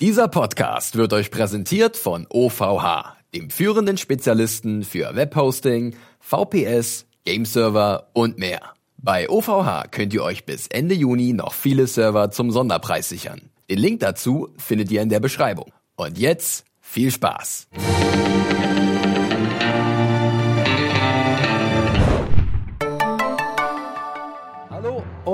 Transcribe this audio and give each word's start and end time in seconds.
Dieser 0.00 0.26
Podcast 0.26 0.96
wird 0.96 1.12
euch 1.12 1.30
präsentiert 1.30 1.96
von 1.96 2.26
OVH, 2.28 3.16
dem 3.32 3.48
führenden 3.48 3.96
Spezialisten 3.96 4.82
für 4.82 5.14
Webhosting, 5.14 5.94
VPS, 6.18 7.06
Gameserver 7.24 8.08
und 8.12 8.36
mehr. 8.36 8.60
Bei 8.98 9.28
OVH 9.28 9.84
könnt 9.92 10.12
ihr 10.12 10.24
euch 10.24 10.46
bis 10.46 10.66
Ende 10.66 10.96
Juni 10.96 11.32
noch 11.32 11.52
viele 11.52 11.86
Server 11.86 12.32
zum 12.32 12.50
Sonderpreis 12.50 13.08
sichern. 13.08 13.50
Den 13.70 13.78
Link 13.78 14.00
dazu 14.00 14.48
findet 14.56 14.90
ihr 14.90 15.00
in 15.00 15.10
der 15.10 15.20
Beschreibung. 15.20 15.72
Und 15.94 16.18
jetzt 16.18 16.64
viel 16.80 17.12
Spaß! 17.12 17.68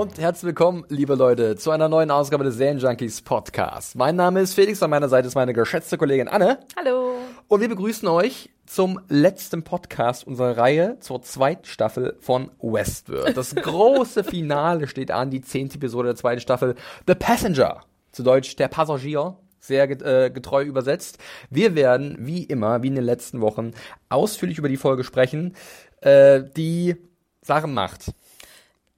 Und 0.01 0.19
herzlich 0.19 0.45
willkommen, 0.45 0.87
liebe 0.89 1.15
Leute, 1.15 1.57
zu 1.57 1.71
einer 1.71 1.91
neuen 1.91 2.11
Ausgabe 2.11 2.43
des 2.43 2.55
Serienjunkies 2.55 3.21
Podcast. 3.21 3.97
Mein 3.97 4.17
Name 4.17 4.41
ist 4.41 4.55
Felix, 4.55 4.83
an 4.83 4.89
meiner 4.89 5.11
Seite 5.11 5.29
ist 5.29 5.35
meine 5.35 5.53
geschätzte 5.53 5.99
Kollegin 5.99 6.27
Anne. 6.27 6.59
Hallo. 6.75 7.17
Und 7.49 7.61
wir 7.61 7.69
begrüßen 7.69 8.09
euch 8.09 8.49
zum 8.65 8.99
letzten 9.11 9.63
Podcast 9.63 10.27
unserer 10.27 10.57
Reihe 10.57 10.97
zur 11.01 11.21
zweiten 11.21 11.67
Staffel 11.67 12.17
von 12.19 12.51
Westworld. 12.63 13.37
Das 13.37 13.55
große 13.55 14.25
Finale 14.25 14.89
steht 14.89 15.11
an, 15.11 15.29
die 15.29 15.43
zehnte 15.43 15.77
Episode 15.77 16.09
der 16.09 16.17
zweiten 16.17 16.41
Staffel, 16.41 16.77
The 17.07 17.15
Passenger. 17.15 17.83
Zu 18.11 18.23
Deutsch 18.23 18.57
der 18.57 18.69
Passagier. 18.69 19.37
Sehr 19.59 19.91
äh, 19.91 20.31
getreu 20.31 20.63
übersetzt. 20.63 21.19
Wir 21.51 21.75
werden, 21.75 22.17
wie 22.21 22.45
immer, 22.45 22.83
wie 22.83 22.87
in 22.87 22.95
den 22.95 23.05
letzten 23.05 23.43
Wochen, 23.43 23.73
ausführlich 24.09 24.57
über 24.57 24.71
die 24.71 24.79
Folge 24.79 25.05
sprechen, 25.05 25.55
äh, 26.01 26.43
die 26.57 26.97
Sachen 27.43 27.75
macht. 27.75 28.13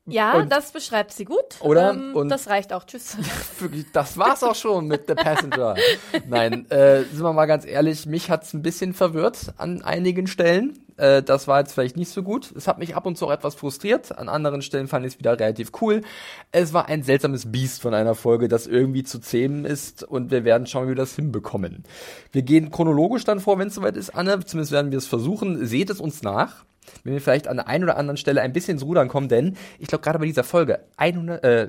Ja, 0.06 0.34
Und- 0.34 0.50
das 0.50 0.72
beschreibt 0.72 1.12
sie 1.12 1.24
gut. 1.24 1.60
Oder? 1.60 1.90
Ähm, 1.92 2.14
Und- 2.16 2.28
das 2.28 2.48
reicht 2.48 2.72
auch. 2.72 2.84
Tschüss. 2.84 3.16
Wirklich, 3.60 3.86
das 3.92 4.18
war's 4.18 4.42
auch 4.42 4.56
schon 4.56 4.88
mit 4.88 5.06
The 5.06 5.14
Passenger. 5.14 5.76
Nein, 6.28 6.68
äh, 6.70 7.02
sind 7.04 7.22
wir 7.22 7.32
mal 7.32 7.46
ganz 7.46 7.64
ehrlich, 7.64 8.06
mich 8.06 8.28
hat's 8.28 8.52
ein 8.52 8.62
bisschen 8.62 8.94
verwirrt 8.94 9.54
an 9.58 9.82
einigen 9.82 10.26
Stellen. 10.26 10.76
Äh, 10.96 11.22
das 11.22 11.46
war 11.46 11.60
jetzt 11.60 11.72
vielleicht 11.72 11.96
nicht 11.96 12.10
so 12.10 12.24
gut. 12.24 12.52
Es 12.56 12.66
hat 12.66 12.78
mich 12.78 12.96
ab 12.96 13.06
und 13.06 13.16
zu 13.16 13.26
auch 13.26 13.30
etwas 13.32 13.54
frustriert. 13.54 14.18
An 14.18 14.28
anderen 14.28 14.60
Stellen 14.60 14.88
fand 14.88 15.06
ich 15.06 15.12
es 15.14 15.18
wieder 15.20 15.38
relativ 15.38 15.70
cool. 15.80 16.02
Es 16.50 16.72
war 16.72 16.86
ein 16.88 17.04
seltsames 17.04 17.50
Biest 17.52 17.80
von 17.80 17.94
einer 17.94 18.16
Folge, 18.16 18.48
das 18.48 18.66
irgendwie 18.66 19.04
zu 19.04 19.20
zähmen 19.20 19.64
ist 19.64 20.02
und 20.02 20.32
wir 20.32 20.44
werden 20.44 20.66
schauen, 20.66 20.86
wie 20.86 20.90
wir 20.90 20.94
das 20.96 21.14
hinbekommen. 21.14 21.84
Wir 22.32 22.42
gehen 22.42 22.72
chronologisch 22.72 23.24
dann 23.24 23.38
vor, 23.38 23.58
wenn 23.60 23.68
es 23.68 23.76
soweit 23.76 23.96
ist, 23.96 24.10
Anne. 24.16 24.44
Zumindest 24.44 24.72
werden 24.72 24.90
wir 24.90 24.98
es 24.98 25.06
versuchen. 25.06 25.64
Seht 25.64 25.90
es 25.90 26.00
uns 26.00 26.22
nach. 26.22 26.64
Wenn 27.04 27.12
wir 27.12 27.20
vielleicht 27.20 27.48
an 27.48 27.56
der 27.56 27.68
einen 27.68 27.84
oder 27.84 27.96
anderen 27.96 28.16
Stelle 28.16 28.42
ein 28.42 28.52
bisschen 28.52 28.74
ins 28.74 28.84
Rudern 28.84 29.08
kommen, 29.08 29.28
denn 29.28 29.56
ich 29.78 29.88
glaube 29.88 30.02
gerade 30.02 30.18
bei 30.18 30.26
dieser 30.26 30.44
Folge 30.44 30.80
100, 30.96 31.44
äh, 31.44 31.68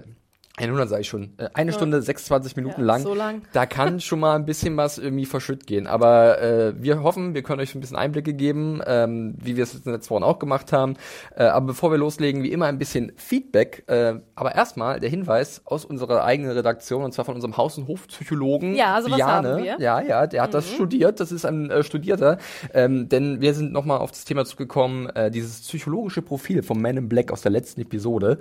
100 0.60 0.88
sage 0.88 1.02
ich 1.02 1.08
schon, 1.08 1.34
äh, 1.38 1.50
eine 1.56 1.74
Stunde 1.74 2.00
26 2.00 2.56
Minuten 2.56 2.82
Ja, 2.82 2.86
lang. 2.86 3.02
so 3.02 3.16
lang. 3.16 3.42
Da 3.54 3.66
kann 3.66 4.00
schon 4.02 4.20
mal 4.20 4.36
ein 4.36 4.46
bisschen 4.46 4.78
was 4.78 5.00
irgendwie 5.00 5.26
verschütt 5.26 5.66
gehen. 5.66 5.88
Aber 5.88 6.40
äh, 6.40 6.74
wir 6.80 7.02
hoffen, 7.02 7.34
wir 7.34 7.42
können 7.42 7.60
euch 7.60 7.74
ein 7.74 7.82
bisschen 7.82 7.98
Einblicke 7.98 8.36
geben, 8.36 8.80
ähm, 8.86 9.34
wie 9.42 9.56
wir 9.58 9.64
es 9.64 9.74
in 9.74 9.82
den 9.82 9.94
letzten 9.94 10.12
Wochen 10.14 10.22
auch 10.24 10.38
gemacht 10.38 10.72
haben. 10.72 10.94
Äh, 11.36 11.46
aber 11.46 11.66
bevor 11.68 11.90
wir 11.90 11.98
loslegen, 11.98 12.44
wie 12.44 12.52
immer 12.52 12.68
ein 12.68 12.78
bisschen 12.78 13.14
Feedback. 13.16 13.84
Äh, 13.88 14.20
aber 14.36 14.54
erstmal 14.54 15.00
der 15.00 15.10
Hinweis 15.10 15.64
aus 15.66 15.86
unserer 15.86 16.24
eigenen 16.24 16.52
Redaktion, 16.52 17.04
und 17.04 17.14
zwar 17.14 17.26
von 17.26 17.34
unserem 17.34 17.58
Haus- 17.58 17.80
und 17.80 17.88
Hofpsychologen 17.88 18.76
Ja, 18.76 19.02
sowas 19.02 19.18
Biane. 19.18 19.50
haben 19.56 19.64
wir. 19.64 19.78
Ja, 19.80 20.02
ja, 20.02 20.28
der 20.28 20.44
hat 20.44 20.54
das 20.54 20.70
studiert. 20.70 21.20
Das 21.20 21.32
ist 21.32 21.46
ein 21.46 21.72
äh, 21.72 21.82
Studierter. 21.84 22.38
Ähm, 22.76 23.10
denn 23.10 23.42
wir 23.42 23.56
sind 23.56 23.72
nochmal 23.74 23.98
auf 23.98 24.12
das 24.12 24.24
Thema 24.24 24.46
zugekommen, 24.46 25.10
äh, 25.16 25.32
dieses 25.32 25.62
psychologische 25.62 26.22
Profil 26.22 26.62
vom 26.62 26.80
Man 26.80 26.98
in 26.98 27.10
Black 27.10 27.32
aus 27.32 27.42
der 27.42 27.52
letzten 27.52 27.82
Episode, 27.82 28.38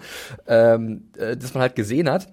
ähm, 0.47 1.04
äh, 1.16 1.38
das 1.38 1.54
man 1.54 1.62
halt 1.62 1.75
gesehen 1.75 2.01
hat. 2.10 2.28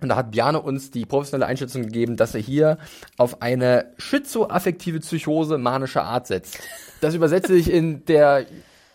Und 0.00 0.10
da 0.10 0.16
hat 0.16 0.30
Bjarne 0.30 0.60
uns 0.60 0.92
die 0.92 1.04
professionelle 1.06 1.46
Einschätzung 1.46 1.82
gegeben, 1.82 2.16
dass 2.16 2.34
er 2.34 2.40
hier 2.40 2.78
auf 3.16 3.42
eine 3.42 3.92
schizoaffektive 3.98 5.00
Psychose 5.00 5.58
manischer 5.58 6.04
Art 6.04 6.28
setzt. 6.28 6.60
Das 7.00 7.14
übersetze 7.14 7.54
ich 7.56 7.70
in 7.70 8.04
der, 8.04 8.46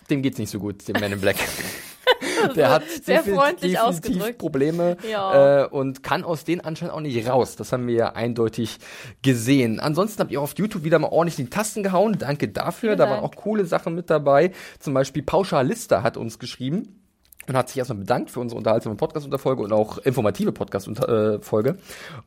dem 0.10 0.22
geht's 0.22 0.38
nicht 0.38 0.50
so 0.50 0.60
gut, 0.60 0.88
dem 0.88 1.00
Man 1.00 1.12
in 1.12 1.20
Black. 1.20 1.36
Der 2.56 2.70
hat 2.72 2.84
Sehr 3.04 3.24
freundlich 3.24 3.80
ausgedrückt. 3.80 4.38
Probleme 4.38 4.98
Ja. 5.10 5.64
äh, 5.64 5.68
und 5.68 6.04
kann 6.04 6.24
aus 6.24 6.44
denen 6.44 6.62
anscheinend 6.62 6.94
auch 6.94 7.00
nicht 7.00 7.28
raus. 7.28 7.56
Das 7.56 7.72
haben 7.72 7.88
wir 7.88 7.96
ja 7.96 8.10
eindeutig 8.14 8.80
gesehen. 9.22 9.80
Ansonsten 9.80 10.20
habt 10.22 10.32
ihr 10.32 10.42
auf 10.42 10.54
YouTube 10.58 10.84
wieder 10.84 11.00
mal 11.00 11.08
ordentlich 11.08 11.40
in 11.40 11.46
die 11.46 11.50
Tasten 11.50 11.84
gehauen. 11.84 12.18
Danke 12.18 12.50
dafür. 12.50 12.90
Vielen 12.90 12.98
da 12.98 13.06
waren 13.06 13.22
Dank. 13.22 13.38
auch 13.38 13.42
coole 13.42 13.66
Sachen 13.66 13.96
mit 13.96 14.10
dabei. 14.10 14.52
Zum 14.80 14.94
Beispiel 14.94 15.24
Pauschalista 15.24 16.04
hat 16.04 16.18
uns 16.18 16.40
geschrieben 16.40 17.03
und 17.48 17.56
hat 17.56 17.70
sich 17.70 17.78
erstmal 17.78 18.00
bedankt 18.00 18.32
für 18.32 18.40
unsere 18.40 18.58
unterhaltsame 18.58 18.96
Podcast-Unterfolge 18.96 19.64
und 19.64 19.74
auch 19.74 19.98
informative 20.00 20.52
Podcast-Folge. 20.52 21.78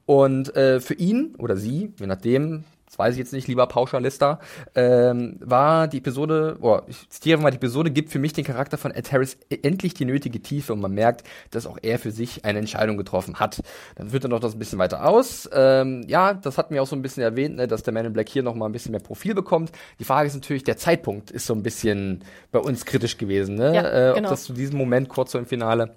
Und 0.05 0.55
äh, 0.57 0.81
für 0.81 0.95
ihn 0.95 1.35
oder 1.39 1.57
sie, 1.57 1.93
je 1.99 2.07
nachdem, 2.07 2.65
das 2.97 2.99
weiß 2.99 3.15
ich 3.15 3.19
jetzt 3.19 3.33
nicht, 3.33 3.47
lieber 3.47 3.67
Pauschalista, 3.67 4.41
ähm, 4.75 5.37
war 5.41 5.87
die 5.87 5.99
Episode, 5.99 6.57
oh, 6.61 6.81
ich 6.87 7.09
zitiere 7.11 7.41
mal, 7.41 7.51
die 7.51 7.57
Episode 7.57 7.91
gibt 7.91 8.11
für 8.11 8.19
mich 8.19 8.33
den 8.33 8.45
Charakter 8.45 8.79
von 8.79 8.91
Ed 8.91 9.13
Harris 9.13 9.37
endlich 9.63 9.95
die 9.95 10.07
nötige 10.07 10.41
Tiefe 10.41 10.73
und 10.73 10.81
man 10.81 10.93
merkt, 10.93 11.27
dass 11.51 11.67
auch 11.67 11.79
er 11.83 11.99
für 11.99 12.11
sich 12.11 12.45
eine 12.45 12.59
Entscheidung 12.59 12.97
getroffen 12.97 13.39
hat. 13.39 13.61
Dann 13.97 14.11
führt 14.11 14.25
er 14.25 14.29
noch 14.29 14.41
das 14.41 14.55
ein 14.55 14.59
bisschen 14.59 14.79
weiter 14.79 15.07
aus. 15.07 15.49
Ähm, 15.53 16.05
ja, 16.07 16.33
das 16.33 16.57
hatten 16.57 16.75
wir 16.75 16.83
auch 16.83 16.87
so 16.87 16.97
ein 16.97 17.03
bisschen 17.03 17.23
erwähnt, 17.23 17.57
ne, 17.57 17.67
dass 17.67 17.83
der 17.83 17.93
Man 17.93 18.07
in 18.07 18.13
Black 18.13 18.29
hier 18.29 18.43
noch 18.43 18.55
mal 18.55 18.67
ein 18.67 18.73
bisschen 18.73 18.93
mehr 18.93 19.01
Profil 19.01 19.35
bekommt. 19.35 19.73
Die 19.99 20.05
Frage 20.05 20.29
ist 20.29 20.35
natürlich, 20.35 20.65
der 20.65 20.79
Zeitpunkt 20.79 21.31
ist 21.31 21.47
so 21.47 21.55
ein 21.55 21.63
bisschen 21.63 22.25
bei 22.51 22.59
uns 22.59 22.87
kritisch 22.87 23.19
gewesen, 23.19 23.57
ne? 23.57 23.75
Ja, 23.75 23.83
äh, 23.83 24.11
ob 24.11 24.17
genau. 24.17 24.31
das 24.31 24.45
zu 24.45 24.55
diesem 24.55 24.79
Moment 24.79 25.09
kurz 25.09 25.33
vor 25.33 25.41
dem 25.41 25.47
Finale 25.47 25.95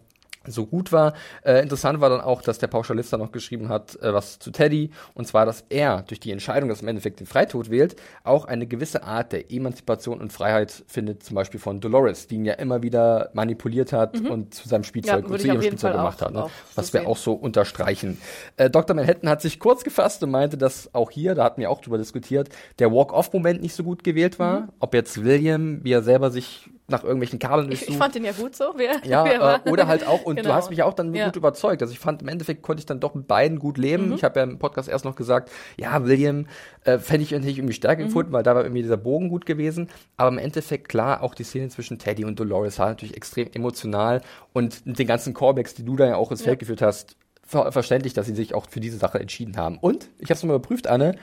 so 0.52 0.66
gut 0.66 0.92
war. 0.92 1.14
Äh, 1.44 1.62
interessant 1.62 2.02
war 2.02 2.10
dann 2.10 2.22
auch, 2.22 2.42
dass 2.42 2.58
der 2.60 2.68
Pauschalist 2.68 3.12
dann 3.14 3.20
noch 3.20 3.32
geschrieben 3.32 3.70
hat, 3.70 3.96
äh, 4.02 4.14
was 4.14 4.40
zu 4.40 4.52
Teddy, 4.52 4.92
und 5.14 5.28
zwar, 5.28 5.46
dass 5.46 5.64
er 5.70 6.04
durch 6.04 6.20
die 6.20 6.32
Entscheidung, 6.32 6.70
dass 6.70 6.80
er 6.80 6.84
im 6.84 6.88
Endeffekt 6.90 7.20
den 7.20 7.28
Freitod 7.28 7.70
wählt, 7.70 7.96
auch 8.24 8.46
eine 8.46 8.68
gewisse 8.68 9.04
Art 9.04 9.32
der 9.32 9.52
Emanzipation 9.52 10.22
und 10.22 10.34
Freiheit 10.34 10.84
findet, 10.88 11.24
zum 11.24 11.36
Beispiel 11.36 11.60
von 11.60 11.80
Dolores, 11.80 12.28
die 12.28 12.36
ihn 12.36 12.46
ja 12.46 12.54
immer 12.54 12.82
wieder 12.84 13.30
manipuliert 13.34 13.94
hat 13.94 14.20
und 14.20 14.54
zu 14.54 14.68
seinem 14.68 14.84
Spielzeug 14.84 15.24
Mhm. 15.24 15.28
Ja, 15.28 15.34
und 15.34 15.40
zu 15.42 15.48
ihrem 15.48 15.62
Spielzeug 15.62 15.92
Fall 15.92 16.00
gemacht 16.00 16.22
auch- 16.22 16.28
hat. 16.28 16.34
Ne? 16.34 16.46
Was 16.76 16.94
wir 16.94 17.02
sehen. 17.02 17.10
auch 17.10 17.18
so 17.18 17.34
unterstreichen. 17.34 18.20
Äh, 18.58 18.70
Dr. 18.70 18.96
Manhattan 18.96 19.30
hat 19.30 19.42
sich 19.42 19.60
kurz 19.60 19.84
gefasst 19.84 20.24
und 20.24 20.32
meinte, 20.32 20.58
dass 20.58 20.94
auch 20.94 21.12
hier, 21.12 21.36
da 21.36 21.44
hatten 21.44 21.62
wir 21.62 21.70
auch 21.70 21.82
drüber 21.82 21.98
diskutiert, 21.98 22.50
der 22.80 22.92
Walk-Off-Moment 22.92 23.62
nicht 23.62 23.74
so 23.76 23.84
gut 23.84 24.04
gewählt 24.04 24.40
war. 24.40 24.70
Ob 24.80 24.94
jetzt 24.94 25.24
William, 25.24 25.84
wie 25.84 25.92
er 25.94 26.04
selber 26.04 26.32
sich 26.32 26.70
nach 26.90 27.04
irgendwelchen 27.04 27.40
Kabeln 27.40 27.68
Mhm. 27.68 27.74
Ich, 27.74 27.80
durchsucht. 27.80 27.96
ich 27.96 27.98
fand 27.98 28.16
den 28.16 28.26
ja 28.26 28.32
gut 28.32 28.56
so. 28.56 28.74
Wer, 28.76 28.96
Ja, 29.06 29.26
wer 29.26 29.62
äh, 29.66 29.70
oder 29.70 29.88
halt 29.88 30.06
auch, 30.08 30.24
und 30.24 30.38
du 30.38 30.44
Genau. 30.44 30.56
hast 30.56 30.70
mich 30.70 30.84
auch 30.84 30.94
dann 30.94 31.14
Ja. 31.14 31.26
gut 31.26 31.36
überzeugt. 31.36 31.82
Also 31.82 31.92
ich 31.94 32.00
fand, 32.00 32.22
im 32.22 32.28
Endeffekt 32.28 32.62
konnte 32.62 32.80
ich 32.82 32.86
dann 32.86 33.00
doch 33.00 33.16
mit 33.16 33.28
beiden 33.28 33.60
gut 33.60 33.78
leben. 33.78 34.10
Mhm. 34.10 34.16
Ich 34.16 34.24
habe 34.24 34.40
ja 34.40 34.44
im 34.44 34.60
Podcast 34.60 34.90
erst 34.90 35.06
noch 35.06 35.16
gesagt, 35.16 35.52
ja, 35.78 36.06
William 36.06 36.48
äh, 36.86 36.98
fände 37.00 37.24
ich 37.24 37.32
natürlich 37.32 37.58
irgendwie 37.58 37.74
Mhm. 37.74 37.78
stärker 37.78 38.04
gefunden, 38.04 38.32
weil 38.32 38.44
da 38.44 38.56
war 38.56 38.64
irgendwie 38.64 38.82
dieser 38.82 38.98
Bogen 38.98 39.30
gut 39.30 39.46
gewesen. 39.46 39.90
Aber 40.18 40.30
im 40.30 40.38
Endeffekt, 40.38 40.90
klar, 40.90 41.22
auch 41.24 41.36
die 41.36 41.44
Szene 41.44 41.70
zwischen 41.70 42.00
Teddy 42.00 42.26
und 42.26 42.40
Dolores 42.40 42.80
war 42.80 42.88
natürlich 42.90 43.16
extrem 43.18 43.50
emotional 43.54 44.22
und 44.54 44.86
mit 44.86 44.98
den 45.00 45.08
ganzen 45.08 45.34
Callbacks, 45.34 45.74
die 45.74 45.84
du 45.86 45.96
da 45.96 46.06
ja 46.08 46.16
auch 46.16 46.32
ins 46.32 46.42
Feld 46.42 46.60
geführt 46.60 46.82
hast, 46.82 47.16
ver 47.46 47.72
verständlich, 47.72 48.14
dass 48.14 48.28
sie 48.28 48.36
sich 48.36 48.54
auch 48.54 48.68
für 48.70 48.80
diese 48.80 48.98
Sache 48.98 49.20
entschieden 49.20 49.58
haben. 49.58 49.78
Und, 49.80 50.10
ich 50.20 50.26
habe 50.30 50.34
es 50.36 50.44
nochmal 50.44 50.58
überprüft, 50.58 50.86
Anne, 50.88 51.16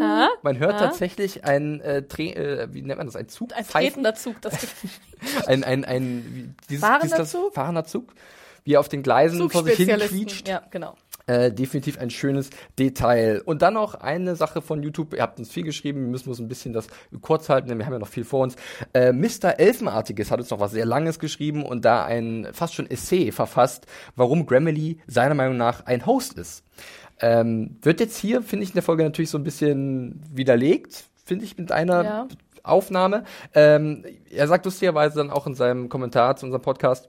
Ha? 0.00 0.28
man 0.42 0.58
hört 0.58 0.78
tatsächlich 0.78 1.44
ein, 1.44 1.80
äh, 1.80 1.98
äh, 1.98 2.68
wie 2.72 2.82
nennt 2.82 2.98
man 2.98 3.06
das, 3.06 3.16
ein 3.16 3.28
Zug? 3.28 3.52
Ein 3.54 3.66
tretender 3.66 4.14
Zug. 4.14 4.40
Das 4.40 4.54
ein, 5.46 5.64
ein, 5.64 5.84
ein 5.84 6.56
dieses, 6.68 6.84
Fahrender 6.84 7.16
dieses, 7.16 7.30
Zug? 7.30 7.54
fahrender 7.54 7.84
Zug, 7.84 8.14
wie 8.64 8.74
er 8.74 8.80
auf 8.80 8.88
den 8.88 9.02
Gleisen 9.02 9.50
vor 9.50 9.64
sich 9.64 9.76
hin 9.76 9.98
quietscht. 9.98 10.48
Ja, 10.48 10.62
genau. 10.70 10.96
Äh, 11.26 11.52
definitiv 11.52 11.98
ein 11.98 12.10
schönes 12.10 12.50
Detail. 12.78 13.40
Und 13.46 13.62
dann 13.62 13.74
noch 13.74 13.94
eine 13.94 14.36
Sache 14.36 14.60
von 14.60 14.82
YouTube. 14.82 15.14
Ihr 15.14 15.22
habt 15.22 15.38
uns 15.38 15.50
viel 15.50 15.62
geschrieben. 15.62 16.00
Wir 16.00 16.08
müssen 16.08 16.28
uns 16.28 16.38
ein 16.38 16.48
bisschen 16.48 16.74
das 16.74 16.86
kurz 17.22 17.48
halten, 17.48 17.68
denn 17.68 17.78
wir 17.78 17.86
haben 17.86 17.94
ja 17.94 17.98
noch 17.98 18.08
viel 18.08 18.24
vor 18.24 18.42
uns. 18.42 18.56
Äh, 18.92 19.12
Mr. 19.12 19.58
Elfenartiges 19.58 20.30
hat 20.30 20.40
uns 20.40 20.50
noch 20.50 20.60
was 20.60 20.72
sehr 20.72 20.84
Langes 20.84 21.18
geschrieben 21.18 21.64
und 21.64 21.86
da 21.86 22.04
ein 22.04 22.48
fast 22.52 22.74
schon 22.74 22.90
Essay 22.90 23.32
verfasst, 23.32 23.86
warum 24.16 24.44
Grammarly 24.44 24.98
seiner 25.06 25.34
Meinung 25.34 25.56
nach 25.56 25.86
ein 25.86 26.04
Host 26.04 26.34
ist. 26.34 26.62
Ähm, 27.20 27.76
wird 27.82 28.00
jetzt 28.00 28.16
hier, 28.18 28.42
finde 28.42 28.64
ich, 28.64 28.70
in 28.70 28.74
der 28.74 28.82
Folge 28.82 29.04
natürlich 29.04 29.30
so 29.30 29.38
ein 29.38 29.44
bisschen 29.44 30.20
widerlegt, 30.32 31.04
finde 31.24 31.44
ich, 31.44 31.56
mit 31.56 31.72
einer 31.72 32.04
Ja. 32.04 32.28
Aufnahme. 32.62 33.24
Ähm, 33.54 34.04
er 34.30 34.48
sagt 34.48 34.64
lustigerweise 34.64 35.16
dann 35.18 35.30
auch 35.30 35.46
in 35.46 35.54
seinem 35.54 35.88
Kommentar 35.88 36.36
zu 36.36 36.46
unserem 36.46 36.62
Podcast, 36.62 37.08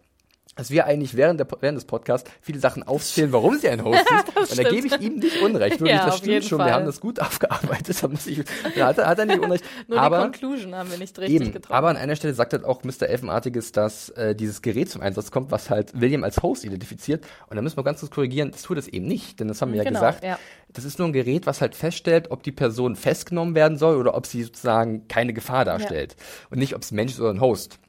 dass 0.56 0.70
wir 0.70 0.86
eigentlich 0.86 1.16
während, 1.16 1.40
der, 1.40 1.48
während 1.60 1.78
des 1.78 1.86
Podcasts 1.86 2.30
viele 2.42 2.60
Sachen 2.60 2.84
aufzählen, 2.84 3.32
warum 3.34 3.58
sie 3.58 3.68
ein 3.70 3.84
Host 3.84 4.00
ist. 4.42 4.52
Und 4.52 4.64
da 4.66 4.70
gebe 4.70 4.88
ich 4.88 5.00
ihm 5.02 5.16
nicht 5.20 5.42
Unrecht. 5.42 5.80
Wirklich, 5.82 5.98
Ja, 5.98 6.06
das 6.06 6.20
stimmt 6.20 6.46
schon. 6.46 6.58
Fall. 6.60 6.68
Wir 6.68 6.74
haben 6.76 6.86
das 6.86 7.02
gut 7.02 7.20
aufgearbeitet. 7.22 8.02
Da, 8.02 8.08
muss 8.08 8.26
ich, 8.28 8.42
da 8.76 8.88
hat, 8.88 8.98
er- 8.98 9.08
hat 9.08 9.20
er 9.20 9.26
nicht 9.26 9.40
Unrecht. 9.40 9.66
Nur 9.88 10.00
aber, 10.00 10.18
die 10.30 10.40
Conclusion 10.40 10.74
haben 10.76 10.90
wir 10.90 10.98
nicht 10.98 11.18
richtig 11.20 11.42
Eben, 11.42 11.52
getroffen. 11.52 11.74
aber 11.74 11.90
an 11.90 11.98
einer 11.98 12.16
Stelle 12.16 12.34
sagt 12.34 12.54
halt 12.54 12.64
auch 12.64 12.84
Mr. 12.84 13.04
Elfenartiges, 13.08 13.72
dass 13.74 14.10
äh, 14.12 14.34
dieses 14.36 14.62
Gerät 14.62 14.90
zum 14.90 15.02
Einsatz 15.02 15.30
kommt, 15.32 15.52
was 15.52 15.70
halt 15.70 16.00
William 16.00 16.24
als 16.24 16.42
Host 16.42 16.64
identifiziert. 16.64 17.26
Und 17.50 17.56
da 17.58 17.62
müssen 17.62 17.78
wir 17.78 17.84
ganz 17.84 18.00
kurz 18.00 18.12
korrigieren, 18.12 18.52
das 18.52 18.62
tut 18.62 18.78
es 18.78 18.88
eben 18.88 19.08
nicht, 19.08 19.40
denn 19.40 19.48
das 19.50 19.62
haben 19.62 19.72
wir 19.74 19.80
ja 19.80 19.84
Genau, 19.84 20.00
gesagt. 20.00 20.24
ja. 20.24 20.40
Das 20.72 20.84
ist 20.84 21.00
nur 21.00 21.08
ein 21.08 21.14
Gerät, 21.14 21.46
was 21.46 21.62
halt 21.62 21.74
feststellt, 21.76 22.32
ob 22.32 22.44
die 22.44 22.52
Person 22.52 22.96
festgenommen 22.98 23.56
werden 23.56 23.78
soll 23.78 23.96
oder 23.98 24.14
ob 24.16 24.26
sie 24.26 24.44
sozusagen 24.44 25.08
keine 25.08 25.32
Gefahr 25.34 25.64
darstellt. 25.64 26.16
Und 26.50 26.60
nicht, 26.60 26.76
ob 26.76 26.82
es 26.82 26.92
ein 26.92 26.96
Mensch 26.96 27.14
ist 27.14 27.20
oder 27.22 27.30
ein 27.30 27.40
Host. 27.40 27.80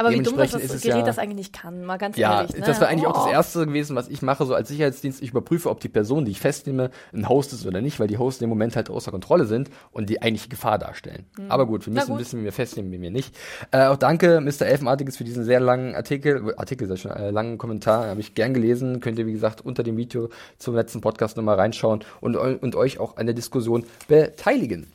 Aber 0.00 0.10
wie 0.10 0.22
dumm, 0.22 0.36
das 0.36 0.54
ist 0.54 0.74
es 0.74 0.82
Gerät 0.82 0.98
ja- 0.98 1.02
das 1.04 1.18
eigentlich 1.18 1.36
nicht 1.36 1.52
kann, 1.52 1.84
mal 1.84 1.96
ganz 1.98 2.16
Ja, 2.16 2.40
ehrlich. 2.40 2.56
Ne? 2.56 2.62
das 2.66 2.80
war 2.80 2.88
eigentlich 2.88 3.06
auch 3.06 3.12
das 3.14 3.26
Oh. 3.26 3.30
Erste 3.30 3.66
gewesen, 3.66 3.94
was 3.96 4.08
ich 4.08 4.22
mache, 4.22 4.44
so 4.46 4.54
als 4.54 4.68
Sicherheitsdienst. 4.68 5.22
Ich 5.22 5.30
überprüfe, 5.30 5.70
ob 5.70 5.80
die 5.80 5.88
Person, 5.88 6.24
die 6.24 6.32
ich 6.32 6.40
festnehme, 6.40 6.90
ein 7.12 7.28
Host 7.28 7.52
ist 7.52 7.66
oder 7.66 7.80
nicht, 7.80 8.00
weil 8.00 8.08
die 8.08 8.18
Hosts 8.18 8.42
im 8.42 8.48
Moment 8.48 8.74
halt 8.76 8.90
außer 8.90 9.10
Kontrolle 9.10 9.44
sind 9.44 9.70
und 9.92 10.10
die 10.10 10.20
eigentliche 10.22 10.48
Gefahr 10.48 10.78
darstellen. 10.78 11.26
Aber 11.48 11.66
gut, 11.66 11.86
wir 11.86 11.90
Mhm. 11.90 11.94
Müssen 11.98 12.10
gut. 12.12 12.20
wissen, 12.20 12.40
wie 12.40 12.44
wir 12.44 12.52
festnehmen, 12.52 12.90
wie 12.92 13.00
wir 13.00 13.10
nicht. 13.10 13.36
Äh, 13.70 13.84
auch 13.86 13.96
danke, 13.96 14.40
Mr. 14.40 14.62
Elfenartiges, 14.66 15.16
für 15.16 15.24
diesen 15.24 15.44
sehr 15.44 15.60
langen 15.60 15.94
Artikel, 15.94 16.54
Artikel, 16.56 16.86
sehr 16.88 16.96
schon, 16.96 17.10
äh, 17.12 17.30
langen 17.30 17.58
Kommentar, 17.58 18.06
habe 18.08 18.20
ich 18.20 18.34
gern 18.34 18.54
gelesen. 18.54 19.00
Könnt 19.00 19.18
ihr, 19.18 19.26
wie 19.26 19.32
gesagt, 19.32 19.60
unter 19.64 19.82
dem 19.82 19.96
Video 19.96 20.28
zum 20.58 20.74
letzten 20.74 21.00
Podcast 21.00 21.36
nochmal 21.36 21.56
reinschauen 21.56 22.00
und, 22.20 22.36
und 22.36 22.74
euch 22.74 22.98
auch 22.98 23.16
an 23.16 23.26
der 23.26 23.34
Diskussion 23.34 23.84
beteiligen. 24.08 24.86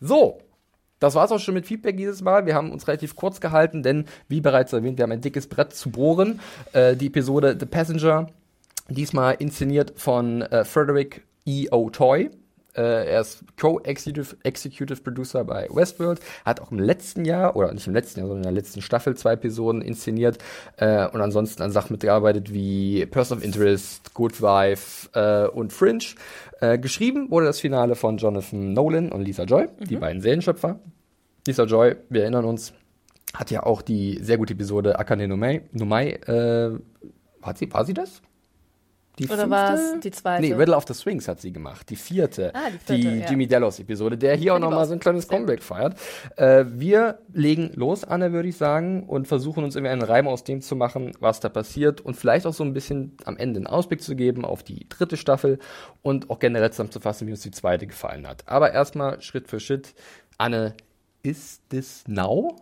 So, 0.00 0.38
das 0.98 1.14
war's 1.14 1.32
auch 1.32 1.38
schon 1.38 1.54
mit 1.54 1.66
Feedback 1.66 1.96
dieses 1.96 2.22
Mal. 2.22 2.46
Wir 2.46 2.54
haben 2.54 2.72
uns 2.72 2.88
relativ 2.88 3.16
kurz 3.16 3.40
gehalten, 3.40 3.82
denn 3.82 4.06
wie 4.28 4.40
bereits 4.40 4.72
erwähnt, 4.72 4.98
wir 4.98 5.04
haben 5.04 5.12
ein 5.12 5.20
dickes 5.20 5.46
Brett 5.46 5.74
zu 5.74 5.90
bohren. 5.90 6.40
Äh, 6.72 6.96
die 6.96 7.06
Episode 7.06 7.56
The 7.58 7.66
Passenger, 7.66 8.28
diesmal 8.88 9.36
inszeniert 9.38 9.94
von 9.96 10.42
äh, 10.42 10.64
Frederick 10.64 11.24
E. 11.44 11.68
O'Toy. 11.70 12.30
Äh, 12.78 13.10
er 13.10 13.20
ist 13.22 13.42
Co-Executive 13.60 14.36
Executive 14.44 15.00
Producer 15.02 15.44
bei 15.44 15.66
Westworld, 15.70 16.20
hat 16.44 16.60
auch 16.60 16.70
im 16.70 16.78
letzten 16.78 17.24
Jahr, 17.24 17.56
oder 17.56 17.72
nicht 17.72 17.88
im 17.88 17.94
letzten 17.94 18.20
Jahr, 18.20 18.28
sondern 18.28 18.44
in 18.44 18.54
der 18.54 18.62
letzten 18.62 18.82
Staffel 18.82 19.16
zwei 19.16 19.32
Episoden 19.32 19.82
inszeniert 19.82 20.38
äh, 20.76 21.08
und 21.08 21.20
ansonsten 21.20 21.62
an 21.62 21.72
Sachen 21.72 21.94
mitgearbeitet 21.94 22.52
wie 22.52 23.04
Person 23.06 23.38
of 23.38 23.44
Interest, 23.44 24.14
Good 24.14 24.40
Wife 24.40 25.08
äh, 25.14 25.48
und 25.48 25.72
Fringe. 25.72 26.04
Äh, 26.60 26.78
geschrieben 26.78 27.30
wurde 27.30 27.46
das 27.46 27.58
Finale 27.58 27.96
von 27.96 28.18
Jonathan 28.18 28.72
Nolan 28.72 29.10
und 29.10 29.22
Lisa 29.22 29.42
Joy, 29.42 29.66
die 29.80 29.96
beiden 29.96 30.22
Serienschöpfer. 30.22 30.78
Lisa 31.46 31.64
Joy, 31.64 31.96
wir 32.08 32.22
erinnern 32.22 32.44
uns, 32.44 32.72
hat 33.34 33.50
ja 33.50 33.64
auch 33.64 33.82
die 33.82 34.18
sehr 34.22 34.38
gute 34.38 34.54
Episode 34.54 34.98
Akane 34.98 35.26
no 35.26 35.36
Mai, 35.36 35.62
no 35.72 35.84
Mai 35.84 36.12
äh, 36.12 36.70
hat 37.42 37.58
sie, 37.58 37.72
war 37.72 37.84
sie 37.84 37.94
das? 37.94 38.22
Die 39.18 39.28
Oder 39.28 39.50
war 39.50 39.74
es 39.74 40.00
die 40.00 40.10
zweite? 40.10 40.42
Nee, 40.42 40.52
Riddle 40.52 40.76
of 40.76 40.84
the 40.86 40.94
Swings 40.94 41.26
hat 41.26 41.40
sie 41.40 41.52
gemacht, 41.52 41.90
die 41.90 41.96
vierte. 41.96 42.52
Ah, 42.54 42.70
die 42.70 42.78
vierte, 42.78 43.16
ja. 43.16 43.30
Jimmy 43.30 43.46
Delos-Episode, 43.46 44.16
der 44.16 44.36
hier 44.36 44.54
auch 44.54 44.58
die 44.58 44.62
nochmal 44.62 44.86
so 44.86 44.92
ein 44.92 45.00
kleines 45.00 45.26
Comeback 45.26 45.62
feiert. 45.62 45.98
Äh, 46.36 46.64
wir 46.68 47.18
legen 47.32 47.72
los, 47.74 48.04
Anne, 48.04 48.32
würde 48.32 48.48
ich 48.48 48.56
sagen, 48.56 49.04
und 49.04 49.26
versuchen 49.26 49.64
uns 49.64 49.74
irgendwie 49.74 49.92
einen 49.92 50.02
Reim 50.02 50.28
aus 50.28 50.44
dem 50.44 50.60
zu 50.60 50.76
machen, 50.76 51.12
was 51.20 51.40
da 51.40 51.48
passiert 51.48 52.00
und 52.00 52.14
vielleicht 52.14 52.46
auch 52.46 52.54
so 52.54 52.64
ein 52.64 52.72
bisschen 52.72 53.16
am 53.24 53.36
Ende 53.36 53.58
einen 53.58 53.66
Ausblick 53.66 54.02
zu 54.02 54.14
geben 54.14 54.44
auf 54.44 54.62
die 54.62 54.88
dritte 54.88 55.16
Staffel 55.16 55.58
und 56.02 56.30
auch 56.30 56.38
generell 56.38 56.70
zusammenzufassen, 56.70 57.26
wie 57.26 57.32
uns 57.32 57.42
die 57.42 57.50
zweite 57.50 57.86
gefallen 57.86 58.26
hat. 58.26 58.46
Aber 58.46 58.72
erstmal 58.72 59.20
Schritt 59.20 59.48
für 59.48 59.60
Schritt. 59.60 59.94
Anne, 60.38 60.74
ist 61.22 61.68
this 61.70 62.04
now? 62.06 62.56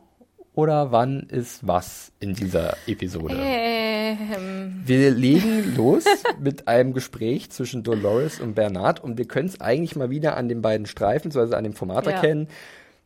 Oder 0.57 0.91
wann 0.91 1.21
ist 1.29 1.67
was 1.69 2.13
in 2.19 2.33
dieser 2.35 2.79
Episode? 2.87 3.37
Ähm, 3.39 4.81
Wir 4.87 5.11
legen 5.11 5.77
los 5.77 6.05
mit 6.41 6.67
einem 6.67 6.95
Gespräch 6.95 7.51
zwischen 7.51 7.83
Dolores 7.83 8.41
und 8.41 8.55
Bernard 8.55 9.05
und 9.05 9.19
wir 9.19 9.27
können 9.29 9.49
es 9.49 9.61
eigentlich 9.61 9.97
mal 9.97 10.09
wieder 10.09 10.35
an 10.39 10.49
den 10.49 10.63
beiden 10.63 10.87
Streifen, 10.87 11.31
also 11.37 11.55
an 11.55 11.63
dem 11.65 11.75
Format 11.75 12.07
Ja. 12.07 12.13
erkennen. 12.13 12.49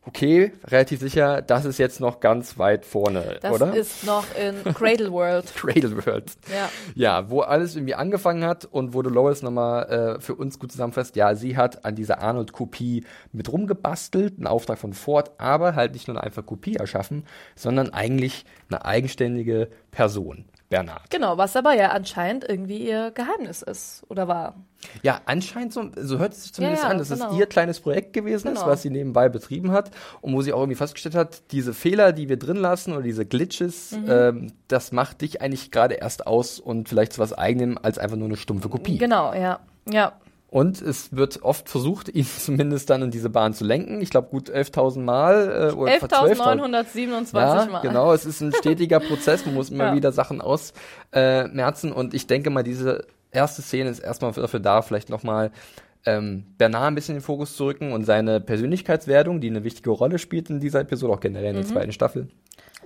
Okay, 0.07 0.53
relativ 0.65 1.01
sicher, 1.01 1.43
das 1.43 1.67
ist 1.67 1.79
jetzt 1.79 2.01
noch 2.01 2.21
ganz 2.21 2.59
weit 2.59 2.87
vorne, 2.87 3.39
das 3.43 3.53
oder? 3.53 3.75
ist 3.75 4.05
noch 4.05 4.25
in 4.35 4.65
Cradle 4.73 5.13
World. 5.13 5.45
Cradle 5.55 6.07
World. 6.07 6.33
Ja. 6.51 6.71
Ja, 6.95 7.31
wo 7.31 7.43
alles 7.43 7.77
irgendwie 7.77 7.95
angefangen 7.95 8.45
hat 8.45 8.65
und 8.65 8.95
wo 8.95 9.03
Dolores 9.03 9.43
nochmal 9.43 10.17
äh, 10.17 10.21
für 10.21 10.35
uns 10.35 10.59
gut 10.59 10.73
zusammenfasst, 10.73 11.17
ja, 11.17 11.35
sie 11.35 11.59
hat 11.59 11.85
an 11.85 11.97
dieser 11.97 12.23
Arnold-Kopie 12.23 13.05
mit 13.33 13.53
rumgebastelt, 13.53 14.39
einen 14.39 14.47
Auftrag 14.47 14.79
von 14.79 14.95
Ford, 14.95 15.33
aber 15.37 15.75
halt 15.75 15.93
nicht 15.93 16.09
nur 16.09 16.17
eine 16.17 16.25
einfache 16.25 16.47
Kopie 16.47 16.77
erschaffen, 16.77 17.25
sondern 17.55 17.91
eigentlich 17.91 18.47
eine 18.71 18.87
eigenständige 18.87 19.69
Person, 19.91 20.47
Bernard. 20.71 21.11
Genau, 21.11 21.37
was 21.37 21.55
aber 21.57 21.75
ja 21.75 21.91
anscheinend 21.91 22.49
irgendwie 22.49 22.79
ihr 22.89 23.11
Geheimnis 23.11 23.61
ist 23.61 24.05
oder 24.09 24.29
war. 24.29 24.55
Ja, 25.03 25.21
anscheinend 25.27 25.73
so, 25.75 25.91
so 25.97 26.19
hört 26.19 26.33
es 26.33 26.45
sich 26.45 26.55
zumindest 26.55 26.85
Ja, 26.85 26.89
ja, 26.89 26.93
an, 26.93 26.99
dass 26.99 27.11
genau. 27.11 27.33
es 27.33 27.37
ihr 27.37 27.47
kleines 27.47 27.81
Projekt 27.81 28.13
gewesen 28.15 28.49
ist, 28.53 28.61
Genau. 28.61 28.71
was 28.71 28.81
sie 28.83 28.89
nebenbei 28.89 29.29
betrieben 29.29 29.73
hat 29.73 29.91
und 30.23 30.33
wo 30.33 30.41
sie 30.43 30.53
auch 30.53 30.61
irgendwie 30.61 30.77
festgestellt 30.77 31.17
hat, 31.17 31.43
diese 31.53 31.75
Fehler, 31.75 32.13
die 32.13 32.29
wir 32.29 32.39
drin 32.39 32.57
lassen 32.57 32.93
oder 32.93 33.03
diese 33.03 33.27
Glitches, 33.27 33.93
Mhm. 33.93 34.07
ähm, 34.09 34.53
das 34.69 34.93
macht 34.93 35.21
dich 35.21 35.43
eigentlich 35.43 35.71
gerade 35.73 35.97
erst 35.97 36.27
aus 36.29 36.61
und 36.61 36.89
vielleicht 36.89 37.13
zu 37.15 37.21
was 37.21 37.33
eigenem 37.33 37.77
als 37.83 37.99
einfach 37.99 38.17
nur 38.17 38.29
eine 38.29 38.37
stumpfe 38.37 38.69
Kopie. 38.71 38.97
Genau, 38.97 39.35
ja. 39.35 39.59
Ja. 39.91 40.13
Und 40.51 40.83
es 40.83 41.15
wird 41.15 41.43
oft 41.43 41.69
versucht, 41.69 42.09
ihn 42.09 42.27
zumindest 42.39 42.91
dann 42.91 43.03
in 43.03 43.11
diese 43.13 43.31
Bahn 43.31 43.55
zu 43.55 43.65
lenken. 43.65 44.01
Ich 44.01 44.11
glaube 44.11 44.29
gut 44.31 44.51
11.000 44.51 44.99
Mal 45.01 45.71
äh, 45.71 45.75
oder 45.75 45.93
11.927 45.93 47.35
ja, 47.35 47.67
Mal. 47.71 47.81
genau. 47.83 48.13
Es 48.13 48.27
ist 48.27 48.41
ein 48.41 48.53
stetiger 48.53 48.99
Prozess. 49.01 49.47
Man 49.47 49.55
muss 49.55 49.71
immer 49.71 49.87
Ja. 49.89 49.95
wieder 49.95 50.11
Sachen 50.13 50.41
ausmerzen. 50.41 51.91
Äh, 51.93 51.95
und 51.95 52.15
ich 52.15 52.27
denke 52.27 52.51
mal, 52.51 52.63
diese 52.65 53.07
erste 53.31 53.63
Szene 53.63 53.91
ist 53.91 54.01
erstmal 54.01 54.33
dafür 54.33 54.61
da, 54.61 54.83
vielleicht 54.83 55.09
nochmal 55.09 55.53
ähm, 56.07 56.45
Bernard 56.59 56.89
ein 56.89 56.95
bisschen 56.95 57.15
in 57.15 57.21
den 57.21 57.25
Fokus 57.25 57.57
zu 57.57 57.67
rücken 57.67 57.93
und 57.93 58.05
seine 58.05 58.41
Persönlichkeitswertung, 58.41 59.41
die 59.41 59.51
eine 59.51 59.65
wichtige 59.65 59.91
Rolle 59.91 60.19
spielt 60.19 60.49
in 60.51 60.59
dieser 60.59 60.81
Episode, 60.81 61.13
auch 61.13 61.21
generell 61.21 61.51
in 61.51 61.57
Mhm. 61.57 61.61
der 61.61 61.69
zweiten 61.69 61.93
Staffel. 61.93 62.29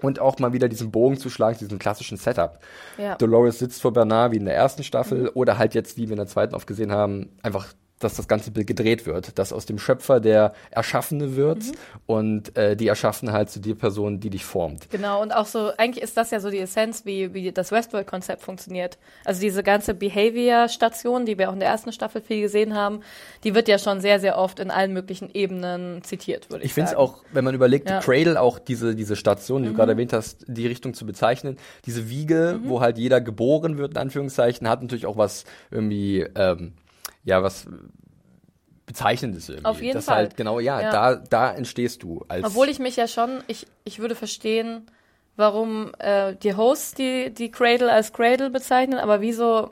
Und 0.01 0.19
auch 0.19 0.39
mal 0.39 0.53
wieder 0.53 0.69
diesen 0.69 0.91
Bogen 0.91 1.17
zu 1.17 1.31
schlagen, 1.31 1.57
diesen 1.59 1.79
klassischen 1.79 2.19
Setup. 2.19 2.59
Ja. 2.99 3.15
Dolores 3.17 3.59
sitzt 3.59 3.81
vor 3.81 3.93
Bernard 3.93 4.33
wie 4.33 4.37
in 4.37 4.45
der 4.45 4.55
ersten 4.55 4.83
Staffel 4.83 5.29
oder 5.31 5.57
halt 5.59 5.75
jetzt, 5.75 5.97
wie 5.97 6.09
wir 6.09 6.13
in 6.13 6.19
der 6.19 6.27
zweiten 6.27 6.55
oft 6.55 6.67
gesehen 6.67 6.93
haben, 6.93 7.31
einfach 7.43 7.69
dass 8.01 8.15
das 8.17 8.29
ganze 8.29 8.51
Bild 8.51 8.67
gedreht 8.67 9.07
wird, 9.07 9.39
dass 9.39 9.53
aus 9.53 9.67
dem 9.67 9.79
Schöpfer 9.79 10.21
der 10.21 10.53
Erschaffene 10.71 11.37
wird 11.37 11.63
und 12.07 12.57
äh, 12.57 12.77
die 12.77 12.89
Erschaffene 12.89 13.33
halt 13.33 13.51
zu 13.51 13.61
der 13.61 13.75
Person, 13.75 14.21
die 14.21 14.31
dich 14.31 14.45
formt. 14.45 14.91
Genau, 14.91 15.23
und 15.23 15.33
auch 15.33 15.47
so, 15.47 15.71
eigentlich 15.79 16.03
ist 16.03 16.17
das 16.17 16.31
ja 16.31 16.41
so 16.41 16.51
die 16.51 16.59
Essenz, 16.59 17.07
wie, 17.07 17.33
wie 17.33 17.53
das 17.53 17.71
Westworld-Konzept 17.73 18.43
funktioniert. 18.43 18.99
Also 19.25 19.41
diese 19.41 19.63
ganze 19.63 19.95
Behavior-Station, 19.95 21.25
die 21.27 21.39
wir 21.39 21.49
auch 21.49 21.55
in 21.55 21.61
der 21.61 21.69
ersten 21.69 21.93
Staffel 21.93 22.21
viel 22.21 22.41
gesehen 22.43 22.75
haben, 22.75 23.01
die 23.45 23.55
wird 23.55 23.69
ja 23.69 23.79
schon 23.79 24.01
sehr, 24.01 24.21
sehr 24.21 24.39
oft 24.39 24.61
in 24.61 24.71
allen 24.71 24.93
möglichen 24.93 25.31
Ebenen 25.33 26.03
zitiert, 26.03 26.51
würde 26.51 26.65
ich, 26.65 26.71
Ich 26.71 26.75
finde 26.75 26.87
es 26.87 26.91
sagen. 26.93 27.03
auch, 27.03 27.23
wenn 27.33 27.45
man 27.45 27.55
überlegt, 27.55 27.89
Ja. 27.89 27.97
Mhm. 28.01 28.03
Cradle 28.05 28.41
auch 28.41 28.59
diese, 28.59 28.95
diese 28.95 29.17
Station, 29.17 29.63
die 29.63 29.69
du 29.71 29.75
gerade 29.75 29.93
erwähnt 29.93 30.13
hast, 30.13 30.45
die 30.47 30.67
Richtung 30.67 30.95
zu 30.95 31.07
bezeichnen, 31.07 31.57
diese 31.87 32.09
Wiege, 32.11 32.61
wo 32.65 32.81
halt 32.81 32.99
jeder 32.99 33.21
geboren 33.21 33.79
wird, 33.79 33.93
in 33.93 33.99
Anführungszeichen, 33.99 34.69
hat 34.69 34.83
natürlich 34.83 35.07
auch 35.07 35.17
was 35.17 35.45
irgendwie, 35.71 36.27
ähm, 36.35 36.73
ja, 37.25 37.43
was 37.43 37.67
Bezeichnendes 38.87 39.49
irgendwie. 39.49 39.67
Auf 39.67 39.83
jeden 39.83 39.95
das 39.95 40.05
Fall. 40.05 40.17
Halt, 40.17 40.37
genau, 40.37 40.61
ja, 40.61 40.81
Ja. 40.81 40.91
Da, 40.91 41.17
da 41.17 41.55
entstehst 41.55 42.03
du 42.03 42.25
als. 42.29 42.45
Obwohl 42.45 42.69
ich 42.69 42.79
mich 42.79 42.97
ja 42.97 43.09
schon, 43.09 43.43
ich, 43.47 43.67
ich 43.85 43.99
würde 43.99 44.15
verstehen, 44.15 44.87
warum 45.37 45.93
äh, 45.99 46.35
die 46.37 46.55
Hosts 46.55 46.95
die, 46.95 47.31
die 47.31 47.51
Cradle 47.51 47.91
als 47.91 48.13
Cradle 48.13 48.51
bezeichnen, 48.51 48.99
aber 48.99 49.21
wieso, 49.21 49.71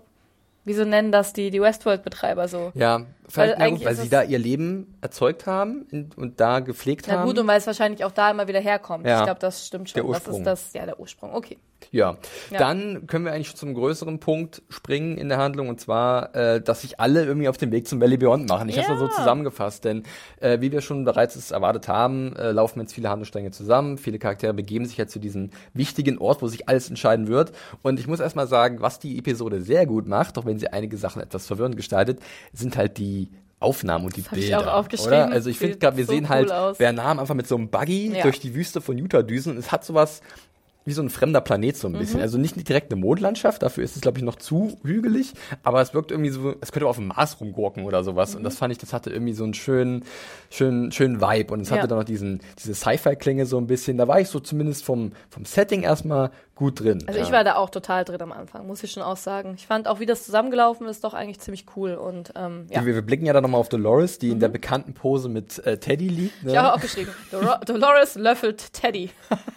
wieso 0.65 0.85
nennen 0.85 1.13
das 1.13 1.33
die, 1.33 1.51
die 1.51 1.61
Westworld-Betreiber 1.61 2.49
so? 2.49 2.73
ja, 2.75 3.03
vielleicht, 3.33 3.59
na 3.59 3.69
gut, 3.71 3.85
weil 3.85 3.95
sie 3.95 4.03
es- 4.05 4.11
da 4.11 4.23
ihr 4.23 4.39
Leben 4.39 4.95
erzeugt 5.01 5.47
haben 5.47 5.87
und 6.17 6.41
da 6.41 6.61
gepflegt 6.61 7.07
Na 7.09 7.19
haben. 7.19 7.27
gut, 7.29 7.39
und 7.39 7.47
weil 7.47 7.59
es 7.59 7.67
wahrscheinlich 7.67 8.05
auch 8.05 8.12
da 8.12 8.31
immer 8.31 8.47
wieder 8.49 8.61
herkommt. 8.61 9.07
Ja. 9.07 9.19
Ich 9.21 9.25
glaube, 9.25 9.41
das 9.41 9.67
stimmt 9.67 9.91
schon. 9.91 9.95
Der 10.03 10.05
Das 10.05 10.21
Ursprung. 10.23 10.39
ist 10.41 10.45
das, 10.47 10.73
ja, 10.75 10.85
der 10.87 11.01
Ursprung. 11.01 11.35
Okay. 11.35 11.59
Ja. 11.91 12.17
Ja. 12.53 12.59
dann 12.61 13.09
können 13.09 13.25
wir 13.25 13.33
eigentlich 13.33 13.57
zum 13.57 13.75
größeren 13.75 14.21
Punkt 14.21 14.62
springen 14.69 15.19
in 15.19 15.29
der 15.29 15.39
Handlung 15.39 15.69
und 15.69 15.81
zwar, 15.81 16.33
äh, 16.33 16.61
dass 16.61 16.83
sich 16.83 17.01
alle 17.01 17.25
irgendwie 17.25 17.49
auf 17.49 17.57
den 17.57 17.73
Weg 17.73 17.89
zum 17.89 18.01
Valley 18.01 18.19
Beyond 18.19 18.49
machen. 18.49 18.69
Ich 18.69 18.77
habe 18.79 18.87
Ja. 18.87 18.95
mal 18.95 19.01
so 19.01 19.09
zusammengefasst, 19.09 19.85
denn 19.85 20.05
äh, 20.41 20.61
wie 20.61 20.71
wir 20.71 20.81
schon 20.81 21.05
bereits 21.05 21.35
es 21.35 21.51
erwartet 21.51 21.89
haben, 21.89 22.37
äh, 22.37 22.53
laufen 22.53 22.79
jetzt 22.79 22.95
viele 22.95 23.09
Handlungsstränge 23.09 23.51
zusammen. 23.51 23.99
Viele 23.99 24.21
Charaktere 24.21 24.55
begeben 24.55 24.85
sich 24.87 24.97
jetzt 24.97 25.12
zu 25.12 25.19
diesem 25.19 25.51
wichtigen 25.75 26.19
Ort, 26.19 26.41
wo 26.41 26.47
sich 26.47 26.69
alles 26.69 26.89
entscheiden 26.89 27.27
wird. 27.27 27.51
Und 27.83 27.99
ich 27.99 28.07
muss 28.07 28.21
erstmal 28.21 28.47
sagen, 28.47 28.81
was 28.81 29.01
die 29.01 29.19
Episode 29.19 29.61
sehr 29.61 29.85
gut 29.85 30.07
macht, 30.07 30.39
auch 30.39 30.47
wenn 30.47 30.61
sie 30.61 30.69
einige 30.69 30.97
Sachen 30.97 31.21
etwas 31.21 31.49
verwirrend 31.49 31.77
gestaltet, 31.77 32.21
sind 32.53 32.77
halt 32.77 32.97
die 32.97 33.22
Aufnahmen 33.62 34.04
und 34.04 34.16
die 34.16 34.21
ich 34.21 34.31
Bilder. 34.31 34.61
auch 34.61 34.78
aufgeschrieben. 34.78 35.12
Oder? 35.14 35.31
Also 35.33 35.50
ich 35.50 35.59
finde 35.59 35.78
gerade, 35.78 35.97
wir 35.97 36.04
so 36.07 36.12
sehen 36.12 36.25
cool 36.25 36.31
halt 36.31 36.52
aus. 36.52 36.78
Bernard 36.78 37.19
einfach 37.21 37.35
mit 37.35 37.47
so 37.47 37.57
einem 37.57 37.69
Buggy 37.69 38.12
Ja. 38.16 38.23
durch 38.23 38.40
die 38.40 38.54
Wüste 38.54 38.81
von 38.81 38.99
Utah 38.99 39.23
düsen. 39.23 39.57
Es 39.57 39.73
hat 39.73 39.85
sowas 39.85 40.21
wie 40.85 40.92
so 40.92 41.00
ein 41.00 41.11
fremder 41.11 41.40
Planet 41.40 41.76
so 41.76 41.87
ein 41.87 41.92
bisschen. 41.92 42.16
Mhm. 42.16 42.23
Also 42.23 42.38
nicht 42.38 42.69
direkt 42.69 42.90
eine 42.92 43.00
Mondlandschaft, 43.00 43.62
dafür 43.62 43.85
ist 43.85 43.95
es, 43.95 44.02
glaube 44.02 44.19
ich, 44.19 44.25
noch 44.25 44.35
zu 44.35 44.81
hügelig, 44.83 45.33
aber 45.62 45.81
es 45.81 45.95
wirkt 45.95 46.11
irgendwie 46.11 46.31
so, 46.31 46.57
es 46.61 46.73
könnte 46.73 46.88
auf 46.88 46.97
dem 46.97 47.07
Mars 47.07 47.40
rumgurken 47.40 47.85
oder 47.85 48.02
sowas. 48.02 48.33
Mhm. 48.33 48.38
Und 48.38 48.42
das 48.42 48.57
fand 48.57 48.73
ich, 48.73 48.78
das 48.78 48.92
hatte 48.92 49.11
irgendwie 49.11 49.33
so 49.33 49.45
einen 49.45 49.54
schönen, 49.54 50.04
schönen, 50.50 50.90
schönen 50.90 51.21
Vibe. 51.21 51.54
Und 51.54 51.61
es 51.61 51.71
hatte 51.71 51.83
Ja. 51.83 51.87
dann 51.87 51.99
noch 51.99 52.04
diesen, 52.04 52.40
diese 52.59 52.75
Sci-Fi-Klinge 52.75 53.47
so 53.47 53.59
ein 53.59 53.69
bisschen. 53.69 53.97
Da 53.97 54.09
war 54.09 54.19
ich 54.19 54.26
so 54.26 54.40
zumindest 54.40 54.85
vom, 54.85 55.12
vom 55.31 55.45
Setting 55.45 55.83
erstmal 55.85 56.33
gut 56.55 56.81
drin. 56.81 57.03
Also 57.07 57.19
ja. 57.19 57.27
ich 57.27 57.33
war 57.33 57.45
da 57.45 57.57
auch 57.57 57.71
total 57.71 58.05
drin 58.05 58.21
am 58.21 58.33
Anfang, 58.33 58.67
muss 58.67 58.83
ich 58.83 58.93
schon 58.93 59.03
auch 59.03 59.17
sagen. 59.17 59.55
Ich 59.57 59.67
fand 59.67 59.89
auch, 59.89 60.01
wie 60.01 60.07
das 60.07 60.25
zusammengelaufen 60.25 60.87
ist, 60.87 61.03
doch 61.05 61.15
eigentlich 61.15 61.41
ziemlich 61.41 61.67
cool. 61.77 61.95
Und 61.95 62.33
ähm, 62.37 62.67
ja, 62.71 62.85
Wir, 62.85 62.95
wir 62.95 63.03
blicken 63.03 63.27
ja 63.27 63.33
dann 63.33 63.43
nochmal 63.43 63.61
auf 63.61 63.69
Dolores, 63.69 64.19
die 64.19 64.31
in 64.31 64.41
der 64.41 64.49
bekannten 64.49 64.95
Pose 64.95 65.29
mit 65.29 65.65
äh, 65.67 65.79
Teddy 65.79 66.09
liegt. 66.09 66.45
Ne? 66.45 66.53
ich 66.53 66.59
habe 66.59 66.75
auch 66.75 66.81
geschrieben, 66.81 67.11
Dor 67.31 67.61
Dolores 67.67 68.15
löffelt 68.17 68.73
Teddy. 68.73 69.11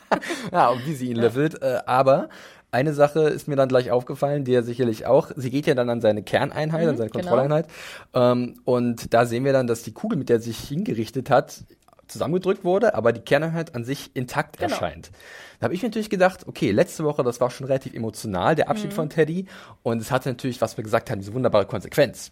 Ja, 0.52 0.70
und 0.70 0.86
wie 0.86 0.94
sie 0.94 1.10
ihn 1.10 1.18
löffelt. 1.18 1.62
Äh, 1.62 1.80
aber 1.86 2.30
eine 2.72 2.94
Sache 2.94 3.22
ist 3.22 3.48
mir 3.48 3.56
dann 3.56 3.68
gleich 3.68 3.92
aufgefallen, 3.92 4.44
die 4.46 4.54
er 4.54 4.64
sicherlich 4.64 5.06
auch. 5.06 5.32
Sie 5.36 5.50
geht 5.50 5.66
ja 5.66 5.76
dann 5.76 5.90
an 5.90 6.00
seine 6.02 6.24
Kerneinheit, 6.24 6.88
an 6.88 6.98
seine 6.98 7.10
genau. 7.10 7.22
Kontrolleinheit. 7.22 7.68
Ähm, 8.14 8.56
und 8.64 9.14
da 9.14 9.26
sehen 9.26 9.44
wir 9.46 9.54
dann, 9.54 9.68
dass 9.68 9.84
die 9.84 9.94
Kugel, 9.94 10.18
mit 10.18 10.30
der 10.30 10.40
sie 10.40 10.52
sich 10.52 10.60
hingerichtet 10.60 11.30
hat, 11.30 11.64
zusammengedrückt 12.08 12.64
wurde, 12.64 12.94
aber 12.96 13.12
die 13.14 13.22
Kerneinheit 13.22 13.76
an 13.76 13.84
sich 13.84 14.12
intakt 14.16 14.58
Genau. 14.58 14.72
erscheint. 14.72 15.12
Da 15.60 15.66
habe 15.66 15.74
ich 15.74 15.82
mir 15.82 15.90
natürlich 15.90 16.10
gedacht, 16.10 16.48
okay, 16.48 16.72
letzte 16.72 17.04
Woche, 17.04 17.24
das 17.24 17.40
war 17.42 17.50
schon 17.50 17.66
relativ 17.68 17.94
emotional, 17.94 18.56
der 18.56 18.70
Abschied 18.70 18.92
Mhm. 18.92 18.96
von 18.96 19.10
Teddy. 19.10 19.46
Und 19.84 20.02
es 20.02 20.12
hatte 20.12 20.30
natürlich, 20.30 20.62
was 20.62 20.78
wir 20.78 20.84
gesagt 20.84 21.10
haben, 21.10 21.20
diese 21.20 21.34
wunderbare 21.34 21.66
Konsequenz. 21.66 22.32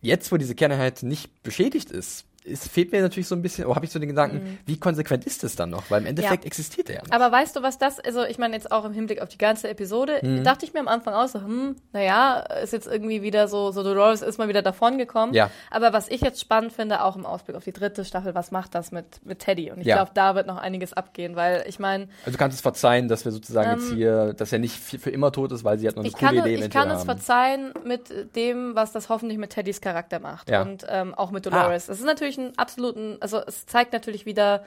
Jetzt, 0.00 0.30
wo 0.30 0.36
diese 0.36 0.54
Kerneinheit 0.54 1.02
nicht 1.02 1.42
beschädigt 1.42 1.90
ist, 1.90 2.24
es 2.50 2.66
fehlt 2.68 2.92
mir 2.92 3.00
natürlich 3.02 3.28
so 3.28 3.34
ein 3.34 3.42
bisschen, 3.42 3.66
oder 3.66 3.76
habe 3.76 3.84
ich 3.86 3.92
so 3.92 3.98
den 3.98 4.08
Gedanken, 4.08 4.58
wie 4.66 4.78
konsequent 4.78 5.24
ist 5.26 5.44
es 5.44 5.56
dann 5.56 5.70
noch? 5.70 5.90
Weil 5.90 6.00
im 6.02 6.06
Endeffekt 6.06 6.42
Mhm. 6.42 6.44
Ja. 6.44 6.46
existiert 6.46 6.88
er 6.90 6.96
ja 6.96 7.02
nicht. 7.02 7.12
Aber 7.12 7.30
weißt 7.30 7.56
du, 7.56 7.62
was 7.62 7.78
das, 7.78 8.00
also 8.00 8.24
ich 8.24 8.38
meine 8.38 8.54
jetzt 8.54 8.72
auch 8.72 8.84
im 8.84 8.92
Hinblick 8.92 9.20
auf 9.22 9.28
die 9.28 9.38
ganze 9.38 9.68
Episode, 9.68 10.20
Mhm. 10.22 10.44
dachte 10.44 10.64
ich 10.64 10.72
mir 10.74 10.80
am 10.80 10.88
Anfang 10.88 11.14
auch 11.14 11.28
so, 11.28 11.40
hm, 11.40 11.76
naja, 11.92 12.38
ist 12.62 12.72
jetzt 12.72 12.86
irgendwie 12.86 13.22
wieder 13.22 13.48
so, 13.48 13.70
so 13.70 13.82
Dolores 13.82 14.22
ist 14.22 14.38
mal 14.38 14.48
wieder 14.48 14.62
davon 14.62 14.98
gekommen. 14.98 15.34
Ja. 15.34 15.50
Aber 15.70 15.92
was 15.92 16.08
ich 16.08 16.20
jetzt 16.20 16.40
spannend 16.40 16.72
finde, 16.72 17.02
auch 17.04 17.16
im 17.16 17.26
Ausblick 17.26 17.56
auf 17.56 17.64
die 17.64 17.72
dritte 17.72 18.04
Staffel, 18.04 18.34
was 18.34 18.50
macht 18.50 18.74
das 18.74 18.92
mit, 18.92 19.24
mit 19.24 19.40
Teddy? 19.40 19.70
Und 19.70 19.80
ich 19.80 19.86
Ja. 19.86 19.96
glaube, 19.96 20.10
da 20.14 20.34
wird 20.34 20.46
noch 20.46 20.56
einiges 20.58 20.92
abgehen, 20.92 21.36
weil 21.36 21.64
ich 21.66 21.78
meine, 21.78 22.08
Also 22.24 22.32
du 22.32 22.38
kannst 22.38 22.54
es 22.56 22.60
verzeihen, 22.62 23.08
dass 23.08 23.24
wir 23.24 23.32
sozusagen 23.32 23.72
jetzt 23.78 23.92
hier, 23.92 24.32
dass 24.34 24.52
er 24.52 24.58
nicht 24.58 24.76
für, 24.76 25.10
immer 25.10 25.32
tot 25.32 25.52
ist, 25.52 25.64
weil 25.64 25.78
sie 25.78 25.88
hat 25.88 25.96
noch 25.96 26.02
eine 26.02 26.08
Ähm, 26.08 26.14
ich 26.14 26.18
coole 26.20 26.40
kann, 26.40 26.48
Idee 26.50 26.64
ich 26.64 26.70
kann 26.70 26.90
es 26.90 26.98
haben. 27.00 27.04
verzeihen 27.06 27.74
mit 27.84 28.34
dem, 28.36 28.74
was 28.74 28.92
das 28.92 29.08
hoffentlich 29.08 29.38
mit 29.38 29.50
Teddys 29.50 29.80
Charakter 29.80 30.18
macht. 30.20 30.48
Ja. 30.50 30.62
Und 30.62 30.86
ähm, 30.88 31.14
auch 31.14 31.30
mit 31.30 31.44
Dolores. 31.46 31.88
Es 31.88 31.98
ist 31.98 32.04
natürlich 32.06 32.37
ein 32.38 32.56
absoluten, 32.58 33.18
also 33.20 33.40
es 33.46 33.66
zeigt 33.66 33.92
natürlich 33.92 34.24
wieder, 34.26 34.64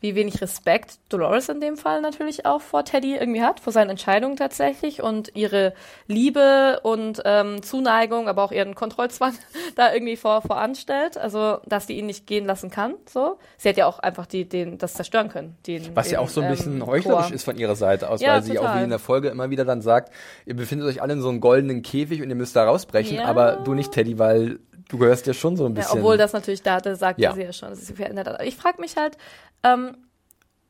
wie 0.00 0.14
wenig 0.14 0.42
Respekt 0.42 0.98
Dolores 1.08 1.48
in 1.48 1.62
dem 1.62 1.78
Fall 1.78 2.02
natürlich 2.02 2.44
auch 2.44 2.60
vor 2.60 2.84
Teddy 2.84 3.16
irgendwie 3.16 3.40
hat, 3.40 3.58
vor 3.58 3.72
seinen 3.72 3.88
Entscheidungen 3.88 4.36
tatsächlich 4.36 5.02
und 5.02 5.34
ihre 5.34 5.72
Liebe 6.08 6.80
und 6.82 7.22
ähm, 7.24 7.62
Zuneigung, 7.62 8.28
aber 8.28 8.42
auch 8.42 8.52
ihren 8.52 8.74
Kontrollzwang 8.74 9.32
da 9.76 9.94
irgendwie 9.94 10.16
vor 10.16 10.42
voranstellt. 10.42 11.16
Also, 11.16 11.58
dass 11.64 11.86
die 11.86 11.96
ihn 11.98 12.04
nicht 12.04 12.26
gehen 12.26 12.44
lassen 12.44 12.70
kann. 12.70 12.96
So, 13.08 13.38
sie 13.56 13.70
hätte 13.70 13.80
ja 13.80 13.86
auch 13.86 13.98
einfach 13.98 14.26
die, 14.26 14.46
den, 14.46 14.76
das 14.76 14.92
zerstören 14.92 15.30
können. 15.30 15.56
Den, 15.66 15.96
Was 15.96 16.10
ja 16.10 16.18
den, 16.18 16.24
auch 16.26 16.28
so 16.28 16.42
ein 16.42 16.50
bisschen 16.50 16.80
ähm, 16.82 16.86
heuchlerisch 16.86 17.26
Chor. 17.28 17.34
ist 17.34 17.44
von 17.44 17.56
ihrer 17.56 17.76
Seite 17.76 18.10
aus, 18.10 18.20
Ja, 18.20 18.34
weil 18.34 18.42
sie 18.42 18.58
auch 18.58 18.62
total. 18.64 18.80
wie 18.80 18.84
in 18.84 18.90
der 18.90 18.98
Folge 18.98 19.28
immer 19.28 19.48
wieder 19.48 19.64
dann 19.64 19.80
sagt, 19.80 20.12
ihr 20.44 20.54
befindet 20.54 20.86
euch 20.86 21.00
alle 21.00 21.14
in 21.14 21.22
so 21.22 21.30
einem 21.30 21.40
goldenen 21.40 21.80
Käfig 21.80 22.20
und 22.20 22.28
ihr 22.28 22.36
müsst 22.36 22.56
da 22.56 22.64
rausbrechen, 22.66 23.16
Ja. 23.18 23.24
aber 23.24 23.52
du 23.64 23.72
nicht, 23.72 23.92
Teddy, 23.92 24.18
weil 24.18 24.58
du 24.88 24.98
gehörst 24.98 25.26
ja 25.26 25.34
schon 25.34 25.56
so 25.56 25.66
ein 25.66 25.74
Ja, 25.74 25.82
bisschen. 25.82 25.98
obwohl 25.98 26.16
das 26.16 26.32
natürlich 26.32 26.62
da, 26.62 26.80
da 26.80 26.94
sagte 26.94 27.22
Ja. 27.22 27.32
sie 27.32 27.42
ja 27.42 27.52
schon, 27.52 27.70
dass 27.70 27.80
sie 27.80 27.86
sich 27.86 27.96
verändert 27.96 28.26
hat. 28.28 28.34
Aber 28.36 28.44
Ich 28.44 28.56
frage 28.56 28.80
mich 28.80 28.96
halt, 28.96 29.16
ähm, 29.62 29.96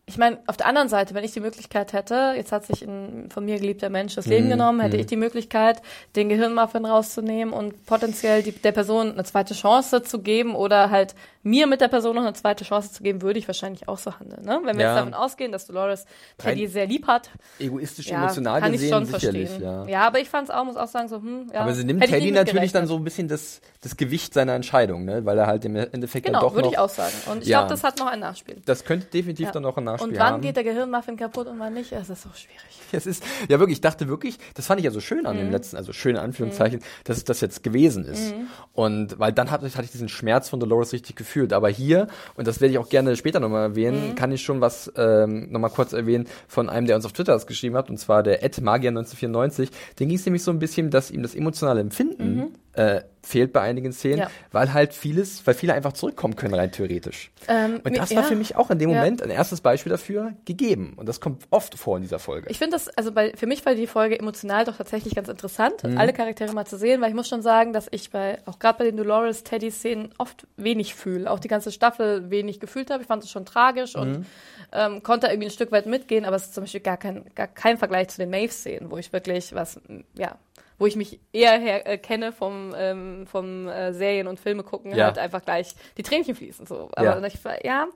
ich 0.07 0.19
meine, 0.19 0.39
auf 0.47 0.57
der 0.59 0.67
anderen 0.67 0.89
Seite, 0.89 1.15
wenn 1.15 1.25
ich 1.25 1.33
die 1.33 1.41
Möglichkeit 1.41 1.93
hätte, 1.95 2.35
jetzt 2.37 2.53
hat 2.53 2.67
sich 2.67 2.83
ein 2.83 3.29
von 3.33 3.45
mir 3.45 3.59
geliebter 3.59 3.89
Mensch 3.89 4.15
das 4.15 4.27
Leben 4.27 4.51
genommen, 4.51 4.81
hätte 4.81 4.99
ich 4.99 5.07
die 5.07 5.17
Möglichkeit, 5.17 5.81
den 6.15 6.29
Gehirnmuffin 6.29 6.85
rauszunehmen 6.85 7.55
und 7.55 7.87
potenziell 7.87 8.43
die, 8.43 8.53
der 8.53 8.73
Person 8.73 9.13
eine 9.13 9.25
zweite 9.25 9.55
Chance 9.55 10.03
zu 10.03 10.21
geben 10.21 10.55
oder 10.55 10.91
halt 10.91 11.15
mir 11.43 11.67
mit 11.67 11.81
der 11.83 11.89
Person 11.89 12.17
noch 12.17 12.23
eine 12.23 12.33
zweite 12.35 12.65
Chance 12.65 12.93
zu 12.93 13.03
geben, 13.03 13.21
würde 13.23 13.39
ich 13.39 13.47
wahrscheinlich 13.47 13.87
auch 13.89 13.99
so 13.99 14.19
handeln. 14.19 14.45
Ne? 14.45 14.61
Wenn 14.65 14.77
wir 14.79 14.85
Ja. 14.85 14.91
jetzt 14.95 14.99
davon 15.01 15.15
ausgehen, 15.15 15.53
dass 15.53 15.67
Dolores 15.67 16.07
Teddy 16.39 16.67
sehr 16.69 16.87
lieb 16.87 17.07
hat, 17.07 17.31
egoistisch, 17.59 18.07
ja, 18.09 18.17
emotional 18.19 18.61
kann 18.61 18.73
ich 18.73 18.81
gesehen 18.81 18.93
schon 18.95 19.05
sicherlich, 19.07 19.49
verstehen. 19.51 19.65
ja. 19.67 19.85
Ja. 19.87 20.07
aber 20.07 20.21
ich 20.21 20.29
fand 20.31 20.49
es 20.49 20.55
auch, 20.55 20.65
muss 20.65 20.77
auch 20.77 20.89
sagen, 20.89 21.09
so, 21.09 21.17
hm, 21.17 21.51
ja. 21.53 21.61
Aber 21.61 21.75
sie 21.75 21.85
nimmt 21.85 22.03
Teddy 22.05 22.31
natürlich 22.31 22.73
dann 22.73 22.87
so 22.87 22.97
ein 22.97 23.05
bisschen 23.05 23.29
das, 23.29 23.61
das 23.83 23.97
Gewicht 23.99 24.33
seiner 24.35 24.55
Entscheidung, 24.55 25.05
ne? 25.05 25.25
weil 25.27 25.37
er 25.39 25.47
halt 25.47 25.65
im 25.67 25.77
Endeffekt 25.77 26.27
dann 26.27 26.33
Genau, 26.35 26.47
doch 26.47 26.55
würde 26.55 26.67
noch, 26.67 26.73
ich 26.73 26.79
auch 26.79 26.89
sagen. 26.89 27.15
Und 27.31 27.43
ich 27.43 27.49
Ja. 27.49 27.59
glaube, 27.61 27.71
das 27.75 27.85
hat 27.85 27.99
noch 27.99 28.07
ein 28.07 28.21
Nachspiel. 28.21 28.63
das 28.65 28.85
könnte 28.85 29.07
definitiv 29.09 29.51
dann 29.51 29.63
noch 29.65 29.77
ein 29.77 29.85
Nachspiel 29.85 29.94
Und 30.03 30.19
wann 30.19 30.35
haben. 30.35 30.41
geht 30.43 30.57
der 30.57 30.65
Gehirnmuffin 30.65 31.17
kaputt 31.17 31.47
und 31.47 31.59
wann 31.59 31.75
nicht? 31.75 31.93
Es 31.93 32.09
ist 32.11 32.23
so 32.23 32.29
schwierig. 32.35 32.61
Es 32.93 33.07
ist, 33.07 33.25
ja 33.49 33.59
wirklich, 33.59 33.79
ich 33.79 33.81
dachte 33.81 34.07
wirklich, 34.07 34.39
das 34.55 34.67
fand 34.67 34.79
ich 34.79 34.85
ja 34.85 34.93
so 34.93 35.01
schön 35.01 35.21
Mhm. 35.21 35.27
an 35.27 35.37
dem 35.37 35.51
letzten, 35.51 35.77
also 35.77 35.93
schön 35.93 36.13
in 36.15 36.23
Anführungszeichen, 36.23 36.81
dass 37.03 37.17
es 37.17 37.25
das 37.25 37.41
jetzt 37.41 37.65
gewesen 37.65 38.05
ist. 38.05 38.33
Mhm. 38.37 38.47
Und 38.73 39.19
weil 39.19 39.33
dann 39.33 39.51
hatte, 39.51 39.67
ich- 39.67 39.75
hatte 39.75 39.87
ich 39.87 39.91
diesen 39.91 40.09
Schmerz 40.09 40.49
von 40.49 40.61
Dolores 40.61 40.93
richtig 40.93 41.17
gefühlt. 41.17 41.53
Aber 41.53 41.69
hier, 41.69 42.07
und 42.37 42.47
das 42.47 42.61
werde 42.61 42.71
ich 42.73 42.79
auch 42.79 42.89
gerne 42.89 43.17
später 43.17 43.41
nochmal 43.41 43.63
erwähnen, 43.71 44.11
Mhm. 44.11 44.15
kann 44.15 44.31
ich 44.31 44.43
schon 44.43 44.61
was 44.61 44.93
ähm, 44.97 45.51
nochmal 45.51 45.71
kurz 45.71 45.93
erwähnen 45.93 46.29
von 46.47 46.69
einem, 46.69 46.87
der 46.87 46.95
uns 46.95 47.05
auf 47.05 47.13
Twitter 47.13 47.33
das 47.33 47.49
geschrieben 47.49 47.75
hat, 47.77 47.91
und 47.91 47.97
zwar 47.99 48.23
der 48.23 48.45
Ed 48.45 48.61
Magier 48.61 48.91
1994. 48.91 49.71
Den 49.99 50.09
ging 50.09 50.17
es 50.19 50.25
nämlich 50.25 50.45
so 50.45 50.53
ein 50.53 50.61
bisschen, 50.61 50.91
dass 50.91 51.11
ihm 51.11 51.23
das 51.23 51.35
emotionale 51.35 51.81
Empfinden 51.81 52.55
äh, 52.75 53.01
fehlt 53.25 53.53
bei 53.53 53.61
einigen 53.63 53.93
Szenen. 53.93 54.19
Ja. 54.19 54.31
weil 54.53 54.73
halt 54.73 54.95
vieles, 54.95 55.47
weil 55.47 55.55
viele 55.55 55.75
einfach 55.75 55.93
zurückkommen 55.95 56.37
können 56.37 56.55
rein 56.55 56.71
theoretisch. 56.71 57.31
Ähm, 57.49 57.81
und 57.85 57.97
das 57.97 58.11
war 58.15 58.23
ja. 58.23 58.29
für 58.29 58.37
mich 58.37 58.55
auch 58.57 58.71
in 58.71 58.79
dem. 58.79 58.91
Moment 58.91 59.23
ein 59.23 59.31
erstes 59.31 59.61
Beispiel 59.61 59.91
dafür 59.91 60.35
gegeben. 60.45 60.93
Und 60.97 61.09
das 61.09 61.21
kommt 61.21 61.43
oft 61.51 61.75
vor 61.77 61.97
in 61.97 62.03
dieser 62.03 62.19
Folge. 62.19 62.49
Ich 62.51 62.59
finde 62.59 62.77
das, 62.77 62.89
also 62.89 63.11
bei, 63.13 63.33
für 63.35 63.47
mich 63.47 63.65
war 63.67 63.75
die 63.75 63.87
Folge 63.87 64.19
emotional 64.19 64.65
doch 64.65 64.77
tatsächlich 64.77 65.15
ganz 65.15 65.29
interessant, 65.29 65.83
Mhm. 65.83 65.99
alle 65.99 66.13
Charaktere 66.13 66.53
mal 66.53 66.67
zu 66.67 66.77
sehen, 66.79 67.01
weil 67.01 67.09
ich 67.09 67.15
muss 67.17 67.29
schon 67.29 67.43
sagen, 67.43 67.73
dass 67.73 67.89
ich 67.91 68.11
bei, 68.11 68.39
auch 68.47 68.59
gerade 68.59 68.79
bei 68.79 68.85
den 68.85 68.97
Dolores-Teddy-Szenen 68.97 70.11
oft 70.19 70.47
wenig 70.57 70.95
fühle, 70.95 71.31
auch 71.31 71.39
die 71.41 71.49
ganze 71.49 71.73
Staffel 71.73 72.31
wenig 72.31 72.61
gefühlt 72.61 72.91
habe. 72.91 73.03
Ich 73.03 73.09
fand 73.09 73.25
es 73.25 73.31
schon 73.31 73.45
tragisch 73.47 73.95
Mhm. 73.95 74.01
und 74.01 74.27
ähm, 74.73 75.03
konnte 75.03 75.27
irgendwie 75.29 75.49
ein 75.49 75.51
Stück 75.53 75.73
weit 75.73 75.87
mitgehen, 75.87 76.25
aber 76.25 76.37
es 76.37 76.45
ist 76.45 76.55
zum 76.55 76.65
Beispiel 76.65 76.81
gar 76.81 76.97
kein, 76.97 77.25
gar 77.35 77.47
kein 77.49 77.79
Vergleich 77.79 78.09
zu 78.09 78.19
den 78.19 78.31
Maeve-Szenen, 78.31 78.91
wo 78.91 78.97
ich 78.99 79.13
wirklich 79.13 79.55
was, 79.55 79.81
ja, 80.17 80.37
wo 80.85 80.87
ich 80.87 80.97
mich 80.97 81.19
eher 81.33 81.59
her, 81.59 81.89
äh, 81.89 81.97
kenne 81.97 82.31
vom, 82.31 82.75
ähm, 82.77 83.27
vom 83.27 83.67
äh, 83.69 83.95
Serien 83.95 84.27
und 84.27 84.39
Filme 84.39 84.63
gucken, 84.65 84.95
Ja. 84.95 85.07
halt 85.07 85.17
einfach 85.17 85.43
gleich 85.43 85.75
die 85.97 86.03
Tränchen 86.03 86.35
fließen. 86.35 86.67
So. 86.67 86.91
Aber 86.95 87.03
Ja. 87.21 87.27
ich, 87.27 87.39
ja, 87.65 87.87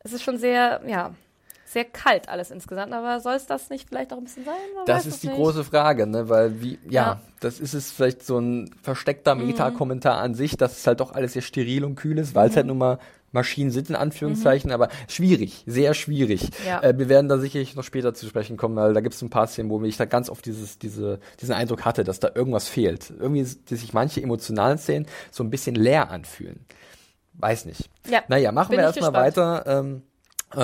es 0.00 0.12
ist 0.12 0.22
schon 0.22 0.36
sehr, 0.36 0.82
ja, 0.86 1.14
sehr 1.64 1.86
kalt 1.86 2.28
alles 2.28 2.50
insgesamt, 2.50 2.92
aber 2.92 3.20
soll 3.20 3.32
es 3.32 3.46
das 3.46 3.70
nicht 3.70 3.88
vielleicht 3.88 4.12
auch 4.12 4.18
ein 4.18 4.24
bisschen 4.24 4.44
sein? 4.44 4.52
Man 4.76 4.84
Das 4.84 5.06
ist 5.06 5.22
die 5.22 5.28
nicht. 5.28 5.36
große 5.36 5.64
Frage, 5.64 6.06
ne? 6.06 6.28
Weil 6.28 6.60
wie, 6.60 6.78
ja, 6.84 6.90
Ja. 6.90 7.14
Mhm. 7.14 7.20
das 7.40 7.60
ist 7.60 7.72
es 7.72 7.90
vielleicht 7.92 8.26
so 8.26 8.38
ein 8.38 8.70
versteckter 8.82 9.34
Meta-Kommentar 9.34 10.18
an 10.18 10.34
sich, 10.34 10.58
dass 10.58 10.76
es 10.76 10.86
halt 10.86 11.00
doch 11.00 11.12
alles 11.14 11.32
sehr 11.32 11.40
steril 11.40 11.82
und 11.82 11.94
kühl 11.94 12.18
ist, 12.18 12.34
weil 12.34 12.44
Mhm. 12.44 12.50
es 12.50 12.56
halt 12.58 12.66
nun 12.66 12.76
mal 12.76 12.98
Maschinen 13.32 13.70
sind, 13.70 13.90
in 13.90 13.96
Anführungszeichen, 13.96 14.70
aber 14.70 14.88
schwierig, 15.08 15.64
sehr 15.66 15.94
schwierig. 15.94 16.50
Ja. 16.66 16.82
Äh, 16.82 16.98
wir 16.98 17.08
werden 17.08 17.28
da 17.28 17.38
sicherlich 17.38 17.74
noch 17.74 17.84
später 17.84 18.14
zu 18.14 18.26
sprechen 18.26 18.56
kommen, 18.56 18.76
weil 18.76 18.94
da 18.94 19.00
gibt 19.00 19.14
es 19.14 19.22
ein 19.22 19.30
paar 19.30 19.46
Szenen, 19.46 19.70
wo 19.70 19.82
ich 19.82 19.96
da 19.96 20.04
ganz 20.04 20.30
oft 20.30 20.44
dieses, 20.46 20.78
diese, 20.78 21.18
diesen 21.40 21.54
Eindruck 21.54 21.84
hatte, 21.84 22.04
dass 22.04 22.20
da 22.20 22.30
irgendwas 22.34 22.68
fehlt. 22.68 23.12
Irgendwie, 23.18 23.42
dass 23.42 23.80
sich 23.80 23.92
manche 23.92 24.22
emotionalen 24.22 24.78
Szenen 24.78 25.06
so 25.30 25.42
ein 25.42 25.50
bisschen 25.50 25.74
leer 25.74 26.10
anfühlen. 26.10 26.64
Weiß 27.34 27.64
nicht. 27.64 27.88
Ja, 28.08 28.22
Naja, 28.28 28.52
machen 28.52 28.70
bin 28.70 28.78
wir 28.78 28.84
erstmal 28.84 29.12
weiter. 29.14 29.64
Ähm, 29.66 29.96
äh, 29.96 30.11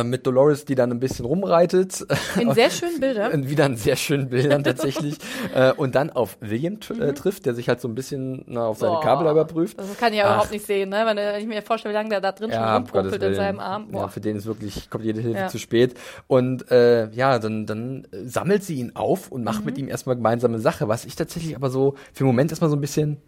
mit 0.05 0.27
Dolores, 0.27 0.65
die 0.65 0.75
dann 0.75 0.91
ein 0.93 1.01
bisschen 1.01 1.25
rumreitet. 1.25 2.07
In 2.39 2.53
sehr 2.55 2.71
schönen 2.71 3.01
Bildern. 3.01 3.49
Wieder 3.49 3.67
in 3.67 3.77
sehr 3.77 3.97
schönen 3.97 4.29
Bildern 4.29 4.63
tatsächlich. 4.65 5.17
äh, 5.55 5.73
und 5.73 5.95
dann 5.95 6.11
auf 6.11 6.37
William 6.41 6.79
äh, 7.01 7.13
trifft, 7.13 7.47
der 7.47 7.55
sich 7.55 7.69
halt 7.69 7.81
so 7.81 7.89
ein 7.89 7.95
bisschen 7.95 8.45
na, 8.47 8.67
auf 8.67 8.79
seine 8.79 8.93
Mhm. 8.97 9.01
Boah, 9.01 9.05
Kabel 9.05 9.31
überprüft. 9.31 9.79
Das 9.79 9.97
kann 9.97 10.13
ich 10.13 10.19
ja 10.19 10.27
Ach. 10.27 10.35
überhaupt 10.35 10.51
nicht 10.51 10.67
sehen, 10.67 10.89
ne? 10.91 11.05
wenn, 11.07 11.41
ich 11.41 11.47
mir 11.47 11.63
vorstelle, 11.63 11.93
wie 11.93 11.97
lange 11.97 12.11
der 12.11 12.21
da 12.21 12.33
drin 12.33 12.51
schon 12.51 12.61
Ja, 12.61 12.79
Gottes 12.79 12.95
rumpopelt 13.13 13.23
in 13.23 13.35
seinem 13.35 13.61
Arm. 13.61 13.85
Ja, 13.93 13.99
Boah. 14.01 14.09
für 14.09 14.21
den 14.21 14.37
ist 14.37 14.47
wirklich, 14.47 14.91
kommt 14.91 15.05
jede 15.05 15.21
Hilfe 15.21 15.39
Ja. 15.41 15.49
zu 15.49 15.59
spät. 15.59 15.95
Und 16.27 16.71
äh, 16.71 17.11
ja, 17.11 17.39
dann, 17.39 17.67
dann 17.67 18.07
äh, 18.13 18.25
sammelt 18.25 18.65
sie 18.65 18.77
ihn 18.77 18.93
auf 18.95 19.31
und 19.33 19.41
Mhm. 19.41 19.45
macht 19.45 19.65
mit 19.65 19.79
ihm 19.79 19.89
erstmal 19.89 20.17
gemeinsame 20.17 20.59
Sache, 20.59 20.89
was 20.89 21.05
ich 21.05 21.17
tatsächlich 21.17 21.57
aber 21.57 21.71
so 21.71 21.95
für 22.13 22.25
den 22.25 22.29
Moment 22.29 22.51
erstmal 22.53 22.71
so 22.71 22.77
ein 22.77 22.81
bisschen 22.81 23.19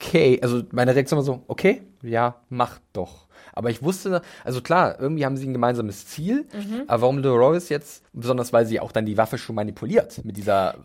okay, 0.00 0.38
also 0.42 0.62
meine 0.72 0.94
Reaktion 0.94 1.18
war 1.18 1.24
so, 1.24 1.42
okay, 1.48 1.82
ja, 2.02 2.36
mach 2.48 2.78
doch. 2.92 3.26
Aber 3.58 3.70
ich 3.70 3.82
wusste, 3.82 4.22
also 4.44 4.60
klar, 4.62 4.96
irgendwie 5.00 5.24
haben 5.26 5.36
sie 5.36 5.46
ein 5.48 5.52
gemeinsames 5.52 6.06
Ziel, 6.06 6.46
Mhm. 6.52 6.84
aber 6.86 7.02
warum 7.02 7.22
Dolores 7.22 7.68
jetzt, 7.68 8.02
besonders 8.12 8.52
weil 8.52 8.64
sie 8.66 8.80
auch 8.80 8.92
dann 8.92 9.04
die 9.04 9.16
Waffe 9.18 9.36
schon 9.36 9.56
manipuliert 9.56 10.24
mit 10.24 10.36
dieser 10.36 10.76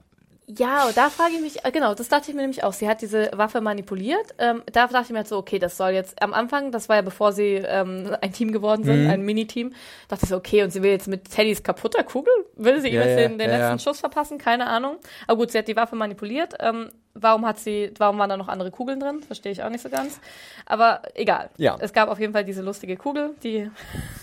Ja, 0.47 0.89
da 0.93 1.09
frage 1.09 1.35
ich 1.35 1.41
mich, 1.41 1.63
äh, 1.63 1.71
genau, 1.71 1.93
das 1.93 2.09
dachte 2.09 2.29
ich 2.29 2.35
mir 2.35 2.41
nämlich 2.41 2.63
auch. 2.65 2.73
Sie 2.73 2.87
hat 2.89 3.01
diese 3.01 3.31
Waffe 3.33 3.61
manipuliert. 3.61 4.35
Ähm, 4.39 4.61
da 4.73 4.87
dachte 4.87 5.03
ich 5.05 5.09
mir 5.11 5.19
halt 5.19 5.27
so, 5.29 5.37
okay, 5.37 5.57
das 5.57 5.77
soll 5.77 5.91
jetzt 5.91 6.21
am 6.21 6.33
Anfang, 6.33 6.71
das 6.73 6.89
war 6.89 6.97
ja 6.97 7.01
bevor 7.01 7.31
sie 7.31 7.61
ähm, 7.65 8.13
ein 8.21 8.33
Team 8.33 8.51
geworden 8.51 8.81
Mhm. 8.81 8.85
sind, 8.85 9.07
ein 9.07 9.21
Mini-Team, 9.21 9.71
dachte 10.09 10.23
ich 10.25 10.29
so, 10.29 10.35
okay, 10.35 10.63
und 10.63 10.71
sie 10.71 10.83
will 10.83 10.91
jetzt 10.91 11.07
mit 11.07 11.31
Teddys 11.31 11.63
kaputter 11.63 12.03
Kugel, 12.03 12.33
will 12.57 12.81
sie 12.81 12.89
ihm 12.89 12.95
Ja, 12.95 13.03
jetzt 13.05 13.17
ja, 13.19 13.27
den, 13.29 13.37
den 13.37 13.49
ja, 13.51 13.57
letzten. 13.69 13.79
Schuss 13.87 13.99
verpassen? 14.01 14.37
Keine 14.37 14.67
Ahnung. 14.67 14.97
Aber 15.27 15.37
gut, 15.37 15.51
sie 15.51 15.57
hat 15.59 15.67
die 15.69 15.77
Waffe 15.77 15.95
manipuliert. 15.95 16.55
Ähm, 16.59 16.89
warum 17.15 17.45
hat 17.45 17.59
sie, 17.59 17.91
warum 17.97 18.17
waren 18.17 18.29
da 18.29 18.37
noch 18.37 18.47
andere 18.47 18.71
Kugeln 18.71 18.99
drin? 18.99 19.21
Verstehe 19.21 19.51
ich 19.51 19.63
auch 19.63 19.69
nicht 19.69 19.81
so 19.81 19.89
ganz. 19.89 20.19
Aber 20.65 21.01
egal. 21.13 21.49
Ja. 21.57 21.77
Es 21.79 21.93
gab 21.93 22.09
auf 22.09 22.19
jeden 22.19 22.33
Fall 22.33 22.43
diese 22.43 22.61
lustige 22.61 22.95
Kugel, 22.97 23.35
die 23.43 23.69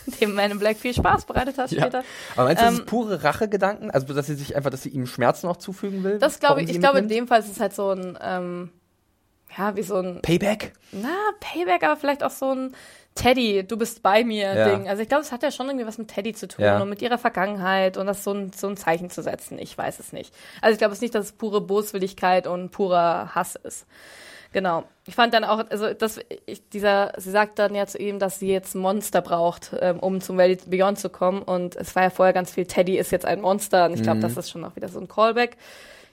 dem 0.21 0.35
Man 0.35 0.51
in 0.51 0.59
Black 0.59 0.77
viel 0.77 0.95
Spaß 0.95 1.25
bereitet 1.27 1.59
hat 1.59 1.71
Ja. 1.71 1.83
später. 1.83 2.03
Aber 2.35 2.45
meinst 2.45 2.63
du, 2.63 2.67
das 2.67 2.75
Ähm, 2.75 2.81
ist 2.81 2.87
pure 2.87 3.23
Rachegedanken? 3.25 3.91
Also, 3.91 4.13
dass 4.13 4.27
sie 4.27 4.35
sich 4.35 4.57
einfach, 4.57 4.71
dass 4.71 4.83
sie 4.83 4.91
ihm 4.91 5.07
Schmerzen 5.07 5.47
noch 5.47 5.57
zufügen 5.57 6.03
will? 6.05 6.19
Das 6.19 6.41
glaube 6.41 6.63
ich, 6.63 6.71
ich 6.71 6.81
glaube, 6.81 6.99
in 6.99 7.09
dem 7.09 7.29
Fall 7.29 7.41
ist 7.41 7.51
es 7.51 7.61
halt 7.61 7.75
so 7.75 7.91
ein, 7.91 8.19
ähm, 8.23 8.71
ja, 9.57 9.75
wie 9.77 9.83
so 9.83 9.97
ein, 9.97 10.21
Payback? 10.23 10.73
na, 10.93 11.09
Payback, 11.41 11.83
aber 11.85 11.97
vielleicht 11.97 12.23
auch 12.25 12.31
so 12.31 12.53
ein 12.53 12.75
Teddy, 13.21 13.65
du 13.67 13.77
bist 13.77 14.03
bei 14.03 14.25
mir 14.25 14.55
Ja. 14.55 14.69
Ding. 14.71 14.89
Also 14.89 15.03
ich 15.03 15.09
glaube, 15.09 15.23
es 15.23 15.33
hat 15.33 15.43
ja 15.43 15.51
schon 15.51 15.67
irgendwie 15.67 15.87
was 15.87 15.99
mit 15.99 16.09
Teddy 16.09 16.33
zu 16.33 16.49
tun 16.49 16.65
Ja. 16.65 16.81
und 16.81 16.89
mit 16.89 17.03
ihrer 17.03 17.19
Vergangenheit 17.19 17.97
und 17.97 18.07
das 18.07 18.25
so 18.25 18.33
ein, 18.33 18.53
so 18.53 18.69
ein 18.69 18.77
Zeichen 18.77 19.11
zu 19.11 19.23
setzen. 19.23 19.59
Ich 19.59 19.77
weiß 19.77 19.99
es 20.01 20.13
nicht. 20.13 20.35
Also 20.61 20.73
ich 20.73 20.79
glaube 20.79 20.95
es 20.95 21.01
nicht, 21.01 21.15
dass 21.15 21.27
es 21.27 21.33
pure 21.33 21.61
Boswilligkeit 21.61 22.47
und 22.47 22.71
purer 22.71 23.35
Hass 23.35 23.57
ist. 23.57 23.87
Genau. 24.53 24.83
Ich 25.07 25.15
fand 25.15 25.33
dann 25.33 25.45
auch, 25.45 25.65
also 25.71 25.95
das, 25.95 26.19
ich, 26.47 26.69
dieser, 26.71 27.13
sie 27.19 27.31
sagt 27.31 27.59
dann 27.61 27.75
ja 27.75 27.87
zu 27.87 27.99
ihm, 27.99 28.19
dass 28.19 28.41
sie 28.41 28.49
jetzt 28.49 28.75
ein 28.75 28.81
Monster 28.81 29.23
braucht, 29.23 29.71
ähm, 29.81 30.01
um 30.01 30.21
zum 30.21 30.39
Valley 30.39 30.59
Beyond 30.67 30.99
zu 30.99 31.09
kommen. 31.09 31.43
Und 31.43 31.77
es 31.77 31.95
war 31.95 32.03
ja 32.05 32.11
vorher 32.11 32.33
ganz 32.33 32.51
viel, 32.53 32.67
Teddy 32.67 32.99
ist 32.99 33.13
jetzt 33.13 33.27
ein 33.27 33.41
Monster. 33.41 33.85
Und 33.87 33.95
ich 33.95 34.03
glaube, 34.03 34.19
das 34.21 34.37
ist 34.37 34.51
schon 34.51 34.65
auch 34.65 34.75
wieder 34.75 34.89
so 34.89 34.99
ein 34.99 35.07
Callback. 35.07 35.57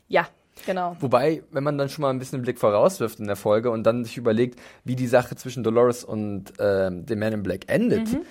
Ja, 0.07 0.27
genau. 0.65 0.95
Wobei, 0.99 1.43
wenn 1.51 1.63
man 1.63 1.77
dann 1.77 1.89
schon 1.89 2.01
mal 2.03 2.09
ein 2.09 2.19
bisschen 2.19 2.39
den 2.39 2.43
Blick 2.43 2.59
vorauswirft 2.59 3.19
in 3.19 3.27
der 3.27 3.35
Folge 3.35 3.69
und 3.71 3.83
dann 3.83 4.03
sich 4.03 4.17
überlegt, 4.17 4.59
wie 4.83 4.95
die 4.95 5.07
Sache 5.07 5.35
zwischen 5.35 5.63
Dolores 5.63 6.03
und 6.03 6.53
ähm, 6.59 7.05
dem 7.05 7.19
Man 7.19 7.33
in 7.33 7.43
Black 7.43 7.61
endet, 7.67 8.11
Mhm. 8.11 8.21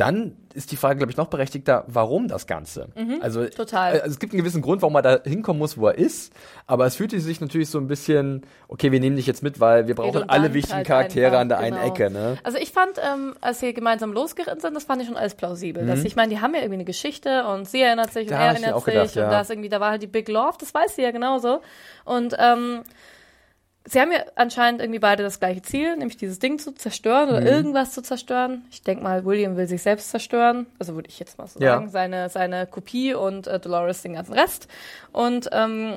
Dann 0.00 0.36
ist 0.52 0.72
die 0.72 0.76
Frage, 0.76 0.96
glaube 0.96 1.12
ich, 1.12 1.16
noch 1.16 1.28
berechtigter, 1.28 1.84
warum 1.86 2.26
das 2.26 2.46
Ganze? 2.48 2.88
Also, 3.20 3.40
Mhm. 3.42 3.50
Total. 3.50 3.94
äh, 3.96 4.00
Also 4.00 4.12
es 4.14 4.18
gibt 4.18 4.32
einen 4.32 4.40
gewissen 4.40 4.62
Grund, 4.62 4.82
warum 4.82 4.96
er 4.96 5.02
da 5.02 5.20
hinkommen 5.22 5.58
muss, 5.60 5.78
wo 5.78 5.86
er 5.86 5.96
ist, 5.96 6.32
aber 6.66 6.86
es 6.86 6.96
fühlte 6.96 7.20
sich 7.20 7.40
natürlich 7.40 7.68
so 7.68 7.78
ein 7.78 7.86
bisschen, 7.86 8.42
okay, 8.66 8.90
wir 8.90 8.98
nehmen 8.98 9.14
dich 9.16 9.26
jetzt 9.26 9.42
mit, 9.42 9.60
weil 9.60 9.86
wir 9.86 9.94
brauchen 9.94 10.28
alle 10.28 10.52
wichtigen 10.54 10.78
halt 10.78 10.86
Charaktere 10.86 11.26
einfach, 11.26 11.40
an 11.40 11.48
der 11.50 11.58
einen 11.58 11.76
genau. 11.76 11.86
Ecke, 11.86 12.10
ne? 12.10 12.38
Also 12.42 12.58
ich 12.58 12.72
fand, 12.72 12.98
ähm, 12.98 13.34
als 13.40 13.60
sie 13.60 13.72
gemeinsam 13.74 14.12
losgeritten 14.12 14.60
sind, 14.60 14.74
das 14.74 14.84
fand 14.84 15.02
ich 15.02 15.08
schon 15.08 15.16
alles 15.16 15.34
plausibel. 15.34 15.84
Mhm. 15.84 15.88
Dass, 15.88 16.04
ich 16.04 16.16
meine, 16.16 16.34
die 16.34 16.40
haben 16.40 16.54
ja 16.54 16.60
irgendwie 16.60 16.74
eine 16.74 16.84
Geschichte 16.84 17.44
und 17.46 17.68
sie 17.68 17.82
erinnert 17.82 18.12
sich 18.12 18.24
und 18.24 18.30
Da 18.32 18.38
er 18.46 18.52
ich 18.54 18.60
mir 18.60 18.66
erinnert 18.66 18.84
sich 18.84 18.92
gedacht, 18.94 19.16
und 19.16 19.22
ja. 19.22 19.30
da 19.30 19.40
ist 19.42 19.50
irgendwie, 19.50 19.68
da 19.68 19.80
war 19.80 19.90
halt 19.90 20.02
die 20.02 20.08
Big 20.08 20.28
Love, 20.28 20.56
das 20.58 20.74
weiß 20.74 20.96
sie 20.96 21.02
ja 21.02 21.10
genauso. 21.12 21.60
Und 22.04 22.34
ähm, 22.38 22.80
sie 23.86 24.00
haben 24.00 24.12
ja 24.12 24.20
anscheinend 24.36 24.80
irgendwie 24.80 24.98
beide 25.00 25.22
das 25.22 25.40
gleiche 25.40 25.62
Ziel, 25.62 25.96
nämlich 25.96 26.16
dieses 26.16 26.38
Ding 26.38 26.58
zu 26.58 26.72
zerstören 26.72 27.28
Mhm. 27.30 27.36
oder 27.36 27.46
irgendwas 27.46 27.92
zu 27.92 28.02
zerstören. 28.02 28.64
Ich 28.70 28.82
denke 28.82 29.02
mal, 29.02 29.24
William 29.24 29.56
will 29.56 29.66
sich 29.66 29.82
selbst 29.82 30.10
zerstören, 30.10 30.66
also 30.78 30.94
würde 30.94 31.08
ich 31.08 31.18
jetzt 31.18 31.38
mal 31.38 31.46
so 31.46 31.58
Ja. 31.60 31.72
sagen, 31.74 31.88
seine, 31.90 32.28
seine 32.28 32.66
Kopie 32.66 33.14
und 33.14 33.46
äh, 33.46 33.58
Dolores 33.58 34.02
den 34.02 34.14
ganzen 34.14 34.34
Rest. 34.34 34.68
Und 35.12 35.48
ähm, 35.52 35.96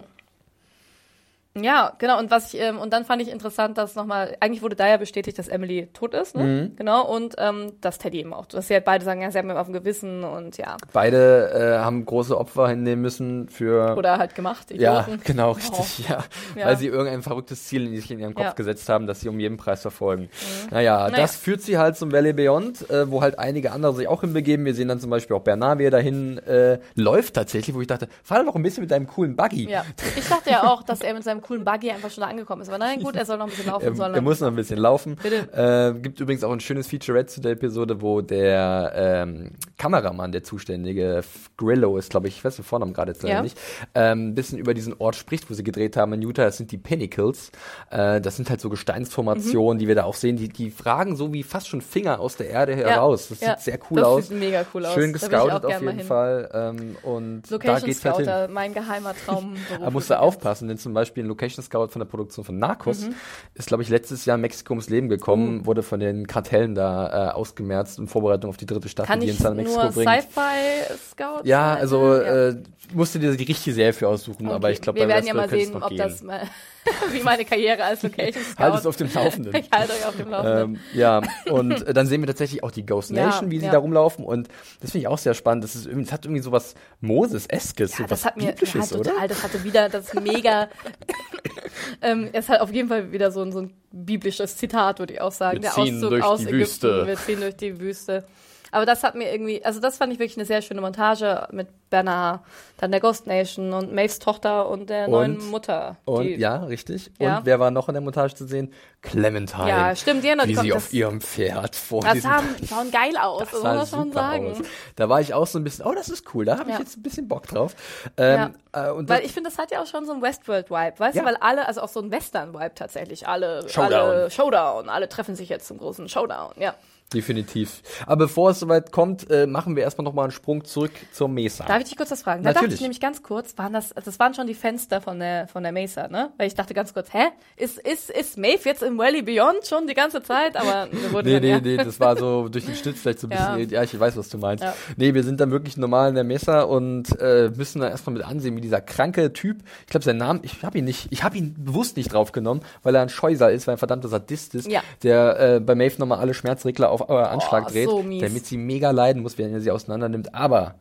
ja, 1.56 1.94
genau. 2.00 2.18
Und 2.20 2.32
was 2.32 2.54
ich 2.54 2.60
ähm, 2.62 2.80
und 2.80 2.92
dann 2.94 3.06
fand 3.06 3.22
ich 3.22 3.30
interessant, 3.30 3.78
dass 3.78 3.96
nochmal 3.96 4.36
eigentlich 4.40 4.62
wurde 4.64 4.76
da 4.76 4.88
ja 4.88 4.98
bestätigt, 4.98 5.38
dass 5.38 5.48
Emily 5.48 5.88
tot 5.94 6.14
ist, 6.16 6.36
ne? 6.36 6.44
Mhm. 6.44 6.76
Genau. 6.76 7.06
Und 7.06 7.36
ähm, 7.38 7.74
dass 7.82 8.00
Teddy 8.00 8.20
eben 8.22 8.34
auch, 8.34 8.46
dass 8.48 8.68
sie 8.68 8.74
halt 8.74 8.86
beide 8.86 9.06
sagen, 9.06 9.22
ja, 9.22 9.30
sie 9.30 9.38
haben 9.38 9.52
auf 9.52 9.68
dem 9.68 9.74
Gewissen 9.74 10.24
und 10.24 10.58
ja 10.58 10.78
Beide 10.94 11.52
äh, 11.80 11.84
haben 11.84 12.06
große 12.06 12.36
Opfer 12.38 12.70
hinnehmen 12.70 13.02
müssen 13.04 13.50
für 13.50 13.96
oder 13.96 14.18
halt 14.18 14.34
gemacht. 14.36 14.72
Ja, 14.72 15.02
Idioten. 15.02 15.22
genau, 15.24 15.50
Oh. 15.50 15.52
richtig, 15.54 16.10
ja. 16.10 16.24
Ja. 16.56 16.66
Weil 16.66 16.78
sie 16.78 16.88
irgendein 16.88 17.22
verrücktes 17.22 17.66
Ziel 17.66 17.86
in 17.88 17.96
sich 17.96 18.10
in 18.10 18.20
ihren 18.20 18.34
Kopf 18.34 18.44
Ja. 18.46 18.52
Mhm. 18.52 18.56
gesetzt 18.56 18.90
haben, 18.90 19.06
das 19.08 19.22
sie 19.22 19.30
um 19.30 19.40
jeden 19.40 19.58
Preis 19.58 19.82
verfolgen. 19.82 20.30
Naja, 20.72 21.10
Naja. 21.10 21.16
das 21.22 21.36
führt 21.36 21.62
sie 21.62 21.78
halt 21.78 21.98
zum 21.98 22.12
Valley 22.12 22.34
Beyond, 22.34 22.90
äh, 22.90 23.12
wo 23.12 23.22
halt 23.22 23.38
einige 23.38 23.72
andere 23.72 23.94
sich 23.94 24.08
auch 24.08 24.22
hinbegeben. 24.22 24.66
Wir 24.66 24.74
sehen 24.74 24.88
dann 24.88 25.00
zum 25.00 25.10
Beispiel 25.12 25.36
auch 25.36 25.42
Bernard, 25.44 25.78
wie 25.80 25.86
er 25.86 25.92
dahin 25.92 26.40
äh, 26.40 26.80
läuft 26.96 27.36
tatsächlich, 27.36 27.76
wo 27.76 27.82
ich 27.82 27.88
dachte, 27.88 28.08
fahr 28.24 28.44
doch 28.44 28.56
ein 28.56 28.64
bisschen 28.64 28.82
mit 28.82 28.90
deinem 28.92 29.06
coolen 29.08 29.36
Buggy. 29.36 29.70
Ja, 29.70 29.86
ich 30.18 30.28
dachte 30.28 30.50
ja 30.50 30.64
auch, 30.64 30.82
dass 30.84 31.02
er 31.02 31.14
mit 31.14 31.24
seinem 31.24 31.42
coolen 31.44 31.64
Buggy 31.64 31.92
einfach 31.92 32.10
schon 32.10 32.22
da 32.24 32.28
angekommen 32.30 32.62
ist. 32.62 32.70
Aber 32.70 32.78
nein, 32.78 33.02
gut, 33.02 33.16
er 33.16 33.26
soll 33.26 33.38
noch 33.38 33.46
ein 33.46 33.50
bisschen 33.52 33.68
laufen. 33.68 34.00
Er, 34.00 34.14
er 34.16 34.22
muss 34.22 34.40
noch 34.40 34.48
ein 34.48 34.56
bisschen 34.56 34.80
laufen. 34.80 35.18
Bitte. 35.22 35.94
Äh, 35.96 36.00
gibt 36.00 36.20
übrigens 36.20 36.44
auch 36.44 36.52
ein 36.52 36.60
schönes 36.60 36.88
Featurette 36.88 37.34
zu 37.34 37.42
der 37.42 37.52
Episode, 37.52 38.02
wo 38.02 38.22
der 38.22 38.92
ähm, 38.96 39.52
Kameramann, 39.78 40.32
der 40.32 40.44
zuständige 40.44 41.22
Grillo 41.58 41.98
ist, 41.98 42.10
glaube 42.10 42.28
ich, 42.28 42.38
ich 42.38 42.46
weiß 42.46 42.56
den 42.56 42.66
Vornamen 42.66 42.94
gerade 42.94 43.12
jetzt 43.12 43.24
leider 43.24 43.36
Ja. 43.36 43.42
nicht, 43.44 43.58
ähm, 43.96 44.30
ein 44.30 44.36
bisschen 44.36 44.58
über 44.58 44.74
diesen 44.74 44.96
Ort 45.00 45.16
spricht, 45.16 45.50
wo 45.50 45.54
sie 45.54 45.64
gedreht 45.64 45.98
haben 45.98 46.14
in 46.14 46.22
Utah. 46.22 46.46
Das 46.46 46.58
sind 46.58 46.72
die 46.72 46.78
Pinnacles. 46.78 47.52
Äh, 47.92 48.22
das 48.22 48.36
sind 48.38 48.50
halt 48.50 48.62
so 48.62 48.70
Gesteinsformationen, 48.70 49.80
die 49.80 49.88
wir 49.88 49.96
da 49.96 50.04
auch 50.04 50.16
sehen. 50.16 50.38
Die, 50.38 50.50
die 50.50 50.72
fragen 50.72 51.16
so 51.16 51.34
wie 51.34 51.44
fast 51.44 51.68
schon 51.68 51.82
Finger 51.82 52.20
aus 52.20 52.38
der 52.38 52.50
Erde 52.50 52.76
heraus. 52.76 53.30
Das 53.30 53.40
ja. 53.42 53.50
sieht 53.58 53.60
sehr 53.60 53.80
cool 53.90 53.98
das 53.98 54.08
aus. 54.08 54.28
Sieht 54.28 54.40
mega 54.40 54.66
cool 54.74 54.86
aus. 54.86 54.94
Schön 54.94 55.14
Da 55.14 55.20
gescoutet 55.20 55.66
auf 55.66 55.82
jeden 55.82 55.98
hin. 55.98 56.08
Fall. 56.08 56.50
Ähm, 56.54 56.96
und 57.04 57.44
da 57.50 57.56
Location 57.56 57.86
geht's 57.86 58.06
halt 58.06 58.16
hin. 58.18 58.26
Scouter, 58.26 58.48
mein 58.48 58.74
geheimer 58.74 59.14
Traum. 59.26 59.56
Da 59.84 59.90
musst 59.90 60.10
du 60.10 60.20
aufpassen, 60.20 60.68
denn 60.68 60.78
zum 60.78 60.94
Beispiel 60.94 61.24
ein 61.24 61.28
Location 61.34 61.64
Scout 61.64 61.88
von 61.90 62.00
der 62.00 62.06
Produktion 62.08 62.46
von 62.46 62.58
Narcos 62.58 63.02
Mhm. 63.08 63.16
ist, 63.56 63.68
glaube 63.68 63.84
ich, 63.84 63.90
letztes 63.90 64.26
Jahr 64.26 64.36
in 64.36 64.42
Mexiko 64.42 64.74
ums 64.74 64.90
Leben 64.90 65.10
gekommen, 65.10 65.66
wurde 65.66 65.84
von 65.84 66.00
den 66.00 66.26
Kartellen 66.28 66.76
da 66.76 67.30
äh, 67.30 67.32
ausgemerzt 67.34 68.00
in 68.00 68.08
Vorbereitung 68.08 68.50
auf 68.50 68.58
die 68.58 68.66
dritte 68.66 68.88
Staffel, 68.90 69.08
Kann 69.12 69.20
die 69.20 69.30
ins 69.30 69.40
San 69.40 69.56
Mexiko 69.56 69.90
bringt. 69.90 70.10
Sci-Fi-Scouts? 70.10 71.48
Ja, 71.48 71.74
sein? 71.74 71.82
also 71.82 72.14
Ja. 72.16 72.48
äh, 72.50 72.56
musste 72.94 73.20
dir 73.20 73.36
die 73.36 73.44
richtige 73.44 73.74
Serie 73.74 73.94
für 73.94 74.08
aussuchen, 74.08 74.48
aber 74.48 74.68
Okay. 74.68 74.74
ich 74.74 74.82
glaube, 74.82 75.00
wir 75.00 75.08
werden 75.08 75.26
ja 75.28 75.34
mal 75.34 75.50
sehen, 75.50 75.76
ob 75.76 75.90
gehen. 75.90 75.98
das 75.98 76.22
mal, 76.24 76.42
wie 77.12 77.22
meine 77.22 77.46
Karriere 77.46 77.84
als 77.84 78.04
Location 78.04 78.44
Scout. 78.44 78.64
Halt 78.64 78.76
es 78.76 78.86
auf 78.86 78.96
dem 78.98 79.14
Laufenden. 79.14 79.54
Ich 79.64 79.70
halte 79.72 79.94
euch 79.94 80.06
auf 80.06 80.18
dem 80.18 80.30
Laufenden. 80.30 80.76
Ähm, 80.76 80.80
ja, 80.94 81.22
und 81.50 81.88
äh, 81.88 81.94
dann 81.94 82.08
sehen 82.08 82.22
wir 82.22 82.28
tatsächlich 82.28 82.64
auch 82.64 82.72
die 82.72 82.86
Ghost 82.86 83.12
Ja, 83.12 83.28
Nation, 83.28 83.52
wie 83.52 83.60
sie 83.60 83.66
ja. 83.66 83.72
da 83.72 83.78
rumlaufen. 83.78 84.26
Und 84.26 84.48
das 84.82 84.92
finde 84.92 85.04
ich 85.04 85.08
auch 85.08 85.18
sehr 85.18 85.34
spannend. 85.34 85.64
Das, 85.64 85.76
ist 85.76 85.86
irgendwie, 85.86 86.06
das 86.06 86.14
hat 86.14 86.26
irgendwie 86.26 86.42
so 86.42 86.52
was 86.52 86.76
Moses-eskes, 87.02 87.98
so 87.98 88.04
Ja, 88.04 88.10
was 88.10 88.22
das 88.22 88.26
hat 88.26 88.38
mir 88.38 88.48
Biblisches, 88.48 88.92
ja, 88.92 88.98
oder? 88.98 89.12
total, 89.12 89.28
das 89.28 89.44
hatte 89.44 89.64
wieder 89.64 89.90
das 89.90 90.14
mega 90.14 90.70
ähm, 92.02 92.30
es 92.34 92.50
hat 92.50 92.62
auf 92.62 92.72
jeden 92.72 92.90
Fall 92.90 93.12
wieder 93.12 93.32
so 93.32 93.42
ein, 93.42 93.52
so 93.52 93.60
ein 93.62 93.74
biblisches 93.92 94.58
Zitat, 94.58 95.00
würde 95.00 95.14
ich 95.14 95.22
auch 95.22 95.32
sagen. 95.32 95.58
Wir 95.58 95.62
der 95.62 95.72
ziehen 95.72 95.96
Auszug 95.96 96.10
durch 96.10 96.24
aus 96.24 96.40
die 96.40 96.46
Ägypten, 96.48 96.60
Wüste. 96.60 97.08
wir 97.08 97.18
ziehen 97.18 97.40
durch 97.40 97.56
die 97.56 97.80
Wüste. 97.80 98.26
Aber 98.74 98.86
das 98.86 99.04
hat 99.04 99.16
mir 99.16 99.32
irgendwie, 99.32 99.64
also 99.64 99.80
das 99.80 99.98
fand 99.98 100.12
ich 100.12 100.20
wirklich 100.20 100.38
eine 100.38 100.46
sehr 100.46 100.62
schöne 100.62 100.82
Montage 100.82 101.48
mit 101.52 101.68
Bernard, 101.90 102.42
dann 102.78 102.90
der 102.92 103.00
Ghost 103.00 103.28
Nation 103.28 103.72
und 103.72 103.94
Maves 103.94 104.18
Tochter 104.20 104.68
und 104.68 104.90
der 104.90 105.06
Und- 105.06 105.12
neuen 105.12 105.50
Mutter. 105.52 105.98
Und 106.06 106.24
die- 106.24 106.36
ja, 106.36 106.64
richtig. 106.64 107.12
Ja. 107.20 107.38
Und 107.38 107.46
wer 107.46 107.60
war 107.60 107.70
noch 107.70 107.88
in 107.88 107.94
der 107.94 108.02
Montage 108.02 108.34
zu 108.34 108.48
sehen? 108.48 108.74
Clementine. 109.04 109.70
Ja, 109.70 109.96
stimmt, 109.96 110.24
die 110.24 110.28
erinnert- 110.30 110.48
Wie 110.48 110.54
die 110.54 110.60
sie 110.60 110.70
kommt- 110.70 110.78
auf 110.78 110.84
das- 110.86 110.94
ihrem 110.94 111.22
Pferd 111.22 111.76
vor 111.76 112.02
das 112.02 112.14
diesem 112.14 112.32
sah, 112.32 112.42
sahen 112.68 112.90
geil 112.92 113.16
aus, 113.18 113.40
Das 113.42 113.52
muss 113.52 113.64
man 113.64 113.86
schon 113.88 114.12
sagen. 114.12 114.52
aus. 114.52 114.58
Da 114.96 115.10
war 115.10 115.22
ich 115.22 115.34
auch 115.34 115.46
so 115.46 115.60
ein 115.60 115.64
bisschen, 115.64 115.86
oh, 115.86 115.94
das 115.94 116.10
ist 116.10 116.34
cool, 116.34 116.46
da 116.46 116.54
habe 116.58 116.70
ich 116.70 116.76
Ja. 116.76 116.80
jetzt 116.82 116.98
ein 116.98 117.04
bisschen 117.04 117.28
Bock 117.28 117.46
drauf. 117.48 117.76
Ähm, 118.18 118.54
äh, 118.72 118.90
und 118.90 119.08
Weil 119.10 119.24
ich 119.26 119.34
finde, 119.34 119.50
das 119.52 119.60
hat 119.60 119.70
ja 119.72 119.82
auch 119.84 119.88
schon 119.88 120.06
so 120.06 120.14
ein 120.14 120.22
Westworld-Vibe, 120.22 120.94
weißt 121.00 121.16
Ja. 121.16 121.22
du, 121.22 121.28
weil 121.28 121.36
alle, 121.42 121.68
also 121.68 121.82
auch 121.82 121.90
so 121.90 122.00
ein 122.00 122.10
Western-Vibe 122.12 122.74
tatsächlich, 122.76 123.28
alle, 123.28 123.68
Showdown. 123.70 123.94
alle 123.94 124.32
Showdown, 124.32 124.90
alle 124.90 125.10
treffen 125.10 125.36
sich 125.36 125.50
jetzt 125.50 125.68
zum 125.68 125.78
großen 125.78 126.08
Showdown, 126.10 126.54
ja. 126.58 126.74
Definitiv. 127.14 127.82
Aber 128.06 128.26
bevor 128.26 128.50
es 128.52 128.60
soweit 128.60 128.92
kommt, 128.92 129.30
äh, 129.30 129.46
machen 129.48 129.76
wir 129.76 129.84
erstmal 129.84 130.04
nochmal 130.06 130.26
einen 130.26 130.32
Sprung 130.32 130.64
zurück 130.66 130.92
zur 131.12 131.28
Mesa. 131.30 131.66
Darf 131.66 131.80
ich 131.80 131.90
dich 131.90 131.98
kurz 131.98 132.12
was 132.12 132.24
fragen? 132.24 132.44
Da 132.44 132.50
dachte 132.50 132.62
Natürlich. 132.66 132.76
ich 132.76 132.82
nämlich 132.82 133.00
ganz 133.00 133.22
kurz, 133.24 133.58
waren 133.58 133.74
das, 133.74 133.94
das 134.04 134.20
waren 134.20 134.34
schon 134.34 134.48
die 134.48 134.54
Fenster 134.56 135.00
von 135.02 135.20
der, 135.20 135.48
von 135.48 135.64
der 135.64 135.72
Mesa, 135.72 136.08
ne? 136.08 136.32
Weil 136.38 136.48
ich 136.48 136.56
dachte 136.56 136.74
ganz 136.74 136.94
kurz, 136.94 137.14
hä? 137.14 137.26
Ist, 137.56 137.78
ist, 137.80 138.10
ist 138.10 138.38
Maeve 138.38 138.62
jetzt 138.66 138.82
im 138.84 138.98
Valley 138.98 139.22
Beyond 139.22 139.68
schon 139.68 139.86
die 139.88 139.94
ganze 139.94 140.24
Zeit? 140.24 140.58
Aber 140.58 140.88
wir 140.92 141.12
wurden 141.12 141.28
Nee, 141.28 141.34
dann, 141.34 141.42
nee, 141.44 141.50
ja. 141.50 141.60
nee, 141.62 141.78
das 141.78 142.00
war 142.00 142.18
so 142.18 142.50
durch 142.50 142.66
den 142.66 142.76
Schnitt 142.76 142.98
vielleicht 142.98 143.20
so 143.20 143.28
ein 143.28 143.32
Ja. 143.32 143.56
bisschen, 143.56 143.72
ja, 143.74 143.84
ich 143.84 144.00
weiß, 144.00 144.18
was 144.18 144.30
du 144.30 144.38
meinst. 144.38 144.64
Ja. 144.64 144.74
Nee, 144.98 145.14
wir 145.14 145.24
sind 145.24 145.40
dann 145.40 145.52
wirklich 145.52 145.78
normal 145.78 146.10
in 146.10 146.16
der 146.16 146.24
Mesa 146.24 146.62
und 146.64 147.20
äh, 147.20 147.52
müssen 147.56 147.80
da 147.82 147.90
erstmal 147.90 148.16
mit 148.16 148.26
ansehen, 148.26 148.56
wie 148.58 148.62
dieser 148.62 148.82
kranke 148.82 149.34
Typ, 149.34 149.58
ich 149.82 149.88
glaube, 149.88 150.04
seinen 150.04 150.18
Namen, 150.18 150.40
ich 150.44 150.64
habe 150.64 150.78
ihn 150.80 150.86
nicht, 150.86 151.08
ich 151.12 151.24
habe 151.24 151.38
ihn 151.38 151.54
bewusst 151.58 151.96
nicht 151.98 152.12
draufgenommen, 152.14 152.64
weil 152.82 152.96
er 152.96 153.02
ein 153.02 153.10
Scheusal 153.10 153.54
ist, 153.54 153.68
weil 153.68 153.74
er 153.74 153.76
ein 153.76 153.80
verdammter 153.80 154.08
Sadist 154.08 154.56
ist, 154.56 154.68
Ja. 154.68 154.82
der 155.04 155.40
äh, 155.40 155.60
bei 155.60 155.76
Maeve 155.76 156.00
nochmal 156.00 156.20
alle 156.20 156.34
Schmerzregler 156.34 156.90
auf 156.94 157.10
äh, 157.10 157.14
Anschlag 157.14 157.66
Oh, 157.68 157.72
dreht, 157.72 157.90
so 157.90 158.04
damit 158.22 158.46
sie 158.46 158.58
mega 158.58 158.92
leiden 158.92 159.22
muss, 159.22 159.38
wenn 159.38 159.54
er 159.54 159.60
sie 159.62 159.72
auseinander 159.72 160.10
nimmt, 160.10 160.34
aber 160.34 160.76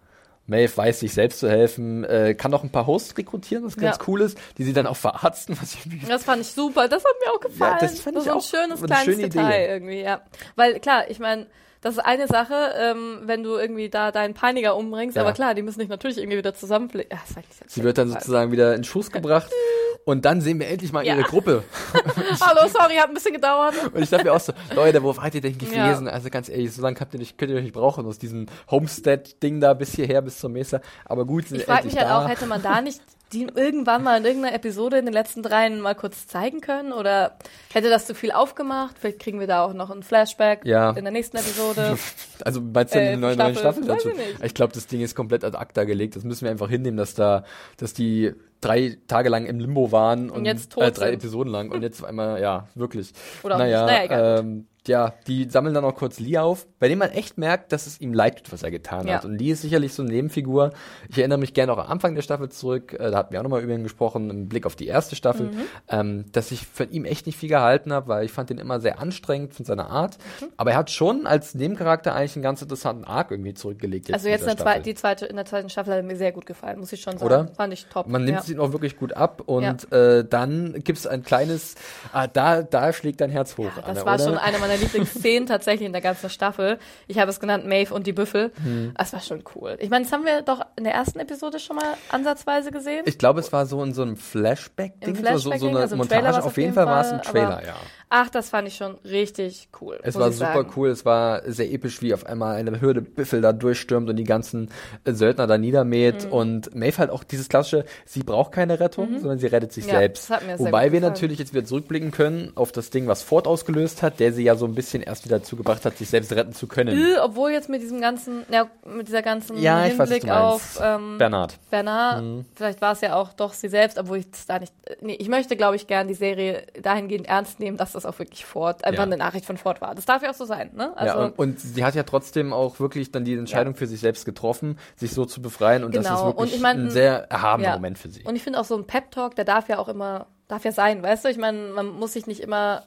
Maeve 0.46 0.76
weiß 0.76 1.00
sich 1.00 1.14
selbst 1.14 1.38
zu 1.38 1.48
helfen, 1.48 2.02
äh, 2.04 2.34
kann 2.34 2.50
noch 2.50 2.64
ein 2.64 2.70
paar 2.70 2.86
Hosts 2.86 3.16
rekrutieren, 3.16 3.64
was 3.64 3.76
ganz 3.76 3.96
Ja. 3.98 4.04
cool 4.08 4.22
ist, 4.22 4.36
die 4.58 4.64
sie 4.64 4.72
dann 4.72 4.86
auch 4.86 4.96
verarzten, 4.96 5.56
was 5.60 5.74
ich 5.74 6.06
Das 6.08 6.24
fand 6.24 6.42
ich 6.42 6.48
super, 6.52 6.88
das 6.88 7.04
hat 7.04 7.12
mir 7.24 7.32
auch 7.32 7.40
gefallen. 7.40 7.78
das 7.80 8.00
fand 8.00 8.16
ich 8.16 8.22
ist 8.24 8.28
ein 8.28 8.36
auch 8.38 8.42
schönes 8.42 8.78
eine 8.78 8.86
kleines 8.88 9.04
schöne 9.04 9.28
Detail 9.28 9.62
Idee. 9.62 9.72
irgendwie, 9.72 10.00
ja. 10.02 10.20
Weil 10.56 10.80
klar, 10.80 11.08
ich 11.08 11.20
meine, 11.20 11.46
das 11.80 11.94
ist 11.94 12.00
eine 12.00 12.26
Sache, 12.28 12.54
ähm, 12.76 13.20
wenn 13.24 13.42
du 13.42 13.56
irgendwie 13.56 13.88
da 13.88 14.10
deinen 14.12 14.34
Peiniger 14.34 14.76
umbringst, 14.76 15.16
Ja. 15.16 15.22
aber 15.22 15.32
klar, 15.32 15.54
die 15.54 15.62
müssen 15.62 15.80
dich 15.80 15.88
natürlich 15.88 16.18
irgendwie 16.18 16.38
wieder. 16.38 16.52
Ja, 16.52 17.18
das 17.28 17.36
nicht 17.36 17.70
Sie 17.70 17.82
wird 17.84 17.98
dann 17.98 18.08
sozusagen 18.08 18.50
wieder 18.52 18.74
in 18.74 18.84
Schuss 18.84 19.10
gebracht 19.10 19.50
und 20.04 20.24
dann 20.24 20.40
sehen 20.40 20.58
wir 20.60 20.68
endlich 20.68 20.92
mal 20.92 21.04
Ja. 21.04 21.14
ihre 21.14 21.24
Gruppe. 21.24 21.62
Hallo, 22.40 22.68
sorry, 22.68 22.94
hat 22.96 23.08
ein 23.08 23.14
bisschen 23.14 23.34
gedauert. 23.34 23.74
Und 23.92 24.02
ich 24.02 24.10
dachte 24.10 24.24
mir 24.24 24.32
auch 24.32 24.40
so, 24.40 24.52
Leute, 24.74 25.02
worauf 25.02 25.20
hat 25.20 25.34
ihr 25.34 25.40
denn 25.40 25.56
Ja. 25.58 25.86
gewesen? 25.88 26.08
Also 26.08 26.30
ganz 26.30 26.48
ehrlich, 26.48 26.72
so 26.72 26.82
lange 26.82 26.98
habt 27.00 27.12
ihr 27.14 27.20
nicht, 27.20 27.38
könnt 27.38 27.50
ihr 27.50 27.56
euch 27.56 27.62
nicht 27.64 27.74
brauchen 27.74 28.06
aus 28.06 28.18
diesem 28.18 28.46
Homestead-Ding 28.70 29.60
da 29.60 29.74
bis 29.74 29.94
hierher, 29.94 30.22
bis 30.22 30.38
zur 30.38 30.50
Mesa. 30.50 30.80
Aber 31.04 31.24
gut, 31.24 31.48
sind 31.48 31.58
Ich 31.58 31.64
frage 31.64 31.84
mich 31.86 31.96
halt 31.96 32.08
da. 32.08 32.24
auch, 32.24 32.28
hätte 32.28 32.46
man 32.46 32.62
da 32.62 32.80
nicht 32.80 33.00
die 33.32 33.46
irgendwann 33.54 34.02
mal 34.02 34.18
in 34.18 34.26
irgendeiner 34.26 34.54
Episode 34.54 34.98
in 34.98 35.06
den 35.06 35.14
letzten 35.14 35.42
dreien 35.42 35.80
mal 35.80 35.94
kurz 35.94 36.26
zeigen 36.26 36.60
können? 36.60 36.92
Oder 36.92 37.38
hätte 37.72 37.88
das 37.88 38.06
zu 38.06 38.14
viel 38.14 38.30
aufgemacht? 38.30 38.96
Vielleicht 39.00 39.20
kriegen 39.20 39.40
wir 39.40 39.46
da 39.46 39.64
auch 39.64 39.72
noch 39.72 39.88
ein 39.90 40.02
Flashback 40.02 40.66
Ja. 40.66 40.90
in 40.90 41.04
der 41.04 41.12
nächsten 41.12 41.38
Episode. 41.38 41.96
Also 42.44 42.60
meinst 42.60 42.92
du 42.92 42.98
Äh, 42.98 43.08
eine 43.08 43.16
neue, 43.18 43.36
neue 43.36 43.54
Staffel? 43.54 43.84
Staffel? 43.84 43.88
Weiß 43.88 44.02
dazu? 44.02 44.08
ich. 44.38 44.44
Ich 44.44 44.52
glaube, 44.54 44.72
das 44.74 44.88
Ding 44.88 45.00
ist 45.00 45.14
komplett 45.14 45.44
ad 45.44 45.56
acta 45.56 45.84
gelegt. 45.84 46.16
Das 46.16 46.24
müssen 46.24 46.42
wir 46.44 46.50
einfach 46.50 46.68
hinnehmen, 46.68 46.96
dass 46.96 47.14
da, 47.14 47.44
dass 47.76 47.94
die 47.94 48.34
drei 48.62 48.96
Tage 49.08 49.28
lang 49.28 49.44
im 49.44 49.60
Limbo 49.60 49.92
waren 49.92 50.30
und, 50.30 50.46
jetzt 50.46 50.72
tot 50.72 50.84
äh, 50.84 50.92
drei 50.92 51.06
sind. 51.10 51.16
Episoden 51.16 51.52
lang 51.52 51.70
und 51.70 51.82
jetzt 51.82 52.02
auf 52.02 52.08
einmal, 52.08 52.40
ja, 52.40 52.68
wirklich. 52.74 53.12
Oder 53.42 53.58
naja. 53.58 53.84
Naja, 53.84 54.04
egal. 54.04 54.38
ähm, 54.40 54.66
ja, 54.88 55.14
die 55.26 55.48
sammeln 55.48 55.74
dann 55.74 55.84
auch 55.84 55.94
kurz 55.94 56.18
Lee 56.18 56.38
auf, 56.38 56.66
bei 56.78 56.88
dem 56.88 56.98
man 56.98 57.10
echt 57.10 57.38
merkt, 57.38 57.72
dass 57.72 57.86
es 57.86 58.00
ihm 58.00 58.12
leid 58.12 58.38
tut, 58.38 58.52
was 58.52 58.62
er 58.62 58.70
getan 58.70 59.06
Ja. 59.06 59.14
hat. 59.16 59.24
Und 59.24 59.38
Lee 59.38 59.50
ist 59.52 59.62
sicherlich 59.62 59.94
so 59.94 60.02
eine 60.02 60.10
Nebenfigur. 60.12 60.72
Ich 61.08 61.18
erinnere 61.18 61.38
mich 61.38 61.54
gerne 61.54 61.72
auch 61.72 61.78
am 61.78 61.86
Anfang 61.90 62.14
der 62.14 62.22
Staffel 62.22 62.48
zurück, 62.48 62.92
äh, 62.94 63.10
da 63.10 63.18
hatten 63.18 63.32
wir 63.32 63.38
auch 63.38 63.44
nochmal 63.44 63.62
über 63.62 63.72
ihn 63.74 63.84
gesprochen, 63.84 64.28
im 64.30 64.48
Blick 64.48 64.66
auf 64.66 64.74
die 64.74 64.86
erste 64.88 65.14
Staffel, 65.14 65.46
Mhm. 65.46 65.60
ähm, 65.88 66.24
dass 66.32 66.50
ich 66.50 66.66
von 66.66 66.90
ihm 66.90 67.04
echt 67.04 67.26
nicht 67.26 67.38
viel 67.38 67.48
gehalten 67.48 67.92
habe, 67.92 68.08
weil 68.08 68.24
ich 68.24 68.32
fand 68.32 68.50
ihn 68.50 68.58
immer 68.58 68.80
sehr 68.80 68.98
anstrengend 68.98 69.54
von 69.54 69.64
seiner 69.64 69.88
Art. 69.88 70.18
Mhm. 70.40 70.46
Aber 70.56 70.72
er 70.72 70.76
hat 70.78 70.90
schon 70.90 71.26
als 71.26 71.54
Nebencharakter 71.54 72.14
eigentlich 72.14 72.34
einen 72.36 72.42
ganz 72.42 72.60
interessanten 72.62 73.04
Arc 73.04 73.30
irgendwie 73.30 73.54
zurückgelegt. 73.54 74.12
Also 74.12 74.26
in 74.26 74.32
jetzt 74.32 74.42
in 74.42 74.46
der, 74.48 74.56
zwei, 74.56 74.62
Staffel. 74.72 74.82
die 74.82 74.94
zweite, 74.94 75.26
in 75.26 75.36
der 75.36 75.44
zweiten 75.44 75.70
Staffel 75.70 75.94
hat 75.94 76.04
mir 76.04 76.16
sehr 76.16 76.32
gut 76.32 76.46
gefallen, 76.46 76.80
muss 76.80 76.92
ich 76.92 77.00
schon 77.00 77.14
sagen. 77.18 77.24
Oder? 77.24 77.48
Fand 77.56 77.72
ich 77.72 77.86
top. 77.86 78.08
Man 78.08 78.24
nimmt 78.24 78.38
ja. 78.38 78.42
sie 78.42 78.58
auch 78.58 78.72
wirklich 78.72 78.96
gut 78.96 79.12
ab 79.12 79.42
und 79.46 79.92
äh, 79.92 80.24
dann 80.24 80.74
gibt's 80.82 81.06
ein 81.06 81.22
kleines, 81.22 81.76
ah, 82.12 82.26
da, 82.26 82.62
da 82.62 82.92
schlägt 82.92 83.20
dein 83.20 83.30
Herz 83.30 83.56
hoch. 83.56 83.70
Das 83.76 83.84
Anne, 83.84 84.04
war 84.04 84.14
oder? 84.14 84.24
schon 84.24 84.38
eine 84.38 84.58
meiner 84.58 84.71
Lieblingsszenen 84.76 85.46
tatsächlich 85.46 85.86
in 85.86 85.92
der 85.92 86.02
ganzen 86.02 86.30
Staffel. 86.30 86.78
Ich 87.06 87.18
habe 87.18 87.30
es 87.30 87.38
genannt 87.38 87.66
Maeve 87.66 87.94
und 87.94 88.06
die 88.06 88.12
Büffel. 88.12 88.50
Hm. 88.62 88.94
Das 88.96 89.12
war 89.12 89.20
schon 89.20 89.44
cool. 89.54 89.76
Ich 89.78 89.90
meine, 89.90 90.04
das 90.04 90.12
haben 90.12 90.24
wir 90.24 90.42
doch 90.42 90.66
in 90.76 90.84
der 90.84 90.94
ersten 90.94 91.20
Episode 91.20 91.60
schon 91.60 91.76
mal 91.76 91.94
ansatzweise 92.08 92.72
gesehen. 92.72 93.02
Ich 93.06 93.18
glaube, 93.18 93.40
es 93.40 93.52
war 93.52 93.66
so 93.66 93.82
in 93.84 93.94
so 93.94 94.02
einem 94.02 94.16
Flashback-Ding, 94.16 95.16
Im 95.16 95.38
so, 95.38 95.52
so, 95.56 95.68
eine 95.68 95.78
also 95.78 95.96
Montage. 95.96 96.42
Auf 96.42 96.56
jeden 96.56 96.72
jeden 96.72 96.74
Fall 96.74 96.86
war 96.86 97.00
es 97.00 97.08
Fall, 97.08 97.18
im 97.18 97.22
Trailer, 97.22 97.62
ja. 97.64 97.76
Ach, 98.14 98.28
das 98.28 98.50
fand 98.50 98.68
ich 98.68 98.76
schon 98.76 98.96
richtig 99.06 99.68
cool. 99.80 99.98
Es 100.02 100.14
muss 100.14 100.20
war 100.22 100.28
ich 100.28 100.36
super 100.36 100.52
sagen. 100.52 100.72
cool, 100.76 100.90
es 100.90 101.04
war 101.06 101.42
sehr 101.50 101.72
episch, 101.72 102.02
wie 102.02 102.12
auf 102.12 102.26
einmal 102.26 102.56
eine 102.56 102.78
Hürde 102.80 103.00
Büffel 103.00 103.40
da 103.40 103.54
durchstürmt 103.54 104.10
und 104.10 104.16
die 104.16 104.24
ganzen 104.24 104.68
äh, 105.04 105.12
Söldner 105.12 105.46
da 105.46 105.56
niedermäht. 105.56 106.26
Mhm. 106.26 106.32
Und 106.32 106.74
Maeve 106.74 106.98
halt 106.98 107.10
auch 107.10 107.24
dieses 107.24 107.48
klassische, 107.48 107.86
sie 108.04 108.22
braucht 108.22 108.52
keine 108.52 108.80
Rettung, 108.80 109.18
sondern 109.18 109.38
sie 109.38 109.46
rettet 109.46 109.72
sich 109.72 109.86
Ja, 109.86 109.98
selbst. 110.00 110.24
das 110.28 110.36
hat 110.36 110.46
mir 110.46 110.58
sehr 110.58 110.66
Wobei 110.66 110.92
wir 110.92 111.00
gefallen. 111.00 111.12
natürlich 111.14 111.38
jetzt 111.38 111.54
wieder 111.54 111.64
zurückblicken 111.64 112.10
können 112.10 112.52
auf 112.54 112.70
das 112.70 112.90
Ding, 112.90 113.06
was 113.06 113.22
Ford 113.22 113.46
ausgelöst 113.46 114.02
hat, 114.02 114.20
der 114.20 114.34
sie 114.34 114.44
ja 114.44 114.56
so 114.56 114.66
ein 114.66 114.74
bisschen 114.74 115.02
erst 115.02 115.24
wieder 115.24 115.38
dazu 115.38 115.56
gebracht 115.56 115.86
hat, 115.86 115.96
sich 115.96 116.10
selbst 116.10 116.32
retten 116.32 116.52
zu 116.52 116.66
können. 116.66 116.98
Äh, 116.98 117.18
Obwohl 117.18 117.50
jetzt 117.52 117.70
mit 117.70 117.80
diesem 117.80 118.02
ganzen, 118.02 118.42
ja, 118.50 118.66
mit 118.84 119.08
dieser 119.08 119.22
ganzen 119.22 119.56
Ja, 119.56 119.86
ich 119.86 119.92
weiß, 119.92 119.98
was 120.00 120.08
Hinblick 120.10 120.22
du 120.22 120.28
meinst. 120.38 120.80
auf 120.80 120.80
ähm, 120.84 121.16
Bernhard. 121.16 121.58
Bernard, 121.70 122.44
vielleicht 122.56 122.82
war 122.82 122.92
es 122.92 123.00
ja 123.00 123.14
auch 123.16 123.32
doch 123.32 123.54
sie 123.54 123.68
selbst, 123.68 123.98
obwohl 123.98 124.18
ich 124.18 124.30
das 124.30 124.44
da 124.44 124.58
nicht. 124.58 124.74
äh, 124.84 124.96
Nee, 125.00 125.14
ich 125.18 125.28
möchte, 125.28 125.56
glaube 125.56 125.76
ich, 125.76 125.86
gern 125.86 126.06
die 126.08 126.14
Serie 126.14 126.64
dahingehend 126.80 127.26
ernst 127.26 127.58
nehmen, 127.58 127.78
dass 127.78 127.92
das 127.92 128.01
auch 128.06 128.18
wirklich 128.18 128.44
Ford, 128.44 128.84
einfach 128.84 128.98
Ja. 129.00 129.04
eine 129.06 129.16
Nachricht 129.16 129.44
von 129.46 129.56
Ford 129.56 129.80
war. 129.80 129.94
Das 129.94 130.04
darf 130.04 130.22
ja 130.22 130.30
auch 130.30 130.34
so 130.34 130.44
sein, 130.44 130.70
ne? 130.74 130.96
Also, 130.96 131.18
ja, 131.18 131.24
und, 131.26 131.38
und 131.38 131.60
sie 131.60 131.84
hat 131.84 131.94
ja 131.94 132.02
trotzdem 132.02 132.52
auch 132.52 132.80
wirklich 132.80 133.10
dann 133.12 133.24
die 133.24 133.34
Entscheidung 133.34 133.74
für 133.74 133.86
sich 133.86 134.00
selbst 134.00 134.24
getroffen, 134.24 134.78
sich 134.96 135.12
so 135.12 135.24
zu 135.24 135.40
befreien 135.42 135.84
und 135.84 135.94
das 135.94 136.04
Genau. 136.06 136.16
ist 136.16 136.24
wirklich 136.26 136.38
Und 136.52 136.56
ich 136.56 136.60
mein, 136.62 136.80
ein 136.86 136.90
sehr 136.90 137.30
erhabener 137.30 137.68
ja. 137.68 137.74
Moment 137.74 137.98
für 137.98 138.08
sie. 138.08 138.22
Und 138.24 138.36
ich 138.36 138.42
finde 138.42 138.60
auch 138.60 138.64
so 138.64 138.76
ein 138.76 138.86
Pep-Talk, 138.86 139.34
der 139.36 139.44
darf 139.44 139.68
ja 139.68 139.78
auch 139.78 139.88
immer, 139.88 140.26
darf 140.48 140.64
ja 140.64 140.72
sein, 140.72 141.02
weißt 141.02 141.24
du? 141.24 141.28
Ich 141.28 141.38
meine, 141.38 141.68
man 141.72 141.86
muss 141.88 142.12
sich 142.14 142.26
nicht 142.26 142.40
immer 142.40 142.82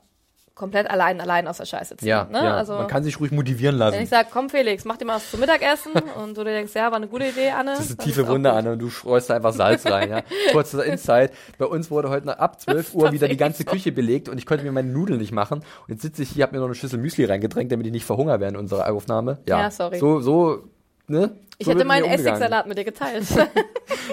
komplett 0.56 0.89
allein, 0.89 1.20
allein 1.20 1.48
aus 1.48 1.58
der 1.58 1.65
Scheiße 1.65 1.98
ziehen. 1.98 2.08
ja, 2.08 2.24
ne? 2.32 2.44
ja. 2.44 2.56
Also, 2.56 2.74
man 2.74 2.88
kann 2.88 3.04
sich 3.04 3.20
ruhig 3.20 3.32
motivieren 3.32 3.78
wenn 3.78 3.88
ich 3.88 3.94
lassen. 3.94 4.08
sage, 4.08 4.30
komm 4.32 4.50
Felix, 4.50 4.86
mach 4.86 4.98
dir 4.98 5.06
mal 5.06 5.18
was 5.18 5.30
zum 5.30 5.41
Mittagessen 5.41 5.91
und 6.24 6.38
du 6.38 6.44
dir 6.44 6.52
denkst, 6.52 6.74
ja, 6.74 6.89
war 6.89 6.96
eine 6.96 7.08
gute 7.08 7.26
Idee, 7.28 7.52
Anne. 7.52 7.72
Das 7.72 7.82
ist 7.82 8.00
eine 8.00 8.06
tiefe 8.06 8.28
Wunde 8.28 8.50
gut. 8.50 8.60
an 8.60 8.68
und 8.68 8.80
du 8.80 8.89
streust 8.89 9.30
da 9.30 9.36
einfach 9.36 9.54
Salz 9.54 9.86
rein. 9.86 10.10
Ja. 10.10 10.22
Kurzer 10.52 10.86
Insight. 10.86 11.32
Bei 11.58 11.65
uns 11.65 11.91
wurde 11.91 12.10
heute 12.10 12.39
ab 12.39 12.60
12 12.60 12.96
Uhr 12.96 13.12
wieder 13.12 13.28
die 13.28 13.38
ganze 13.38 13.65
Küche 13.65 13.91
belegt 13.91 14.30
und 14.30 14.38
ich 14.38 14.46
konnte 14.46 14.63
mir 14.63 14.72
meine 14.72 14.89
Nudeln 14.89 15.20
nicht 15.20 15.34
machen. 15.34 15.60
Und 15.60 15.89
jetzt 15.89 16.02
sitze 16.02 16.24
ich 16.24 16.30
hier, 16.30 16.44
habe 16.44 16.56
mir 16.56 16.60
noch 16.60 16.68
eine 16.68 16.76
Schüssel 16.76 17.00
Müsli 17.00 17.26
reingedrängt, 17.26 17.72
damit 17.72 17.86
ich 17.86 17.94
nicht 17.94 18.06
verhungere 18.06 18.39
während 18.39 18.58
unserer 18.58 18.91
Aufnahme. 18.91 19.39
Ja, 19.48 19.60
Ja, 19.60 19.72
sorry. 19.72 20.00
So, 20.00 20.22
so, 20.22 20.63
ne? 21.08 21.32
Ich 21.58 21.65
so 21.68 21.72
hätte 21.72 21.86
meinen. 21.86 22.06
Essigsalat 22.06 22.68
mit 22.68 22.78
dir 22.78 22.84
geteilt. 22.86 23.26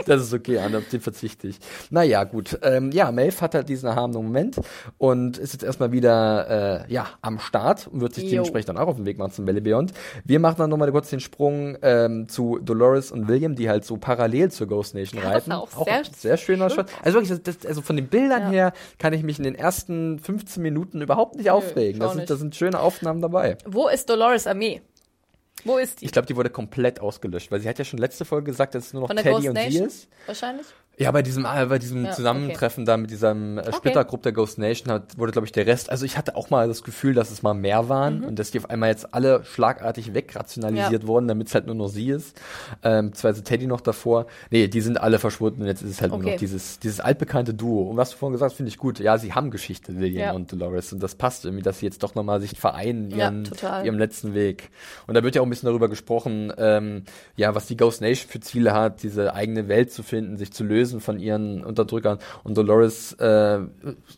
Das 0.07 0.23
ist 0.23 0.33
okay, 0.33 0.59
Anne, 0.59 0.79
auf 0.79 0.89
den 0.89 1.01
verzichte 1.01 1.49
ich. 1.49 1.59
Naja, 1.91 2.25
gut. 2.25 2.59
Ähm, 2.63 2.93
ja, 2.93 3.11
Maeve 3.13 3.41
hat 3.41 3.55
halt 3.55 3.69
diesen 3.69 3.89
erhabenen 3.89 4.23
Moment 4.25 4.57
und 4.99 5.39
ist 5.39 5.53
jetzt 5.53 5.63
erstmal 5.65 5.93
wieder 5.93 6.85
äh, 6.89 6.93
ja, 6.93 7.09
am 7.21 7.39
Start 7.39 7.89
und 7.89 8.01
wird 8.01 8.15
sich 8.15 8.25
Jo. 8.25 8.31
dementsprechend 8.31 8.71
dann 8.71 8.79
auch 8.79 8.89
auf 8.89 8.97
den 8.97 9.05
Weg 9.07 9.19
machen 9.19 9.33
zum 9.33 9.47
Valley 9.47 9.61
Beyond. 9.61 9.93
Wir 10.25 10.41
machen 10.41 10.57
dann 10.59 10.71
nochmal 10.71 10.91
kurz 10.93 11.11
den 11.11 11.21
Sprung 11.21 11.77
ähm, 11.83 12.29
zu 12.29 12.59
Dolores 12.59 13.13
und 13.13 13.29
William, 13.29 13.55
die 13.55 13.69
halt 13.69 13.85
so 13.85 13.97
parallel 13.99 14.51
zur 14.51 14.67
Ghost 14.67 14.95
Nation 14.95 15.21
Ja, 15.23 15.29
das 15.29 15.35
reiten. 15.43 15.51
war 15.51 15.61
auch 15.63 15.85
sehr 15.85 15.95
ein 15.99 16.05
sehr 16.17 16.37
schöner 16.37 16.71
schön. 16.71 16.87
Shot. 16.87 16.87
Also 17.03 17.19
wirklich, 17.21 17.43
das, 17.43 17.57
das, 17.57 17.67
also 17.67 17.83
von 17.83 17.97
den 17.97 18.09
Bildern 18.09 18.43
Ja. 18.43 18.51
her 18.51 18.73
kann 18.99 19.13
ich 19.13 19.23
mich 19.23 19.39
in 19.39 19.45
den 19.45 19.55
ersten 19.55 20.19
15 20.21 20.63
Minuten 20.63 21.01
überhaupt 21.03 21.37
nicht 21.37 21.51
aufregen. 21.51 21.97
ich 21.97 22.03
auch 22.03 22.09
Das 22.09 22.17
sind, 22.17 22.31
das 22.31 22.39
sind 22.39 22.55
schöne 22.55 22.81
Aufnahmen 22.81 23.21
dabei. 23.21 23.57
Wo 23.67 23.89
ist 23.89 24.09
Dolores 24.09 24.47
Armee? 24.47 24.81
Wo 25.65 25.79
ist 25.79 26.01
die? 26.01 26.07
Ich 26.07 26.13
glaube, 26.13 26.27
die 26.27 26.37
wurde 26.37 26.51
komplett 26.51 27.01
ausgelöscht, 27.01 27.51
weil 27.51 27.61
sie 27.61 27.69
hat 27.69 27.79
ja 27.79 27.85
schon 27.85 27.99
letzte 27.99 28.25
Folge 28.25 28.51
gesagt, 28.51 28.75
dass 28.75 28.87
es 28.87 28.93
nur 28.93 29.03
noch 29.03 29.09
Von 29.09 29.17
der 29.17 29.25
Teddy 29.25 29.47
Ghost 29.47 29.49
und 29.49 29.71
sie 29.71 29.79
ist. 29.79 30.09
Wahrscheinlich. 30.27 30.67
Ja, 31.03 31.11
bei 31.11 31.23
diesem, 31.23 31.45
äh, 31.45 31.67
bei 31.67 31.79
diesem 31.79 32.05
Ja, 32.05 32.13
Zusammentreffen 32.13 32.85
da 32.85 32.97
mit 32.97 33.11
diesem 33.11 33.59
äh, 33.59 33.73
Splittergruppe 33.73 34.23
der 34.25 34.33
Ghost 34.33 34.59
Nation 34.59 34.93
hat, 34.93 35.19
wurde, 35.19 35.33
glaube 35.33 35.47
ich, 35.47 35.53
der 35.53 35.67
Rest. 35.67 35.91
Also 35.91 36.05
ich 36.05 36.17
hatte 36.17 36.37
auch 36.37 36.51
mal 36.51 36.69
das 36.69 36.83
Gefühl, 36.83 37.15
dass 37.15 37.31
es 37.31 37.43
mal 37.43 37.55
mehr 37.55 37.89
waren 37.89 38.21
Mhm. 38.21 38.25
und 38.25 38.39
dass 38.39 38.51
die 38.51 38.59
auf 38.59 38.71
einmal 38.71 38.89
jetzt 38.91 39.13
alle 39.15 39.45
schlagartig 39.45 40.15
wegrationalisiert 40.15 41.03
Ja. 41.03 41.09
wurden, 41.09 41.29
damit 41.29 41.49
es 41.49 41.55
halt 41.55 41.67
nur 41.67 41.75
noch 41.75 41.89
sie 41.89 42.11
ist. 42.11 42.41
Ähm, 42.83 43.11
beziehungsweise 43.11 43.43
Teddy 43.45 43.67
noch 43.67 43.81
davor. 43.81 44.27
Nee, 44.51 44.69
die 44.69 44.81
sind 44.81 45.01
alle 45.01 45.19
verschwunden 45.19 45.63
und 45.63 45.67
jetzt 45.69 45.83
ist 45.83 45.91
es 45.91 46.01
halt 46.01 46.11
nur 46.13 46.21
Okay. 46.21 46.31
noch 46.33 46.37
dieses, 46.39 46.79
dieses 46.79 47.01
altbekannte 47.01 47.55
Duo. 47.55 47.91
Und 47.91 47.97
was 47.97 48.11
du 48.11 48.17
vorhin 48.17 48.33
gesagt 48.33 48.51
hast, 48.53 48.57
finde 48.57 48.69
ich 48.69 48.79
gut. 48.79 48.99
Ja, 49.01 49.19
sie 49.19 49.33
haben 49.33 49.51
Geschichte, 49.51 49.99
William 49.99 50.23
Ja. 50.27 50.33
und 50.33 50.53
Dolores. 50.53 50.93
Und 50.93 51.03
das 51.03 51.15
passt 51.15 51.45
irgendwie, 51.45 51.63
dass 51.63 51.79
sie 51.81 51.87
jetzt 51.87 52.03
doch 52.03 52.15
nochmal 52.15 52.41
sich 52.41 52.59
vereinen, 52.59 53.11
Ja, 53.11 53.17
ihren, 53.27 53.45
total. 53.45 53.85
ihrem 53.85 53.99
letzten 53.99 54.35
Weg. 54.35 54.71
Und 55.07 55.15
da 55.15 55.23
wird 55.23 55.35
ja 55.35 55.41
auch 55.43 55.47
ein 55.47 55.51
bisschen 55.51 55.67
darüber 55.67 55.89
gesprochen, 55.89 56.53
ähm, 56.59 57.05
ja, 57.37 57.55
was 57.55 57.67
die 57.67 57.77
Ghost 57.77 58.01
Nation 58.01 58.29
für 58.31 58.41
Ziele 58.41 58.73
hat, 58.73 59.03
diese 59.03 59.35
eigene 59.35 59.69
Welt 59.69 59.93
zu 59.93 60.03
finden, 60.03 60.37
sich 60.37 60.53
zu 60.53 60.65
lösen 60.65 60.92
von 61.01 61.19
ihren 61.19 61.65
Unterdrückern. 61.65 62.19
Und 62.45 62.57
Dolores 62.59 63.13
äh, 63.15 63.61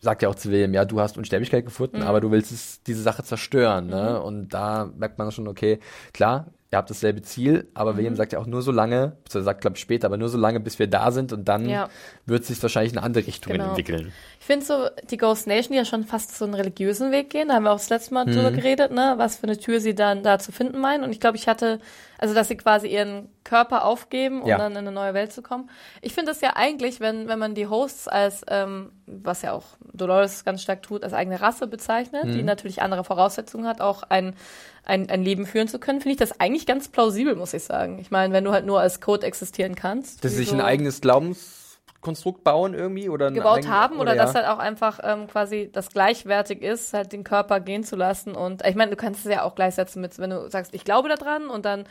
sagt 0.01 0.23
ja 0.23 0.29
auch 0.29 0.35
zu 0.35 0.51
William, 0.51 0.75
ja, 0.75 0.85
du 0.85 1.01
hast 1.01 1.17
Unsterblichkeit 1.19 1.65
gefunden, 1.65 1.99
Mhm. 1.99 2.03
aber 2.05 2.21
du 2.21 2.31
willst 2.31 2.53
es, 2.53 2.83
diese 2.83 3.03
Sache 3.03 3.23
zerstören. 3.23 3.87
Ne? 3.89 4.21
Und 4.21 4.49
da 4.55 4.91
merkt 4.97 5.19
man 5.19 5.31
schon, 5.33 5.49
okay, 5.49 5.79
klar, 6.13 6.47
ihr 6.73 6.79
habt 6.79 6.91
dasselbe 6.91 7.23
Ziel, 7.23 7.69
aber 7.75 7.93
Mhm. 7.93 7.97
William 7.99 8.17
sagt 8.17 8.33
ja 8.33 8.41
auch 8.41 8.47
nur 8.47 8.61
so 8.61 8.73
lange, 8.73 9.13
beziehungsweise 9.23 9.45
sagt, 9.45 9.61
glaube 9.61 9.77
ich, 9.77 9.81
später, 9.83 10.07
aber 10.07 10.17
nur 10.17 10.29
so 10.29 10.39
lange, 10.39 10.59
bis 10.59 10.81
wir 10.81 10.89
da 10.89 11.13
sind 11.13 11.33
und 11.33 11.47
dann 11.47 11.69
Ja. 11.69 11.89
wird 12.27 12.45
sich 12.45 12.61
wahrscheinlich 12.61 12.93
in 12.93 12.99
eine 12.99 13.07
andere 13.07 13.25
Richtung 13.29 13.53
Genau. 13.53 13.69
entwickeln. 13.69 14.13
Ich 14.41 14.47
finde 14.47 14.67
so, 14.67 14.89
die 15.09 15.17
Ghost 15.17 15.47
Nation, 15.47 15.71
die 15.73 15.79
ja 15.79 15.85
schon 15.85 16.03
fast 16.05 16.37
so 16.37 16.45
einen 16.45 16.55
religiösen 16.55 17.13
Weg 17.13 17.31
gehen, 17.31 17.49
da 17.49 17.55
haben 17.55 17.63
wir 17.63 17.71
auch 17.71 17.79
das 17.79 17.91
letzte 17.91 18.13
Mal 18.15 18.25
drüber 18.25 18.51
Mhm. 18.51 18.57
geredet, 18.57 18.91
ne, 18.91 19.15
was 19.19 19.37
für 19.37 19.45
eine 19.45 19.57
Tür 19.57 19.79
sie 19.81 19.95
dann 19.95 20.25
da 20.25 20.41
zu 20.41 20.51
finden 20.51 20.81
meinen. 20.81 21.05
Und 21.05 21.13
ich 21.13 21.21
glaube, 21.21 21.37
ich 21.37 21.47
hatte, 21.47 21.79
also 22.19 22.35
dass 22.35 22.49
sie 22.49 22.57
quasi 22.57 22.89
ihren 22.89 23.29
Körper 23.45 23.85
aufgeben, 23.85 24.43
um 24.43 24.49
Ja. 24.49 24.59
dann 24.59 24.73
in 24.73 24.79
eine 24.79 24.93
neue 24.93 25.15
Welt 25.15 25.33
zu 25.33 25.43
kommen. 25.43 25.69
Ich 26.03 26.15
finde 26.15 26.31
das 26.33 26.41
ja 26.41 26.53
eigentlich, 26.57 27.01
wenn, 27.01 27.29
wenn 27.29 27.39
man 27.39 27.55
die 27.55 27.67
Hosts 27.67 28.09
als, 28.09 28.43
ähm, 28.49 28.91
was 29.07 29.43
ja 29.43 29.53
auch 29.53 29.65
Dolores 29.93 30.45
ganz 30.45 30.63
stark 30.63 30.83
tut, 30.83 31.05
als 31.05 31.13
eigene 31.13 31.41
Rasse 31.41 31.67
bezeichnet, 31.67 32.25
Mhm. 32.25 32.33
die 32.35 32.43
natürlich 32.43 32.83
andere 32.83 33.05
Voraussetzungen 33.05 33.67
hat, 33.67 33.81
auch 33.81 34.03
ein, 34.05 34.35
ein, 34.85 35.09
ein 35.11 35.23
Leben 35.23 35.47
führen 35.47 35.69
zu 35.69 35.79
können, 35.79 36.01
finde 36.01 36.13
ich 36.13 36.19
das 36.19 36.41
eigentlich 36.41 36.67
ganz 36.67 36.89
plausibel, 36.89 37.35
muss 37.37 37.55
ich 37.55 37.65
sagen. 37.65 37.99
Ich 37.99 38.11
meine, 38.11 38.33
wenn 38.35 38.45
du 38.45 38.53
halt 38.53 38.67
nur 38.67 38.81
als 38.81 39.01
Code 39.01 39.27
existieren 39.27 39.75
kannst. 39.75 40.25
Dass 40.25 40.33
sich 40.33 40.47
wieso- 40.49 40.57
ein 40.57 40.61
eigenes 40.61 41.01
Glaubenskonstrukt 42.05 42.45
bauen 42.45 42.75
irgendwie 42.75 43.09
oder 43.09 43.31
gebaut 43.31 43.67
haben 43.67 43.99
oder, 43.99 44.15
ja. 44.15 44.23
dass 44.25 44.35
halt 44.35 44.47
auch 44.47 44.59
einfach 44.59 45.01
ähm, 45.03 45.27
quasi 45.27 45.71
das 45.73 45.91
gleichwertig 45.91 46.63
ist, 46.63 46.93
halt 46.95 47.13
den 47.13 47.25
Körper 47.25 47.61
gehen 47.61 47.83
zu 47.85 47.97
lassen. 47.97 48.35
Und 48.35 48.65
ich 48.67 48.75
meine, 48.75 48.91
du 48.91 48.97
kannst 48.97 49.25
es 49.27 49.33
ja 49.33 49.43
auch 49.43 49.55
gleichsetzen 49.55 50.01
mit, 50.03 50.19
wenn 50.19 50.31
du 50.31 50.49
sagst, 50.51 50.75
ich 50.75 50.85
glaube 50.85 51.09
daran 51.09 51.49
und 51.49 51.65
dann 51.65 51.87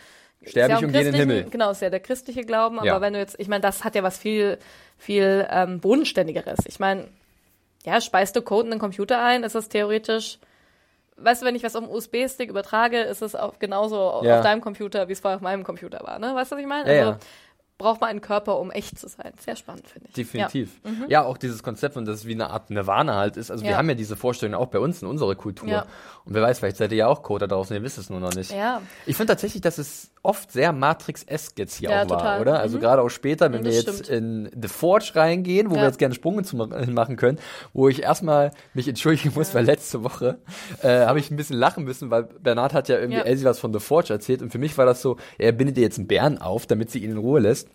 Sterbe 0.46 0.50
ich 0.50 0.56
ja 0.56 0.66
und 0.66 0.74
auch 0.74 0.80
gehe 0.80 0.86
in 0.88 0.92
den 0.94 1.04
christlichen- 1.14 1.30
Himmel. 1.30 1.50
Genau, 1.50 1.72
ist 1.72 1.82
ja 1.82 1.90
der 1.90 2.00
christliche 2.00 2.44
Glauben, 2.44 2.78
aber 2.78 2.88
Ja. 2.88 3.02
wenn 3.02 3.14
du 3.14 3.20
jetzt, 3.20 3.40
ich 3.40 3.48
meine, 3.48 3.62
das 3.62 3.84
hat 3.84 3.96
ja 3.96 4.04
was 4.04 4.18
viel, 4.18 4.58
viel 4.98 5.48
ähm, 5.50 5.80
bodenständigeres. 5.80 6.60
Ich 6.68 6.80
meine, 6.80 7.08
ja, 7.86 8.00
speist 8.02 8.36
du 8.36 8.42
Code 8.42 8.66
in 8.66 8.72
den 8.72 8.80
Computer 8.80 9.22
ein, 9.24 9.44
ist 9.44 9.56
das 9.56 9.70
theoretisch, 9.70 10.40
weißt 11.18 11.42
du, 11.42 11.46
wenn 11.46 11.56
ich 11.56 11.64
was 11.64 11.76
auf 11.76 11.84
dem 11.86 11.92
USB-Stick 11.94 12.50
übertrage, 12.50 13.00
ist 13.02 13.22
es 13.22 13.36
auch 13.36 13.58
genauso 13.60 14.22
Ja. 14.24 14.38
auf 14.38 14.44
deinem 14.44 14.62
Computer, 14.62 15.08
wie 15.08 15.14
es 15.14 15.20
vorher 15.22 15.38
auf 15.38 15.42
meinem 15.42 15.64
Computer 15.64 16.00
war, 16.04 16.20
ne? 16.20 16.34
Weißt 16.36 16.52
du, 16.52 16.56
was 16.56 16.62
ich 16.62 16.68
meine? 16.68 16.94
Ja, 16.94 17.00
also 17.00 17.12
ja. 17.14 17.18
Braucht 17.78 18.02
man 18.02 18.12
einen 18.12 18.22
Körper, 18.22 18.60
um 18.60 18.72
echt 18.72 18.98
zu 18.98 19.08
sein. 19.08 19.34
Sehr 19.44 19.56
spannend, 19.56 19.88
finde 19.88 20.08
ich. 20.10 20.14
Definitiv. 20.16 20.80
Ja. 20.86 20.92
Mhm. 20.92 21.06
Ja. 21.10 21.24
auch 21.26 21.38
dieses 21.38 21.64
Konzept 21.64 21.98
und 21.98 22.06
das 22.06 22.20
es 22.20 22.26
wie 22.26 22.34
eine 22.34 22.50
Art 22.52 22.70
Nirvana 22.70 23.16
halt 23.16 23.36
ist. 23.36 23.52
Also 23.52 23.64
wir 23.64 23.72
Ja. 23.72 23.78
haben 23.78 23.90
ja 23.90 23.96
diese 23.96 24.16
Vorstellung 24.16 24.56
auch 24.56 24.68
bei 24.68 24.80
uns 24.80 25.02
in 25.02 25.08
unserer 25.08 25.36
Kultur. 25.36 25.68
Ja. 25.70 25.86
Und 26.26 26.34
wer 26.36 26.42
weiß, 26.42 26.60
vielleicht 26.60 26.78
seid 26.78 26.92
ihr 26.92 27.00
ja 27.00 27.08
auch 27.08 27.24
Coder 27.24 27.48
draußen, 27.48 27.76
ihr 27.76 27.84
wisst 27.84 27.98
es 27.98 28.10
nur 28.10 28.20
noch 28.20 28.34
nicht. 28.34 28.52
Ja. 28.54 28.82
Ich 29.06 29.18
finde 29.18 29.32
tatsächlich, 29.34 29.62
dass 29.62 29.78
es 29.80 30.12
oft 30.22 30.52
sehr 30.54 30.72
Matrix-esque 30.72 31.58
jetzt 31.58 31.76
hier 31.76 31.90
auch 31.90 31.94
war, 32.10 32.20
total. 32.20 32.42
oder? 32.42 32.60
Also 32.60 32.80
gerade 32.80 33.02
auch 33.02 33.10
später, 33.10 33.52
wenn 33.52 33.66
wir 33.66 33.72
jetzt 33.74 34.08
in 34.10 34.50
The 34.60 34.70
Forge 34.70 35.12
reingehen, 35.16 35.70
wo 35.70 35.76
wir 35.76 35.84
jetzt 35.84 35.98
gerne 36.00 36.16
Sprung 36.16 36.42
zu 36.46 36.56
ma- 36.56 36.68
machen 36.90 37.18
können, 37.18 37.40
wo 37.74 37.90
ich 37.90 38.04
erstmal 38.04 38.52
mich 38.74 38.88
entschuldigen 38.88 39.34
muss, 39.36 39.54
weil 39.54 39.66
letzte 39.66 40.04
Woche 40.04 40.38
äh, 40.82 41.06
habe 41.06 41.20
ich 41.20 41.30
ein 41.32 41.36
bisschen 41.36 41.58
lachen 41.58 41.84
müssen, 41.84 42.10
weil 42.12 42.24
Bernhard 42.24 42.74
hat 42.74 42.88
ja 42.88 42.98
irgendwie. 43.00 43.20
Elsie 43.20 43.44
was 43.46 43.60
von 43.60 43.74
The 43.74 43.80
Forge 43.80 44.14
erzählt 44.14 44.42
und 44.42 44.52
für 44.52 44.60
mich 44.60 44.78
war 44.78 44.86
das 44.86 45.02
so, 45.02 45.18
er 45.38 45.52
bindet 45.52 45.78
ihr 45.78 45.84
jetzt 45.84 45.98
einen 45.98 46.08
Bären 46.08 46.38
auf, 46.38 46.66
damit 46.68 46.90
sie 46.92 47.00
ihn 47.04 47.12
in 47.12 47.18
Ruhe 47.18 47.40
lässt. 47.42 47.68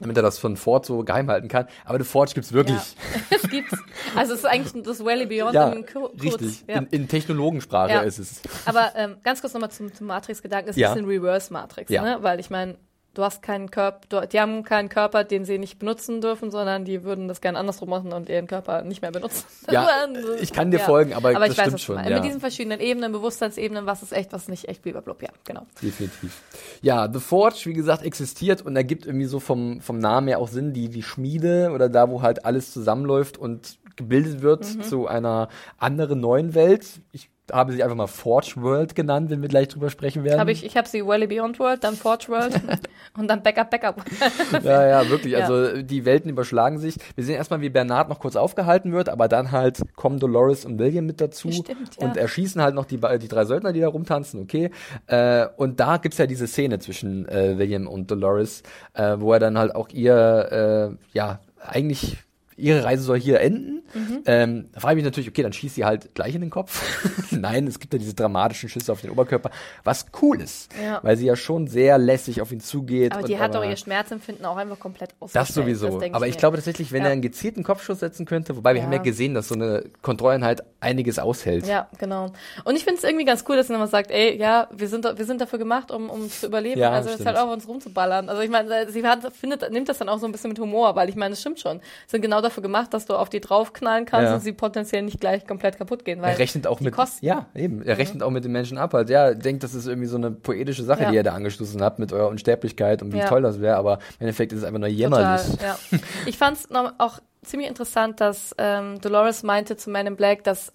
Damit 0.00 0.16
er 0.16 0.22
das 0.24 0.38
von 0.38 0.56
Ford 0.56 0.84
so 0.84 1.04
geheim 1.04 1.30
halten 1.30 1.46
kann. 1.48 1.66
Aber 1.84 1.98
The 1.98 2.04
Forge 2.04 2.32
gibt's 2.34 2.52
wirklich. 2.52 2.76
Ja. 2.76 3.20
es 3.36 3.48
gibt's. 3.48 3.76
Also 4.16 4.32
es 4.32 4.40
ist 4.40 4.44
eigentlich 4.46 4.82
das 4.82 5.04
Valley 5.04 5.26
Beyond 5.26 5.54
Ja, 5.54 5.68
in 5.70 5.86
kurz. 5.86 6.20
richtig. 6.22 6.64
Ja. 6.66 6.78
In, 6.78 6.86
in 6.86 7.08
Technologensprache 7.08 7.92
Ja. 7.92 8.00
ist 8.00 8.18
es. 8.18 8.40
Aber 8.66 8.92
ähm, 8.96 9.16
ganz 9.22 9.40
kurz 9.40 9.54
nochmal 9.54 9.70
zum, 9.70 9.94
zum 9.94 10.08
Matrix-Gedanken. 10.08 10.70
Es 10.70 10.76
ist 10.76 10.80
Ja. 10.80 10.88
ein 10.92 10.94
bisschen 11.06 11.08
Reverse-Matrix, 11.10 11.90
Ja. 11.90 12.02
ne? 12.02 12.18
Weil 12.22 12.40
ich 12.40 12.50
meine, 12.50 12.76
du 13.14 13.22
hast 13.22 13.42
keinen 13.42 13.70
Körper, 13.70 14.26
die 14.26 14.40
haben 14.40 14.64
keinen 14.64 14.88
Körper, 14.88 15.24
den 15.24 15.44
sie 15.44 15.58
nicht 15.58 15.78
benutzen 15.78 16.20
dürfen, 16.20 16.50
sondern 16.50 16.84
die 16.84 17.04
würden 17.04 17.28
das 17.28 17.40
gerne 17.40 17.58
andersrum 17.58 17.88
machen 17.88 18.12
und 18.12 18.28
ihren 18.28 18.46
Körper 18.46 18.82
nicht 18.82 19.02
mehr 19.02 19.10
benutzen. 19.12 19.44
Ja, 19.70 19.88
ich 20.40 20.52
kann 20.52 20.70
dir 20.70 20.78
folgen, 20.80 21.14
aber 21.14 21.30
aber 21.30 21.46
das 21.46 21.52
ich 21.52 21.58
weiß, 21.58 21.64
stimmt 21.64 21.78
du 21.80 21.82
schon, 21.84 21.96
ja. 22.04 22.16
Mit 22.16 22.24
diesen 22.24 22.40
verschiedenen 22.40 22.80
Ebenen, 22.80 23.12
Bewusstseinsebenen, 23.12 23.86
was 23.86 24.02
ist 24.02 24.12
echt, 24.12 24.32
was 24.32 24.42
ist 24.42 24.48
nicht 24.48 24.68
echt, 24.68 24.82
blablabla. 24.82 25.28
Ja, 25.28 25.32
genau. 25.44 25.66
Definitiv. 25.80 26.42
Ja, 26.82 27.08
The 27.10 27.20
Forge, 27.20 27.62
wie 27.64 27.72
gesagt, 27.72 28.02
existiert 28.04 28.62
und 28.62 28.76
ergibt 28.76 29.06
irgendwie 29.06 29.26
so 29.26 29.40
vom, 29.40 29.80
vom 29.80 29.98
Namen 29.98 30.28
her 30.28 30.38
auch 30.38 30.48
Sinn, 30.48 30.72
die, 30.74 30.88
die 30.90 31.02
Schmiede 31.02 31.70
oder 31.72 31.88
da, 31.88 32.10
wo 32.10 32.20
halt 32.22 32.44
alles 32.44 32.72
zusammenläuft 32.72 33.38
und 33.38 33.78
gebildet 33.96 34.42
wird 34.42 34.64
Mhm. 34.74 34.82
zu 34.82 35.06
einer 35.06 35.48
anderen 35.78 36.20
neuen 36.20 36.54
Welt. 36.54 37.00
Ich 37.12 37.30
habe 37.52 37.72
sie 37.72 37.82
einfach 37.82 37.96
mal 37.96 38.06
Forge 38.06 38.54
World 38.56 38.94
genannt, 38.94 39.30
wenn 39.30 39.42
wir 39.42 39.48
gleich 39.48 39.68
drüber 39.68 39.90
sprechen 39.90 40.24
werden. 40.24 40.40
Hab 40.40 40.48
ich 40.48 40.64
ich 40.64 40.76
habe 40.76 40.88
sie 40.88 41.04
Wally 41.04 41.26
Beyond 41.26 41.58
World, 41.58 41.84
dann 41.84 41.94
Forge 41.94 42.26
World 42.28 42.60
und 43.18 43.28
dann 43.28 43.42
Backup, 43.42 43.70
Backup. 43.70 44.02
Ja, 44.62 44.86
ja, 44.86 45.08
wirklich. 45.10 45.34
Ja. 45.34 45.40
Also 45.40 45.82
die 45.82 46.04
Welten 46.04 46.30
überschlagen 46.30 46.78
sich. 46.78 46.96
Wir 47.14 47.24
sehen 47.24 47.36
erstmal, 47.36 47.60
wie 47.60 47.68
Bernard 47.68 48.08
noch 48.08 48.18
kurz 48.18 48.36
aufgehalten 48.36 48.92
wird, 48.92 49.08
aber 49.08 49.28
dann 49.28 49.52
halt 49.52 49.82
kommen 49.96 50.18
Dolores 50.18 50.64
und 50.64 50.78
William 50.78 51.06
mit 51.06 51.20
dazu 51.20 51.50
Stimmt, 51.50 51.96
ja. 52.00 52.06
und 52.06 52.16
erschießen 52.16 52.62
halt 52.62 52.74
noch 52.74 52.86
die, 52.86 52.98
die 53.20 53.28
drei 53.28 53.44
Söldner, 53.44 53.72
die 53.72 53.80
da 53.80 53.88
rumtanzen, 53.88 54.40
okay. 54.40 54.70
Äh, 55.06 55.46
und 55.56 55.80
da 55.80 55.98
gibt's 55.98 56.18
ja 56.18 56.26
diese 56.26 56.46
Szene 56.46 56.78
zwischen 56.78 57.28
äh, 57.28 57.58
William 57.58 57.86
und 57.86 58.10
Dolores, 58.10 58.62
äh, 58.94 59.16
wo 59.18 59.32
er 59.32 59.38
dann 59.38 59.58
halt 59.58 59.74
auch 59.74 59.88
ihr, 59.90 60.96
äh, 60.96 61.16
ja, 61.16 61.40
eigentlich 61.60 62.18
ihre 62.56 62.84
Reise 62.84 63.02
soll 63.02 63.18
hier 63.20 63.40
enden. 63.40 63.82
Mhm. 63.94 64.22
Ähm, 64.26 64.68
da 64.72 64.80
frage 64.80 64.94
ich 64.94 64.96
mich 64.96 65.04
natürlich, 65.04 65.28
okay, 65.28 65.42
dann 65.42 65.52
schießt 65.52 65.74
sie 65.74 65.84
halt 65.84 66.14
gleich 66.14 66.34
in 66.34 66.40
den 66.40 66.50
Kopf. 66.50 66.82
Nein, 67.30 67.66
es 67.66 67.78
gibt 67.78 67.92
ja 67.92 67.98
diese 67.98 68.14
dramatischen 68.14 68.68
Schüsse 68.68 68.92
auf 68.92 69.00
den 69.00 69.10
Oberkörper, 69.10 69.50
was 69.84 70.06
cool 70.22 70.40
ist, 70.40 70.70
Ja. 70.82 71.00
weil 71.02 71.16
sie 71.16 71.26
ja 71.26 71.36
schon 71.36 71.66
sehr 71.66 71.98
lässig 71.98 72.40
auf 72.40 72.50
ihn 72.52 72.60
zugeht. 72.60 73.12
Aber 73.12 73.22
und 73.22 73.28
die 73.28 73.38
hat 73.38 73.54
doch 73.54 73.64
ihr 73.64 73.76
Schmerzempfinden 73.76 74.44
auch 74.46 74.56
einfach 74.56 74.78
komplett 74.78 75.10
ausgestellt. 75.20 75.48
das 75.48 75.54
sowieso. 75.54 75.98
denk 75.98 76.14
aber 76.14 76.26
ich 76.26 76.34
mir. 76.34 76.38
glaube 76.40 76.56
tatsächlich, 76.56 76.92
wenn 76.92 77.02
Ja. 77.02 77.08
er 77.08 77.12
einen 77.12 77.22
gezielten 77.22 77.62
Kopfschuss 77.62 78.00
setzen 78.00 78.26
könnte, 78.26 78.56
wobei 78.56 78.74
wir 78.74 78.80
Ja. 78.80 78.86
haben 78.86 78.92
ja 78.92 78.98
gesehen, 79.02 79.34
dass 79.34 79.48
so 79.48 79.54
eine 79.54 79.84
Kontrolleinheit 80.02 80.62
einiges 80.80 81.18
aushält. 81.18 81.66
Ja, 81.66 81.88
genau. 81.98 82.32
Und 82.64 82.76
ich 82.76 82.84
finde 82.84 82.98
es 82.98 83.04
irgendwie 83.04 83.24
ganz 83.24 83.44
cool, 83.48 83.56
dass 83.56 83.66
sie 83.68 83.72
nochmal 83.72 83.88
sagt, 83.88 84.10
ey, 84.10 84.36
ja, 84.38 84.68
wir 84.74 84.88
sind, 84.88 85.04
wir 85.04 85.24
sind 85.24 85.40
dafür 85.40 85.58
gemacht, 85.58 85.90
um, 85.90 86.10
um 86.10 86.28
zu 86.30 86.46
überleben. 86.46 86.80
Ja, 86.80 86.90
also 86.90 87.10
es 87.10 87.24
halt 87.24 87.36
auch 87.36 87.46
auf 87.46 87.52
uns 87.54 87.68
rumzuballern. 87.68 88.28
Also 88.28 88.42
ich 88.42 88.50
meine, 88.50 88.90
sie 88.90 89.04
hat, 89.06 89.32
findet, 89.34 89.70
nimmt 89.72 89.88
das 89.88 89.98
dann 89.98 90.08
auch 90.08 90.18
so 90.18 90.26
ein 90.26 90.32
bisschen 90.32 90.50
mit 90.50 90.58
Humor, 90.58 90.94
weil 90.96 91.08
ich 91.08 91.16
meine, 91.16 91.32
es 91.34 91.40
stimmt 91.40 91.60
schon. 91.60 91.80
Sind 92.06 92.22
genau 92.22 92.40
dafür 92.44 92.62
gemacht, 92.62 92.94
dass 92.94 93.06
du 93.06 93.14
auf 93.14 93.28
die 93.28 93.40
draufknallen 93.40 94.04
kannst 94.04 94.28
Ja. 94.28 94.34
und 94.34 94.40
sie 94.40 94.52
potenziell 94.52 95.02
nicht 95.02 95.20
gleich 95.20 95.46
komplett 95.46 95.76
kaputt 95.78 96.04
gehen. 96.04 96.22
Weil 96.22 96.32
Er 96.34 96.38
rechnet 96.38 96.66
auch 96.66 96.80
mit, 96.80 96.94
Kosten. 96.94 97.24
ja, 97.26 97.46
eben. 97.54 97.82
Er 97.82 97.98
rechnet 97.98 98.22
auch 98.22 98.30
mit 98.30 98.44
den 98.44 98.52
Menschen 98.52 98.78
ab. 98.78 98.92
Halt, 98.94 99.10
ja, 99.10 99.34
denkt, 99.34 99.62
das 99.64 99.74
ist 99.74 99.86
irgendwie 99.86 100.06
so 100.08 100.16
eine 100.16 100.30
poetische 100.30 100.84
Sache, 100.84 101.02
Ja. 101.04 101.10
die 101.10 101.16
er 101.16 101.22
da 101.24 101.32
angestoßen 101.32 101.82
hat 101.82 101.98
mit 101.98 102.12
eurer 102.12 102.28
Unsterblichkeit 102.28 103.02
und 103.02 103.12
wie 103.12 103.18
Ja. 103.18 103.26
toll 103.28 103.42
das 103.42 103.60
wäre. 103.60 103.76
Aber 103.76 103.94
im 103.94 104.20
Endeffekt 104.20 104.52
ist 104.52 104.58
es 104.60 104.64
einfach 104.64 104.78
nur 104.80 104.88
jämmerlich. 104.88 105.50
Total, 105.50 105.76
ja. 105.90 105.98
Ich 106.26 106.38
fand 106.38 106.56
es 106.58 106.68
auch 106.98 107.18
ziemlich 107.42 107.68
interessant, 107.68 108.20
dass 108.20 108.54
ähm, 108.58 109.00
Dolores 109.00 109.42
meinte 109.42 109.76
zu 109.76 109.90
Man 109.90 110.06
in 110.06 110.16
Black, 110.16 110.44
dass 110.44 110.72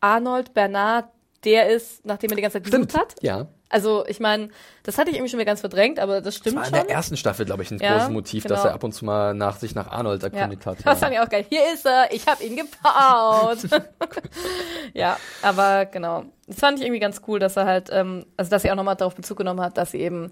Arnold 0.00 0.54
Bernard 0.54 1.06
der 1.44 1.70
ist, 1.70 2.04
nachdem 2.06 2.30
er 2.30 2.36
die 2.36 2.42
ganze 2.42 2.62
Zeit 2.62 2.70
gesucht 2.70 2.96
hat. 2.96 3.14
Ja. 3.20 3.48
Also 3.72 4.04
ich 4.06 4.20
meine, 4.20 4.50
das 4.82 4.98
hatte 4.98 5.10
ich 5.10 5.16
irgendwie 5.16 5.30
schon 5.30 5.38
wieder 5.40 5.46
ganz 5.50 5.60
verdrängt, 5.60 5.98
aber 5.98 6.16
das 6.20 6.24
Das 6.24 6.36
stimmt 6.36 6.56
war 6.56 6.68
in 6.68 6.74
schon. 6.74 6.86
der 6.86 6.94
ersten 6.94 7.16
Staffel, 7.16 7.46
glaube 7.46 7.62
ich, 7.62 7.70
ein 7.70 7.78
Ja, 7.78 7.94
großes 7.94 8.10
Motiv, 8.10 8.44
dass 8.44 8.60
genau. 8.60 8.70
er 8.70 8.74
ab 8.74 8.84
und 8.84 8.92
zu 8.92 9.04
mal 9.04 9.32
nach 9.34 9.56
sich 9.58 9.74
nach 9.74 9.90
Arnold 9.90 10.22
ja. 10.22 10.28
erkundigt 10.28 10.66
hat. 10.66 10.78
Das 10.84 10.98
fand 11.00 11.14
ich 11.14 11.20
auch 11.20 11.28
geil. 11.28 11.46
Hier 11.48 11.72
ist 11.72 11.86
er, 11.86 12.12
ich 12.12 12.26
habe 12.26 12.44
ihn 12.44 12.56
gebaut. 12.56 13.58
ja, 14.94 15.16
aber 15.42 15.86
genau. 15.86 16.24
Das 16.46 16.58
fand 16.58 16.78
ich 16.78 16.84
irgendwie 16.84 17.00
ganz 17.00 17.22
cool, 17.26 17.38
dass 17.38 17.56
er 17.56 17.64
halt, 17.66 17.88
ähm, 17.90 18.26
also 18.36 18.50
dass 18.50 18.62
sie 18.62 18.70
auch 18.70 18.76
nochmal 18.76 18.96
darauf 18.96 19.14
Bezug 19.14 19.38
genommen 19.38 19.60
hat, 19.60 19.78
dass 19.78 19.92
sie 19.92 20.00
eben, 20.00 20.30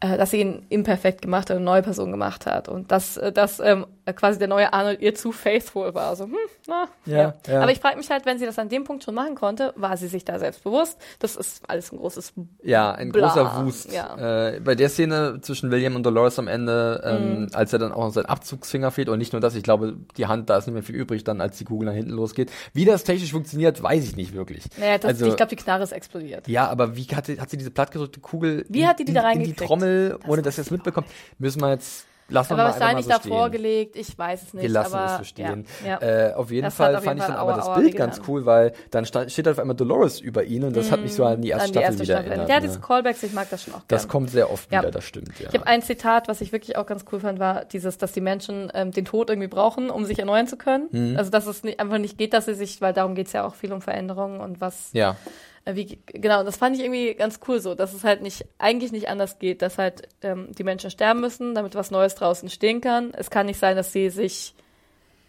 äh, 0.00 0.16
dass 0.16 0.30
sie 0.30 0.40
ihn 0.40 0.64
imperfekt 0.68 1.22
gemacht 1.22 1.50
hat, 1.50 1.56
eine 1.56 1.64
neue 1.64 1.82
Person 1.82 2.10
gemacht 2.10 2.46
hat 2.46 2.68
und 2.68 2.90
dass, 2.90 3.16
äh, 3.18 3.32
dass 3.32 3.60
ähm, 4.06 4.14
quasi 4.16 4.38
der 4.38 4.48
neue 4.48 4.72
Arnold 4.72 5.00
ihr 5.00 5.14
zu 5.14 5.32
faithful 5.32 5.94
war. 5.94 6.08
Also, 6.10 6.24
hm, 6.24 6.36
na, 6.66 6.88
Ja, 7.06 7.34
ja. 7.46 7.60
Aber 7.62 7.70
ich 7.72 7.78
frage 7.80 7.96
mich 7.96 8.10
halt, 8.10 8.26
wenn 8.26 8.38
sie 8.38 8.46
das 8.46 8.58
an 8.58 8.68
dem 8.68 8.84
Punkt 8.84 9.04
schon 9.04 9.14
machen 9.14 9.34
konnte, 9.34 9.72
war 9.76 9.96
sie 9.96 10.08
sich 10.08 10.24
da 10.24 10.38
selbstbewusst? 10.38 10.98
Das 11.18 11.36
ist 11.36 11.68
alles 11.68 11.92
ein 11.92 11.98
großes 11.98 12.32
Ja, 12.62 12.92
ein 12.92 13.12
Bla, 13.12 13.28
großer 13.28 13.64
Wust. 13.64 13.92
ja. 13.92 14.48
Äh, 14.48 14.60
bei 14.60 14.74
der 14.74 14.88
Szene 14.88 15.38
zwischen 15.42 15.70
William 15.70 15.96
und 15.96 16.02
Dolores 16.04 16.38
am 16.38 16.48
Ende, 16.48 17.02
ähm, 17.04 17.40
Mhm. 17.42 17.48
als 17.52 17.72
er 17.72 17.78
dann 17.78 17.92
auch 17.92 18.04
noch 18.04 18.12
seinen 18.12 18.26
Abzugsfinger 18.26 18.90
fehlt 18.90 19.08
und 19.08 19.18
nicht 19.18 19.32
nur 19.32 19.40
das, 19.40 19.54
ich 19.54 19.62
glaube, 19.62 19.96
die 20.16 20.26
Hand, 20.26 20.50
da 20.50 20.56
ist 20.58 20.66
nicht 20.66 20.74
mehr 20.74 20.82
viel 20.82 20.96
übrig, 20.96 21.24
dann 21.24 21.40
als 21.40 21.58
die 21.58 21.64
Kugel 21.64 21.86
nach 21.86 21.94
hinten 21.94 22.10
losgeht. 22.12 22.50
Wie 22.72 22.84
das 22.84 23.04
technisch 23.04 23.32
funktioniert, 23.32 23.82
weiß 23.82 24.04
ich 24.04 24.16
nicht 24.16 24.34
wirklich. 24.34 24.64
Naja, 24.78 24.98
das, 24.98 25.08
also, 25.10 25.26
ich 25.26 25.36
glaube, 25.36 25.50
die 25.50 25.56
Knarre 25.56 25.82
ist 25.84 25.92
explodiert. 25.92 26.48
ja, 26.48 26.68
aber 26.68 26.96
wie 26.96 27.04
hat, 27.04 27.26
sie- 27.26 27.40
hat 27.40 27.50
sie 27.50 27.56
diese 27.56 27.70
plattgedrückte 27.70 28.20
Kugel 28.20 28.64
Wie 28.68 28.80
in, 28.82 28.86
hat 28.88 28.98
die 28.98 29.04
die 29.04 29.12
da 29.12 29.30
in, 29.30 29.40
in 29.42 29.44
die? 29.46 29.52
Trommel, 29.54 30.16
Das 30.20 30.28
ohne 30.30 30.42
dass 30.42 30.58
ihr 30.58 30.62
es 30.62 30.70
mitbekommt? 30.70 31.06
Müssen 31.38 31.60
wir 31.60 31.70
jetzt, 31.70 32.06
wir 32.28 32.40
Aber 32.40 32.56
wahrscheinlich 32.56 33.04
so 33.04 33.10
davor 33.12 33.48
stehen. 33.48 33.52
gelegt, 33.52 33.96
ich 33.96 34.16
weiß 34.16 34.42
es 34.42 34.54
nicht. 34.54 34.62
Wir 34.62 34.70
lassen 34.70 34.94
aber, 34.94 35.12
es 35.12 35.18
so 35.18 35.24
stehen. 35.24 35.66
Ja, 35.84 36.00
ja. 36.00 36.28
Äh, 36.30 36.32
auf 36.34 36.50
jeden 36.50 36.64
Das 36.64 36.74
Fall 36.74 36.96
auf 36.96 37.04
fand 37.04 37.18
jeden 37.18 37.18
ich 37.20 37.24
dann 37.26 37.46
Fall 37.46 37.54
aber 37.54 37.56
das 37.56 37.74
Bild 37.74 37.96
ganz 37.96 38.20
cool, 38.26 38.46
weil 38.46 38.72
dann 38.90 39.04
stand, 39.04 39.30
steht 39.30 39.46
auf 39.48 39.58
einmal 39.58 39.76
Dolores 39.76 40.20
über 40.20 40.44
ihn 40.44 40.64
und 40.64 40.74
das 40.76 40.90
hat 40.90 41.00
mich 41.00 41.14
so 41.14 41.24
an 41.24 41.42
die 41.42 41.50
erste, 41.50 41.66
an 41.66 41.72
die 41.72 41.78
Staffel 41.78 41.94
wieder 42.00 42.04
Staffel. 42.14 42.28
erinnert. 42.30 42.48
Ja, 42.48 42.60
ne? 42.60 42.66
diese 42.68 42.80
Callbacks, 42.80 43.22
ich 43.22 43.32
mag 43.32 43.50
das 43.50 43.62
schon 43.64 43.74
auch 43.74 43.82
Das 43.88 44.02
gern. 44.02 44.10
kommt 44.10 44.30
sehr 44.30 44.50
oft 44.50 44.72
Ja. 44.72 44.80
wieder, 44.80 44.90
das 44.90 45.04
stimmt, 45.04 45.38
ja. 45.40 45.48
Ich 45.48 45.54
habe 45.54 45.66
ein 45.66 45.82
Zitat, 45.82 46.28
was 46.28 46.40
ich 46.40 46.52
wirklich 46.52 46.76
auch 46.76 46.86
ganz 46.86 47.04
cool 47.12 47.20
fand, 47.20 47.38
war 47.38 47.64
dieses, 47.66 47.98
dass 47.98 48.12
die 48.12 48.20
Menschen 48.20 48.70
ähm, 48.74 48.92
den 48.92 49.04
Tod 49.04 49.28
irgendwie 49.28 49.48
brauchen, 49.48 49.90
um 49.90 50.04
sich 50.04 50.18
erneuern 50.18 50.46
zu 50.46 50.56
können. 50.56 50.88
Mhm. 50.90 51.16
Also 51.18 51.30
dass 51.30 51.46
es 51.46 51.62
nicht, 51.64 51.80
einfach 51.80 51.98
nicht 51.98 52.16
geht, 52.18 52.32
dass 52.32 52.46
sie 52.46 52.54
sich, 52.54 52.80
weil 52.80 52.92
darum 52.92 53.14
geht's 53.14 53.32
ja 53.32 53.44
auch 53.46 53.54
viel 53.54 53.72
um 53.72 53.82
Veränderungen 53.82 54.40
und 54.40 54.60
was 54.60 54.90
ja. 54.92 55.16
Äh, 55.64 55.74
wie, 55.74 55.98
genau, 56.06 56.42
das 56.44 56.56
fand 56.56 56.76
ich 56.76 56.82
irgendwie 56.82 57.14
ganz 57.14 57.40
cool 57.48 57.60
so, 57.60 57.74
dass 57.74 57.92
es 57.92 58.04
halt 58.04 58.22
nicht, 58.22 58.44
eigentlich 58.58 58.92
nicht 58.92 59.08
anders 59.08 59.38
geht, 59.38 59.62
dass 59.62 59.78
halt 59.78 60.08
ähm, 60.22 60.48
die 60.52 60.64
Menschen 60.64 60.90
sterben 60.90 61.20
müssen, 61.20 61.54
damit 61.54 61.74
was 61.74 61.90
Neues 61.90 62.14
draußen 62.14 62.48
stehen 62.50 62.80
kann. 62.80 63.12
Es 63.14 63.30
kann 63.30 63.46
nicht 63.46 63.58
sein, 63.58 63.76
dass 63.76 63.92
sie 63.92 64.10
sich 64.10 64.54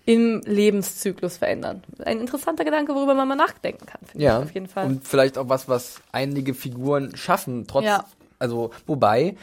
im 0.05 0.41
Lebenszyklus 0.45 1.37
verändern. 1.37 1.81
Ein 2.03 2.19
interessanter 2.19 2.65
Gedanke, 2.65 2.93
worüber 2.93 3.13
man 3.13 3.27
mal 3.27 3.35
nachdenken 3.35 3.85
kann, 3.85 4.01
finde 4.05 4.25
Ja, 4.25 4.39
ich 4.39 4.43
auf 4.45 4.53
jeden 4.53 4.67
Fall. 4.67 4.85
und 4.87 5.07
vielleicht 5.07 5.37
auch 5.37 5.47
was, 5.47 5.69
was 5.69 6.01
einige 6.11 6.53
Figuren 6.53 7.15
schaffen, 7.15 7.67
trotz, 7.67 7.85
Ja. 7.85 8.03
also, 8.37 8.71
wobei, 8.85 9.35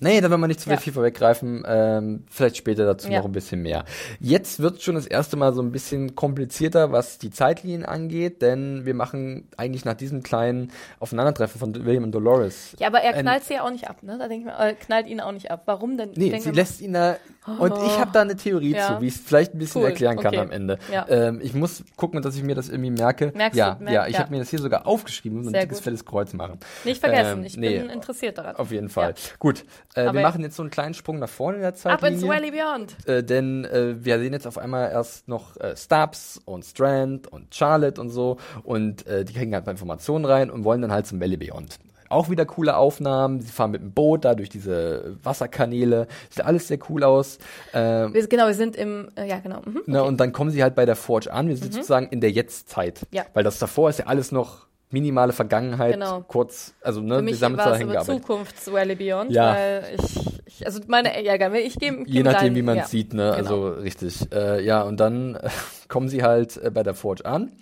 nee, 0.00 0.20
da 0.20 0.30
will 0.30 0.38
man 0.38 0.48
nicht 0.48 0.60
zu 0.60 0.68
Ja. 0.70 0.76
viel 0.76 0.92
vorweggreifen, 0.92 1.62
ähm, 1.66 2.24
vielleicht 2.30 2.56
später 2.56 2.84
dazu 2.86 3.08
Ja. 3.10 3.18
noch 3.18 3.26
ein 3.26 3.32
bisschen 3.32 3.62
mehr. 3.62 3.84
Jetzt 4.18 4.60
wird 4.60 4.82
schon 4.82 4.94
das 4.96 5.06
erste 5.06 5.36
Mal 5.36 5.52
so 5.52 5.62
ein 5.62 5.70
bisschen 5.72 6.14
komplizierter, 6.14 6.92
was 6.92 7.18
die 7.18 7.30
Zeitlinien 7.30 7.84
angeht, 7.84 8.42
denn 8.42 8.84
wir 8.84 8.94
machen 8.94 9.48
eigentlich 9.56 9.84
nach 9.84 9.94
diesem 9.94 10.22
kleinen 10.22 10.70
Aufeinandertreffen 10.98 11.58
von 11.58 11.84
William 11.84 12.04
und 12.04 12.12
Dolores. 12.12 12.76
ja, 12.78 12.86
aber 12.88 13.00
er 13.00 13.14
ein- 13.14 13.22
knallt 13.22 13.44
sie 13.44 13.54
ja 13.54 13.62
auch 13.64 13.70
nicht 13.70 13.88
ab, 13.88 14.02
ne? 14.02 14.16
Da 14.18 14.28
denke 14.28 14.48
ich 14.48 14.56
mir, 14.56 14.58
äh, 14.64 14.74
knallt 14.74 15.06
ihn 15.06 15.20
auch 15.20 15.32
nicht 15.32 15.50
ab. 15.50 15.62
Warum 15.66 15.96
denn? 15.96 16.10
Nee, 16.16 16.38
sie 16.40 16.50
lässt 16.50 16.80
ihn 16.80 16.92
da. 16.92 17.16
Und 17.58 17.72
ich 17.72 17.98
habe 17.98 18.10
da 18.12 18.20
eine 18.22 18.36
Theorie 18.36 18.72
Ja. 18.74 18.96
zu, 18.96 19.00
wie 19.02 19.06
ich 19.08 19.14
es 19.14 19.20
vielleicht 19.20 19.54
ein 19.54 19.58
bisschen 19.58 19.80
Cool, 19.82 19.88
erklären 19.88 20.16
kann 20.18 20.26
okay. 20.34 20.38
am 20.38 20.50
Ende. 20.50 20.78
Ja. 20.92 21.06
Ähm, 21.08 21.40
ich 21.42 21.54
muss 21.54 21.82
gucken, 21.96 22.20
dass 22.22 22.36
ich 22.36 22.42
mir 22.42 22.54
das 22.54 22.68
irgendwie 22.68 22.90
merke. 22.90 23.32
Merkst 23.34 23.58
ja, 23.58 23.74
du? 23.74 23.84
Merk- 23.84 23.94
ja, 23.94 24.06
ich 24.06 24.14
ja. 24.14 24.20
habe 24.20 24.30
mir 24.30 24.38
das 24.38 24.50
hier 24.50 24.58
sogar 24.58 24.86
aufgeschrieben 24.86 25.38
und 25.40 25.46
ein 25.46 25.50
Sehr 25.52 25.62
dickes 25.62 25.80
fettes 25.80 26.04
Kreuz 26.04 26.32
machen. 26.32 26.58
Nicht 26.84 27.00
vergessen, 27.00 27.38
Ähm, 27.40 27.44
ich 27.44 27.56
nee, 27.56 27.78
bin 27.78 27.90
interessiert 27.90 28.38
daran. 28.38 28.56
Auf 28.56 28.70
jeden 28.70 28.88
Fall. 28.88 29.14
Gut, 29.38 29.64
äh, 29.94 30.12
wir 30.12 30.20
machen 30.20 30.42
jetzt 30.42 30.56
so 30.56 30.62
einen 30.62 30.70
kleinen 30.70 30.94
Sprung 30.94 31.18
nach 31.18 31.28
vorne 31.28 31.56
in 31.56 31.62
der 31.62 31.70
Ab 31.70 31.74
ins 31.74 32.20
Zeitlinie. 32.20 32.28
Valley 32.28 32.50
Beyond. 32.50 32.96
Äh, 33.08 33.24
denn 33.24 33.64
äh, 33.64 34.04
wir 34.04 34.18
sehen 34.18 34.32
jetzt 34.32 34.46
auf 34.46 34.58
einmal 34.58 34.90
erst 34.90 35.28
noch 35.28 35.56
äh, 35.56 35.76
Stubbs 35.76 36.40
und 36.44 36.64
Strand 36.64 37.26
und 37.26 37.54
Charlotte 37.54 38.00
und 38.00 38.10
so 38.10 38.36
und 38.62 39.06
äh, 39.06 39.24
die 39.24 39.32
kriegen 39.32 39.54
halt 39.54 39.66
mal 39.66 39.72
Informationen 39.72 40.24
rein 40.24 40.50
und 40.50 40.64
wollen 40.64 40.82
dann 40.82 40.92
halt 40.92 41.06
zum 41.06 41.20
Valley 41.20 41.36
Beyond. 41.36 41.78
Auch 42.08 42.28
wieder 42.28 42.44
coole 42.44 42.76
Aufnahmen. 42.76 43.40
Sie 43.40 43.52
fahren 43.52 43.70
mit 43.70 43.82
dem 43.82 43.92
Boot 43.92 44.24
da 44.24 44.34
durch 44.34 44.48
diese 44.48 45.16
Wasserkanäle. 45.22 46.08
Sieht 46.28 46.44
alles 46.44 46.66
sehr 46.66 46.80
cool 46.88 47.04
aus. 47.04 47.38
Ähm, 47.72 48.12
Wir, 48.12 48.26
genau, 48.26 48.48
wir 48.48 48.54
sind 48.54 48.74
im, 48.74 49.10
äh, 49.14 49.28
ja 49.28 49.38
genau. 49.38 49.60
Mhm. 49.64 49.82
na, 49.86 50.02
und 50.02 50.18
dann 50.18 50.32
kommen 50.32 50.50
sie 50.50 50.60
halt 50.60 50.74
bei 50.74 50.86
der 50.86 50.96
Forge 50.96 51.32
an. 51.32 51.46
Wir 51.46 51.56
sind 51.56 51.72
sozusagen 51.72 52.08
in 52.08 52.20
der 52.20 52.32
Jetztzeit. 52.32 53.06
Ja. 53.12 53.26
Weil 53.32 53.44
das 53.44 53.60
davor 53.60 53.90
ist 53.90 54.00
ja 54.00 54.06
alles 54.06 54.32
noch 54.32 54.66
minimale 54.90 55.32
Vergangenheit. 55.32 55.94
Genau. 55.94 56.22
Kurz, 56.26 56.74
also 56.82 57.00
ne, 57.00 57.16
Für 57.16 57.22
mich 57.22 57.42
uns 57.42 57.56
war 57.56 57.72
es 57.72 57.78
hingearbeitet. 57.78 58.22
Zukunfts 58.22 58.72
Valley 58.72 58.94
Beyond, 58.96 59.30
Ja. 59.32 59.54
weil 59.54 59.84
ich, 59.98 60.40
ich, 60.46 60.66
also 60.66 60.80
meine, 60.88 61.24
ja, 61.24 61.36
geil, 61.36 61.54
ich 61.56 61.78
gehe 61.78 62.04
Je 62.06 62.22
nachdem, 62.22 62.54
wie 62.54 62.62
man 62.62 62.76
ja, 62.76 62.82
es 62.84 62.90
sieht, 62.90 63.14
ne? 63.14 63.22
genau. 63.24 63.36
Also 63.36 63.68
richtig. 63.68 64.32
Äh, 64.32 64.64
ja, 64.64 64.82
und 64.82 64.98
dann 64.98 65.36
äh, 65.36 65.48
kommen 65.88 66.08
sie 66.08 66.22
halt 66.22 66.56
äh, 66.56 66.70
bei 66.70 66.82
der 66.82 66.94
Forge 66.94 67.24
an 67.24 67.52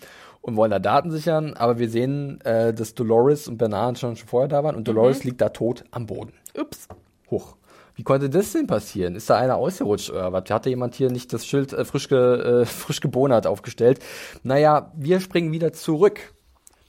und 0.41 0.57
wollen 0.57 0.71
da 0.71 0.79
Daten 0.79 1.11
sichern, 1.11 1.55
aber 1.55 1.79
wir 1.79 1.91
sehen, 1.91 2.41
äh, 2.43 2.73
dass 2.73 2.95
Dolores 2.95 3.49
und 3.49 3.59
Bernard 3.59 3.99
schon, 3.99 4.17
schon 4.17 4.29
vorher 4.29 4.49
da 4.49 4.65
waren 4.65 4.75
und 4.75 4.83
Mhm. 4.83 4.95
Dolores 4.95 5.25
liegt 5.25 5.41
da 5.41 5.51
tot 5.51 5.85
am 5.91 6.07
Boden. 6.07 6.33
Ups. 6.59 6.89
Hoch. 7.31 7.57
Wie 7.95 8.05
konnte 8.05 8.31
das 8.31 8.53
denn 8.53 8.69
passieren? 8.69 9.17
Ist 9.17 9.29
da 9.29 9.37
einer 9.37 9.57
ausgerutscht 9.57 10.11
oder 10.11 10.33
was? 10.33 10.45
Hatte 10.51 10.71
jemand 10.71 10.95
hier 10.95 11.11
nicht 11.11 11.33
das 11.33 11.45
Schild 11.45 11.73
äh, 11.73 11.85
frisch, 11.85 12.09
ge, 12.09 12.63
äh, 12.63 12.65
frisch 12.65 13.01
gebonert 13.01 13.47
aufgestellt? 13.47 13.99
Naja, 14.45 14.93
wir 14.97 15.19
springen 15.21 15.51
wieder 15.53 15.73
zurück. 15.73 16.21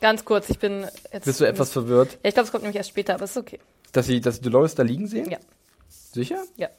Ganz 0.01 0.23
kurz, 0.25 0.49
ich 0.49 0.59
bin 0.59 0.85
jetzt. 1.11 1.25
Bist 1.25 1.39
du 1.41 1.45
etwas 1.45 1.71
verwirrt, 1.71 2.13
Ja, 2.23 2.29
ich 2.29 2.33
glaube, 2.33 2.45
es 2.45 2.51
kommt 2.51 2.63
nämlich 2.63 2.77
erst 2.77 2.89
später, 2.89 3.15
aber 3.15 3.25
ist 3.25 3.37
okay. 3.37 3.59
dass 3.91 4.05
sie, 4.05 4.21
dass 4.21 4.35
sie 4.37 4.41
Dolores 4.41 4.75
da 4.75 4.83
liegen 4.83 5.07
sehen? 5.07 5.29
Ja, 5.29 5.37
Sicher? 5.89 6.43
ja. 6.55 6.69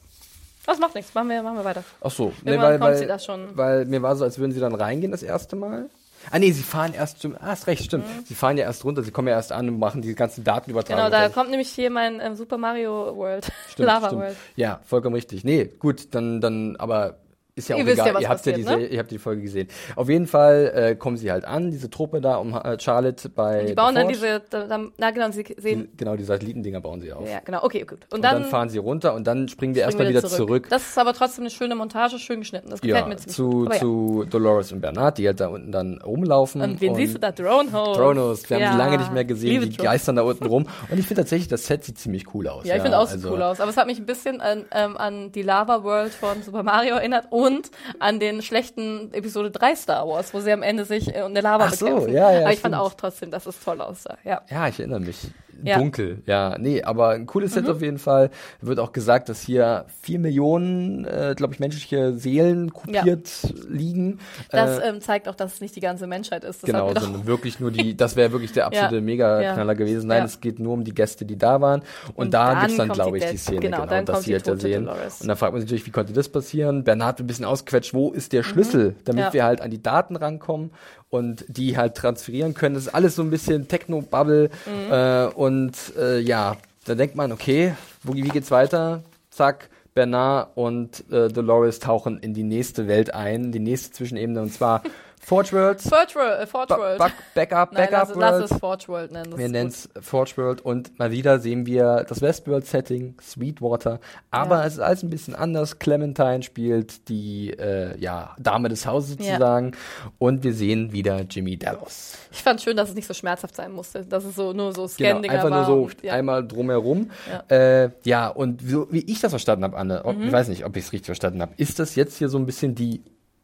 Das 0.65 0.77
macht 0.79 0.93
nichts, 0.93 1.13
machen 1.15 1.29
wir, 1.29 1.41
machen 1.41 1.57
wir 1.57 1.65
weiter. 1.65 1.83
Ach 2.01 2.11
so, 2.11 2.33
nee, 2.43 2.57
weil, 2.57 2.77
kommt 2.77 2.81
weil, 2.91 2.97
sie 2.97 3.07
da 3.07 3.17
schon. 3.17 3.57
weil 3.57 3.85
mir 3.85 4.01
war 4.03 4.15
so, 4.15 4.23
als 4.23 4.37
würden 4.37 4.51
sie 4.51 4.59
dann 4.59 4.75
reingehen 4.75 5.11
das 5.11 5.23
erste 5.23 5.55
Mal. 5.55 5.89
Ah 6.29 6.37
nee, 6.37 6.51
sie 6.51 6.61
fahren 6.61 6.93
erst, 6.93 7.17
stimmt, 7.17 7.37
ah, 7.41 7.47
hast 7.47 7.65
recht, 7.65 7.83
stimmt. 7.83 8.05
Sie 8.25 8.35
fahren 8.35 8.55
ja 8.57 8.65
erst 8.65 8.85
runter, 8.85 9.01
sie 9.01 9.09
kommen 9.09 9.27
ja 9.27 9.33
erst 9.33 9.51
an 9.51 9.67
und 9.69 9.79
machen 9.79 10.03
die 10.03 10.13
ganzen 10.13 10.43
Datenübertragungen. 10.43 11.09
Genau, 11.11 11.23
da 11.23 11.29
kommt 11.29 11.49
nämlich 11.49 11.69
hier 11.69 11.89
mein 11.89 12.19
ähm, 12.19 12.35
Super 12.35 12.57
Mario 12.57 13.15
World, 13.15 13.51
Stimmt, 13.69 13.87
Lava 13.87 14.07
stimmt. 14.07 14.21
World. 14.21 14.37
Ja, 14.55 14.81
vollkommen 14.85 15.15
richtig. 15.15 15.43
Nee, 15.43 15.65
gut, 15.79 16.13
dann, 16.13 16.39
dann, 16.39 16.75
aber 16.75 17.17
ist 17.55 17.69
ja 17.69 17.75
auch 17.75 17.79
Ihr 17.79 17.85
wisst 17.85 17.95
egal. 17.95 18.07
ja, 18.07 18.13
was 18.15 18.21
ihr 18.21 18.29
habt 18.29 18.45
ja 18.45 18.51
die, 18.53 18.63
passiert, 18.63 18.79
ne? 18.81 18.87
Ihr 18.87 18.99
habt 18.99 19.11
die 19.11 19.17
Folge 19.19 19.41
gesehen. 19.41 19.67
Auf 19.95 20.09
jeden 20.09 20.27
Fall 20.27 20.71
äh, 20.73 20.95
kommen 20.95 21.17
sie 21.17 21.31
halt 21.31 21.45
an, 21.45 21.69
diese 21.71 21.89
Truppe 21.89 22.21
da 22.21 22.35
um 22.37 22.53
äh, 22.53 22.79
Charlotte 22.79 23.29
bei. 23.29 23.65
Die 23.65 23.73
bauen 23.73 23.93
dann 23.95 24.07
diese, 24.07 24.41
da, 24.49 24.65
da, 24.67 24.79
na 24.97 25.11
genau, 25.11 25.31
sie 25.31 25.43
sehen, 25.57 25.89
Die, 25.91 25.97
genau, 25.97 26.15
die 26.15 26.23
Satellitendinger 26.23 26.81
bauen 26.81 27.01
sie 27.01 27.11
auf. 27.13 27.27
ja 27.29 27.39
genau, 27.43 27.63
okay, 27.63 27.81
gut. 27.81 27.99
Und 28.09 28.15
Und 28.15 28.21
dann, 28.23 28.41
dann, 28.41 28.49
fahren 28.49 28.69
sie 28.69 28.77
runter 28.77 29.13
und 29.13 29.27
dann 29.27 29.47
springen 29.47 29.75
wir 29.75 29.81
erstmal 29.83 30.07
wieder 30.09 30.23
zurück. 30.23 30.67
Das 30.69 30.81
ist 30.87 30.97
aber 30.97 31.13
trotzdem 31.13 31.43
eine 31.43 31.49
schöne 31.51 31.75
Montage, 31.75 32.19
schön 32.19 32.39
geschnitten. 32.39 32.69
Das 32.69 32.81
gefällt 32.81 33.01
ja, 33.03 33.07
mir 33.07 33.17
ziemlich 33.17 33.35
zu, 33.35 33.49
gut. 33.49 33.73
Ja. 33.73 33.79
zu 33.79 34.25
Dolores 34.29 34.71
und 34.71 34.81
Bernard, 34.81 35.17
die 35.17 35.27
halt 35.27 35.39
da 35.39 35.47
unten 35.47 35.71
dann 35.71 36.01
rumlaufen. 36.01 36.61
Und 36.61 36.79
wen 36.81 36.95
siehst 36.95 37.15
du 37.15 37.19
da? 37.19 37.31
Dronehost. 37.31 37.99
Dronos, 37.99 38.49
wir 38.49 38.57
haben 38.57 38.63
Ja. 38.63 38.71
die 38.71 38.77
lange 38.77 38.97
nicht 38.97 39.11
mehr 39.13 39.25
gesehen, 39.25 39.49
Liebe 39.51 39.65
die 39.67 39.77
Drones. 39.77 39.91
geistern 39.91 40.15
da 40.15 40.21
unten 40.23 40.45
rum. 40.45 40.67
Und 40.89 40.97
ich 40.99 41.05
finde 41.07 41.21
tatsächlich, 41.23 41.47
das 41.47 41.65
Set 41.65 41.83
sieht 41.83 41.97
ziemlich 41.99 42.33
cool 42.33 42.47
aus. 42.47 42.65
Ja, 42.65 42.75
ich 42.75 42.81
finde 42.81 42.97
auch 42.97 43.01
also- 43.09 43.17
so 43.29 43.33
cool 43.35 43.41
aus. 43.41 43.59
Aber 43.59 43.69
es 43.69 43.77
hat 43.77 43.87
mich 43.87 43.99
ein 43.99 44.05
bisschen 44.05 44.41
an, 44.41 44.65
ähm, 44.71 44.95
an 44.97 45.31
die 45.31 45.41
Lava 45.41 45.83
World 45.83 46.13
von 46.13 46.41
Super 46.43 46.63
Mario 46.63 46.95
erinnert 46.95 47.27
und 47.41 47.71
an 47.99 48.19
den 48.19 48.41
schlechten 48.41 49.13
Episode 49.13 49.51
3 49.51 49.75
Star 49.75 50.07
Wars, 50.07 50.33
wo 50.33 50.39
sie 50.39 50.51
am 50.51 50.63
Ende 50.63 50.85
sich 50.85 51.13
äh, 51.13 51.25
in 51.25 51.33
der 51.33 51.43
Lava 51.43 51.65
Ach 51.65 51.73
so, 51.73 51.85
bekämpfen. 51.85 52.13
ja, 52.13 52.31
ja, 52.31 52.41
Aber 52.41 52.53
ich 52.53 52.59
fand 52.59 52.75
stimmt. 52.75 52.87
auch 52.87 52.93
trotzdem, 52.93 53.31
dass 53.31 53.45
es 53.45 53.59
toll 53.63 53.81
aussah. 53.81 54.17
Ja. 54.23 54.41
Ja, 54.49 54.67
ich 54.67 54.79
erinnere 54.79 54.99
mich. 55.01 55.17
Ja. 55.63 55.77
Mhm. 55.77 55.81
Dunkel, 55.81 56.21
ja. 56.25 56.57
Nee, 56.57 56.83
aber 56.83 57.09
ein 57.09 57.25
cooles 57.25 57.53
Set 57.53 57.69
auf 57.69 57.81
jeden 57.81 57.97
Fall. 57.99 58.29
Wird 58.61 58.79
auch 58.79 58.91
gesagt, 58.91 59.29
dass 59.29 59.41
hier 59.41 59.85
vier 60.01 60.19
Millionen, 60.19 61.05
äh, 61.05 61.33
glaube 61.35 61.53
ich, 61.53 61.59
menschliche 61.59 62.13
Seelen 62.13 62.71
kopiert 62.73 63.29
liegen. 63.69 64.19
Das 64.49 64.79
äh, 64.79 64.89
ähm, 64.89 65.01
zeigt 65.01 65.27
auch, 65.27 65.35
dass 65.35 65.55
es 65.55 65.61
nicht 65.61 65.75
die 65.75 65.79
ganze 65.81 66.07
Menschheit 66.07 66.43
ist. 66.43 66.63
Das 66.63 66.67
Genau, 66.67 66.93
sondern 66.93 67.25
wirklich 67.25 67.59
nur 67.59 67.71
die, 67.71 67.95
das 67.95 68.15
wäre 68.15 68.31
wirklich 68.31 68.51
der 68.53 68.65
absolute 68.67 68.95
Ja, 68.95 69.01
Mega-Knaller 69.01 69.73
ja, 69.73 69.77
gewesen. 69.77 70.07
Nein, 70.07 70.19
ja. 70.19 70.25
es 70.25 70.39
geht 70.41 70.59
nur 70.59 70.73
um 70.73 70.83
die 70.83 70.93
Gäste, 70.93 71.25
die 71.25 71.37
da 71.37 71.61
waren. 71.61 71.81
Und, 72.15 72.25
Und 72.25 72.33
da 72.33 72.61
gibt's 72.61 72.77
dann, 72.77 72.89
glaube 72.89 73.17
ich, 73.17 73.25
die 73.25 73.37
Szene, 73.37 73.59
genau, 73.59 73.77
genau, 73.81 73.89
dann 73.89 74.05
dass 74.05 74.23
sie 74.23 74.31
die 74.31 74.33
halt 74.35 74.47
da 74.47 74.55
sehen. 74.57 74.85
Dolores. 74.85 75.21
Und 75.21 75.27
dann 75.27 75.37
fragt 75.37 75.53
man 75.53 75.61
sich 75.61 75.69
natürlich, 75.69 75.85
wie 75.87 75.91
konnte 75.91 76.13
das 76.13 76.29
passieren? 76.29 76.83
Bernhard 76.83 77.19
ein 77.19 77.27
bisschen 77.27 77.45
ausgequetscht, 77.45 77.93
wo 77.93 78.11
ist 78.11 78.33
der 78.33 78.43
Schlüssel, 78.43 78.95
damit 79.05 79.21
Mhm. 79.21 79.25
Ja. 79.27 79.33
wir 79.33 79.43
halt 79.43 79.61
an 79.61 79.69
die 79.71 79.81
Daten 79.81 80.15
rankommen 80.15 80.71
und 81.11 81.45
die 81.47 81.77
halt 81.77 81.95
transferieren 81.95 82.55
können. 82.55 82.73
Das 82.73 82.87
ist 82.87 82.95
alles 82.95 83.15
so 83.15 83.21
ein 83.21 83.29
bisschen 83.29 83.67
Techno-Bubble. 83.67 84.49
Mhm. 84.65 84.91
Äh, 84.91 85.25
und 85.27 85.73
äh, 85.99 86.19
ja, 86.19 86.57
da 86.85 86.95
denkt 86.95 87.15
man, 87.15 87.31
okay, 87.31 87.75
wo, 88.01 88.15
wie 88.15 88.21
geht's 88.21 88.49
weiter? 88.49 89.03
Zack. 89.29 89.69
Bernard 89.93 90.55
und 90.55 91.03
äh, 91.11 91.27
Dolores 91.27 91.79
tauchen 91.79 92.17
in 92.19 92.33
die 92.33 92.43
nächste 92.43 92.87
Welt 92.87 93.13
ein, 93.13 93.51
die 93.51 93.59
nächste 93.59 93.91
Zwischenebene, 93.91 94.41
und 94.41 94.53
zwar 94.53 94.83
Forge 95.23 95.51
Worlds. 95.53 95.87
Forge 95.87 96.15
World. 96.15 96.41
Äh, 96.41 96.47
Forge 96.47 96.67
Ba- 96.73 96.77
World. 96.79 96.97
Back- 96.99 97.13
Backup, 97.35 97.73
Nein, 97.73 97.87
Backup 97.89 97.91
lass, 97.99 98.09
es- 98.09 98.15
lass 98.17 98.31
World. 98.33 98.51
es 98.51 98.57
Forge 98.57 98.87
World 98.87 99.11
nennen. 99.11 99.37
Wir 99.37 99.49
nennen 99.49 99.69
es 99.69 99.87
Forge 100.01 100.33
World 100.37 100.61
und 100.61 100.97
mal 100.99 101.11
wieder 101.11 101.39
sehen 101.39 101.65
wir 101.65 102.05
das 102.09 102.21
Westworld-Setting, 102.21 103.15
Sweetwater. 103.21 103.99
Aber 104.31 104.59
Ja. 104.61 104.65
es 104.65 104.73
ist 104.73 104.79
alles 104.79 105.03
ein 105.03 105.09
bisschen 105.09 105.35
anders. 105.35 105.79
Clementine 105.79 106.41
spielt 106.43 107.07
die 107.07 107.51
äh, 107.51 107.97
ja, 107.99 108.35
Dame 108.39 108.69
des 108.69 108.85
Hauses 108.85 109.17
Ja. 109.19 109.25
sozusagen. 109.25 109.71
Und 110.17 110.43
wir 110.43 110.53
sehen 110.53 110.91
wieder 110.91 111.21
Jimmy 111.21 111.55
Dallas. 111.57 112.17
Ich 112.31 112.41
fand 112.41 112.59
schön, 112.61 112.75
dass 112.75 112.89
es 112.89 112.95
nicht 112.95 113.07
so 113.07 113.13
schmerzhaft 113.13 113.55
sein 113.55 113.71
musste. 113.71 114.03
Dass 114.05 114.25
es 114.25 114.35
so 114.35 114.53
nur 114.53 114.73
so 114.73 114.81
Genau, 114.81 114.87
Scan-Dinger 115.11 115.33
einfach 115.35 115.49
nur 115.49 115.59
war. 115.59 115.65
so 115.65 115.81
und, 115.83 116.03
ja. 116.03 116.13
einmal 116.13 116.45
drumherum. 116.47 117.11
Ja. 117.29 117.43
Ja, 117.49 117.83
äh, 117.83 117.89
ja 118.03 118.27
und 118.27 118.61
so, 118.67 118.87
wie 118.91 119.01
ich 119.05 119.19
das 119.21 119.31
verstanden 119.31 119.63
habe, 119.65 119.77
Anne, 119.77 120.03
Mhm. 120.05 120.23
ich 120.23 120.31
weiß 120.31 120.47
nicht, 120.47 120.65
ob 120.65 120.75
ich 120.75 120.85
es 120.85 120.91
richtig 120.91 121.05
verstanden 121.05 121.41
habe, 121.41 121.53
ist 121.57 121.79
das 121.79 121.95
jetzt 121.95 122.17
hier 122.17 122.27
so 122.27 122.37
ein 122.39 122.45
bisschen 122.45 122.73
die 122.75 123.01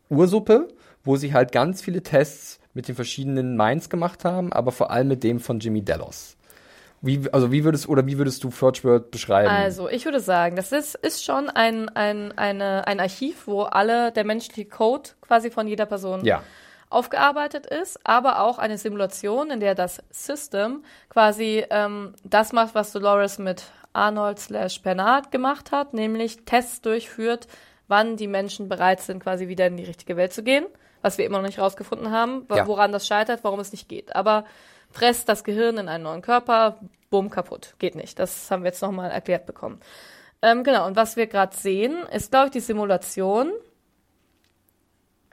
Ursuppe, 0.10 0.68
wo 1.04 1.16
sie 1.16 1.34
halt 1.34 1.52
ganz 1.52 1.82
viele 1.82 2.04
Tests 2.04 2.60
mit 2.74 2.88
den 2.88 2.96
verschiedenen 2.96 3.58
Minds 3.58 3.90
gemacht 3.90 4.26
haben, 4.26 4.54
aber 4.54 4.72
vor 4.72 4.92
allem 4.92 5.08
mit 5.08 5.24
dem 5.24 5.40
von 5.40 5.60
Jimmy 5.60 5.84
Dallas. 5.84 6.38
Wie, 7.02 7.30
also 7.32 7.52
wie 7.52 7.64
würdest 7.64 7.88
oder 7.88 8.06
wie 8.08 8.18
würdest 8.18 8.44
du 8.44 8.50
Forge 8.50 8.84
World 8.84 9.12
beschreiben? 9.12 9.50
Also, 9.50 9.88
ich 9.88 10.06
würde 10.06 10.20
sagen, 10.20 10.56
das 10.56 10.72
ist, 10.72 10.96
ist 10.96 11.24
schon 11.24 11.50
ein, 11.50 11.90
ein, 11.90 12.36
eine, 12.38 12.88
ein 12.88 13.00
Archiv, 13.00 13.46
wo 13.46 13.64
alle 13.64 14.12
der 14.12 14.26
menschliche 14.26 14.68
Code 14.68 15.12
quasi 15.22 15.52
von 15.52 15.68
jeder 15.68 15.86
Person 15.86 16.26
ja. 16.26 16.42
aufgearbeitet 16.90 17.68
ist, 17.68 18.00
aber 18.04 18.42
auch 18.42 18.58
eine 18.58 18.80
Simulation, 18.80 19.52
in 19.52 19.60
der 19.60 19.76
das 19.76 20.02
System 20.10 20.84
quasi 21.10 21.64
ähm, 21.70 22.16
das 22.24 22.52
macht, 22.52 22.74
was 22.74 22.92
Dolores 22.94 23.38
mit 23.38 23.66
Arnold 23.94 24.40
slash 24.40 24.82
Bernard 24.82 25.32
gemacht 25.32 25.72
hat, 25.72 25.94
nämlich 25.94 26.46
Tests 26.46 26.82
durchführt, 26.82 27.48
wann 27.88 28.18
die 28.18 28.28
Menschen 28.28 28.70
bereit 28.70 29.02
sind, 29.02 29.22
quasi 29.22 29.48
wieder 29.48 29.68
in 29.68 29.78
die 29.78 29.84
richtige 29.84 30.18
Welt 30.18 30.34
zu 30.34 30.44
gehen, 30.44 30.66
was 31.08 31.18
wir 31.18 31.26
immer 31.26 31.38
noch 31.40 31.48
nicht 31.48 31.60
rausgefunden 31.60 32.12
haben, 32.12 32.46
Ja. 32.54 32.68
woran 32.68 32.92
das 32.92 33.08
scheitert, 33.08 33.44
warum 33.44 33.60
es 33.62 33.72
nicht 33.72 33.88
geht. 33.88 34.16
Aber 34.16 34.44
presst 34.94 35.30
das 35.30 35.44
Gehirn 35.44 35.78
in 35.78 35.88
einen 35.88 36.04
neuen 36.04 36.22
Körper, 36.22 36.80
bumm, 37.10 37.30
kaputt. 37.30 37.76
Geht 37.80 37.96
nicht. 37.96 38.20
Das 38.20 38.52
haben 38.52 38.64
wir 38.64 38.68
jetzt 38.70 38.82
nochmal 38.82 39.10
erklärt 39.12 39.46
bekommen. 39.46 39.80
Ähm, 40.42 40.64
genau, 40.64 40.86
und 40.86 40.96
was 40.96 41.16
wir 41.16 41.28
gerade 41.28 41.56
sehen, 41.56 41.96
ist, 42.12 42.32
glaube 42.32 42.48
ich, 42.48 42.52
die 42.52 42.60
Simulation. 42.60 43.52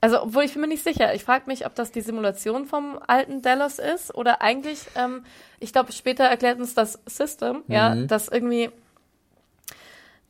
Also, 0.00 0.22
obwohl 0.22 0.44
ich 0.44 0.52
bin 0.52 0.60
mir 0.62 0.68
nicht 0.68 0.84
sicher. 0.84 1.14
Ich 1.14 1.24
frage 1.24 1.44
mich, 1.46 1.66
ob 1.66 1.74
das 1.74 1.90
die 1.90 2.00
Simulation 2.02 2.66
vom 2.66 2.98
alten 3.06 3.42
Dallas 3.42 3.78
ist 3.78 4.14
oder 4.14 4.42
eigentlich, 4.42 4.80
ähm, 4.96 5.24
ich 5.60 5.72
glaube, 5.72 5.92
später 5.92 6.24
erklärt 6.24 6.58
uns 6.60 6.74
das 6.74 7.00
System, 7.06 7.62
ja, 7.68 7.94
dass 8.06 8.28
irgendwie, 8.28 8.70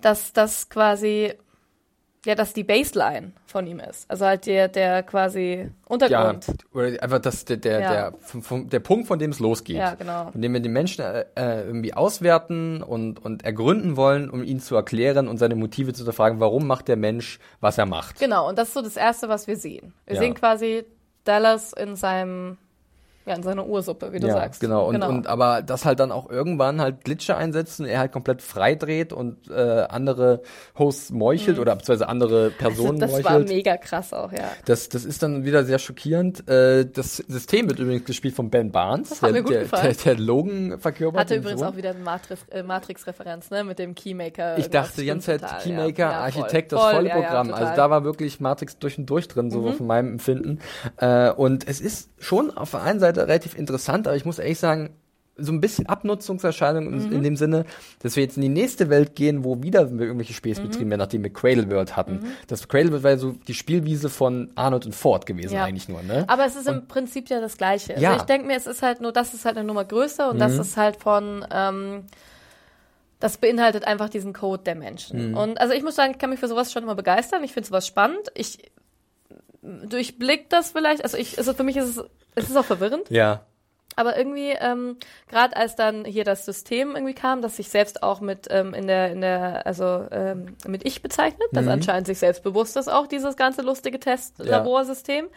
dass 0.01 0.33
das 0.33 0.69
quasi, 0.69 1.35
ja, 2.25 2.35
dass 2.35 2.53
die 2.55 2.65
Baseline 2.65 3.33
von 3.47 3.67
ihm 3.67 3.81
ist. 3.81 4.11
Also 4.11 4.25
halt 4.27 4.47
der, 4.47 4.69
der 4.69 5.03
quasi 5.03 5.59
Ja, 5.59 5.69
Untergrund. 5.87 6.47
oder 6.73 6.87
einfach 7.03 7.19
das, 7.19 7.45
der, 7.45 7.59
der, 7.59 7.81
Ja. 7.81 7.93
der, 8.11 8.15
vom- 8.21 8.69
der 8.69 8.81
Punkt, 8.81 9.07
von 9.07 9.19
dem 9.19 9.31
es 9.31 9.41
losgeht. 9.41 9.77
Ja, 9.77 9.95
genau. 9.95 10.31
Von 10.33 10.41
dem 10.41 10.53
wir 10.53 10.61
den 10.61 10.73
Menschen 10.73 11.05
äh, 11.05 11.25
äh, 11.37 11.65
irgendwie 11.67 11.93
auswerten 11.95 12.83
und, 12.83 13.25
und 13.25 13.45
ergründen 13.45 13.97
wollen, 13.97 14.31
um 14.31 14.43
ihn 14.43 14.61
zu 14.61 14.75
erklären 14.75 15.29
und 15.29 15.39
seine 15.39 15.55
Motive 15.55 15.93
zu 15.93 15.99
hinterfragen, 15.99 16.41
warum 16.41 16.67
macht 16.67 16.89
der 16.89 16.97
Mensch, 16.97 17.39
was 17.61 17.77
er 17.79 17.87
macht. 17.87 18.19
Genau, 18.21 18.49
und 18.49 18.59
das 18.59 18.69
ist 18.69 18.75
so 18.75 18.83
das 18.83 18.97
Erste, 18.97 19.29
was 19.29 19.47
wir 19.47 19.57
sehen. 19.57 19.93
Wir 20.07 20.15
Ja. 20.17 20.21
sehen 20.23 20.35
quasi 20.35 20.85
Dallas 21.25 21.73
in 21.73 21.97
seinem, 21.97 22.59
ja, 23.27 23.35
in 23.35 23.43
seiner 23.43 23.67
Ursuppe, 23.67 24.13
wie 24.13 24.21
du 24.21 24.27
ja, 24.29 24.35
sagst. 24.35 24.61
genau. 24.61 24.87
Und, 24.89 25.03
und 25.03 25.27
aber 25.27 25.63
das 25.63 25.85
halt 25.85 26.01
dann 26.01 26.13
auch 26.13 26.29
irgendwann 26.31 26.81
halt 26.81 27.05
Glitcher 27.05 27.37
einsetzen, 27.37 27.87
er 27.87 27.99
halt 28.01 28.13
komplett 28.13 28.43
frei 28.43 28.75
dreht 28.75 29.13
und 29.13 29.49
äh, 29.51 29.87
andere 29.89 30.43
Hosts 30.79 31.11
meuchelt 31.11 31.59
oder 31.59 31.75
beziehungsweise 31.77 32.09
andere 32.09 32.51
Personen 32.51 32.97
Mhm. 32.97 33.01
das 33.01 33.13
war 33.25 33.33
meuchelt. 33.33 33.49
mega 33.49 33.77
krass 33.77 34.13
auch, 34.13 34.31
ja. 34.33 34.45
Das, 34.67 34.89
das 34.89 35.05
ist 35.05 35.23
dann 35.23 35.45
wieder 35.45 35.65
sehr 35.65 35.79
schockierend. 35.79 36.49
Äh, 36.49 36.85
das 36.87 37.17
System 37.17 37.69
wird 37.69 37.79
übrigens 37.79 38.05
gespielt 38.05 38.35
von 38.35 38.51
Ben 38.51 38.71
Barnes, 38.73 39.09
Das 39.09 39.21
der, 39.21 39.33
mir 39.33 39.43
gut 39.43 39.53
der, 39.53 39.63
gefallen. 39.63 39.97
der, 40.05 40.15
der 40.15 40.23
Logan 40.23 40.79
verkörpert. 40.79 41.21
Hatte 41.21 41.35
übrigens 41.37 41.61
Sohn. 41.61 41.69
auch 41.71 41.77
wieder 41.77 41.91
eine 41.91 42.01
Matrix, 42.01 42.43
äh, 42.51 42.63
Matrix-Referenz, 42.63 43.51
ne, 43.51 43.65
mit 43.65 43.79
dem 43.79 43.95
Keymaker. 43.95 44.59
Ich 44.59 44.69
dachte 44.71 45.01
die 45.01 45.07
ganze 45.07 45.39
Zeit 45.39 45.63
Keymaker, 45.63 45.99
ja. 46.03 46.11
Ja, 46.11 46.21
Architekt, 46.21 46.73
voll. 46.73 46.79
das 46.79 46.85
Voll, 46.85 46.95
volle 46.95 47.11
Programm. 47.11 47.47
Mhm. 47.49 47.55
also 47.55 47.73
da 47.77 47.91
war 47.91 48.05
wirklich 48.05 48.41
Matrix 48.41 48.79
durch 48.79 48.99
und 48.99 49.07
durch 49.07 49.29
drin, 49.29 49.51
so 49.51 49.73
von 49.73 49.87
meinem 49.87 50.13
Empfinden. 50.13 50.59
Äh, 50.99 51.31
und 51.31 51.67
es 51.67 51.81
ist 51.81 52.11
schon 52.19 52.51
auf 52.57 52.71
der 52.73 52.83
einen 52.83 53.01
Seite 53.01 53.14
relativ 53.23 53.57
interessant, 53.57 54.07
aber 54.07 54.17
ich 54.17 54.25
muss 54.25 54.39
ehrlich 54.39 54.59
sagen, 54.59 54.91
so 55.37 55.51
ein 55.51 55.61
bisschen 55.61 55.87
Abnutzungserscheinung 55.87 56.87
in, 56.93 57.07
Mhm. 57.09 57.13
in 57.13 57.23
dem 57.25 57.37
Sinne, 57.37 57.65
dass 57.99 58.15
wir 58.15 58.23
jetzt 58.23 58.37
in 58.37 58.43
die 58.43 58.49
nächste 58.49 58.89
Welt 58.89 59.17
gehen, 59.17 59.43
wo 59.43 59.63
wieder 59.65 59.81
irgendwelche 59.81 60.33
Späße 60.33 60.61
Mhm. 60.63 60.69
betrieben 60.69 60.91
werden, 60.91 61.01
nachdem 61.01 61.25
wir 61.25 61.33
Cradle 61.33 61.69
World 61.71 61.97
hatten. 61.97 62.21
Das 62.47 62.69
Cradle 62.69 62.93
World 62.93 63.03
war 63.03 63.11
ja 63.11 63.17
so 63.17 63.33
die 63.49 63.55
Spielwiese 63.55 64.09
von 64.11 64.51
Arnold 64.55 64.87
und 64.87 64.95
Ford 64.95 65.27
gewesen 65.27 65.55
Ja. 65.55 65.65
eigentlich 65.65 65.89
nur, 65.89 66.03
ne? 66.05 66.25
Aber 66.29 66.45
es 66.47 66.55
ist 66.55 66.69
im 66.69 66.87
Prinzip 66.87 67.29
ja 67.31 67.41
das 67.41 67.57
Gleiche. 67.57 67.95
Ja. 67.99 68.11
Also 68.11 68.21
ich 68.23 68.27
denke 68.27 68.47
mir, 68.47 68.57
es 68.57 68.69
ist 68.69 68.83
halt 68.83 69.01
nur, 69.01 69.11
das 69.11 69.35
ist 69.35 69.45
halt 69.45 69.57
eine 69.57 69.67
Nummer 69.67 69.85
größer 69.85 70.29
und 70.31 70.37
Mhm. 70.37 70.41
das 70.41 70.57
ist 70.57 70.77
halt 70.77 70.97
von, 70.97 71.45
ähm, 71.51 72.05
das 73.19 73.37
beinhaltet 73.39 73.85
einfach 73.89 74.11
diesen 74.11 74.35
Code 74.35 74.63
der 74.63 74.77
Menschen. 74.77 75.31
Mhm. 75.31 75.37
Und 75.37 75.61
also 75.61 75.75
ich 75.75 75.83
muss 75.83 75.97
sagen, 75.97 76.13
ich 76.13 76.19
kann 76.19 76.31
mich 76.31 76.39
für 76.39 76.47
sowas 76.49 76.71
schon 76.73 76.85
immer 76.85 76.95
begeistern. 76.95 77.43
Ich 77.43 77.53
finde 77.53 77.67
sowas 77.69 77.89
spannend. 77.89 78.21
Ich 78.35 78.71
durchblick 79.63 80.51
das 80.51 80.71
vielleicht. 80.71 81.03
Also 81.03 81.17
ich, 81.17 81.39
also 81.39 81.55
für 81.55 81.65
mich 81.65 81.77
ist 81.77 81.97
es, 81.97 82.05
es 82.35 82.49
ist 82.51 82.57
auch 82.57 82.65
verwirrend. 82.65 83.09
Ja. 83.11 83.43
Aber 83.97 84.17
irgendwie, 84.19 84.51
ähm, 84.51 84.97
gerade 85.29 85.57
als 85.57 85.77
dann 85.77 86.05
hier 86.05 86.25
das 86.25 86.45
System 86.45 86.97
irgendwie 86.97 87.15
kam, 87.15 87.43
das 87.43 87.57
sich 87.57 87.69
selbst 87.69 88.03
auch 88.03 88.21
mit 88.21 88.49
ähm, 88.51 88.75
in 88.75 88.89
der, 88.89 89.13
in 89.13 89.21
der, 89.21 89.65
also 89.67 90.07
ähm, 90.11 90.57
mit 90.67 90.85
Ich 90.85 91.01
bezeichnet, 91.01 91.53
Mhm. 91.53 91.57
das 91.57 91.69
anscheinend 91.69 92.09
sich 92.09 92.19
selbstbewusst 92.19 92.77
ist, 92.77 92.89
auch 92.89 93.07
dieses 93.07 93.37
ganze 93.37 93.63
lustige 93.63 94.01
Test-Laborsystem. 94.01 95.29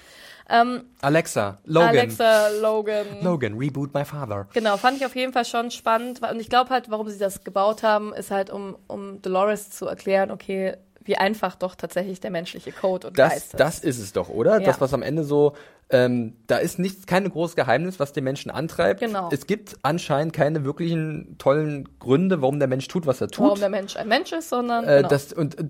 Ähm, 0.49 0.86
Alexa, 1.01 1.57
Logan. 1.65 1.89
Alexa, 1.89 2.47
Logan. 2.62 3.05
Logan, 3.21 3.57
reboot 3.57 3.93
my 3.93 4.05
father. 4.05 4.47
Genau, 4.53 4.77
fand 4.77 4.97
ich 4.97 5.05
auf 5.05 5.15
jeden 5.15 5.33
Fall 5.33 5.45
schon 5.45 5.69
spannend. 5.71 6.21
Und 6.21 6.39
ich 6.39 6.49
glaube 6.49 6.69
halt, 6.71 6.89
warum 6.89 7.07
sie 7.10 7.19
das 7.19 7.43
gebaut 7.43 7.83
haben, 7.83 8.13
ist 8.13 8.31
halt, 8.31 8.49
um, 8.49 8.75
um 8.88 9.21
Dolores 9.21 9.69
zu 9.69 9.86
erklären, 9.88 10.31
okay, 10.31 10.77
wie 11.08 11.17
einfach 11.17 11.56
doch 11.56 11.76
tatsächlich 11.76 12.20
der 12.20 12.32
menschliche 12.32 12.72
Code 12.72 13.08
und 13.08 13.17
Das, 13.17 13.32
Geist 13.32 13.46
ist. 13.54 13.60
das 13.60 13.80
ist 13.80 14.00
es 14.00 14.13
doch, 14.13 14.30
oder? 14.30 14.60
Ja. 14.60 14.65
Das, 14.65 14.80
was 14.82 14.93
am 14.93 15.02
Ende 15.02 15.24
so, 15.24 15.54
ähm, 15.89 16.36
da 16.48 16.58
ist 16.58 16.80
nichts, 16.80 17.06
kein 17.08 17.30
großes 17.30 17.56
Geheimnis, 17.56 18.00
was 18.00 18.12
den 18.13 18.24
Menschen 18.26 18.52
antreibt. 18.52 19.00
Genau. 19.00 19.30
Es 19.32 19.48
gibt 19.48 19.78
anscheinend 19.84 20.34
keine 20.34 20.65
wirklichen 20.65 21.38
tollen 21.38 21.88
Gründe, 22.00 22.41
warum 22.41 22.60
der 22.60 22.67
Mensch 22.67 22.88
tut, 22.88 23.06
was 23.08 23.22
er 23.22 23.30
tut. 23.30 23.45
warum 23.45 23.60
der 23.60 23.70
Mensch 23.70 23.95
ein 23.95 24.08
Mensch 24.08 24.32
ist, 24.34 24.49
sondern 24.49 24.84
äh, 24.86 24.97
genau. 24.97 25.08
das, 25.10 25.32
und 25.34 25.58
äh, 25.60 25.64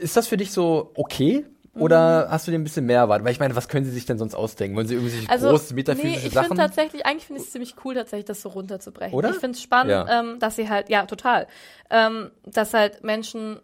ist 0.00 0.16
das 0.16 0.28
für 0.28 0.36
dich 0.36 0.52
so 0.52 0.92
okay? 0.94 1.44
Oder 1.78 2.28
hast 2.30 2.46
du 2.46 2.50
dir 2.52 2.58
ein 2.58 2.64
bisschen 2.64 2.86
mehr 2.86 3.00
erwartet? 3.00 3.26
Weil 3.26 3.32
ich 3.32 3.38
meine, 3.38 3.54
was 3.54 3.68
können 3.68 3.84
sie 3.84 3.90
sich 3.90 4.06
denn 4.06 4.16
sonst 4.16 4.34
ausdenken? 4.34 4.76
Wollen 4.78 4.86
sie 4.86 4.94
irgendwelche 4.94 5.28
Also, 5.28 5.50
große 5.50 5.74
nee, 5.74 5.80
metaphysische 5.80 6.26
ich 6.28 6.32
Sachen? 6.32 6.46
finde 6.48 6.62
tatsächlich, 6.62 7.04
eigentlich 7.04 7.26
finde 7.26 7.42
ich 7.42 7.48
es 7.48 7.52
ziemlich 7.52 7.74
cool, 7.84 7.94
tatsächlich 7.94 8.24
das 8.24 8.40
so 8.40 8.48
runterzubrechen. 8.48 9.12
Oder? 9.12 9.28
Ich 9.28 9.36
finde 9.36 9.56
es 9.56 9.62
spannend, 9.62 9.90
Ja. 9.90 10.20
ähm, 10.20 10.38
dass 10.38 10.56
sie 10.56 10.70
halt, 10.70 10.88
ja, 10.88 11.04
total, 11.04 11.46
ähm, 11.90 12.30
dass 12.46 12.72
halt 12.72 13.04
Menschen, 13.04 13.58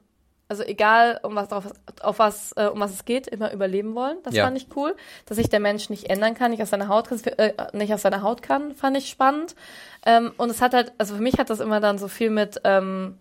also 0.53 0.63
egal 0.65 1.19
um 1.23 1.35
was 1.35 1.49
drauf, 1.49 1.65
auf 2.03 2.19
was, 2.19 2.53
äh, 2.57 2.67
um 2.67 2.79
was 2.79 2.93
es 2.93 3.05
geht, 3.07 3.27
immer 3.27 3.53
überleben 3.53 3.95
wollen. 3.95 4.19
Das 4.23 4.35
Ja. 4.35 4.45
fand 4.45 4.57
ich 4.59 4.67
cool. 4.77 4.95
Dass 5.25 5.39
sich 5.39 5.49
der 5.49 5.61
Mensch 5.61 5.89
nicht 5.89 6.11
ändern 6.11 6.35
kann, 6.35 6.51
nicht 6.51 6.63
aus 6.63 6.69
seiner 6.69 6.89
Haut, 6.89 7.11
äh, 7.27 7.55
nicht 7.73 7.93
aus 7.95 8.03
seiner 8.03 8.21
Haut 8.23 8.43
kann, 8.43 8.75
fand 8.75 8.97
ich 8.99 9.09
spannend. 9.09 9.55
Ähm, 10.05 10.33
und 10.37 10.51
es 10.51 10.61
hat 10.61 10.75
halt, 10.75 10.93
also 10.99 11.15
für 11.17 11.23
mich 11.23 11.39
hat 11.39 11.49
das 11.49 11.61
immer 11.61 11.81
dann 11.81 11.97
so 11.97 12.09
viel 12.09 12.29
mit, 12.29 12.61
ähm, 12.65 13.17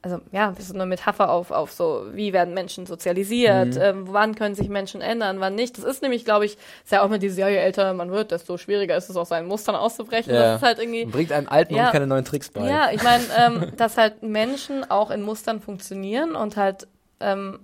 also 0.00 0.20
ja, 0.30 0.52
das 0.52 0.66
ist 0.66 0.74
eine 0.74 0.86
Metapher 0.86 1.28
auf, 1.28 1.50
auf 1.50 1.72
so, 1.72 2.06
wie 2.12 2.32
werden 2.32 2.54
Menschen 2.54 2.86
sozialisiert, 2.86 3.74
Mhm. 3.74 3.80
ähm, 3.80 4.04
wann 4.10 4.36
können 4.36 4.54
sich 4.54 4.68
Menschen 4.68 5.00
ändern, 5.00 5.40
wann 5.40 5.56
nicht. 5.56 5.76
Das 5.76 5.84
ist 5.84 6.02
nämlich, 6.02 6.24
glaube 6.24 6.44
ich, 6.44 6.52
ist 6.84 6.92
ja 6.92 7.02
auch 7.02 7.08
mit 7.08 7.20
dieses, 7.22 7.36
ja, 7.36 7.48
je 7.48 7.56
älter 7.56 7.92
man 7.94 8.12
wird, 8.12 8.30
desto 8.30 8.58
schwieriger 8.58 8.96
ist 8.96 9.10
es 9.10 9.16
aus 9.16 9.30
seinen 9.30 9.48
Mustern 9.48 9.74
auszubrechen. 9.74 10.32
Ja. 10.32 10.40
Das 10.52 10.56
ist 10.62 10.66
halt 10.66 10.78
irgendwie. 10.78 11.04
Bringt 11.04 11.32
einem 11.32 11.48
alten 11.48 11.74
Ja. 11.74 11.86
und 11.86 11.92
keine 11.92 12.06
neuen 12.06 12.24
Tricks 12.24 12.48
bei. 12.50 12.68
Ja, 12.68 12.90
ich 12.92 13.02
meine, 13.02 13.24
ähm, 13.36 13.72
dass 13.76 13.96
halt 13.96 14.22
Menschen 14.22 14.88
auch 14.88 15.10
in 15.10 15.22
Mustern 15.22 15.60
funktionieren 15.60 16.36
und 16.36 16.56
halt, 16.56 16.86
ähm, 17.18 17.58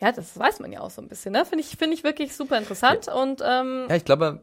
ja, 0.00 0.10
das 0.12 0.36
weiß 0.38 0.58
man 0.60 0.72
ja 0.72 0.80
auch 0.80 0.90
so 0.90 1.00
ein 1.00 1.08
bisschen, 1.08 1.32
ne? 1.32 1.44
Finde 1.44 1.62
ich, 1.62 1.76
finde 1.76 1.94
ich 1.94 2.02
wirklich 2.04 2.34
super 2.34 2.58
interessant 2.58 3.06
und 3.08 3.42
ähm, 3.46 3.86
Ja, 3.88 3.96
ich 3.96 4.04
glaube, 4.04 4.40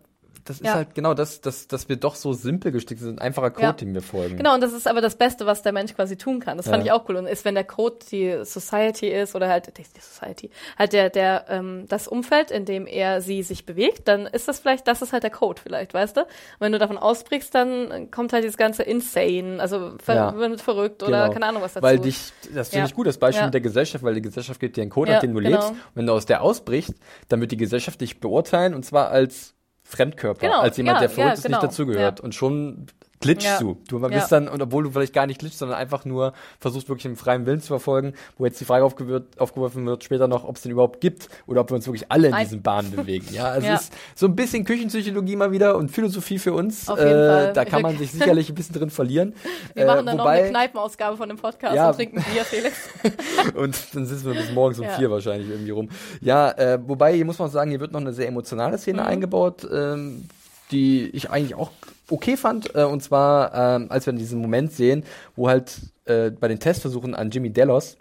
das 0.50 0.58
ist 0.58 0.66
Ja. 0.66 0.74
halt 0.76 0.96
genau 0.96 1.14
das, 1.14 1.42
dass, 1.42 1.68
dass 1.68 1.90
wir 1.90 1.96
doch 1.98 2.16
so 2.16 2.34
simpel 2.34 2.72
gestickt 2.72 3.02
sind, 3.02 3.22
einfacher 3.22 3.52
Code, 3.52 3.64
Ja. 3.68 3.74
den 3.74 3.94
wir 3.94 4.02
folgen. 4.02 4.38
Genau, 4.38 4.54
und 4.56 4.62
das 4.62 4.74
ist 4.74 4.88
aber 4.88 5.02
das 5.02 5.16
Beste, 5.16 5.46
was 5.46 5.62
der 5.62 5.74
Mensch 5.74 5.94
quasi 5.94 6.18
tun 6.18 6.40
kann. 6.40 6.58
Das 6.58 6.68
fand 6.68 6.86
Ja. 6.86 6.96
ich 6.96 7.00
auch 7.02 7.08
cool. 7.10 7.18
Und 7.18 7.28
ist, 7.28 7.46
wenn 7.46 7.56
der 7.56 7.64
Code 7.64 7.98
die 8.12 8.44
Society 8.44 9.08
ist 9.08 9.36
oder 9.36 9.50
halt 9.50 9.68
die, 9.78 9.84
die 9.84 10.00
Society, 10.00 10.50
halt 10.78 10.94
der, 10.94 11.10
der, 11.10 11.46
ähm, 11.50 11.86
das 11.88 12.08
Umfeld, 12.08 12.52
in 12.52 12.66
dem 12.66 12.88
er 12.88 13.22
sie 13.22 13.44
sich 13.44 13.66
bewegt, 13.66 14.08
dann 14.08 14.26
ist 14.26 14.48
das 14.48 14.60
vielleicht, 14.60 14.88
das 14.88 15.02
ist 15.02 15.14
halt 15.14 15.24
der 15.24 15.32
Code 15.32 15.62
vielleicht, 15.62 15.94
weißt 15.94 16.18
du? 16.18 16.22
Und 16.22 16.28
wenn 16.60 16.72
du 16.72 16.80
davon 16.80 16.98
ausbrichst, 16.98 17.54
dann 17.54 18.10
kommt 18.12 18.34
halt 18.34 18.44
dieses 18.44 18.58
ganze 18.58 18.84
Insane, 18.84 19.58
also 19.60 19.94
ver 20.04 20.36
wird 20.38 20.62
verrückt 20.62 21.04
oder 21.04 21.24
Genau. 21.24 21.34
keine 21.34 21.46
Ahnung 21.48 21.62
was 21.62 21.74
dazu. 21.74 21.84
Weil 21.84 22.00
dich, 22.00 22.32
das 22.54 22.70
finde 22.70 22.88
ich 22.88 22.94
gut, 22.96 23.08
das 23.08 23.18
Beispiel 23.18 23.46
mit 23.46 23.54
der 23.54 23.62
Gesellschaft, 23.62 24.04
weil 24.04 24.16
die 24.16 24.22
Gesellschaft 24.22 24.60
gibt 24.60 24.78
dir 24.78 24.82
einen 24.82 24.92
Code, 24.92 25.12
nach 25.12 25.20
dem 25.20 25.34
du 25.34 25.40
genau. 25.42 25.50
lebst. 25.52 25.70
Und 25.72 25.78
wenn 25.96 26.06
du 26.06 26.14
aus 26.14 26.26
der 26.26 26.42
ausbrichst, 26.42 26.94
dann 27.30 27.42
wird 27.42 27.52
die 27.52 27.58
Gesellschaft 27.58 28.00
dich 28.02 28.20
beurteilen 28.20 28.74
und 28.74 28.84
zwar 28.86 29.10
als 29.10 29.54
Fremdkörper, 29.88 30.42
Genau, 30.42 30.60
als 30.60 30.76
jemand, 30.76 30.98
ja, 30.98 31.00
der 31.00 31.10
verrückt 31.10 31.38
ja, 31.38 31.44
genau. 31.44 31.58
nicht 31.58 31.72
dazugehört. 31.72 32.20
Ja. 32.20 32.24
Und 32.24 32.36
schon 32.36 32.88
glitschst 33.20 33.48
Ja. 33.48 33.60
du. 33.60 33.78
Du 33.88 34.00
bist 34.00 34.14
Ja. 34.14 34.40
dann, 34.40 34.48
und 34.48 34.62
obwohl 34.62 34.84
du 34.84 34.92
vielleicht 34.92 35.14
gar 35.14 35.26
nicht 35.26 35.40
glitschst, 35.40 35.60
sondern 35.60 35.78
einfach 35.78 36.06
nur 36.06 36.34
versuchst 36.60 36.88
wirklich 36.88 37.06
einen 37.06 37.16
freien 37.16 37.46
Willen 37.46 37.62
zu 37.62 37.68
verfolgen, 37.68 38.14
wo 38.38 38.46
jetzt 38.46 38.60
die 38.62 38.66
Frage 38.66 38.86
aufgeworfen 38.86 39.86
wird 39.86 40.04
später 40.04 40.28
noch, 40.28 40.44
ob 40.44 40.56
es 40.56 40.62
den 40.62 40.72
überhaupt 40.72 41.02
gibt 41.02 41.28
oder 41.48 41.62
ob 41.62 41.72
wir 41.72 41.76
uns 41.76 41.88
wirklich 41.88 42.12
alle 42.12 42.28
in 42.30 42.36
diesen 42.36 42.62
Bahnen 42.62 42.92
bewegen. 42.92 43.26
Ja, 43.32 43.46
also 43.46 43.68
Ja. 43.68 43.76
es 43.76 43.82
ist 43.84 43.94
so 44.16 44.28
ein 44.28 44.36
bisschen 44.36 44.66
Küchenpsychologie 44.66 45.36
mal 45.36 45.52
wieder 45.52 45.78
und 45.78 45.90
Philosophie 45.90 46.38
für 46.40 46.54
uns. 46.54 46.88
Auf 46.90 47.00
jeden 47.00 47.10
äh, 47.12 47.28
Fall. 47.28 47.54
Da 47.54 47.66
kann 47.66 47.82
man 47.82 47.98
sich 47.98 48.12
sicherlich 48.14 48.50
ein 48.50 48.56
bisschen 48.56 48.76
drin 48.76 48.90
verlieren. 48.90 49.34
wir 49.74 49.84
Äh, 49.84 49.88
machen 49.88 50.06
dann 50.06 50.18
noch 50.18 50.26
wobei- 50.26 50.40
eine 50.42 50.50
Kneipenausgabe 50.50 51.18
von 51.18 51.28
dem 51.30 51.38
Podcast 51.38 51.76
Ja. 51.76 51.90
und 51.90 51.96
trinken 51.96 52.24
Bier, 52.32 52.44
Felix. 52.46 52.76
und 53.56 53.76
dann 53.96 54.06
sitzen 54.06 54.26
wir 54.28 54.34
bis 54.34 54.52
morgens 54.52 54.80
um 54.80 54.86
vier 54.98 55.10
wahrscheinlich 55.10 55.50
irgendwie 55.50 55.72
rum. 55.72 55.90
Ja, 56.22 56.52
äh, 56.52 56.80
wobei, 56.86 57.14
hier 57.16 57.26
muss 57.26 57.40
man 57.40 57.50
sagen, 57.50 57.72
hier 57.72 57.80
wird 57.80 57.92
noch 57.92 58.02
eine 58.02 58.14
sehr 58.14 58.28
emotionale 58.28 58.78
Szene 58.78 59.02
Mhm. 59.02 59.08
eingebaut, 59.08 59.68
ähm, 59.72 60.26
die 60.72 61.10
ich 61.10 61.30
eigentlich 61.30 61.56
auch 61.56 61.72
okay 62.10 62.38
fand. 62.38 62.74
Äh, 62.76 62.84
und 62.84 63.02
zwar, 63.04 63.54
ähm, 63.54 63.88
als 63.90 64.06
wir 64.06 64.14
diesen 64.14 64.40
Moment 64.42 64.72
sehen, 64.74 65.04
wo 65.36 65.50
halt 65.50 65.78
äh, 66.06 66.32
bei 66.32 66.48
den 66.48 66.60
Testversuchen 66.60 67.16
an 67.16 67.30
Jimmy 67.32 67.50
Delos 67.50 67.98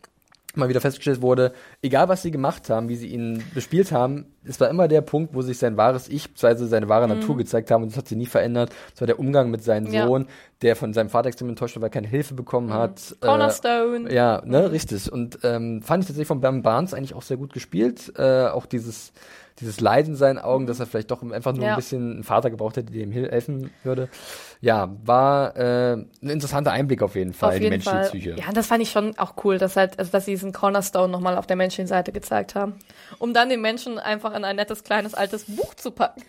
mal 0.54 0.70
wieder 0.70 0.80
festgestellt 0.80 1.20
wurde, 1.20 1.52
egal 1.82 2.09
was 2.09 2.22
sie 2.22 2.30
gemacht 2.30 2.70
haben, 2.70 2.88
wie 2.88 2.96
sie 2.96 3.09
ihn 3.09 3.42
bespielt 3.52 3.92
haben, 3.92 4.24
es 4.42 4.59
war 4.59 4.70
immer 4.70 4.88
der 4.88 5.02
Punkt, 5.02 5.34
wo 5.34 5.42
sich 5.42 5.59
sein 5.59 5.76
wahres 5.76 6.09
Ich, 6.09 6.30
beziehungsweise 6.32 6.66
seine 6.66 6.88
wahre 6.88 7.07
Natur 7.09 7.36
gezeigt 7.36 7.70
haben 7.70 7.82
und 7.82 7.90
das 7.90 7.98
hat 7.98 8.09
sie 8.09 8.16
nie 8.16 8.24
verändert. 8.24 8.70
Das 8.92 9.02
war 9.02 9.07
der 9.07 9.18
Umgang 9.18 9.50
mit 9.50 9.62
seinem 9.62 9.88
Mhm. 9.88 9.92
Ja. 9.92 10.07
Sohn, 10.07 10.26
der 10.62 10.74
von 10.74 10.94
seinem 10.94 11.11
Vater 11.11 11.28
extrem 11.28 11.50
enttäuscht 11.50 11.76
war, 11.76 11.82
weil 11.82 11.88
er 11.88 11.92
keine 11.92 12.09
Hilfe 12.09 12.32
bekommen 12.32 12.72
hat. 12.72 13.16
Äh, 13.20 13.26
Cornerstone. 13.26 14.11
ja, 14.14 14.40
ne, 14.46 14.72
richtig. 14.72 15.12
Und 15.12 15.40
ähm, 15.42 15.82
fand 15.82 16.04
ich 16.04 16.07
tatsächlich 16.09 16.28
von 16.28 16.40
Bam 16.40 16.62
Barnes 16.62 16.94
eigentlich 16.94 17.12
auch 17.14 17.20
sehr 17.22 17.36
gut 17.36 17.52
gespielt. 17.52 18.14
Äh, 18.16 18.46
auch 18.46 18.64
dieses, 18.64 19.12
dieses 19.61 19.80
Leid 19.80 20.07
in 20.07 20.16
seinen 20.16 20.38
Augen, 20.38 20.66
dass 20.66 20.80
er 20.80 20.86
vielleicht 20.86 21.11
doch 21.11 21.22
einfach 21.22 21.52
nur 21.54 21.64
Ja. 21.64 21.70
ein 21.70 21.76
bisschen 21.76 22.12
einen 22.12 22.24
Vater 22.24 22.50
gebraucht 22.50 22.76
hätte, 22.76 22.92
der 22.92 23.02
ihm 23.02 23.12
hel- 23.12 23.30
helfen 23.30 23.70
würde. 23.84 24.09
Ja, 24.61 24.94
war 25.04 25.57
äh, 25.57 25.92
ein 25.94 26.09
interessanter 26.20 26.72
Einblick 26.72 27.02
auf 27.02 27.14
jeden 27.14 27.32
Fall 27.32 27.50
Auf 27.50 27.57
in 27.57 27.62
die 27.62 27.68
menschliche 27.70 27.96
Fall. 27.96 28.09
Psyche. 28.09 28.34
Ja, 28.38 28.48
und 28.48 28.57
das 28.57 28.66
fand 28.66 28.82
ich 28.82 28.90
schon 28.90 29.16
auch 29.18 29.34
cool, 29.44 29.59
dass 29.59 29.76
halt, 29.76 29.98
also 29.98 30.11
dass 30.12 30.24
sie 30.26 30.32
diesen 30.32 30.52
Cornerstone 30.52 31.11
nochmal 31.11 31.36
auf 31.38 31.46
der 31.46 31.57
menschlichen 31.57 31.86
Seite 31.88 32.12
gezeigt 32.12 32.54
haben. 32.54 32.74
Um 33.18 33.32
dann 33.32 33.48
den 33.48 33.61
Menschen 33.62 33.98
einfach 33.98 34.34
in 34.34 34.44
ein 34.44 34.57
nettes, 34.57 34.84
kleines, 34.84 35.14
altes 35.14 35.44
Buch 35.44 35.74
zu 35.74 35.90
packen. 35.90 36.22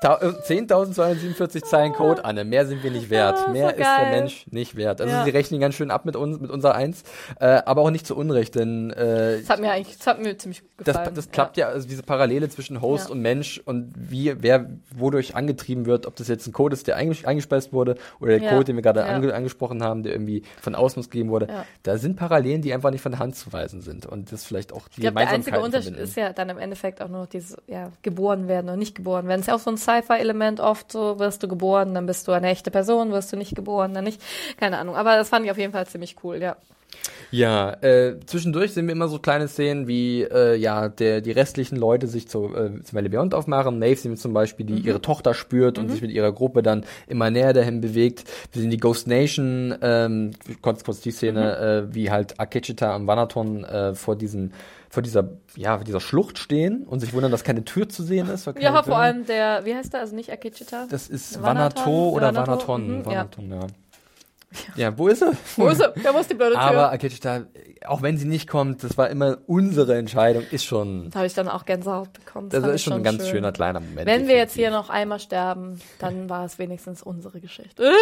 Ta- 0.00 0.18
äh, 0.20 0.32
10.247 0.46 1.62
Zeilen 1.64 1.92
Code, 1.92 2.24
Anne. 2.24 2.44
Mehr 2.44 2.66
sind 2.66 2.82
wir 2.82 2.90
nicht 2.90 3.10
wert. 3.10 3.38
Ah, 3.38 3.44
so 3.46 3.50
Mehr 3.52 3.70
ist 3.70 3.78
der. 3.78 4.10
Mensch 4.10 4.46
nicht 4.50 4.76
wert. 4.76 5.00
Also 5.00 5.12
Ja. 5.12 5.24
sie 5.24 5.30
rechnen 5.30 5.60
ganz 5.60 5.74
schön 5.74 5.90
ab 5.90 6.04
mit 6.04 6.16
uns, 6.16 6.40
mit 6.40 6.50
unserer 6.50 6.74
Eins. 6.74 7.02
Äh, 7.38 7.62
aber 7.66 7.82
auch 7.82 7.90
nicht 7.90 8.06
zu 8.06 8.16
Unrecht, 8.16 8.54
denn 8.54 8.90
äh, 8.90 9.38
Das 9.40 9.50
hat 9.50 9.60
mir 9.60 9.70
eigentlich, 9.72 9.98
das 9.98 10.06
hat 10.06 10.20
mir 10.22 10.36
ziemlich 10.38 10.60
gut 10.62 10.70
das, 10.86 10.96
gefallen. 10.96 11.14
das 11.14 11.30
klappt 11.30 11.56
ja. 11.56 11.68
also 11.68 11.86
diese 11.88 12.02
Parallele 12.02 12.48
zwischen 12.48 12.80
Host 12.80 13.06
Ja. 13.08 13.12
und 13.12 13.20
Mensch 13.20 13.60
und 13.64 13.92
wie, 13.96 14.34
wer 14.42 14.66
wodurch 14.96 15.36
angetrieben 15.36 15.86
wird, 15.86 16.06
ob 16.06 16.16
das 16.16 16.28
jetzt 16.28 16.46
ein 16.46 16.52
Code 16.52 16.74
ist, 16.74 16.86
der 16.86 16.96
einges 16.96 17.24
eingespeist 17.24 17.72
wurde 17.72 17.96
oder 18.20 18.32
der 18.38 18.42
Ja. 18.42 18.50
Code, 18.50 18.64
den 18.64 18.76
wir 18.76 18.82
gerade 18.82 19.00
Ja. 19.00 19.06
ange 19.06 19.34
angesprochen 19.34 19.82
haben, 19.82 20.02
der 20.02 20.12
irgendwie 20.12 20.42
von 20.60 20.74
außen 20.74 21.02
gegeben 21.02 21.30
wurde. 21.30 21.46
Ja. 21.48 21.64
Da 21.82 21.98
sind 21.98 22.16
Parallelen, 22.16 22.62
die 22.62 22.72
einfach 22.74 22.90
nicht 22.90 23.02
von 23.02 23.12
der 23.12 23.18
Hand 23.18 23.36
zu 23.36 23.52
weisen 23.52 23.80
sind 23.80 24.06
und 24.06 24.32
das 24.32 24.44
vielleicht 24.44 24.72
auch 24.72 24.88
die 24.88 24.94
Ich 24.96 25.00
glaube, 25.02 25.18
der 25.20 25.28
einzige 25.30 25.60
Unterschied 25.60 25.94
verbinden. 25.94 26.04
ist 26.08 26.16
ja 26.16 26.32
dann 26.32 26.48
im 26.48 26.58
Endeffekt 26.58 27.00
auch 27.00 27.08
nur 27.08 27.20
noch 27.22 27.26
dieses, 27.28 27.56
ja, 27.66 27.90
geboren 28.02 28.48
werden 28.48 28.66
oder 28.68 28.76
nicht 28.76 28.94
geboren 28.94 29.28
werden. 29.28 29.40
Das 29.40 29.48
ja 29.50 29.54
auch 29.56 29.60
so 29.60 29.70
ein 29.70 29.76
Sci-Fi-Element 29.76 30.60
oft, 30.60 30.90
so 30.92 31.18
wirst 31.18 31.42
du 31.42 31.48
geboren, 31.48 31.94
dann 31.94 32.06
bist 32.06 32.26
du 32.26 32.32
eine 32.32 32.48
echte 32.48 32.70
Person, 32.70 33.12
wirst 33.12 33.32
du 33.32 33.36
nicht 33.36 33.54
geboren, 33.54 33.94
dann 33.94 34.04
nicht. 34.04 34.20
Keine 34.58 34.78
Ahnung. 34.78 34.96
Aber 34.96 35.16
das 35.16 35.28
fand 35.28 35.44
ich 35.44 35.50
auf 35.50 35.58
jeden 35.58 35.72
Fall 35.72 35.86
ziemlich 35.86 36.16
cool, 36.24 36.36
ja. 36.40 36.56
Ja, 37.30 37.74
äh, 37.82 38.18
zwischendurch 38.26 38.72
sehen 38.72 38.86
wir 38.88 38.92
immer 38.92 39.06
so 39.06 39.20
kleine 39.20 39.46
Szenen, 39.46 39.86
wie 39.86 40.22
äh, 40.22 40.56
ja 40.56 40.88
der 40.88 41.20
die 41.20 41.30
restlichen 41.30 41.76
Leute 41.76 42.08
sich 42.08 42.26
zu, 42.28 42.46
äh, 42.54 42.82
zum 42.82 42.92
Valley 42.96 43.08
Beyond 43.08 43.32
aufmachen. 43.34 43.78
Maeve 43.78 44.00
sehen 44.00 44.10
wir 44.10 44.18
zum 44.18 44.32
Beispiel, 44.32 44.66
Mhm. 44.66 44.76
die 44.76 44.82
ihre 44.88 45.00
Tochter 45.00 45.32
spürt 45.32 45.78
und 45.78 45.88
sich 45.88 46.02
mit 46.02 46.10
ihrer 46.10 46.32
Gruppe 46.32 46.62
dann 46.64 46.84
immer 47.06 47.30
näher 47.30 47.52
dahin 47.52 47.80
bewegt. 47.80 48.24
Wir 48.52 48.62
sehen 48.62 48.70
die 48.72 48.78
Ghost 48.78 49.06
Nation, 49.06 49.72
ähm, 49.80 50.32
kurz, 50.62 50.82
kurz 50.82 51.00
die 51.00 51.12
Szene, 51.12 51.40
Mhm. 51.84 51.90
äh, 51.90 51.94
wie 51.94 52.10
halt 52.10 52.40
Akechita 52.40 52.92
am 52.92 53.06
Wanaton 53.06 53.62
äh, 53.64 53.94
vor 53.94 54.16
diesen 54.16 54.52
vor 54.90 55.02
dieser 55.02 55.30
ja 55.56 55.78
dieser 55.78 56.00
Schlucht 56.00 56.36
stehen 56.38 56.82
und 56.84 57.00
sich 57.00 57.12
wundern, 57.12 57.30
dass 57.30 57.44
keine 57.44 57.64
Tür 57.64 57.88
zu 57.88 58.02
sehen 58.02 58.28
ist. 58.28 58.46
Ja, 58.58 58.72
vor 58.72 58.82
Türen- 58.82 58.92
allem 58.96 59.26
der, 59.26 59.64
wie 59.64 59.74
heißt 59.74 59.92
der, 59.94 60.00
also 60.00 60.14
nicht 60.16 60.30
Akechita? 60.32 60.86
Das 60.90 61.08
ist 61.08 61.40
Vanaton? 61.40 61.84
Vanato 61.86 62.08
oder 62.10 62.34
Vanato? 62.34 62.68
Vanaton. 62.68 62.88
Mhm, 62.88 62.98
ja. 63.04 63.06
Vanaton, 63.06 63.50
ja. 63.52 63.66
Ja, 64.74 64.98
wo 64.98 65.06
ist 65.06 65.22
er? 65.22 65.32
Wo 65.56 65.68
ist 65.68 65.80
er? 65.80 65.94
Da 66.02 66.10
muss 66.12 66.26
die 66.26 66.34
blöde 66.34 66.54
Tür. 66.54 66.60
Aber 66.60 66.90
Akechita, 66.90 67.42
auch 67.86 68.02
wenn 68.02 68.18
sie 68.18 68.26
nicht 68.26 68.48
kommt, 68.48 68.82
das 68.82 68.98
war 68.98 69.08
immer 69.08 69.38
unsere 69.46 69.96
Entscheidung, 69.96 70.42
ist 70.50 70.64
schon, 70.64 71.08
da 71.10 71.18
habe 71.20 71.26
ich 71.28 71.34
dann 71.34 71.48
auch 71.48 71.64
Gänsehaut 71.64 72.12
bekommen. 72.12 72.48
das 72.48 72.60
fand 72.60 72.74
ist 72.74 72.82
schon 72.82 72.92
ein 72.94 73.04
ganz 73.04 73.22
schön. 73.22 73.36
schöner 73.36 73.52
kleiner 73.52 73.78
Moment. 73.78 74.08
Wenn 74.08 74.26
wir 74.26 74.34
jetzt 74.34 74.56
definitiv. 74.56 74.56
hier 74.56 74.70
noch 74.72 74.90
einmal 74.90 75.20
sterben, 75.20 75.80
dann 76.00 76.28
war 76.28 76.44
es 76.44 76.58
wenigstens 76.58 77.00
unsere 77.00 77.40
Geschichte. 77.40 77.84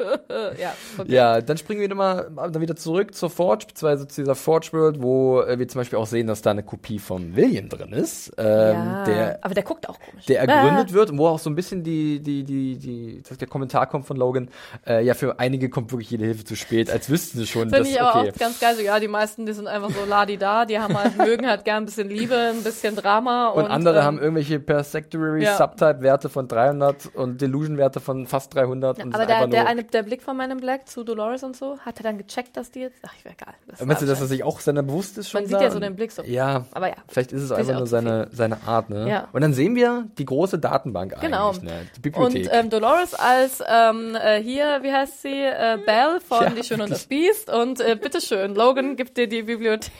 ja, 0.60 0.74
okay. 0.98 1.12
Ja, 1.12 1.40
dann 1.40 1.56
springen 1.56 1.80
wir 1.80 1.94
mal 1.94 2.30
dann 2.34 2.60
wieder 2.60 2.76
zurück 2.76 3.14
zur 3.14 3.30
Forge, 3.30 3.66
beziehungsweise 3.68 4.08
zu 4.08 4.22
dieser 4.22 4.34
Forge 4.34 4.68
World, 4.72 5.02
wo 5.02 5.42
äh, 5.42 5.58
wir 5.58 5.68
zum 5.68 5.80
Beispiel 5.80 5.98
auch 5.98 6.06
sehen, 6.06 6.26
dass 6.26 6.42
da 6.42 6.50
eine 6.50 6.62
Kopie 6.62 6.98
von 6.98 7.36
William 7.36 7.68
drin 7.68 7.92
ist, 7.92 8.32
ähm, 8.36 8.46
ja. 8.46 9.04
der 9.04 9.38
aber 9.42 9.54
der 9.54 9.64
guckt 9.64 9.88
auch 9.88 9.98
komisch. 10.00 10.26
der 10.26 10.40
Ah. 10.40 10.44
ergründet 10.44 10.92
wird 10.92 11.10
und 11.10 11.18
wo 11.18 11.26
auch 11.28 11.38
so 11.38 11.50
ein 11.50 11.54
bisschen 11.54 11.82
die, 11.82 12.20
die, 12.20 12.44
die, 12.44 12.78
die, 12.78 13.22
der 13.38 13.48
Kommentar 13.48 13.86
kommt 13.86 14.06
von 14.06 14.16
Logan, 14.16 14.48
äh, 14.86 15.04
ja, 15.04 15.14
für 15.14 15.38
einige 15.38 15.68
kommt 15.68 15.92
wirklich 15.92 16.10
jede 16.10 16.24
Hilfe 16.24 16.44
zu 16.44 16.56
spät, 16.56 16.90
als 16.90 17.08
wüssten 17.08 17.38
sie 17.38 17.46
schon, 17.46 17.70
Finde 17.70 17.88
ich 17.88 18.00
aber 18.00 18.20
okay. 18.20 18.32
auch 18.32 18.38
ganz 18.38 18.60
geil. 18.60 18.74
So, 18.76 18.82
ja, 18.82 18.98
die 19.00 19.08
meisten, 19.08 19.46
die 19.46 19.52
sind 19.52 19.66
einfach 19.66 19.90
so 19.90 20.04
ladi-da. 20.04 20.64
Die 20.64 20.78
haben 20.78 20.96
halt, 20.98 21.16
mögen 21.16 21.46
halt 21.46 21.64
gern 21.64 21.82
ein 21.82 21.86
bisschen 21.86 22.08
Liebe, 22.08 22.36
ein 22.36 22.62
bisschen 22.62 22.96
Drama. 22.96 23.48
Und, 23.48 23.64
Und, 23.64 23.70
andere 23.70 23.98
ähm, 23.98 24.04
haben 24.04 24.18
irgendwelche 24.18 24.60
Persectory 24.60 25.44
ja. 25.44 25.56
Subtype-Werte 25.56 26.28
von 26.28 26.48
300 26.48 27.14
und 27.14 27.40
Delusion-Werte 27.40 28.00
von 28.00 28.26
fast 28.26 28.54
300. 28.54 28.98
Ja, 28.98 29.04
und 29.04 29.14
aber 29.14 29.26
der, 29.26 29.46
der, 29.46 29.66
eine, 29.66 29.84
der 29.90 30.02
Blick 30.02 30.22
von 30.22 30.36
meinem 30.36 30.58
Black 30.58 30.88
zu 30.88 31.04
Dolores 31.04 31.42
und 31.42 31.56
so, 31.56 31.78
hat 31.80 31.98
er 31.98 32.04
dann 32.04 32.18
gecheckt, 32.18 32.56
dass 32.56 32.70
die 32.70 32.80
jetzt. 32.80 32.98
Ach, 33.06 33.12
ich 33.18 33.24
wäre 33.24 33.34
egal. 33.34 33.54
Das 33.66 33.84
Meinst 33.84 34.02
du, 34.02 34.06
dass 34.06 34.20
er 34.20 34.26
sich 34.26 34.42
auch 34.44 34.60
seiner 34.60 34.82
bewusst 34.82 35.18
ist 35.18 35.30
schon? 35.30 35.42
Man 35.42 35.50
sieht 35.50 35.60
ja 35.60 35.70
so 35.70 35.80
den 35.80 35.96
Blick 35.96 36.12
so. 36.12 36.22
Ja, 36.22 36.64
Aber 36.72 36.88
ja. 36.88 36.96
vielleicht 37.08 37.32
ist 37.32 37.42
es 37.42 37.52
einfach 37.52 37.74
nur 37.76 37.86
seine, 37.86 38.28
seine 38.32 38.62
Art, 38.66 38.90
ne? 38.90 39.08
Ja. 39.08 39.28
Und 39.32 39.40
dann 39.42 39.52
sehen 39.54 39.74
wir 39.74 40.06
die 40.18 40.24
große 40.24 40.58
Datenbank 40.58 41.20
Genau. 41.20 41.48
eigentlich, 41.50 41.62
ne? 41.62 41.86
Die 41.96 42.00
Bibliothek. 42.00 42.46
Und 42.46 42.52
ähm, 42.52 42.70
Dolores 42.70 43.14
als 43.14 43.62
ähm, 43.68 44.14
äh, 44.14 44.42
hier, 44.42 44.80
wie 44.82 44.92
heißt 44.92 45.22
sie? 45.22 45.28
Äh, 45.42 45.78
Belle 45.84 46.20
von 46.20 46.42
Ja, 46.44 46.50
Die 46.50 46.64
Schöne 46.64 46.84
und 46.84 46.90
das. 46.90 47.06
Biest. 47.06 47.50
Und 47.52 47.80
äh, 47.80 47.96
bitteschön, 47.96 48.54
Logan 48.54 48.96
gibt 48.96 49.16
dir 49.16 49.28
die 49.28 49.42
Bibliothek. 49.42 49.92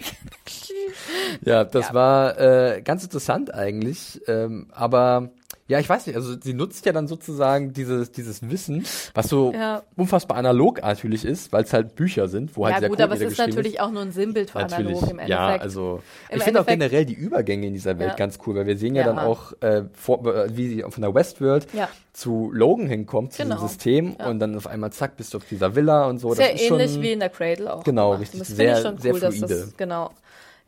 ja, 1.43 1.65
das 1.65 1.89
ja. 1.89 1.95
war 1.95 2.39
äh, 2.39 2.83
ganz 2.83 3.03
interessant 3.05 3.53
eigentlich, 3.53 4.21
ähm, 4.27 4.69
aber 4.73 5.31
Ja, 5.71 5.79
ich 5.79 5.89
weiß 5.89 6.09
nicht, 6.09 6.17
also 6.17 6.35
sie 6.41 6.53
nutzt 6.53 6.85
ja 6.85 6.91
dann 6.93 7.07
sozusagen 7.07 7.73
dieses, 7.73 8.11
dieses 8.11 8.51
Wissen, 8.51 8.85
was 9.15 9.29
so 9.29 9.53
Ja. 9.53 9.85
unfassbar 9.97 10.37
analog 10.37 10.83
natürlich 10.83 11.25
ist, 11.25 11.53
weil 11.53 11.63
es 11.63 11.73
halt 11.73 11.95
Bücher 11.95 12.27
sind, 12.27 12.57
wo 12.57 12.65
halt 12.65 12.75
Ja 12.75 12.81
der 12.81 12.89
gut, 12.89 12.99
Code 12.99 13.05
aber 13.05 13.15
es 13.15 13.21
ist 13.21 13.39
natürlich 13.39 13.81
auch 13.81 13.93
nur 13.93 14.03
ein 14.03 14.11
Sinnbild 14.11 14.51
für 14.51 14.59
Natürlich, 14.59 14.79
analog 14.97 15.03
im 15.05 15.19
Endeffekt. 15.21 15.29
ja, 15.31 15.47
also 15.57 16.03
Im 16.29 16.39
ich 16.39 16.43
finde 16.43 16.61
auch 16.61 16.67
generell 16.67 17.05
die 17.05 17.15
Übergänge 17.15 17.69
in 17.69 17.73
dieser 17.73 17.97
Welt 18.01 18.11
Ja. 18.11 18.17
ganz 18.17 18.39
cool, 18.47 18.57
weil 18.57 18.67
wir 18.67 18.77
sehen 18.77 18.97
ja, 18.97 19.05
dann 19.05 19.21
auch, 19.21 19.53
äh, 19.61 19.85
vor, 19.93 20.27
äh, 20.27 20.49
wie 20.57 20.69
sie 20.69 20.85
von 20.89 21.03
der 21.03 21.15
Westworld 21.15 21.69
zu 22.13 22.51
Logan 22.53 22.89
hinkommt, 22.89 23.35
zu 23.35 23.43
Genau. 23.45 23.55
diesem 23.55 23.69
System 23.69 24.17
und 24.17 24.41
dann 24.41 24.57
auf 24.57 24.67
einmal 24.67 24.91
zack, 24.91 25.17
bist 25.17 25.35
du 25.35 25.39
auf 25.39 25.45
dieser 25.45 25.77
Villa 25.77 26.07
und 26.09 26.19
so. 26.19 26.35
Sehr 26.35 26.51
das 26.51 26.61
ist 26.63 26.69
ähnlich 26.69 26.91
schon, 26.95 27.03
wie 27.03 27.13
in 27.13 27.21
der 27.21 27.29
Cradle 27.29 27.73
auch. 27.73 27.85
Genau, 27.85 28.09
gemacht. 28.09 28.23
richtig, 28.23 28.41
Das 28.41 28.49
sehr- 28.49 28.77
ich 28.77 28.83
schon 28.83 28.99
sehr 28.99 29.15
cool, 29.15 29.21
dass 29.21 29.37
fluide. 29.37 29.55
das, 29.55 29.77
genau. 29.77 30.11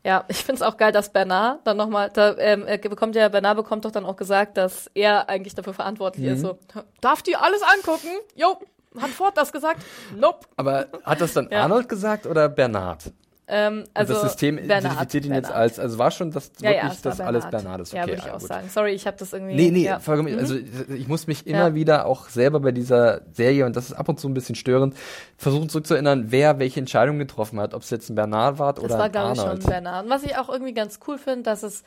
Ja, 0.05 0.25
ich 0.27 0.43
finde 0.43 0.55
es 0.55 0.61
auch 0.61 0.75
geil, 0.77 0.91
dass 0.91 1.11
Bernard 1.13 1.65
dann 1.65 1.77
nochmal, 1.77 2.09
da 2.13 2.35
ähm, 2.37 2.65
er 2.67 2.77
bekommt 2.77 3.15
ja, 3.15 3.29
Bernard 3.29 3.55
bekommt 3.55 3.85
doch 3.85 3.91
dann 3.91 4.05
auch 4.05 4.17
gesagt, 4.17 4.57
dass 4.57 4.91
er 4.93 5.29
eigentlich 5.29 5.55
dafür 5.55 5.73
verantwortlich 5.73 6.25
Mhm. 6.27 6.33
ist. 6.33 6.41
So, 6.41 6.57
darf 6.99 7.21
die 7.21 7.35
alles 7.37 7.61
angucken? 7.63 8.09
Jo, 8.35 8.57
hat 8.99 9.09
Ford 9.11 9.37
das 9.37 9.51
gesagt? 9.53 9.81
Nope. 10.15 10.45
Aber 10.57 10.87
hat 11.05 11.21
das 11.21 11.33
dann 11.33 11.47
Ja. 11.49 11.61
Arnold 11.63 11.87
gesagt 11.87 12.25
oder 12.27 12.49
Bernard? 12.49 13.11
Ähm, 13.45 13.83
also 13.93 14.13
das 14.13 14.21
System 14.23 14.55
Bernard, 14.55 14.83
identifiziert 14.85 15.25
ihn 15.25 15.33
jetzt 15.33 15.47
Bernard. 15.47 15.61
als, 15.61 15.79
also 15.79 15.97
war 15.97 16.11
schon 16.11 16.31
das 16.31 16.51
ja, 16.61 16.69
wirklich 16.69 16.75
ja, 16.77 16.83
war 16.83 17.11
das 17.11 17.19
alles 17.19 17.43
Bernard. 17.43 17.51
Bernard 17.63 17.81
ist. 17.81 17.89
Okay, 17.93 17.97
ja, 18.01 18.07
würde 18.07 18.21
ich 18.25 18.31
auch 18.31 18.39
gut. 18.39 18.47
sagen. 18.47 18.69
Sorry, 18.69 18.91
ich 18.93 19.05
habe 19.05 19.17
das 19.17 19.33
irgendwie. 19.33 19.55
Nee, 19.55 19.69
nee, 19.71 19.83
ja. 19.85 19.99
vollkommen, 19.99 20.31
Mhm. 20.33 20.39
also 20.39 20.55
ich 20.55 21.07
muss 21.09 21.27
mich 21.27 21.45
immer 21.45 21.67
Ja. 21.69 21.75
wieder 21.75 22.05
auch 22.05 22.29
selber 22.29 22.61
bei 22.61 22.71
dieser 22.71 23.21
Serie, 23.33 23.65
und 23.65 23.75
das 23.75 23.85
ist 23.89 23.93
ab 23.93 24.07
und 24.07 24.17
zu 24.19 24.29
ein 24.29 24.33
bisschen 24.33 24.55
störend, 24.55 24.95
versuchen 25.37 25.67
zurückzuerinnern, 25.67 26.27
wer 26.31 26.57
welche 26.59 26.79
Entscheidung 26.79 27.19
getroffen 27.19 27.59
hat, 27.59 27.73
ob 27.73 27.81
es 27.81 27.89
jetzt 27.89 28.09
ein 28.09 28.15
Bernard 28.15 28.59
war 28.59 28.73
Das 28.73 28.83
oder 28.83 28.97
war, 28.97 29.05
ein 29.05 29.11
glaube 29.11 29.33
ich, 29.33 29.39
schon 29.39 29.49
Arnold. 29.49 29.65
Bernard. 29.67 30.05
Und 30.05 30.09
was 30.09 30.23
ich 30.23 30.37
auch 30.37 30.47
irgendwie 30.47 30.73
ganz 30.73 30.99
cool 31.07 31.17
finde, 31.17 31.43
dass 31.43 31.63
es, 31.63 31.83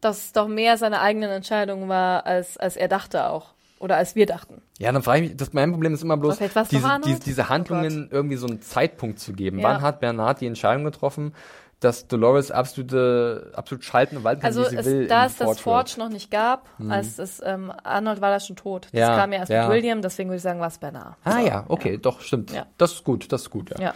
dass 0.00 0.18
es 0.18 0.32
doch 0.32 0.48
mehr 0.48 0.76
seine 0.78 1.00
eigenen 1.00 1.30
Entscheidungen 1.30 1.88
war, 1.88 2.26
als, 2.26 2.56
als 2.56 2.76
er 2.76 2.88
dachte 2.88 3.26
auch. 3.28 3.54
Oder 3.78 3.96
als 3.96 4.14
wir 4.14 4.26
dachten. 4.26 4.60
Ja, 4.78 4.90
dann 4.92 5.02
frage 5.02 5.22
ich 5.22 5.28
mich, 5.30 5.36
das, 5.36 5.52
mein 5.52 5.70
Problem 5.72 5.94
ist 5.94 6.02
immer 6.02 6.16
bloß, 6.16 6.38
diese, 6.38 7.00
diese, 7.04 7.20
diese 7.20 7.42
Oh 7.42 7.48
Handlungen 7.48 8.08
irgendwie 8.10 8.36
so 8.36 8.46
einen 8.46 8.60
Zeitpunkt 8.60 9.18
zu 9.20 9.32
geben. 9.32 9.58
Ja. 9.60 9.68
Wann 9.68 9.82
hat 9.82 10.00
Bernard 10.00 10.40
die 10.40 10.46
Entscheidung 10.46 10.84
getroffen, 10.84 11.32
dass 11.80 12.08
Dolores 12.08 12.50
absolute, 12.50 13.52
absolut 13.54 13.84
schalten 13.84 14.16
und 14.16 14.24
walten 14.24 14.40
kann, 14.40 14.48
Also 14.48 14.62
wie 14.62 14.70
sie 14.70 14.76
es, 14.76 14.86
will? 14.86 15.06
da 15.06 15.26
es 15.26 15.36
das 15.36 15.60
Forge 15.60 15.94
noch 15.98 16.08
nicht 16.08 16.28
gab, 16.30 16.68
als 16.88 17.18
es 17.20 17.40
ähm, 17.44 17.72
Arnold 17.84 18.20
war 18.20 18.30
da 18.30 18.40
schon 18.40 18.56
tot. 18.56 18.86
Das 18.92 18.98
Ja, 18.98 19.16
kam 19.16 19.32
ja 19.32 19.38
erst 19.40 19.50
ja. 19.52 19.68
mit 19.68 19.76
William, 19.76 20.02
deswegen 20.02 20.28
würde 20.28 20.38
ich 20.38 20.42
sagen, 20.42 20.58
war 20.58 20.66
es 20.68 20.78
Bernard. 20.78 21.14
Ah 21.22 21.32
So, 21.32 21.46
ja, 21.46 21.64
okay, 21.68 21.96
doch, 21.98 22.20
stimmt. 22.20 22.52
Ja. 22.52 22.66
Das 22.78 22.94
ist 22.94 23.04
gut, 23.04 23.30
das 23.30 23.42
ist 23.42 23.50
gut, 23.50 23.70
ja. 23.78 23.94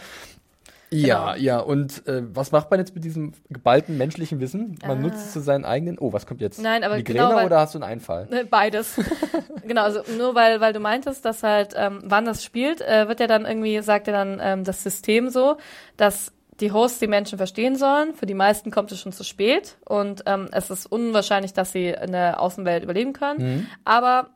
Ja. 0.93 1.07
Ja, 1.07 1.33
Genau. 1.33 1.43
ja, 1.43 1.59
und 1.59 2.07
äh, 2.07 2.21
was 2.35 2.51
macht 2.51 2.69
man 2.71 2.79
jetzt 2.79 2.93
mit 2.95 3.03
diesem 3.03 3.33
geballten 3.49 3.97
menschlichen 3.97 4.39
Wissen? 4.39 4.77
Man 4.85 5.01
nutzt 5.01 5.17
es 5.27 5.33
zu 5.33 5.39
seinen 5.41 5.65
eigenen. 5.65 5.97
Oh, 5.99 6.13
was 6.13 6.25
kommt 6.25 6.41
jetzt? 6.41 6.59
Ah. 6.59 6.63
Nein, 6.63 6.83
aber 6.83 6.95
Migräne 6.97 7.19
genau, 7.19 7.35
weil- 7.35 7.45
oder 7.45 7.59
hast 7.59 7.73
du 7.75 7.79
einen 7.79 7.89
Einfall? 7.91 8.27
Ne, 8.29 8.45
Beides. 8.45 8.95
genau, 9.67 9.83
also 9.83 10.01
nur 10.17 10.35
weil, 10.35 10.61
weil 10.61 10.73
du 10.73 10.79
meintest, 10.79 11.25
dass 11.25 11.43
halt, 11.43 11.73
ähm, 11.75 12.01
wann 12.03 12.25
das 12.25 12.43
spielt, 12.43 12.81
äh, 12.81 13.07
wird 13.07 13.19
ja 13.19 13.27
dann 13.27 13.45
irgendwie, 13.45 13.81
sagt 13.81 14.07
ja 14.07 14.13
dann 14.13 14.39
ähm, 14.41 14.63
das 14.63 14.83
System 14.83 15.29
so, 15.29 15.57
dass 15.97 16.31
die 16.59 16.71
Hosts 16.71 16.99
die 16.99 17.07
Menschen 17.07 17.37
verstehen 17.39 17.75
sollen. 17.75 18.13
Für 18.13 18.27
die 18.27 18.35
meisten 18.35 18.69
kommt 18.69 18.91
es 18.91 18.99
schon 18.99 19.11
zu 19.11 19.23
spät 19.23 19.77
und 19.85 20.21
ähm, 20.27 20.47
es 20.51 20.69
ist 20.69 20.85
unwahrscheinlich, 20.85 21.53
dass 21.53 21.71
sie 21.71 21.87
in 21.89 22.11
der 22.11 22.39
Außenwelt 22.39 22.83
überleben 22.83 23.13
können. 23.13 23.67
Aber 23.83 24.29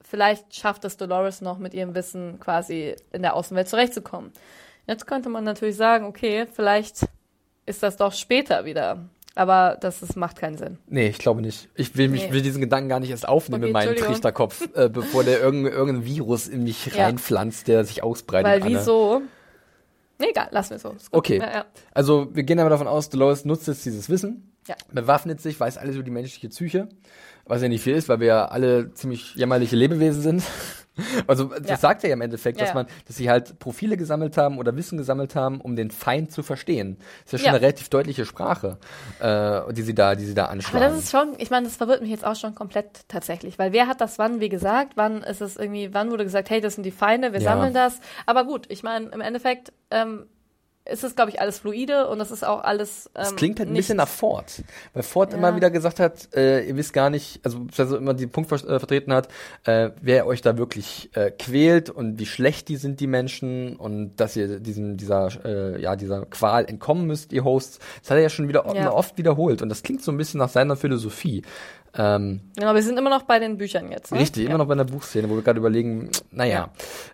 vielleicht 0.00 0.54
schafft 0.56 0.86
es 0.86 0.96
Dolores 0.96 1.42
noch 1.42 1.58
mit 1.58 1.74
ihrem 1.74 1.94
Wissen 1.94 2.40
quasi 2.40 2.96
in 3.12 3.20
der 3.20 3.34
Außenwelt 3.34 3.68
zurechtzukommen. 3.68 4.32
Jetzt 4.88 5.06
könnte 5.06 5.28
man 5.28 5.44
natürlich 5.44 5.76
sagen, 5.76 6.06
okay, 6.06 6.46
vielleicht 6.52 7.06
ist 7.66 7.82
das 7.82 7.96
doch 7.96 8.12
später 8.12 8.64
wieder. 8.64 9.04
Aber 9.34 9.76
das 9.80 10.02
ist, 10.02 10.16
macht 10.16 10.36
keinen 10.40 10.58
Sinn. 10.58 10.78
Nee, 10.88 11.08
ich 11.08 11.18
glaube 11.18 11.42
nicht. 11.42 11.68
Ich 11.76 11.96
will 11.96 12.08
mich 12.08 12.24
Nee. 12.28 12.32
will 12.32 12.42
diesen 12.42 12.60
Gedanken 12.60 12.88
gar 12.88 12.98
nicht 12.98 13.10
erst 13.10 13.28
aufnehmen 13.28 13.62
Okay, 13.62 13.68
in 13.68 13.72
meinen. 13.72 13.96
Trichterkopf, 13.96 14.68
äh, 14.74 14.88
bevor 14.88 15.22
der 15.22 15.38
irgendein, 15.40 15.72
irgendein 15.74 16.04
Virus 16.06 16.48
in 16.48 16.64
mich 16.64 16.86
Ja. 16.86 17.04
reinpflanzt, 17.04 17.68
der 17.68 17.84
sich 17.84 18.02
ausbreitet. 18.02 18.64
Weil 18.64 18.64
wieso? 18.72 19.22
Nee, 20.18 20.30
egal, 20.30 20.48
lassen 20.50 20.70
wir 20.70 20.78
so. 20.80 20.96
Okay. 21.12 21.38
Ja, 21.38 21.52
ja. 21.52 21.64
Also 21.92 22.34
wir 22.34 22.42
gehen 22.42 22.58
aber 22.58 22.70
davon 22.70 22.88
aus, 22.88 23.10
Dolores 23.10 23.44
nutzt 23.44 23.68
jetzt 23.68 23.84
dieses 23.84 24.08
Wissen, 24.10 24.52
Ja. 24.66 24.74
bewaffnet 24.90 25.40
sich, 25.40 25.60
weiß 25.60 25.78
alles 25.78 25.94
über 25.94 26.02
die 26.02 26.10
menschliche 26.10 26.48
Psyche, 26.48 26.88
was 27.44 27.62
ja 27.62 27.68
nicht 27.68 27.84
viel 27.84 27.94
ist, 27.94 28.08
weil 28.08 28.18
wir 28.18 28.26
ja 28.26 28.44
alle 28.46 28.92
ziemlich 28.94 29.36
jämmerliche 29.36 29.76
Lebewesen 29.76 30.20
sind. 30.22 30.42
Also 31.26 31.44
das 31.46 31.68
Ja. 31.68 31.76
sagt 31.76 32.04
er 32.04 32.10
ja 32.10 32.14
im 32.14 32.20
Endeffekt, 32.20 32.58
Ja, 32.58 32.66
dass 32.66 32.74
man, 32.74 32.86
dass 33.06 33.16
sie 33.16 33.30
halt 33.30 33.58
Profile 33.58 33.96
gesammelt 33.96 34.36
haben 34.36 34.58
oder 34.58 34.76
Wissen 34.76 34.98
gesammelt 34.98 35.34
haben, 35.36 35.60
um 35.60 35.76
den 35.76 35.90
Feind 35.90 36.32
zu 36.32 36.42
verstehen. 36.42 36.96
Das 37.24 37.32
ist 37.32 37.32
ja 37.32 37.38
schon 37.38 37.48
eine 37.56 37.60
relativ 37.62 37.88
deutliche 37.88 38.24
Sprache, 38.24 38.78
äh, 39.20 39.72
die 39.72 39.82
sie 39.82 39.94
da, 39.94 40.14
die 40.14 40.24
sie 40.24 40.34
da 40.34 40.44
Aber 40.44 40.52
anschlagen. 40.52 40.84
das 40.84 40.98
ist 40.98 41.10
schon, 41.10 41.34
ich 41.38 41.50
meine, 41.50 41.66
das 41.66 41.76
verwirrt 41.76 42.00
mich 42.02 42.10
jetzt 42.10 42.24
auch 42.26 42.36
schon 42.36 42.54
komplett 42.54 43.08
tatsächlich, 43.08 43.58
weil 43.58 43.72
wer 43.72 43.86
hat 43.86 44.00
das 44.00 44.18
wann, 44.18 44.40
wie 44.40 44.48
gesagt, 44.48 44.92
wann 44.96 45.22
ist 45.22 45.40
es 45.40 45.56
irgendwie, 45.56 45.92
wann 45.94 46.10
wurde 46.10 46.24
gesagt, 46.24 46.50
hey, 46.50 46.60
das 46.60 46.74
sind 46.74 46.84
die 46.84 46.90
Feinde, 46.90 47.32
wir 47.32 47.40
sammeln 47.40 47.74
das. 47.74 48.00
Aber 48.26 48.44
gut, 48.44 48.66
ich 48.68 48.82
meine, 48.82 49.06
im 49.08 49.20
Endeffekt 49.20 49.72
ähm, 49.90 50.26
ist 50.90 51.04
es, 51.04 51.14
glaube 51.14 51.30
ich, 51.30 51.40
alles 51.40 51.58
fluide 51.58 52.08
und 52.08 52.18
das 52.18 52.30
ist 52.30 52.44
auch 52.44 52.62
alles. 52.64 53.06
Ähm, 53.06 53.12
Das 53.14 53.36
klingt 53.36 53.58
halt 53.60 53.68
ein 53.68 53.74
bisschen 53.74 53.96
nach 53.98 54.08
Ford. 54.08 54.62
Weil 54.94 55.02
Ford 55.02 55.32
Ja. 55.32 55.38
immer 55.38 55.54
wieder 55.54 55.70
gesagt 55.70 56.00
hat, 56.00 56.34
äh, 56.34 56.66
ihr 56.66 56.76
wisst 56.76 56.92
gar 56.92 57.10
nicht, 57.10 57.40
also, 57.44 57.66
also 57.76 57.96
immer 57.96 58.14
den 58.14 58.30
Punkt 58.30 58.48
ver 58.48 58.56
äh, 58.56 58.78
vertreten 58.78 59.12
hat, 59.12 59.28
äh, 59.64 59.90
wer 60.00 60.26
euch 60.26 60.40
da 60.40 60.56
wirklich 60.56 61.10
äh, 61.14 61.30
quält 61.30 61.90
und 61.90 62.18
wie 62.18 62.26
schlecht 62.26 62.68
die 62.68 62.76
sind, 62.76 63.00
die 63.00 63.06
Menschen 63.06 63.76
und 63.76 64.16
dass 64.16 64.34
ihr 64.36 64.60
diesem, 64.60 64.96
dieser, 64.96 65.28
äh, 65.44 65.80
ja, 65.80 65.94
dieser 65.96 66.24
Qual 66.26 66.64
entkommen 66.64 67.06
müsst, 67.06 67.32
ihr 67.32 67.44
Hosts. 67.44 67.78
Das 68.00 68.10
hat 68.10 68.16
er 68.16 68.22
ja 68.22 68.28
schon 68.30 68.48
wieder 68.48 68.64
Ja. 68.74 68.92
oft 68.92 69.18
wiederholt 69.18 69.62
und 69.62 69.68
das 69.68 69.82
klingt 69.82 70.02
so 70.02 70.10
ein 70.10 70.16
bisschen 70.16 70.38
nach 70.38 70.48
seiner 70.48 70.76
Philosophie. 70.76 71.42
Ähm, 71.98 72.40
Genau, 72.56 72.74
wir 72.74 72.82
sind 72.82 72.98
immer 72.98 73.10
noch 73.10 73.22
bei 73.22 73.38
den 73.38 73.56
Büchern 73.56 73.92
jetzt. 73.92 74.10
Ne? 74.12 74.18
Richtig, 74.18 74.42
ja. 74.44 74.48
immer 74.48 74.58
noch 74.58 74.66
bei 74.66 74.72
einer 74.72 74.84
Buchszene, 74.84 75.28
wo 75.30 75.36
wir 75.36 75.42
gerade 75.42 75.58
überlegen, 75.60 76.10
naja. 76.32 76.70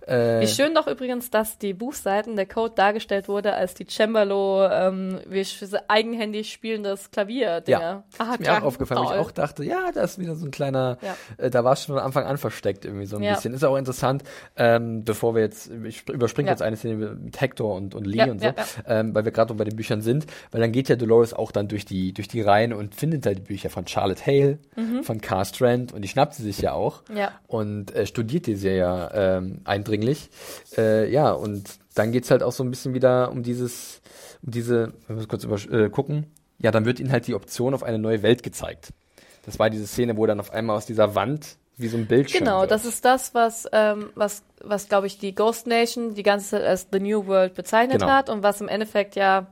Äh, 0.06 0.40
Wie 0.40 0.46
schön 0.46 0.74
doch 0.74 0.86
übrigens, 0.86 1.30
dass 1.30 1.58
die 1.58 1.74
Buchseiten, 1.74 2.36
der 2.36 2.46
Code 2.46 2.74
dargestellt 2.74 3.28
wurde 3.28 3.52
als 3.54 3.74
die 3.74 3.84
Cembalo, 3.86 4.66
ähm, 4.68 5.18
wie 5.28 5.44
eigenhändig 5.88 6.52
spielendes 6.52 7.10
Klavier-Dinger. 7.10 7.80
Ja, 7.80 8.04
ah, 8.18 8.32
ist 8.34 8.40
mir 8.40 8.52
auch 8.58 8.62
aufgefallen, 8.62 9.00
wo 9.00 9.12
ich 9.12 9.18
auch 9.18 9.30
dachte, 9.30 9.64
ja, 9.64 9.90
da 9.92 10.02
ist 10.02 10.18
wieder 10.18 10.34
so 10.34 10.46
ein 10.46 10.50
kleiner, 10.50 10.98
Ja. 11.02 11.16
äh, 11.44 11.50
da 11.50 11.62
war 11.64 11.72
es 11.74 11.84
schon 11.84 11.94
von 11.94 12.04
Anfang 12.04 12.24
an 12.24 12.38
versteckt 12.38 12.84
irgendwie 12.84 13.06
so 13.06 13.16
ein 13.16 13.22
Ja. 13.22 13.34
bisschen. 13.34 13.52
Ist 13.54 13.64
auch 13.64 13.76
interessant, 13.76 14.22
ähm, 14.56 15.04
bevor 15.04 15.34
wir 15.34 15.42
jetzt, 15.42 15.70
ich 15.84 15.98
sp- 16.04 16.12
überspringe 16.12 16.48
Ja. 16.48 16.52
jetzt 16.52 16.62
eine 16.62 16.76
Szene 16.76 16.94
mit 16.96 17.40
Hector 17.40 17.74
und, 17.74 17.94
und 17.94 18.06
Lee 18.06 18.18
Ja, 18.18 18.24
und 18.30 18.40
so, 18.40 18.46
ja, 18.46 18.54
ja. 18.56 18.64
Ähm, 19.00 19.14
weil 19.14 19.24
wir 19.24 19.32
gerade 19.32 19.52
noch 19.52 19.58
bei 19.58 19.64
den 19.64 19.76
Büchern 19.76 20.00
sind, 20.00 20.26
weil 20.50 20.60
dann 20.60 20.72
geht 20.72 20.88
ja 20.88 20.96
Dolores 20.96 21.34
auch 21.34 21.52
dann 21.52 21.68
durch 21.68 21.84
die, 21.84 22.12
durch 22.12 22.28
die 22.28 22.40
Reihen 22.40 22.72
und 22.72 22.94
findet 22.94 23.26
halt 23.26 23.38
die 23.38 23.42
Bücher 23.42 23.70
von 23.70 23.86
Charlotte 23.86 24.24
Hale, 24.26 24.58
von 25.02 25.20
Car 25.20 25.44
Strand 25.44 25.92
und 25.92 26.02
die 26.02 26.08
schnappt 26.08 26.34
sie 26.34 26.42
sich 26.42 26.58
ja 26.60 26.72
auch 26.72 27.02
Mhm. 27.08 27.16
Ja. 27.16 27.32
und 27.46 27.94
äh, 27.94 28.06
studiert 28.06 28.46
die 28.46 28.56
sehr 28.56 28.74
ja 28.74 29.10
ähm, 29.36 29.60
eindringlich. 29.64 30.30
Äh, 30.76 31.10
ja, 31.12 31.30
und 31.32 31.78
dann 31.94 32.10
geht's 32.12 32.30
halt 32.30 32.42
auch 32.42 32.52
so 32.52 32.64
ein 32.64 32.70
bisschen 32.70 32.92
wieder 32.94 33.30
um 33.30 33.42
dieses, 33.42 34.00
um 34.42 34.50
diese, 34.50 34.92
wir 35.06 35.14
müssen 35.16 35.28
kurz 35.28 35.44
über, 35.44 35.56
äh, 35.72 35.88
gucken, 35.90 36.26
ja, 36.58 36.70
dann 36.70 36.84
wird 36.86 36.98
ihnen 37.00 37.12
halt 37.12 37.26
die 37.26 37.34
Option 37.34 37.74
auf 37.74 37.82
eine 37.82 37.98
neue 37.98 38.22
Welt 38.22 38.42
gezeigt. 38.42 38.88
Das 39.46 39.58
war 39.58 39.70
diese 39.70 39.86
Szene, 39.86 40.16
wo 40.16 40.26
dann 40.26 40.40
auf 40.40 40.52
einmal 40.52 40.76
aus 40.76 40.86
dieser 40.86 41.14
Wand 41.14 41.56
wie 41.76 41.88
so 41.88 41.96
ein 41.96 42.06
Bildschirm 42.06 42.44
Genau, 42.44 42.60
wird. 42.62 42.70
das 42.70 42.84
ist 42.84 43.04
das, 43.04 43.34
was, 43.34 43.68
ähm, 43.72 44.10
was, 44.14 44.42
was 44.62 44.88
glaube 44.88 45.06
ich, 45.06 45.18
die 45.18 45.34
Ghost 45.34 45.66
Nation 45.66 46.14
die 46.14 46.22
ganze 46.22 46.50
Zeit 46.50 46.62
als 46.62 46.86
The 46.92 47.00
New 47.00 47.26
World 47.26 47.54
bezeichnet 47.54 48.00
Genau. 48.00 48.10
hat 48.12 48.30
und 48.30 48.42
was 48.42 48.60
im 48.60 48.68
Endeffekt 48.68 49.16
ja, 49.16 49.48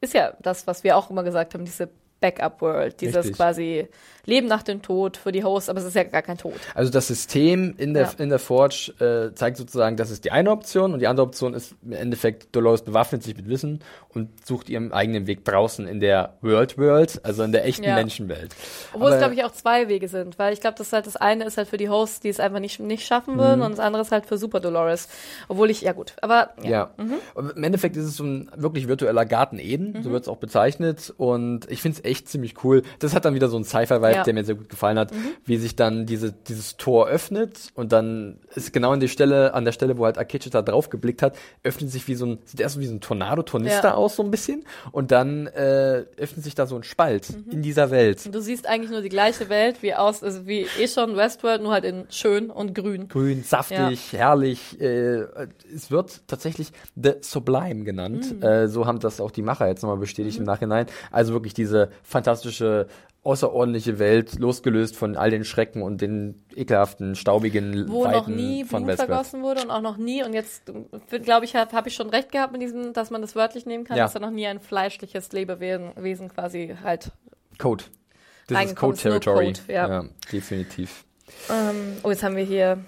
ist 0.00 0.12
ja 0.14 0.34
das, 0.40 0.66
was 0.66 0.82
wir 0.84 0.96
auch 0.96 1.08
immer 1.10 1.22
gesagt 1.22 1.54
haben, 1.54 1.64
diese 1.64 1.88
Backup 2.22 2.62
World, 2.62 3.00
dieses 3.02 3.16
Richtig. 3.16 3.36
quasi 3.36 3.88
Leben 4.24 4.46
nach 4.46 4.62
dem 4.62 4.82
Tod 4.82 5.16
für 5.16 5.32
die 5.32 5.42
Hosts, 5.42 5.68
aber 5.68 5.80
es 5.80 5.84
ist 5.84 5.94
ja 5.96 6.04
gar 6.04 6.22
kein 6.22 6.38
Tod. 6.38 6.54
Also 6.76 6.92
das 6.92 7.08
System 7.08 7.74
in 7.76 7.92
der, 7.92 8.04
Ja. 8.04 8.10
in 8.18 8.28
der 8.28 8.38
Forge 8.38 8.92
äh, 9.00 9.34
zeigt 9.34 9.56
sozusagen, 9.56 9.96
das 9.96 10.10
ist 10.12 10.24
die 10.24 10.30
eine 10.30 10.52
Option 10.52 10.92
und 10.92 11.00
die 11.00 11.08
andere 11.08 11.26
Option 11.26 11.54
ist 11.54 11.74
im 11.84 11.90
Endeffekt, 11.92 12.54
Dolores 12.54 12.82
bewaffnet 12.82 13.24
sich 13.24 13.36
mit 13.36 13.48
Wissen 13.48 13.80
und 14.10 14.46
sucht 14.46 14.70
ihren 14.70 14.92
eigenen 14.92 15.26
Weg 15.26 15.44
draußen 15.44 15.88
in 15.88 15.98
der 15.98 16.34
World 16.40 16.78
World, 16.78 17.20
also 17.24 17.42
in 17.42 17.50
der 17.50 17.64
echten 17.66 17.82
Ja. 17.82 17.96
Menschenwelt. 17.96 18.54
Obwohl 18.92 19.08
es, 19.08 19.14
Aber- 19.14 19.18
glaube 19.18 19.34
ich, 19.34 19.44
auch 19.44 19.50
zwei 19.50 19.88
Wege 19.88 20.06
sind, 20.06 20.38
weil 20.38 20.52
ich 20.52 20.60
glaube, 20.60 20.78
das 20.78 20.86
ist 20.86 20.92
halt 20.92 21.06
das 21.08 21.16
eine 21.16 21.44
ist 21.44 21.56
halt 21.56 21.66
für 21.66 21.76
die 21.76 21.88
Hosts, 21.88 22.20
die 22.20 22.28
es 22.28 22.38
einfach 22.38 22.60
nicht, 22.60 22.78
nicht 22.78 23.04
schaffen 23.04 23.38
würden 23.38 23.58
Mhm. 23.58 23.64
und 23.66 23.70
das 23.72 23.80
andere 23.80 24.02
ist 24.02 24.12
halt 24.12 24.26
für 24.26 24.38
Super 24.38 24.60
Dolores. 24.60 25.08
Obwohl 25.48 25.68
ich, 25.68 25.80
ja 25.80 25.92
gut, 25.94 26.14
aber 26.22 26.50
ja. 26.62 26.70
Ja. 26.70 26.90
Und 27.34 27.56
Im 27.56 27.64
Endeffekt 27.64 27.96
ist 27.96 28.04
es 28.04 28.16
so 28.16 28.22
ein 28.24 28.48
wirklich 28.56 28.86
virtueller 28.86 29.26
Garten 29.26 29.58
Eden, 29.58 30.00
so 30.04 30.12
wird 30.12 30.22
es 30.22 30.28
auch 30.28 30.36
bezeichnet. 30.36 31.12
Und 31.16 31.68
ich 31.70 31.82
finde 31.82 31.98
es 31.98 32.04
echt 32.12 32.28
ziemlich 32.28 32.62
cool. 32.64 32.82
Das 33.00 33.14
hat 33.14 33.24
dann 33.24 33.34
wieder 33.34 33.48
so 33.48 33.56
einen 33.56 33.64
Sci-Fi-Vibe, 33.64 34.12
Ja. 34.12 34.22
der 34.22 34.34
mir 34.34 34.44
sehr 34.44 34.54
gut 34.54 34.68
gefallen 34.68 34.98
hat, 34.98 35.10
wie 35.44 35.56
sich 35.56 35.74
dann 35.74 36.06
diese, 36.06 36.32
dieses 36.32 36.76
Tor 36.76 37.08
öffnet 37.08 37.70
und 37.74 37.90
dann 37.92 38.38
ist 38.54 38.72
genau 38.72 38.92
an 38.92 39.00
die 39.00 39.08
Stelle, 39.08 39.54
an 39.54 39.64
der 39.64 39.72
Stelle, 39.72 39.98
wo 39.98 40.04
halt 40.04 40.18
Akecheta 40.18 40.62
drauf 40.62 40.90
geblickt 40.90 41.22
hat, 41.22 41.36
öffnet 41.64 41.90
sich 41.90 42.06
wie 42.08 42.14
so 42.14 42.26
ein, 42.26 42.38
sieht 42.44 42.60
erst 42.60 42.78
wie 42.78 42.86
so 42.86 42.94
ein 42.94 43.00
Tornado-Tornister 43.00 43.88
Ja. 43.88 43.94
aus, 43.94 44.16
so 44.16 44.22
ein 44.22 44.30
bisschen. 44.30 44.64
Und 44.92 45.10
dann 45.10 45.46
äh, 45.48 46.04
öffnet 46.18 46.44
sich 46.44 46.54
da 46.54 46.66
so 46.66 46.76
ein 46.76 46.82
Spalt 46.84 47.28
in 47.50 47.62
dieser 47.62 47.90
Welt. 47.90 48.24
Und 48.26 48.34
du 48.34 48.40
siehst 48.40 48.68
eigentlich 48.68 48.90
nur 48.90 49.00
die 49.00 49.08
gleiche 49.08 49.48
Welt 49.48 49.82
wie 49.82 49.94
aus, 49.94 50.22
also 50.22 50.46
wie 50.46 50.66
eh 50.78 50.86
schon 50.88 51.16
Westworld, 51.16 51.62
nur 51.62 51.72
halt 51.72 51.84
in 51.84 52.04
schön 52.10 52.50
und 52.50 52.74
grün. 52.74 53.08
grün, 53.08 53.42
saftig, 53.42 54.12
herrlich. 54.12 54.80
Äh, 54.80 55.24
es 55.74 55.90
wird 55.90 56.20
tatsächlich 56.26 56.68
The 56.94 57.12
Sublime 57.22 57.84
genannt. 57.84 58.36
Mhm. 58.36 58.42
Äh, 58.42 58.68
so 58.68 58.86
haben 58.86 58.98
das 59.00 59.20
auch 59.20 59.30
die 59.30 59.42
Macher 59.42 59.66
jetzt 59.68 59.82
nochmal 59.82 59.98
bestätigt 59.98 60.38
im 60.38 60.44
Nachhinein. 60.44 60.86
Also 61.10 61.32
wirklich 61.32 61.54
diese 61.54 61.88
fantastische 62.02 62.86
außerordentliche 63.24 64.00
Welt, 64.00 64.38
losgelöst 64.38 64.96
von 64.96 65.16
all 65.16 65.30
den 65.30 65.44
Schrecken 65.44 65.82
und 65.82 66.00
den 66.00 66.44
ekelhaften, 66.56 67.14
staubigen 67.14 67.88
wo 67.88 68.04
Weiten 68.04 68.16
noch 68.16 68.26
nie 68.26 68.64
von 68.64 68.84
Blut 68.84 68.96
vergossen 68.96 69.42
wurde 69.42 69.62
und 69.62 69.70
auch 69.70 69.80
noch 69.80 69.96
nie, 69.96 70.24
und 70.24 70.32
jetzt 70.32 70.64
glaube 71.22 71.44
ich, 71.44 71.54
habe 71.54 71.70
hab 71.74 71.86
ich 71.86 71.94
schon 71.94 72.10
recht 72.10 72.32
gehabt 72.32 72.52
mit 72.52 72.60
diesem, 72.62 72.92
dass 72.92 73.10
man 73.10 73.22
das 73.22 73.36
wörtlich 73.36 73.64
nehmen 73.64 73.84
kann, 73.84 73.96
Ja. 73.96 74.04
dass 74.04 74.14
da 74.14 74.18
noch 74.18 74.30
nie 74.32 74.46
ein 74.46 74.58
fleischliches 74.58 75.30
Lebewesen 75.32 75.92
Wesen 75.96 76.28
quasi 76.28 76.74
halt. 76.82 77.12
Code. 77.58 77.84
Das 78.48 78.60
ist 78.60 78.66
nur 78.70 78.74
Code-Territory. 78.74 79.52
Code, 79.52 79.72
ja. 79.72 80.04
definitiv. 80.32 81.04
Ähm, 81.48 81.98
oh, 82.02 82.10
jetzt 82.10 82.24
haben 82.24 82.34
wir 82.36 82.44
hier. 82.44 82.78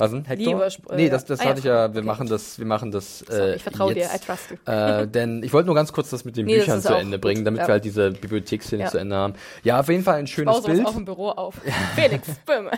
Was 0.00 0.10
denn, 0.10 0.24
Hector? 0.24 0.66
Nee, 0.96 1.08
das, 1.10 1.24
das 1.24 1.40
Ah, 1.40 1.44
ja. 1.44 1.48
hatte 1.50 1.58
ich 1.60 1.64
ja, 1.66 1.92
wir 1.94 1.98
Okay. 2.00 2.06
machen 2.06 2.28
das, 2.28 2.58
wir 2.58 2.66
machen 2.66 2.90
das 2.90 3.22
äh, 3.30 3.54
ich 3.56 3.62
vertraue 3.62 3.94
dir. 3.94 4.04
I 4.06 4.18
trust 4.18 4.50
you. 4.50 4.56
Äh, 4.72 5.06
denn 5.06 5.42
ich 5.42 5.52
wollte 5.52 5.66
nur 5.66 5.74
ganz 5.74 5.92
kurz 5.92 6.10
das 6.10 6.24
mit 6.24 6.36
den 6.36 6.46
Nee, 6.46 6.58
Büchern 6.58 6.80
zu 6.80 6.94
Ende 6.94 7.18
bringen, 7.18 7.44
damit 7.44 7.60
ja. 7.60 7.68
wir 7.68 7.72
halt 7.72 7.84
diese 7.84 8.10
Bibliotheksszene 8.10 8.82
Ja. 8.84 8.88
zu 8.88 8.98
Ende 8.98 9.14
haben. 9.16 9.34
Ja, 9.62 9.78
auf 9.80 9.88
jeden 9.88 10.02
Fall 10.02 10.16
ein 10.16 10.26
schönes 10.26 10.52
Baue 10.54 10.62
sowas 10.62 10.76
Bild. 10.76 10.86
auch 10.88 10.96
im 10.96 11.04
Büro 11.04 11.28
auf. 11.30 11.54
Felix, 11.94 12.28
Böhme. 12.46 12.70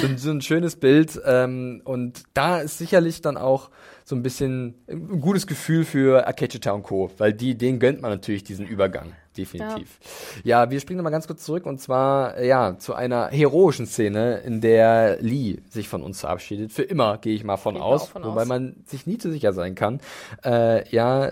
so, 0.00 0.06
ein- 0.06 0.18
so 0.18 0.30
ein 0.30 0.40
schönes 0.42 0.76
Bild. 0.76 1.20
Ähm, 1.24 1.80
und 1.84 2.22
da 2.34 2.58
ist 2.58 2.78
sicherlich 2.78 3.20
dann 3.22 3.36
auch 3.36 3.70
so 4.04 4.16
ein 4.16 4.22
bisschen 4.22 4.74
ein 4.88 5.20
gutes 5.20 5.46
Gefühl 5.46 5.84
für 5.84 6.26
Akechi 6.26 6.60
Town 6.60 6.82
Co., 6.82 7.10
weil 7.18 7.32
die, 7.32 7.56
denen 7.56 7.78
gönnt 7.78 8.00
man 8.00 8.10
natürlich 8.10 8.42
diesen 8.42 8.66
Übergang. 8.66 9.12
Definitiv. 9.38 9.98
Ja. 10.44 10.70
wir 10.70 10.80
springen 10.80 10.98
nochmal 10.98 11.12
ganz 11.12 11.26
kurz 11.26 11.44
zurück 11.44 11.66
und 11.66 11.80
zwar, 11.80 12.40
ja, 12.42 12.76
zu 12.78 12.94
einer 12.94 13.28
heroischen 13.28 13.86
Szene, 13.86 14.38
in 14.38 14.60
der 14.60 15.18
Lee 15.20 15.58
sich 15.70 15.88
von 15.88 16.02
uns 16.02 16.20
verabschiedet. 16.20 16.72
Für 16.72 16.82
immer, 16.82 17.18
gehe 17.18 17.34
ich 17.34 17.44
mal 17.44 17.56
von 17.56 17.76
ich 17.76 17.82
aus, 17.82 18.08
von 18.08 18.24
wobei 18.24 18.42
aus. 18.42 18.48
man 18.48 18.76
sich 18.86 19.06
nie 19.06 19.18
zu 19.18 19.30
sicher 19.30 19.52
sein 19.52 19.74
kann. 19.74 20.00
Äh, 20.44 20.88
ja, 20.90 21.30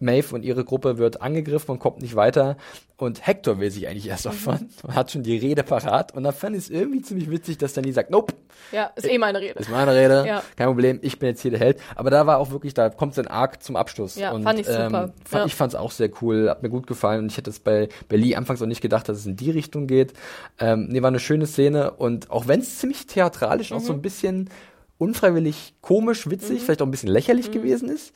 Maeve 0.00 0.32
und 0.34 0.44
ihre 0.44 0.64
Gruppe 0.64 0.98
wird 0.98 1.22
angegriffen 1.22 1.72
und 1.72 1.78
kommt 1.80 2.00
nicht 2.00 2.14
weiter. 2.14 2.56
Und 2.98 3.24
Hector 3.26 3.58
will 3.60 3.70
sich 3.70 3.86
eigentlich 3.88 4.08
erst 4.08 4.24
Mhm. 4.26 4.30
opfern 4.32 4.68
und 4.82 4.94
hat 4.94 5.10
schon 5.12 5.22
die 5.22 5.36
Rede 5.36 5.62
parat. 5.62 6.14
Und 6.14 6.24
da 6.24 6.32
fand 6.32 6.56
ich 6.56 6.64
es 6.64 6.70
irgendwie 6.70 7.00
ziemlich 7.02 7.30
witzig, 7.30 7.58
dass 7.58 7.72
dann 7.72 7.84
die 7.84 7.92
sagt, 7.92 8.10
nope, 8.10 8.34
Ja, 8.72 8.90
ist 8.96 9.08
eh 9.08 9.18
meine 9.18 9.40
Rede. 9.40 9.58
ist 9.58 9.70
meine 9.70 9.94
Rede, 9.94 10.24
Ja. 10.26 10.42
kein 10.56 10.66
Problem, 10.68 10.98
ich 11.02 11.18
bin 11.18 11.28
jetzt 11.30 11.42
hier 11.42 11.52
der 11.52 11.60
Held. 11.60 11.78
Aber 11.96 12.10
da 12.10 12.26
war 12.26 12.38
auch 12.38 12.50
wirklich, 12.50 12.74
da 12.74 12.90
kommt 12.90 13.14
sein 13.14 13.26
Arc 13.28 13.62
zum 13.62 13.76
Abschluss. 13.76 14.16
Ja, 14.16 14.32
und, 14.32 14.42
fand 14.42 14.58
ich 14.60 14.66
super. 14.66 14.84
Ähm, 14.86 14.90
fand, 14.90 15.12
Ja. 15.32 15.46
Ich 15.46 15.54
fand 15.54 15.72
es 15.72 15.78
auch 15.78 15.90
sehr 15.92 16.10
cool, 16.22 16.48
hat 16.50 16.62
mir 16.62 16.70
gut 16.70 16.86
gefallen. 16.88 17.20
Und 17.24 17.30
ich 17.32 17.36
hätte 17.36 17.47
es 17.48 17.58
bei, 17.60 17.88
bei 18.08 18.16
Lee 18.16 18.34
anfangs 18.36 18.62
auch 18.62 18.66
nicht 18.66 18.80
gedacht, 18.80 19.08
dass 19.08 19.18
es 19.18 19.26
in 19.26 19.36
die 19.36 19.50
Richtung 19.50 19.86
geht. 19.86 20.12
Ähm, 20.58 20.86
nee, 20.88 21.02
war 21.02 21.08
eine 21.08 21.20
schöne 21.20 21.46
Szene. 21.46 21.90
Und 21.92 22.30
auch 22.30 22.46
wenn 22.46 22.60
es 22.60 22.78
ziemlich 22.78 23.06
theatralisch, 23.06 23.72
auch 23.72 23.80
so 23.80 23.92
Mhm. 23.92 23.98
ein 23.98 24.02
bisschen 24.02 24.50
unfreiwillig 24.98 25.74
komisch, 25.80 26.28
witzig, 26.28 26.62
vielleicht 26.62 26.82
auch 26.82 26.86
ein 26.86 26.90
bisschen 26.90 27.08
lächerlich 27.10 27.48
Mhm. 27.48 27.52
gewesen 27.52 27.88
ist, 27.88 28.12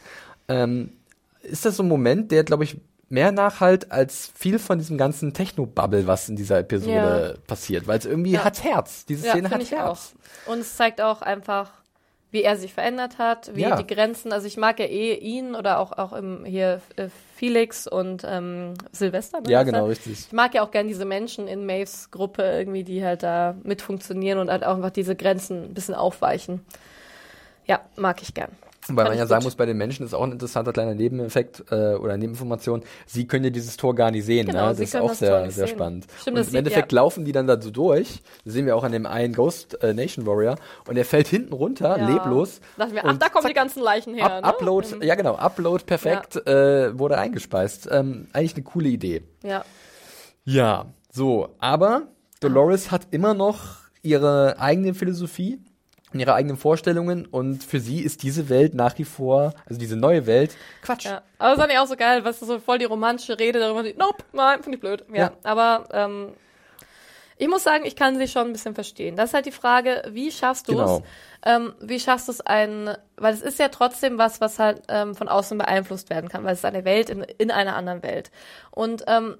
ähm, 0.48 0.92
ist 1.42 1.64
das 1.64 1.76
so 1.76 1.82
ein 1.82 1.88
Moment, 1.88 2.30
der, 2.30 2.44
glaube 2.44 2.64
ich, 2.64 2.76
mehr 3.08 3.30
nachhalt 3.30 3.92
als 3.92 4.32
viel 4.34 4.58
von 4.58 4.78
diesem 4.78 4.96
ganzen 4.96 5.34
Techno-Bubble, 5.34 6.06
was 6.06 6.28
in 6.28 6.36
dieser 6.36 6.58
Episode 6.60 7.38
passiert. 7.46 7.86
Weil 7.86 7.98
es 7.98 8.06
irgendwie 8.06 8.32
Ja. 8.32 8.44
hat 8.44 8.64
Herz. 8.64 9.04
Diese 9.06 9.26
Ja, 9.26 9.32
Szene 9.32 9.48
find 9.50 9.60
hat 9.64 9.70
Herz. 9.70 10.14
auch. 10.46 10.52
Und 10.52 10.60
es 10.60 10.76
zeigt 10.76 11.00
auch 11.00 11.20
einfach, 11.20 11.70
wie 12.32 12.42
er 12.42 12.56
sich 12.56 12.72
verändert 12.74 13.18
hat, 13.18 13.54
wie 13.54 13.60
Ja. 13.60 13.76
die 13.76 13.86
Grenzen, 13.86 14.32
also 14.32 14.46
ich 14.46 14.56
mag 14.56 14.80
ja 14.80 14.86
eh 14.86 15.14
ihn 15.14 15.54
oder 15.54 15.78
auch, 15.78 15.92
auch 15.92 16.12
im, 16.14 16.44
hier 16.44 16.80
äh, 16.96 17.08
Felix 17.36 17.86
und 17.86 18.24
ähm, 18.26 18.74
Silvester. 18.90 19.40
Ne, 19.42 19.50
Ja, 19.50 19.62
genau, 19.62 19.86
richtig. 19.86 20.12
Ich 20.26 20.32
mag 20.32 20.54
ja 20.54 20.62
auch 20.62 20.70
gern 20.70 20.88
diese 20.88 21.04
Menschen 21.04 21.46
in 21.46 21.66
Maves 21.66 22.10
Gruppe 22.10 22.42
irgendwie, 22.42 22.84
die 22.84 23.04
halt 23.04 23.22
da 23.22 23.54
mit 23.62 23.82
funktionieren 23.82 24.38
und 24.38 24.50
halt 24.50 24.64
auch 24.64 24.74
einfach 24.76 24.90
diese 24.90 25.14
Grenzen 25.14 25.64
ein 25.64 25.74
bisschen 25.74 25.94
aufweichen. 25.94 26.64
Ja, 27.66 27.80
mag 27.96 28.22
ich 28.22 28.32
gern. 28.34 28.50
Weil 28.88 29.04
man 29.04 29.16
ja 29.16 29.26
sagen 29.26 29.44
muss, 29.44 29.54
bei 29.54 29.64
den 29.64 29.76
Menschen 29.76 30.04
ist 30.04 30.12
auch 30.12 30.24
ein 30.24 30.32
interessanter 30.32 30.72
kleiner 30.72 30.94
Nebeneffekt 30.94 31.62
äh, 31.70 31.94
oder 31.94 32.16
Nebeninformation. 32.16 32.82
Sie 33.06 33.28
können 33.28 33.44
ja 33.44 33.50
dieses 33.50 33.76
Tor 33.76 33.94
gar 33.94 34.10
nicht 34.10 34.24
sehen. 34.24 34.46
Genau, 34.48 34.62
ne? 34.64 34.68
Das 34.70 34.80
ist 34.80 34.96
auch 34.96 35.10
das 35.10 35.20
sehr, 35.20 35.50
sehr 35.52 35.66
sehen. 35.68 35.76
spannend. 35.76 36.06
Stimmt, 36.20 36.38
und 36.38 36.48
im 36.48 36.54
Endeffekt 36.56 36.90
ja. 36.90 36.96
laufen 36.96 37.24
die 37.24 37.30
dann 37.30 37.46
da 37.46 37.60
so 37.60 37.70
durch. 37.70 38.22
Das 38.44 38.54
sehen 38.54 38.66
wir 38.66 38.74
auch 38.74 38.82
an 38.82 38.90
dem 38.90 39.06
einen 39.06 39.34
Ghost 39.34 39.80
äh, 39.84 39.94
Nation 39.94 40.26
Warrior. 40.26 40.56
Und 40.88 40.96
er 40.96 41.04
fällt 41.04 41.28
hinten 41.28 41.52
runter, 41.52 41.96
Ja. 41.96 42.08
leblos. 42.08 42.60
Da 42.76 42.84
dachten 42.84 42.94
wir, 42.96 43.04
ach, 43.04 43.16
da 43.18 43.28
kommen 43.28 43.42
zack, 43.42 43.50
die 43.50 43.54
ganzen 43.54 43.82
Leichen 43.82 44.14
her. 44.14 44.24
Up, 44.24 44.42
ne? 44.42 44.48
Upload, 44.48 44.96
Mhm. 44.96 45.02
ja 45.02 45.14
genau, 45.14 45.36
Upload 45.36 45.84
perfekt 45.84 46.44
äh, 46.48 46.98
wurde 46.98 47.18
eingespeist. 47.18 47.88
Ähm, 47.90 48.26
eigentlich 48.32 48.54
eine 48.56 48.64
coole 48.64 48.88
Idee. 48.88 49.22
Ja. 49.44 49.64
Ja, 50.44 50.86
so, 51.12 51.50
aber 51.60 52.08
Dolores 52.40 52.90
hat 52.90 53.06
immer 53.12 53.32
noch 53.34 53.76
ihre 54.02 54.56
eigene 54.58 54.94
Philosophie 54.94 55.60
und 56.12 56.20
ihre 56.20 56.34
eigenen 56.34 56.56
Vorstellungen 56.56 57.26
und 57.26 57.62
für 57.64 57.80
sie 57.80 58.00
ist 58.00 58.22
diese 58.22 58.48
Welt 58.48 58.74
nach 58.74 58.98
wie 58.98 59.04
vor, 59.04 59.54
also 59.68 59.78
diese 59.78 59.96
neue 59.96 60.26
Welt, 60.26 60.56
Quatsch. 60.82 61.06
Ja, 61.06 61.22
aber 61.38 61.50
das 61.50 61.58
fand 61.60 61.72
ich 61.72 61.78
auch 61.78 61.86
so 61.86 61.96
geil, 61.96 62.24
was 62.24 62.40
so 62.40 62.58
voll 62.58 62.78
die 62.78 62.84
romantische 62.84 63.38
Rede 63.38 63.58
darüber. 63.60 63.82
die- 63.82 63.94
Nope, 63.94 64.24
nein, 64.32 64.62
finde 64.62 64.76
ich 64.76 64.80
blöd. 64.80 65.04
Ja, 65.10 65.16
Ja. 65.16 65.32
aber 65.44 65.88
ähm, 65.92 66.32
ich 67.38 67.48
muss 67.48 67.64
sagen, 67.64 67.84
ich 67.86 67.96
kann 67.96 68.18
sie 68.18 68.28
schon 68.28 68.46
ein 68.48 68.52
bisschen 68.52 68.74
verstehen. 68.74 69.16
Das 69.16 69.30
ist 69.30 69.34
halt 69.34 69.46
die 69.46 69.52
Frage, 69.52 70.02
wie 70.10 70.30
schaffst 70.30 70.68
du 70.68 70.72
Genau. 70.76 70.98
es? 70.98 71.02
Ähm, 71.44 71.72
wie 71.80 71.98
schaffst 71.98 72.28
du 72.28 72.32
es 72.32 72.40
ein, 72.40 72.94
weil 73.16 73.34
es 73.34 73.42
ist 73.42 73.58
ja 73.58 73.68
trotzdem 73.68 74.16
was, 74.16 74.40
was 74.40 74.60
halt 74.60 74.82
ähm, 74.88 75.16
von 75.16 75.28
außen 75.28 75.58
beeinflusst 75.58 76.08
werden 76.08 76.28
kann, 76.28 76.44
weil 76.44 76.52
es 76.52 76.60
ist 76.60 76.64
eine 76.64 76.84
Welt 76.84 77.10
in, 77.10 77.22
in 77.38 77.50
einer 77.50 77.74
anderen 77.74 78.02
Welt. 78.04 78.30
Und 78.70 79.02
ähm, 79.08 79.38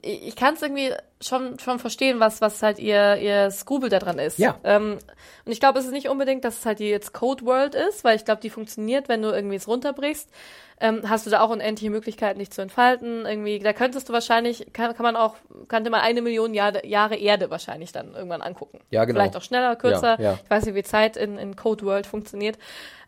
ich 0.00 0.34
kann 0.34 0.54
es 0.54 0.62
irgendwie 0.62 0.92
schon, 1.20 1.58
schon 1.58 1.78
verstehen, 1.78 2.18
was, 2.18 2.40
was 2.40 2.62
halt 2.62 2.78
ihr, 2.78 3.16
ihr 3.16 3.50
Skrubel 3.50 3.90
da 3.90 3.98
dran 3.98 4.18
ist. 4.18 4.38
Ja. 4.38 4.58
Ähm, 4.64 4.98
und 5.44 5.52
ich 5.52 5.60
glaube, 5.60 5.78
es 5.78 5.84
ist 5.84 5.92
nicht 5.92 6.08
unbedingt, 6.08 6.44
dass 6.44 6.60
es 6.60 6.66
halt 6.66 6.78
die 6.78 6.88
jetzt 6.88 7.12
Code 7.12 7.44
World 7.44 7.74
ist, 7.74 8.02
weil 8.02 8.16
ich 8.16 8.24
glaube, 8.24 8.40
die 8.40 8.50
funktioniert, 8.50 9.08
wenn 9.08 9.20
du 9.20 9.30
irgendwie 9.30 9.56
es 9.56 9.68
runterbrichst. 9.68 10.30
Ähm, 10.80 11.02
hast 11.08 11.26
du 11.26 11.30
da 11.30 11.40
auch 11.40 11.50
unendliche 11.50 11.90
Möglichkeiten, 11.90 12.38
dich 12.38 12.50
zu 12.50 12.62
entfalten. 12.62 13.26
Irgendwie, 13.26 13.58
da 13.58 13.72
könntest 13.72 14.08
du 14.08 14.12
wahrscheinlich, 14.12 14.72
kann, 14.72 14.94
kann 14.94 15.04
man 15.04 15.16
auch, 15.16 15.36
könnte 15.68 15.90
man 15.90 16.00
eine 16.00 16.22
Million 16.22 16.54
Jahre, 16.54 16.84
Jahre 16.86 17.16
Erde 17.16 17.50
wahrscheinlich 17.50 17.92
dann 17.92 18.14
irgendwann 18.14 18.42
angucken. 18.42 18.80
Ja, 18.90 19.04
genau. 19.04 19.20
Vielleicht 19.20 19.36
auch 19.36 19.42
schneller, 19.42 19.76
kürzer. 19.76 20.18
Ja, 20.18 20.32
ja. 20.32 20.38
Ich 20.42 20.50
weiß 20.50 20.64
nicht, 20.64 20.74
wie 20.74 20.82
Zeit 20.82 21.16
in, 21.16 21.38
in 21.38 21.56
Code 21.56 21.84
World 21.84 22.06
funktioniert. 22.06 22.58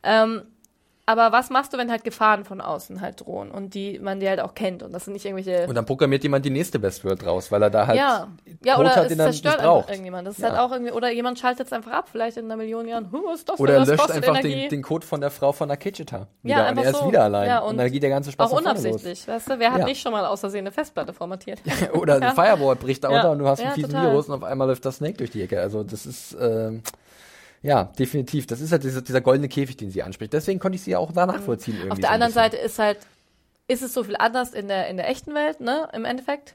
Ähm, 0.03 0.43
aber 1.09 1.31
was 1.31 1.51
machst 1.51 1.73
du, 1.73 1.79
wenn 1.79 1.89
halt 1.91 2.03
Gefahren 2.03 2.45
von 2.45 2.61
außen 2.61 3.01
halt 3.01 3.21
drohen 3.25 3.53
und 3.53 3.75
die 3.75 3.99
man 4.01 4.19
die 4.19 4.29
halt 4.29 4.41
auch 4.41 4.55
kennt 4.55 4.83
und 4.83 4.93
das 4.93 5.05
sind 5.05 5.13
nicht 5.13 5.25
irgendwelche 5.25 5.67
Und 5.69 5.77
dann 5.77 5.87
programmiert 5.87 6.25
jemand 6.25 6.45
die 6.45 6.51
nächste 6.51 6.83
Westworld 6.83 7.25
raus, 7.25 7.53
weil 7.53 7.63
er 7.63 7.71
da 7.71 7.87
halt 7.87 7.97
ja, 7.97 8.27
ja 8.65 8.75
Code 8.75 8.87
oder 8.89 8.97
hat, 8.97 9.03
es 9.05 9.09
den 9.11 9.21
er 9.21 9.27
nicht 9.27 9.35
zerstört 9.37 9.61
einfach 9.61 9.73
braucht. 9.75 9.91
irgendjemand. 9.91 10.27
Das 10.27 10.35
ist 10.37 10.43
Ja. 10.43 10.51
halt 10.51 10.59
auch 10.59 10.73
irgendwie, 10.73 10.91
oder 10.93 11.11
jemand 11.13 11.39
schaltet 11.39 11.69
es 11.69 11.73
einfach 11.73 11.93
ab, 11.93 12.09
vielleicht 12.11 12.37
in 12.39 12.47
einer 12.47 12.57
Million 12.57 12.89
Jahren. 12.89 13.11
Huh, 13.13 13.33
ist 13.33 13.49
das 13.49 13.61
Oder 13.61 13.75
denn? 13.75 13.83
er 13.83 13.87
löscht 13.87 14.11
einfach 14.11 14.41
den, 14.41 14.69
den 14.69 14.83
Code 14.83 15.07
von 15.07 15.21
der 15.21 15.31
Frau 15.31 15.53
von 15.53 15.69
der 15.69 15.77
Kitcheta. 15.77 16.27
Ja, 16.43 16.57
Wieder. 16.57 16.71
und 16.71 16.79
er 16.79 16.91
ist 16.91 16.99
so. 16.99 17.09
wieder 17.09 17.23
allein. 17.23 17.49
Ja, 17.49 17.59
und, 17.61 17.71
und 17.71 17.79
dann 17.79 17.93
geht 17.93 18.03
der 18.03 18.11
ganze 18.11 18.33
Spaß 18.33 18.51
auch 18.53 18.59
unabsichtlich, 18.59 19.29
weißt 19.29 19.49
du? 19.51 19.59
Wer 19.61 19.73
hat 19.73 19.85
nicht 19.85 20.03
schon 20.03 20.11
mal 20.13 20.27
aus 20.27 20.41
Versehen 20.41 20.61
eine 20.61 20.73
Festplatte 20.73 21.13
formatiert? 21.13 21.61
Oder 21.93 22.17
ein 22.17 22.35
Firewall 22.35 22.75
bricht 22.77 23.05
da 23.05 23.11
unter 23.11 23.31
und 23.31 23.39
du 23.39 23.47
hast 23.47 23.61
einen 23.61 23.73
fiesen. 23.73 23.93
Virus 23.93 24.29
und 24.29 24.35
auf 24.35 24.43
einmal 24.45 24.67
läuft 24.67 24.85
das 24.85 24.97
Snake 24.97 25.19
durch 25.19 25.31
die 25.31 25.43
Ecke. 25.43 25.61
Also 25.61 25.85
das 25.85 26.05
ist, 26.05 26.37
ähm, 26.41 26.83
ja, 27.67 27.85
definitiv. 27.99 28.47
Das 28.47 28.61
ist 28.61 28.71
halt 28.73 28.85
dieser, 28.85 29.03
dieser 29.03 29.21
goldene 29.21 29.49
Käfig, 29.49 29.77
den 29.77 29.91
sie 29.91 30.03
anspricht. 30.03 30.33
Deswegen 30.33 30.61
konnte 30.61 30.77
ich 30.77 30.83
sie 30.83 30.93
ja 30.93 30.99
auch 30.99 31.13
da 31.13 31.27
nachvollziehen. 31.27 31.75
Irgendwie 31.75 31.87
Mhm. 31.87 31.93
Auf 31.93 31.99
der 31.99 32.09
so 32.09 32.15
anderen. 32.15 32.33
Seite 32.33 32.57
ist 32.57 32.79
halt, 32.79 32.99
ist 33.69 33.83
es 33.83 33.93
so 33.93 34.05
viel 34.05 34.17
anders 34.17 34.53
in 34.55 34.69
der, 34.69 34.89
in 34.89 34.97
der 34.97 35.09
echten 35.09 35.35
Welt, 35.35 35.61
ne, 35.61 35.89
im 35.93 36.05
Endeffekt? 36.05 36.55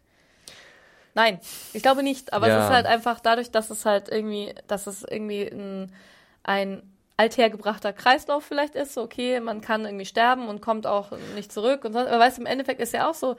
Nein, 1.13 1.39
ich 1.73 1.81
glaube 1.83 2.03
nicht. 2.03 2.31
Aber 2.31 2.47
Ja. 2.47 2.59
es 2.59 2.65
ist 2.65 2.69
halt 2.71 2.85
einfach 2.85 3.19
dadurch, 3.19 3.51
dass 3.51 3.69
es 3.69 3.85
halt 3.85 4.07
irgendwie, 4.09 4.53
dass 4.67 4.87
es 4.87 5.03
irgendwie 5.03 5.43
ein, 5.51 5.91
ein 6.43 6.81
althergebrachter 7.17 7.91
Kreislauf 7.93 8.45
vielleicht 8.45 8.75
ist. 8.75 8.97
Okay, 8.97 9.41
man 9.41 9.59
kann 9.61 9.85
irgendwie 9.85 10.05
sterben 10.05 10.47
und 10.47 10.61
kommt 10.61 10.87
auch 10.87 11.11
nicht 11.35 11.51
zurück. 11.51 11.83
Und 11.83 11.93
sonst, 11.93 12.07
aber 12.07 12.19
weißt 12.19 12.37
du, 12.37 12.41
im 12.41 12.47
Endeffekt 12.47 12.79
ist 12.79 12.93
ja 12.93 13.09
auch 13.09 13.13
so, 13.13 13.35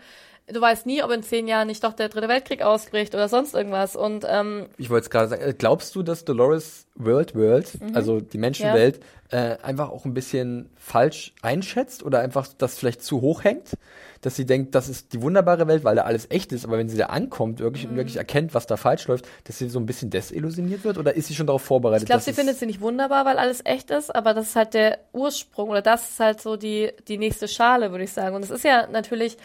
du 0.49 0.61
weißt 0.61 0.86
nie, 0.86 1.03
ob 1.03 1.11
in 1.11 1.22
zehn 1.22 1.47
Jahren 1.47 1.68
nicht 1.68 1.84
doch 1.84 1.93
der 1.93 2.09
dritte 2.09 2.28
Weltkrieg 2.28 2.62
ausbricht 2.62 3.14
oder 3.14 3.28
sonst 3.28 3.55
irgendwas. 3.55 3.97
Und 3.97 4.24
ähm, 4.28 4.66
Ich 4.78 4.90
wollte 4.90 5.05
es 5.05 5.11
gerade 5.11 5.28
sagen, 5.28 5.43
äh, 5.43 5.55
glaubst 5.57 5.95
du, 5.95 6.03
dass 6.03 6.24
Dolores 6.24 6.86
World 6.95 7.34
World, 7.34 7.70
also 7.95 8.20
die 8.20 8.38
Menschenwelt, 8.38 9.01
äh, 9.30 9.57
einfach 9.62 9.88
auch 9.90 10.05
ein 10.05 10.12
bisschen 10.12 10.68
falsch 10.76 11.32
einschätzt 11.40 12.03
oder 12.03 12.20
einfach 12.20 12.49
das 12.59 12.78
vielleicht 12.78 13.03
zu 13.03 13.20
hoch 13.20 13.45
hängt? 13.45 13.78
Dass 14.20 14.36
sie 14.36 14.47
denkt, 14.47 14.76
das 14.76 14.88
ist 14.88 15.12
die 15.14 15.22
wunderbare 15.22 15.66
Welt, 15.66 15.82
weil 15.82 15.97
da 15.97 16.03
alles 16.03 16.30
echt 16.30 16.53
ist, 16.53 16.64
aber 16.64 16.78
wenn 16.78 16.88
sie 16.88 16.97
da 16.97 17.07
ankommt 17.07 17.59
wirklich, 17.59 17.88
und 17.88 17.97
wirklich 17.97 18.16
erkennt, 18.16 18.55
was 18.55 18.66
da 18.66 18.76
falsch 18.76 19.09
läuft, 19.09 19.26
dass 19.45 19.59
sie 19.59 19.68
so 19.68 19.80
ein 19.80 19.86
bisschen 19.86 20.11
desillusioniert 20.11 20.84
wird 20.84 20.99
oder 20.99 21.16
ist 21.16 21.26
sie 21.26 21.34
schon 21.34 21.49
darauf 21.49 21.62
vorbereitet? 21.62 22.05
Ich 22.05 22.09
glaube, 22.09 22.22
sie 22.22 22.32
findet 22.32 22.57
sie 22.57 22.66
nicht 22.66 22.80
wunderbar, 22.80 23.24
weil 23.24 23.38
alles 23.38 23.62
echt 23.64 23.90
ist, 23.90 24.14
aber 24.14 24.32
das 24.32 24.49
ist 24.49 24.57
halt 24.57 24.74
der 24.74 25.01
Ursprung 25.12 25.70
oder 25.70 25.82
das 25.82 26.11
ist 26.11 26.20
halt 26.20 26.40
so 26.40 26.57
die, 26.57 26.93
die 27.09 27.18
nächste 27.18 27.49
Schale, 27.49 27.90
würde 27.90 28.05
ich 28.05 28.12
sagen. 28.12 28.36
Und 28.36 28.45
es 28.45 28.51
ist 28.51 28.64
ja 28.64 28.86
natürlich, 28.86 29.38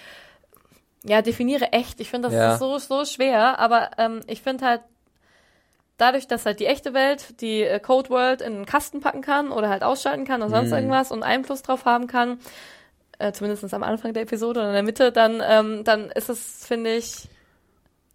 ja, 1.08 1.22
definiere 1.22 1.72
echt. 1.74 2.00
Ich 2.00 2.10
finde, 2.10 2.30
das 2.30 2.38
Ja. 2.38 2.54
ist 2.54 2.60
so, 2.60 2.78
so 2.78 3.06
schwer, 3.06 3.60
aber 3.60 3.92
ähm, 3.98 4.22
ich 4.28 4.42
finde 4.42 4.66
halt, 4.66 4.82
dadurch, 5.98 6.28
dass 6.28 6.46
halt 6.46 6.60
die 6.60 6.68
echte 6.68 6.94
Welt 6.94 7.42
die 7.42 7.64
äh, 7.64 7.80
Code 7.80 8.10
World 8.10 8.42
in 8.42 8.54
einen 8.54 8.66
Kasten 8.66 9.00
packen 9.00 9.22
kann 9.22 9.52
oder 9.52 9.70
halt 9.70 9.84
ausschalten 9.84 10.26
kann 10.26 10.42
oder 10.42 10.52
sonst 10.52 10.72
irgendwas 10.72 11.12
und 11.12 11.24
Einfluss 11.24 11.64
drauf 11.64 11.86
haben 11.86 12.08
kann, 12.08 12.40
äh, 13.20 13.32
zumindest 13.32 13.74
am 13.74 13.84
Anfang 13.84 14.14
der 14.14 14.24
Episode 14.24 14.60
oder 14.60 14.70
in 14.70 14.76
der 14.76 14.84
Mitte, 14.84 15.12
dann, 15.12 15.42
ähm, 15.44 15.84
dann 15.84 16.12
ist 16.12 16.30
es, 16.30 16.66
finde 16.68 16.96
ich, 16.96 17.28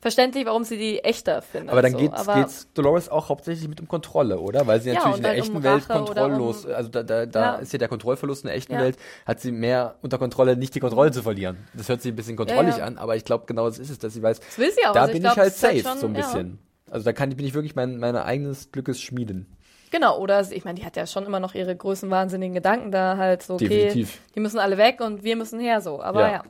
verständlich, 0.03 0.45
warum 0.45 0.65
sie 0.65 0.77
die 0.77 0.99
echter 0.99 1.41
findet. 1.41 1.71
Aber 1.71 1.81
dann 1.81 1.93
so. 1.93 1.99
geht's, 1.99 2.29
Aber- 2.29 2.35
geht's 2.35 2.69
Dolores 2.75 3.09
auch 3.09 3.31
hauptsächlich 3.31 3.67
mit 3.69 3.81
um 3.81 3.89
Kontrolle, 3.89 4.39
oder? 4.39 4.67
Weil 4.67 4.81
sie 4.83 4.89
Ja, 4.91 4.97
natürlich 4.97 5.17
in 5.17 5.23
der 5.23 5.33
dann 5.33 5.41
echten 5.41 5.57
um 5.57 5.63
Welt 5.63 5.89
kontrolllos, 5.89 6.65
um- 6.67 6.73
also 6.75 6.91
da, 6.91 7.03
da, 7.03 7.25
da 7.25 7.41
Ja. 7.41 7.55
ist 7.57 7.73
ja 7.73 7.79
der 7.79 7.89
Kontrollverlust 7.89 8.43
in 8.45 8.49
der 8.49 8.57
echten 8.57 8.75
Ja. 8.75 8.81
Welt, 8.81 8.99
hat 9.25 9.41
sie 9.41 9.53
mehr 9.53 9.95
unter 10.03 10.19
Kontrolle, 10.19 10.57
nicht 10.57 10.75
die 10.75 10.81
Kontrolle 10.81 11.13
zu 11.13 11.23
verlieren. 11.23 11.57
Das 11.73 11.89
hört 11.89 12.03
sich 12.03 12.13
ein 12.13 12.17
bisschen 12.17 12.37
kontrollig 12.37 12.83
an, 12.83 12.99
aber 12.99 13.17
ich 13.17 13.25
glaube 13.25 13.45
genau 13.47 13.65
das 13.67 13.79
ist 13.79 13.89
es, 13.89 13.99
dass 13.99 14.13
sie 14.13 14.23
weiß, 14.23 14.41
Das 14.41 14.59
will 14.59 14.71
sie 14.73 14.85
auch. 14.87 14.93
da 14.93 15.03
Also 15.03 15.13
bin 15.15 15.23
ich 15.23 15.29
ich, 15.29 15.33
glaub, 15.35 15.37
halt 15.45 15.55
es 15.55 15.63
hat 15.63 15.71
safe, 15.71 15.83
schon- 15.83 15.99
so 15.99 16.07
ein 16.09 16.13
bisschen. 16.13 16.59
Also 16.91 17.05
da 17.05 17.13
kann, 17.15 17.31
bin 17.31 17.47
ich 17.47 17.55
wirklich 17.55 17.75
mein, 17.75 17.97
meine 17.99 18.25
eigenes 18.27 18.71
Glückes 18.73 19.01
schmieden. 19.01 19.47
Genau, 19.91 20.19
oder 20.19 20.41
ich 20.51 20.65
meine, 20.65 20.79
die 20.81 20.87
hat 20.87 20.97
ja 20.97 21.07
schon 21.07 21.27
immer 21.27 21.39
noch 21.39 21.55
ihre 21.55 21.77
größenwahnsinnigen 21.77 22.55
Gedanken 22.55 22.91
da 22.93 23.19
halt 23.19 23.43
so, 23.43 23.55
okay, 23.55 23.69
Definitiv. 23.69 24.21
die 24.35 24.41
müssen 24.41 24.59
alle 24.59 24.79
weg 24.79 25.01
und 25.03 25.23
wir 25.23 25.37
müssen 25.37 25.61
her 25.61 25.83
so. 25.83 26.03
Aber 26.03 26.21
Ja. 26.31 26.43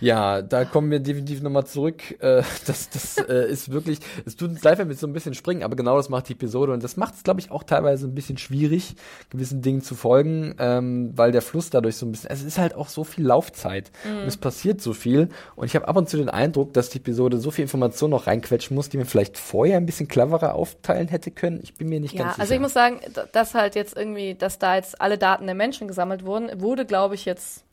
Ja. 0.00 0.42
Da 0.42 0.64
kommen 0.64 0.90
wir 0.90 1.00
definitiv 1.00 1.42
nochmal 1.42 1.66
zurück. 1.66 2.20
Äh, 2.20 2.42
das 2.66 2.90
das 2.90 3.16
äh, 3.18 3.50
ist 3.50 3.70
wirklich, 3.72 3.98
es 4.24 4.36
tut 4.36 4.50
uns 4.50 4.62
leid, 4.62 4.78
wenn 4.78 4.88
wir 4.88 4.96
so 4.96 5.06
ein 5.06 5.12
bisschen 5.12 5.34
springen, 5.34 5.62
aber 5.62 5.76
genau 5.76 5.96
das 5.96 6.08
macht 6.08 6.28
die 6.28 6.32
Episode 6.34 6.72
und 6.72 6.82
das 6.82 6.96
macht 6.96 7.14
es, 7.14 7.22
glaube 7.22 7.40
ich, 7.40 7.50
auch 7.50 7.62
teilweise 7.62 8.06
ein 8.06 8.14
bisschen 8.14 8.38
schwierig, 8.38 8.94
gewissen 9.30 9.62
Dingen 9.62 9.82
zu 9.82 9.94
folgen, 9.94 10.54
ähm, 10.58 11.12
weil 11.16 11.32
der 11.32 11.42
Fluss 11.42 11.70
dadurch 11.70 11.96
so 11.96 12.06
ein 12.06 12.12
bisschen, 12.12 12.30
es 12.30 12.42
ist 12.42 12.58
halt 12.58 12.74
auch 12.74 12.88
so 12.88 13.04
viel 13.04 13.24
Laufzeit 13.26 13.90
und 14.04 14.26
es 14.26 14.36
passiert 14.36 14.80
so 14.80 14.92
viel 14.92 15.28
und 15.56 15.66
ich 15.66 15.76
habe 15.76 15.88
ab 15.88 15.96
und 15.96 16.08
zu 16.08 16.16
den 16.16 16.28
Eindruck, 16.28 16.72
dass 16.74 16.90
die 16.90 16.98
Episode 16.98 17.38
so 17.38 17.50
viel 17.50 17.62
Information 17.62 18.10
noch 18.10 18.26
reinquetschen 18.26 18.74
muss, 18.74 18.88
die 18.88 18.96
man 18.96 19.06
vielleicht 19.06 19.38
vorher 19.38 19.76
ein 19.76 19.86
bisschen 19.86 20.08
cleverer 20.08 20.54
aufteilen 20.54 21.08
hätte 21.08 21.30
können. 21.30 21.60
Ich 21.62 21.74
bin 21.74 21.88
mir 21.88 22.00
nicht 22.00 22.14
Ja, 22.14 22.24
ganz 22.24 22.34
sicher. 22.34 22.42
also 22.42 22.54
ich 22.54 22.60
muss 22.60 22.72
sagen, 22.72 23.00
dass 23.32 23.54
halt 23.54 23.74
jetzt 23.74 23.96
irgendwie, 23.96 24.34
dass 24.34 24.58
da 24.58 24.76
jetzt 24.76 25.00
alle 25.00 25.18
Daten 25.18 25.46
der 25.46 25.54
Menschen 25.54 25.88
gesammelt 25.88 26.24
wurden, 26.24 26.60
wurde, 26.60 26.84
glaube 26.86 27.14
ich, 27.14 27.24
jetzt 27.24 27.64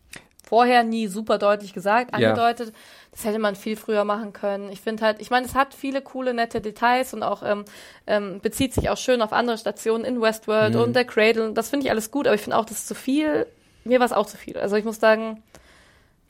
vorher 0.49 0.83
nie 0.83 1.07
super 1.07 1.37
deutlich 1.37 1.73
gesagt, 1.73 2.17
Ja. 2.17 2.29
angedeutet. 2.29 2.73
Das 3.11 3.23
hätte 3.25 3.37
man 3.39 3.55
viel 3.55 3.75
früher 3.75 4.03
machen 4.03 4.33
können. 4.33 4.69
Ich 4.71 4.81
finde 4.81 5.03
halt, 5.05 5.21
ich 5.21 5.29
meine, 5.29 5.45
es 5.45 5.53
hat 5.55 5.73
viele 5.73 6.01
coole, 6.01 6.33
nette 6.33 6.59
Details 6.61 7.13
und 7.13 7.21
auch 7.23 7.43
ähm, 7.43 7.65
ähm, 8.07 8.39
bezieht 8.41 8.73
sich 8.73 8.89
auch 8.89 8.97
schön 8.97 9.21
auf 9.21 9.31
andere 9.33 9.57
Stationen 9.57 10.05
in 10.05 10.21
Westworld 10.21 10.73
Mhm. 10.73 10.81
und 10.81 10.95
der 10.95 11.05
Cradle. 11.05 11.53
Das 11.53 11.69
finde 11.69 11.85
ich 11.85 11.91
alles 11.91 12.09
gut, 12.11 12.25
aber 12.27 12.35
ich 12.35 12.41
finde 12.41 12.57
auch, 12.57 12.65
das 12.65 12.79
ist 12.79 12.87
zu 12.87 12.95
viel. 12.95 13.45
Mir 13.83 13.99
war 13.99 14.05
es 14.05 14.13
auch 14.13 14.25
zu 14.25 14.37
viel. 14.37 14.57
Also 14.57 14.75
ich 14.75 14.85
muss 14.85 14.99
sagen, 14.99 15.41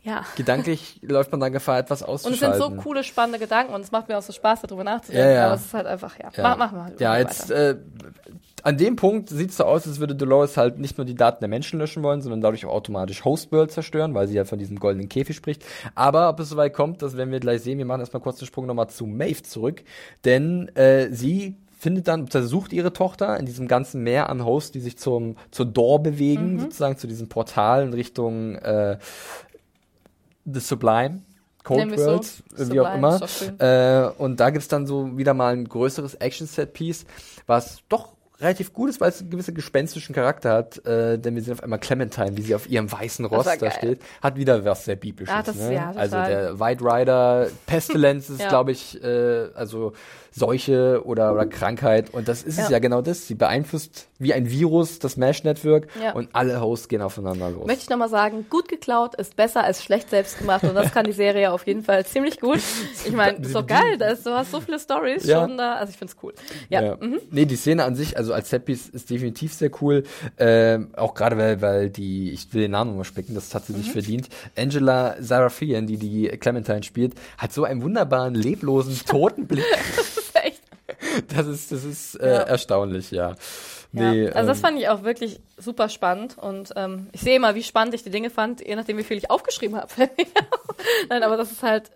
ja. 0.03 0.23
Gedanklich 0.37 0.99
läuft 1.01 1.31
man 1.31 1.41
dann 1.41 1.51
Gefahr, 1.51 1.79
etwas 1.79 2.01
Und 2.01 2.15
es 2.15 2.25
auszuschalten. 2.25 2.61
sind 2.61 2.75
so 2.77 2.81
coole, 2.81 3.03
spannende 3.03 3.39
Gedanken 3.39 3.73
und 3.73 3.81
es 3.81 3.91
macht 3.91 4.07
mir 4.07 4.17
auch 4.17 4.21
so 4.21 4.31
Spaß, 4.33 4.61
darüber 4.61 4.83
nachzudenken. 4.83 5.27
Ja, 5.27 5.33
ja. 5.33 5.45
Aber 5.47 5.55
es 5.55 5.65
ist 5.65 5.73
halt 5.73 5.85
einfach, 5.87 6.17
ja. 6.19 6.29
Ja, 6.35 6.43
Mach, 6.43 6.57
machen 6.57 6.77
wir 6.77 6.83
halt 6.85 6.99
ja 7.01 7.11
weiter. 7.11 7.19
jetzt 7.29 7.51
äh, 7.51 7.75
an 8.63 8.77
dem 8.77 8.95
Punkt 8.95 9.29
sieht 9.29 9.51
es 9.51 9.57
so 9.57 9.63
aus, 9.65 9.87
als 9.87 9.99
würde 9.99 10.15
Dolores 10.15 10.57
halt 10.57 10.79
nicht 10.79 10.97
nur 10.97 11.05
die 11.05 11.15
Daten 11.15 11.39
der 11.41 11.49
Menschen 11.49 11.79
löschen 11.79 12.03
wollen, 12.03 12.21
sondern 12.21 12.41
dadurch 12.41 12.65
auch 12.65 12.73
automatisch 12.73 13.23
Hostworld 13.25 13.71
zerstören, 13.71 14.13
weil 14.13 14.27
sie 14.27 14.35
ja 14.35 14.45
von 14.45 14.59
diesem 14.59 14.79
goldenen 14.79 15.09
Käfig 15.09 15.35
spricht. 15.35 15.63
Aber 15.95 16.29
ob 16.29 16.39
es 16.39 16.49
soweit 16.49 16.73
kommt, 16.73 17.01
das 17.01 17.17
werden 17.17 17.31
wir 17.31 17.39
gleich 17.39 17.61
sehen. 17.61 17.77
Wir 17.77 17.85
machen 17.85 17.99
erstmal 18.01 18.21
kurz 18.21 18.39
den 18.39 18.47
Sprung 18.47 18.65
nochmal 18.65 18.89
zu 18.89 19.05
Maeve 19.05 19.43
zurück, 19.43 19.83
denn 20.25 20.69
äh, 20.75 21.09
sie 21.11 21.55
findet 21.77 22.07
dann, 22.09 22.25
beziehungsweise 22.25 22.49
sucht 22.49 22.73
ihre 22.73 22.91
Tochter 22.91 23.39
in 23.39 23.45
diesem 23.45 23.67
ganzen 23.69 24.03
Meer 24.03 24.29
an 24.29 24.43
Hosts, 24.43 24.71
die 24.71 24.81
sich 24.81 24.97
zum, 24.97 25.37
zur 25.51 25.65
Door 25.65 26.03
bewegen, 26.03 26.55
Mhm. 26.55 26.59
sozusagen 26.59 26.97
zu 26.97 27.07
diesem 27.07 27.29
Portal 27.29 27.83
in 27.83 27.93
Richtung 27.93 28.55
äh, 28.55 28.97
The 30.45 30.59
Sublime. 30.59 31.21
Cold 31.63 31.91
wir's 31.91 32.01
so. 32.01 32.07
World, 32.57 32.71
wie 32.73 32.79
auch 32.79 32.95
immer. 32.95 33.21
Äh, 33.59 34.09
und 34.17 34.39
da 34.39 34.49
gibt's 34.49 34.67
dann 34.69 34.87
so 34.87 35.17
wieder 35.17 35.33
mal 35.33 35.53
ein 35.53 35.65
größeres 35.67 36.15
Action-Set-Piece, 36.15 37.05
was 37.47 37.79
doch 37.89 38.13
relativ 38.41 38.73
gut 38.73 38.89
ist, 38.89 39.01
weil 39.01 39.09
es 39.09 39.19
einen 39.21 39.29
gewissen 39.29 39.53
gespenstischen 39.53 40.15
Charakter 40.15 40.51
hat. 40.53 40.85
Äh, 40.85 41.17
denn 41.19 41.35
wir 41.35 41.41
sehen 41.41 41.53
auf 41.53 41.63
einmal 41.63 41.79
Clementine, 41.79 42.37
wie 42.37 42.41
sie 42.41 42.55
auf 42.55 42.69
ihrem 42.69 42.91
weißen 42.91 43.25
Ross 43.25 43.45
da 43.45 43.55
geil. 43.55 43.71
steht. 43.77 44.01
Hat 44.21 44.35
wieder 44.37 44.63
was 44.65 44.85
sehr 44.85 44.95
Biblisches. 44.95 45.33
Ah, 45.35 45.43
das- 45.43 45.55
ne? 45.55 45.73
ja, 45.73 45.91
also 45.95 46.15
der 46.15 46.59
White 46.59 46.83
Rider, 46.83 47.47
Pestilence 47.65 48.29
ist, 48.29 48.47
glaube 48.47 48.71
ich, 48.71 49.01
äh, 49.03 49.47
also 49.53 49.93
Seuche 50.31 51.01
oder, 51.05 51.33
oder 51.33 51.45
Krankheit. 51.45 52.13
Und 52.13 52.27
das 52.27 52.43
ist 52.43 52.57
es 52.57 52.65
Ja. 52.65 52.71
ja 52.73 52.79
genau 52.79 53.01
das. 53.01 53.27
Sie 53.27 53.35
beeinflusst 53.35 54.07
wie 54.19 54.33
ein 54.33 54.49
Virus 54.49 54.99
das 54.99 55.17
Mesh-Network 55.17 55.87
Ja. 56.03 56.13
und 56.13 56.29
alle 56.33 56.59
Hosts 56.61 56.87
gehen 56.87 57.01
aufeinander 57.01 57.49
los. 57.49 57.65
Möchte 57.67 57.83
ich 57.83 57.89
nochmal 57.89 58.09
sagen, 58.09 58.45
gut 58.49 58.67
geklaut 58.67 59.15
ist 59.15 59.35
besser 59.35 59.63
als 59.63 59.83
schlecht 59.83 60.09
selbst 60.09 60.39
gemacht 60.39 60.63
und 60.63 60.75
das 60.75 60.91
kann 60.91 61.05
die 61.05 61.13
Serie 61.13 61.51
auf 61.51 61.65
jeden 61.67 61.83
Fall 61.83 62.05
ziemlich 62.05 62.39
gut. 62.39 62.59
Ich 63.05 63.11
meine, 63.13 63.37
ist 63.37 63.55
doch 63.55 63.65
geil, 63.65 63.97
da 63.97 64.07
ist, 64.09 64.25
du 64.25 64.31
hast 64.31 64.51
so 64.51 64.59
viele 64.61 64.79
Stories 64.79 65.25
Ja. 65.25 65.41
schon 65.41 65.57
da, 65.57 65.75
also 65.75 65.91
ich 65.91 65.97
find's 65.97 66.15
cool. 66.21 66.33
Ja, 66.69 66.81
Ja. 66.81 66.97
Mhm. 66.99 67.19
Nee, 67.31 67.45
die 67.45 67.55
Szene 67.55 67.83
an 67.85 67.95
sich, 67.95 68.17
also 68.17 68.33
als 68.33 68.49
Setpiece 68.49 68.89
ist 68.89 69.09
definitiv 69.09 69.53
sehr 69.53 69.71
cool. 69.81 70.03
Ähm, 70.37 70.89
auch 70.95 71.13
gerade 71.13 71.37
weil, 71.37 71.61
weil 71.61 71.89
die, 71.89 72.31
ich 72.31 72.53
will 72.53 72.61
den 72.63 72.71
Namen 72.71 72.95
mal 72.97 73.03
spicken, 73.03 73.35
das 73.35 73.53
hat 73.55 73.65
sie 73.65 73.73
Mhm. 73.73 73.79
nicht 73.79 73.91
verdient. 73.91 74.29
Angela 74.57 75.15
Sarafian, 75.19 75.87
die 75.87 75.97
die 75.97 76.27
Clementine 76.27 76.83
spielt, 76.83 77.13
hat 77.37 77.53
so 77.53 77.63
einen 77.63 77.81
wunderbaren, 77.81 78.35
leblosen, 78.35 78.99
toten 79.07 79.47
Blick. 79.47 79.63
Das 81.27 81.47
ist. 81.47 81.71
Das 81.71 81.83
ist, 81.83 82.15
äh, 82.15 82.27
Ja. 82.29 82.39
erstaunlich, 82.41 83.11
ja. 83.11 83.35
Ja. 83.91 84.11
Nee, 84.11 84.29
also 84.29 84.49
das 84.49 84.57
ähm, 84.59 84.61
fand 84.63 84.79
ich 84.79 84.87
auch 84.89 85.03
wirklich 85.03 85.39
super 85.57 85.89
spannend 85.89 86.37
und 86.37 86.71
ähm, 86.75 87.09
ich 87.11 87.21
sehe 87.21 87.35
immer, 87.35 87.55
wie 87.55 87.63
spannend 87.63 87.95
ich 87.95 88.03
die 88.03 88.11
Dinge 88.11 88.29
fand, 88.29 88.65
je 88.65 88.75
nachdem, 88.75 88.97
wie 88.97 89.03
viel 89.03 89.17
ich 89.17 89.31
aufgeschrieben 89.31 89.75
habe. 89.77 89.91
Nein, 91.09 91.23
aber 91.23 91.37
das 91.37 91.51
ist 91.51 91.63
halt 91.63 91.91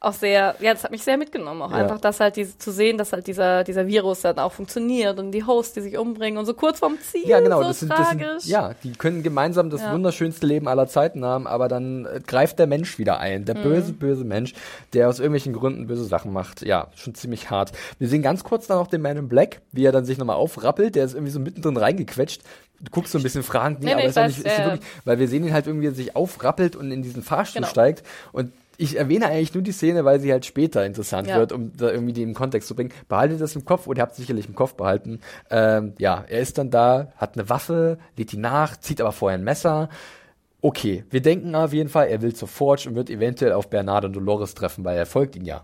auch 0.00 0.12
sehr, 0.12 0.54
ja, 0.60 0.72
das 0.72 0.84
hat 0.84 0.92
mich 0.92 1.02
sehr 1.02 1.16
mitgenommen, 1.16 1.60
auch 1.60 1.72
Ja. 1.72 1.78
einfach, 1.78 2.00
dass 2.00 2.20
halt 2.20 2.36
diese, 2.36 2.56
zu 2.56 2.70
sehen, 2.70 2.98
dass 2.98 3.12
halt 3.12 3.26
dieser, 3.26 3.64
dieser 3.64 3.88
Virus 3.88 4.20
dann 4.20 4.38
auch 4.38 4.52
funktioniert 4.52 5.18
und 5.18 5.32
die 5.32 5.44
Hosts, 5.44 5.74
die 5.74 5.80
sich 5.80 5.98
umbringen 5.98 6.38
und 6.38 6.46
so 6.46 6.54
kurz 6.54 6.78
vorm 6.78 6.98
Ziel, 7.00 7.28
ja, 7.28 7.40
genau, 7.40 7.62
so 7.62 7.68
das 7.68 7.80
sind, 7.80 7.90
das 7.90 8.08
tragisch. 8.10 8.42
sind, 8.42 8.52
ja, 8.52 8.74
die 8.84 8.92
können 8.92 9.24
gemeinsam 9.24 9.70
das 9.70 9.82
Ja. 9.82 9.92
wunderschönste 9.92 10.46
Leben 10.46 10.68
aller 10.68 10.86
Zeiten 10.86 11.24
haben, 11.24 11.48
aber 11.48 11.66
dann 11.66 12.06
äh, 12.06 12.20
greift 12.24 12.60
der 12.60 12.68
Mensch 12.68 12.98
wieder 12.98 13.18
ein, 13.18 13.40
Mhm. 13.40 13.44
der 13.46 13.54
böse, 13.54 13.92
böse 13.92 14.24
Mensch, 14.24 14.54
der 14.92 15.08
aus 15.08 15.18
irgendwelchen 15.18 15.52
Gründen 15.52 15.88
böse 15.88 16.04
Sachen 16.04 16.32
macht. 16.32 16.62
Ja, 16.62 16.88
schon 16.94 17.16
ziemlich 17.16 17.50
hart. 17.50 17.72
Wir 17.98 18.06
sehen 18.08 18.22
ganz 18.22 18.44
kurz 18.44 18.68
dann 18.68 18.78
auch 18.78 18.86
den 18.86 19.02
Man 19.02 19.16
in 19.16 19.28
Black, 19.28 19.62
wie 19.72 19.84
er 19.84 19.90
dann 19.92 20.04
sich 20.04 20.16
nochmal 20.18 20.36
aufrappelt, 20.36 20.94
der 20.94 21.06
ist 21.06 21.14
irgendwie 21.14 21.32
so 21.32 21.40
mittendrin 21.40 21.76
reingequetscht. 21.76 22.42
Du 22.80 22.92
guckst 22.92 23.10
so 23.10 23.18
ein 23.18 23.24
bisschen 23.24 23.42
fragend, 23.42 23.80
nee, 23.80 23.86
Nee, 23.86 23.94
aber 23.94 24.04
ist, 24.04 24.16
ich 24.16 24.26
nicht, 24.26 24.44
weiß, 24.44 24.52
ist 24.52 24.58
ja, 24.58 24.64
wirklich, 24.66 24.82
weil 25.04 25.18
wir 25.18 25.26
sehen 25.26 25.44
ihn 25.44 25.52
halt 25.52 25.66
irgendwie, 25.66 25.86
wie 25.86 25.90
er 25.90 25.94
sich 25.94 26.14
aufrappelt 26.14 26.76
und 26.76 26.92
in 26.92 27.02
diesen 27.02 27.24
Fahrstuhl 27.24 27.62
Genau. 27.62 27.70
steigt 27.70 28.04
und 28.30 28.52
ich 28.80 28.96
erwähne 28.96 29.26
eigentlich 29.26 29.52
nur 29.52 29.62
die 29.62 29.72
Szene, 29.72 30.04
weil 30.04 30.20
sie 30.20 30.30
halt 30.32 30.46
später 30.46 30.86
interessant 30.86 31.28
Ja. 31.28 31.36
wird, 31.36 31.52
um 31.52 31.76
da 31.76 31.90
irgendwie 31.90 32.12
die 32.12 32.22
im 32.22 32.32
Kontext 32.32 32.68
zu 32.68 32.74
bringen. 32.76 32.92
Behaltet 33.08 33.40
das 33.40 33.56
im 33.56 33.64
Kopf 33.64 33.86
oder 33.88 33.98
ihr 33.98 34.02
habt 34.02 34.14
sicherlich 34.14 34.46
im 34.48 34.54
Kopf 34.54 34.74
behalten. 34.74 35.20
Ähm, 35.50 35.94
ja, 35.98 36.24
er 36.28 36.40
ist 36.40 36.56
dann 36.58 36.70
da, 36.70 37.12
hat 37.16 37.36
eine 37.36 37.50
Waffe, 37.50 37.98
lädt 38.16 38.32
die 38.32 38.36
nach, 38.38 38.76
zieht 38.76 39.00
aber 39.00 39.12
vorher 39.12 39.36
ein 39.36 39.44
Messer. 39.44 39.88
Okay, 40.60 41.04
wir 41.10 41.20
denken 41.20 41.54
auf 41.54 41.72
jeden 41.72 41.88
Fall, 41.88 42.06
er 42.08 42.22
will 42.22 42.34
zur 42.34 42.48
Forge 42.48 42.88
und 42.88 42.94
wird 42.94 43.10
eventuell 43.10 43.52
auf 43.52 43.68
Bernard 43.68 44.04
und 44.04 44.12
Dolores 44.14 44.54
treffen, 44.54 44.84
weil 44.84 44.96
er 44.96 45.06
folgt 45.06 45.34
ihnen 45.36 45.44
ja. 45.44 45.62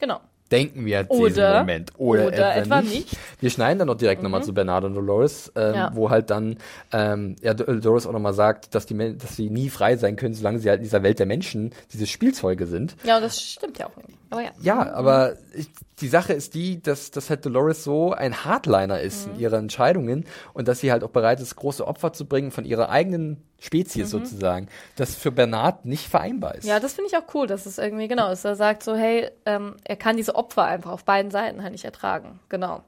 Genau. 0.00 0.20
Denken 0.54 0.84
wir 0.86 1.02
diesen 1.04 1.20
Oder- 1.22 1.58
Moment. 1.60 1.90
Oder, 1.98 2.26
oder 2.28 2.56
etwa 2.56 2.80
nicht. 2.80 2.94
nicht. 3.12 3.16
Wir 3.40 3.50
schneiden 3.50 3.78
dann 3.78 3.88
noch 3.88 3.96
direkt 3.96 4.22
nochmal 4.22 4.42
zu 4.42 4.54
Bernard 4.54 4.84
und 4.84 4.94
Dolores, 4.94 5.52
ähm, 5.56 5.74
Ja. 5.74 5.90
wo 5.94 6.10
halt 6.10 6.30
dann 6.30 6.56
ähm, 6.92 7.36
ja, 7.42 7.54
Dolores 7.54 8.06
auch 8.06 8.12
nochmal 8.12 8.34
sagt, 8.34 8.74
dass 8.74 8.86
die 8.86 8.94
dass 9.18 9.36
sie 9.36 9.50
nie 9.50 9.68
frei 9.70 9.96
sein 9.96 10.16
können, 10.16 10.34
solange 10.34 10.58
sie 10.60 10.68
halt 10.70 10.78
in 10.78 10.84
dieser 10.84 11.02
Welt 11.02 11.18
der 11.18 11.26
Menschen 11.26 11.72
diese 11.92 12.06
Spielzeuge 12.06 12.66
sind. 12.66 12.96
Ja, 13.04 13.20
das 13.20 13.40
stimmt 13.42 13.78
ja 13.78 13.86
auch 13.86 13.96
irgendwie. 13.96 14.14
Aber 14.30 14.42
ja. 14.42 14.50
Ja, 14.62 14.92
aber 14.94 15.34
ich, 15.54 15.68
die 16.00 16.08
Sache 16.08 16.32
ist 16.32 16.54
die, 16.54 16.82
dass, 16.82 17.10
dass 17.12 17.30
halt 17.30 17.46
Dolores 17.46 17.84
so 17.84 18.12
ein 18.12 18.44
Hardliner 18.44 19.00
ist 19.00 19.26
Mhm. 19.26 19.34
in 19.34 19.40
ihren 19.40 19.58
Entscheidungen 19.60 20.24
und 20.52 20.66
dass 20.66 20.80
sie 20.80 20.90
halt 20.90 21.04
auch 21.04 21.10
bereit 21.10 21.40
ist, 21.40 21.54
große 21.56 21.86
Opfer 21.86 22.12
zu 22.12 22.26
bringen 22.26 22.50
von 22.50 22.64
ihrer 22.64 22.88
eigenen 22.88 23.42
Spezies 23.60 24.10
sozusagen, 24.10 24.68
das 24.96 25.14
für 25.14 25.30
Bernard 25.30 25.84
nicht 25.84 26.08
vereinbar 26.08 26.56
ist. 26.56 26.64
Mhm. 26.64 26.70
Ja, 26.70 26.80
das 26.80 26.94
finde 26.94 27.10
ich 27.10 27.16
auch 27.16 27.32
cool, 27.34 27.46
dass 27.46 27.64
es 27.64 27.78
irgendwie, 27.78 28.08
genau, 28.08 28.28
dass 28.28 28.44
er 28.44 28.56
sagt 28.56 28.82
so, 28.82 28.94
hey, 28.96 29.30
ähm, 29.46 29.76
er 29.84 29.96
kann 29.96 30.16
diese 30.16 30.34
Opfer 30.34 30.64
einfach 30.64 30.90
auf 30.90 31.04
beiden 31.04 31.30
Seiten 31.30 31.62
halt 31.62 31.72
nicht 31.72 31.84
ertragen. 31.84 32.40
Genau. 32.48 32.82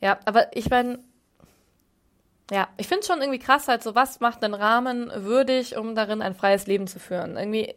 Ja, 0.00 0.18
aber 0.24 0.54
ich 0.56 0.68
meine, 0.70 0.98
ja, 2.50 2.68
ich 2.78 2.88
finde 2.88 3.06
schon 3.06 3.20
irgendwie 3.20 3.38
krass 3.38 3.68
halt 3.68 3.82
so, 3.82 3.94
was 3.94 4.18
macht 4.20 4.42
einen 4.42 4.54
Rahmen 4.54 5.10
würdig, 5.14 5.76
um 5.76 5.94
darin 5.94 6.20
ein 6.20 6.34
freies 6.34 6.66
Leben 6.66 6.88
zu 6.88 6.98
führen? 6.98 7.36
Irgendwie, 7.36 7.74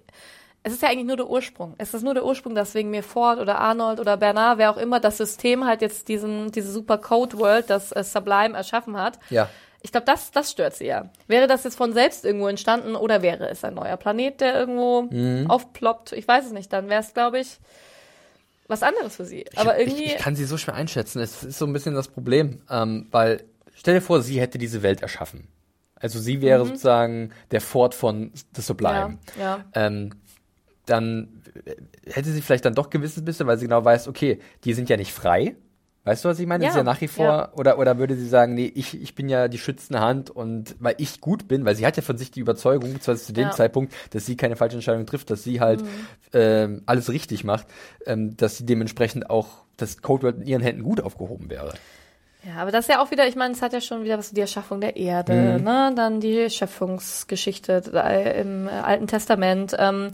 es 0.63 0.73
ist 0.73 0.81
ja 0.81 0.89
eigentlich 0.89 1.07
nur 1.07 1.17
der 1.17 1.29
Ursprung. 1.29 1.75
Es 1.77 1.93
ist 1.93 2.03
nur 2.03 2.13
der 2.13 2.25
Ursprung, 2.25 2.55
dass 2.55 2.73
wegen 2.73 2.89
mir 2.89 3.03
Ford 3.03 3.39
oder 3.39 3.59
Arnold 3.59 3.99
oder 3.99 4.15
Bernard, 4.17 4.57
wer 4.57 4.71
auch 4.71 4.77
immer, 4.77 4.99
das 4.99 5.17
System 5.17 5.65
halt 5.65 5.81
jetzt 5.81 6.07
diesen, 6.07 6.51
diese 6.51 6.71
super 6.71 6.97
Code 6.97 7.37
World, 7.37 7.69
das 7.69 7.91
äh, 7.91 8.03
Sublime 8.03 8.55
erschaffen 8.55 8.97
hat. 8.97 9.19
Ja. 9.29 9.49
Ich 9.81 9.91
glaube, 9.91 10.05
das, 10.05 10.31
das 10.31 10.51
stört 10.51 10.73
sie 10.75 10.85
ja. 10.85 11.09
Wäre 11.27 11.45
das 11.47 11.65
jetzt 11.65 11.75
von 11.75 11.91
selbst 11.91 12.23
irgendwo 12.23 12.47
entstanden 12.47 12.95
oder 12.95 13.21
wäre 13.21 13.49
es 13.49 13.65
ein 13.65 13.73
neuer 13.73 13.97
Planet, 13.97 14.39
der 14.39 14.55
irgendwo 14.57 15.01
Mhm. 15.11 15.49
aufploppt? 15.51 16.13
Ich 16.13 16.25
weiß 16.25 16.45
es 16.45 16.51
nicht. 16.53 16.71
Dann 16.71 16.87
wäre 16.87 17.01
es, 17.01 17.13
glaube 17.13 17.39
ich, 17.39 17.59
was 18.67 18.81
anderes 18.81 19.17
für 19.17 19.25
sie. 19.25 19.45
Aber 19.57 19.77
ich, 19.79 19.87
irgendwie, 19.87 20.05
Ich, 20.05 20.15
ich 20.15 20.21
kann 20.21 20.35
sie 20.37 20.45
so 20.45 20.57
schwer 20.57 20.75
einschätzen. 20.75 21.19
Es 21.21 21.43
ist 21.43 21.59
so 21.59 21.65
ein 21.65 21.73
bisschen 21.73 21.95
das 21.95 22.07
Problem, 22.07 22.61
ähm, 22.69 23.07
weil 23.11 23.43
stell 23.75 23.95
dir 23.95 24.01
vor, 24.01 24.21
sie 24.21 24.39
hätte 24.39 24.57
diese 24.57 24.83
Welt 24.83 25.01
erschaffen. 25.01 25.49
Also 25.95 26.19
sie 26.19 26.41
wäre 26.41 26.65
sozusagen 26.65 27.31
der 27.51 27.61
Ford 27.61 27.93
von 27.95 28.31
The 28.55 28.61
Sublime. 28.61 29.07
Mhm. 29.09 29.19
ja, 29.39 29.43
ja. 29.57 29.65
ähm, 29.73 30.11
dann 30.85 31.41
hätte 32.05 32.29
sie 32.31 32.41
vielleicht 32.41 32.65
dann 32.65 32.75
doch 32.75 32.89
gewisses 32.89 33.23
bisschen, 33.23 33.47
weil 33.47 33.57
sie 33.57 33.65
genau 33.65 33.83
weiß, 33.85 34.07
okay, 34.07 34.39
die 34.63 34.73
sind 34.73 34.89
ja 34.89 34.97
nicht 34.97 35.13
frei. 35.13 35.55
Weißt 36.05 36.25
du, 36.25 36.29
was 36.29 36.37
ich 36.37 36.45
meine? 36.47 36.65
Ja, 36.65 36.71
ist 36.71 36.75
ja 36.75 36.83
nach 36.83 36.99
wie 36.99 37.07
vor, 37.07 37.25
ja. 37.25 37.53
oder, 37.53 37.79
oder 37.79 37.97
würde 37.97 38.17
sie 38.17 38.27
sagen, 38.27 38.55
nee, 38.55 38.69
ich, 38.75 39.01
ich 39.01 39.15
bin 39.15 39.29
ja 39.29 39.47
die 39.47 39.57
schützende 39.57 40.01
Hand 40.01 40.29
und 40.29 40.75
weil 40.79 40.95
ich 40.97 41.21
gut 41.21 41.47
bin, 41.47 41.63
weil 41.63 41.77
sie 41.77 41.85
hat 41.85 41.95
ja 41.95 42.03
von 42.03 42.17
sich 42.17 42.29
die 42.29 42.41
Überzeugung, 42.41 42.99
zwar 42.99 43.15
zu 43.15 43.31
dem 43.31 43.45
Ja. 43.45 43.51
Zeitpunkt, 43.51 43.93
dass 44.09 44.25
sie 44.25 44.35
keine 44.35 44.57
falsche 44.57 44.75
Entscheidung 44.75 45.05
trifft, 45.05 45.29
dass 45.29 45.43
sie 45.43 45.61
halt 45.61 45.81
ähm, 46.33 46.81
alles 46.87 47.09
richtig 47.09 47.45
macht, 47.45 47.67
ähm, 48.05 48.35
dass 48.35 48.57
sie 48.57 48.65
dementsprechend 48.65 49.29
auch, 49.29 49.47
dass 49.77 50.01
Codeword 50.01 50.39
in 50.41 50.47
ihren 50.47 50.61
Händen 50.61 50.83
gut 50.83 50.99
aufgehoben 50.99 51.49
wäre. 51.49 51.71
Ja, 52.45 52.55
aber 52.61 52.71
das 52.71 52.89
ist 52.89 52.93
ja 52.93 53.01
auch 53.01 53.09
wieder, 53.11 53.25
ich 53.25 53.37
meine, 53.37 53.53
es 53.53 53.61
hat 53.61 53.71
ja 53.71 53.79
schon 53.79 54.03
wieder 54.03 54.17
was 54.17 54.31
die 54.31 54.41
Erschaffung 54.41 54.81
der 54.81 54.97
Erde, 54.97 55.57
Mhm. 55.57 55.63
ne? 55.63 55.93
Dann 55.95 56.19
die 56.19 56.49
Schöpfungsgeschichte 56.49 57.79
da 57.79 58.09
im 58.09 58.67
äh, 58.67 58.71
Alten 58.71 59.07
Testament. 59.07 59.73
Ähm, 59.79 60.09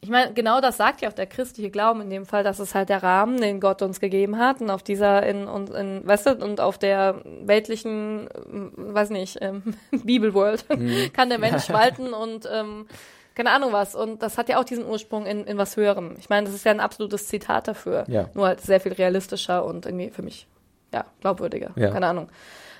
ich 0.00 0.10
meine, 0.10 0.32
genau 0.32 0.60
das 0.60 0.76
sagt 0.76 1.00
ja 1.00 1.08
auch 1.08 1.12
der 1.14 1.26
christliche 1.26 1.70
Glauben 1.70 2.00
in 2.02 2.10
dem 2.10 2.24
Fall, 2.24 2.44
dass 2.44 2.60
es 2.60 2.74
halt 2.74 2.88
der 2.88 3.02
Rahmen, 3.02 3.40
den 3.40 3.60
Gott 3.60 3.82
uns 3.82 3.98
gegeben 3.98 4.38
hat 4.38 4.60
und 4.60 4.70
auf 4.70 4.82
dieser 4.82 5.24
in 5.24 5.48
und 5.48 5.70
in, 5.70 6.06
weißt 6.06 6.26
du, 6.26 6.30
und 6.44 6.60
auf 6.60 6.78
der 6.78 7.16
weltlichen, 7.42 8.28
ähm, 8.48 8.72
weiß 8.76 9.10
nicht, 9.10 9.38
ähm, 9.40 9.62
Bibelworld 9.90 10.64
Mhm. 10.68 11.12
kann 11.12 11.28
der 11.28 11.38
Mensch 11.38 11.68
walten 11.70 12.12
und 12.12 12.48
ähm, 12.52 12.86
keine 13.34 13.50
Ahnung 13.50 13.72
was. 13.72 13.94
Und 13.94 14.22
das 14.22 14.38
hat 14.38 14.48
ja 14.48 14.60
auch 14.60 14.64
diesen 14.64 14.86
Ursprung 14.86 15.26
in, 15.26 15.44
in 15.44 15.58
was 15.58 15.76
Höherem. 15.76 16.14
Ich 16.18 16.28
meine, 16.28 16.46
das 16.46 16.54
ist 16.54 16.64
ja 16.64 16.72
ein 16.72 16.80
absolutes 16.80 17.26
Zitat 17.28 17.66
dafür. 17.68 18.04
Ja. 18.08 18.28
Nur 18.34 18.46
halt 18.46 18.60
sehr 18.60 18.80
viel 18.80 18.92
realistischer 18.92 19.64
und 19.64 19.86
irgendwie 19.86 20.10
für 20.10 20.22
mich, 20.22 20.46
ja, 20.92 21.04
glaubwürdiger. 21.20 21.70
Ja. 21.76 21.90
Keine 21.90 22.06
Ahnung. 22.06 22.28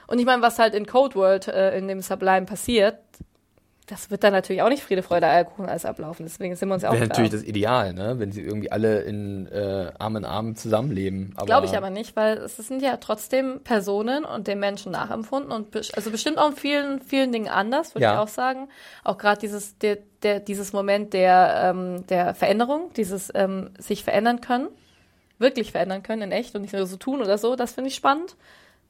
Und 0.07 0.19
ich 0.19 0.25
meine, 0.25 0.41
was 0.43 0.59
halt 0.59 0.75
in 0.75 0.87
Code 0.87 1.15
World, 1.17 1.49
äh, 1.49 1.77
in 1.77 1.87
dem 1.89 2.01
Sublime 2.01 2.47
passiert, 2.47 2.99
das 3.89 4.11
wird 4.11 4.23
dann 4.23 4.33
natürlich 4.33 4.63
auch 4.63 4.69
nicht 4.69 4.83
Friede, 4.83 5.03
Freude, 5.03 5.27
Eierkuchen 5.27 5.67
alles 5.67 5.85
ablaufen. 5.85 6.27
Deswegen 6.27 6.55
sind 6.57 6.69
wir 6.69 6.75
uns 6.75 6.83
ja 6.83 6.91
auch 6.91 6.95
Wäre 6.95 7.07
natürlich 7.07 7.31
das 7.31 7.43
Ideal, 7.43 7.95
ne? 7.95 8.19
Wenn 8.19 8.33
sie 8.33 8.43
irgendwie 8.43 8.71
alle 8.71 9.01
in 9.01 9.47
äh, 9.49 9.91
Arm 9.99 10.17
in 10.17 10.25
Arm 10.25 10.57
zusammenleben. 10.57 11.33
Aber 11.37 11.47
Glaube 11.47 11.67
ich 11.67 11.77
aber 11.77 11.89
nicht, 11.91 12.15
weil 12.15 12.37
es 12.39 12.57
sind 12.59 12.83
ja 12.83 12.99
trotzdem 12.99 13.61
Personen 13.65 14.25
und 14.25 14.47
den 14.47 14.59
Menschen 14.61 14.93
nachempfunden 14.93 15.51
und 15.53 15.75
bes- 15.75 15.95
also 15.95 16.11
bestimmt 16.11 16.39
auch 16.39 16.51
in 16.51 16.57
vielen, 16.57 17.01
vielen 17.01 17.33
Dingen 17.33 17.49
anders, 17.49 17.95
würde 17.95 18.05
Ja. 18.05 18.13
ich 18.15 18.19
auch 18.21 18.29
sagen. 18.29 18.69
Auch 19.05 19.17
gerade 19.19 19.41
dieses, 19.41 19.79
der, 19.79 19.99
der, 20.23 20.41
dieses 20.41 20.73
Moment 20.73 21.13
der, 21.15 21.73
ähm, 21.75 22.07
der 22.09 22.35
Veränderung, 22.35 22.91
dieses 22.95 23.33
ähm, 23.35 23.71
sich 23.79 24.05
verändern 24.05 24.41
können, 24.41 24.69
wirklich 25.39 25.73
verändern 25.73 26.03
können 26.03 26.23
in 26.23 26.33
echt 26.33 26.55
und 26.55 26.63
nicht 26.63 26.75
nur 26.75 26.87
so 26.87 26.97
tun 26.97 27.23
oder 27.23 27.39
so, 27.39 27.57
das 27.57 27.73
finde 27.73 27.89
ich 27.89 27.95
spannend, 27.95 28.37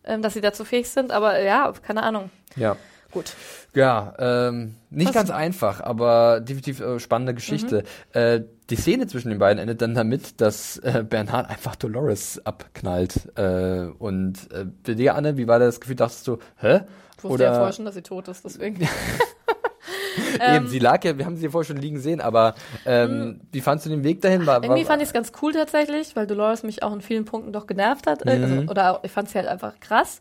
ähm, 0.05 0.23
dass 0.23 0.35
sie 0.35 0.41
dazu 0.41 0.65
fähig 0.65 0.89
sind, 0.89 1.13
aber 1.13 1.41
ja, 1.41 1.73
keine 1.87 2.03
Ahnung. 2.03 2.31
Ja. 2.57 2.77
Gut. 3.11 3.33
Ja, 3.75 4.15
ähm, 4.19 4.75
nicht 4.91 5.09
Was- 5.09 5.15
ganz 5.15 5.31
einfach, 5.31 5.81
aber 5.81 6.41
definitiv 6.41 6.81
äh, 6.81 6.99
spannende 7.01 7.33
Geschichte. 7.35 7.85
Mhm. 8.15 8.19
Äh, 8.21 8.45
die 8.69 8.77
Szene 8.77 9.07
zwischen 9.07 9.31
den 9.31 9.39
beiden 9.39 9.59
endet 9.59 9.81
dann 9.81 9.95
damit, 9.95 10.41
dass 10.43 10.77
äh, 10.79 11.05
Bernhard 11.09 11.49
einfach 11.49 11.75
Dolores 11.77 12.45
abknallt. 12.45 13.31
Äh, 13.39 13.87
und 13.99 14.53
äh, 14.53 14.67
bei 14.85 14.93
dir, 14.95 15.15
Anne, 15.15 15.37
wie 15.39 15.49
war 15.49 15.59
das 15.59 15.81
Gefühl? 15.81 15.97
Dachtest 15.97 16.27
du, 16.29 16.39
hä? 16.59 16.81
Ich 17.17 17.25
wusste 17.25 17.45
ja 17.45 17.55
vorher 17.55 17.73
schon, 17.73 17.85
dass 17.87 17.95
sie 17.95 18.03
tot 18.03 18.29
ist, 18.29 18.45
deswegen. 18.45 18.87
Eben, 20.55 20.69
sie 20.69 20.79
lag 20.79 21.03
ja, 21.05 21.17
wir 21.17 21.25
haben 21.25 21.37
sie 21.37 21.45
ja 21.45 21.51
vorher 21.51 21.67
schon 21.67 21.77
liegen 21.79 21.99
sehen, 22.01 22.21
aber 22.21 22.55
ähm, 22.85 23.41
wie 23.53 23.61
fandst 23.61 23.87
du 23.87 23.91
den 23.91 24.05
Weg 24.05 24.21
dahin? 24.21 24.47
War, 24.47 24.59
Mhm. 24.59 24.65
Irgendwie 24.65 24.83
war, 24.83 24.89
fand 24.93 25.03
ich 25.03 25.09
es 25.09 25.13
ganz 25.13 25.33
cool 25.43 25.53
tatsächlich, 25.53 26.15
weil 26.17 26.27
Dolores 26.27 26.63
mich 26.63 26.83
auch 26.83 26.93
in 26.93 27.01
vielen 27.01 27.25
Punkten 27.25 27.53
doch 27.53 27.67
genervt 27.67 28.07
hat. 28.07 28.27
äh, 28.27 28.37
Mhm. 28.39 28.45
Also, 28.59 28.71
oder 28.71 28.93
auch, 28.93 29.05
ich 29.05 29.11
fand 29.13 29.29
sie 29.31 29.39
halt 29.39 29.49
einfach 29.49 29.79
krass. 29.81 30.21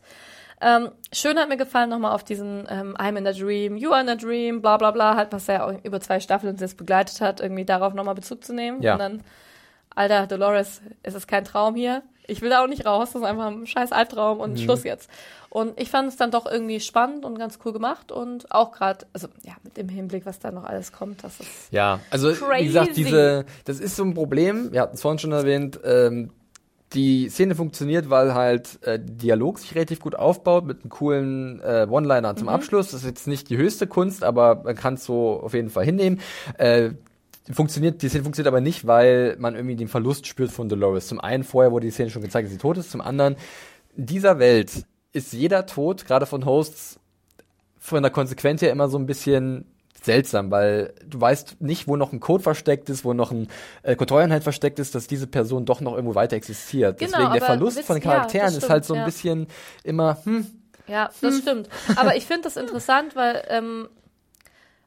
Ähm, 0.60 0.90
schön 1.12 1.38
hat 1.38 1.48
mir 1.48 1.56
gefallen 1.56 1.90
nochmal 1.90 2.12
auf 2.14 2.24
diesen 2.24 2.66
ähm, 2.68 2.96
I'm 2.96 3.16
in 3.16 3.26
a 3.26 3.32
Dream, 3.32 3.76
You 3.76 3.92
are 3.92 4.00
in 4.00 4.08
a 4.08 4.16
Dream, 4.16 4.60
bla 4.60 4.76
bla 4.76 4.90
bla, 4.90 5.14
halt, 5.16 5.32
was 5.32 5.48
er 5.48 5.64
auch 5.66 5.72
über 5.84 6.00
zwei 6.00 6.18
Staffeln 6.20 6.52
uns 6.52 6.60
jetzt 6.60 6.76
begleitet 6.76 7.20
hat, 7.20 7.40
irgendwie 7.40 7.64
darauf 7.64 7.94
nochmal 7.94 8.14
Bezug 8.16 8.42
zu 8.44 8.52
nehmen. 8.52 8.82
Ja. 8.82 8.94
Und 8.94 8.98
dann, 8.98 9.20
Alter, 9.94 10.26
Dolores, 10.26 10.80
es 11.02 11.14
ist 11.14 11.28
kein 11.28 11.44
Traum 11.44 11.74
hier. 11.76 12.02
Ich 12.30 12.42
will 12.42 12.50
da 12.50 12.62
auch 12.62 12.66
nicht 12.68 12.84
raus, 12.84 13.12
das 13.12 13.22
ist 13.22 13.26
einfach 13.28 13.46
ein 13.46 13.66
scheiß 13.66 13.90
Albtraum 13.92 14.36
Mhm. 14.38 14.42
und 14.42 14.60
Schluss 14.60 14.84
jetzt. 14.84 15.08
Und 15.48 15.80
ich 15.80 15.90
fand 15.90 16.08
es 16.08 16.16
dann 16.16 16.30
doch 16.30 16.44
irgendwie 16.44 16.78
spannend 16.80 17.24
und 17.24 17.38
ganz 17.38 17.58
cool 17.64 17.72
gemacht 17.72 18.12
und 18.12 18.52
auch 18.52 18.72
gerade, 18.72 19.06
also 19.14 19.28
ja, 19.44 19.52
mit 19.62 19.78
dem 19.78 19.88
Hinblick, 19.88 20.26
was 20.26 20.38
da 20.38 20.50
noch 20.50 20.64
alles 20.64 20.92
kommt, 20.92 21.24
das 21.24 21.40
ist 21.40 21.72
Ja, 21.72 22.00
also 22.10 22.30
Crazy. 22.32 22.60
wie 22.62 22.66
gesagt, 22.66 22.96
diese, 22.98 23.46
das 23.64 23.80
ist 23.80 23.96
so 23.96 24.02
ein 24.04 24.12
Problem, 24.12 24.72
wir 24.72 24.82
hatten 24.82 24.94
es 24.96 25.00
vorhin 25.00 25.18
schon 25.18 25.32
erwähnt, 25.32 25.80
ähm, 25.84 26.30
die 26.94 27.28
Szene 27.28 27.54
funktioniert, 27.54 28.08
weil 28.08 28.34
halt 28.34 28.82
äh, 28.82 28.98
Dialog 28.98 29.58
sich 29.58 29.74
relativ 29.74 30.00
gut 30.00 30.14
aufbaut 30.14 30.64
mit 30.64 30.80
einem 30.80 30.88
coolen 30.88 31.60
äh, 31.60 31.86
One-Liner 31.88 32.34
zum 32.36 32.48
Abschluss. 32.48 32.90
Das 32.90 33.02
ist 33.02 33.06
jetzt 33.06 33.26
nicht 33.26 33.50
die 33.50 33.58
höchste 33.58 33.86
Kunst, 33.86 34.24
aber 34.24 34.62
man 34.64 34.74
kann 34.74 34.94
es 34.94 35.04
so 35.04 35.40
auf 35.40 35.52
jeden 35.52 35.70
Fall 35.70 35.84
hinnehmen. 35.84 36.20
Äh, 36.56 36.90
funktioniert, 37.50 38.02
die 38.02 38.08
Szene 38.08 38.24
funktioniert 38.24 38.48
aber 38.48 38.60
nicht, 38.60 38.86
weil 38.86 39.36
man 39.38 39.54
irgendwie 39.54 39.76
den 39.76 39.88
Verlust 39.88 40.26
spürt 40.26 40.50
von 40.50 40.68
Dolores. 40.68 41.08
Zum 41.08 41.20
einen 41.20 41.44
vorher 41.44 41.72
wurde 41.72 41.86
die 41.86 41.92
Szene 41.92 42.10
schon 42.10 42.22
gezeigt, 42.22 42.46
dass 42.46 42.52
sie 42.52 42.58
tot 42.58 42.78
ist. 42.78 42.90
Zum 42.90 43.00
anderen, 43.00 43.36
in 43.96 44.06
dieser 44.06 44.38
Welt 44.38 44.86
ist 45.12 45.32
jeder 45.32 45.66
Tod, 45.66 46.06
gerade 46.06 46.26
von 46.26 46.44
Hosts, 46.44 47.00
von 47.78 48.02
der 48.02 48.12
Konsequenz 48.12 48.62
her 48.62 48.72
immer 48.72 48.88
so 48.88 48.98
ein 48.98 49.06
bisschen 49.06 49.66
seltsam, 50.02 50.50
weil 50.50 50.94
du 51.06 51.20
weißt 51.20 51.60
nicht, 51.60 51.88
wo 51.88 51.96
noch 51.96 52.12
ein 52.12 52.20
Code 52.20 52.42
versteckt 52.42 52.88
ist, 52.90 53.04
wo 53.04 53.12
noch 53.12 53.30
ein 53.30 53.48
äh, 53.82 53.96
Kontrolleinheit 53.96 54.42
versteckt 54.42 54.78
ist, 54.78 54.94
dass 54.94 55.06
diese 55.06 55.26
Person 55.26 55.64
doch 55.64 55.80
noch 55.80 55.94
irgendwo 55.94 56.14
weiter 56.14 56.36
existiert. 56.36 56.98
Genau, 56.98 57.18
Deswegen 57.18 57.32
der 57.32 57.42
Verlust 57.42 57.80
von 57.80 57.96
den 57.96 58.04
ja, 58.04 58.12
Charakteren 58.12 58.48
ist 58.48 58.56
stimmt, 58.58 58.70
halt 58.70 58.84
so 58.84 58.94
ein 58.94 59.00
ja. 59.00 59.04
bisschen 59.06 59.46
immer, 59.84 60.18
hm, 60.24 60.46
Ja, 60.86 61.10
das 61.20 61.38
stimmt. 61.38 61.68
Aber 61.96 62.16
ich 62.16 62.26
finde 62.26 62.42
das 62.42 62.56
interessant, 62.56 63.16
weil 63.16 63.44
ähm, 63.48 63.88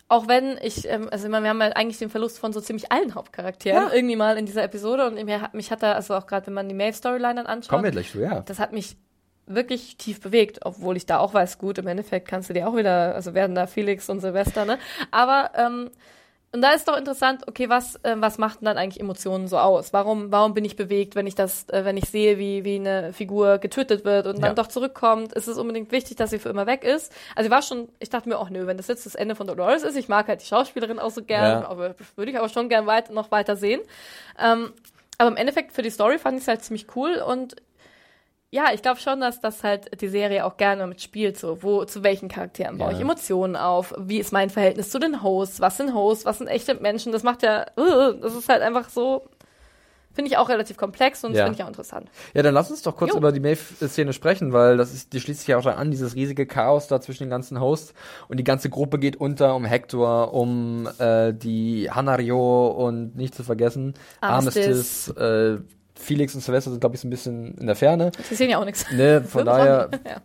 auch 0.07 0.27
wenn 0.27 0.57
ich, 0.61 0.89
ähm, 0.89 1.07
also 1.09 1.25
ich 1.25 1.31
meine, 1.31 1.43
wir 1.43 1.49
haben 1.51 1.61
ja 1.61 1.67
eigentlich 1.69 1.97
den 1.97 2.09
Verlust 2.09 2.37
von 2.37 2.51
so 2.51 2.59
ziemlich 2.59 2.91
allen 2.91 3.15
Hauptcharakteren 3.15 3.87
Ja. 3.87 3.93
irgendwie 3.93 4.17
mal 4.17 4.37
in 4.37 4.45
dieser 4.45 4.63
Episode 4.63 5.07
und 5.07 5.53
mich 5.53 5.71
hat 5.71 5.83
da, 5.83 5.93
also 5.93 6.15
auch 6.15 6.27
gerade 6.27 6.47
wenn 6.47 6.53
man 6.53 6.67
die 6.67 6.75
Maeve-Storyline 6.75 7.35
dann 7.35 7.45
anschaut, 7.45 7.69
kommen 7.69 7.83
wir 7.85 7.91
gleich 7.91 8.11
zu, 8.11 8.19
ja. 8.19 8.41
das 8.41 8.59
hat 8.59 8.73
mich 8.73 8.97
wirklich 9.55 9.97
tief 9.97 10.21
bewegt, 10.21 10.59
obwohl 10.65 10.97
ich 10.97 11.05
da 11.05 11.19
auch 11.19 11.33
weiß, 11.33 11.57
gut, 11.57 11.77
im 11.77 11.87
Endeffekt 11.87 12.27
kannst 12.27 12.49
du 12.49 12.53
dir 12.53 12.67
auch 12.67 12.75
wieder, 12.75 13.15
also 13.15 13.33
werden 13.33 13.55
da 13.55 13.67
Felix 13.67 14.09
und 14.09 14.19
Silvester, 14.19 14.65
ne? 14.65 14.77
Aber 15.11 15.51
ähm, 15.55 15.89
und 16.53 16.61
da 16.61 16.71
ist 16.71 16.85
doch 16.89 16.97
interessant, 16.97 17.47
okay, 17.47 17.69
was, 17.69 17.97
ähm, 18.03 18.21
was 18.21 18.37
macht 18.37 18.59
denn 18.59 18.65
dann 18.65 18.77
eigentlich 18.77 18.99
Emotionen 18.99 19.47
so 19.47 19.57
aus? 19.57 19.93
Warum, 19.93 20.33
warum 20.33 20.53
bin 20.53 20.65
ich 20.65 20.75
bewegt, 20.75 21.15
wenn 21.15 21.25
ich 21.25 21.33
das, 21.35 21.69
äh, 21.69 21.85
wenn 21.85 21.95
ich 21.95 22.09
sehe, 22.09 22.37
wie, 22.39 22.65
wie 22.65 22.75
eine 22.75 23.13
Figur 23.13 23.57
getötet 23.57 24.03
wird 24.03 24.27
und 24.27 24.35
dann 24.41 24.49
Ja. 24.49 24.53
doch 24.53 24.67
zurückkommt? 24.67 25.31
Ist 25.31 25.47
es 25.47 25.57
unbedingt 25.57 25.93
wichtig, 25.93 26.17
dass 26.17 26.29
sie 26.31 26.39
für 26.39 26.49
immer 26.49 26.67
weg 26.67 26.83
ist? 26.83 27.13
Also 27.37 27.47
ich 27.47 27.51
war 27.51 27.61
schon, 27.61 27.87
ich 27.99 28.09
dachte 28.09 28.27
mir, 28.27 28.37
ach 28.37 28.49
nö, 28.49 28.67
wenn 28.67 28.75
das 28.75 28.87
jetzt 28.89 29.05
das 29.05 29.15
Ende 29.15 29.35
von 29.35 29.47
Dolores 29.47 29.83
ist, 29.83 29.95
ich 29.95 30.09
mag 30.09 30.27
halt 30.27 30.41
die 30.41 30.45
Schauspielerin 30.45 30.99
auch 30.99 31.11
so 31.11 31.23
gern, 31.23 31.61
Ja. 31.61 31.69
aber 31.69 31.95
würde 32.17 32.31
ich 32.31 32.37
aber 32.37 32.49
schon 32.49 32.67
gern 32.67 32.85
weit, 32.85 33.11
noch 33.11 33.31
weiter 33.31 33.55
sehen. 33.55 33.79
Ähm, 34.37 34.73
aber 35.17 35.29
im 35.29 35.37
Endeffekt 35.37 35.71
für 35.71 35.83
die 35.83 35.89
Story 35.89 36.19
fand 36.19 36.35
ich 36.35 36.41
es 36.41 36.47
halt 36.49 36.65
ziemlich 36.65 36.87
cool 36.97 37.13
und 37.25 37.55
ja, 38.51 38.65
ich 38.73 38.81
glaube 38.81 38.99
schon, 38.99 39.21
dass 39.21 39.39
das 39.39 39.63
halt 39.63 39.99
die 40.01 40.09
Serie 40.09 40.45
auch 40.45 40.57
gerne 40.57 40.85
mit 40.85 41.01
spielt, 41.01 41.37
so 41.37 41.63
wo 41.63 41.85
zu 41.85 42.03
welchen 42.03 42.27
Charakteren 42.29 42.77
baue 42.77 42.89
Ja. 42.91 42.95
ich 42.97 43.01
Emotionen 43.01 43.55
auf, 43.55 43.93
wie 43.97 44.19
ist 44.19 44.31
mein 44.33 44.49
Verhältnis 44.49 44.89
zu 44.91 44.99
den 44.99 45.23
Hosts, 45.23 45.61
was 45.61 45.77
sind 45.77 45.93
Hosts, 45.93 46.25
was 46.25 46.37
sind 46.39 46.47
echte 46.47 46.75
Menschen, 46.75 47.11
das 47.13 47.23
macht 47.23 47.43
ja, 47.43 47.65
uh, 47.77 48.13
das 48.21 48.35
ist 48.35 48.49
halt 48.49 48.61
einfach 48.61 48.89
so, 48.89 49.23
finde 50.13 50.29
ich 50.29 50.35
auch 50.37 50.49
relativ 50.49 50.75
komplex 50.75 51.23
und 51.23 51.33
Ja. 51.33 51.45
finde 51.45 51.57
ich 51.57 51.63
auch 51.63 51.69
interessant. 51.69 52.09
Ja, 52.33 52.43
dann 52.43 52.53
lass 52.53 52.69
uns 52.69 52.81
doch 52.81 52.97
kurz 52.97 53.11
Jo. 53.11 53.17
über 53.19 53.31
die 53.31 53.39
Maeve-Szene 53.39 54.11
sprechen, 54.11 54.51
weil 54.51 54.75
das 54.75 54.93
ist, 54.93 55.13
die 55.13 55.21
schließt 55.21 55.39
sich 55.39 55.47
ja 55.47 55.57
auch 55.57 55.63
schon 55.63 55.71
an, 55.71 55.89
dieses 55.89 56.15
riesige 56.15 56.45
Chaos 56.45 56.87
da 56.89 56.99
zwischen 56.99 57.23
den 57.23 57.29
ganzen 57.29 57.61
Hosts 57.61 57.93
und 58.27 58.35
die 58.35 58.43
ganze 58.43 58.69
Gruppe 58.69 58.99
geht 58.99 59.15
unter 59.15 59.55
um 59.55 59.63
Hector, 59.63 60.33
um 60.33 60.89
äh, 60.99 61.31
die 61.33 61.89
Hanario 61.89 62.67
und 62.67 63.15
nicht 63.15 63.33
zu 63.33 63.43
vergessen, 63.45 63.93
Armistice. 64.19 65.13
Armistice, 65.15 65.61
äh, 65.61 65.80
Felix 66.01 66.35
und 66.35 66.41
Sylvester 66.41 66.71
sind, 66.71 66.79
glaube 66.79 66.95
ich, 66.95 67.01
so 67.01 67.07
ein 67.07 67.11
bisschen 67.11 67.55
in 67.57 67.67
der 67.67 67.75
Ferne. 67.75 68.11
Sie 68.27 68.35
sehen 68.35 68.49
ja 68.49 68.57
auch 68.57 68.65
nichts. 68.65 68.85
Ne, 68.91 69.21
von 69.21 69.45
daher 69.45 69.89
ja. 70.05 70.21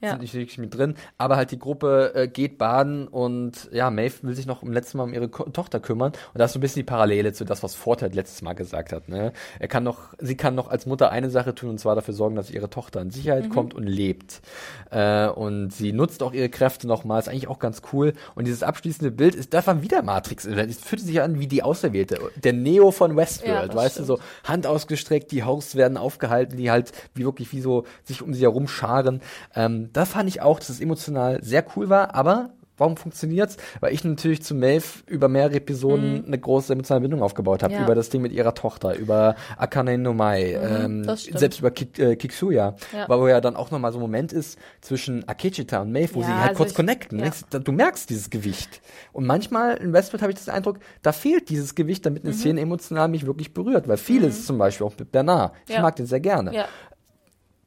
Ja. 0.00 0.10
sind 0.10 0.22
nicht 0.22 0.34
wirklich 0.34 0.58
mit 0.58 0.74
drin. 0.74 0.94
Aber 1.18 1.36
halt 1.36 1.50
die 1.50 1.58
Gruppe 1.58 2.12
äh, 2.14 2.28
geht 2.28 2.58
baden 2.58 3.08
und 3.08 3.68
ja, 3.72 3.90
Maeve 3.90 4.22
will 4.22 4.34
sich 4.34 4.46
noch 4.46 4.62
im 4.62 4.72
letzten 4.72 4.98
Mal 4.98 5.04
um 5.04 5.14
ihre 5.14 5.28
Ko 5.28 5.44
Tochter 5.44 5.80
kümmern. 5.80 6.12
Und 6.12 6.38
da 6.38 6.44
ist 6.44 6.52
so 6.52 6.58
ein 6.58 6.60
bisschen 6.60 6.80
die 6.80 6.86
Parallele 6.86 7.32
zu 7.32 7.44
das, 7.44 7.62
was 7.62 7.74
Forte 7.74 8.06
letztes 8.08 8.42
Mal 8.42 8.52
gesagt 8.54 8.92
hat. 8.92 9.08
Ne? 9.08 9.32
Er 9.58 9.68
kann 9.68 9.84
noch, 9.84 10.14
sie 10.18 10.36
kann 10.36 10.54
noch 10.54 10.68
als 10.68 10.86
Mutter 10.86 11.10
eine 11.10 11.30
Sache 11.30 11.54
tun 11.54 11.70
und 11.70 11.78
zwar 11.78 11.94
dafür 11.94 12.14
sorgen, 12.14 12.36
dass 12.36 12.50
ihre 12.50 12.68
Tochter 12.68 13.00
in 13.00 13.10
Sicherheit 13.10 13.48
kommt 13.50 13.74
und 13.74 13.84
lebt. 13.84 14.42
Äh, 14.90 15.28
und 15.28 15.70
sie 15.70 15.92
nutzt 15.92 16.22
auch 16.22 16.32
ihre 16.32 16.48
Kräfte 16.48 16.86
nochmal, 16.86 17.18
ist 17.18 17.28
eigentlich 17.28 17.48
auch 17.48 17.58
ganz 17.58 17.82
cool. 17.92 18.12
Und 18.34 18.46
dieses 18.46 18.62
abschließende 18.62 19.10
Bild 19.10 19.34
ist, 19.34 19.54
das 19.54 19.66
war 19.66 19.82
wieder 19.82 20.02
Matrix. 20.02 20.44
Es 20.44 20.78
fühlt 20.78 21.02
sich 21.02 21.20
an 21.20 21.40
wie 21.40 21.46
die 21.46 21.62
Auserwählte. 21.62 22.18
Der 22.36 22.52
Neo 22.52 22.90
von 22.90 23.12
Ja, 23.12 23.16
Westworld, 23.16 23.68
das 23.70 23.76
weißt 23.76 23.98
du, 24.00 24.04
so 24.04 24.18
Hand 24.44 24.66
ausgestreckt, 24.66 25.32
die 25.32 25.44
Hosts 25.44 25.76
werden 25.76 25.96
aufgehalten, 25.96 26.56
die 26.56 26.70
halt 26.70 26.92
wie 27.14 27.24
wirklich 27.24 27.52
wie 27.52 27.60
so 27.60 27.84
sich 28.04 28.22
um 28.22 28.34
sie 28.34 28.42
herum 28.42 28.68
scharen. 28.68 29.20
Ähm, 29.54 29.85
da 29.92 30.04
fand 30.04 30.28
ich 30.28 30.40
auch, 30.42 30.58
dass 30.58 30.68
es 30.68 30.80
emotional 30.80 31.42
sehr 31.42 31.64
cool 31.76 31.88
war, 31.88 32.14
aber 32.14 32.50
warum 32.78 32.98
funktioniert's? 32.98 33.56
Weil 33.80 33.94
ich 33.94 34.04
natürlich 34.04 34.42
zu 34.42 34.54
Maeve 34.54 34.84
über 35.06 35.28
mehrere 35.28 35.54
Episoden 35.54 36.24
eine 36.26 36.38
große 36.38 36.74
emotionale 36.74 37.00
Bindung 37.00 37.22
aufgebaut 37.22 37.62
habe. 37.62 37.72
Mhm. 37.72 37.78
Ja. 37.80 37.84
Über 37.86 37.94
das 37.94 38.10
Ding 38.10 38.20
mit 38.20 38.32
ihrer 38.32 38.52
Tochter, 38.54 38.94
über 38.96 39.34
Akane 39.56 39.96
no 39.96 40.12
Mai, 40.12 40.52
ähm, 40.62 40.98
Mhm, 40.98 41.02
das 41.06 41.22
stimmt. 41.22 41.38
selbst 41.38 41.60
über 41.60 41.70
Kik, 41.70 41.98
äh, 41.98 42.16
Kiksuya. 42.16 42.74
Ja. 42.92 43.08
Weil 43.08 43.18
wo 43.18 43.28
ja 43.28 43.40
dann 43.40 43.56
auch 43.56 43.70
nochmal 43.70 43.92
so 43.92 43.98
ein 43.98 44.02
Moment 44.02 44.30
ist 44.34 44.58
zwischen 44.82 45.26
Akechita 45.26 45.80
und 45.80 45.90
Maeve, 45.90 46.14
wo 46.16 46.20
Ja, 46.20 46.26
sie 46.26 46.32
halt 46.34 46.48
also 46.50 46.58
kurz 46.58 46.70
ich- 46.72 46.76
connecten. 46.76 47.18
ja. 47.18 47.30
Du 47.58 47.72
merkst 47.72 48.10
dieses 48.10 48.28
Gewicht. 48.28 48.82
Und 49.14 49.24
manchmal 49.24 49.78
in 49.78 49.94
Westworld 49.94 50.20
habe 50.20 50.32
ich 50.34 50.44
den 50.44 50.52
Eindruck, 50.52 50.78
da 51.00 51.12
fehlt 51.12 51.48
dieses 51.48 51.74
Gewicht, 51.76 52.04
damit 52.04 52.24
Mhm. 52.24 52.28
eine 52.30 52.36
Szene 52.38 52.60
emotional 52.60 53.08
mich 53.08 53.24
wirklich 53.24 53.54
berührt. 53.54 53.88
Weil 53.88 53.96
vieles, 53.96 54.44
zum 54.44 54.58
Beispiel 54.58 54.86
auch 54.86 54.92
mit 54.98 55.12
Bernard, 55.12 55.54
ich 55.66 55.76
Ja. 55.76 55.80
mag 55.80 55.96
den 55.96 56.04
sehr 56.04 56.20
gerne. 56.20 56.52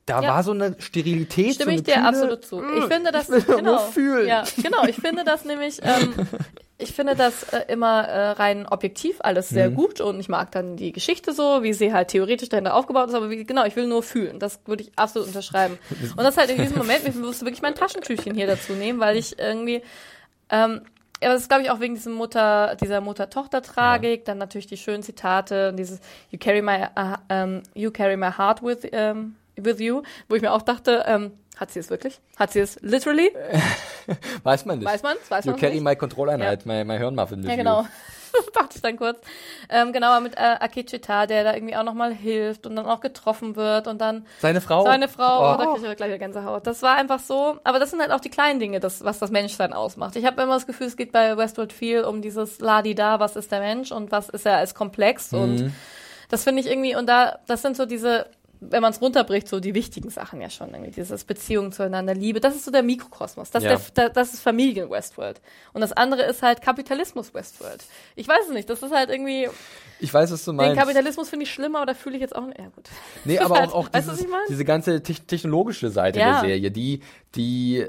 Ja. 0.09 0.19
Da 0.21 0.27
Ja. 0.27 0.33
war 0.35 0.43
so 0.43 0.51
eine 0.51 0.75
Sterilität. 0.79 1.55
Stimme 1.55 1.71
so 1.71 1.77
ich 1.77 1.83
dir 1.83 1.93
kühle, 1.95 2.05
absolut 2.07 2.45
zu. 2.45 2.61
Ich 2.61 2.85
"Mm, 2.85 2.91
finde 2.91 3.11
das 3.11 3.27
doch 3.27 3.45
genau. 3.55 3.79
Ja, 4.25 4.43
genau. 4.61 4.85
Ich 4.87 4.95
finde 4.97 5.23
das 5.23 5.45
nämlich, 5.45 5.79
ähm, 5.83 6.13
ich 6.77 6.93
finde 6.93 7.15
das 7.15 7.43
äh, 7.53 7.65
immer 7.67 8.07
äh, 8.07 8.29
rein 8.31 8.65
objektiv 8.65 9.17
alles 9.19 9.51
Mhm. 9.51 9.55
sehr 9.55 9.69
gut 9.69 10.01
und 10.01 10.19
ich 10.19 10.29
mag 10.29 10.51
dann 10.51 10.77
die 10.77 10.91
Geschichte 10.91 11.33
so, 11.33 11.61
wie 11.63 11.73
sie 11.73 11.93
halt 11.93 12.07
theoretisch 12.09 12.49
dahinter 12.49 12.73
aufgebaut 12.75 13.09
ist, 13.09 13.15
aber 13.15 13.29
wie, 13.29 13.43
genau, 13.45 13.65
ich 13.65 13.75
will 13.75 13.87
nur 13.87 14.01
fühlen. 14.03 14.39
Das 14.39 14.59
würde 14.65 14.83
ich 14.83 14.91
absolut 14.95 15.27
unterschreiben. 15.27 15.77
Und 16.15 16.23
das 16.23 16.37
halt 16.37 16.49
in 16.49 16.57
diesem 16.61 16.77
Moment, 16.77 17.05
ich 17.05 17.15
musste 17.15 17.45
wirklich 17.45 17.61
mein 17.61 17.75
Taschentüchchen 17.75 18.33
hier 18.33 18.47
dazu 18.47 18.73
nehmen, 18.73 18.99
weil 18.99 19.17
ich 19.17 19.37
irgendwie, 19.37 19.81
ähm, 20.49 20.81
ja, 21.21 21.33
das 21.33 21.41
ist, 21.41 21.49
glaube 21.49 21.63
ich, 21.63 21.69
auch 21.69 21.81
wegen 21.81 21.95
diesem 21.95 22.13
Mutter, 22.13 22.77
dieser 22.79 23.01
Mutter-Tochter-Tragik, 23.01 24.23
dann 24.23 24.37
natürlich 24.37 24.67
die 24.67 24.77
schönen 24.77 25.03
Zitate, 25.03 25.73
dieses 25.73 25.99
You 26.31 26.39
carry 26.39 26.61
my, 26.61 26.85
uh, 26.97 27.15
um, 27.33 27.61
you 27.73 27.91
carry 27.91 28.15
my 28.15 28.31
heart 28.31 28.63
with, 28.63 28.85
um, 28.93 29.35
with 29.65 29.79
you, 29.79 30.01
wo 30.27 30.35
ich 30.35 30.41
mir 30.41 30.51
auch 30.53 30.61
dachte, 30.61 31.03
ähm, 31.07 31.31
hat 31.57 31.71
sie 31.71 31.79
es 31.79 31.89
wirklich? 31.89 32.19
Hat 32.37 32.51
sie 32.51 32.59
es 32.59 32.79
literally? 32.81 33.31
Weiß 34.43 34.65
man 34.65 34.79
nicht. 34.79 34.87
Weiß 34.87 35.03
man's? 35.03 35.19
Weiß 35.29 35.45
You 35.45 35.51
man's 35.51 35.61
carry 35.61 35.73
nicht? 35.75 35.83
my 35.83 35.95
Kontrolleinheit, 35.95 36.65
my, 36.65 36.83
my 36.85 36.97
Hirnmuffin 36.97 37.43
Ja, 37.43 37.51
you. 37.51 37.57
genau. 37.57 37.85
dachte 38.53 38.73
ich 38.75 38.81
dann 38.81 38.95
kurz. 38.95 39.19
Ähm, 39.69 39.91
genau, 39.91 40.07
aber 40.07 40.21
mit 40.21 40.35
äh, 40.35 40.41
Akechita, 40.59 41.25
der 41.25 41.43
da 41.43 41.53
irgendwie 41.55 41.75
auch 41.75 41.83
nochmal 41.83 42.13
hilft 42.13 42.67
und 42.67 42.75
dann 42.75 42.85
auch 42.85 43.01
getroffen 43.01 43.55
wird 43.55 43.87
und 43.87 43.99
dann 43.99 44.25
Seine 44.39 44.61
Frau. 44.61 44.83
seine 44.83 45.07
Frau, 45.07 45.39
Oh. 45.39 45.55
oh. 45.55 45.57
da 45.57 45.65
krieg 45.73 45.89
ich 45.89 45.97
gleich 45.97 46.09
wieder 46.09 46.19
Gänsehaut. 46.19 46.65
Das 46.67 46.81
war 46.83 46.95
einfach 46.95 47.19
so, 47.19 47.57
aber 47.63 47.79
das 47.79 47.89
sind 47.89 47.99
halt 48.01 48.11
auch 48.11 48.19
die 48.19 48.29
kleinen 48.29 48.59
Dinge, 48.59 48.79
das, 48.79 49.03
was 49.03 49.17
das 49.19 49.31
Menschsein 49.31 49.73
ausmacht. 49.73 50.15
Ich 50.15 50.25
habe 50.25 50.41
immer 50.43 50.53
das 50.53 50.67
Gefühl, 50.67 50.87
es 50.87 50.95
geht 50.95 51.11
bei 51.11 51.35
Westworld 51.37 51.73
viel 51.73 52.03
um 52.03 52.21
dieses 52.21 52.59
Ladi-Da, 52.59 53.19
was 53.19 53.35
ist 53.35 53.51
der 53.51 53.59
Mensch 53.61 53.91
und 53.91 54.11
was 54.11 54.29
ist 54.29 54.45
er 54.45 54.57
als 54.57 54.75
Komplex 54.75 55.31
Mhm. 55.31 55.39
und 55.41 55.71
das 56.29 56.43
finde 56.43 56.61
ich 56.61 56.67
irgendwie, 56.67 56.95
und 56.95 57.07
da, 57.09 57.39
das 57.47 57.63
sind 57.63 57.75
so 57.75 57.87
diese, 57.87 58.27
wenn 58.61 58.81
man 58.81 58.91
es 58.91 59.01
runterbricht, 59.01 59.47
so 59.47 59.59
die 59.59 59.73
wichtigen 59.73 60.09
Sachen 60.09 60.41
ja 60.41 60.49
schon, 60.49 60.69
irgendwie 60.71 60.91
dieses 60.91 61.23
Beziehung 61.23 61.71
zueinander, 61.71 62.13
Liebe, 62.13 62.39
das 62.41 62.55
ist 62.55 62.65
so 62.65 62.71
der 62.71 62.83
Mikrokosmos, 62.83 63.51
das, 63.51 63.63
Ja. 63.63 63.73
ist 63.75 63.95
der, 63.97 64.09
da- 64.09 64.13
das 64.13 64.33
ist 64.33 64.41
Familien 64.41 64.89
Westworld. 64.89 65.39
Und 65.73 65.81
das 65.81 65.93
andere 65.93 66.23
ist 66.23 66.41
halt 66.41 66.61
Kapitalismus 66.61 67.33
Westworld. 67.33 67.83
Ich 68.15 68.27
weiß 68.27 68.47
es 68.47 68.53
nicht, 68.53 68.69
das 68.69 68.83
ist 68.83 68.91
halt 68.93 69.09
irgendwie, 69.09 69.47
Ich 69.99 70.13
weiß, 70.13 70.31
was 70.31 70.43
du 70.45 70.51
den 70.51 70.57
meinst. 70.57 70.77
Kapitalismus 70.77 71.29
finde 71.29 71.43
ich 71.43 71.53
schlimmer, 71.53 71.79
aber 71.79 71.87
da 71.87 71.93
fühle 71.93 72.15
ich 72.15 72.21
jetzt 72.21 72.35
auch, 72.35 72.47
ja 72.47 72.67
gut. 72.75 72.89
Nee, 73.25 73.39
aber 73.39 73.59
halt- 73.59 73.69
auch, 73.71 73.87
auch 73.87 73.93
weißt 73.93 74.07
du, 74.09 74.11
dieses, 74.11 74.27
meine? 74.27 74.43
diese 74.49 74.65
ganze 74.65 75.01
te 75.03 75.13
technologische 75.13 75.89
Seite 75.89 76.19
Ja. 76.19 76.31
der 76.41 76.49
Serie, 76.49 76.71
die, 76.71 77.01
die, 77.35 77.85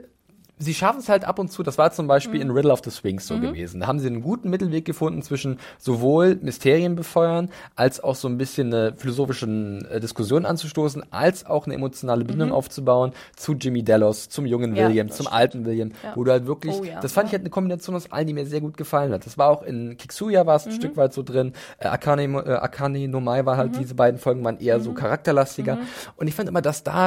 sie 0.63 0.75
schaffen 0.75 1.01
es 1.01 1.09
halt 1.09 1.25
ab 1.25 1.39
und 1.39 1.51
zu, 1.51 1.63
das 1.63 1.79
war 1.79 1.91
zum 1.91 2.07
Beispiel 2.07 2.37
Mhm. 2.37 2.51
in 2.51 2.51
Riddle 2.53 2.71
of 2.73 2.81
the 2.85 2.91
Sphinx 2.91 3.27
so 3.27 3.39
gewesen. 3.41 3.81
Da 3.81 3.87
haben 3.87 3.99
sie 3.99 4.07
einen 4.07 4.21
guten 4.21 4.51
Mittelweg 4.51 4.85
gefunden 4.85 5.23
zwischen 5.23 5.59
sowohl 5.79 6.39
Mysterien 6.43 6.97
befeuern, 6.97 7.49
als 7.77 8.05
auch 8.05 8.15
so 8.15 8.29
ein 8.29 8.37
bisschen 8.37 8.73
eine 8.73 8.93
philosophische 8.97 9.47
äh, 9.91 10.01
Diskussion 10.01 10.45
anzustoßen, 10.45 11.03
als 11.13 11.47
auch 11.47 11.65
eine 11.65 11.75
emotionale 11.75 12.25
Bindung 12.25 12.53
aufzubauen 12.53 13.13
zu 13.37 13.55
Jimmy 13.55 13.83
Delos, 13.83 14.29
zum 14.29 14.45
jungen 14.47 14.73
Mhm. 14.73 14.77
Ja, 14.77 14.89
William, 14.89 15.09
zum 15.09 15.25
stimmt. 15.27 15.33
alten 15.33 15.65
William, 15.65 15.93
Ja. 16.05 16.13
wo 16.15 16.25
du 16.25 16.31
halt 16.31 16.47
wirklich, 16.47 16.77
Oh 16.79 16.85
ja. 16.85 17.01
das 17.01 17.13
fand 17.13 17.29
ich 17.29 17.33
halt 17.33 17.43
eine 17.43 17.51
Kombination 17.51 17.97
aus 17.97 18.13
allen, 18.13 18.27
die 18.27 18.35
mir 18.35 18.45
sehr 18.47 18.61
gut 18.61 18.77
gefallen 18.77 19.13
hat. 19.13 19.25
Das 19.25 19.39
war 19.39 19.49
auch 19.49 19.63
in 19.63 19.97
Kiksuya 19.97 20.45
war 20.47 20.57
es 20.57 20.67
Mhm. 20.67 20.73
ein 20.73 20.75
Stück 20.77 20.97
weit 20.99 21.15
so 21.15 21.23
drin, 21.23 21.55
äh, 21.79 21.89
Akane, 21.89 22.25
äh, 22.25 22.53
Akane 22.53 23.09
no 23.09 23.21
Mai 23.21 23.47
war 23.47 23.55
Mhm. 23.55 23.59
halt, 23.59 23.77
diese 23.79 23.95
beiden 23.95 24.21
Folgen 24.21 24.45
waren 24.45 24.59
eher 24.61 24.79
so 24.81 24.93
charakterlastiger. 24.93 25.79
Und 26.17 26.27
ich 26.29 26.35
fand 26.35 26.49
immer, 26.49 26.61
dass 26.63 26.83
da 26.83 27.07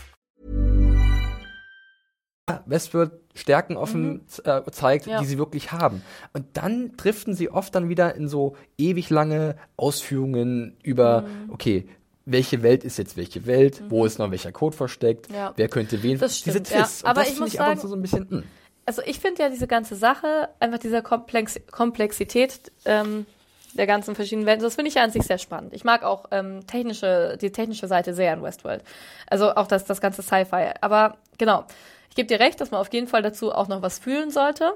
Westworld 2.65 3.11
Stärken 3.33 3.77
offen 3.77 4.25
äh, 4.43 4.61
zeigt, 4.71 5.05
Ja. 5.07 5.19
die 5.19 5.25
sie 5.25 5.37
wirklich 5.37 5.71
haben. 5.71 6.01
Und 6.33 6.45
dann 6.53 6.97
driften 6.97 7.33
sie 7.33 7.49
oft 7.49 7.73
dann 7.73 7.87
wieder 7.87 8.13
in 8.15 8.27
so 8.27 8.57
ewig 8.77 9.09
lange 9.09 9.55
Ausführungen 9.77 10.75
über, 10.83 11.21
Mhm. 11.21 11.49
okay, 11.53 11.87
welche 12.25 12.61
Welt 12.61 12.83
ist 12.83 12.97
jetzt 12.97 13.17
welche 13.17 13.45
Welt, 13.45 13.83
wo 13.89 14.05
ist 14.05 14.19
noch 14.19 14.31
welcher 14.31 14.51
Code 14.51 14.75
versteckt, 14.75 15.31
Ja. 15.31 15.53
wer 15.55 15.67
könnte 15.69 16.03
wen, 16.03 16.19
Das 16.19 16.41
diese 16.43 16.51
stimmt, 16.59 16.69
ja. 16.71 16.81
Twists. 16.83 17.03
Und 17.03 17.09
Aber 17.09 17.21
ich 17.21 17.27
finde 17.29 17.41
muss 17.41 17.49
ich 17.53 17.57
sagen- 17.57 17.79
so 17.79 17.95
ein 17.95 18.01
bisschen, 18.01 18.29
hm. 18.29 18.43
Also 18.85 19.01
ich 19.05 19.19
finde 19.19 19.43
ja 19.43 19.49
diese 19.49 19.67
ganze 19.67 19.95
Sache, 19.95 20.49
einfach 20.59 20.79
dieser 20.79 21.01
Komplex 21.01 21.59
Komplexität 21.71 22.71
ähm, 22.85 23.25
der 23.73 23.87
ganzen 23.87 24.15
verschiedenen 24.15 24.45
Welten, 24.47 24.63
das 24.63 24.75
finde 24.75 24.89
ich 24.89 24.95
ja 24.95 25.03
an 25.03 25.11
sich 25.11 25.23
sehr 25.23 25.37
spannend. 25.37 25.73
Ich 25.73 25.83
mag 25.85 26.03
auch 26.03 26.25
ähm, 26.31 26.65
technische, 26.67 27.37
die 27.39 27.51
technische 27.51 27.87
Seite 27.87 28.13
sehr 28.13 28.33
an 28.33 28.43
Westworld. 28.43 28.83
Also 29.27 29.55
auch 29.55 29.67
das, 29.67 29.85
das 29.85 30.01
ganze 30.01 30.21
Sci-Fi. 30.21 30.71
Aber 30.81 31.17
genau, 31.37 31.63
ich 32.11 32.15
gebe 32.15 32.27
dir 32.27 32.41
recht, 32.41 32.59
dass 32.59 32.71
man 32.71 32.81
auf 32.81 32.91
jeden 32.93 33.07
Fall 33.07 33.21
dazu 33.21 33.51
auch 33.53 33.67
noch 33.69 33.81
was 33.81 33.97
fühlen 33.97 34.31
sollte. 34.31 34.73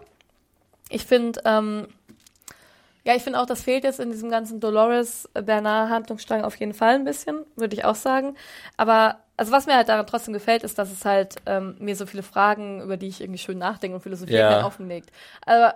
Ich 0.89 1.05
finde, 1.05 1.41
ähm, 1.43 1.87
ja, 3.03 3.13
ich 3.13 3.23
finde 3.23 3.39
auch, 3.41 3.45
das 3.45 3.61
fehlt 3.61 3.83
jetzt 3.83 3.99
in 3.99 4.09
diesem 4.09 4.31
ganzen 4.31 4.61
Dolores-Bernard-Handlungsstrang 4.61 6.43
auf 6.45 6.55
jeden 6.55 6.73
Fall 6.73 6.95
ein 6.95 7.03
bisschen, 7.03 7.45
würde 7.57 7.75
ich 7.75 7.83
auch 7.83 7.95
sagen. 7.95 8.35
Aber, 8.77 9.17
also 9.35 9.51
was 9.51 9.65
mir 9.65 9.75
halt 9.75 9.89
daran 9.89 10.07
trotzdem 10.07 10.33
gefällt, 10.33 10.63
ist, 10.63 10.79
dass 10.79 10.91
es 10.91 11.03
halt 11.03 11.35
ähm, 11.45 11.75
mir 11.79 11.95
so 11.97 12.05
viele 12.05 12.23
Fragen, 12.23 12.81
über 12.81 12.95
die 12.97 13.07
ich 13.09 13.19
irgendwie 13.21 13.37
schön 13.37 13.57
nachdenke 13.57 13.95
und 13.95 14.01
philosophieren 14.01 14.39
Ja. 14.39 14.55
kann, 14.57 14.65
offenlegt. 14.65 15.11
Aber 15.45 15.75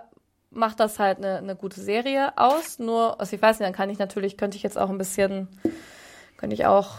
macht 0.50 0.80
das 0.80 0.98
halt 0.98 1.18
eine, 1.18 1.36
eine 1.38 1.56
gute 1.56 1.80
Serie 1.82 2.36
aus. 2.38 2.78
Nur, 2.78 3.20
also 3.20 3.36
ich 3.36 3.42
weiß 3.42 3.58
nicht, 3.58 3.66
dann 3.66 3.74
kann 3.76 3.90
ich 3.90 3.98
natürlich, 3.98 4.36
könnte 4.36 4.56
ich 4.56 4.62
jetzt 4.62 4.78
auch 4.78 4.88
ein 4.88 4.98
bisschen, 4.98 5.46
könnte 6.38 6.54
ich 6.54 6.64
auch, 6.64 6.94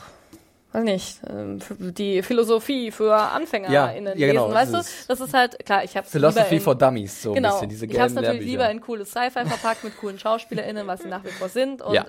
weiß 0.74 0.84
nicht, 0.84 1.20
ähm, 1.30 1.60
die 1.80 2.22
Philosophie 2.24 2.92
für 2.92 3.14
AnfängerInnen 3.16 4.18
Ja, 4.18 4.28
ja, 4.28 4.34
genau, 4.34 4.46
lesen, 4.48 4.56
weißt 4.56 4.74
das 4.74 4.88
du? 4.88 5.08
Das 5.10 5.20
ist 5.22 5.34
halt, 5.34 5.66
klar, 5.66 5.84
ich 5.84 5.98
habe 5.98 6.08
Philosophy 6.08 6.60
for 6.60 6.76
Dummies, 6.76 7.22
so 7.22 7.32
ein 7.32 7.36
genau. 7.36 7.50
bisschen, 7.56 7.70
diese 7.70 7.86
ich 7.86 8.00
habe 8.00 8.14
natürlich 8.14 8.46
lieber 8.46 8.70
in 8.70 8.82
cooles 8.82 9.12
Sci-Fi 9.12 9.46
verpackt 9.46 9.84
mit 9.84 9.98
coolen 9.98 10.18
SchauspielerInnen, 10.18 10.88
was 10.88 11.02
sie 11.02 11.08
nach 11.10 11.24
wie 11.24 11.32
vor 11.32 11.50
sind. 11.50 11.82
Und 11.82 11.94
Ja. 11.94 12.06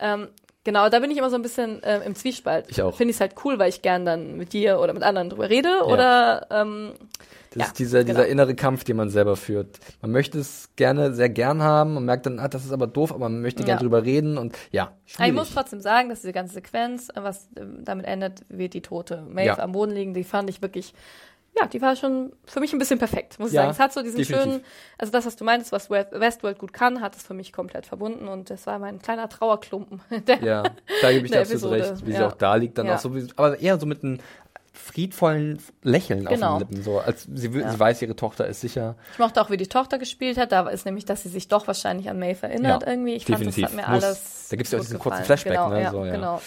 ähm, 0.00 0.28
genau, 0.64 0.88
da 0.88 0.98
bin 1.00 1.10
ich 1.10 1.18
immer 1.18 1.30
so 1.30 1.36
ein 1.36 1.42
bisschen 1.42 1.80
ähm, 1.84 2.02
im 2.02 2.14
Zwiespalt. 2.14 2.66
Ich 2.68 2.80
auch. 2.82 2.96
Finde 2.96 3.10
ich 3.10 3.16
es 3.16 3.20
halt 3.20 3.34
cool, 3.44 3.58
weil 3.58 3.68
ich 3.68 3.82
gern 3.82 4.04
dann 4.04 4.36
mit 4.36 4.52
dir 4.52 4.78
oder 4.80 4.92
mit 4.92 5.02
anderen 5.02 5.30
drüber 5.30 5.48
rede. 5.50 5.84
Oder 5.84 6.46
ähm, 6.50 6.92
Das 7.50 7.60
Ja, 7.60 7.66
ist 7.66 7.78
dieser, 7.78 8.04
dieser 8.04 8.20
genau. 8.22 8.32
innere 8.32 8.54
Kampf, 8.54 8.84
den 8.84 8.96
man 8.96 9.10
selber 9.10 9.36
führt. 9.36 9.78
Man 10.00 10.10
möchte 10.10 10.38
es 10.38 10.70
gerne, 10.76 11.12
sehr 11.14 11.28
gern 11.28 11.62
haben 11.62 11.96
und 11.96 12.04
merkt 12.04 12.24
dann, 12.26 12.38
ah, 12.38 12.48
das 12.48 12.64
ist 12.64 12.72
aber 12.72 12.86
doof, 12.86 13.10
aber 13.10 13.28
man 13.28 13.42
möchte 13.42 13.62
gerne 13.64 13.78
Ja. 13.78 13.82
drüber 13.82 14.04
reden 14.04 14.38
und 14.38 14.56
ja, 14.70 14.84
aber 14.84 14.94
ich 14.96 15.12
schwierig. 15.12 15.34
muss 15.34 15.50
trotzdem 15.52 15.80
sagen, 15.80 16.08
dass 16.08 16.20
diese 16.22 16.32
ganze 16.32 16.54
Sequenz, 16.54 17.08
äh, 17.10 17.22
was 17.22 17.48
ähm, 17.58 17.84
damit 17.84 18.06
endet, 18.06 18.44
wird 18.48 18.72
die 18.74 18.80
tote 18.82 19.22
Maeve 19.28 19.46
Ja. 19.48 19.58
am 19.58 19.72
Boden 19.72 19.92
liegen, 19.92 20.14
die 20.14 20.24
fand 20.24 20.48
ich 20.48 20.62
wirklich, 20.62 20.94
ja, 21.60 21.66
die 21.66 21.82
war 21.82 21.94
schon 21.96 22.32
für 22.46 22.60
mich 22.60 22.72
ein 22.72 22.78
bisschen 22.78 22.98
perfekt, 22.98 23.38
muss 23.38 23.48
ich 23.50 23.54
Ja, 23.54 23.62
sagen. 23.62 23.72
Es 23.72 23.78
hat 23.78 23.92
so 23.92 24.02
diesen 24.02 24.16
definitiv. 24.18 24.44
schönen, 24.52 24.64
also 24.98 25.12
das, 25.12 25.26
was 25.26 25.36
du 25.36 25.44
meintest, 25.44 25.70
was 25.72 25.90
West- 25.90 26.12
Westworld 26.12 26.58
gut 26.58 26.72
kann, 26.72 27.00
hat 27.00 27.14
es 27.16 27.22
für 27.22 27.34
mich 27.34 27.52
komplett 27.52 27.86
verbunden 27.86 28.26
und 28.28 28.48
das 28.50 28.66
war 28.66 28.78
mein 28.78 29.00
kleiner 29.02 29.28
Trauerklumpen. 29.28 30.00
Ja, 30.42 30.62
da 31.02 31.12
gebe 31.12 31.26
ich 31.26 31.30
dir 31.32 31.40
absolut 31.40 31.50
Episode, 31.74 31.90
recht, 31.92 32.06
wie 32.06 32.12
sie 32.12 32.18
ja. 32.18 32.26
auch 32.28 32.32
da 32.32 32.54
liegt, 32.54 32.78
dann 32.78 32.86
Ja. 32.86 32.94
auch 32.94 32.98
so, 32.98 33.14
wie, 33.14 33.26
aber 33.36 33.58
eher 33.60 33.78
so 33.78 33.86
mit 33.86 34.02
einem 34.02 34.18
friedvollen 34.72 35.58
Lächeln 35.82 36.24
Genau. 36.24 36.54
auf 36.54 36.58
den 36.62 36.68
Lippen, 36.70 36.82
so 36.82 36.98
als 36.98 37.28
sie, 37.32 37.48
Ja. 37.48 37.70
sie 37.70 37.78
weiß, 37.78 38.00
ihre 38.02 38.16
Tochter 38.16 38.46
ist 38.46 38.62
sicher. 38.62 38.96
Ich 39.12 39.18
mochte 39.18 39.40
auch, 39.42 39.50
wie 39.50 39.58
die 39.58 39.66
Tochter 39.68 39.98
gespielt 39.98 40.38
hat. 40.38 40.50
Da 40.52 40.66
ist 40.70 40.86
nämlich, 40.86 41.04
dass 41.04 41.22
sie 41.22 41.28
sich 41.28 41.48
doch 41.48 41.66
wahrscheinlich 41.66 42.08
an 42.08 42.18
Maeve 42.18 42.46
erinnert 42.46 42.82
Ja, 42.82 42.88
irgendwie. 42.88 43.14
Ich 43.14 43.24
definitiv. 43.26 43.66
fand, 43.68 43.78
das 43.78 43.84
hat 43.86 43.88
mir 43.90 43.94
Muss. 43.94 44.04
alles. 44.04 44.48
Da 44.50 44.56
gibt's 44.56 44.72
ja 44.72 44.78
auch 44.78 44.82
diesen 44.82 44.98
kurzen 44.98 45.10
gefallen. 45.22 45.26
Flashback, 45.26 45.52
genau, 45.52 45.68
ne, 45.68 45.82
Ja, 45.82 45.90
so, 45.90 46.04
ja. 46.06 46.12
Genau. 46.12 46.42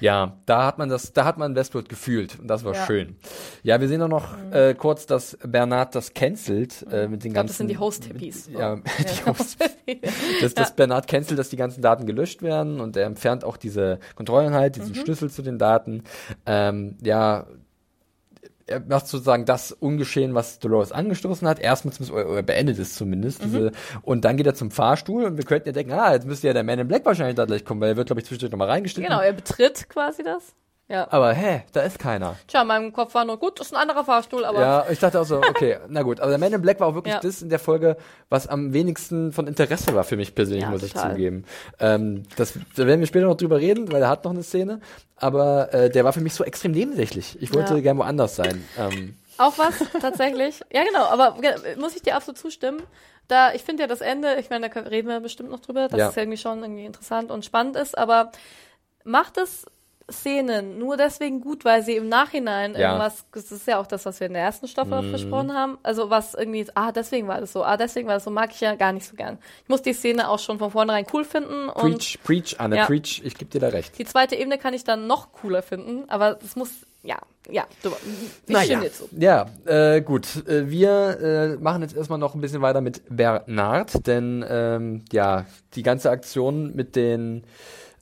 Ja, 0.00 0.36
da 0.46 0.66
hat 0.66 0.78
man 0.78 0.88
das, 0.88 1.12
da 1.12 1.24
hat 1.24 1.38
man 1.38 1.54
Westworld 1.54 1.88
gefühlt 1.88 2.38
und 2.40 2.48
das 2.48 2.64
war 2.64 2.74
Ja. 2.74 2.86
schön. 2.86 3.16
Ja, 3.62 3.80
wir 3.80 3.88
sehen 3.88 4.02
auch 4.02 4.08
noch 4.08 4.36
äh, 4.52 4.74
kurz, 4.74 5.06
dass 5.06 5.38
Bernard 5.44 5.94
das 5.94 6.14
cancelt 6.14 6.84
äh, 6.90 7.06
mit 7.08 7.22
den 7.24 7.28
Ich 7.28 7.32
glaube, 7.32 7.34
ganzen. 7.34 7.46
das 7.48 7.56
sind 7.58 7.68
die 7.68 7.78
Host-Hippies. 7.78 8.50
Ja, 8.58 8.76
die 8.76 9.30
Host 9.30 9.58
dass, 10.42 10.54
dass 10.54 10.74
Bernard 10.76 11.06
cancelt, 11.08 11.38
dass 11.38 11.48
die 11.50 11.56
ganzen 11.56 11.82
Daten 11.82 12.06
gelöscht 12.06 12.42
werden 12.42 12.80
und 12.80 12.96
er 12.96 13.06
entfernt 13.06 13.44
auch 13.44 13.56
diese 13.56 13.98
Kontrolleinheit, 14.14 14.76
diesen 14.76 14.90
Mhm. 14.90 14.94
Schlüssel 14.96 15.30
zu 15.30 15.42
den 15.42 15.58
Daten. 15.58 16.02
Ähm, 16.46 16.96
ja, 17.02 17.46
er 18.66 18.80
macht 18.80 19.06
sozusagen 19.06 19.44
das 19.44 19.72
ungeschehen, 19.72 20.34
was 20.34 20.58
Dolores 20.58 20.92
angestoßen 20.92 21.46
hat. 21.46 21.58
Erstmal 21.58 21.92
zumindest, 21.92 22.26
oder, 22.26 22.42
beendet 22.42 22.78
es 22.78 22.94
zumindest. 22.94 23.42
Mhm. 23.42 23.44
Diese, 23.44 23.72
und 24.02 24.24
dann 24.24 24.36
geht 24.36 24.46
er 24.46 24.54
zum 24.54 24.70
Fahrstuhl 24.70 25.24
und 25.24 25.36
wir 25.36 25.44
könnten 25.44 25.68
ja 25.68 25.72
denken, 25.72 25.92
ah, 25.92 26.12
jetzt 26.12 26.26
müsste 26.26 26.46
ja 26.46 26.52
der 26.52 26.64
Man 26.64 26.78
in 26.78 26.88
Black 26.88 27.04
wahrscheinlich 27.04 27.36
da 27.36 27.44
gleich 27.44 27.64
kommen, 27.64 27.80
weil 27.80 27.90
er 27.90 27.96
wird, 27.96 28.06
glaube 28.06 28.20
ich, 28.20 28.26
zwischendurch 28.26 28.52
nochmal 28.52 28.68
reingeschnitten. 28.68 29.10
Genau, 29.10 29.22
er 29.22 29.32
betritt 29.32 29.88
quasi 29.88 30.22
das. 30.22 30.54
Ja. 30.86 31.06
Aber 31.10 31.32
hä, 31.32 31.62
da 31.72 31.80
ist 31.80 31.98
keiner. 31.98 32.36
Tja, 32.46 32.60
in 32.60 32.66
meinem 32.68 32.92
Kopf 32.92 33.14
war 33.14 33.24
nur 33.24 33.38
gut, 33.38 33.58
das 33.58 33.68
ist 33.68 33.72
ein 33.72 33.80
anderer 33.80 34.04
Fahrstuhl, 34.04 34.44
aber 34.44 34.60
Ja, 34.60 34.86
ich 34.90 34.98
dachte 34.98 35.18
auch 35.18 35.24
so, 35.24 35.38
okay, 35.38 35.78
na 35.88 36.02
gut. 36.02 36.20
Aber 36.20 36.28
der 36.28 36.38
Man 36.38 36.52
in 36.52 36.60
Black 36.60 36.78
war 36.78 36.88
auch 36.88 36.94
wirklich 36.94 37.14
Ja. 37.14 37.20
das 37.20 37.40
in 37.40 37.48
der 37.48 37.58
Folge, 37.58 37.96
was 38.28 38.46
am 38.46 38.74
wenigsten 38.74 39.32
von 39.32 39.46
Interesse 39.46 39.94
war 39.94 40.04
für 40.04 40.16
mich 40.18 40.34
persönlich, 40.34 40.64
Ja, 40.64 40.70
muss 40.70 40.82
ich 40.82 40.92
total. 40.92 41.12
zugeben. 41.12 41.44
Ähm, 41.80 42.24
das, 42.36 42.52
da 42.76 42.86
werden 42.86 43.00
wir 43.00 43.06
später 43.06 43.26
noch 43.26 43.36
drüber 43.38 43.58
reden, 43.60 43.90
weil 43.90 44.02
er 44.02 44.08
hat 44.10 44.24
noch 44.24 44.32
eine 44.32 44.42
Szene. 44.42 44.80
Aber 45.16 45.72
äh, 45.72 45.88
der 45.88 46.04
war 46.04 46.12
für 46.12 46.20
mich 46.20 46.34
so 46.34 46.44
extrem 46.44 46.72
nebensächlich. 46.72 47.40
Ich 47.40 47.54
wollte 47.54 47.74
Ja. 47.76 47.80
gern 47.80 47.96
woanders 47.96 48.36
sein. 48.36 48.62
Ähm, 48.78 49.16
Auch 49.38 49.56
was, 49.56 49.74
tatsächlich. 50.02 50.60
Ja, 50.70 50.84
genau, 50.84 51.04
aber 51.04 51.36
muss 51.78 51.96
ich 51.96 52.02
dir 52.02 52.14
absolut 52.14 52.36
zustimmen. 52.38 52.82
Da, 53.26 53.54
ich 53.54 53.62
finde 53.62 53.84
ja 53.84 53.86
das 53.86 54.02
Ende, 54.02 54.36
ich 54.38 54.50
meine, 54.50 54.68
da 54.68 54.80
reden 54.80 55.08
wir 55.08 55.18
bestimmt 55.20 55.50
noch 55.50 55.60
drüber, 55.60 55.88
dass 55.88 55.98
Ja. 55.98 56.08
es 56.10 56.16
irgendwie 56.18 56.36
schon 56.36 56.60
irgendwie 56.60 56.84
interessant 56.84 57.30
und 57.30 57.42
spannend 57.42 57.74
ist, 57.76 57.96
aber 57.96 58.32
macht 59.04 59.38
es 59.38 59.64
Szenen 60.12 60.78
nur 60.78 60.96
deswegen 60.96 61.40
gut, 61.40 61.64
weil 61.64 61.82
sie 61.82 61.96
im 61.96 62.08
Nachhinein 62.08 62.74
Ja. 62.74 62.88
irgendwas, 62.92 63.24
das 63.32 63.50
ist 63.50 63.66
ja 63.66 63.78
auch 63.80 63.86
das, 63.86 64.04
was 64.04 64.20
wir 64.20 64.26
in 64.26 64.34
der 64.34 64.42
ersten 64.42 64.68
Staffel 64.68 64.92
auch 64.94 65.10
besprochen 65.10 65.54
haben, 65.54 65.78
also 65.82 66.10
was 66.10 66.34
irgendwie, 66.34 66.66
ah, 66.74 66.92
deswegen 66.92 67.26
war 67.26 67.40
das 67.40 67.52
so, 67.52 67.64
ah, 67.64 67.76
deswegen 67.78 68.06
war 68.06 68.14
das 68.14 68.24
so, 68.24 68.30
mag 68.30 68.50
ich 68.52 68.60
ja 68.60 68.74
gar 68.74 68.92
nicht 68.92 69.06
so 69.06 69.16
gern. 69.16 69.38
Ich 69.62 69.68
muss 69.68 69.80
die 69.82 69.94
Szene 69.94 70.28
auch 70.28 70.38
schon 70.38 70.58
von 70.58 70.70
vornherein 70.70 71.06
cool 71.12 71.24
finden 71.24 71.68
und 71.70 71.74
preach, 71.98 72.18
preach, 72.22 72.56
Anne, 72.60 72.76
Ja. 72.76 72.86
preach. 72.86 73.22
Ich 73.24 73.34
gebe 73.34 73.50
dir 73.50 73.60
da 73.60 73.68
recht. 73.68 73.98
die 73.98 74.04
zweite 74.04 74.36
Ebene 74.36 74.58
kann 74.58 74.74
ich 74.74 74.84
dann 74.84 75.06
noch 75.06 75.32
cooler 75.32 75.62
finden, 75.62 76.04
aber 76.10 76.38
es 76.44 76.54
muss, 76.54 76.70
ja, 77.02 77.18
ja, 77.50 77.64
du, 77.82 77.90
ich 78.46 78.52
Naja, 78.52 78.80
dir 78.80 78.92
zu. 78.92 79.08
ja, 79.18 79.46
äh, 79.64 80.00
gut. 80.02 80.46
Äh, 80.46 80.68
wir 80.70 81.18
äh, 81.20 81.62
machen 81.62 81.80
jetzt 81.82 81.96
erstmal 81.96 82.18
noch 82.18 82.34
ein 82.34 82.40
bisschen 82.42 82.60
weiter 82.62 82.80
mit 82.82 83.02
Bernard, 83.08 84.06
denn 84.06 84.44
ähm, 84.48 85.04
ja, 85.12 85.46
die 85.74 85.82
ganze 85.82 86.10
Aktion 86.10 86.74
mit 86.74 86.94
den 86.96 87.44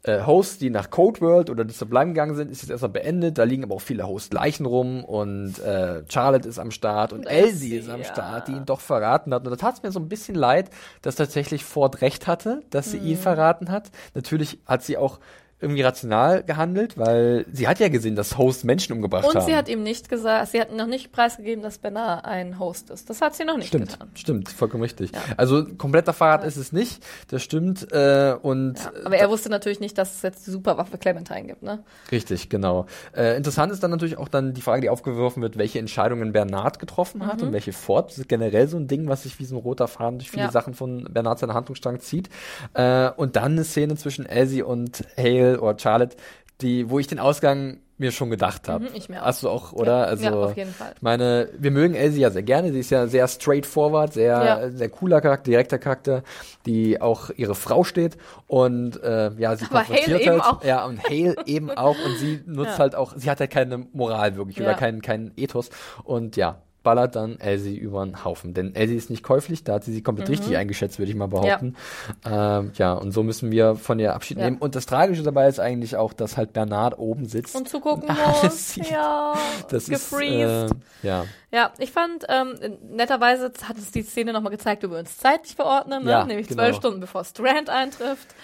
äh, 0.05 0.23
Hosts, 0.25 0.59
die 0.59 0.71
nach 0.71 0.91
Code 0.91 1.21
World 1.21 1.49
oder 1.51 1.65
The 1.67 1.73
Sublime 1.75 2.09
gegangen 2.09 2.35
sind, 2.35 2.51
ist 2.51 2.63
jetzt 2.63 2.71
erstmal 2.71 2.91
beendet. 2.91 3.39
Da 3.39 3.45
liegen 3.45 3.63
aber 3.65 3.77
auch 3.77 3.81
viele 3.81 4.07
Host-Leichen 4.07 4.67
rum 4.67 5.05
und 5.05 5.59
äh, 5.61 6.03
Charlotte 6.09 6.49
ist 6.49 6.59
am 6.59 6.71
Start 6.73 7.13
und 7.13 7.21
Und 7.21 7.27
Elsie 7.27 7.77
ist 7.77 7.89
am 7.89 8.01
ja. 8.01 8.07
Start, 8.07 8.49
die 8.49 8.53
ihn 8.53 8.65
doch 8.67 8.81
verraten 8.81 9.33
hat. 9.33 9.45
Und 9.45 9.51
da 9.51 9.57
tat 9.57 9.77
es 9.77 9.83
mir 9.83 9.93
so 9.93 10.01
ein 10.01 10.09
bisschen 10.09 10.35
leid, 10.35 10.71
dass 11.03 11.15
tatsächlich 11.15 11.65
Ford 11.65 12.01
recht 12.01 12.27
hatte, 12.27 12.63
dass 12.71 12.91
sie 12.91 12.99
Mhm. 12.99 13.07
ihn 13.07 13.17
verraten 13.17 13.71
hat. 13.71 13.91
Natürlich 14.15 14.59
hat 14.67 14.83
sie 14.83 14.97
auch 14.97 15.21
irgendwie 15.63 15.83
rational 15.83 16.43
gehandelt, 16.43 16.99
weil 16.99 17.47
sie 17.53 17.69
hat 17.69 17.79
ja 17.79 17.89
gesehen, 17.89 18.17
dass 18.17 18.37
Hosts 18.37 18.65
Menschen 18.65 18.93
umgebracht 18.95 19.25
haben. 19.25 19.37
Und 19.37 19.45
sie 19.47 19.55
hat 19.55 19.69
ihm 19.69 19.83
nicht 19.83 20.09
gesagt, 20.09 20.51
sie 20.53 20.61
hat 20.61 20.73
noch 20.75 20.87
nicht 20.87 21.13
preisgegeben, 21.13 21.63
dass 21.63 21.79
Bernard 21.79 22.25
ein 22.25 22.59
Host 22.59 22.91
ist. 22.91 23.09
Das 23.09 23.21
hat 23.21 23.35
sie 23.35 23.45
noch 23.45 23.57
nicht 23.57 23.69
Stimmt, 23.69 23.91
getan. 23.93 24.11
stimmt, 24.15 24.49
vollkommen 24.49 24.83
richtig. 24.83 25.13
Also 25.37 25.65
kompletter 25.79 26.13
Verrat 26.13 26.45
ist 26.45 26.57
es 26.57 26.73
nicht, 26.73 27.05
das 27.29 27.43
stimmt. 27.43 27.93
Äh, 27.93 28.35
und 28.43 28.75
Ja, 28.79 28.93
aber 29.05 29.17
er 29.17 29.31
wusste 29.31 29.49
natürlich 29.49 29.81
nicht, 29.81 29.97
dass 29.99 30.17
es 30.17 30.23
jetzt 30.23 30.47
die 30.47 30.51
Superwaffe 30.51 30.99
Clementine 30.99 31.45
gibt, 31.45 31.63
ne? 31.63 31.85
Richtig, 32.11 32.49
genau. 32.49 32.87
Äh, 33.17 33.37
interessant 33.37 33.73
ist 33.73 33.83
dann 33.83 33.91
natürlich 33.91 34.19
auch 34.19 34.29
dann 34.29 34.55
die 34.55 34.61
Frage, 34.63 34.83
die 34.83 34.91
aufgeworfen 34.91 35.43
wird, 35.43 35.57
welche 35.59 35.79
Entscheidungen 35.79 36.33
Bernard 36.33 36.79
getroffen 36.79 37.27
hat 37.27 37.43
und 37.43 37.53
welche 37.53 37.73
Ford. 37.73 38.11
Das 38.11 38.19
ist 38.19 38.29
generell 38.29 38.67
so 38.69 38.77
ein 38.77 38.89
Ding, 38.89 39.09
was 39.09 39.23
sich 39.23 39.39
wie 39.39 39.45
so 39.45 39.57
ein 39.57 39.61
roter 39.63 39.87
Faden 39.89 40.19
durch 40.19 40.31
viele 40.31 40.45
Ja. 40.45 40.51
Sachen 40.51 40.75
von 40.75 41.05
Bernard 41.11 41.39
seiner 41.39 41.55
Handlungsstrang 41.55 42.01
zieht. 42.01 42.29
Äh, 42.75 43.11
und 43.11 43.37
dann 43.37 43.53
eine 43.53 43.65
Szene 43.65 43.97
zwischen 43.97 44.27
Elsie 44.27 44.63
und 44.63 45.05
Hale 45.17 45.52
oder 45.59 45.79
Charlotte, 45.79 46.17
die, 46.61 46.89
wo 46.91 46.99
ich 46.99 47.07
den 47.07 47.19
Ausgang 47.19 47.79
mir 47.99 48.11
schon 48.11 48.31
gedacht 48.31 48.69
habe. 48.69 48.85
Mhm, 48.85 48.91
ich 48.95 49.09
mir 49.09 49.23
auch. 49.23 49.27
Hast 49.27 49.43
du 49.45 49.49
auch, 49.49 49.73
oder? 49.73 49.99
Ja, 50.01 50.05
also, 50.05 50.25
ja, 50.25 50.33
auf 50.35 50.57
jeden 50.57 50.73
Fall. 50.73 50.93
Ich 50.97 51.03
meine, 51.03 51.49
wir 51.57 51.71
mögen 51.71 51.95
Elsie 51.95 52.21
ja 52.21 52.31
sehr 52.31 52.43
gerne. 52.43 52.73
Sie 52.73 52.81
ist 52.81 52.91
ja 52.91 53.07
sehr 53.07 53.29
straightforward, 53.29 54.13
sehr, 54.13 54.45
Ja. 54.45 54.71
sehr 54.71 54.89
cooler 54.89 55.21
Charakter, 55.21 55.45
direkter 55.51 55.79
Charakter, 55.79 56.23
die 56.67 57.01
auch 57.01 57.31
ihre 57.37 57.55
Frau 57.55 57.85
steht 57.85 58.17
und 58.49 59.01
äh, 59.05 59.31
ja, 59.39 59.55
sie 59.55 59.67
Aber 59.67 59.79
konfrontiert 59.85 60.09
Hale 60.09 60.21
eben 60.21 60.43
halt. 60.43 60.43
auch. 60.43 60.65
Ja, 60.65 60.85
und 60.85 61.03
Hale 61.05 61.37
eben 61.47 61.71
auch 61.71 61.97
und 62.05 62.17
sie 62.19 62.41
nutzt 62.47 62.73
Ja. 62.73 62.79
halt 62.79 62.95
auch, 62.97 63.13
sie 63.17 63.31
hat 63.31 63.39
halt 63.39 63.51
keine 63.51 63.79
Moral 63.93 64.37
wirklich 64.37 64.61
oder 64.61 64.75
keinen 64.75 65.01
keinen 65.01 65.31
Ethos 65.37 65.71
und 66.03 66.35
ja, 66.37 66.61
ballert 66.83 67.17
dann 67.17 67.39
Elsie 67.41 67.77
über 67.77 68.05
den 68.05 68.25
Haufen. 68.25 68.55
Denn 68.55 68.75
Elsie 68.75 68.97
ist 68.97 69.11
nicht 69.11 69.23
käuflich, 69.23 69.65
da 69.65 69.75
hat 69.75 69.85
sie 69.85 69.93
sie 69.93 70.03
komplett 70.03 70.29
Mhm. 70.29 70.35
richtig 70.35 70.57
eingeschätzt, 70.57 70.99
würde 70.99 71.11
ich 71.11 71.17
mal 71.17 71.29
behaupten. 71.29 71.77
Ja. 72.25 72.59
Ähm, 72.59 72.73
ja, 72.75 72.93
und 72.95 73.13
so 73.13 73.23
müssen 73.23 73.51
wir 73.53 73.77
von 73.77 73.99
ihr 73.99 74.15
Abschied 74.15 74.39
Ja. 74.39 74.45
nehmen. 74.45 74.59
Und 74.59 74.75
das 74.75 74.87
Tragische 74.87 75.23
dabei 75.23 75.49
ist 75.49 75.61
eigentlich 75.61 75.97
auch, 75.97 76.13
dass 76.13 76.37
halt 76.37 76.53
Bernard 76.53 76.99
oben 76.99 77.27
sitzt. 77.27 77.55
Und 77.57 77.69
zugucken 77.69 78.11
alles 78.11 78.43
muss. 78.43 78.75
sieht. 78.75 78.91
Ja, 78.91 79.35
das 79.69 79.85
ist, 79.85 79.91
gefreezed. 79.91 80.73
äh, 81.03 81.07
ja. 81.07 81.25
Ja, 81.53 81.71
ich 81.79 81.93
fand, 81.93 82.25
ähm, 82.29 82.55
netterweise 82.91 83.53
hat 83.69 83.77
uns 83.77 83.91
die 83.93 84.03
Szene 84.03 84.33
nochmal 84.33 84.53
gezeigt, 84.53 84.83
wie 84.83 84.91
wir 84.91 84.99
uns 84.99 85.19
zeitlich 85.19 85.55
verordnen, 85.55 86.05
ne? 86.05 86.11
Ja, 86.11 86.25
nämlich 86.25 86.49
genau. 86.49 86.63
zwölf 86.63 86.77
Stunden 86.77 87.01
bevor 87.01 87.25
Strand 87.25 87.69
eintrifft. 87.71 88.35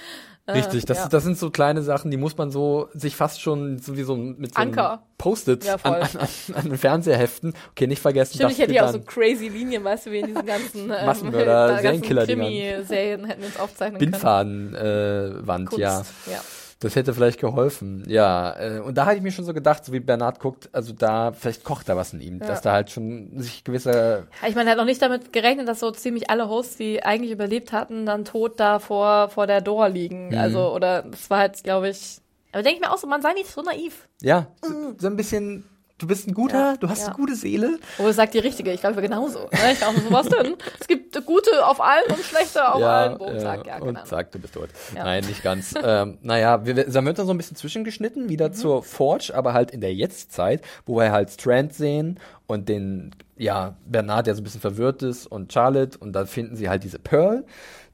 Äh, 0.48 0.52
Richtig, 0.52 0.86
das, 0.86 0.96
ja. 0.96 1.08
das 1.08 1.24
sind 1.24 1.36
so 1.36 1.50
kleine 1.50 1.82
Sachen, 1.82 2.10
die 2.10 2.16
muss 2.16 2.38
man 2.38 2.50
so 2.50 2.88
sich 2.94 3.14
fast 3.14 3.42
schon 3.42 3.80
sowieso 3.80 4.16
mit 4.16 4.54
so 4.54 4.60
einem 4.60 4.70
Anker. 4.70 5.02
Post-it 5.18 5.62
Ja, 5.64 5.74
an, 5.82 5.94
an, 5.94 6.08
an, 6.18 6.54
an 6.54 6.64
den 6.70 6.78
Fernseher 6.78 7.18
heften. 7.18 7.52
Okay, 7.72 7.86
nicht 7.86 8.00
vergessen, 8.00 8.36
Stimmt, 8.36 8.52
ich 8.52 8.58
hätte 8.58 8.72
ja 8.72 8.86
auch 8.86 8.92
so 8.92 9.00
crazy 9.00 9.48
Linien, 9.48 9.84
weißt 9.84 10.06
du, 10.06 10.10
wie 10.10 10.20
in 10.20 10.28
diesen 10.28 10.46
ganzen 10.46 10.90
ähm, 10.90 11.04
Massenmörder. 11.04 11.82
Krimi-Serien 12.00 13.26
hätten 13.26 13.42
wir 13.42 13.48
uns 13.48 13.60
aufzeichnen 13.60 13.98
können. 13.98 14.10
Bindfadenwand, 14.10 14.74
äh, 14.74 15.46
Wand, 15.46 15.68
Kunst, 15.68 15.80
ja. 15.82 16.02
ja. 16.32 16.40
Das 16.80 16.94
hätte 16.94 17.12
vielleicht 17.12 17.40
geholfen, 17.40 18.04
ja. 18.06 18.54
Äh, 18.56 18.78
und 18.80 18.96
da 18.96 19.06
hatte 19.06 19.16
ich 19.16 19.22
mir 19.22 19.32
schon 19.32 19.44
so 19.44 19.52
gedacht, 19.52 19.84
so 19.84 19.92
wie 19.92 19.98
Bernhard 19.98 20.38
guckt, 20.38 20.68
also 20.72 20.92
da, 20.92 21.32
vielleicht 21.32 21.64
kocht 21.64 21.88
da 21.88 21.96
was 21.96 22.12
in 22.12 22.20
ihm, 22.20 22.38
dass 22.38 22.62
da 22.62 22.72
halt 22.72 22.90
schon 22.90 23.30
sich 23.40 23.64
gewisser, 23.64 24.26
Ja, 24.42 24.48
Ich 24.48 24.54
meine, 24.54 24.70
er 24.70 24.72
hat 24.72 24.78
noch 24.78 24.84
nicht 24.84 25.02
damit 25.02 25.32
gerechnet, 25.32 25.66
dass 25.66 25.80
so 25.80 25.90
ziemlich 25.90 26.30
alle 26.30 26.48
Hosts, 26.48 26.76
die 26.76 27.02
eigentlich 27.02 27.32
überlebt 27.32 27.72
hatten, 27.72 28.06
dann 28.06 28.24
tot 28.24 28.60
da 28.60 28.78
vor, 28.78 29.28
vor 29.28 29.48
der 29.48 29.60
Door 29.60 29.88
liegen. 29.88 30.28
Mhm. 30.28 30.38
Also, 30.38 30.72
oder 30.72 31.02
das 31.02 31.28
war 31.30 31.38
halt, 31.38 31.64
glaube 31.64 31.88
ich. 31.88 32.18
Aber 32.52 32.62
denke 32.62 32.76
ich 32.76 32.86
mir 32.86 32.92
auch 32.92 32.98
so, 32.98 33.08
man 33.08 33.22
sei 33.22 33.32
nicht 33.32 33.50
so 33.50 33.60
naiv. 33.62 34.08
ja, 34.22 34.46
so, 34.62 34.94
so 34.96 35.06
ein 35.08 35.16
bisschen, 35.16 35.64
du 35.98 36.06
bist 36.06 36.26
ein 36.28 36.34
guter, 36.34 36.72
Ja, 36.72 36.76
du 36.76 36.88
hast 36.88 37.00
ja. 37.00 37.06
eine 37.08 37.16
gute 37.16 37.34
Seele. 37.34 37.78
Wo 37.98 38.10
sagt 38.12 38.34
die 38.34 38.38
Richtige? 38.38 38.72
Ich 38.72 38.80
glaube 38.80 39.02
genauso. 39.02 39.40
Ne? 39.40 39.72
Ich 39.72 39.78
glaube, 39.78 40.00
so 40.00 40.10
was 40.12 40.28
denn? 40.30 40.54
Es 40.80 40.86
gibt 40.86 41.26
gute 41.26 41.66
auf 41.66 41.80
allen 41.80 42.06
und 42.08 42.18
schlechte 42.20 42.66
auf 42.72 42.82
allen. 42.82 43.18
Boom, 43.18 43.38
zack, 43.38 43.66
ja, 43.66 43.74
und 43.74 43.80
keine 43.80 43.98
Ahnung. 43.98 44.04
zack, 44.06 44.32
du 44.32 44.38
bist 44.38 44.54
tot. 44.54 44.68
Ja. 44.94 45.04
Nein, 45.04 45.24
nicht 45.26 45.42
ganz. 45.42 45.74
ähm, 45.82 46.18
naja, 46.22 46.64
wir, 46.64 46.76
wir, 46.76 46.84
dann 46.88 47.04
wird 47.04 47.18
dann 47.18 47.26
so 47.26 47.32
ein 47.34 47.36
bisschen 47.38 47.56
zwischengeschnitten, 47.56 48.24
Mhm. 48.24 48.28
wieder 48.28 48.52
zur 48.52 48.82
Forge, 48.82 49.32
aber 49.34 49.52
halt 49.52 49.70
in 49.72 49.80
der 49.80 49.94
Jetztzeit, 49.94 50.62
wo 50.86 50.96
wir 50.96 51.12
halt 51.12 51.30
Strand 51.30 51.74
sehen 51.74 52.18
und 52.46 52.68
den, 52.68 53.14
ja, 53.36 53.76
Bernard, 53.86 54.26
der 54.26 54.34
so 54.34 54.40
ein 54.40 54.44
bisschen 54.44 54.60
verwirrt 54.60 55.02
ist 55.02 55.26
und 55.26 55.52
Charlotte 55.52 55.98
und 55.98 56.12
dann 56.12 56.26
finden 56.26 56.56
sie 56.56 56.68
halt 56.68 56.84
diese 56.84 56.98
Pearl, 56.98 57.44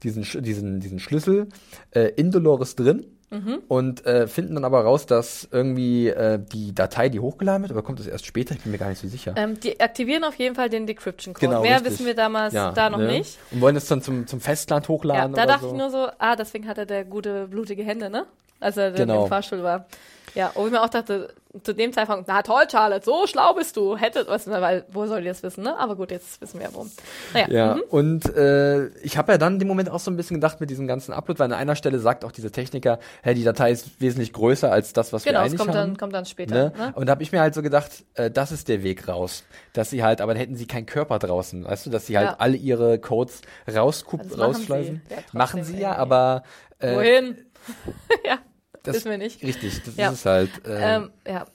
diesen, 0.03 0.23
diesen, 0.43 0.79
diesen 0.79 0.99
Schlüssel 0.99 1.47
äh, 1.91 2.11
in 2.15 2.31
Dolores 2.31 2.75
drin. 2.75 3.05
Mhm. 3.31 3.63
Und 3.67 4.05
äh, 4.05 4.27
finden 4.27 4.55
dann 4.55 4.63
aber 4.65 4.81
raus, 4.81 5.05
dass 5.07 5.47
irgendwie 5.51 6.07
äh, 6.09 6.39
die 6.39 6.73
Datei, 6.75 7.09
die 7.09 7.19
hochgeladen 7.19 7.63
wird, 7.63 7.71
oder 7.71 7.81
kommt 7.81 7.99
das 7.99 8.07
erst 8.07 8.25
später? 8.25 8.53
Ich 8.55 8.61
bin 8.61 8.71
mir 8.71 8.77
gar 8.77 8.89
nicht 8.89 9.01
so 9.01 9.07
sicher. 9.07 9.33
Ähm, 9.35 9.59
die 9.59 9.79
aktivieren 9.79 10.23
auf 10.23 10.35
jeden 10.35 10.55
Fall 10.55 10.69
den 10.69 10.85
Decryption 10.87 11.33
Code. 11.33 11.47
Genau, 11.47 11.61
Mehr 11.61 11.75
richtig. 11.77 11.93
wissen 11.93 12.05
wir 12.05 12.13
damals 12.15 12.53
Ja, 12.53 12.71
da 12.71 12.89
noch 12.89 12.99
ne? 12.99 13.07
nicht. 13.07 13.37
Und 13.51 13.61
wollen 13.61 13.75
es 13.75 13.87
dann 13.87 14.01
zum, 14.01 14.27
zum 14.27 14.39
Festland 14.39 14.85
Ja, 14.85 14.89
hochladen 14.89 15.33
da 15.33 15.43
oder 15.43 15.51
dachte 15.53 15.65
so. 15.65 15.71
ich 15.71 15.77
nur 15.77 15.89
so, 15.89 16.07
ah, 16.19 16.35
deswegen 16.35 16.67
hat 16.67 16.77
er 16.77 16.85
der 16.85 17.03
gute, 17.03 17.47
blutige 17.47 17.83
Hände, 17.83 18.09
ne? 18.09 18.25
Als 18.59 18.77
er 18.77 18.91
Genau. 18.91 19.23
im 19.23 19.29
Fahrstuhl 19.29 19.63
war. 19.63 19.85
Ja, 20.33 20.51
wo 20.55 20.65
ich 20.65 20.71
mir 20.71 20.81
auch 20.83 20.89
dachte, 20.89 21.33
zu 21.63 21.73
dem 21.73 21.93
Zeitpunkt, 21.93 22.27
na 22.27 22.41
toll, 22.41 22.63
Charlotte, 22.69 23.05
so 23.05 23.25
schlau 23.25 23.53
bist 23.53 23.77
du. 23.77 23.95
Hättet, 23.95 24.27
was, 24.27 24.45
weil, 24.49 24.83
wo 24.91 25.05
soll 25.05 25.21
die 25.21 25.27
das 25.29 25.41
wissen, 25.43 25.63
ne? 25.63 25.77
Aber 25.79 25.95
gut, 25.95 26.11
jetzt 26.11 26.41
wissen 26.41 26.59
wir 26.59 26.65
ja 26.67 26.73
warum. 26.73 26.91
Naja, 27.33 27.47
Ja, 27.49 27.75
mhm. 27.75 27.81
und 27.89 28.35
äh, 28.35 28.87
ich 28.97 29.17
habe 29.17 29.31
ja 29.31 29.37
dann 29.37 29.53
in 29.53 29.59
dem 29.59 29.69
Moment 29.69 29.89
auch 29.89 30.01
so 30.01 30.11
ein 30.11 30.17
bisschen 30.17 30.35
gedacht 30.35 30.59
mit 30.59 30.69
diesem 30.69 30.87
ganzen 30.87 31.13
Upload, 31.13 31.39
weil 31.39 31.45
an 31.45 31.57
einer 31.57 31.77
Stelle 31.77 31.99
sagt 31.99 32.25
auch 32.25 32.33
dieser 32.33 32.51
Techniker, 32.51 32.99
hey, 33.23 33.33
die 33.33 33.45
Datei 33.45 33.71
ist 33.71 34.01
wesentlich 34.01 34.33
größer 34.33 34.69
als 34.69 34.91
das, 34.91 35.13
was 35.13 35.23
genau, 35.23 35.39
wir 35.39 35.45
es 35.45 35.51
eigentlich 35.53 35.59
kommt 35.59 35.69
haben. 35.69 35.89
dann, 35.91 35.97
kommt 35.97 36.13
dann 36.13 36.25
später. 36.25 36.53
Ne? 36.53 36.73
Ne? 36.77 36.93
Und 36.95 37.05
da 37.05 37.11
habe 37.11 37.23
ich 37.23 37.31
mir 37.31 37.39
halt 37.39 37.53
so 37.53 37.61
gedacht, 37.61 38.03
äh, 38.15 38.29
das 38.29 38.51
ist 38.51 38.67
der 38.67 38.83
Weg 38.83 39.07
raus. 39.07 39.45
Dass 39.71 39.89
sie 39.89 40.03
halt, 40.03 40.19
aber 40.19 40.33
dann 40.33 40.41
hätten 40.41 40.57
sie 40.57 40.67
keinen 40.67 40.85
Körper 40.85 41.17
draußen, 41.19 41.63
weißt 41.63 41.85
du, 41.85 41.89
dass 41.91 42.07
sie 42.07 42.17
halt 42.17 42.31
Ja. 42.31 42.35
alle 42.39 42.57
ihre 42.57 42.99
Codes 42.99 43.39
rauskup 43.73 44.19
Also 44.19 44.35
machen 44.37 44.65
sie. 44.67 44.99
Ja, 45.09 45.17
machen 45.31 45.63
sie 45.63 45.77
ja, 45.79 45.95
aber 45.95 46.43
äh, 46.79 46.93
Wohin? 46.93 47.37
ja, 48.25 48.37
das 48.85 48.95
wissen 48.97 49.11
wir 49.11 49.17
nicht. 49.17 49.43
Richtig, 49.43 49.81
das 49.83 49.95
Ja. 49.97 50.11
ist 50.11 50.25
halt. 50.25 50.49
Äh, 50.65 50.95
Ähm, 50.95 51.11
ja, 51.27 51.45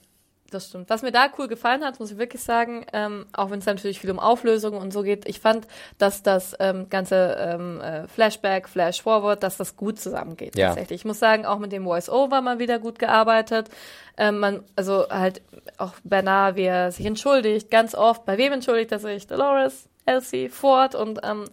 das 0.50 0.68
stimmt. 0.68 0.90
Was 0.90 1.02
mir 1.02 1.12
da 1.12 1.28
cool 1.38 1.46
gefallen 1.46 1.84
hat, 1.84 2.00
muss 2.00 2.10
ich 2.10 2.18
wirklich 2.18 2.42
sagen, 2.42 2.84
ähm, 2.92 3.26
auch 3.32 3.50
wenn 3.50 3.60
es 3.60 3.66
natürlich 3.66 4.00
viel 4.00 4.10
um 4.10 4.18
Auflösung 4.18 4.76
und 4.76 4.92
so 4.92 5.02
geht, 5.02 5.28
ich 5.28 5.38
fand, 5.38 5.68
dass 5.98 6.22
das 6.24 6.56
ähm, 6.58 6.88
ganze 6.90 7.36
ähm, 7.38 7.80
äh, 7.80 8.08
Flashback, 8.08 8.68
Flash-Forward, 8.68 9.42
dass 9.44 9.56
das 9.58 9.76
gut 9.76 10.00
zusammengeht 10.00 10.56
Ja. 10.56 10.68
tatsächlich. 10.68 11.00
Ich 11.02 11.04
muss 11.04 11.20
sagen, 11.20 11.46
auch 11.46 11.58
mit 11.60 11.70
dem 11.70 11.84
Voice-Over 11.84 12.40
mal 12.40 12.58
wieder 12.58 12.80
gut 12.80 12.98
gearbeitet. 12.98 13.68
Ähm, 14.16 14.38
man, 14.40 14.64
also 14.74 15.08
halt 15.08 15.40
auch 15.78 15.94
Bernard, 16.02 16.56
wie 16.56 16.62
er 16.64 16.90
sich 16.90 17.06
entschuldigt, 17.06 17.70
ganz 17.70 17.94
oft. 17.94 18.24
Bei 18.24 18.36
wem 18.36 18.52
entschuldigt 18.52 18.90
er 18.90 18.98
sich? 18.98 19.28
Dolores, 19.28 19.88
Elsie, 20.04 20.48
Ford 20.48 20.96
und 20.96 21.20
ähm, 21.22 21.44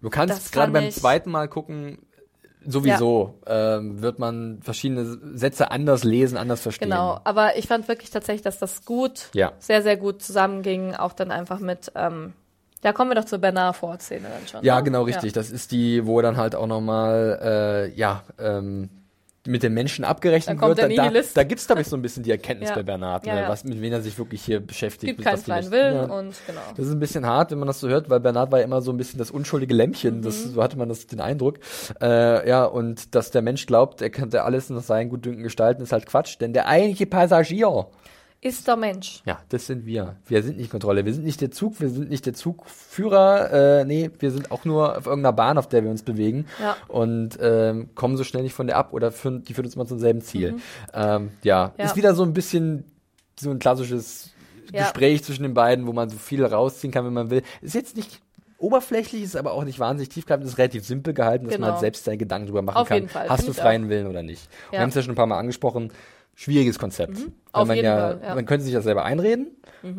du 0.00 0.08
kannst 0.08 0.52
gerade 0.52 0.72
beim 0.72 0.90
zweiten 0.90 1.30
Mal 1.30 1.48
gucken, 1.48 1.98
sowieso 2.66 3.34
ähm, 3.46 4.02
wird 4.02 4.18
man 4.18 4.60
verschiedene 4.62 5.18
Sätze 5.34 5.70
anders 5.70 6.04
lesen, 6.04 6.36
anders 6.36 6.60
verstehen. 6.60 6.90
Genau, 6.90 7.20
aber 7.24 7.56
ich 7.56 7.66
fand 7.66 7.88
wirklich 7.88 8.10
tatsächlich, 8.10 8.42
dass 8.42 8.58
das 8.58 8.84
gut, 8.84 9.28
Ja. 9.34 9.52
sehr, 9.58 9.82
sehr 9.82 9.96
gut 9.96 10.22
zusammenging, 10.22 10.94
auch 10.94 11.12
dann 11.12 11.30
einfach 11.30 11.60
mit, 11.60 11.92
ähm, 11.94 12.32
da 12.82 12.92
kommen 12.92 13.10
wir 13.10 13.14
doch 13.14 13.24
zur 13.24 13.38
Bernard 13.38 13.76
Ford-Szene 13.76 14.26
dann 14.28 14.48
schon. 14.48 14.64
Ja, 14.64 14.76
ne? 14.76 14.84
genau, 14.84 15.02
richtig. 15.02 15.32
Das 15.32 15.50
ist 15.50 15.72
die, 15.72 16.06
wo 16.06 16.20
dann 16.22 16.36
halt 16.36 16.54
auch 16.54 16.66
nochmal, 16.66 17.38
äh, 17.42 17.98
ja, 17.98 18.22
ähm, 18.38 18.88
mit 19.46 19.62
den 19.62 19.72
Menschen 19.72 20.04
abgerechnet 20.04 20.60
wird. 20.60 20.78
da, 20.78 20.86
Nihilist. 20.86 21.36
da 21.36 21.44
gibt's, 21.44 21.66
glaube 21.66 21.80
ich, 21.82 21.88
so 21.88 21.96
ein 21.96 22.02
bisschen 22.02 22.22
die 22.22 22.30
Erkenntnis 22.30 22.68
Ja. 22.68 22.74
bei 22.74 22.82
Bernhard, 22.82 23.26
Ja, 23.26 23.34
ne, 23.34 23.40
ja. 23.42 23.48
was, 23.48 23.64
mit 23.64 23.80
wem 23.80 23.92
er 23.92 24.02
sich 24.02 24.18
wirklich 24.18 24.42
hier 24.44 24.60
beschäftigt. 24.60 25.16
gibt 25.16 25.26
keinen 25.26 25.38
freien 25.38 25.70
Willen 25.70 26.10
und 26.10 26.34
genau. 26.46 26.60
Das 26.76 26.86
ist 26.86 26.92
ein 26.92 27.00
bisschen 27.00 27.24
hart, 27.26 27.50
wenn 27.50 27.58
man 27.58 27.66
das 27.66 27.80
so 27.80 27.88
hört, 27.88 28.10
weil 28.10 28.20
Bernhard 28.20 28.52
war 28.52 28.58
ja 28.58 28.64
immer 28.66 28.82
so 28.82 28.90
ein 28.92 28.98
bisschen 28.98 29.18
das 29.18 29.30
unschuldige 29.30 29.74
Lämmchen. 29.74 30.18
Mhm. 30.18 30.22
Das, 30.22 30.42
so 30.44 30.62
hatte 30.62 30.76
man 30.76 30.88
das 30.90 31.06
den 31.06 31.20
Eindruck. 31.20 31.58
Äh, 32.02 32.48
ja, 32.48 32.64
und 32.64 33.14
dass 33.14 33.30
der 33.30 33.40
Mensch 33.42 33.64
glaubt, 33.66 34.02
er 34.02 34.10
könnte 34.10 34.42
alles 34.44 34.68
nach 34.68 34.82
seinen 34.82 35.08
Gutdünken 35.08 35.42
gestalten, 35.42 35.82
ist 35.82 35.92
halt 35.92 36.06
Quatsch. 36.06 36.36
Denn 36.40 36.52
der 36.52 36.66
eigentliche 36.68 37.06
Passagier, 37.06 37.86
Ist 38.42 38.66
der 38.66 38.76
Mensch. 38.76 39.22
ja, 39.26 39.38
das 39.50 39.66
sind 39.66 39.84
wir. 39.84 40.16
Wir 40.26 40.42
sind 40.42 40.56
nicht 40.56 40.70
Kontrolle. 40.70 41.04
Wir 41.04 41.12
sind 41.12 41.24
nicht 41.26 41.42
der 41.42 41.50
Zug, 41.50 41.78
wir 41.78 41.90
sind 41.90 42.08
nicht 42.08 42.24
der 42.24 42.32
Zugführer. 42.32 43.80
Äh, 43.80 43.84
nee, 43.84 44.10
wir 44.18 44.30
sind 44.30 44.50
auch 44.50 44.64
nur 44.64 44.96
auf 44.96 45.06
irgendeiner 45.06 45.34
Bahn, 45.34 45.58
auf 45.58 45.68
der 45.68 45.82
wir 45.84 45.90
uns 45.90 46.02
bewegen. 46.02 46.46
Ja. 46.58 46.76
Und 46.88 47.38
ähm, 47.40 47.90
kommen 47.94 48.16
so 48.16 48.24
schnell 48.24 48.42
nicht 48.42 48.54
von 48.54 48.66
der 48.66 48.76
ab 48.78 48.92
oder 48.94 49.12
führen, 49.12 49.44
die 49.44 49.52
führt 49.52 49.66
uns 49.66 49.74
immer 49.76 49.86
zum 49.86 49.98
selben 49.98 50.22
Ziel. 50.22 50.56
Ähm, 50.94 51.30
ja. 51.42 51.66
Mhm. 51.68 51.72
Ja. 51.78 51.84
ist 51.84 51.96
wieder 51.96 52.14
so 52.14 52.22
ein 52.22 52.32
bisschen 52.32 52.84
so 53.38 53.50
ein 53.50 53.58
klassisches 53.58 54.30
Ja. 54.72 54.84
Gespräch 54.84 55.22
zwischen 55.24 55.42
den 55.42 55.52
beiden, 55.54 55.86
wo 55.86 55.92
man 55.92 56.08
so 56.08 56.16
viel 56.16 56.44
rausziehen 56.44 56.92
kann, 56.92 57.04
wenn 57.04 57.12
man 57.12 57.28
will. 57.30 57.42
Ist 57.60 57.74
jetzt 57.74 57.96
nicht 57.96 58.20
oberflächlich, 58.56 59.22
ist 59.22 59.36
aber 59.36 59.52
auch 59.52 59.64
nicht 59.64 59.78
wahnsinnig 59.78 60.10
tiefgreifend, 60.10 60.46
ist 60.46 60.58
relativ 60.58 60.84
simpel 60.86 61.12
gehalten, 61.14 61.46
dass 61.46 61.52
man 61.54 61.60
Genau. 61.62 61.72
halt 61.72 61.80
selbst 61.80 62.04
seine 62.04 62.18
Gedanken 62.18 62.46
drüber 62.46 62.62
machen 62.62 62.76
Auf 62.76 62.88
kann. 62.88 62.96
jeden 62.98 63.08
Fall, 63.08 63.28
Hast 63.28 63.48
du 63.48 63.52
freien 63.52 63.88
Willen 63.88 64.06
oder 64.06 64.22
nicht? 64.22 64.48
Wir 64.70 64.76
Ja. 64.78 64.82
haben 64.82 64.90
es 64.90 64.94
ja 64.94 65.02
schon 65.02 65.12
ein 65.12 65.16
paar 65.16 65.26
Mal 65.26 65.38
angesprochen. 65.38 65.90
Schwieriges 66.40 66.78
Konzept. 66.78 67.18
Mhm. 67.18 67.32
Auf 67.52 67.68
man 67.68 67.76
jeden 67.76 67.84
ja, 67.84 67.96
Fall, 67.96 68.20
ja. 68.22 68.28
Mhm. 68.30 68.34
Man 68.36 68.46
könnte 68.46 68.64
sich 68.64 68.72
das 68.72 68.84
selber 68.84 69.04
einreden, 69.04 69.48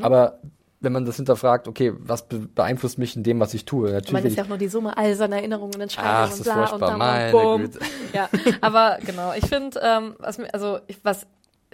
aber 0.01 0.39
wenn 0.79 0.91
man 0.91 1.05
das 1.05 1.17
hinterfragt, 1.17 1.67
okay, 1.67 1.93
was 1.99 2.27
be 2.27 2.39
beeinflusst 2.39 2.97
mich 2.97 3.15
in 3.15 3.21
dem, 3.21 3.39
was 3.39 3.53
ich 3.53 3.65
tue? 3.65 3.91
Natürlich 3.91 4.13
Man 4.13 4.25
ist 4.25 4.37
ja 4.37 4.43
auch 4.43 4.47
nur 4.47 4.57
die 4.57 4.67
Summe 4.67 4.97
all 4.97 5.13
seiner 5.13 5.35
Erinnerungen 5.35 5.75
und 5.75 5.81
Entscheidungen 5.81 6.15
Ach, 6.15 6.23
und 6.23 6.31
das 6.31 6.39
ist 6.39 6.43
bla 6.45 6.53
und 6.63 6.67
furchtbar, 6.69 6.89
dann 6.89 6.97
meine. 6.97 7.59
Güte. 7.59 7.79
Ja, 8.13 8.27
aber 8.61 8.97
genau, 9.05 9.33
ich 9.33 9.45
finde, 9.45 9.79
ähm, 9.83 10.15
was, 10.17 10.39
also 10.51 10.79
ich, 10.87 10.97
was 11.03 11.27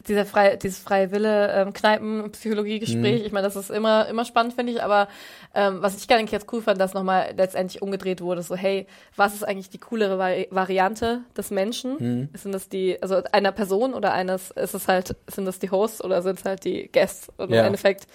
dieser 0.07 0.25
frei, 0.25 0.55
dieses 0.57 0.79
freie 0.79 1.11
Wille 1.11 1.51
ähm, 1.53 1.73
Kneipen 1.73 2.31
Psychologie 2.31 2.79
Gespräch, 2.79 3.21
Mhm. 3.21 3.25
ich 3.25 3.31
meine, 3.31 3.45
das 3.47 3.55
ist 3.55 3.71
immer 3.71 4.07
immer 4.07 4.25
spannend 4.25 4.53
finde 4.53 4.73
ich, 4.73 4.83
aber 4.83 5.07
ähm, 5.55 5.81
was 5.81 5.97
ich 5.97 6.07
gar 6.07 6.21
nicht 6.21 6.31
jetzt 6.31 6.51
cool 6.53 6.61
fand, 6.61 6.79
dass 6.79 6.93
nochmal 6.93 7.33
letztendlich 7.35 7.81
umgedreht 7.81 8.21
wurde, 8.21 8.43
so 8.43 8.55
hey, 8.55 8.85
was 9.15 9.33
ist 9.33 9.43
eigentlich 9.43 9.69
die 9.71 9.79
coolere 9.79 10.17
Vari 10.19 10.47
Variante 10.51 11.21
des 11.35 11.49
Menschen? 11.49 11.95
Mhm. 11.99 12.29
Sind 12.33 12.51
das 12.51 12.69
die 12.69 13.01
also 13.01 13.21
einer 13.31 13.51
Person 13.51 13.93
oder 13.95 14.13
eines 14.13 14.51
ist 14.51 14.75
es 14.75 14.87
halt 14.87 15.15
sind 15.27 15.45
das 15.45 15.57
die 15.59 15.71
Hosts 15.71 16.03
oder 16.03 16.21
sind 16.21 16.39
es 16.39 16.45
halt 16.45 16.63
die 16.63 16.89
Guests 16.91 17.29
und 17.37 17.49
Ja. 17.51 17.61
im 17.61 17.65
Endeffekt 17.67 18.05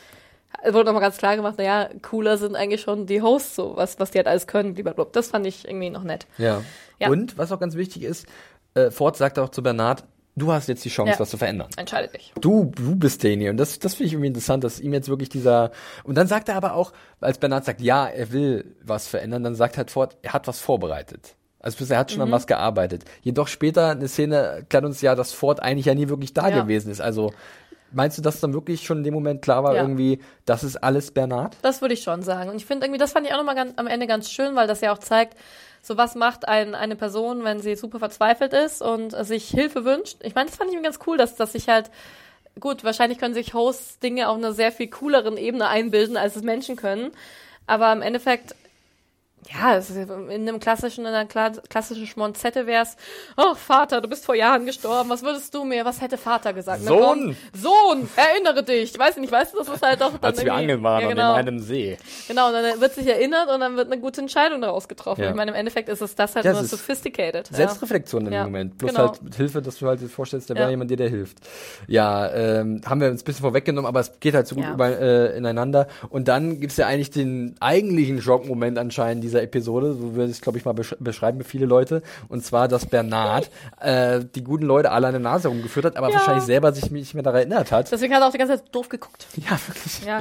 wurde 0.64 0.84
nochmal 0.84 1.00
ganz 1.02 1.16
klar 1.16 1.34
gemacht, 1.34 1.56
naja, 1.58 1.88
cooler 2.02 2.36
sind 2.36 2.54
eigentlich 2.56 2.82
schon 2.82 3.06
die 3.06 3.22
Hosts, 3.22 3.56
so 3.56 3.72
was, 3.74 3.98
was 3.98 4.10
die 4.10 4.18
halt 4.18 4.28
alles 4.28 4.46
können, 4.46 4.74
lieber. 4.76 4.92
Das 5.10 5.28
fand 5.28 5.46
ich 5.46 5.66
irgendwie 5.66 5.88
noch 5.90 6.04
nett. 6.04 6.26
Ja. 6.38 6.62
Ja. 7.00 7.08
Und 7.08 7.38
was 7.38 7.50
auch 7.52 7.58
ganz 7.58 7.74
wichtig 7.74 8.02
ist, 8.02 8.26
äh, 8.74 8.90
Ford 8.90 9.16
sagt 9.16 9.38
auch 9.38 9.48
zu 9.48 9.62
Bernhard, 9.62 10.04
du 10.36 10.52
hast 10.52 10.68
jetzt 10.68 10.84
die 10.84 10.88
Chance, 10.88 11.12
Ja. 11.12 11.20
was 11.20 11.30
zu 11.30 11.36
verändern. 11.38 11.68
Entscheidet 11.76 12.14
dich. 12.14 12.32
Du, 12.40 12.72
du 12.74 12.96
bist 12.96 13.22
derjenige. 13.22 13.50
Und 13.50 13.56
das, 13.58 13.78
das 13.78 13.94
finde 13.94 14.06
ich 14.08 14.12
irgendwie 14.14 14.28
interessant, 14.28 14.64
dass 14.64 14.80
ihm 14.80 14.92
jetzt 14.92 15.08
wirklich 15.08 15.28
dieser. 15.28 15.70
Und 16.04 16.16
dann 16.16 16.26
sagt 16.26 16.48
er 16.48 16.56
aber 16.56 16.74
auch, 16.74 16.92
als 17.20 17.38
Bernhard 17.38 17.64
sagt, 17.64 17.80
ja, 17.80 18.06
er 18.06 18.32
will 18.32 18.74
was 18.82 19.06
verändern, 19.08 19.42
dann 19.44 19.54
sagt 19.54 19.76
halt 19.78 19.90
Ford, 19.90 20.16
er 20.22 20.32
hat 20.32 20.46
was 20.48 20.58
vorbereitet. 20.58 21.34
Also 21.60 21.78
bisher 21.78 21.98
hat 21.98 22.10
schon 22.10 22.18
Mhm. 22.20 22.26
an 22.26 22.32
was 22.32 22.46
gearbeitet. 22.46 23.04
Jedoch 23.22 23.46
später 23.46 23.90
eine 23.90 24.08
Szene 24.08 24.36
erklärt 24.36 24.84
uns 24.84 25.00
ja, 25.00 25.14
dass 25.14 25.32
Ford 25.32 25.60
eigentlich 25.60 25.86
ja 25.86 25.94
nie 25.94 26.08
wirklich 26.08 26.34
da 26.34 26.48
Ja. 26.48 26.62
gewesen 26.62 26.90
ist. 26.90 27.00
Also 27.00 27.32
meinst 27.92 28.16
du, 28.18 28.22
dass 28.22 28.40
dann 28.40 28.52
wirklich 28.54 28.84
schon 28.84 28.98
in 28.98 29.04
dem 29.04 29.14
Moment 29.14 29.42
klar 29.42 29.62
war, 29.62 29.74
Ja. 29.76 29.82
irgendwie, 29.82 30.18
das 30.44 30.64
ist 30.64 30.76
alles 30.82 31.10
Bernhard? 31.12 31.56
Das 31.62 31.80
würde 31.82 31.94
ich 31.94 32.02
schon 32.02 32.22
sagen. 32.22 32.50
Und 32.50 32.56
ich 32.56 32.66
finde 32.66 32.86
irgendwie, 32.86 32.98
das 32.98 33.12
fand 33.12 33.26
ich 33.26 33.32
auch 33.32 33.36
nochmal 33.38 33.54
ganz, 33.54 33.74
am 33.76 33.86
Ende 33.86 34.06
ganz 34.08 34.30
schön, 34.30 34.56
weil 34.56 34.66
das 34.66 34.80
ja 34.80 34.92
auch 34.92 34.98
zeigt, 34.98 35.36
so 35.82 35.96
was 35.96 36.14
macht 36.14 36.46
ein, 36.46 36.74
eine 36.74 36.94
Person, 36.96 37.42
wenn 37.42 37.60
sie 37.60 37.74
super 37.74 37.98
verzweifelt 37.98 38.52
ist 38.52 38.80
und 38.80 39.10
sich 39.26 39.48
Hilfe 39.48 39.84
wünscht. 39.84 40.18
Ich 40.22 40.34
meine, 40.34 40.48
das 40.48 40.56
fand 40.56 40.70
ich 40.70 40.76
mir 40.76 40.82
ganz 40.82 41.00
cool, 41.06 41.16
dass, 41.16 41.34
dass 41.34 41.52
sich 41.52 41.68
halt, 41.68 41.90
gut, 42.60 42.84
wahrscheinlich 42.84 43.18
können 43.18 43.34
sich 43.34 43.52
Hosts 43.52 43.98
Dinge 43.98 44.28
auf 44.28 44.36
einer 44.36 44.52
sehr 44.52 44.70
viel 44.70 44.88
cooleren 44.88 45.36
Ebene 45.36 45.66
einbilden, 45.66 46.16
als 46.16 46.36
es 46.36 46.42
Menschen 46.42 46.76
können. 46.76 47.10
Aber 47.66 47.92
im 47.92 48.00
Endeffekt, 48.00 48.54
ja, 49.50 49.76
es 49.76 49.90
ist 49.90 49.96
in 50.08 50.30
einem 50.30 50.60
klassischen, 50.60 51.00
in 51.04 51.12
einer 51.12 51.28
kla- 51.28 51.60
klassischen 51.68 52.06
Schmonzette 52.06 52.66
wär's, 52.66 52.96
oh 53.36 53.54
Vater, 53.54 54.00
du 54.00 54.08
bist 54.08 54.24
vor 54.24 54.34
Jahren 54.34 54.66
gestorben, 54.66 55.10
was 55.10 55.22
würdest 55.22 55.52
du 55.54 55.64
mir, 55.64 55.84
was 55.84 56.00
hätte 56.00 56.16
Vater 56.16 56.52
gesagt? 56.52 56.82
Sohn! 56.82 57.36
Sohn, 57.52 58.08
erinnere 58.16 58.62
dich. 58.62 58.92
Ich 58.92 58.98
weiß 58.98 59.16
nicht, 59.16 59.32
weißt 59.32 59.54
du, 59.54 59.58
das 59.58 59.68
ist 59.68 59.82
halt 59.82 60.00
doch 60.00 60.16
dann 60.20 60.34
irgendwie- 60.34 60.82
ja, 60.82 61.08
genau. 61.08 61.58
See. 61.58 61.96
Genau, 62.28 62.48
und 62.48 62.52
dann 62.54 62.80
wird 62.80 62.94
sich 62.94 63.06
erinnert 63.06 63.48
und 63.50 63.60
dann 63.60 63.76
wird 63.76 63.90
eine 63.90 64.00
gute 64.00 64.20
Entscheidung 64.20 64.60
daraus 64.60 64.86
getroffen. 64.88 65.22
Ja. 65.22 65.30
Ich 65.30 65.36
meine, 65.36 65.50
im 65.50 65.56
Endeffekt 65.56 65.88
ist 65.88 66.00
es 66.02 66.14
das 66.14 66.34
halt 66.36 66.44
Ja, 66.44 66.52
nur 66.52 66.64
sophisticated. 66.64 67.50
ja. 67.50 67.56
Selbstreflexion 67.56 68.26
im 68.26 68.32
Ja, 68.32 68.44
Moment. 68.44 68.78
Plus 68.78 68.92
genau. 68.92 69.08
halt 69.08 69.22
mit 69.22 69.34
Hilfe, 69.34 69.60
dass 69.60 69.78
du 69.78 69.86
halt 69.88 70.00
dir 70.00 70.08
vorstellst, 70.08 70.50
da 70.50 70.54
Ja. 70.54 70.60
wäre 70.60 70.70
jemand, 70.70 70.90
der 70.90 70.96
dir 70.98 71.08
hilft. 71.08 71.38
Ja, 71.88 72.30
ähm, 72.32 72.80
haben 72.86 73.00
wir 73.00 73.08
uns 73.10 73.22
ein 73.22 73.24
bisschen 73.24 73.42
vorweggenommen, 73.42 73.86
aber 73.88 74.00
es 74.00 74.12
geht 74.20 74.34
halt 74.34 74.46
so 74.46 74.54
gut 74.54 74.64
Ja. 74.64 74.72
über, 74.74 74.88
äh, 75.00 75.36
ineinander. 75.36 75.88
Und 76.10 76.28
dann 76.28 76.60
gibt's 76.60 76.76
ja 76.76 76.86
eigentlich 76.86 77.10
den 77.10 77.56
eigentlichen 77.60 78.20
Schockmoment 78.22 78.78
anscheinend 78.78 79.24
dieser 79.32 79.42
Episode, 79.42 79.94
so 79.94 80.14
würde 80.14 80.26
ich 80.30 80.36
es, 80.36 80.40
glaube 80.40 80.58
ich, 80.58 80.64
mal 80.64 80.72
besch 80.72 80.94
beschreiben 81.00 81.38
für 81.38 81.44
viele 81.48 81.66
Leute. 81.66 82.02
Und 82.28 82.44
zwar, 82.44 82.68
dass 82.68 82.86
Bernard 82.86 83.50
äh, 83.80 84.20
die 84.34 84.44
guten 84.44 84.64
Leute 84.66 84.90
alle 84.90 85.06
an 85.08 85.14
der 85.14 85.20
Nase 85.20 85.48
rumgeführt 85.48 85.86
hat, 85.86 85.96
aber 85.96 86.08
Ja. 86.10 86.14
wahrscheinlich 86.14 86.44
selber 86.44 86.72
sich 86.72 86.90
nicht 86.90 87.14
mehr 87.14 87.22
daran 87.22 87.40
erinnert 87.40 87.72
hat. 87.72 87.90
Deswegen 87.90 88.14
hat 88.14 88.22
er 88.22 88.28
auch 88.28 88.32
die 88.32 88.38
ganze 88.38 88.56
Zeit 88.58 88.74
doof 88.74 88.88
geguckt. 88.88 89.26
Ja, 89.36 89.58
wirklich. 89.66 90.04
Ja. 90.04 90.20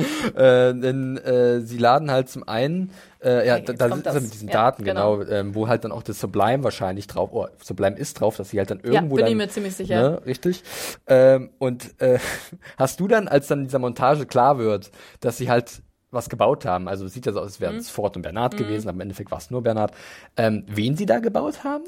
Äh, 0.70 0.74
denn 0.74 1.18
äh, 1.18 1.60
sie 1.62 1.78
laden 1.78 2.10
halt 2.10 2.30
zum 2.30 2.48
einen, 2.48 2.92
äh, 3.24 3.46
ja, 3.48 3.60
da, 3.60 3.74
da 3.74 3.88
sind 3.90 3.98
sie 3.98 4.04
das. 4.04 4.22
mit 4.24 4.34
diesen 4.34 4.48
Ja, 4.48 4.54
Daten, 4.54 4.84
genau. 4.84 5.18
genau, 5.18 5.32
ähm, 5.32 5.54
wo 5.54 5.68
halt 5.68 5.84
dann 5.84 5.92
auch 5.92 6.02
das 6.04 6.20
Sublime 6.20 6.64
wahrscheinlich 6.64 7.08
drauf, 7.08 7.30
oh, 7.34 7.48
Sublime 7.64 7.98
ist 7.98 8.20
drauf, 8.20 8.38
dass 8.38 8.50
sie 8.50 8.58
halt 8.58 8.72
dann 8.72 8.80
irgendwo 8.80 9.16
bin 9.16 9.26
dann, 9.26 9.32
ich 9.34 9.38
mir 9.38 9.50
ziemlich 9.50 9.76
sicher. 9.76 10.02
Ne, 10.12 10.22
richtig. 10.26 10.64
Ähm, 11.08 11.50
und 11.60 12.02
äh, 12.02 12.18
hast 12.78 13.00
du 13.00 13.08
dann, 13.08 13.28
als 13.28 13.48
dann 13.48 13.60
in 13.60 13.66
dieser 13.66 13.80
Montage 13.80 14.26
klar 14.26 14.58
wird, 14.58 14.90
dass 15.20 15.38
sie 15.38 15.50
halt 15.52 15.82
was 16.12 16.30
gebaut 16.30 16.66
haben, 16.66 16.88
also 16.88 17.06
es 17.06 17.14
sieht 17.14 17.26
ja 17.26 17.32
so 17.32 17.40
aus, 17.40 17.46
als 17.46 17.60
Mhm. 17.60 17.64
wären 17.64 17.76
es 17.78 17.90
Ford 17.90 18.16
und 18.18 18.22
Bernhard 18.22 18.58
gewesen, 18.58 18.88
aber 18.90 18.96
im 18.98 19.02
Endeffekt 19.02 19.32
war 19.32 19.38
es 19.38 19.50
nur 19.50 19.62
Bernhard, 19.64 19.94
ähm, 20.38 20.66
wen 20.68 20.96
sie 20.98 21.06
da 21.06 21.20
gebaut 21.20 21.64
haben? 21.64 21.84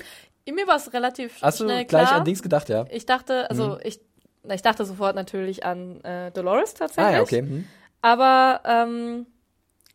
Mir 0.50 0.68
war 0.68 0.78
es 0.78 0.92
relativ 0.94 1.42
Hast 1.42 1.60
du 1.60 1.66
schnell 1.66 1.86
gleich 1.86 2.08
klar. 2.08 2.20
an 2.20 2.26
Dings 2.26 2.42
gedacht, 2.42 2.70
ja? 2.70 2.86
Ich 2.90 3.06
dachte, 3.06 3.50
also 3.50 3.72
Mhm. 3.76 3.80
ich, 3.84 4.00
na, 4.44 4.56
ich 4.56 4.62
dachte 4.62 4.86
sofort 4.86 5.16
natürlich 5.16 5.66
an 5.66 6.02
äh, 6.04 6.32
Dolores 6.32 6.74
tatsächlich. 6.74 7.06
Ah 7.06 7.18
ja, 7.18 7.22
okay. 7.22 7.40
Hm. 7.40 7.68
Aber 8.02 8.62
ähm, 8.66 9.26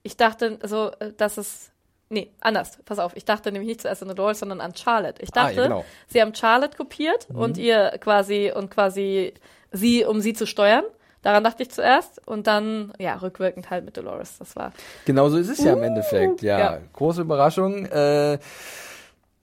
ich 0.03 0.17
dachte, 0.17 0.59
also, 0.63 0.91
äh, 1.01 1.13
dass 1.17 1.37
es. 1.37 1.71
Nee, 2.11 2.33
anders. 2.41 2.79
Pass 2.87 2.99
auf. 2.99 3.15
Ich 3.17 3.27
dachte 3.27 3.53
nämlich 3.53 3.69
nicht 3.69 3.83
zuerst 3.83 4.03
an 4.03 4.09
Dolores, 4.09 4.39
sondern 4.39 4.63
an 4.63 4.75
Charlotte. 4.75 5.21
Ich 5.23 5.29
Ah, 5.35 5.45
dachte, 5.45 5.57
ja, 5.57 5.63
genau. 5.65 5.85
sie 6.07 6.23
haben 6.23 6.35
Charlotte 6.35 6.75
kopiert 6.79 7.29
Mhm. 7.29 7.39
und 7.39 7.59
ihr 7.59 7.91
quasi 8.01 8.51
und 8.55 8.71
quasi 8.71 9.35
sie, 9.73 10.07
um 10.07 10.23
sie 10.23 10.33
zu 10.33 10.47
steuern. 10.47 10.85
Daran 11.23 11.43
dachte 11.45 11.63
ich 11.65 11.71
zuerst 11.71 12.27
und 12.27 12.47
dann, 12.47 12.93
ja, 12.99 13.15
rückwirkend 13.17 13.71
halt 13.71 13.85
mit 13.85 13.97
Dolores. 13.97 14.39
Das 14.39 14.55
war. 14.57 14.73
Genau 15.05 15.29
so 15.29 15.37
ist 15.37 15.49
es 15.49 15.59
ja 15.63 15.73
im 15.73 15.83
Endeffekt. 15.83 16.43
Ja, 16.43 16.57
Uh, 16.57 16.61
ja. 16.61 16.79
große 16.93 17.23
Überraschung. 17.23 17.87
Äh, 17.87 18.39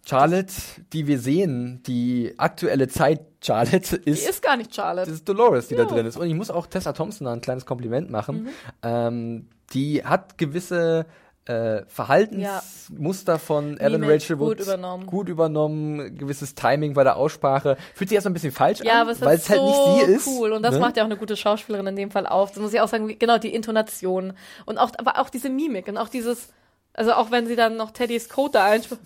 Charlotte, 0.07 0.53
die 0.93 1.07
wir 1.07 1.17
sehen, 1.19 1.81
die 1.87 2.35
aktuelle 2.37 2.87
Zeit 2.87 3.21
Charlotte 3.41 3.97
Die 3.99 4.09
ist, 4.11 4.29
ist 4.29 4.41
gar 4.43 4.55
nicht 4.55 4.73
Charlotte. 4.75 5.07
das 5.09 5.19
ist 5.19 5.27
Dolores, 5.27 5.67
die 5.67 5.75
da 5.75 5.83
Ja. 5.83 5.87
drin 5.89 6.05
ist. 6.05 6.15
Und 6.17 6.27
ich 6.27 6.35
muss 6.35 6.51
auch 6.51 6.67
Tessa 6.67 6.93
Thompson 6.93 7.25
da 7.25 7.33
ein 7.33 7.41
kleines 7.41 7.65
Kompliment 7.65 8.11
machen. 8.11 8.43
Mhm. 8.43 8.49
Ähm, 8.83 9.49
die 9.73 10.03
hat 10.05 10.37
gewisse 10.37 11.07
äh, 11.47 11.83
Verhaltensmuster 11.87 13.39
von 13.39 13.77
Ellen 13.77 14.01
Mimik 14.01 14.15
Rachel 14.23 14.37
gut 14.37 14.47
Wood 14.47 14.59
übernommen. 14.61 15.05
gut 15.05 15.29
übernommen, 15.29 16.17
gewisses 16.17 16.55
Timing 16.55 16.93
bei 16.93 17.03
der 17.03 17.17
Aussprache. 17.17 17.77
Fühlt 17.93 18.09
sich 18.09 18.15
erst 18.15 18.27
ein 18.27 18.33
bisschen 18.33 18.51
falsch 18.51 18.79
Ja, 18.83 19.01
an, 19.01 19.07
weil 19.21 19.35
es 19.37 19.49
halt 19.49 19.59
so 19.59 19.65
nicht 19.99 20.05
sie 20.07 20.11
ist. 20.13 20.27
cool 20.27 20.51
und 20.53 20.63
das 20.63 20.73
ne? 20.75 20.79
macht 20.81 20.97
ja 20.97 21.03
auch 21.03 21.07
eine 21.07 21.17
gute 21.17 21.37
Schauspielerin 21.37 21.87
in 21.87 21.95
dem 21.95 22.11
Fall 22.11 22.25
auf. 22.27 22.51
Das 22.51 22.59
muss 22.61 22.73
ich 22.73 22.81
auch 22.81 22.87
sagen, 22.87 23.07
wie- 23.07 23.15
genau 23.15 23.37
die 23.37 23.53
Intonation 23.53 24.33
und 24.65 24.77
auch 24.77 24.91
aber 24.97 25.19
auch 25.19 25.29
diese 25.29 25.49
Mimik 25.49 25.87
und 25.87 25.97
auch 25.97 26.09
dieses 26.09 26.49
also 26.93 27.11
auch 27.13 27.29
wenn 27.29 27.45
sie 27.45 27.55
dann 27.57 27.75
noch 27.75 27.91
Teddys 27.91 28.29
Code 28.29 28.53
da 28.53 28.65
einspricht. 28.65 29.01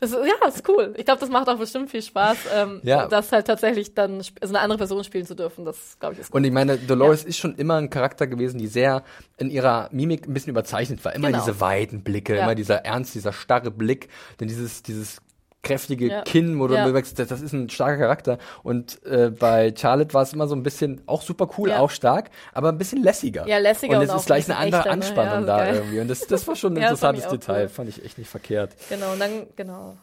Das 0.00 0.10
ist, 0.12 0.18
ja, 0.24 0.32
das 0.42 0.56
ist 0.56 0.68
cool. 0.68 0.94
Ich 0.96 1.04
glaube, 1.04 1.20
das 1.20 1.28
macht 1.30 1.48
auch 1.48 1.58
bestimmt 1.58 1.90
viel 1.90 2.02
Spaß, 2.02 2.38
ähm, 2.54 2.80
Ja. 2.82 3.06
das 3.06 3.32
halt 3.32 3.46
tatsächlich 3.46 3.94
dann 3.94 4.14
also 4.18 4.34
eine 4.54 4.60
andere 4.60 4.78
Person 4.78 5.02
spielen 5.04 5.26
zu 5.26 5.34
dürfen. 5.34 5.64
Das 5.64 5.96
glaube 5.98 6.14
ich 6.14 6.20
ist 6.20 6.30
gut. 6.30 6.36
Und 6.38 6.44
ich 6.44 6.52
meine, 6.52 6.76
Dolores 6.78 7.24
ist 7.24 7.38
schon 7.38 7.54
immer 7.56 7.76
ein 7.76 7.90
Charakter 7.90 8.26
gewesen, 8.26 8.58
die 8.58 8.66
sehr 8.66 9.02
in 9.36 9.50
ihrer 9.50 9.88
Mimik 9.92 10.26
ein 10.26 10.34
bisschen 10.34 10.50
überzeichnet 10.50 11.04
war. 11.04 11.14
Immer 11.14 11.28
Genau. 11.28 11.38
diese 11.44 11.60
weiten 11.60 12.02
Blicke, 12.02 12.36
Ja. 12.36 12.42
immer 12.44 12.54
dieser 12.54 12.84
ernst, 12.84 13.14
dieser 13.14 13.32
starre 13.32 13.70
Blick, 13.70 14.08
denn 14.40 14.48
dieses, 14.48 14.82
dieses 14.82 15.20
kräftige 15.62 16.06
Ja. 16.08 16.22
Kinn, 16.22 16.58
wo 16.58 16.66
du 16.68 16.74
Ja. 16.74 16.86
merkst, 16.88 17.18
das, 17.18 17.30
ist 17.40 17.52
ein 17.52 17.68
starker 17.68 17.98
Charakter. 17.98 18.38
Und 18.62 19.04
äh, 19.04 19.30
bei 19.30 19.74
Charlotte 19.76 20.14
war 20.14 20.22
es 20.22 20.32
immer 20.32 20.48
so 20.48 20.54
ein 20.54 20.62
bisschen, 20.62 21.02
auch 21.06 21.22
super 21.22 21.48
cool, 21.58 21.68
Ja. 21.70 21.80
auch 21.80 21.90
stark, 21.90 22.30
aber 22.52 22.70
ein 22.70 22.78
bisschen 22.78 23.02
lässiger. 23.02 23.46
Ja, 23.46 23.58
lässiger 23.58 23.96
Und 23.98 24.02
und 24.04 24.08
es 24.10 24.14
ist 24.14 24.26
gleich 24.26 24.48
ein 24.48 24.52
eine 24.56 24.60
andere 24.64 24.80
echter, 24.80 24.96
ne? 24.96 25.02
Anspannung 25.04 25.46
da 25.46 25.56
geil. 25.58 25.74
irgendwie. 25.76 26.00
Und 26.00 26.08
das, 26.08 26.20
das 26.26 26.48
war 26.48 26.56
schon 26.56 26.72
ein 26.74 26.76
interessantes 26.82 27.28
Detail, 27.28 27.64
cool. 27.64 27.68
fand 27.68 27.88
ich 27.90 28.04
echt 28.04 28.16
nicht 28.18 28.30
verkehrt. 28.30 28.74
Genau 28.88 29.12
und 29.12 29.20
dann 29.20 29.46
genau. 29.56 29.96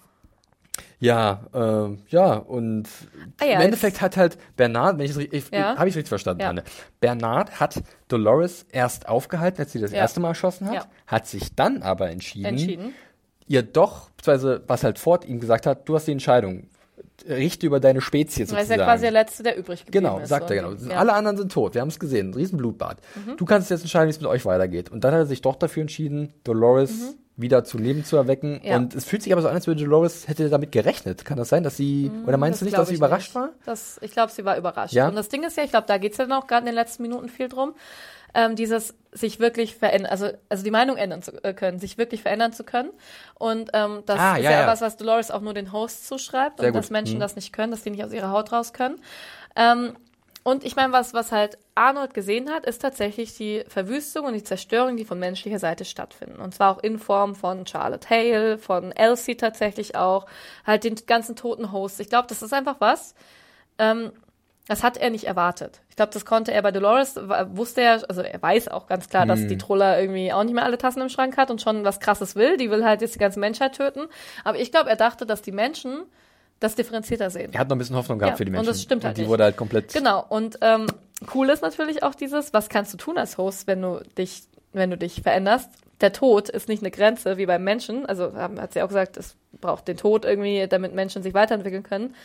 Ja, 1.00 1.42
äh, 1.54 1.96
ja, 2.10 2.34
und 2.36 2.88
Ah 3.40 3.46
ja, 3.46 3.56
im 3.56 3.62
Endeffekt 3.62 4.02
hat 4.02 4.18
halt 4.18 4.38
Bernard, 4.56 4.98
wenn 4.98 5.06
ich 5.06 5.12
es 5.12 5.18
richtig, 5.18 5.50
Ja. 5.52 5.76
habe 5.78 5.90
ich 5.90 5.96
richtig 5.96 6.10
verstanden, 6.10 6.42
Ja. 6.42 6.50
Anne. 6.50 6.64
Bernard 7.00 7.60
hat 7.60 7.82
Dolores 8.08 8.66
erst 8.72 9.08
aufgehalten, 9.08 9.62
als 9.62 9.72
sie 9.72 9.80
das 9.80 9.92
Ja. 9.92 9.98
erste 10.00 10.20
Mal 10.20 10.30
erschossen 10.30 10.70
hat, 10.70 10.88
hat 11.06 11.28
sich 11.28 11.56
dann 11.56 11.84
aber 11.84 12.10
entschieden, 12.10 12.46
Entschieden. 12.46 12.94
Ihr 13.48 13.64
doch, 13.64 14.10
beziehungsweise 14.12 14.62
was 14.68 14.84
halt 14.84 15.00
Ford 15.00 15.26
ihm 15.26 15.40
gesagt 15.40 15.66
hat, 15.66 15.88
du 15.90 15.96
hast 15.96 16.08
die 16.08 16.12
Entscheidung, 16.12 16.68
richte 17.28 17.66
über 17.66 17.80
deine 17.80 18.00
Spezies 18.02 18.44
ist 18.44 18.50
sozusagen. 18.52 18.80
ja 18.80 18.86
quasi 18.86 19.02
der 19.04 19.12
Letzte, 19.12 19.44
der 19.44 19.58
übrig 19.58 19.86
geblieben 19.86 20.06
Genau, 20.06 20.20
ist. 20.20 20.30
sagt 20.30 20.50
er 20.52 20.56
genau. 20.56 20.72
Ja. 20.74 20.78
Mhm. 20.80 20.92
Alle 20.92 21.14
anderen 21.14 21.38
sind 21.38 21.52
tot. 21.52 21.74
Wir 21.74 21.82
haben 21.82 21.88
es 21.90 22.00
gesehen. 22.00 22.30
Ein 22.30 22.34
riesen 22.36 22.58
Blutbad. 22.58 22.98
Du 23.38 23.46
kannst 23.46 23.70
jetzt 23.72 23.82
entscheiden, 23.82 24.08
wie 24.08 24.12
es 24.12 24.20
mit 24.22 24.30
euch 24.30 24.46
weitergeht. 24.46 24.92
Und 24.92 25.04
dann 25.04 25.14
hat 25.14 25.20
er 25.22 25.26
sich 25.26 25.42
doch 25.42 25.56
dafür 25.56 25.82
entschieden, 25.82 26.34
Dolores 26.44 27.16
wieder 27.36 27.64
zu 27.64 27.78
Leben 27.78 28.04
zu 28.04 28.18
erwecken. 28.18 28.60
Mhm. 28.64 28.68
Ja. 28.68 28.76
Und 28.78 28.96
es 28.96 29.06
fühlt 29.06 29.24
sich 29.24 29.32
aber 29.34 29.42
so 29.42 29.48
an, 29.48 29.56
als 29.56 29.68
würde 29.68 29.84
Dolores 29.84 30.28
hätte 30.28 30.50
damit 30.50 30.72
gerechnet. 30.72 31.26
Kann 31.26 31.38
das 31.38 31.50
sein, 31.50 31.64
dass 31.64 31.76
sie, 31.78 32.12
oder 32.26 32.38
meinst 32.38 32.62
Mhm, 32.62 32.66
du 32.66 32.70
nicht, 32.70 32.78
dass 32.78 32.90
sie 32.90 32.96
überrascht 32.96 33.30
nicht. 33.30 33.36
war? 33.36 33.50
Das, 33.66 34.00
ich 34.02 34.12
glaube, 34.12 34.32
sie 34.32 34.46
war 34.46 34.58
überrascht. 34.58 34.94
Ja? 34.94 35.08
Und 35.08 35.16
das 35.16 35.30
Ding 35.30 35.44
ist 35.44 35.58
ja, 35.58 35.64
ich 35.64 35.72
glaube, 35.72 35.88
da 35.88 35.98
geht's 35.98 36.18
ja 36.18 36.26
noch 36.28 36.48
gerade 36.48 36.62
in 36.62 36.66
den 36.68 36.76
letzten 36.76 37.02
Minuten 37.04 37.30
viel 37.30 37.50
drum, 37.50 37.74
ähm, 38.34 38.56
dieses 38.56 38.94
sich 39.12 39.40
wirklich 39.40 39.76
verändern, 39.76 40.12
also, 40.12 40.30
also 40.50 40.64
die 40.64 40.72
Meinung 40.72 40.98
ändern 40.98 41.22
zu 41.24 41.44
äh, 41.44 41.54
können, 41.54 41.80
sich 41.80 41.98
wirklich 41.98 42.22
verändern 42.22 42.54
zu 42.54 42.64
können. 42.64 42.92
Und 43.36 43.72
ähm, 43.74 44.04
das 44.06 44.20
Ah, 44.20 44.38
ist 44.38 44.44
ja, 44.44 44.52
ja, 44.52 44.62
ja. 44.62 44.68
was, 44.68 44.82
was 44.82 44.98
Dolores 44.98 45.32
auch 45.32 45.42
nur 45.42 45.54
den 45.54 45.72
Hosts 45.72 46.08
zuschreibt 46.08 46.60
Sehr 46.60 46.68
und 46.68 46.74
gut. 46.74 46.84
dass 46.84 46.90
Menschen 46.92 47.16
Mhm. 47.16 47.22
das 47.22 47.36
nicht 47.36 47.52
können, 47.54 47.72
dass 47.72 47.84
die 47.84 47.90
nicht 47.90 48.04
aus 48.04 48.14
ihrer 48.14 48.30
Haut 48.32 48.52
raus 48.52 48.74
können. 48.74 49.02
Ähm, 49.56 49.96
und 50.44 50.64
ich 50.64 50.78
meine, 50.78 50.94
was, 50.94 51.14
was 51.14 51.34
halt 51.34 51.58
Arnold 51.76 52.14
gesehen 52.14 52.50
hat, 52.50 52.66
ist 52.66 52.82
tatsächlich 52.82 53.36
die 53.36 53.64
Verwüstung 53.68 54.26
und 54.26 54.34
die 54.34 54.44
Zerstörung, 54.44 54.96
die 54.96 55.04
von 55.04 55.20
menschlicher 55.20 55.60
Seite 55.60 55.84
stattfinden. 55.84 56.40
Und 56.40 56.54
zwar 56.56 56.72
auch 56.78 56.82
in 56.82 57.00
Form 57.00 57.36
von 57.36 57.68
Charlotte 57.68 58.10
Hale, 58.10 58.58
von 58.58 58.94
Elsie 58.94 59.36
tatsächlich 59.36 59.96
auch, 59.98 60.26
halt 60.66 60.86
den 60.86 60.96
ganzen 61.06 61.36
toten 61.36 61.74
Hosts. 61.74 62.00
Ich 62.00 62.08
glaube, 62.08 62.28
das 62.30 62.42
ist 62.42 62.54
einfach 62.54 62.78
was, 62.80 63.14
ähm, 63.78 64.12
das 64.68 64.84
hat 64.84 64.98
er 64.98 65.10
nicht 65.10 65.24
erwartet. 65.26 65.82
Ich 65.90 65.96
glaube, 65.96 66.12
das 66.14 66.26
konnte 66.26 66.52
er 66.52 66.62
bei 66.62 66.72
Dolores, 66.72 67.16
wusste 67.52 67.82
er, 67.82 68.04
also 68.10 68.22
er 68.22 68.42
weiß 68.42 68.68
auch 68.68 68.88
ganz 68.88 69.08
klar, 69.10 69.26
dass 69.26 69.48
die 69.48 69.58
Trulla 69.58 70.00
irgendwie 70.00 70.32
auch 70.34 70.44
nicht 70.44 70.54
mehr 70.54 70.66
alle 70.66 70.78
Tassen 70.78 71.02
im 71.02 71.10
Schrank 71.10 71.38
hat 71.38 71.50
und 71.52 71.62
schon 71.62 71.84
was 71.86 72.00
krasses 72.00 72.36
will. 72.36 72.58
Die 72.58 72.70
will 72.70 72.84
halt 72.86 73.02
jetzt 73.02 73.16
die 73.16 73.20
ganze 73.20 73.40
Menschheit 73.40 73.76
töten. 73.78 74.02
Aber 74.44 74.60
ich 74.60 74.72
glaube, 74.72 74.90
er 74.90 74.96
dachte, 74.98 75.26
dass 75.26 75.42
die 75.42 75.52
Menschen 75.52 76.04
das 76.60 76.76
differenzierter 76.76 77.30
sehen. 77.30 77.52
Er 77.54 77.60
hat 77.60 77.70
noch 77.70 77.76
ein 77.76 77.80
bisschen 77.80 77.96
Hoffnung 77.96 78.20
gehabt 78.20 78.34
Ja, 78.34 78.38
für 78.38 78.46
die 78.46 78.50
und 78.50 78.56
Menschen. 78.56 78.68
das 78.70 78.82
stimmt 78.82 79.04
halt 79.06 79.16
die 79.18 79.22
nicht. 79.22 79.30
wurde 79.30 79.44
halt 79.44 79.58
komplett. 79.58 79.94
Genau. 79.94 80.26
Und 80.28 80.58
ähm, 80.62 80.88
cool 81.34 81.50
ist 81.50 81.62
natürlich 81.62 82.04
auch 82.04 82.16
dieses, 82.16 82.52
was 82.54 82.68
kannst 82.70 82.94
du 82.94 82.98
tun 82.98 83.18
als 83.18 83.38
Host, 83.38 83.68
wenn 83.68 83.82
du 83.82 84.02
dich, 84.18 84.44
wenn 84.74 84.90
du 84.90 84.98
dich 84.98 85.22
veränderst? 85.22 85.70
Der 86.02 86.14
Tod 86.14 86.50
ist 86.50 86.68
nicht 86.68 86.82
eine 86.84 86.92
Grenze 86.92 87.38
wie 87.38 87.46
beim 87.46 87.64
Menschen. 87.64 88.06
Also 88.06 88.34
hat 88.36 88.74
sie 88.74 88.82
auch 88.82 88.88
gesagt, 88.88 89.18
es 89.18 89.36
braucht 89.62 89.88
den 89.88 89.98
Tod 89.98 90.26
irgendwie, 90.26 90.68
damit 90.68 90.94
Menschen 90.94 91.24
sich 91.24 91.34
weiterentwickeln 91.34 91.84
können. 91.84 92.16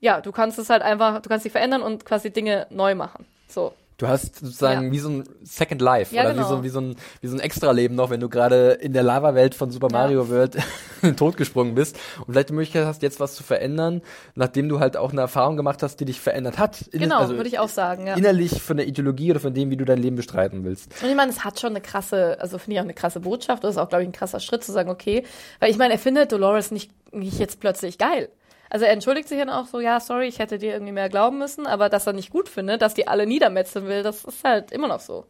Ja, 0.00 0.20
du 0.20 0.32
kannst 0.32 0.58
es 0.58 0.70
halt 0.70 0.82
einfach, 0.82 1.20
du 1.22 1.28
kannst 1.28 1.44
dich 1.44 1.52
verändern 1.52 1.82
und 1.82 2.04
quasi 2.04 2.30
Dinge 2.30 2.66
neu 2.70 2.94
machen. 2.94 3.24
So. 3.48 3.72
Du 3.98 4.06
hast 4.08 4.36
sozusagen 4.36 4.86
Ja. 4.88 4.92
wie 4.92 4.98
so 4.98 5.08
ein 5.08 5.24
Second 5.42 5.80
Life 5.80 6.14
Ja, 6.14 6.24
oder 6.24 6.34
genau. 6.34 6.44
wie, 6.44 6.48
so, 6.50 6.64
wie, 6.64 6.68
so 6.68 6.80
ein, 6.82 6.96
wie 7.22 7.28
so 7.28 7.34
ein 7.36 7.40
Extra-Leben 7.40 7.94
noch, 7.94 8.10
wenn 8.10 8.20
du 8.20 8.28
gerade 8.28 8.72
in 8.72 8.92
der 8.92 9.02
Lava-Welt 9.02 9.54
von 9.54 9.70
Super 9.70 9.88
Mario 9.90 10.28
World 10.28 10.56
in 11.00 11.08
den 11.12 11.16
Tod 11.16 11.38
gesprungen 11.38 11.74
bist 11.74 11.96
und 12.18 12.34
vielleicht 12.34 12.50
die 12.50 12.52
Möglichkeit 12.52 12.84
hast, 12.84 13.00
jetzt 13.00 13.20
was 13.20 13.34
zu 13.34 13.42
verändern, 13.42 14.02
nachdem 14.34 14.68
du 14.68 14.80
halt 14.80 14.98
auch 14.98 15.12
eine 15.12 15.22
Erfahrung 15.22 15.56
gemacht 15.56 15.82
hast, 15.82 15.98
die 15.98 16.04
dich 16.04 16.20
verändert 16.20 16.58
hat. 16.58 16.84
Genau, 16.92 17.20
also 17.20 17.36
würde 17.36 17.48
ich 17.48 17.58
auch 17.58 17.70
sagen, 17.70 18.06
ja. 18.06 18.16
Innerlich 18.16 18.60
von 18.60 18.76
der 18.76 18.86
Ideologie 18.86 19.30
oder 19.30 19.40
von 19.40 19.54
dem, 19.54 19.70
wie 19.70 19.78
du 19.78 19.86
dein 19.86 19.98
Leben 19.98 20.16
bestreiten 20.16 20.62
willst. 20.62 21.02
Und 21.02 21.08
ich 21.08 21.16
meine, 21.16 21.30
es 21.30 21.42
hat 21.42 21.58
schon 21.58 21.70
eine 21.70 21.80
krasse, 21.80 22.36
also 22.38 22.58
finde 22.58 22.74
ich 22.74 22.80
auch 22.80 22.84
eine 22.84 22.92
krasse 22.94 23.20
Botschaft. 23.20 23.64
Das 23.64 23.76
ist 23.76 23.78
auch, 23.78 23.88
glaube 23.88 24.02
ich, 24.02 24.10
ein 24.10 24.12
krasser 24.12 24.40
Schritt 24.40 24.62
zu 24.62 24.72
sagen, 24.72 24.90
okay. 24.90 25.22
Weil 25.58 25.70
ich 25.70 25.78
meine, 25.78 25.94
er 25.94 25.98
findet 25.98 26.32
Dolores 26.32 26.70
nicht, 26.70 26.90
nicht 27.14 27.38
jetzt 27.38 27.60
plötzlich 27.60 27.96
geil. 27.96 28.28
Also 28.70 28.84
er 28.84 28.92
entschuldigt 28.92 29.28
sich 29.28 29.38
dann 29.38 29.50
auch 29.50 29.66
so, 29.66 29.80
ja, 29.80 30.00
sorry, 30.00 30.26
ich 30.26 30.38
hätte 30.38 30.58
dir 30.58 30.72
irgendwie 30.72 30.92
mehr 30.92 31.08
glauben 31.08 31.38
müssen, 31.38 31.66
aber 31.66 31.88
dass 31.88 32.06
er 32.06 32.12
nicht 32.12 32.30
gut 32.30 32.48
findet, 32.48 32.82
dass 32.82 32.94
die 32.94 33.08
alle 33.08 33.26
niedermetzeln 33.26 33.86
will, 33.86 34.02
das 34.02 34.24
ist 34.24 34.44
halt 34.44 34.72
immer 34.72 34.88
noch 34.88 35.00
so. 35.00 35.26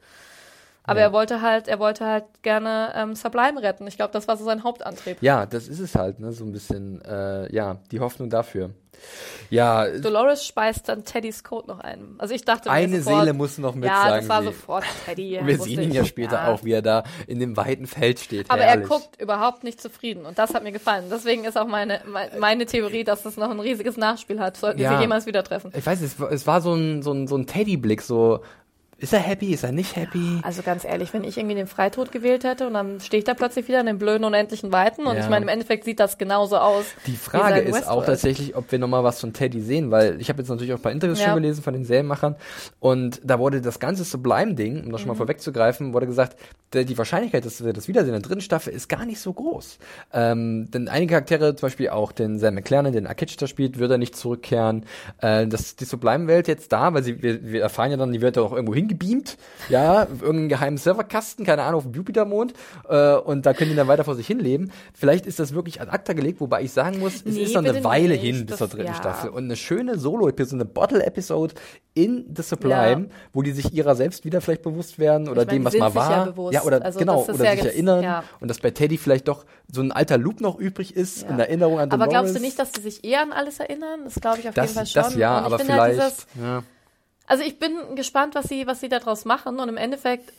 Aber 0.87 1.01
er 1.01 1.13
wollte 1.13 1.43
halt, 1.43 1.69
er 1.69 1.79
wollte 1.79 2.07
halt 2.07 2.25
gerne 2.43 2.93
ähm, 2.95 3.15
Sublime 3.15 3.61
retten. 3.63 3.87
Ich 3.87 3.97
glaube, 3.97 4.13
das 4.13 4.29
war 4.29 4.37
so 4.37 4.45
sein 4.45 4.63
Hauptantrieb. 4.65 5.19
Ja, 5.21 5.45
das 5.47 5.69
ist 5.69 5.81
es 5.81 5.95
halt, 5.95 6.21
ne? 6.21 6.33
so 6.33 6.45
ein 6.45 6.53
bisschen, 6.53 7.03
äh, 7.05 7.53
ja, 7.55 7.79
die 7.91 8.01
Hoffnung 8.01 8.31
dafür. 8.31 8.71
Ja, 9.51 9.87
Dolores 9.99 10.47
speist 10.47 10.89
dann 10.89 11.05
Teddys 11.05 11.45
Code 11.45 11.69
noch 11.69 11.81
ein. 11.81 12.15
Also 12.19 12.35
ich 12.35 12.45
dachte 12.45 12.71
eine 12.71 13.01
sofort, 13.03 13.21
Seele 13.21 13.33
muss 13.35 13.59
noch 13.59 13.75
mit, 13.75 13.85
Ja, 13.85 14.17
das 14.17 14.29
war 14.29 14.41
sie. 14.41 14.47
sofort 14.47 14.85
Teddy. 15.05 15.39
Wir 15.45 15.59
sehen 15.59 15.83
ihn 15.83 15.93
ja 15.93 16.05
später 16.05 16.49
auch, 16.49 16.65
wie 16.65 16.73
er 16.73 16.83
da 16.83 17.05
in 17.27 17.39
dem 17.39 17.57
weiten 17.57 17.87
Feld 17.87 18.19
steht. 18.19 18.51
Aber 18.51 18.63
Herrlich. 18.63 18.85
er 18.85 18.89
guckt 18.89 19.21
überhaupt 19.21 19.65
nicht 19.65 19.81
zufrieden 19.83 20.25
und 20.25 20.39
das 20.39 20.55
hat 20.55 20.63
mir 20.63 20.73
gefallen. 20.73 21.05
Deswegen 21.11 21.45
ist 21.45 21.59
auch 21.59 21.67
meine, 21.67 22.01
me- 22.07 22.31
meine 22.39 22.65
Theorie, 22.67 23.05
dass 23.05 23.25
es 23.27 23.37
noch 23.37 23.51
ein 23.51 23.61
riesiges 23.61 23.97
Nachspiel 23.97 24.41
hat, 24.41 24.57
sollten 24.57 24.81
Ja. 24.81 24.89
sie 24.91 24.95
sich 24.97 25.03
jemals 25.03 25.27
wieder 25.27 25.45
treffen. 25.45 25.73
Ich 25.77 25.85
weiß, 25.85 26.01
es 26.01 26.19
war, 26.19 26.33
es 26.33 26.47
war 26.47 26.61
so 26.63 26.73
ein, 26.75 27.03
so 27.03 27.13
ein, 27.13 27.27
so 27.29 27.37
ein 27.37 27.47
Teddy-Blick, 27.47 28.01
so, 28.01 28.41
ist 28.99 29.13
er 29.13 29.19
happy, 29.21 29.53
ist 29.53 29.63
er 29.63 29.73
nicht 29.73 29.95
happy? 29.97 30.41
Also 30.43 30.63
ganz 30.63 30.85
ehrlich, 30.85 31.13
wenn 31.13 31.23
ich 31.23 31.37
irgendwie 31.37 31.55
den 31.55 31.67
Freitod 31.67 32.13
gewählt 32.13 32.45
hätte 32.45 32.67
und 32.67 32.73
dann 32.75 33.01
stehe 33.01 33.19
ich 33.19 33.25
da 33.25 33.35
plötzlich 33.35 33.69
wieder 33.69 33.81
in 33.81 33.87
den 33.87 33.99
blöden 33.99 34.25
unendlichen 34.25 34.73
Weiten 34.73 35.07
und 35.07 35.17
Ja. 35.17 35.23
ich 35.23 35.29
meine, 35.29 35.43
im 35.45 35.49
Endeffekt 35.49 35.85
sieht 35.85 36.01
das 36.01 36.17
genauso 36.17 36.57
aus. 36.57 36.87
Die 37.07 37.17
Frage 37.17 37.61
ist 37.61 37.75
auch 37.75 37.77
Westworld. 37.81 38.07
tatsächlich, 38.07 38.57
ob 38.57 38.73
wir 38.73 38.79
nochmal 38.79 39.05
was 39.05 39.21
von 39.21 39.33
Teddy 39.35 39.61
sehen, 39.61 39.91
weil 39.91 40.21
ich 40.21 40.29
habe 40.31 40.41
jetzt 40.41 40.49
natürlich 40.49 40.73
auch 40.73 40.79
ein 40.79 40.83
paar 40.83 40.93
Interviews 40.93 41.21
Ja. 41.21 41.27
schon 41.27 41.35
gelesen 41.43 41.63
von 41.63 41.75
den 41.75 41.85
Serienmachern 41.85 42.37
und 42.81 43.21
da 43.23 43.39
wurde 43.39 43.61
das 43.61 43.79
ganze 43.81 44.05
Sublime-Ding, 44.05 44.85
um 44.85 44.93
das 44.93 45.01
Mhm. 45.01 45.03
schon 45.03 45.09
mal 45.09 45.15
vorwegzugreifen, 45.15 45.93
wurde 45.93 46.07
gesagt, 46.07 46.37
die 46.75 46.99
Wahrscheinlichkeit, 46.99 47.45
dass 47.47 47.65
wir 47.65 47.73
das 47.73 47.89
wiedersehen 47.89 48.15
in 48.15 48.21
der 48.21 48.29
dritten 48.29 48.41
Staffel, 48.41 48.73
ist 48.73 48.89
gar 48.89 49.07
nicht 49.07 49.21
so 49.21 49.33
groß. 49.33 49.79
Ähm, 50.13 50.69
denn 50.73 50.89
einige 50.89 51.13
Charaktere, 51.13 51.55
zum 51.55 51.67
Beispiel 51.69 51.89
auch 51.91 52.13
den 52.13 52.39
Sam 52.39 52.55
McLaren, 52.55 52.93
den 52.93 53.07
Akitch 53.07 53.37
da 53.37 53.47
spielt, 53.47 53.79
wird 53.79 53.91
er 53.91 53.99
nicht 53.99 54.17
zurückkehren. 54.17 54.85
Äh, 55.21 55.47
das, 55.47 55.77
die 55.77 55.85
Sublime-Welt 55.85 56.49
jetzt 56.49 56.73
da, 56.73 56.93
weil 56.93 57.03
sie, 57.03 57.23
wir, 57.23 57.45
wir 57.45 57.63
erfahren 57.63 57.93
ja 57.93 57.97
dann, 57.97 58.13
die 58.13 58.21
wird 58.21 58.37
ja 58.37 58.43
auch 58.43 58.53
irgendwo 58.53 58.75
hingebeamt, 58.87 59.37
ja, 59.69 60.03
irgendeinen 60.05 60.49
geheimen 60.49 60.79
Serverkasten, 60.79 61.45
keine 61.45 61.63
Ahnung, 61.63 61.79
auf 61.79 61.85
dem 61.85 61.95
Jupitermond 61.95 62.55
äh, 62.89 63.15
und 63.17 63.47
da 63.47 63.53
können 63.55 63.71
die 63.71 63.77
dann 63.77 63.89
weiter 63.89 64.05
vor 64.05 64.15
sich 64.15 64.27
hinleben. 64.27 64.71
Vielleicht 64.95 65.27
ist 65.27 65.39
das 65.39 65.55
wirklich 65.55 65.81
ad 65.81 65.91
acta 65.91 66.13
gelegt, 66.13 66.41
wobei 66.41 66.63
ich 66.63 66.73
sagen 66.73 66.99
muss, 66.99 67.15
es 67.17 67.25
Nee, 67.25 67.43
ist 67.43 67.55
noch 67.55 67.65
eine 67.65 67.83
Weile 67.85 68.15
nicht. 68.15 68.23
hin 68.23 68.47
bis 68.47 68.57
zur 68.57 68.69
dritten 68.69 68.87
ja. 68.89 68.95
Staffel 68.95 69.31
und 69.31 69.45
eine 69.45 69.57
schöne 69.57 69.99
Solo-Episode, 69.99 70.63
eine 70.63 70.65
Bottle-Episode 70.71 71.55
in 71.95 72.27
The 72.37 72.43
Sublime, 72.43 72.75
Ja. 73.09 73.15
wo 73.33 73.43
die 73.43 73.53
sich 73.53 73.73
ihrer 73.73 73.95
selbst 73.95 74.25
wieder 74.25 74.41
vielleicht 74.41 74.63
bewusst 74.63 74.99
werden 74.99 75.29
oder 75.29 75.43
Ich 75.43 75.47
meine, 75.49 75.59
dem, 75.59 75.65
was 75.65 75.73
die 75.73 75.79
mal 75.81 75.95
war. 75.95 76.11
ja 76.11 76.25
bewusst. 76.27 76.65
oder 76.65 76.85
Also 76.85 76.99
genau, 76.99 77.25
oder 77.25 77.45
ja 77.45 77.53
sich 77.57 77.65
erinnern 77.65 78.03
ja. 78.03 78.25
und 78.41 78.49
dass 78.49 78.59
bei 78.59 78.71
Teddy 78.71 78.99
vielleicht 78.99 79.29
doch 79.29 79.45
so 79.73 79.81
ein 79.81 79.93
alter 79.93 80.19
Loop 80.19 80.41
noch 80.41 80.59
übrig 80.59 80.95
ist 80.95 81.23
Ja. 81.23 81.29
in 81.31 81.39
Erinnerung 81.41 81.79
an 81.79 81.91
Aber 81.91 82.05
Dolores. 82.05 82.11
glaubst 82.13 82.37
du 82.37 82.41
nicht, 82.41 82.59
dass 82.59 82.73
sie 82.75 82.83
sich 82.83 83.03
eher 83.05 83.23
an 83.23 83.33
alles 83.33 83.61
erinnern? 83.61 84.01
Das 84.05 84.15
glaube 84.17 84.39
ich 84.41 84.49
auf 84.49 84.55
das, 84.55 84.67
jeden 84.75 84.75
Fall 84.75 84.87
schon. 84.87 85.03
das 85.03 85.15
ja, 85.17 85.39
aber 85.39 85.57
halt 85.59 85.63
vielleicht. 85.67 85.95
dieses, 86.01 86.27
ja. 86.41 86.63
Also 87.27 87.43
ich 87.43 87.59
bin 87.59 87.97
gespannt, 87.97 88.35
was 88.35 88.49
sie, 88.49 88.67
was 88.67 88.81
sie 88.81 88.89
daraus 88.89 89.25
machen 89.25 89.59
und 89.59 89.69
im 89.69 89.77
Endeffekt, 89.77 90.33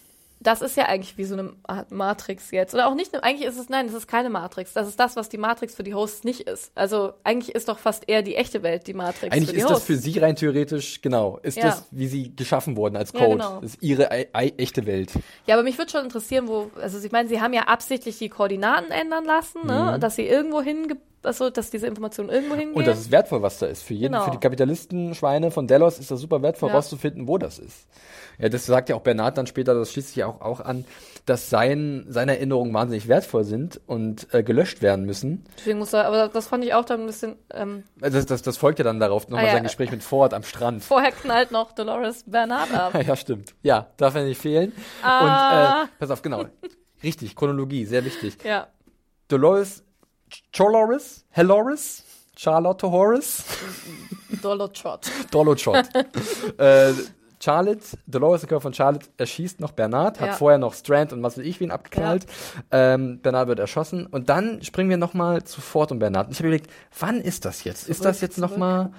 das 0.47 0.61
ist 0.61 0.77
ja 0.77 0.85
eigentlich 0.85 1.17
wie 1.17 1.25
so 1.25 1.33
eine 1.35 1.51
Art 1.63 1.91
Matrix 1.91 2.51
jetzt. 2.51 2.73
Oder 2.73 2.87
auch 2.87 2.95
nicht, 2.95 3.13
eigentlich 3.21 3.45
ist 3.47 3.59
es, 3.59 3.67
nein, 3.67 3.85
es 3.87 3.93
ist 3.93 4.07
keine 4.07 4.29
Matrix. 4.29 4.71
Das 4.71 4.87
ist 4.87 4.97
das, 4.99 5.17
was 5.17 5.27
die 5.27 5.37
Matrix 5.37 5.75
für 5.75 5.83
die 5.83 5.93
Hosts 5.93 6.23
nicht 6.23 6.41
ist. 6.41 6.71
Also 6.73 7.11
eigentlich 7.25 7.53
ist 7.53 7.67
doch 7.67 7.77
fast 7.79 8.07
eher 8.07 8.21
die 8.21 8.35
echte 8.35 8.63
Welt 8.63 8.87
die 8.87 8.93
Matrix 8.93 9.33
Eigentlich 9.35 9.49
für 9.49 9.53
die 9.55 9.59
ist 9.59 9.65
das 9.65 9.71
Hosts. 9.73 9.85
für 9.87 9.97
sie 9.97 10.17
rein 10.19 10.37
theoretisch, 10.37 11.01
genau, 11.01 11.37
ist 11.43 11.57
Ja. 11.57 11.65
das, 11.65 11.83
wie 11.91 12.07
sie 12.07 12.33
geschaffen 12.35 12.77
wurden 12.77 12.95
als 12.95 13.11
Ja, 13.11 13.19
Code. 13.19 13.31
genau. 13.31 13.59
Das 13.61 13.71
ist 13.75 13.83
ihre 13.83 14.09
ei- 14.09 14.29
ei- 14.31 14.53
echte 14.57 14.85
Welt. 14.85 15.11
Ja, 15.47 15.55
aber 15.55 15.63
mich 15.63 15.77
würde 15.77 15.91
schon 15.91 16.05
interessieren, 16.05 16.47
wo, 16.47 16.71
also 16.81 16.97
ich 17.05 17.11
meine, 17.11 17.27
sie 17.27 17.41
haben 17.41 17.53
ja 17.53 17.63
absichtlich 17.63 18.17
die 18.17 18.29
Koordinaten 18.29 18.89
ändern 18.91 19.25
lassen, 19.25 19.67
ne? 19.67 19.97
dass 19.99 20.15
sie 20.15 20.27
irgendwo 20.27 20.61
hinge, 20.61 20.95
also 21.23 21.49
dass 21.49 21.71
diese 21.71 21.87
Informationen 21.87 22.29
irgendwo 22.29 22.53
hingehen. 22.55 22.71
Mhm. 22.71 22.77
Und 22.77 22.87
das 22.87 22.99
ist 22.99 23.11
wertvoll, 23.11 23.41
was 23.41 23.59
da 23.59 23.65
ist. 23.65 23.81
Für 23.83 23.93
jeden, 23.95 24.13
Genau. 24.13 24.23
für 24.23 24.31
die 24.31 24.37
Kapitalisten-Schweine 24.39 25.51
von 25.51 25.67
Delos 25.67 25.99
ist 25.99 26.09
das 26.09 26.21
super 26.21 26.41
wertvoll, 26.41 26.69
Ja. 26.69 26.75
rauszufinden, 26.75 27.27
wo 27.27 27.37
das 27.37 27.59
ist. 27.59 27.85
Ja, 28.39 28.49
das 28.49 28.65
sagt 28.65 28.89
ja 28.89 28.95
auch 28.95 29.01
Bernhard 29.01 29.37
dann 29.37 29.47
später, 29.47 29.73
das 29.73 29.91
schließt 29.91 30.09
sich 30.09 30.17
ja 30.17 30.27
auch, 30.27 30.41
auch 30.41 30.59
an, 30.59 30.85
dass 31.25 31.49
sein, 31.49 32.05
seine 32.07 32.35
Erinnerungen 32.37 32.73
wahnsinnig 32.73 33.07
wertvoll 33.07 33.43
sind 33.43 33.81
und 33.87 34.31
äh, 34.33 34.43
gelöscht 34.43 34.81
werden 34.81 35.05
müssen. 35.05 35.43
Deswegen 35.57 35.79
muss 35.79 35.91
er, 35.93 36.05
aber 36.05 36.27
das 36.29 36.47
fand 36.47 36.63
ich 36.63 36.73
auch 36.73 36.85
dann 36.85 37.01
ein 37.01 37.05
bisschen, 37.07 37.35
ähm, 37.51 37.83
Also 38.01 38.17
Das, 38.17 38.25
das, 38.27 38.41
das 38.43 38.57
folgt 38.57 38.79
ja 38.79 38.83
dann 38.85 38.99
darauf, 38.99 39.27
nochmal 39.27 39.45
Ah, 39.45 39.47
ja. 39.47 39.53
sein 39.55 39.63
Gespräch 39.63 39.91
mit 39.91 40.03
Ford 40.03 40.33
am 40.33 40.43
Strand. 40.43 40.83
vorher 40.83 41.11
knallt 41.11 41.51
noch 41.51 41.71
Dolores 41.73 42.23
Bernard 42.27 42.71
ab. 42.73 42.93
Ja, 43.07 43.15
stimmt. 43.15 43.55
Ja, 43.63 43.87
darf 43.97 44.15
er 44.15 44.23
nicht 44.23 44.39
fehlen. 44.41 44.71
Ah. 45.01 45.81
Und 45.81 45.87
äh, 45.87 45.89
pass 45.99 46.11
auf, 46.11 46.21
genau. 46.21 46.45
Richtig, 47.03 47.35
Chronologie, 47.35 47.85
sehr 47.85 48.05
wichtig. 48.05 48.37
Ja. 48.43 48.67
Dolores 49.27 49.83
Choloris, 50.55 51.25
Heloris, 51.29 52.03
Charlotte 52.35 52.89
Horace, 52.91 53.43
Dolotschot. 54.41 55.09
Dolotschot. 55.31 55.85
äh, 56.57 56.91
Charlotte, 57.39 57.81
Dolores, 58.07 58.41
der 58.41 58.49
Körper 58.49 58.61
von 58.63 58.73
Charlotte, 58.73 59.07
erschießt 59.17 59.59
noch 59.59 59.71
Bernard, 59.71 60.19
hat 60.19 60.27
Ja. 60.27 60.33
vorher 60.33 60.57
noch 60.57 60.73
Strand 60.73 61.13
und 61.13 61.21
was 61.23 61.37
weiß 61.37 61.45
ich 61.45 61.59
wen 61.59 61.71
abgeknallt. 61.71 62.25
Ähm, 62.71 63.19
Bernard 63.21 63.47
wird 63.47 63.59
erschossen 63.59 64.07
und 64.07 64.29
dann 64.29 64.61
springen 64.63 64.89
wir 64.89 64.97
nochmal 64.97 65.43
zu 65.43 65.61
Ford 65.61 65.91
und 65.91 65.99
Bernard. 65.99 66.27
Und 66.27 66.33
ich 66.33 66.39
habe 66.39 66.47
überlegt, 66.47 66.71
wann 66.99 67.21
ist 67.21 67.45
das 67.45 67.63
jetzt? 67.63 67.87
ist 67.87 68.03
das 68.03 68.21
jetzt 68.21 68.35
zurück. 68.35 68.51
nochmal 68.51 68.91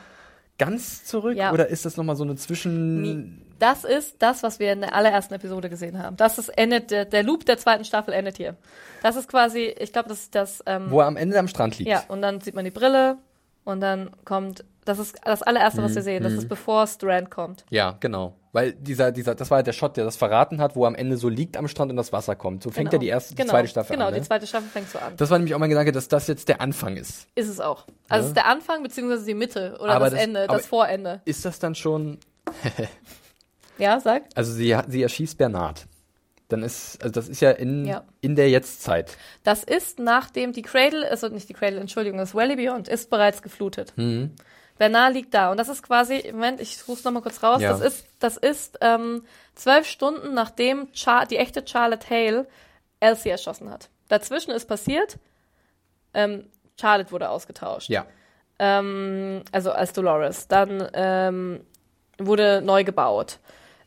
ganz 0.59 1.05
zurück 1.05 1.37
Ja. 1.37 1.53
oder 1.53 1.69
ist 1.69 1.85
das 1.85 1.97
nochmal 1.97 2.17
so 2.17 2.25
eine 2.25 2.35
Zwischen... 2.37 3.45
Das 3.61 3.83
ist 3.83 4.17
das, 4.21 4.45
was 4.45 4.61
wir 4.61 4.73
in 4.73 4.81
der 4.83 4.95
allerersten 4.95 5.35
Episode 5.35 5.69
gesehen 5.69 6.01
haben. 6.01 6.17
Das 6.17 6.39
ist 6.39 6.49
endet, 6.51 6.93
der, 6.93 7.05
der 7.05 7.25
Loop 7.25 7.45
der 7.45 7.59
zweiten 7.59 7.85
Staffel 7.85 8.15
endet 8.15 8.37
hier. 8.37 8.57
Das 9.03 9.17
ist 9.17 9.29
quasi, 9.29 9.75
ich 9.79 9.93
glaube, 9.93 10.09
das 10.09 10.21
ist 10.21 10.35
das, 10.37 10.63
ähm, 10.67 10.87
Wo 10.91 11.01
er 11.01 11.07
am 11.07 11.17
Ende 11.17 11.37
am 11.41 11.49
Strand 11.49 11.77
liegt. 11.79 11.91
ja, 11.91 12.05
und 12.07 12.23
dann 12.23 12.41
sieht 12.41 12.55
man 12.55 12.65
die 12.65 12.71
Brille 12.71 13.19
und 13.65 13.81
dann 13.81 14.11
kommt, 14.25 14.65
das 14.89 14.99
ist 14.99 15.17
das 15.25 15.43
allererste, 15.43 15.81
Mhm, 15.81 15.85
was 15.85 15.95
wir 15.95 16.03
sehen. 16.03 16.23
Das 16.23 16.33
ist 16.33 16.49
bevor 16.49 16.87
Strand 16.87 17.31
kommt. 17.31 17.65
Ja, 17.71 17.97
genau. 18.01 18.35
Weil 18.53 18.73
dieser, 18.73 19.13
dieser, 19.13 19.35
das 19.35 19.51
war 19.51 19.59
ja 19.59 19.63
der 19.63 19.73
Shot, 19.75 19.97
der 19.99 20.05
das 20.05 20.17
verraten 20.17 20.61
hat, 20.61 20.75
wo 20.75 20.85
er 20.85 20.89
am 20.89 20.95
Ende 20.95 21.17
so 21.19 21.29
liegt 21.29 21.57
am 21.57 21.69
Strand 21.69 21.91
und 21.91 21.97
das 21.97 22.13
Wasser 22.13 22.35
kommt. 22.35 22.63
So 22.63 22.71
fängt 22.71 22.91
Genau. 22.91 22.95
ja 22.95 22.99
die 23.01 23.09
erste, 23.09 23.35
die 23.35 23.43
genau, 23.43 23.51
zweite 23.53 23.69
Staffel 23.69 23.93
Genau, 23.95 24.07
an. 24.07 24.15
Ne? 24.15 24.21
die 24.21 24.27
zweite 24.27 24.47
Staffel 24.47 24.69
fängt 24.69 24.89
so 24.91 24.99
an. 24.99 25.13
Das 25.17 25.31
war 25.31 25.39
nämlich 25.39 25.55
auch 25.55 25.59
mein 25.59 25.69
Gedanke, 25.69 25.93
dass 25.93 26.09
das 26.09 26.27
jetzt 26.27 26.49
der 26.49 26.61
Anfang 26.61 26.97
ist. 26.97 27.27
ist 27.35 27.49
es 27.49 27.61
auch. 27.61 27.85
Also 28.09 28.25
es 28.25 28.29
ist 28.31 28.37
der 28.37 28.47
Anfang 28.47 28.83
beziehungsweise 28.83 29.27
die 29.27 29.35
Mitte 29.35 29.77
oder 29.81 29.99
das, 30.01 30.11
das- 30.13 30.21
Ende, 30.23 30.47
das 30.47 30.67
Vorende. 30.67 31.21
Ist 31.27 31.45
das 31.45 31.59
dann 31.59 31.75
schon, 31.75 32.19
Ja, 33.79 34.01
sag. 34.01 34.23
also 34.35 34.53
sie, 34.53 34.77
sie 34.89 35.03
erschießt 35.03 35.39
Bernard. 35.39 35.87
Dann 36.49 36.63
ist, 36.63 37.01
also 37.03 37.13
das 37.13 37.29
ist 37.29 37.41
ja 37.43 37.51
in, 37.51 37.85
Ja. 37.85 38.05
in 38.23 38.35
der 38.35 38.49
Jetztzeit. 38.49 39.17
Das 39.45 39.63
ist 39.63 39.99
nachdem 39.99 40.53
die 40.53 40.63
Cradle, 40.63 41.09
also 41.11 41.29
nicht 41.29 41.49
die 41.49 41.53
Cradle, 41.53 41.79
Entschuldigung, 41.79 42.19
das 42.19 42.35
Valley 42.35 42.57
Beyond 42.57 42.89
ist 42.89 43.11
bereits 43.11 43.43
geflutet. 43.43 43.93
Mhm. 43.97 44.31
Bernard 44.79 45.15
liegt 45.15 45.35
da 45.35 45.51
und 45.51 45.57
das 45.59 45.69
ist 45.69 45.83
quasi, 45.83 46.31
Moment, 46.33 46.61
ich 46.61 46.87
rufe 46.89 47.03
noch 47.05 47.13
mal 47.13 47.21
kurz 47.21 47.43
raus. 47.43 47.61
Ja. 47.61 47.71
Das 47.71 47.81
ist, 47.81 48.07
das 48.21 48.37
ist 48.37 48.79
ähm, 48.81 49.25
zwölf 49.55 49.87
Stunden 49.87 50.35
nachdem 50.35 50.89
Char 50.95 51.27
die 51.27 51.37
echte 51.37 51.67
Charlotte 51.67 52.09
Hale 52.09 52.47
Elsie 53.01 53.29
erschossen 53.31 53.71
hat. 53.71 53.89
Dazwischen 54.09 54.53
ist 54.53 54.67
passiert, 54.67 55.19
ähm, 56.15 56.47
Charlotte 56.81 57.11
wurde 57.11 57.29
ausgetauscht. 57.29 57.91
Ja. 57.91 58.07
ähm, 58.59 59.43
also 59.53 59.73
als 59.73 59.93
Dolores. 59.93 60.49
Dann 60.49 60.89
ähm, 60.95 61.61
wurde 62.19 62.63
neu 62.63 62.85
gebaut. 62.85 63.39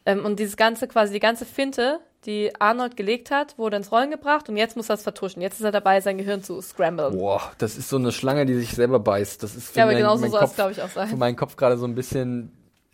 Ähm, 0.05 0.25
und 0.25 0.39
dieses 0.39 0.57
ganze, 0.57 0.87
quasi 0.87 1.13
die 1.13 1.19
ganze 1.19 1.45
Finte, 1.45 1.99
die 2.25 2.51
Arnold 2.59 2.95
gelegt 2.97 3.31
hat, 3.31 3.57
wurde 3.57 3.77
ins 3.77 3.91
Rollen 3.91 4.11
gebracht 4.11 4.47
und 4.49 4.57
jetzt 4.57 4.77
muss 4.77 4.89
er 4.89 4.95
es 4.95 5.01
vertuschen. 5.03 5.41
Jetzt 5.41 5.55
ist 5.59 5.63
er 5.65 5.71
dabei, 5.71 6.01
sein 6.01 6.17
Gehirn 6.17 6.43
zu 6.43 6.61
scramblen. 6.61 7.17
Boah, 7.17 7.41
das 7.57 7.77
ist 7.77 7.89
so 7.89 7.97
eine 7.97 8.11
Schlange, 8.11 8.45
die 8.45 8.53
sich 8.55 8.71
selber 8.71 8.99
beißt. 8.99 9.41
Das 9.41 9.55
ist 9.55 9.69
für 9.71 9.79
Ja, 9.79 9.85
aber 9.85 9.95
genauso 9.95 10.21
mein 10.21 10.31
soll 10.31 10.43
es, 10.43 10.53
glaube 10.55 10.71
ich, 10.71 10.81
auch 10.81 10.89
sein. 10.89 11.07
Für 11.09 11.17
meinen 11.17 11.35
Kopf 11.35 11.55
gerade 11.55 11.77
so 11.77 11.85
ein 11.85 11.95
bisschen 11.95 12.51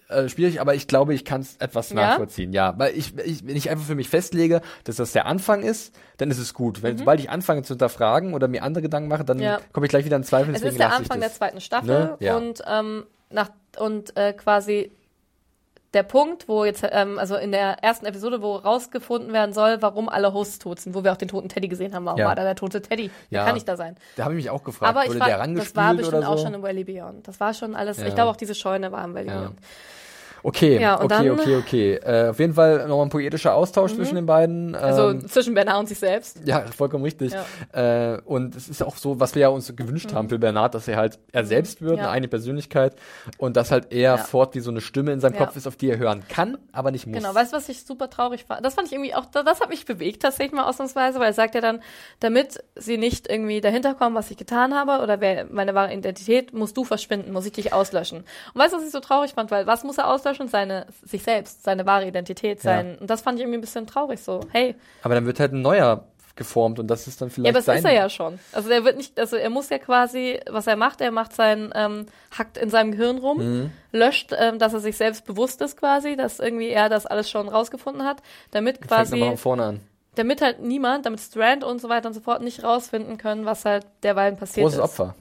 äh, 0.10 0.30
schwierig, 0.30 0.62
aber 0.62 0.74
ich 0.76 0.88
glaube, 0.88 1.14
ich 1.14 1.26
kann 1.26 1.42
es 1.42 1.58
etwas 1.58 1.90
Ja? 1.90 1.96
nachvollziehen. 1.96 2.54
Ja, 2.54 2.74
weil 2.78 2.96
ich, 2.98 3.18
ich, 3.18 3.46
wenn 3.46 3.58
ich 3.58 3.70
einfach 3.70 3.86
für 3.86 3.96
mich 3.96 4.08
festlege, 4.08 4.62
dass 4.86 4.96
das 4.96 5.12
der 5.12 5.26
Anfang 5.26 5.62
ist, 5.64 5.94
dann 6.16 6.32
ist 6.32 6.38
es 6.38 6.54
gut. 6.54 6.82
Wenn, 6.82 6.98
sobald 6.98 7.20
ich 7.20 7.30
anfange 7.30 7.64
zu 7.64 7.74
hinterfragen 7.74 8.34
oder 8.34 8.48
mir 8.48 8.64
andere 8.64 8.82
Gedanken 8.82 9.10
mache, 9.10 9.26
dann 9.26 9.38
Mhm. 9.38 9.44
Ja. 9.44 9.60
komme 9.74 9.86
ich 9.86 9.90
gleich 9.90 10.06
wieder 10.06 10.16
in 10.16 10.24
Zweifel. 10.24 10.56
Es 10.56 10.62
ist 10.62 10.80
der 10.80 10.94
Anfang 10.94 11.20
der 11.20 11.34
zweiten 11.34 11.60
Staffel 11.60 11.88
Ne? 11.90 12.18
Ja. 12.22 12.38
und 12.38 12.62
ähm, 12.66 13.06
nach 13.30 13.50
und 13.78 14.16
äh, 14.16 14.32
quasi 14.32 14.92
der 15.94 16.04
Punkt, 16.04 16.48
wo 16.50 16.66
jetzt, 16.66 16.84
ähm, 16.92 17.18
also 17.18 17.36
in 17.38 17.52
der 17.52 17.82
ersten 17.84 18.06
Episode, 18.06 18.42
wo 18.42 18.56
rausgefunden 18.56 19.32
werden 19.34 19.54
soll, 19.54 19.82
warum 19.82 20.10
alle 20.10 20.34
Hosts 20.34 20.60
tot 20.60 20.80
sind, 20.80 20.94
wo 20.96 21.04
wir 21.04 21.14
auch 21.14 21.18
den 21.18 21.30
toten 21.30 21.48
Teddy 21.50 21.68
gesehen 21.70 21.96
haben. 21.96 22.06
Warum 22.06 22.20
Ja. 22.20 22.28
war 22.28 22.36
da 22.36 22.44
der 22.44 22.56
tote 22.56 22.82
Teddy? 22.82 23.10
Ja. 23.30 23.46
kann 23.46 23.54
nicht 23.54 23.68
da 23.68 23.78
sein. 23.78 23.96
Da 24.18 24.26
habe 24.26 24.34
ich 24.34 24.44
mich 24.44 24.50
auch 24.50 24.64
gefragt, 24.64 24.90
Aber 24.90 25.04
ich 25.04 25.10
wurde 25.10 25.20
war, 25.22 25.28
der 25.28 25.38
das 25.48 25.76
war 25.76 25.94
bestimmt 25.94 26.18
oder 26.18 26.30
auch 26.30 26.38
so? 26.38 26.44
schon 26.46 26.54
im 26.54 26.62
Valley 26.64 26.84
Beyond. 26.84 27.28
Das 27.28 27.40
war 27.40 27.54
schon 27.54 27.76
alles. 27.76 27.98
Ja. 27.98 28.08
Ich 28.08 28.16
glaube 28.16 28.30
auch 28.32 28.36
diese 28.36 28.54
Scheune 28.54 28.92
war 28.92 29.04
im 29.06 29.14
Valley. 29.16 29.30
Beyond. 29.30 29.60
Okay, 30.48 30.80
Ja, 30.80 31.02
okay, 31.04 31.30
okay, 31.30 31.56
okay. 31.58 31.94
Äh, 31.96 32.30
auf 32.30 32.40
jeden 32.40 32.54
Fall 32.54 32.88
nochmal 32.88 33.08
ein 33.08 33.10
poetischer 33.10 33.54
Austausch 33.54 33.94
zwischen 33.96 34.16
den 34.16 34.26
beiden. 34.26 34.76
Also 34.76 35.10
Ähm, 35.10 35.28
zwischen 35.28 35.54
Bernard 35.54 35.80
und 35.80 35.90
sich 35.90 36.00
selbst. 36.00 36.40
Ja, 36.46 36.62
vollkommen 36.68 37.04
richtig. 37.04 37.34
Äh, 37.74 38.18
und 38.24 38.56
es 38.56 38.70
ist 38.70 38.82
auch 38.82 38.96
so, 38.96 39.20
was 39.20 39.36
wir 39.36 39.42
ja 39.42 39.48
uns 39.50 39.76
gewünscht 39.76 40.14
haben 40.14 40.30
für 40.30 40.40
Bernhard, 40.40 40.74
dass 40.74 40.88
er 40.88 40.96
halt 40.96 41.20
er 41.34 41.44
selbst 41.44 41.82
wird, 41.82 41.92
Mhm. 41.94 41.98
Ja. 41.98 42.04
eine 42.06 42.12
eigene 42.12 42.28
Persönlichkeit 42.30 42.96
und 43.38 43.58
dass 43.58 43.72
halt 43.72 43.92
er 43.92 44.00
Ja. 44.16 44.18
fort 44.18 44.56
wie 44.56 44.62
so 44.62 44.72
eine 44.72 44.80
Stimme 44.80 45.12
in 45.12 45.20
seinem 45.20 45.34
Ja. 45.34 45.40
Kopf 45.46 45.58
ist, 45.58 45.68
auf 45.68 45.76
die 45.76 45.90
er 45.90 45.98
hören 45.98 46.24
kann, 46.30 46.58
aber 46.72 46.92
nicht 46.92 47.08
muss. 47.08 47.18
Genau, 47.18 47.36
weißt 47.36 47.52
du, 47.52 47.58
was 47.58 47.68
ich 47.68 47.84
super 47.84 48.10
traurig 48.10 48.46
fand? 48.46 48.66
Das 48.66 48.76
fand 48.76 48.88
ich 48.88 48.94
irgendwie 48.94 49.16
auch, 49.16 49.26
das, 49.26 49.44
das 49.44 49.60
hat 49.60 49.68
mich 49.70 49.84
bewegt 49.86 50.22
tatsächlich 50.22 50.54
mal 50.54 50.64
ausnahmsweise, 50.70 51.20
weil 51.20 51.28
er 51.28 51.34
sagt 51.34 51.56
ja 51.56 51.62
dann, 51.62 51.82
damit 52.22 52.64
sie 52.76 52.98
nicht 52.98 53.30
irgendwie 53.30 53.60
dahinter 53.60 53.96
kommen, 53.96 54.16
was 54.16 54.32
ich 54.32 54.38
getan 54.38 54.74
habe 54.74 55.04
oder 55.04 55.20
wer 55.20 55.46
meine 55.52 55.76
wahre 55.76 55.94
Identität, 55.94 56.54
musst 56.54 56.78
du 56.78 56.86
verschwinden, 56.86 57.34
muss 57.34 57.46
ich 57.46 57.52
dich 57.52 57.74
auslöschen. 57.74 58.20
Und 58.54 58.62
weißt 58.62 58.72
du, 58.72 58.78
was 58.78 58.86
ich 58.86 58.92
so 58.92 59.02
traurig 59.02 59.34
fand? 59.34 59.52
Weil 59.52 59.68
was 59.68 59.84
muss 59.84 59.98
er 59.98 60.08
auslöschen? 60.08 60.37
Seine, 60.48 60.86
sich 61.04 61.24
selbst, 61.24 61.64
seine 61.64 61.86
wahre 61.86 62.06
Identität, 62.08 62.60
Ja. 62.60 62.64
sein. 62.64 62.98
Und 63.00 63.10
das 63.10 63.22
fand 63.22 63.38
ich 63.40 63.44
irgendwie 63.44 63.58
ein 63.58 63.62
bisschen 63.62 63.88
traurig 63.88 64.20
so. 64.22 64.42
Hey, 64.52 64.76
aber 65.02 65.16
dann 65.16 65.26
wird 65.26 65.40
halt 65.40 65.54
ein 65.54 65.62
neuer 65.62 66.04
geformt 66.36 66.78
und 66.78 66.86
das 66.86 67.08
ist 67.08 67.20
dann 67.20 67.30
ja, 67.30 67.34
vielleicht 67.34 67.56
aber 67.56 67.66
das 67.66 67.80
ist 67.80 67.86
er 67.86 67.94
ja 67.96 68.10
schon. 68.12 68.38
Also 68.52 68.70
er 68.70 68.86
wird 68.86 68.96
nicht, 68.98 69.20
also 69.20 69.38
er 69.38 69.50
muss 69.50 69.70
ja 69.70 69.80
quasi, 69.80 70.40
was 70.48 70.68
er 70.68 70.76
macht, 70.76 71.02
er 71.02 71.10
macht 71.10 71.34
sein, 71.34 71.72
ähm, 71.74 72.06
hackt 72.38 72.60
in 72.60 72.70
seinem 72.70 72.92
Gehirn 72.92 73.18
rum, 73.18 73.38
Mhm. 73.40 73.72
löscht, 73.92 74.34
ähm, 74.38 74.60
dass 74.60 74.72
er 74.74 74.80
sich 74.80 74.98
selbst 74.98 75.26
bewusst 75.26 75.62
ist 75.62 75.78
quasi, 75.78 76.16
dass 76.16 76.40
irgendwie 76.40 76.70
er 76.70 76.90
das 76.90 77.08
alles 77.08 77.28
schon 77.28 77.50
rausgefunden 77.50 78.04
hat, 78.06 78.22
damit 78.52 78.78
Fängt 78.78 78.88
quasi 78.88 79.18
von 79.20 79.38
vorne 79.38 79.64
an. 79.64 79.80
damit 80.14 80.44
halt 80.44 80.62
niemand, 80.62 81.08
damit 81.08 81.22
Strand 81.22 81.64
und 81.64 81.82
so 81.82 81.90
weiter 81.90 82.08
und 82.10 82.14
so 82.14 82.22
fort 82.22 82.44
nicht 82.44 82.64
rausfinden 82.64 83.18
können, 83.18 83.46
was 83.48 83.66
halt 83.66 83.88
derweilen 84.04 84.38
passiert 84.38 84.64
Großes 84.66 84.78
ist. 84.78 84.84
Opfer. 84.84 85.16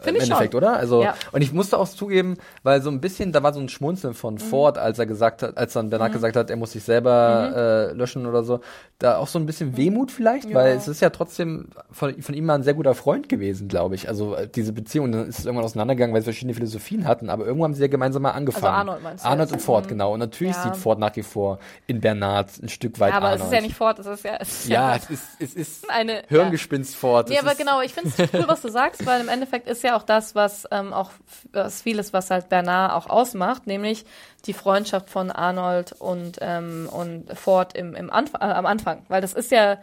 Finde 0.00 0.18
Im 0.20 0.24
ich 0.24 0.30
Endeffekt, 0.30 0.52
schon. 0.54 0.62
oder? 0.62 0.76
Also, 0.76 1.02
Ja. 1.02 1.14
und 1.32 1.42
ich 1.42 1.52
musste 1.52 1.76
auch 1.78 1.88
zugeben, 1.88 2.36
weil 2.62 2.82
so 2.82 2.90
ein 2.90 3.00
bisschen, 3.00 3.32
da 3.32 3.42
war 3.42 3.52
so 3.52 3.60
ein 3.60 3.68
Schmunzeln 3.68 4.14
von 4.14 4.34
Mhm. 4.34 4.38
Ford, 4.38 4.78
als 4.78 4.98
er 4.98 5.06
gesagt 5.06 5.42
hat, 5.42 5.56
als 5.56 5.72
dann 5.72 5.90
Bernard 5.90 6.12
gesagt 6.12 6.36
hat, 6.36 6.50
er 6.50 6.56
muss 6.56 6.72
sich 6.72 6.84
selber 6.84 7.88
äh, 7.90 7.92
löschen 7.94 8.26
oder 8.26 8.44
so, 8.44 8.60
da 9.00 9.16
auch 9.18 9.26
so 9.28 9.38
ein 9.38 9.46
bisschen 9.46 9.76
Wehmut 9.76 10.10
vielleicht, 10.12 10.44
Mhm. 10.46 10.50
Ja. 10.52 10.56
weil 10.58 10.76
es 10.76 10.86
ist 10.88 11.00
ja 11.00 11.10
trotzdem 11.10 11.68
von, 11.90 12.20
von 12.22 12.34
ihm 12.34 12.46
mal 12.46 12.54
ein 12.54 12.62
sehr 12.62 12.74
guter 12.74 12.94
Freund 12.94 13.28
gewesen, 13.28 13.66
glaube 13.68 13.94
ich. 13.96 14.08
Also 14.08 14.34
äh, 14.36 14.48
diese 14.48 14.72
Beziehung, 14.72 15.10
dann 15.12 15.28
ist 15.28 15.40
es 15.40 15.44
irgendwann 15.46 15.64
auseinandergegangen, 15.64 16.14
weil 16.14 16.20
sie 16.22 16.26
verschiedene 16.26 16.54
Philosophien 16.54 17.06
hatten, 17.06 17.28
aber 17.28 17.44
irgendwann 17.44 17.70
haben 17.70 17.74
sie 17.74 17.82
ja 17.82 17.88
gemeinsam 17.88 18.22
mal 18.22 18.30
angefangen. 18.32 18.64
Also 18.66 18.76
Arnold 18.76 19.02
meinst 19.02 19.24
du 19.24 19.28
Arnold 19.28 19.52
und 19.52 19.62
Ford, 19.62 19.84
Mhm. 19.84 19.88
genau. 19.88 20.12
Und 20.14 20.20
natürlich 20.20 20.54
Ja. 20.56 20.62
sieht 20.62 20.76
Ford 20.76 20.98
nach 20.98 21.14
wie 21.16 21.22
vor 21.22 21.58
in 21.88 22.00
Bernard 22.00 22.50
ein 22.62 22.68
Stück 22.68 22.98
weit 23.00 23.10
Ja, 23.10 23.16
aber 23.16 23.26
Arnold. 23.26 23.40
es 23.42 23.46
ist 23.48 23.52
ja 23.54 23.60
nicht 23.60 23.76
Ford, 23.76 23.98
es 23.98 24.06
ist 24.06 24.24
ja, 24.24 24.36
es 24.38 24.48
ist 24.48 24.68
Ja, 24.68 24.90
ja 24.90 24.96
es 24.96 25.10
ist, 25.10 25.24
es 25.40 25.54
ist 25.54 25.90
eine 25.90 26.22
Hirngespinst 26.28 26.94
Ford. 26.96 27.28
Nee, 27.28 27.38
aber 27.38 27.54
genau, 27.54 27.80
ich 27.80 27.92
finde 27.94 28.10
es 28.16 28.32
cool, 28.32 28.44
was 28.46 28.62
du 28.62 28.68
sagst, 28.68 29.04
weil 29.06 29.20
im 29.20 29.28
Endeffekt 29.28 29.68
ist 29.68 29.82
ja 29.82 29.87
auch 29.96 30.02
das, 30.02 30.34
was 30.34 30.66
ähm, 30.70 30.92
auch 30.92 31.10
was 31.52 31.82
vieles, 31.82 32.12
was 32.12 32.30
halt 32.30 32.48
Bernard 32.48 32.92
auch 32.92 33.08
ausmacht, 33.10 33.66
nämlich 33.66 34.04
die 34.46 34.52
Freundschaft 34.52 35.10
von 35.10 35.30
Arnold 35.30 35.92
und, 35.98 36.38
ähm, 36.40 36.88
und 36.92 37.36
Ford 37.38 37.74
im, 37.76 37.94
im 37.94 38.10
Anf 38.10 38.34
äh, 38.34 38.38
am 38.44 38.66
Anfang. 38.66 39.04
Weil 39.08 39.20
das 39.20 39.32
ist 39.34 39.50
ja, 39.50 39.78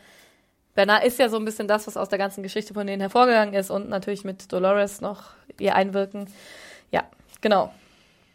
Bernard 0.76 1.04
ist 1.06 1.20
ja 1.20 1.30
so 1.30 1.38
ein 1.38 1.46
bisschen 1.46 1.68
das, 1.68 1.88
was 1.88 1.98
aus 1.98 2.10
der 2.10 2.20
ganzen 2.20 2.44
Geschichte 2.44 2.74
von 2.74 2.86
denen 2.88 3.02
hervorgegangen 3.02 3.54
ist 3.54 3.70
und 3.70 3.90
natürlich 3.90 4.24
mit 4.24 4.52
Dolores 4.52 5.02
noch 5.02 5.24
ihr 5.60 5.76
Einwirken. 5.76 6.28
Ja, 6.92 7.04
genau. 7.42 7.72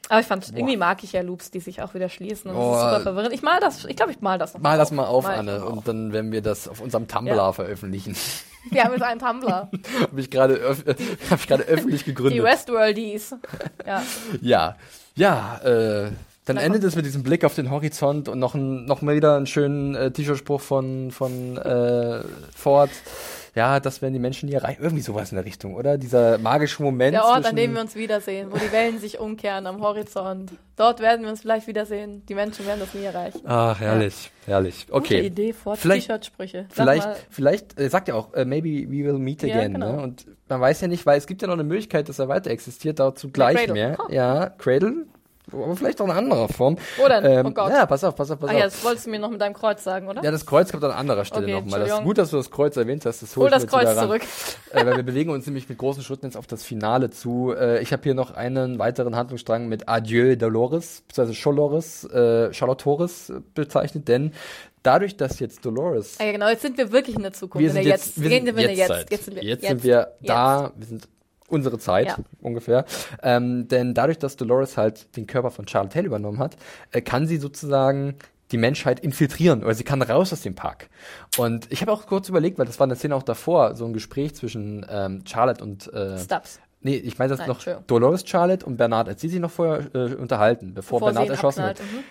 Aber 0.08 0.18
ich 0.20 0.26
fand, 0.26 0.48
irgendwie 0.48 0.76
mag 0.76 1.04
ich 1.04 1.12
ja 1.12 1.20
Loops, 1.22 1.52
die 1.52 1.60
sich 1.60 1.82
auch 1.82 1.94
wieder 1.94 2.08
schließen. 2.08 2.50
Und 2.50 2.56
das 2.56 2.64
ist 2.64 2.70
Boah. 2.72 2.90
super 2.90 3.00
verwirrend. 3.02 3.32
Ich 3.32 3.42
mal 3.42 3.60
das, 3.60 3.84
ich 3.84 3.94
glaube, 3.94 4.10
ich 4.10 4.20
mal 4.20 4.38
das 4.38 4.54
noch 4.54 4.60
Mal 4.60 4.76
das 4.76 4.90
mal 4.90 5.04
auf, 5.06 5.22
Mal 5.24 5.38
Anne, 5.38 5.58
mal 5.60 5.62
auf. 5.62 5.72
und 5.72 5.86
dann 5.86 6.12
werden 6.12 6.32
wir 6.32 6.42
das 6.42 6.66
auf 6.66 6.80
unserem 6.80 7.06
Tumblr 7.06 7.36
Ja. 7.36 7.52
veröffentlichen. 7.52 8.16
Wir 8.70 8.84
haben 8.84 8.92
jetzt 8.92 9.02
einen 9.02 9.20
Tumblr. 9.20 9.70
Habe 10.00 10.20
ich 10.20 10.30
gerade 10.30 10.54
öff 10.54 10.84
hab 11.30 11.40
ich 11.40 11.46
gerade 11.46 11.64
öffentlich 11.64 12.04
Die 12.04 12.10
gegründet. 12.14 12.42
Westworldies. 12.42 13.34
Ja. 13.86 14.02
Ja, 14.40 14.76
ja, 15.14 15.58
äh, 15.64 16.10
dann 16.44 16.56
endet 16.56 16.84
es 16.84 16.96
mit 16.96 17.04
diesem 17.04 17.22
Blick 17.22 17.44
auf 17.44 17.54
den 17.54 17.70
Horizont 17.70 18.28
und 18.28 18.38
noch, 18.38 18.54
ein, 18.54 18.84
noch 18.86 19.02
mal 19.02 19.14
wieder 19.14 19.36
einen 19.36 19.46
schönen 19.46 19.94
äh, 19.94 20.10
T-Shirt-Spruch 20.10 20.60
von, 20.60 21.10
von 21.10 21.56
äh, 21.58 22.22
Ford. 22.56 22.90
Ja, 23.54 23.80
das 23.80 24.00
werden 24.00 24.12
die 24.12 24.18
Menschen 24.20 24.48
nie 24.48 24.54
erreichen. 24.54 24.82
Irgendwie 24.82 25.02
sowas 25.02 25.32
in 25.32 25.36
der 25.36 25.44
Richtung, 25.44 25.74
oder? 25.74 25.98
Dieser 25.98 26.38
magische 26.38 26.82
Moment. 26.82 27.14
Der 27.14 27.24
Ort, 27.24 27.44
an 27.46 27.56
dem 27.56 27.74
wir 27.74 27.80
uns 27.80 27.94
wiedersehen, 27.96 28.50
wo 28.52 28.56
die 28.56 28.70
Wellen 28.72 28.98
sich 28.98 29.18
umkehren 29.18 29.66
am 29.66 29.80
Horizont. 29.82 30.52
Dort 30.76 31.00
werden 31.00 31.22
wir 31.22 31.30
uns 31.30 31.40
vielleicht 31.42 31.66
wiedersehen. 31.66 32.24
Die 32.26 32.34
Menschen 32.34 32.66
werden 32.66 32.80
das 32.80 32.94
nie 32.94 33.04
erreichen. 33.04 33.40
Ach, 33.44 33.78
herrlich, 33.80 34.30
herrlich. 34.46 34.86
Okay. 34.90 35.16
Gute 35.16 35.26
Idee, 35.26 35.52
vor 35.52 35.76
Vielleicht- 35.76 36.06
T-Shirt-Sprüche. 36.06 36.66
Vielleicht, 36.70 37.08
vielleicht 37.28 37.78
äh, 37.78 37.88
sagt 37.90 38.08
er 38.08 38.16
auch, 38.16 38.32
äh, 38.34 38.44
maybe 38.44 38.68
we 38.88 39.04
will 39.04 39.18
meet 39.18 39.42
Ja, 39.42 39.56
again. 39.56 39.74
genau. 39.74 39.96
Ne? 39.96 40.02
Und 40.02 40.26
man 40.48 40.60
weiß 40.60 40.80
ja 40.82 40.88
nicht, 40.88 41.04
weil 41.04 41.18
es 41.18 41.26
gibt 41.26 41.42
ja 41.42 41.48
noch 41.48 41.54
eine 41.54 41.64
Möglichkeit, 41.64 42.08
dass 42.08 42.18
er 42.18 42.28
weiter 42.28 42.50
existiert, 42.50 42.98
dazu 43.00 43.30
gleich 43.30 43.68
mehr. 43.72 43.98
Oh. 44.00 44.12
Ja, 44.12 44.48
Cradle, 44.48 45.06
aber 45.52 45.76
vielleicht 45.76 46.00
auch 46.00 46.04
eine 46.06 46.14
andere 46.14 46.48
Form. 46.48 46.76
Wo 46.98 47.08
denn? 47.08 47.24
Ähm, 47.24 47.46
Oh 47.46 47.50
Gott. 47.50 47.70
Ja, 47.70 47.86
pass 47.86 48.04
auf, 48.04 48.14
pass 48.14 48.30
auf, 48.30 48.38
pass 48.38 48.50
Ach 48.50 48.54
ja, 48.54 48.66
auf. 48.66 48.72
das 48.72 48.84
wolltest 48.84 49.06
du 49.06 49.10
mir 49.10 49.18
noch 49.18 49.30
mit 49.30 49.40
deinem 49.40 49.54
Kreuz 49.54 49.82
sagen, 49.84 50.08
oder? 50.08 50.22
Ja, 50.22 50.30
das 50.30 50.46
Kreuz 50.46 50.70
kommt 50.70 50.84
an 50.84 50.90
anderer 50.92 51.24
Stelle 51.24 51.44
Okay, 51.44 51.52
nochmal. 51.60 51.80
Das 51.80 51.98
ist 51.98 52.02
gut, 52.04 52.18
dass 52.18 52.30
du 52.30 52.36
das 52.36 52.50
Kreuz 52.50 52.76
erwähnt 52.76 53.04
hast. 53.06 53.22
Das 53.22 53.36
hol 53.36 53.46
ich 53.46 53.52
das 53.52 53.62
jetzt 53.62 53.70
Kreuz 53.72 53.86
ran. 53.88 54.06
zurück. 54.06 54.22
Äh, 54.72 54.86
weil 54.86 54.96
wir 54.96 55.02
bewegen 55.02 55.30
uns 55.30 55.46
nämlich 55.46 55.68
mit 55.68 55.78
großen 55.78 56.02
Schritten 56.02 56.26
jetzt 56.26 56.36
auf 56.36 56.46
das 56.46 56.62
Finale 56.64 57.10
zu. 57.10 57.52
Äh, 57.52 57.82
ich 57.82 57.92
habe 57.92 58.02
hier 58.02 58.14
noch 58.14 58.32
einen 58.32 58.78
weiteren 58.78 59.16
Handlungsstrang 59.16 59.68
mit 59.68 59.88
Adieu 59.88 60.36
Dolores, 60.36 61.02
beziehungsweise 61.08 61.40
Cholores, 61.42 62.04
äh, 62.04 62.52
Charlotte 62.52 62.82
Torres 62.84 63.32
bezeichnet, 63.54 64.08
denn 64.08 64.32
dadurch, 64.82 65.16
dass 65.16 65.38
jetzt 65.40 65.64
Dolores 65.66 66.16
Ah 66.20 66.24
ja, 66.24 66.32
genau, 66.32 66.48
jetzt 66.48 66.62
sind 66.62 66.78
wir 66.78 66.90
wirklich 66.92 67.16
in 67.16 67.22
der 67.22 67.32
Zukunft. 67.32 67.60
wir 67.62 67.68
in 67.68 67.74
sind 67.74 67.84
der 67.84 67.92
jetzt, 67.92 68.20
wir 68.20 68.30
sind 68.30 68.48
in 68.48 68.56
Jetztzeit. 68.56 68.78
jetzt. 68.98 69.10
Jetzt 69.10 69.24
sind 69.26 69.34
wir, 69.36 69.42
jetzt 69.44 69.66
sind 69.66 69.84
wir 69.84 70.12
da, 70.22 70.72
wir 70.76 70.86
sind 70.86 71.08
unsere 71.50 71.78
Zeit 71.78 72.06
Ja. 72.06 72.16
ungefähr. 72.40 72.84
Ähm, 73.22 73.68
denn 73.68 73.94
dadurch, 73.94 74.18
dass 74.18 74.36
Dolores 74.36 74.76
halt 74.76 75.16
den 75.16 75.26
Körper 75.26 75.50
von 75.50 75.66
Charlotte 75.66 75.96
Hale 75.96 76.06
übernommen 76.06 76.38
hat, 76.38 76.56
äh, 76.92 77.00
kann 77.00 77.26
sie 77.26 77.36
sozusagen 77.36 78.16
die 78.52 78.58
Menschheit 78.58 79.00
infiltrieren 79.00 79.62
oder 79.62 79.74
sie 79.74 79.84
kann 79.84 80.02
raus 80.02 80.32
aus 80.32 80.42
dem 80.42 80.54
Park. 80.54 80.88
Und 81.36 81.70
ich 81.70 81.82
habe 81.82 81.92
auch 81.92 82.06
kurz 82.06 82.28
überlegt, 82.28 82.58
weil 82.58 82.66
das 82.66 82.80
war 82.80 82.86
eine 82.86 82.96
Szene 82.96 83.14
auch 83.14 83.22
davor, 83.22 83.74
so 83.76 83.84
ein 83.84 83.92
Gespräch 83.92 84.34
zwischen 84.34 84.84
ähm, 84.90 85.22
Charlotte 85.24 85.62
und 85.62 85.92
äh, 85.92 86.18
Stubbs. 86.18 86.60
Nee, 86.82 86.96
ich 86.96 87.18
meine, 87.18 87.28
dass 87.28 87.40
Nein, 87.40 87.48
noch. 87.48 87.60
Dolores 87.86 88.26
Charlotte 88.26 88.64
und 88.64 88.78
Bernard, 88.78 89.06
als 89.08 89.20
sie 89.20 89.28
sich 89.28 89.38
noch 89.38 89.50
vorher 89.50 89.94
äh, 89.94 90.14
unterhalten, 90.14 90.72
bevor, 90.72 90.98
Bevor 91.00 91.12
Bernard 91.12 91.28
erschossen 91.28 91.64
wird, 91.64 91.78
mhm. 91.80 92.04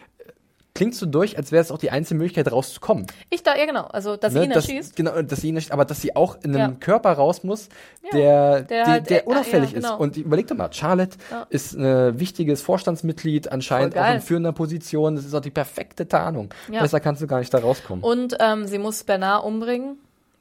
Klingt 0.80 0.96
so 0.96 1.06
durch, 1.06 1.38
als 1.38 1.52
wäre 1.52 1.62
es 1.62 1.72
auch 1.72 1.78
die 1.78 1.92
einzige 1.92 2.18
Möglichkeit 2.18 2.50
rauszukommen. 2.52 3.06
Ich 3.30 3.44
da, 3.44 3.54
ja 3.58 3.66
genau, 3.66 3.84
also 3.88 4.16
dass 4.16 4.32
sie 4.32 4.40
Ne? 4.40 4.46
ihn 4.46 4.52
dass, 4.52 4.68
erschießt. 4.70 4.96
genau, 4.96 5.22
dass 5.22 5.42
sie 5.42 5.50
ihn 5.50 5.56
nicht, 5.56 5.74
aber 5.74 5.84
dass 5.84 6.02
sie 6.02 6.16
auch 6.16 6.38
in 6.42 6.56
einem 6.56 6.72
Ja. 6.72 6.78
Körper 6.80 7.12
raus 7.12 7.44
muss, 7.44 7.68
der, 8.14 8.62
der 8.62 8.64
der, 8.64 8.86
halt- 8.88 9.10
der 9.10 9.24
äh, 9.24 9.30
unauffällig 9.30 9.72
ja, 9.72 9.76
genau. 9.82 9.96
ist. 9.96 10.00
Und 10.00 10.16
überleg 10.18 10.48
doch 10.48 10.56
mal, 10.56 10.72
Charlotte 10.72 11.18
ist 11.50 11.74
ein 11.74 12.18
wichtiges 12.18 12.62
Vorstandsmitglied, 12.62 13.52
anscheinend 13.52 13.98
auch 13.98 14.10
in 14.14 14.22
führender 14.22 14.54
Position. 14.54 15.16
Das 15.18 15.26
ist 15.26 15.34
auch 15.36 15.42
die 15.42 15.52
perfekte 15.52 16.08
Tarnung. 16.08 16.54
Ja. 16.72 16.82
Besser 16.82 17.02
kannst 17.02 17.22
du 17.22 17.28
gar 17.28 17.40
nicht 17.40 17.54
da 17.54 17.58
rauskommen. 17.60 18.04
Und 18.04 18.38
ähm, 18.40 18.66
sie 18.66 18.78
muss 18.78 19.04
Bernard 19.04 19.44
umbringen, 19.44 19.98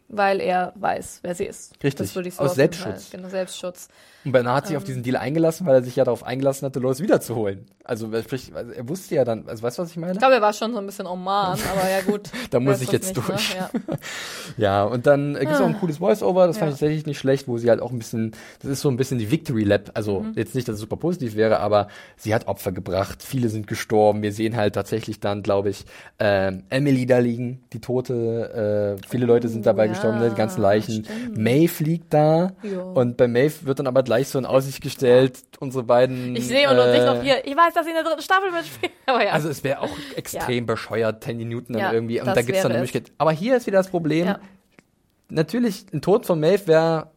weil 0.08 0.40
er 0.40 0.72
weiß, 0.76 1.18
wer 1.22 1.34
sie 1.34 1.44
ist. 1.46 1.72
Richtig, 1.82 2.06
Das 2.06 2.14
würde 2.14 2.28
ich 2.28 2.34
so 2.36 2.42
aus 2.44 2.54
Selbstschutz. 2.54 3.10
Genau, 3.10 3.28
Selbstschutz. 3.28 3.88
Und 4.28 4.32
Bernard 4.32 4.56
hat 4.56 4.66
sich 4.66 4.74
Ähm. 4.74 4.78
auf 4.78 4.84
diesen 4.84 5.02
Deal 5.02 5.16
eingelassen, 5.16 5.66
weil 5.66 5.74
er 5.76 5.82
sich 5.82 5.96
ja 5.96 6.04
darauf 6.04 6.22
eingelassen 6.24 6.66
hat, 6.66 6.76
Dolores 6.76 7.00
wiederzuholen. 7.00 7.66
Also, 7.84 8.08
sprich, 8.20 8.52
also 8.54 8.70
er 8.72 8.86
wusste 8.88 9.14
ja 9.14 9.24
dann, 9.24 9.48
also 9.48 9.62
weißt 9.62 9.78
du, 9.78 9.82
was 9.82 9.90
ich 9.90 9.96
meine? 9.96 10.12
Ich 10.12 10.18
glaube, 10.18 10.34
er 10.34 10.42
war 10.42 10.52
schon 10.52 10.72
so 10.72 10.78
ein 10.78 10.84
bisschen 10.86 11.06
Oman, 11.06 11.58
aber 11.72 11.90
ja 11.90 12.00
gut. 12.06 12.28
Da 12.50 12.60
muss 12.60 12.80
ich 12.82 12.92
jetzt 12.92 13.14
nicht, 13.16 13.28
durch. 13.28 13.54
Ne? 13.54 13.70
Ja. 13.88 13.96
Ja, 14.56 14.84
und 14.84 15.06
dann 15.06 15.36
äh, 15.36 15.40
gibt 15.40 15.52
es 15.52 15.60
auch 15.60 15.66
ein 15.66 15.78
cooles 15.78 15.98
Voice-Over, 15.98 16.46
das 16.46 16.56
fand 16.58 16.70
Ja. 16.70 16.74
ich 16.74 16.80
tatsächlich 16.80 17.06
nicht 17.06 17.18
schlecht, 17.18 17.46
wo 17.48 17.58
sie 17.58 17.70
halt 17.70 17.80
auch 17.80 17.92
ein 17.92 17.98
bisschen, 17.98 18.32
das 18.60 18.70
ist 18.72 18.80
so 18.80 18.88
ein 18.88 18.96
bisschen 18.96 19.18
die 19.18 19.30
Victory 19.30 19.62
Lab, 19.64 19.90
also 19.94 20.20
Mhm. 20.20 20.32
jetzt 20.34 20.54
nicht, 20.54 20.66
dass 20.66 20.74
es 20.74 20.80
super 20.80 20.96
positiv 20.96 21.36
wäre, 21.36 21.60
aber 21.60 21.88
sie 22.16 22.34
hat 22.34 22.48
Opfer 22.48 22.72
gebracht, 22.72 23.22
viele 23.22 23.48
sind 23.48 23.66
gestorben, 23.66 24.22
wir 24.22 24.32
sehen 24.32 24.56
halt 24.56 24.74
tatsächlich 24.74 25.20
dann, 25.20 25.42
glaube 25.42 25.70
ich, 25.70 25.84
ähm, 26.18 26.64
Emily 26.70 27.06
da 27.06 27.18
liegen, 27.18 27.62
die 27.72 27.80
Tote, 27.80 28.96
äh, 29.00 29.06
viele 29.08 29.26
Leute 29.26 29.48
sind 29.48 29.64
dabei 29.66 29.84
ja, 29.86 29.92
gestorben, 29.92 30.18
ne, 30.18 30.30
die 30.30 30.34
ganzen 30.36 30.60
Leichen. 30.60 31.04
stimmt. 31.04 31.38
Maeve 31.38 31.84
liegt 31.84 32.12
da 32.12 32.52
Jo. 32.62 32.92
und 32.94 33.16
bei 33.16 33.28
Maeve 33.28 33.64
wird 33.66 33.78
dann 33.78 33.86
aber 33.86 34.02
gleich 34.02 34.17
so 34.26 34.40
in 34.40 34.44
Aussicht 34.46 34.82
gestellt, 34.82 35.38
unsere 35.60 35.84
beiden 35.84 36.34
Ich 36.34 36.48
sehe 36.48 36.68
und, 36.68 36.76
äh, 36.76 37.06
noch 37.06 37.22
hier, 37.22 37.46
ich 37.46 37.56
weiß, 37.56 37.74
dass 37.74 37.84
sie 37.84 37.90
in 37.90 37.94
der 37.94 38.04
dritten 38.04 38.22
Staffel 38.22 38.50
mitspielen. 38.50 38.92
Aber 39.06 39.24
ja. 39.24 39.30
also 39.30 39.48
es 39.48 39.62
wäre 39.62 39.80
auch 39.82 39.90
extrem 40.16 40.66
bescheuert, 40.66 41.22
Tandy 41.22 41.44
Newton 41.44 41.74
dann 41.74 41.82
Ja, 41.82 41.92
irgendwie. 41.92 42.20
Und 42.20 42.26
da 42.26 42.42
gibt's 42.42 42.62
dann 42.62 42.72
eine 42.72 42.80
es. 42.82 42.86
Möglichkeit. 42.86 43.12
Aber 43.18 43.30
hier 43.30 43.56
ist 43.56 43.68
wieder 43.68 43.78
das 43.78 43.88
Problem. 43.88 44.26
Ja. 44.26 44.40
Natürlich, 45.28 45.86
ein 45.92 46.00
Tod 46.00 46.26
von 46.26 46.40
Maeve 46.40 46.66
wäre 46.66 47.10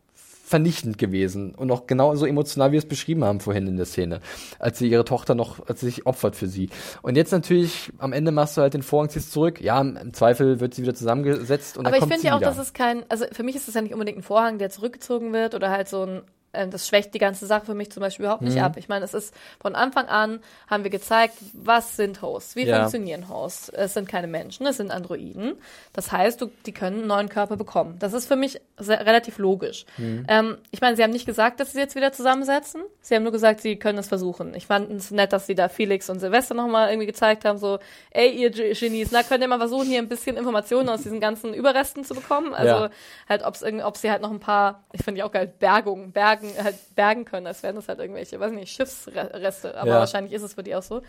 vernichtend 0.52 0.98
gewesen 0.98 1.56
und 1.56 1.72
auch 1.72 1.88
genauso 1.88 2.26
emotional, 2.26 2.70
wie 2.70 2.74
wir 2.74 2.80
es 2.80 2.86
beschrieben 2.88 3.24
haben 3.24 3.40
vorhin 3.40 3.68
in 3.68 3.78
der 3.78 3.86
Szene, 3.86 4.20
als 4.60 4.80
sie 4.80 4.90
ihre 4.90 5.06
Tochter 5.06 5.34
noch, 5.34 5.66
als 5.66 5.80
sie 5.80 5.86
sich 5.86 6.06
opfert 6.06 6.36
für 6.36 6.48
sie. 6.48 6.70
Und 7.02 7.16
jetzt 7.16 7.32
natürlich, 7.32 7.90
am 8.00 8.12
Ende 8.12 8.34
machst 8.34 8.58
du 8.58 8.62
halt 8.62 8.74
den 8.74 8.84
Vorhang, 8.84 9.10
ziehst 9.10 9.32
zurück. 9.32 9.62
Ja, 9.62 9.80
im 9.80 10.14
Zweifel 10.14 10.60
wird 10.60 10.74
sie 10.74 10.82
wieder 10.82 10.94
zusammengesetzt 10.94 11.78
und 11.78 11.86
Aber 11.86 11.92
dann 11.92 11.94
ich 11.96 12.00
kommt 12.02 12.12
finde 12.12 12.22
sie 12.24 12.28
ja 12.28 12.36
auch, 12.36 12.42
wieder. 12.42 12.50
dass 12.50 12.58
es 12.58 12.74
kein, 12.74 13.06
also 13.08 13.24
für 13.32 13.44
mich 13.44 13.56
ist 13.56 13.70
es 13.70 13.76
ja 13.76 13.82
nicht 13.82 13.94
unbedingt 13.94 14.18
ein 14.18 14.24
Vorhang, 14.24 14.58
der 14.58 14.70
zurückgezogen 14.70 15.32
wird 15.32 15.56
oder 15.56 15.70
halt 15.72 15.88
so 15.88 16.04
ein, 16.04 16.22
das 16.54 16.88
schwächt 16.88 17.14
die 17.14 17.20
ganze 17.20 17.46
Sache 17.46 17.66
für 17.66 17.74
mich 17.74 17.92
zum 17.92 18.02
Beispiel 18.02 18.26
überhaupt 18.26 18.42
Mhm. 18.42 18.50
nicht 18.50 18.62
ab. 18.62 18.76
Ich 18.78 18.90
meine, 18.90 19.06
es 19.06 19.14
ist 19.14 19.34
von 19.62 19.76
Anfang 19.76 20.08
an 20.08 20.40
haben 20.70 20.84
wir 20.84 20.92
gezeigt, 20.92 21.36
was 21.54 21.96
sind 21.96 22.22
Hosts, 22.22 22.56
wie 22.56 22.66
Ja. 22.66 22.80
funktionieren 22.80 23.30
Hosts. 23.30 23.70
Es 23.70 23.94
sind 23.94 24.08
keine 24.10 24.28
Menschen, 24.28 24.66
es 24.66 24.78
sind 24.78 24.92
Androiden. 24.92 25.54
Das 25.94 26.12
heißt, 26.12 26.42
du, 26.42 26.52
die 26.66 26.72
können 26.74 27.00
einen 27.00 27.08
neuen 27.08 27.30
Körper 27.30 27.56
bekommen. 27.58 27.96
Das 28.00 28.14
ist 28.14 28.28
für 28.28 28.36
mich 28.36 28.60
sehr, 28.78 29.06
relativ 29.06 29.38
logisch. 29.38 29.86
Mhm. 29.98 30.26
Ähm, 30.28 30.58
ich 30.72 30.82
meine, 30.82 30.96
sie 30.96 31.04
haben 31.04 31.12
nicht 31.12 31.26
gesagt, 31.26 31.60
dass 31.60 31.72
sie 31.74 31.80
jetzt 31.80 31.96
wieder 31.96 32.12
zusammensetzen. 32.12 32.82
Sie 33.02 33.16
haben 33.16 33.24
nur 33.24 33.32
gesagt, 33.32 33.62
sie 33.62 33.78
können 33.78 33.98
es 34.00 34.08
versuchen. 34.08 34.54
Ich 34.56 34.66
fand 34.68 34.92
es 34.92 35.12
nett, 35.12 35.34
dass 35.34 35.46
sie 35.48 35.56
da 35.56 35.70
Felix 35.70 36.10
und 36.10 36.20
Silvester 36.20 36.54
nochmal 36.56 36.90
irgendwie 36.90 37.08
gezeigt 37.08 37.46
haben, 37.46 37.58
so, 37.58 37.80
ey, 38.12 38.30
ihr 38.30 38.50
Ge- 38.50 38.74
Genies, 38.74 39.10
na, 39.12 39.24
könnt 39.24 39.42
ihr 39.42 39.48
mal 39.48 39.60
versuchen, 39.60 39.88
hier 39.88 40.00
ein 40.00 40.10
bisschen 40.10 40.36
Informationen 40.38 40.90
aus 40.90 41.02
diesen 41.04 41.20
ganzen 41.20 41.54
Überresten 41.54 42.04
zu 42.04 42.14
bekommen? 42.16 42.54
Also, 42.54 42.74
Ja. 42.86 42.90
halt, 43.30 43.44
ob's 43.46 43.62
irgend, 43.62 43.84
ob 43.84 43.98
sie 43.98 44.10
halt 44.12 44.22
noch 44.22 44.32
ein 44.32 44.40
paar, 44.40 44.84
ich 44.94 45.04
finde 45.04 45.20
ja 45.20 45.26
auch 45.26 45.32
geil, 45.32 45.52
Bergung, 45.60 46.12
Bergen, 46.42 46.64
halt 46.64 46.96
bergen 46.96 47.26
können, 47.26 47.48
als 47.48 47.64
wären 47.64 47.76
das 47.76 47.88
halt 47.88 48.00
irgendwelche, 48.00 48.40
weiß 48.40 48.52
nicht, 48.52 48.74
Schiffsreste, 48.74 49.78
aber 49.78 49.92
Ja. 49.92 50.00
wahrscheinlich 50.00 50.34
ist 50.34 50.42
es 50.42 50.54
für 50.54 50.64
die 50.64 50.76
auch 50.76 50.84
so. 50.84 51.02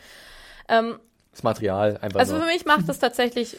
Ähm, 0.69 0.99
das 1.33 1.43
Material 1.43 1.99
einfach 2.03 2.21
also 2.21 2.35
nur. 2.35 2.43
für 2.43 2.49
mich 2.49 2.65
macht 2.67 2.89
es 2.89 2.99
tatsächlich 2.99 3.57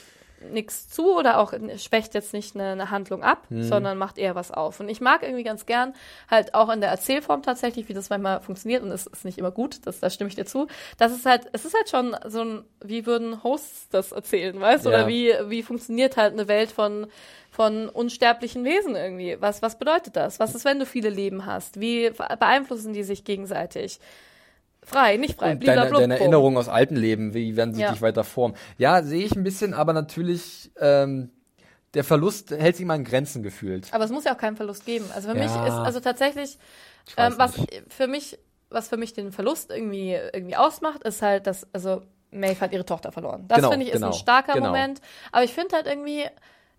nichts 0.52 0.90
zu 0.90 1.16
oder 1.16 1.40
auch 1.40 1.54
schwächt 1.78 2.14
jetzt 2.14 2.34
nicht 2.34 2.56
eine, 2.56 2.72
eine 2.72 2.92
Handlung 2.92 3.24
ab, 3.24 3.46
Mhm. 3.50 3.64
sondern 3.64 3.98
macht 3.98 4.18
eher 4.18 4.36
was 4.36 4.52
auf. 4.52 4.80
Und 4.80 4.90
ich 4.90 5.02
mag 5.02 5.24
irgendwie 5.24 5.44
ganz 5.44 5.66
gern 5.66 5.94
halt 6.30 6.54
auch 6.54 6.70
in 6.70 6.82
der 6.82 6.90
Erzählform 6.90 7.44
tatsächlich, 7.44 7.90
wie 7.90 7.94
das 7.94 8.10
manchmal 8.10 8.42
funktioniert 8.42 8.84
und 8.84 8.92
es 8.92 9.08
ist 9.08 9.26
nicht 9.26 9.38
immer 9.38 9.52
gut, 9.52 9.86
das, 9.86 10.00
da 10.00 10.10
stimme 10.10 10.28
ich 10.30 10.36
dir 10.36 10.46
zu. 10.46 10.68
Das 10.98 11.12
ist 11.12 11.26
halt, 11.26 11.48
es 11.54 11.66
ist 11.66 11.76
halt 11.76 11.90
schon 11.90 12.16
so 12.28 12.42
ein, 12.44 12.66
wie 12.84 13.06
würden 13.06 13.44
Hosts 13.44 13.90
das 13.90 14.12
erzählen, 14.12 14.60
weißt 14.60 14.86
du? 14.86 14.90
Ja. 14.90 15.00
Oder 15.00 15.08
wie, 15.08 15.34
wie 15.48 15.64
funktioniert 15.64 16.18
halt 16.18 16.34
eine 16.34 16.48
Welt 16.48 16.72
von, 16.72 17.08
von 17.52 17.88
unsterblichen 17.90 18.64
Wesen 18.66 18.96
irgendwie? 18.96 19.38
Was, 19.40 19.62
was 19.62 19.78
bedeutet 19.78 20.16
das? 20.16 20.40
Was 20.40 20.56
ist, 20.56 20.66
wenn 20.66 20.80
du 20.80 20.86
viele 20.86 21.10
Leben 21.10 21.46
hast? 21.46 21.80
Wie 21.80 22.10
beeinflussen 22.40 22.94
die 22.94 23.04
sich 23.04 23.24
gegenseitig? 23.24 24.00
Frei, 24.86 25.18
nicht 25.18 25.36
frei, 25.40 25.54
Und 25.54 25.68
deine, 25.68 25.90
deine. 25.90 26.20
Erinnerungen 26.20 26.58
aus 26.58 26.68
alten 26.70 26.96
Leben, 26.96 27.34
wie 27.34 27.56
werden 27.56 27.74
sie 27.74 27.82
Ja. 27.82 27.92
dich 27.92 28.02
weiter 28.02 28.24
formen? 28.24 28.56
Ja, 28.78 29.02
sehe 29.04 29.26
ich 29.26 29.36
ein 29.36 29.44
bisschen, 29.44 29.74
aber 29.74 29.94
natürlich, 29.94 30.72
ähm, 30.80 31.30
der 31.94 32.04
Verlust 32.04 32.52
hält 32.52 32.76
sich 32.76 32.86
mal 32.86 32.96
in 32.96 33.04
Grenzen 33.04 33.44
gefühlt. 33.44 33.94
Aber 33.94 34.04
es 34.04 34.12
muss 34.12 34.24
ja 34.24 34.34
auch 34.34 34.38
keinen 34.38 34.56
Verlust 34.58 34.86
geben. 34.86 35.06
Also 35.14 35.30
für 35.30 35.38
Ja. 35.38 35.44
mich 35.44 35.56
ist, 35.56 35.80
also 35.86 36.00
tatsächlich, 36.00 36.58
ähm, 37.18 37.34
was 37.38 37.58
nicht. 37.58 37.84
für 37.90 38.08
mich, 38.08 38.40
was 38.70 38.90
für 38.90 38.98
mich 38.98 39.14
den 39.14 39.32
Verlust 39.32 39.70
irgendwie, 39.72 40.14
irgendwie 40.34 40.56
ausmacht, 40.56 41.04
ist 41.04 41.22
halt, 41.22 41.46
dass, 41.48 41.68
also 41.74 42.02
Maeve 42.32 42.60
hat 42.62 42.74
ihre 42.74 42.86
Tochter 42.86 43.12
verloren. 43.12 43.46
Das 43.48 43.58
Genau, 43.58 43.70
finde 43.72 43.86
ich 43.86 43.92
ist 43.92 44.00
genau, 44.00 44.08
ein 44.08 44.14
starker 44.14 44.54
genau. 44.54 44.68
Moment. 44.68 45.02
Aber 45.32 45.44
ich 45.44 45.54
finde 45.54 45.76
halt 45.76 45.86
irgendwie, 45.86 46.26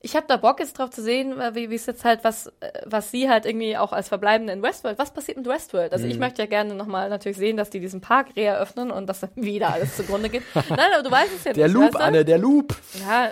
ich 0.05 0.15
habe 0.17 0.27
da 0.29 0.37
Bock 0.37 0.61
jetzt 0.61 0.79
drauf 0.79 0.91
zu 0.91 1.03
sehen, 1.03 1.41
äh, 1.41 1.55
wie 1.55 1.71
wie 1.71 1.75
es 1.75 1.87
jetzt 1.87 2.05
halt, 2.05 2.25
was, 2.25 2.47
äh, 2.61 2.71
was 2.85 3.11
sie 3.11 3.29
halt 3.31 3.47
irgendwie 3.47 3.77
auch 3.77 3.93
als 3.93 4.09
Verbleibende 4.09 4.53
in 4.53 4.63
Westworld, 4.63 4.99
was 4.99 5.13
passiert 5.13 5.39
mit 5.39 5.47
Westworld? 5.49 5.93
Also 5.93 6.05
Mhm. 6.05 6.13
ich 6.13 6.19
möchte 6.19 6.43
ja 6.43 6.47
gerne 6.47 6.75
nochmal 6.75 7.09
natürlich 7.09 7.39
sehen, 7.39 7.57
dass 7.57 7.71
die 7.71 7.81
diesen 7.81 8.01
Park 8.01 8.29
reeröffnen 8.37 8.91
und 8.91 9.07
dass 9.09 9.21
dann 9.21 9.31
wieder 9.37 9.73
alles 9.73 9.97
zugrunde 9.97 10.29
geht. 10.29 10.43
Nein, 10.55 10.79
aber 10.95 11.03
du 11.03 11.11
weißt 11.11 11.31
es 11.37 11.45
ja 11.45 11.53
Der 11.55 11.67
nicht. 11.67 11.75
Loop, 11.75 11.85
weißt 11.85 11.95
du? 11.95 11.99
Anne, 12.01 12.25
der 12.25 12.39
Loop. 12.39 12.77
Ja, 13.01 13.31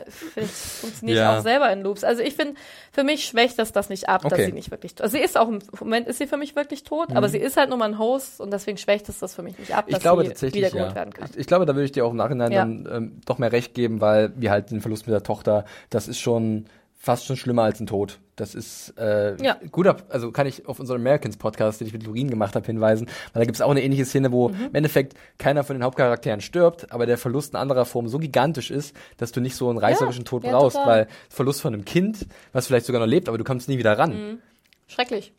funktioniert 0.81 1.19
Ja. 1.19 1.39
auch 1.39 1.43
selber 1.43 1.71
in 1.73 1.83
Loops. 1.83 2.05
Also 2.05 2.23
ich 2.23 2.35
finde, 2.35 2.55
für 2.93 3.05
mich 3.05 3.25
schwächt 3.27 3.59
das 3.59 3.73
das 3.73 3.89
nicht 3.89 4.09
ab, 4.09 4.23
dass 4.23 4.33
Okay. 4.33 4.47
sie 4.47 4.53
nicht 4.53 4.71
wirklich 4.71 4.95
tot 4.95 5.03
Also 5.05 5.17
sie 5.19 5.23
ist 5.23 5.37
auch 5.39 5.49
im 5.49 5.61
Moment 5.79 6.09
ist 6.09 6.19
sie 6.19 6.27
für 6.27 6.37
mich 6.37 6.57
wirklich 6.57 6.85
tot, 6.85 7.09
aber 7.15 7.29
sie 7.29 7.39
ist 7.39 7.57
halt 7.57 7.69
nur 7.69 7.79
mal 7.79 7.87
ein 7.89 7.99
Host 7.99 8.41
und 8.41 8.53
deswegen 8.53 8.79
schwächt 8.79 9.09
es 9.09 9.19
das 9.19 9.35
für 9.35 9.43
mich 9.43 9.59
nicht 9.59 9.75
ab, 9.75 9.87
Mhm. 9.87 9.91
Ich 9.91 9.95
dass 9.97 10.03
glaube 10.03 10.23
sie 10.23 10.29
tatsächlich, 10.29 10.59
wiedergeholt 10.63 10.91
ja. 10.91 10.95
werden 10.95 11.13
kann. 11.13 11.29
Ich, 11.33 11.39
ich 11.39 11.47
glaube, 11.47 11.67
da 11.67 11.75
würde 11.75 11.85
ich 11.85 11.93
dir 11.93 12.05
auch 12.07 12.11
im 12.11 12.17
Nachhinein 12.17 12.53
Ja. 12.53 12.61
dann 12.61 12.89
ähm, 12.91 13.21
doch 13.27 13.39
mehr 13.39 13.53
recht 13.53 13.75
geben, 13.75 14.01
weil 14.01 14.33
wir 14.37 14.51
halt 14.51 14.71
den 14.71 14.81
Verlust 14.81 15.07
mit 15.07 15.13
der 15.15 15.23
Tochter, 15.23 15.65
das 15.91 16.09
ist 16.09 16.19
schon 16.21 16.62
fast 17.05 17.27
schon 17.27 17.37
schlimmer 17.37 17.63
als 17.65 17.81
ein 17.81 17.87
Tod. 17.89 18.21
Das 18.37 18.55
ist 18.55 18.95
äh, 18.97 19.35
Ja. 19.43 19.57
guter, 19.73 19.97
also 20.09 20.31
kann 20.31 20.47
ich 20.47 20.67
auf 20.69 20.79
unseren 20.79 21.01
Americans 21.01 21.37
Podcast, 21.37 21.81
den 21.81 21.89
ich 21.89 21.93
mit 21.93 22.05
Lorin 22.07 22.31
gemacht 22.31 22.55
habe, 22.55 22.65
hinweisen, 22.65 23.07
weil 23.33 23.41
da 23.41 23.45
gibt 23.45 23.57
es 23.57 23.61
auch 23.61 23.73
eine 23.73 23.83
ähnliche 23.83 24.05
Szene, 24.05 24.31
wo 24.31 24.51
Mhm. 24.51 24.67
im 24.67 24.75
Endeffekt 24.77 25.15
keiner 25.37 25.65
von 25.65 25.75
den 25.77 25.83
Hauptcharakteren 25.83 26.41
stirbt, 26.41 26.93
aber 26.93 27.05
der 27.07 27.19
Verlust 27.19 27.55
in 27.55 27.57
anderer 27.59 27.87
Form 27.87 28.07
so 28.07 28.19
gigantisch 28.19 28.71
ist, 28.71 28.95
dass 29.17 29.33
du 29.33 29.41
nicht 29.41 29.57
so 29.57 29.69
einen 29.69 29.79
reißerischen 29.79 30.25
Tod 30.25 30.45
ja, 30.45 30.53
brauchst, 30.53 30.77
total. 30.77 30.89
weil 31.01 31.09
Verlust 31.29 31.61
von 31.61 31.75
einem 31.75 31.85
Kind, 31.85 32.27
was 32.53 32.69
vielleicht 32.69 32.87
sogar 32.87 33.01
noch 33.01 33.09
lebt, 33.09 33.29
aber 33.29 33.37
du 33.37 33.45
kommst 33.45 33.69
nie 33.69 33.79
wieder 33.79 33.99
ran. 33.99 34.39
Schrecklich. 34.87 35.33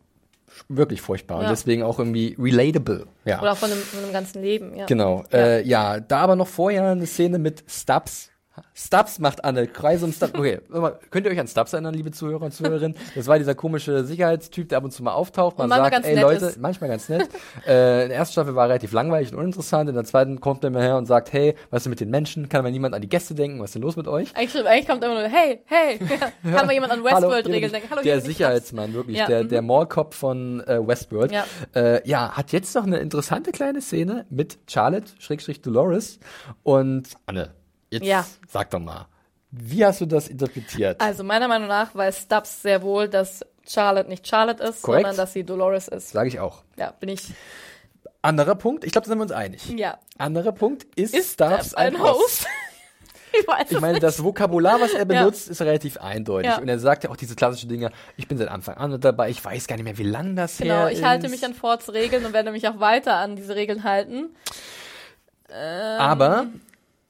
Wirklich 0.68 1.02
furchtbar. 1.02 1.38
Und 1.38 1.44
Ja. 1.46 1.50
deswegen 1.50 1.82
auch 1.82 1.98
irgendwie 1.98 2.36
relatable. 2.38 3.08
Ja. 3.26 3.42
Oder 3.42 3.54
auch 3.54 3.58
von 3.58 3.72
einem, 3.72 3.80
von 3.82 4.04
einem 4.04 4.12
ganzen 4.14 4.42
Leben, 4.44 4.76
ja. 4.76 4.86
Genau. 4.86 5.24
Ja. 5.32 5.40
Äh, 5.40 5.68
ja, 5.68 6.00
da 6.02 6.20
aber 6.20 6.36
noch 6.36 6.48
vorher 6.48 6.90
eine 6.92 7.08
Szene 7.08 7.40
mit 7.40 7.64
Stubbs. 7.68 8.30
Stubbs 8.76 9.20
macht 9.20 9.44
Anne 9.44 9.68
Kreise 9.68 10.06
um 10.06 10.14
Stubbs. 10.14 10.34
Okay, 10.36 10.60
könnt 11.10 11.26
ihr 11.26 11.32
euch 11.32 11.40
an 11.40 11.48
Stubbs 11.48 11.74
erinnern, 11.74 11.94
liebe 11.94 12.12
Zuhörer 12.12 12.44
und 12.44 12.52
Zuhörerinnen? 12.52 12.96
Das 13.16 13.28
war 13.28 13.40
dieser 13.40 13.56
komische 13.56 14.04
Sicherheitstyp, 14.04 14.70
der 14.70 14.78
ab 14.78 14.84
und 14.84 14.92
zu 14.92 15.02
mal 15.02 15.14
auftaucht. 15.14 15.58
Man 15.58 15.70
sagt, 15.70 15.92
ganz 15.92 16.06
ey 16.06 16.16
nett 16.16 16.24
Leute, 16.24 16.46
ist. 16.46 16.60
manchmal 16.60 16.90
ganz 16.90 17.10
nett. 17.10 17.30
äh, 17.68 18.04
in 18.04 18.10
der 18.10 18.18
ersten 18.18 18.34
Staffel 18.34 18.56
war 18.56 18.66
er 18.66 18.70
relativ 18.70 18.92
langweilig 18.92 19.32
und 19.32 19.40
uninteressant. 19.40 19.90
In 19.90 19.96
der 19.96 20.04
zweiten 20.04 20.40
kommt 20.40 20.64
er 20.64 20.70
mir 20.70 20.82
her 20.82 20.98
und 20.98 21.08
sagt, 21.08 21.34
hey, 21.34 21.56
was 21.72 21.80
ist 21.80 21.86
denn 21.86 21.90
mit 21.92 22.00
den 22.00 22.12
Menschen? 22.12 22.48
Kann 22.48 22.64
mal 22.64 22.72
niemand 22.72 22.94
an 22.94 23.02
die 23.02 23.10
Gäste 23.10 23.34
denken? 23.34 23.60
Was 23.60 23.72
ist 23.72 23.76
denn 23.76 23.82
los 23.82 23.96
mit 23.96 24.08
euch? 24.08 24.36
Eigentlich, 24.36 24.66
eigentlich 24.66 24.88
kommt 24.88 25.04
immer 25.04 25.16
nur, 25.16 25.30
hey, 25.30 25.64
hey, 25.66 26.00
kann 26.44 26.68
mal 26.68 26.74
jemand 26.74 26.94
an 26.94 27.04
Westworld-Regeln 27.04 27.72
denken? 27.72 27.88
Hallo, 27.90 28.02
der 28.04 28.22
Sicherheitsmann, 28.22 28.94
wirklich, 28.94 29.18
Ja, 29.18 29.26
der, 29.26 29.46
mhm. 29.46 29.50
der 29.50 29.62
Mallcop 29.64 30.14
von 30.14 30.62
äh, 30.68 30.86
Westworld. 30.86 31.32
Ja. 31.32 31.46
Äh, 31.76 32.08
ja, 32.08 32.32
hat 32.32 32.52
jetzt 32.52 32.76
noch 32.76 32.86
eine 32.86 32.98
interessante 32.98 33.52
kleine 33.52 33.82
Szene 33.82 34.26
mit 34.30 34.60
Charlotte, 34.68 35.12
Schrägstrich 35.18 35.62
Dolores 35.62 36.20
und 36.62 37.08
Anne. 37.26 37.50
Jetzt 37.94 38.06
Ja. 38.06 38.26
sag 38.48 38.70
doch 38.72 38.80
mal, 38.80 39.08
wie 39.52 39.86
hast 39.86 40.02
du 40.02 40.06
das 40.06 40.28
interpretiert? 40.28 41.00
Also 41.00 41.24
meiner 41.24 41.48
Meinung 41.48 41.68
nach 41.68 41.94
weiß 41.94 42.24
Stubbs 42.24 42.62
sehr 42.64 42.82
wohl, 42.82 43.08
dass 43.08 43.46
Charlotte 43.68 44.10
nicht 44.10 44.28
Charlotte 44.28 44.64
ist, 44.64 44.82
Korrekt. 44.82 45.04
sondern 45.06 45.18
dass 45.18 45.34
sie 45.34 45.44
Dolores 45.44 45.88
ist. 45.88 46.10
Sage 46.10 46.28
ich 46.30 46.40
auch. 46.40 46.64
Ja, 46.76 46.92
bin 47.00 47.10
ich. 47.10 47.28
Anderer 48.22 48.56
Punkt, 48.56 48.84
ich 48.84 48.92
glaube, 48.92 49.06
da 49.06 49.10
sind 49.10 49.18
wir 49.20 49.24
uns 49.24 49.32
einig. 49.32 49.70
Ja. 49.78 50.00
Anderer 50.18 50.54
Punkt, 50.54 50.86
ist, 50.96 51.14
Ist 51.14 51.34
Stubbs 51.34 51.68
Stubbs 51.68 51.74
ein 51.76 52.02
Host? 52.02 52.48
ich 53.40 53.48
weiß 53.48 53.70
Ich 53.72 53.80
meine, 53.80 53.94
nicht. 53.94 54.04
das 54.04 54.24
Vokabular, 54.24 54.80
was 54.82 54.92
er 54.94 55.00
Ja. 55.00 55.04
benutzt, 55.06 55.50
ist 55.50 55.62
relativ 55.62 55.98
eindeutig. 55.98 56.50
Ja. 56.52 56.58
Und 56.60 56.68
er 56.70 56.80
sagt 56.80 57.04
ja 57.04 57.10
auch 57.10 57.18
diese 57.18 57.36
klassischen 57.36 57.70
Dinge, 57.70 57.92
ich 58.18 58.28
bin 58.28 58.38
seit 58.38 58.48
Anfang 58.48 58.78
an 58.78 59.00
dabei, 59.00 59.30
ich 59.30 59.44
weiß 59.44 59.68
gar 59.68 59.76
nicht 59.76 59.86
mehr, 59.86 59.98
wie 59.98 60.04
lang 60.04 60.36
das 60.36 60.58
Genau, 60.58 60.74
her 60.76 60.92
ist. 60.92 61.00
ich 61.00 61.06
halte 61.06 61.30
mich 61.30 61.46
an 61.46 61.54
Fords 61.54 61.92
Regeln 61.94 62.26
und 62.26 62.34
werde 62.34 62.52
mich 62.52 62.68
auch 62.68 62.80
weiter 62.80 63.16
an 63.18 63.36
diese 63.36 63.56
Regeln 63.56 63.84
halten. 63.84 64.30
Aber 66.00 66.48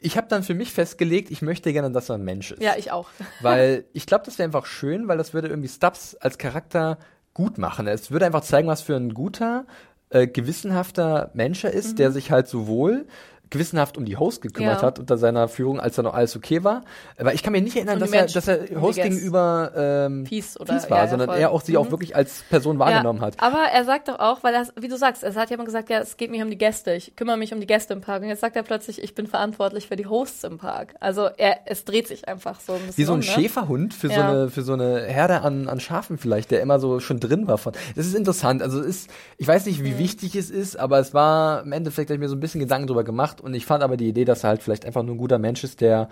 ich 0.03 0.17
habe 0.17 0.27
dann 0.27 0.43
für 0.43 0.53
mich 0.53 0.71
festgelegt, 0.71 1.31
ich 1.31 1.41
möchte 1.41 1.71
gerne, 1.73 1.91
dass 1.91 2.09
er 2.09 2.15
ein 2.15 2.23
Mensch 2.23 2.51
ist. 2.51 2.61
Ja, 2.61 2.73
ich 2.77 2.91
auch. 2.91 3.09
Weil 3.41 3.85
ich 3.93 4.05
glaube, 4.05 4.25
das 4.25 4.38
wäre 4.38 4.45
einfach 4.45 4.65
schön, 4.65 5.07
weil 5.07 5.17
das 5.17 5.34
würde 5.34 5.47
irgendwie 5.47 5.69
Stubbs 5.69 6.15
als 6.15 6.38
Charakter 6.38 6.97
gut 7.34 7.57
machen. 7.57 7.88
Es 7.88 8.11
würde 8.11 8.25
einfach 8.25 8.41
zeigen, 8.41 8.67
was 8.67 8.81
für 8.81 8.95
ein 8.95 9.13
guter, 9.13 9.65
äh, 10.09 10.27
gewissenhafter 10.27 11.31
Mensch 11.34 11.63
er 11.63 11.71
ist, 11.71 11.97
der 11.99 12.11
sich 12.11 12.31
halt 12.31 12.47
sowohl 12.47 13.07
gewissenhaft 13.49 13.98
um 13.98 14.06
die 14.06 14.18
Host 14.18 14.41
gekümmert 14.41 14.82
Ja. 14.82 14.88
hat 14.88 14.98
unter 14.99 15.18
seiner 15.18 15.48
Führung, 15.48 15.80
als 15.80 15.95
da 15.95 16.02
noch 16.02 16.14
alles 16.15 16.36
okay 16.36 16.64
war. 16.64 16.84
Aber 17.20 17.34
ich 17.36 17.44
kann 17.44 17.52
mir 17.53 17.61
nicht 17.61 17.76
erinnern, 17.76 17.99
dass 17.99 18.10
die 18.10 18.15
er, 18.15 18.22
Menschen, 18.24 18.34
dass 18.34 18.48
er 18.48 18.72
um 18.76 18.82
Host 18.82 18.95
Guests. 18.98 19.15
gegenüber 19.15 19.72
ähm, 19.76 20.26
Fies 20.26 20.60
oder- 20.60 20.74
fies 20.74 20.90
war, 20.90 20.98
ja, 20.98 21.03
ja, 21.03 21.10
sondern 21.11 21.30
voll. 21.30 21.38
er 21.38 21.52
auch 21.52 21.61
sie 21.61 21.78
auch 21.78 21.86
Mhm. 21.86 21.91
wirklich 21.91 22.15
als 22.15 22.41
Person 22.49 22.80
wahrgenommen 22.80 23.20
ja, 23.20 23.28
hat. 23.28 23.36
Aber 23.38 23.60
er 23.72 23.86
sagt 23.86 24.07
doch 24.07 24.18
auch, 24.20 24.44
weil 24.44 24.56
er, 24.56 24.68
wie 24.80 24.88
du 24.88 24.98
sagst, 24.98 25.24
es 25.24 25.36
hat 25.36 25.52
jemand 25.52 25.68
gesagt, 25.68 25.90
ja, 25.91 25.99
es 25.99 26.18
geht 26.18 26.32
mir 26.32 26.44
um 26.44 26.49
die 26.49 26.57
Gäste, 26.57 26.94
ich 26.94 27.15
kümmere 27.15 27.38
mich 27.38 27.53
um 27.53 27.60
die 27.60 27.68
Gäste 27.68 27.94
im 27.94 28.02
Park. 28.02 28.24
Und 28.24 28.30
jetzt 28.30 28.41
sagt 28.41 28.56
er 28.56 28.64
plötzlich, 28.64 29.03
ich 29.03 29.14
bin 29.14 29.28
verantwortlich 29.28 29.88
für 29.88 29.95
die 29.98 30.07
Hosts 30.07 30.44
im 30.45 30.57
Park. 30.57 30.95
Also 30.99 31.30
er, 31.38 31.57
es 31.65 31.86
dreht 31.86 32.07
sich 32.07 32.28
einfach 32.28 32.60
so 32.60 32.74
ein 32.74 32.80
bisschen. 32.80 32.98
Wie 32.98 33.03
so 33.03 33.14
ein 33.14 33.20
um, 33.20 33.20
ne? 33.20 33.26
Schäferhund 33.26 33.94
für 33.94 34.07
so 34.07 34.14
Ja. 34.15 34.30
eine 34.30 34.49
für 34.49 34.64
so 34.64 34.74
eine 34.74 35.02
Herde 35.03 35.41
an, 35.41 35.68
an 35.70 35.80
Schafen 35.80 36.18
vielleicht, 36.18 36.49
der 36.49 36.61
immer 36.61 36.80
so 36.80 36.99
schon 36.99 37.20
drin 37.20 37.48
war 37.48 37.60
von. 37.60 37.74
Das 37.95 38.07
ist 38.07 38.15
interessant. 38.15 38.64
Also 38.64 38.80
es 38.80 38.86
ist, 38.88 39.10
ich 39.38 39.48
weiß 39.48 39.68
nicht, 39.68 39.84
wie 39.84 39.91
Mhm. 39.91 39.98
wichtig 39.99 40.36
es 40.36 40.49
ist, 40.49 40.76
aber 40.80 40.98
es 40.99 41.14
war 41.14 41.61
im 41.61 41.72
Endeffekt 41.72 42.10
habe 42.10 42.15
ich 42.15 42.20
mir 42.20 42.30
so 42.30 42.36
ein 42.36 42.40
bisschen 42.40 42.60
Gedanken 42.60 42.88
drüber 42.88 43.03
gemacht 43.03 43.41
und 43.44 43.53
ich 43.53 43.65
fand 43.65 43.84
aber 43.84 43.98
die 43.98 44.07
Idee, 44.10 44.26
dass 44.26 44.44
er 44.44 44.49
halt 44.49 44.64
vielleicht 44.64 44.86
einfach 44.86 45.03
nur 45.03 45.15
ein 45.15 45.20
guter 45.20 45.40
Mensch 45.40 45.64
ist, 45.64 45.82
der 45.82 46.10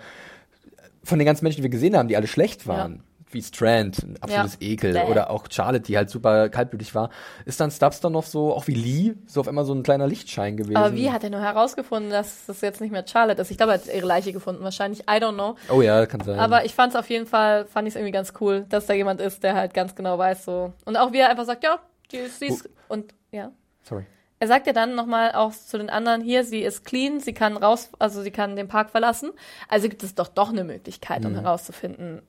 von 1.02 1.18
den 1.18 1.26
ganzen 1.26 1.44
Menschen, 1.44 1.58
die 1.58 1.62
wir 1.64 1.70
gesehen 1.70 1.96
haben, 1.96 2.08
die 2.08 2.16
alle 2.16 2.26
schlecht 2.26 2.66
waren. 2.66 3.02
Wie 3.30 3.42
Strand, 3.42 4.02
ein 4.02 4.18
absolutes 4.20 4.58
Ja. 4.60 4.68
Ekel. 4.68 4.92
Bäh. 4.92 5.10
Oder 5.10 5.30
auch 5.30 5.46
Charlotte, 5.50 5.84
die 5.84 5.96
halt 5.96 6.10
super 6.10 6.50
kaltblütig 6.50 6.94
war. 6.94 7.08
Ist 7.46 7.58
dann 7.60 7.70
Stubbs 7.70 8.00
dann 8.00 8.12
noch 8.12 8.24
so, 8.24 8.52
auch 8.52 8.66
wie 8.66 8.74
Lee, 8.74 9.14
so 9.26 9.40
auf 9.40 9.48
einmal 9.48 9.64
so 9.64 9.72
ein 9.72 9.82
kleiner 9.82 10.06
Lichtschein 10.06 10.58
gewesen. 10.58 10.76
Aber 10.76 10.94
wie 10.94 11.10
hat 11.10 11.24
er 11.24 11.30
nur 11.30 11.40
herausgefunden, 11.40 12.10
dass 12.10 12.44
das 12.46 12.60
jetzt 12.60 12.82
nicht 12.82 12.90
mehr 12.90 13.06
Charlotte 13.06 13.40
ist? 13.40 13.50
Ich 13.50 13.56
glaube, 13.56 13.72
er 13.72 13.78
hat 13.78 13.86
ihre 13.86 14.06
Leiche 14.06 14.34
gefunden, 14.34 14.62
wahrscheinlich. 14.62 15.00
I 15.04 15.14
don't 15.14 15.32
know. 15.32 15.56
Oh 15.70 15.80
ja, 15.80 16.04
kann 16.04 16.20
sein. 16.20 16.38
Aber 16.38 16.66
ich 16.66 16.74
fand 16.74 16.92
es 16.92 16.98
auf 16.98 17.08
jeden 17.08 17.24
Fall, 17.26 17.64
fand 17.64 17.88
ich 17.88 17.92
es 17.92 17.96
irgendwie 17.96 18.12
ganz 18.12 18.34
cool, 18.40 18.66
dass 18.68 18.84
da 18.84 18.92
jemand 18.92 19.18
ist, 19.22 19.42
der 19.42 19.54
halt 19.54 19.72
ganz 19.72 19.94
genau 19.94 20.18
weiß 20.18 20.44
so. 20.44 20.74
Und 20.84 20.98
auch 20.98 21.12
wie 21.12 21.20
er 21.20 21.30
einfach 21.30 21.46
sagt, 21.46 21.64
ja, 21.64 21.78
die 22.12 22.18
ist, 22.18 22.38
sie 22.38 22.48
ist, 22.48 22.68
und 22.88 23.14
ja. 23.30 23.50
Sorry. 23.82 24.04
Er 24.42 24.48
sagt 24.48 24.66
ja 24.66 24.72
dann 24.72 24.96
nochmal 24.96 25.30
auch 25.36 25.52
zu 25.52 25.78
den 25.78 25.88
anderen 25.88 26.20
hier, 26.20 26.42
sie 26.42 26.62
ist 26.62 26.84
clean, 26.84 27.20
sie 27.20 27.32
kann 27.32 27.56
raus, 27.56 27.90
also 28.00 28.22
sie 28.22 28.32
kann 28.32 28.56
den 28.56 28.66
Park 28.66 28.90
verlassen. 28.90 29.30
Also 29.68 29.88
gibt 29.88 30.02
es 30.02 30.16
doch 30.16 30.26
doch 30.26 30.48
eine 30.48 30.64
Möglichkeit, 30.64 31.20
Mhm. 31.20 31.26
um 31.26 31.34
herauszufinden, 31.36 32.22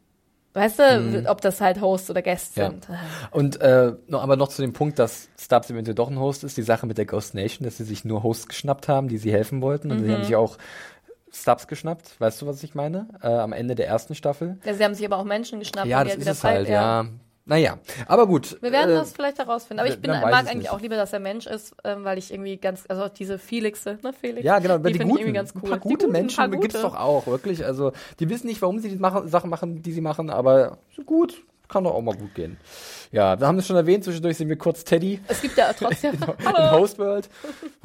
weißt 0.53 0.77
du, 0.77 1.23
ob 1.27 1.41
das 1.41 1.60
halt 1.60 1.81
Hosts 1.81 2.11
oder 2.11 2.22
Guests 2.22 2.56
Ja. 2.56 2.69
sind. 2.69 2.88
Und 3.31 3.60
äh, 3.61 3.94
noch, 4.06 4.22
aber 4.22 4.35
noch 4.35 4.49
zu 4.49 4.61
dem 4.61 4.73
Punkt, 4.73 4.99
dass 4.99 5.27
Stubbs 5.40 5.72
eventuell 5.72 5.95
doch 5.95 6.11
ein 6.11 6.19
Host 6.19 6.44
ist, 6.44 6.56
die 6.56 6.61
Sache 6.61 6.85
mit 6.85 6.99
der 6.99 7.07
Ghost 7.07 7.34
Nation, 7.34 7.65
dass 7.65 7.77
sie 7.77 7.84
sich 7.84 8.06
nur 8.06 8.22
Hosts 8.22 8.48
geschnappt 8.48 8.88
haben, 8.88 9.07
die 9.07 9.18
sie 9.18 9.31
helfen 9.31 9.64
wollten. 9.64 9.90
Und 9.90 9.98
sie 10.02 10.06
Mhm. 10.10 10.14
haben 10.14 10.23
sich 10.23 10.35
auch 10.35 10.60
Stubbs 11.31 11.65
geschnappt. 11.68 12.22
Weißt 12.22 12.44
du, 12.44 12.45
was 12.45 12.61
ich 12.61 12.76
meine? 12.76 13.07
Äh, 13.23 13.30
am 13.30 13.53
Ende 13.53 13.73
der 13.73 13.88
ersten 13.88 14.14
Staffel. 14.14 14.60
Ja, 14.65 14.76
sie 14.76 14.84
haben 14.84 14.94
sich 14.94 15.07
aber 15.07 15.18
auch 15.18 15.23
Menschen 15.23 15.57
geschnappt. 15.57 15.88
ja, 15.88 16.03
das 16.03 16.11
halt 16.14 16.22
ist 16.22 16.27
es 16.30 16.44
halt, 16.44 16.69
ja. 16.69 17.06
Naja, 17.45 17.78
aber 18.07 18.26
gut. 18.26 18.57
Wir 18.61 18.72
werden 18.72 18.91
äh, 18.91 18.95
das 18.95 19.11
vielleicht 19.11 19.38
herausfinden. 19.38 19.82
Aber 19.82 19.90
ich 19.90 19.99
bin, 19.99 20.11
mag 20.11 20.24
es 20.32 20.34
eigentlich 20.34 20.56
nicht. 20.56 20.70
auch 20.72 20.80
lieber, 20.80 20.95
dass 20.95 21.11
er 21.11 21.20
Mensch 21.20 21.45
ist, 21.45 21.76
ähm, 21.84 22.06
weil 22.06 22.18
ich 22.18 22.32
irgendwie 22.32 22.56
ganz, 22.56 22.86
also 22.88 23.03
auch 23.03 23.10
diese 23.10 23.38
Felixe, 23.38 23.99
ne, 24.02 24.14
Felix? 24.14 24.45
Ja, 24.45 24.60
genau, 24.60 24.78
die, 24.78 24.94
die, 24.94 24.99
finde 24.99 25.06
guten, 25.06 25.18
ich 25.18 25.22
irgendwie 25.22 25.38
ganz 25.38 25.53
cool. 25.56 25.64
ein 25.64 25.70
paar 25.72 25.80
gute 25.80 26.06
guten, 26.06 26.11
Menschen 26.11 26.52
gibt's 26.52 26.76
gute. 26.76 26.82
doch 26.82 26.95
auch, 26.95 27.28
wirklich. 27.28 27.65
Also, 27.65 27.91
die 28.20 28.30
wissen 28.30 28.48
nicht, 28.48 28.61
warum 28.61 28.80
sie 28.80 28.90
die 28.90 28.95
machen, 28.95 29.28
Sachen 29.28 29.49
machen, 29.49 29.82
die 29.82 29.91
sie 29.91 29.99
machen, 29.99 30.30
aber 30.30 30.78
gut, 31.06 31.44
kann 31.68 31.84
doch 31.84 31.94
auch 31.95 32.02
mal 32.02 32.15
gut 32.15 32.34
gehen. 32.34 32.57
Ja, 33.11 33.38
wir 33.38 33.45
haben 33.45 33.57
es 33.57 33.68
schon 33.68 33.76
erwähnt, 33.76 34.06
zwischendurch 34.06 34.38
sehen 34.38 34.48
wir 34.48 34.57
kurz 34.57 34.84
Teddy 34.86 35.20
Es 35.28 35.41
gibt 35.41 35.57
ja 35.57 35.74
trotzdem, 35.74 36.14
in 36.40 36.45
hallo. 36.45 36.80
Hostworld, 36.80 37.30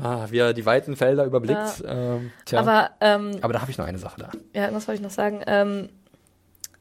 ah, 0.00 0.26
wie 0.30 0.38
er 0.38 0.52
die 0.52 0.66
weiten 0.66 0.94
Felder 0.94 1.24
überblickt. 1.24 1.82
Ähm, 1.84 2.30
tja. 2.44 2.60
Aber, 2.60 2.90
ähm, 3.00 3.32
aber 3.40 3.54
da 3.54 3.60
habe 3.60 3.70
ich 3.72 3.78
noch 3.78 3.86
eine 3.86 3.98
Sache 3.98 4.20
da. 4.20 4.30
Ja, 4.54 4.72
was 4.72 4.86
wollte 4.86 5.00
ich 5.00 5.04
noch 5.04 5.10
sagen? 5.10 5.42
Ähm, 5.46 5.88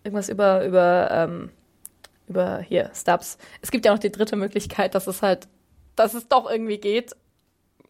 irgendwas 0.04 0.30
über, 0.30 0.66
über, 0.66 1.10
ähm, 1.12 1.50
über 2.28 2.60
hier, 2.60 2.92
Stubbs. 2.94 3.38
Es 3.62 3.72
gibt 3.72 3.86
ja 3.86 3.92
noch 3.92 4.00
die 4.00 4.12
dritte 4.12 4.36
Möglichkeit, 4.36 4.96
dass 4.96 5.08
es 5.08 5.22
halt, 5.22 5.48
dass 5.96 6.14
es 6.14 6.28
doch 6.28 6.50
irgendwie 6.50 6.78
geht. 6.78 7.16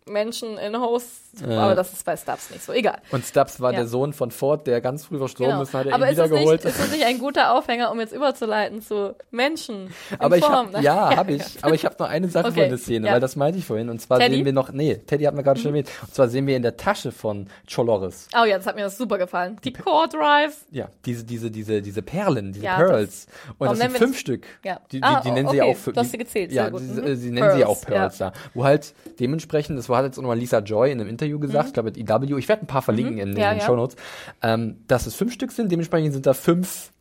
Menschen 0.05 0.57
in 0.57 0.80
Hosts, 0.80 1.26
Ja. 1.41 1.59
aber 1.59 1.76
das 1.76 1.93
ist 1.93 2.05
bei 2.05 2.15
Stubbs 2.15 2.49
nicht 2.51 2.64
so. 2.64 2.72
Egal. 2.73 2.97
Und 3.11 3.26
Stubbs 3.26 3.59
war 3.59 3.72
Ja. 3.72 3.80
der 3.80 3.88
Sohn 3.88 4.14
von 4.14 4.31
Ford, 4.31 4.68
der 4.68 4.81
ganz 4.81 5.05
früh 5.05 5.18
verstorben 5.18 5.51
Genau. 5.53 5.64
ist, 5.64 5.73
hat 5.73 5.85
er 5.88 5.93
aber 5.95 6.05
ihn 6.07 6.11
wiedergeholt. 6.11 6.64
nicht, 6.64 6.76
ist 6.76 6.80
es 6.84 6.91
nicht 6.91 7.05
ein 7.05 7.19
guter 7.19 7.53
Aufhänger, 7.55 7.91
um 7.91 7.99
jetzt 7.99 8.14
überzuleiten 8.14 8.81
zu 8.81 9.15
Menschen? 9.31 9.91
aber 10.19 10.38
ich 10.38 10.45
Form? 10.45 10.69
hab, 10.73 10.81
ja, 10.81 11.15
habe 11.15 11.34
ich. 11.34 11.43
Aber 11.61 11.73
ich 11.76 11.85
habe 11.85 11.95
noch 11.99 12.07
eine 12.09 12.27
Sache 12.30 12.47
Okay, 12.47 12.61
von 12.61 12.69
der 12.69 12.77
Szene, 12.77 13.07
ja. 13.07 13.14
weil 13.14 13.19
das 13.19 13.35
meinte 13.35 13.59
ich 13.59 13.65
vorhin. 13.65 13.89
Und 13.89 13.99
zwar 14.01 14.19
Teddy? 14.19 14.30
Mhm. 14.31 14.35
sehen 14.38 14.45
wir 14.45 14.53
noch, 14.53 14.72
nee, 14.72 14.95
Teddy 14.95 15.23
hat 15.26 15.34
mir 15.35 15.43
gerade 15.43 15.59
schon 15.59 15.72
erwähnt. 15.72 15.89
Und 16.01 16.14
zwar 16.15 16.27
sehen 16.30 16.47
wir 16.47 16.55
in 16.55 16.64
der 16.64 16.77
Tasche 16.77 17.11
von 17.11 17.47
Choloris. 17.73 18.27
Oh 18.39 18.45
ja, 18.45 18.57
das 18.57 18.65
hat 18.68 18.76
mir 18.76 18.84
das 18.84 18.97
super 18.97 19.18
gefallen. 19.18 19.57
Die 19.64 19.73
Core 19.73 20.07
Drives. 20.07 20.65
Ja, 20.72 20.89
diese, 21.05 21.23
diese, 21.23 21.51
diese, 21.51 21.81
diese 21.81 22.01
Perlen, 22.01 22.53
diese 22.53 22.65
Ja, 22.65 22.77
Pearls. 22.77 23.27
Und 23.49 23.55
warum 23.68 23.80
das 23.80 23.88
sind 23.89 23.97
fünf 23.97 24.11
das- 24.14 24.19
Stück. 24.22 24.45
Ja. 24.64 24.80
Die, 24.91 24.97
die, 24.97 25.03
Ah, 25.03 25.22
die 25.22 25.31
nennen 25.31 25.47
oh, 25.47 25.51
sie 25.51 25.61
okay. 25.61 25.72
auch 25.72 25.77
für. 25.77 25.93
Du 25.93 25.99
hast 25.99 26.11
sie 26.11 26.18
gezählt, 26.18 26.51
Ja, 26.51 26.69
gut. 26.69 26.81
Mhm. 26.81 27.03
äh, 27.03 27.15
sie 27.15 27.31
nennen 27.31 27.55
sie 27.57 27.65
auch 27.65 27.81
Pearls, 27.81 28.18
da. 28.18 28.31
Wo 28.53 28.64
halt 28.64 28.93
dementsprechend, 29.19 29.77
das 29.77 29.89
war 29.89 29.97
hat 29.99 30.05
jetzt 30.05 30.18
auch 30.18 30.22
nochmal 30.22 30.38
Lisa 30.38 30.59
Joy 30.59 30.91
in 30.91 31.01
einem 31.01 31.09
Interview 31.09 31.26
gesagt, 31.39 31.67
ich 31.67 31.73
glaube 31.73 31.91
mit 31.91 32.31
EW, 32.31 32.37
ich 32.37 32.47
werde 32.47 32.63
ein 32.63 32.67
paar 32.67 32.81
verlinken 32.81 33.17
in, 33.17 33.29
in 33.29 33.33
Mhm. 33.33 33.39
Ja, 33.39 33.51
den 33.53 33.59
ja. 33.59 33.65
Shownotes, 33.65 33.95
ähm, 34.41 34.83
dass 34.87 35.05
es 35.05 35.15
fünf 35.15 35.33
Stück 35.33 35.51
sind, 35.51 35.71
dementsprechend 35.71 36.13
sind 36.13 36.25
da 36.25 36.33
fünf 36.33 36.91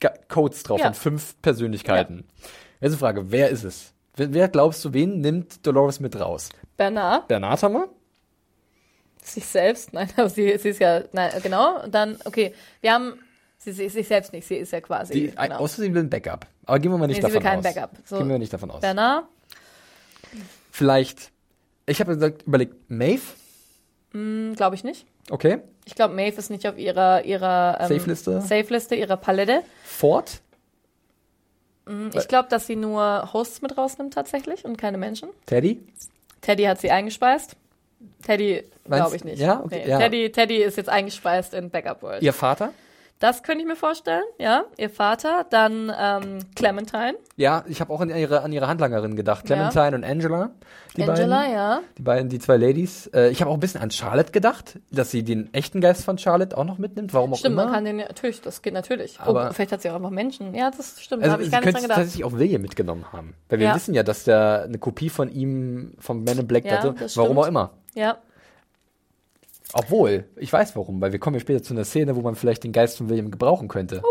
Ga- 0.00 0.14
Codes 0.28 0.62
drauf 0.62 0.80
Ja. 0.80 0.88
und 0.88 0.96
fünf 0.96 1.40
Persönlichkeiten. 1.42 2.24
Jetzt 2.80 2.92
die 2.92 2.98
Frage, 2.98 3.30
wer 3.30 3.50
ist 3.50 3.64
es? 3.64 3.92
Wer, 4.16 4.32
wer 4.34 4.48
glaubst 4.48 4.84
du, 4.84 4.92
wen 4.92 5.20
nimmt 5.20 5.66
Dolores 5.66 6.00
mit 6.00 6.18
raus? 6.18 6.48
Bernard, 6.76 7.28
Bernard 7.28 7.62
haben 7.62 7.74
wir? 7.74 7.88
sich 9.22 9.44
selbst, 9.44 9.92
nein, 9.92 10.08
aber 10.16 10.30
sie, 10.30 10.56
sie 10.58 10.70
ist 10.70 10.80
ja, 10.80 11.02
nein, 11.12 11.30
genau. 11.42 11.86
Dann, 11.88 12.16
okay, 12.24 12.54
wir 12.80 12.92
haben, 12.92 13.12
sie, 13.58 13.72
sie 13.72 13.84
ist 13.84 13.92
sich 13.92 14.08
selbst 14.08 14.32
nicht, 14.32 14.46
sie 14.48 14.56
ist 14.56 14.72
ja 14.72 14.80
quasi, 14.80 15.12
Die, 15.12 15.26
genau. 15.30 15.56
Außer 15.58 15.82
sie 15.82 15.92
will 15.92 16.02
ein 16.02 16.08
Backup. 16.10 16.46
Aber 16.64 16.78
gehen 16.78 16.90
wir 16.90 16.96
mal 16.98 17.06
nicht 17.06 17.22
Nee, 17.22 17.28
sie 17.28 17.34
will 17.34 17.40
davon 17.42 17.62
kein 17.62 17.66
aus. 17.66 17.74
Backup. 17.74 17.90
So. 18.06 18.16
Gehen 18.18 18.28
wir 18.30 18.38
nicht 18.38 18.52
davon 18.52 18.70
aus. 18.70 18.80
Bernard, 18.80 19.24
Vielleicht, 20.70 21.30
ich 21.90 22.00
habe 22.00 22.14
gesagt, 22.14 22.42
überlegt, 22.46 22.74
Maeve, 22.88 23.22
glaube 24.12 24.74
ich 24.74 24.84
nicht. 24.84 25.06
okay. 25.30 25.58
Ich 25.86 25.94
glaube, 25.94 26.14
Maeve 26.14 26.36
ist 26.36 26.50
nicht 26.50 26.68
auf 26.68 26.78
ihrer, 26.78 27.24
ihrer 27.24 27.78
ähm, 27.80 27.88
Safe-Liste? 27.88 28.40
Safe-Liste, 28.42 28.94
ihrer 28.94 29.16
Palette. 29.16 29.62
Ford, 29.84 30.40
Ich 32.14 32.28
glaube, 32.28 32.48
dass 32.48 32.66
sie 32.66 32.76
nur 32.76 33.32
Hosts 33.32 33.62
mit 33.62 33.76
rausnimmt 33.76 34.14
tatsächlich 34.14 34.64
und 34.64 34.76
keine 34.76 34.98
Menschen. 34.98 35.30
Teddy, 35.46 35.80
Teddy 36.40 36.64
hat 36.64 36.80
sie 36.80 36.90
eingespeist. 36.90 37.56
Teddy 38.22 38.64
glaube 38.84 39.16
ich 39.16 39.24
nicht. 39.24 39.40
ja? 39.40 39.60
Okay, 39.62 39.82
nee. 39.84 39.90
ja. 39.90 39.98
Teddy, 39.98 40.30
Teddy 40.30 40.56
ist 40.62 40.76
jetzt 40.76 40.88
eingespeist 40.88 41.54
in 41.54 41.70
Backup 41.70 42.02
World. 42.02 42.22
ihr 42.22 42.32
Vater. 42.32 42.72
Das 43.20 43.42
könnte 43.42 43.60
ich 43.60 43.66
mir 43.68 43.76
vorstellen, 43.76 44.24
ja. 44.38 44.64
Ihr 44.78 44.88
Vater, 44.90 45.46
dann 45.50 45.92
ähm, 45.96 46.38
Clementine. 46.56 47.14
Ja, 47.36 47.64
ich 47.68 47.80
habe 47.82 47.92
auch 47.92 48.00
an 48.00 48.08
ihre, 48.08 48.40
an 48.42 48.50
ihre 48.50 48.66
Handlangerin 48.66 49.14
gedacht. 49.14 49.44
Clementine 49.44 49.94
und 49.94 50.04
Angela. 50.04 50.50
Die 50.96 51.02
Angela, 51.02 51.40
beiden, 51.40 51.52
ja. 51.54 51.80
Die 51.98 52.02
beiden, 52.02 52.28
die 52.30 52.38
zwei 52.38 52.56
Ladies. 52.56 53.08
Äh, 53.08 53.28
ich 53.28 53.42
habe 53.42 53.50
auch 53.50 53.54
ein 53.54 53.60
bisschen 53.60 53.82
an 53.82 53.90
Charlotte 53.90 54.32
gedacht, 54.32 54.78
dass 54.90 55.10
sie 55.10 55.22
den 55.22 55.52
echten 55.52 55.82
Geist 55.82 56.02
von 56.04 56.16
Charlotte 56.16 56.56
auch 56.56 56.64
noch 56.64 56.78
mitnimmt. 56.78 57.12
Warum 57.12 57.34
auch 57.34 57.38
Stimmt, 57.38 57.52
immer. 57.52 57.64
man 57.66 57.74
kann 57.74 57.84
den 57.84 57.98
ja, 58.00 58.06
natürlich, 58.08 58.40
das 58.40 58.62
geht 58.62 58.72
natürlich. 58.72 59.20
Aber- 59.20 59.48
oh, 59.50 59.52
vielleicht 59.52 59.72
hat 59.72 59.82
sie 59.82 59.90
auch 59.90 59.96
einfach 59.96 60.10
Menschen. 60.10 60.54
Ja, 60.54 60.70
das 60.70 61.00
stimmt, 61.00 61.22
da 61.22 61.24
also 61.26 61.32
habe 61.34 61.42
ich 61.44 61.50
gar 61.50 61.60
nicht 61.60 61.74
dran 61.74 61.82
gedacht. 61.82 61.98
tatsächlich 61.98 62.24
auch 62.24 62.32
William 62.32 62.62
mitgenommen 62.62 63.04
haben. 63.12 63.34
Weil 63.50 63.58
wir 63.58 63.66
Ja. 63.68 63.74
wissen 63.76 63.92
ja, 63.92 64.02
dass 64.02 64.24
der 64.24 64.62
eine 64.64 64.78
Kopie 64.78 65.10
von 65.10 65.28
ihm, 65.30 65.92
vom 65.98 66.24
Man 66.24 66.38
in 66.38 66.46
Black 66.46 66.64
Ja, 66.64 66.78
hatte. 66.78 66.94
Warum 66.96 67.08
stimmt. 67.08 67.38
auch 67.38 67.46
immer. 67.46 67.70
Ja, 67.94 68.16
Obwohl, 69.72 70.24
ich 70.36 70.52
weiß 70.52 70.76
warum, 70.76 71.00
weil 71.00 71.12
wir 71.12 71.18
kommen 71.18 71.34
ja 71.34 71.40
später 71.40 71.62
zu 71.62 71.74
einer 71.74 71.84
Szene, 71.84 72.16
wo 72.16 72.20
man 72.20 72.34
vielleicht 72.34 72.64
den 72.64 72.72
Geist 72.72 72.98
von 72.98 73.08
William 73.08 73.30
gebrauchen 73.30 73.68
könnte. 73.68 74.02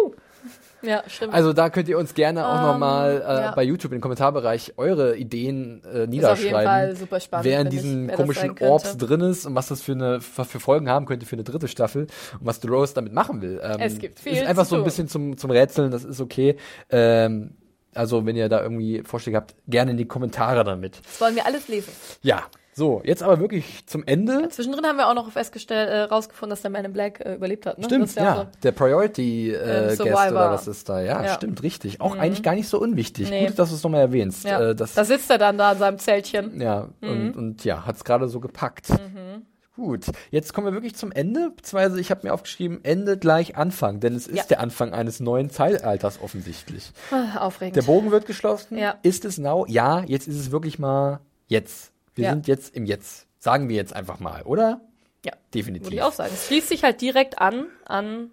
ja, 0.82 1.04
stimmt. 1.08 1.34
Also 1.34 1.52
da 1.52 1.70
könnt 1.70 1.90
ihr 1.90 1.98
uns 1.98 2.14
gerne 2.14 2.48
auch 2.48 2.60
Ähm, 2.60 2.68
nochmal 2.68 3.22
äh, 3.22 3.24
ja. 3.24 3.52
bei 3.56 3.64
YouTube 3.64 3.92
im 3.92 4.00
Kommentarbereich 4.00 4.74
eure 4.78 5.18
Ideen 5.18 5.82
äh, 5.84 5.88
ist 5.88 5.90
auf 5.90 5.98
jeden 6.00 6.10
niederschreiben. 6.12 6.64
Fall 6.64 6.96
super 6.96 7.20
spannend. 7.20 7.46
wer 7.46 7.62
in 7.62 7.68
ich, 7.68 7.72
diesen 7.74 8.08
das 8.08 8.16
komischen. 8.16 8.56
Orbs 8.62 8.98
drin 8.98 9.22
ist 9.22 9.46
und 9.46 9.56
was 9.56 9.68
das 9.68 9.82
für 9.82 9.92
eine 9.92 10.22
für 10.22 10.46
Folgen 10.60 10.90
haben 10.90 11.06
könnte 11.06 11.26
für 11.26 11.36
eine 11.36 11.44
dritte 11.44 11.68
Staffel 11.68 12.04
und 12.40 12.46
was 12.46 12.60
Dolores 12.62 12.94
damit 12.94 13.12
machen 13.14 13.42
will. 13.42 13.60
Ähm, 13.62 13.78
Es 13.80 14.00
gibt 14.00 14.20
viel 14.20 14.34
ist 14.34 14.46
einfach 14.46 14.66
so 14.66 14.78
ein 14.78 14.84
bisschen 14.86 15.08
zum 15.10 15.38
zum 15.38 15.52
Rätseln, 15.52 15.92
das 15.92 16.06
ist 16.06 16.22
okay. 16.22 16.56
Ähm, 16.90 17.56
also 17.94 18.26
wenn 18.26 18.36
ihr 18.36 18.48
da 18.50 18.62
irgendwie 18.62 19.02
Vorschläge 19.04 19.36
habt, 19.36 19.56
gerne 19.68 19.92
in 19.92 19.98
die 19.98 20.06
Kommentare 20.06 20.64
damit. 20.64 21.00
Das 21.04 21.20
wollen 21.20 21.36
wir 21.36 21.46
alles 21.46 21.68
lesen. 21.68 21.92
Ja, 22.22 22.44
so 22.80 23.02
jetzt 23.06 23.22
aber 23.22 23.40
wirklich 23.40 23.86
zum 23.86 24.04
Ende. 24.08 24.50
Zwischendrin 24.50 24.84
haben 24.86 24.98
wir 24.98 25.08
auch 25.08 25.14
noch 25.14 25.32
festgestellt, 25.32 25.90
äh, 25.90 26.00
rausgefunden, 26.04 26.50
dass 26.50 26.62
der 26.62 26.72
Man 26.72 26.84
in 26.86 26.94
Black 26.94 27.20
äh, 27.24 27.36
überlebt 27.36 27.68
hat. 27.68 27.78
Ne? 27.78 27.86
Stimmt, 27.86 28.16
ja. 28.16 28.36
so. 28.36 28.48
Der 28.64 28.72
Priority 28.72 29.52
äh, 29.52 29.92
Ähm, 29.92 29.98
Guest 29.98 30.02
oder 30.32 30.52
was 30.52 30.68
ist 30.68 30.90
da? 30.90 31.02
Ja, 31.02 31.24
Ja. 31.24 31.34
stimmt, 31.36 31.62
richtig. 31.62 32.02
Auch 32.02 32.16
eigentlich 32.18 32.42
gar 32.42 32.56
nicht 32.56 32.68
so 32.68 32.80
unwichtig. 32.80 33.30
Nee. 33.30 33.46
Gut, 33.48 33.60
dass 33.60 33.70
du 33.70 33.76
es 33.76 33.84
nochmal 33.84 34.02
erwähnst. 34.02 34.46
Ja. 34.46 34.70
Äh, 34.70 34.76
das, 34.76 34.96
da 34.96 35.04
sitzt 35.06 35.30
er 35.30 35.38
dann 35.38 35.58
da 35.60 35.74
in 35.74 35.78
seinem 35.78 36.00
Zeltchen. 36.00 36.60
ja, 36.60 36.90
und, 37.02 37.34
und 37.38 37.64
ja, 37.66 37.86
hat's 37.86 38.04
gerade 38.04 38.28
so 38.28 38.40
gepackt. 38.40 38.90
Mhm. 38.90 39.44
Gut, 39.76 40.08
jetzt 40.30 40.54
kommen 40.54 40.68
wir 40.68 40.74
wirklich 40.74 40.96
zum 40.96 41.12
Ende, 41.14 41.52
beziehungsweise 41.56 42.02
ich 42.02 42.12
habe 42.12 42.28
mir 42.28 42.34
aufgeschrieben, 42.34 42.80
Ende 42.84 43.18
gleich 43.18 43.56
Anfang, 43.56 44.02
denn 44.02 44.14
es 44.14 44.28
ist 44.28 44.38
Ja. 44.38 44.44
der 44.44 44.60
Anfang 44.60 44.94
eines 44.94 45.22
neuen 45.22 45.50
Zeitalters 45.50 46.20
offensichtlich. 46.22 46.92
Ah, 47.12 47.40
Aufregend. 47.46 47.78
Der 47.78 47.84
Bogen 47.84 48.12
wird 48.12 48.26
geschlossen. 48.26 48.78
Ja. 48.78 48.96
Ist 49.04 49.24
es 49.24 49.38
now? 49.38 49.66
Ja, 49.70 50.04
jetzt 50.06 50.28
ist 50.28 50.38
es 50.38 50.52
wirklich 50.52 50.80
mal 50.80 51.22
jetzt. 51.48 51.94
Wir 52.16 52.26
Ja. 52.26 52.30
sind 52.32 52.48
jetzt 52.48 52.76
im 52.76 52.86
Jetzt. 52.86 53.28
Sagen 53.40 53.70
wir 53.70 53.76
jetzt 53.78 53.96
einfach 53.96 54.20
mal, 54.20 54.42
oder? 54.44 54.82
ja, 55.26 55.34
Definitiv. 55.54 55.86
würde 55.88 55.96
ich 55.98 56.02
auch 56.02 56.12
sagen. 56.14 56.32
Es 56.34 56.48
schließt 56.48 56.70
sich 56.70 56.84
halt 56.84 57.02
direkt 57.02 57.40
an, 57.40 57.68
an, 57.86 58.32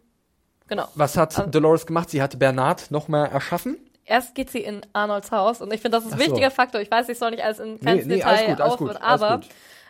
genau. 0.69 0.89
Was 0.94 1.16
hat 1.16 1.36
An- 1.39 1.51
Dolores 1.51 1.85
gemacht? 1.86 2.11
Sie 2.11 2.23
hat 2.23 2.39
Bernard 2.39 2.90
nochmal 2.93 3.28
erschaffen. 3.28 3.77
erst 4.05 4.35
geht 4.36 4.51
sie 4.51 4.61
in 4.61 4.82
Arnolds 4.93 5.32
Haus 5.32 5.61
und 5.61 5.73
ich 5.73 5.81
finde, 5.81 5.98
das 5.98 6.07
ist 6.07 6.12
ein 6.12 6.19
so. 6.20 6.24
wichtiger 6.27 6.51
Faktor. 6.53 6.81
Ich 6.81 6.90
weiß, 6.90 7.09
ich 7.09 7.19
soll 7.19 7.31
nicht 7.32 7.43
alles 7.44 7.59
in 7.59 7.81
kein 7.81 7.97
Nee, 7.98 8.05
nee, 8.05 8.15
Detail 8.16 8.55
gut, 8.77 8.97
alles 8.97 9.03
aber 9.03 9.40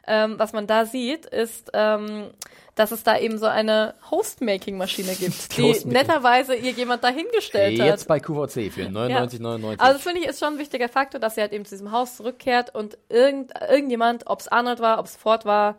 ähm, 0.07 0.39
was 0.39 0.53
man 0.55 0.67
da 0.67 0.87
sieht, 0.87 1.27
ist, 1.27 1.71
ähm, 1.75 2.31
dass 2.77 2.93
es 2.93 3.03
da 3.03 3.19
eben 3.19 3.39
so 3.39 3.47
eine 3.47 3.95
Host-Making-Maschine 4.11 5.15
gibt, 5.15 5.57
Die 5.57 5.87
netterweise 5.87 6.55
ihr 6.55 6.73
jemand 6.73 7.03
dahingestellt 7.03 7.81
hat. 7.81 7.87
Jetzt 7.87 8.07
bei 8.07 8.21
QVC 8.21 8.71
für 8.71 8.83
99,99. 8.83 9.79
Also 9.79 9.95
das 9.95 10.03
finde 10.03 10.21
ich 10.21 10.27
ist 10.27 10.39
schon 10.39 10.55
ein 10.55 10.59
wichtiger 10.59 10.89
Faktor, 10.89 11.19
dass 11.19 11.35
sie 11.35 11.41
halt 11.41 11.53
eben 11.53 11.65
zu 11.65 11.71
diesem 11.71 11.91
Haus 11.91 12.19
zurückkehrt 12.19 12.75
und 12.75 12.99
irgend, 13.09 13.53
irgendjemand, 13.69 14.27
ob 14.27 14.41
es 14.41 14.49
Arnold 14.49 14.81
war, 14.81 14.99
ob 14.99 15.07
es 15.07 15.17
Ford 15.17 15.47
war, 15.47 15.77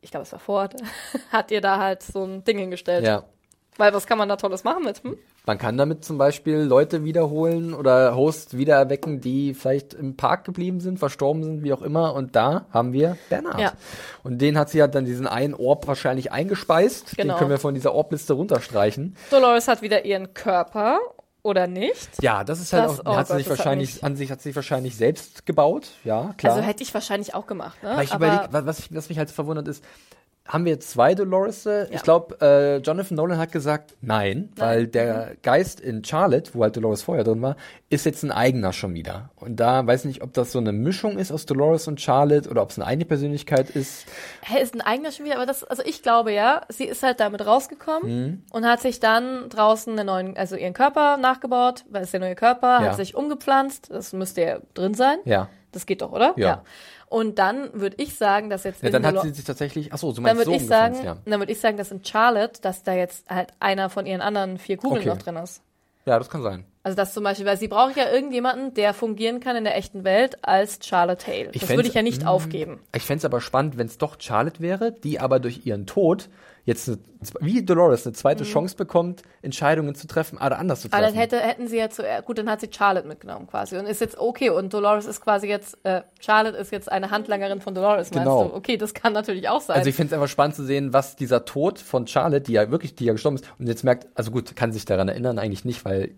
ich 0.00 0.10
glaube 0.10 0.24
es 0.24 0.32
war 0.32 0.40
Ford, 0.40 0.74
hat 1.32 1.52
ihr 1.52 1.60
da 1.60 1.78
halt 1.78 2.02
so 2.02 2.24
ein 2.24 2.42
Ding 2.44 2.58
hingestellt. 2.58 3.06
ja. 3.06 3.24
Weil 3.78 3.94
was 3.94 4.06
kann 4.06 4.18
man 4.18 4.28
da 4.28 4.36
Tolles 4.36 4.64
machen 4.64 4.84
mit? 4.84 5.02
Hm? 5.02 5.16
Man 5.44 5.58
kann 5.58 5.76
damit 5.76 6.04
zum 6.04 6.18
Beispiel 6.18 6.58
Leute 6.58 7.02
wiederholen 7.02 7.74
oder 7.74 8.14
Hosts 8.14 8.56
wiedererwecken, 8.56 9.20
die 9.20 9.54
vielleicht 9.54 9.92
im 9.92 10.16
Park 10.16 10.44
geblieben 10.44 10.78
sind, 10.80 10.98
verstorben 11.00 11.42
sind, 11.42 11.64
wie 11.64 11.72
auch 11.72 11.82
immer. 11.82 12.14
Und 12.14 12.36
da 12.36 12.66
haben 12.70 12.92
wir 12.92 13.16
Bernhard. 13.28 13.60
Ja. 13.60 13.72
Und 14.22 14.38
den 14.38 14.56
hat 14.56 14.70
sie 14.70 14.80
halt 14.80 14.94
dann 14.94 15.04
diesen 15.04 15.26
einen 15.26 15.54
Orb 15.54 15.88
wahrscheinlich 15.88 16.30
eingespeist. 16.30 17.18
Den 17.18 17.22
Genau. 17.22 17.38
können 17.38 17.50
wir 17.50 17.58
von 17.58 17.74
dieser 17.74 17.92
Orbliste 17.92 18.34
runterstreichen. 18.34 19.16
Dolores 19.30 19.66
hat 19.66 19.82
wieder 19.82 20.04
ihren 20.04 20.32
Körper 20.32 21.00
oder 21.42 21.66
nicht. 21.66 22.22
Ja, 22.22 22.44
das 22.44 22.60
ist 22.60 22.72
halt 22.72 22.84
Das- 22.84 23.04
auch, 23.04 23.12
oh 23.12 23.16
hat 23.16 23.26
sie 23.26 23.34
sich 23.38 23.46
hat 23.50 23.58
wahrscheinlich, 23.58 23.94
mich- 23.94 24.04
an 24.04 24.14
sich 24.14 24.30
hat 24.30 24.40
sie 24.40 24.50
sich 24.50 24.54
wahrscheinlich 24.56 24.94
selbst 24.94 25.44
gebaut. 25.44 25.88
Ja, 26.04 26.34
klar. 26.36 26.54
Also 26.54 26.64
hätte 26.64 26.84
ich 26.84 26.94
wahrscheinlich 26.94 27.34
auch 27.34 27.48
gemacht, 27.48 27.82
ne? 27.82 27.96
Weil 27.96 28.04
ich 28.04 28.12
Aber 28.12 28.26
überlege, 28.28 28.48
was, 28.52 28.94
was 28.94 29.08
mich 29.08 29.18
halt 29.18 29.28
verwundert 29.32 29.66
ist, 29.66 29.82
haben 30.46 30.64
wir 30.64 30.72
jetzt 30.72 30.90
zwei 30.90 31.14
Dolores? 31.14 31.64
Ja. 31.64 31.84
Ich 31.90 32.02
glaube, 32.02 32.36
äh, 32.40 32.78
Jonathan 32.78 33.16
Nolan 33.16 33.38
hat 33.38 33.52
gesagt, 33.52 33.94
nein, 34.00 34.50
weil 34.56 34.84
Mhm. 34.86 34.90
der 34.90 35.32
Geist 35.42 35.80
in 35.80 36.02
Charlotte, 36.04 36.50
wo 36.54 36.62
halt 36.64 36.76
Dolores 36.76 37.02
vorher 37.02 37.22
drin 37.24 37.40
war, 37.42 37.56
ist 37.90 38.04
jetzt 38.06 38.22
ein 38.24 38.32
eigener 38.32 38.72
schon 38.72 38.92
wieder. 38.94 39.30
Und 39.36 39.56
da 39.60 39.86
weiß 39.86 40.00
ich 40.00 40.06
nicht, 40.06 40.22
ob 40.22 40.32
das 40.32 40.50
so 40.52 40.58
eine 40.58 40.72
Mischung 40.72 41.16
ist 41.16 41.30
aus 41.30 41.46
Dolores 41.46 41.86
und 41.86 42.00
Charlotte 42.00 42.50
oder 42.50 42.62
ob 42.62 42.70
es 42.70 42.78
eine 42.78 42.86
eigene 42.86 43.04
Persönlichkeit 43.04 43.70
ist. 43.70 44.04
Hä, 44.42 44.60
ist 44.60 44.74
ein 44.74 44.80
eigener 44.80 45.12
schon 45.12 45.26
wieder, 45.26 45.36
aber 45.36 45.46
das, 45.46 45.62
also 45.62 45.82
ich 45.84 46.02
glaube 46.02 46.32
ja, 46.32 46.62
sie 46.68 46.84
ist 46.84 47.02
halt 47.04 47.20
damit 47.20 47.46
rausgekommen 47.46 48.02
Mhm. 48.26 48.42
und 48.50 48.66
hat 48.66 48.80
sich 48.80 48.98
dann 48.98 49.48
draußen 49.48 49.92
einen 49.96 50.06
neuen, 50.06 50.36
also 50.36 50.56
ihren 50.56 50.74
Körper 50.74 51.18
nachgebaut, 51.18 51.84
weil 51.90 52.02
es 52.02 52.10
der 52.10 52.20
neue 52.20 52.34
Körper, 52.34 52.80
Ja. 52.80 52.88
hat 52.88 52.96
sich 52.96 53.14
umgepflanzt, 53.14 53.90
das 53.90 54.12
müsste 54.12 54.40
ja 54.42 54.58
drin 54.74 54.94
sein. 54.94 55.18
Ja. 55.24 55.48
Das 55.70 55.86
geht 55.86 56.02
doch, 56.02 56.12
oder? 56.12 56.34
Ja. 56.36 56.62
Und 57.12 57.38
dann 57.38 57.68
würde 57.74 57.96
ich 57.98 58.16
sagen, 58.16 58.48
dass 58.50 58.64
jetzt 58.64 58.82
ja 58.82 58.90
dann 58.90 59.04
hat 59.06 59.20
sie 59.22 59.30
sich 59.34 59.44
tatsächlich, 59.44 59.92
ach 59.92 59.98
so, 59.98 60.08
du 60.08 60.14
dann 60.14 60.22
meinst 60.22 60.38
würde 60.46 60.50
so 60.50 60.56
ich 60.56 60.66
sagen, 60.66 60.94
umgepflanzt, 60.94 61.22
dann 61.28 61.40
würde 61.40 61.52
ich 61.52 61.60
sagen, 61.60 61.76
dass 61.76 61.90
in 61.92 62.04
Charlotte, 62.04 62.60
dass 62.62 62.82
da 62.82 62.94
jetzt 62.94 63.28
halt 63.28 63.50
einer 63.60 63.90
von 63.90 64.06
ihren 64.06 64.20
anderen 64.22 64.58
vier 64.58 64.76
Kugeln 64.78 65.00
Okay. 65.00 65.08
noch 65.10 65.18
drin 65.18 65.36
ist. 65.36 65.58
ja. 66.06 66.12
Ja, 66.14 66.18
das 66.18 66.28
kann 66.30 66.42
sein. 66.42 66.64
Also 66.82 66.96
das 66.96 67.14
zum 67.14 67.22
Beispiel, 67.22 67.46
weil 67.46 67.56
sie 67.58 67.68
braucht 67.68 67.96
ja 67.96 68.10
irgendjemanden, 68.10 68.74
der 68.74 68.92
fungieren 68.92 69.38
kann 69.38 69.54
in 69.54 69.62
der 69.62 69.76
echten 69.76 70.02
Welt 70.02 70.36
als 70.44 70.80
Charlotte 70.84 71.24
Hale. 71.28 71.50
Ich 71.52 71.60
das 71.60 71.70
würde 71.70 71.86
ich 71.86 71.94
ja 71.94 72.02
nicht 72.02 72.24
Mm. 72.24 72.26
aufgeben. 72.26 72.80
Ich 72.92 73.04
fänd's 73.04 73.24
aber 73.24 73.40
spannend, 73.40 73.78
wenn 73.78 73.86
es 73.86 73.98
doch 73.98 74.16
Charlotte 74.18 74.58
wäre, 74.60 74.90
die 74.90 75.20
aber 75.20 75.38
durch 75.38 75.64
ihren 75.64 75.86
Tod 75.86 76.28
jetzt 76.64 76.88
eine, 76.88 76.98
wie 77.40 77.64
Dolores 77.64 78.06
eine 78.06 78.12
zweite 78.14 78.44
Chance 78.44 78.76
bekommt, 78.76 79.22
Entscheidungen 79.42 79.94
zu 79.96 80.06
treffen, 80.06 80.36
oder 80.38 80.58
anders 80.58 80.80
zu 80.82 80.88
Mhm. 80.88 80.94
Aber 80.94 81.02
treffen. 81.02 81.14
dann 81.14 81.20
hätte, 81.22 81.40
hätten 81.40 81.66
sie 81.68 81.76
ja 81.78 81.90
zuerst, 81.90 82.24
gut, 82.26 82.38
dann 82.38 82.48
hat 82.48 82.60
sie 82.60 82.68
Charlotte 82.70 83.06
mitgenommen 83.08 83.46
quasi 83.48 83.76
und 83.76 83.86
ist 83.86 84.00
jetzt 84.00 84.16
okay 84.18 84.50
und 84.50 84.72
Dolores 84.72 85.06
ist 85.06 85.20
quasi 85.20 85.48
jetzt, 85.48 85.76
äh, 85.84 86.02
Charlotte 86.20 86.56
ist 86.56 86.70
jetzt 86.70 86.90
eine 86.90 87.10
Handlangerin 87.10 87.60
von 87.60 87.74
Dolores, 87.74 88.10
Genau. 88.10 88.38
meinst 88.38 88.52
du? 88.54 88.56
Okay, 88.56 88.76
das 88.76 88.94
kann 88.94 89.12
natürlich 89.12 89.48
auch 89.48 89.60
sein. 89.60 89.76
Also 89.76 89.88
ich 89.88 89.96
finde 89.96 90.08
es 90.08 90.12
einfach 90.14 90.28
spannend 90.30 90.54
zu 90.54 90.64
sehen, 90.64 90.92
was 90.92 91.16
dieser 91.16 91.44
Tod 91.44 91.80
von 91.80 92.06
Charlotte, 92.06 92.42
die 92.44 92.52
ja 92.52 92.70
wirklich, 92.70 92.94
die 92.94 93.06
ja 93.06 93.12
gestorben 93.12 93.36
ist, 93.38 93.44
und 93.58 93.66
jetzt 93.66 93.82
merkt, 93.82 94.06
also 94.14 94.30
gut, 94.30 94.54
kann 94.54 94.72
sich 94.72 94.84
daran 94.84 95.08
erinnern, 95.08 95.40
eigentlich 95.40 95.64
nicht, 95.64 95.84
weil, 95.84 96.12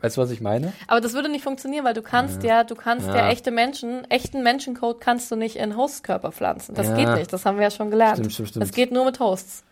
weißt 0.00 0.16
du, 0.16 0.22
was 0.22 0.30
ich 0.30 0.40
meine? 0.40 0.72
Aber 0.86 1.02
das 1.02 1.12
würde 1.12 1.28
nicht 1.28 1.44
funktionieren, 1.44 1.84
weil 1.84 1.92
du 1.92 2.00
kannst 2.00 2.42
ja, 2.42 2.64
du 2.64 2.74
kannst 2.74 3.06
ja, 3.08 3.16
Ja. 3.16 3.28
echte 3.28 3.50
Menschen, 3.50 4.10
echten 4.10 4.42
Menschencode 4.42 4.98
kannst 4.98 5.30
du 5.30 5.36
nicht 5.36 5.56
in 5.56 5.76
Hostkörper 5.76 6.32
pflanzen. 6.32 6.74
Das 6.74 6.88
Ja. 6.88 6.94
geht 6.94 7.08
nicht, 7.18 7.30
das 7.34 7.44
haben 7.44 7.58
wir 7.58 7.64
ja 7.64 7.70
schon 7.70 7.90
gelernt. 7.90 8.16
Stimmt, 8.16 8.32
stimmt, 8.32 8.48
stimmt. 8.48 8.62
Das 8.64 8.72
geht 8.72 8.92
nur 8.92 9.04
mit 9.04 9.20
Hosts. 9.20 9.62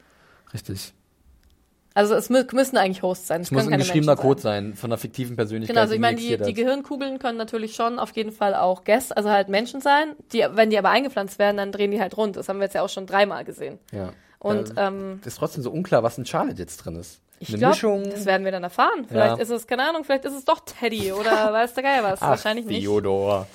Richtig. 0.55 0.93
Also 1.95 2.15
es 2.15 2.31
mü 2.31 2.45
müssen 2.53 2.77
eigentlich 2.77 3.03
Hosts 3.03 3.27
sein. 3.27 3.41
Es 3.41 3.51
muss 3.51 3.67
ein 3.67 3.77
geschriebener 3.77 4.15
Code 4.15 4.41
sein, 4.41 4.75
von 4.75 4.91
einer 4.91 4.99
fiktiven 4.99 5.35
Persönlichkeit. 5.35 5.75
Genau, 5.75 5.81
also 5.83 5.95
ich 5.95 6.01
meine, 6.01 6.17
die, 6.17 6.37
die. 6.37 6.55
Gehirnkugeln 6.55 7.19
können 7.19 7.39
natürlich 7.39 7.75
schon 7.75 7.99
auf 7.99 8.13
jeden 8.13 8.31
Fall 8.31 8.55
auch 8.55 8.85
Guests, 8.85 9.11
also 9.11 9.31
halt 9.31 9.49
Menschen 9.49 9.81
sein. 9.81 10.15
Die, 10.33 10.45
wenn 10.53 10.71
die 10.71 10.79
aber 10.79 10.91
eingepflanzt 10.91 11.41
werden, 11.41 11.57
dann 11.57 11.73
drehen 11.73 11.91
die 11.91 12.01
halt 12.01 12.17
rund. 12.17 12.37
Das 12.37 12.49
haben 12.49 12.59
wir 12.59 12.65
jetzt 12.65 12.75
ja 12.75 12.83
auch 12.83 12.89
schon 12.89 13.07
dreimal 13.07 13.45
gesehen. 13.45 13.79
Ja. 13.91 14.11
Und 14.39 14.75
ähm, 14.77 15.19
ähm, 15.19 15.21
ist 15.25 15.39
trotzdem 15.39 15.65
so 15.65 15.73
unklar, 15.73 16.05
was 16.05 16.19
in 16.19 16.25
Charlotte 16.25 16.59
jetzt 16.59 16.77
drin 16.77 16.95
ist. 16.95 17.21
ich 17.41 17.49
Eine 17.49 17.59
glaube, 17.59 17.73
Mischung. 17.75 18.05
das 18.09 18.25
werden 18.27 18.45
wir 18.45 18.53
dann 18.53 18.63
erfahren. 18.63 19.05
Vielleicht 19.09 19.37
Ja. 19.39 19.43
ist 19.43 19.51
es, 19.51 19.67
keine 19.67 19.89
Ahnung, 19.89 20.05
vielleicht 20.05 20.25
ist 20.25 20.35
es 20.35 20.45
doch 20.45 20.61
Teddy 20.61 21.13
oder 21.13 21.31
weiß 21.53 21.75
der 21.75 21.83
Geil 21.83 22.01
was. 22.05 22.23
Ach, 22.23 22.29
Wahrscheinlich 22.29 22.67
nicht. 22.67 22.83
Theodor. 22.83 23.49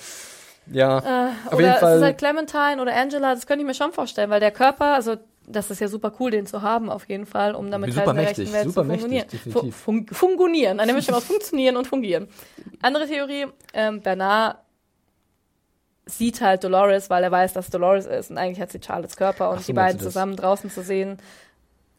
Ja, 0.70 0.98
auf 1.46 1.52
oder 1.54 1.60
jeden 1.60 1.72
es 1.74 1.80
Fall. 1.80 1.96
ist 1.96 2.02
halt 2.02 2.18
Clementine 2.18 2.80
oder 2.82 2.94
Angela, 2.94 3.34
das 3.34 3.46
könnte 3.46 3.62
ich 3.62 3.66
mir 3.66 3.74
schon 3.74 3.92
vorstellen, 3.92 4.28
weil 4.30 4.40
der 4.40 4.50
Körper, 4.50 4.94
also 4.94 5.16
das 5.46 5.70
ist 5.70 5.80
ja 5.80 5.88
super 5.88 6.12
cool, 6.20 6.30
den 6.30 6.46
zu 6.46 6.62
haben, 6.62 6.88
auf 6.90 7.08
jeden 7.08 7.26
Fall, 7.26 7.54
um 7.54 7.70
damit 7.70 7.92
Super 7.92 8.06
halt 8.06 8.10
in 8.10 8.16
der 8.16 8.24
mächtig, 8.24 8.52
rechten 8.52 8.52
Welt 8.54 8.72
zu 8.74 8.84
mächtig, 8.84 9.40
funktionieren. 9.40 9.72
Fu 9.72 9.92
fun 9.92 10.06
fungunieren, 10.10 10.80
eine 10.80 10.92
Mischung 10.94 11.14
aus 11.14 11.24
funktionieren 11.24 11.76
und 11.76 11.86
fungieren. 11.86 12.28
Andere 12.82 13.06
Theorie, 13.06 13.46
ähm, 13.72 14.00
Bernard 14.00 14.58
sieht 16.06 16.40
halt 16.40 16.62
Dolores, 16.64 17.08
weil 17.10 17.24
er 17.24 17.30
weiß, 17.30 17.54
dass 17.54 17.70
Dolores 17.70 18.06
ist 18.06 18.30
und 18.30 18.38
eigentlich 18.38 18.60
hat 18.60 18.70
sie 18.70 18.80
Charlottes 18.84 19.16
Körper 19.16 19.50
und 19.50 19.60
so, 19.60 19.66
die 19.66 19.72
beiden 19.72 20.00
zusammen 20.00 20.36
draußen 20.36 20.70
zu 20.70 20.82
sehen, 20.82 21.16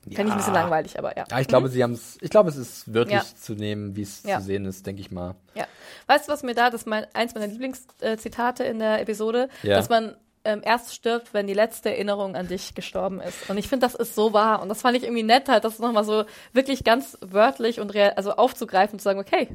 fände 0.03 0.25
ich 0.27 0.31
ein 0.31 0.37
bisschen 0.37 0.53
langweilig, 0.53 0.99
aber 0.99 1.17
ja. 1.17 1.25
ja, 1.29 1.39
ich 1.39 1.47
glaube, 1.47 1.69
sie 1.69 1.81
haben 1.81 1.93
es, 1.93 2.17
ich 2.21 2.29
glaube, 2.29 2.49
es 2.49 2.55
ist 2.55 2.93
wörtlich 2.93 3.15
Ja. 3.17 3.23
zu 3.41 3.53
nehmen, 3.53 3.95
wie 3.95 4.03
es 4.03 4.21
Ja. 4.23 4.37
zu 4.39 4.45
sehen 4.45 4.65
ist, 4.65 4.85
denke 4.85 5.01
ich 5.01 5.09
mal. 5.09 5.33
Ja. 5.55 5.65
Weißt 6.05 6.27
du, 6.27 6.31
was 6.31 6.43
mir 6.43 6.53
da, 6.53 6.69
das 6.69 6.81
ist 6.81 6.87
mein, 6.87 7.07
eins 7.15 7.33
meiner 7.33 7.47
Lieblingszitate 7.47 8.63
in 8.65 8.77
der 8.77 9.01
Episode, 9.01 9.49
Ja. 9.63 9.77
dass 9.77 9.89
man 9.89 10.15
ähm, 10.45 10.61
erst 10.63 10.93
stirbt, 10.93 11.33
wenn 11.33 11.47
die 11.47 11.53
letzte 11.53 11.89
Erinnerung 11.89 12.35
an 12.35 12.47
dich 12.47 12.73
gestorben 12.75 13.19
ist. 13.21 13.49
Und 13.49 13.57
ich 13.57 13.67
finde, 13.67 13.85
das 13.85 13.95
ist 13.95 14.15
so 14.15 14.31
wahr. 14.33 14.61
Und 14.61 14.69
das 14.69 14.81
fand 14.81 14.95
ich 14.95 15.03
irgendwie 15.03 15.23
nett, 15.23 15.49
halt, 15.49 15.63
das 15.65 15.79
nochmal 15.79 16.03
so 16.03 16.23
wirklich 16.53 16.83
ganz 16.83 17.17
wörtlich 17.21 17.79
und 17.79 17.93
real, 17.93 18.13
also 18.15 18.31
aufzugreifen 18.33 18.93
und 18.95 18.99
zu 18.99 19.03
sagen, 19.03 19.19
okay, 19.19 19.49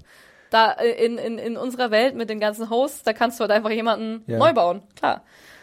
da 0.50 0.72
äh, 0.72 1.04
in, 1.04 1.16
in, 1.18 1.38
in 1.38 1.56
unserer 1.56 1.90
Welt 1.90 2.14
mit 2.16 2.28
den 2.28 2.40
ganzen 2.40 2.68
Hosts, 2.70 3.02
da 3.04 3.12
kannst 3.12 3.38
du 3.38 3.42
halt 3.42 3.52
einfach 3.52 3.70
jemanden 3.70 4.24
Ja. 4.26 4.38
neu 4.38 4.52
bauen. 4.52 4.82
Klar. 4.96 5.22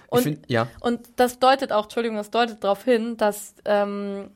Und, 0.09 0.23
find- 0.23 0.49
ja. 0.49 0.67
und 0.79 1.01
das 1.17 1.39
deutet 1.39 1.73
auch, 1.73 1.83
Entschuldigung, 1.83 2.17
das 2.17 2.31
deutet 2.31 2.63
darauf 2.63 2.83
hin, 2.85 3.17
dass 3.17 3.53
ähm, 3.65 4.31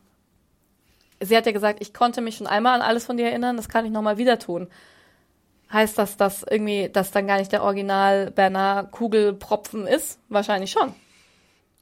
sie 1.22 1.38
hat 1.38 1.46
ja 1.46 1.52
gesagt, 1.52 1.80
ich 1.82 1.94
konnte 1.94 2.20
mich 2.22 2.36
schon 2.38 2.48
einmal 2.48 2.76
an 2.76 2.82
alles 2.82 3.06
von 3.06 3.16
dir 3.18 3.28
erinnern, 3.28 3.56
das 3.56 3.70
kann 3.70 3.86
ich 3.86 3.92
nochmal 3.92 4.18
wieder 4.18 4.38
tun. 4.40 4.68
Heißt 5.72 5.98
das, 5.98 6.18
dass 6.18 6.44
irgendwie, 6.50 6.90
dass 6.90 7.12
dann 7.12 7.28
gar 7.28 7.38
nicht 7.38 7.52
der 7.52 7.64
Original 7.64 8.32
Bernard 8.32 8.92
Kugelpropfen 8.92 9.88
ist? 9.88 10.20
Wahrscheinlich 10.30 10.72
schon. 10.72 10.94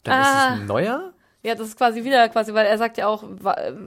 Dann 0.04 0.20
Ah. 0.20 0.22
ist 0.22 0.54
es 0.56 0.62
ein 0.62 0.66
neuer? 0.68 1.14
Ja, 1.42 1.56
das 1.56 1.68
ist 1.70 1.78
quasi 1.78 2.04
wieder, 2.04 2.28
quasi, 2.28 2.54
weil 2.54 2.66
er 2.66 2.78
sagt 2.78 2.98
ja 2.98 3.08
auch, 3.08 3.24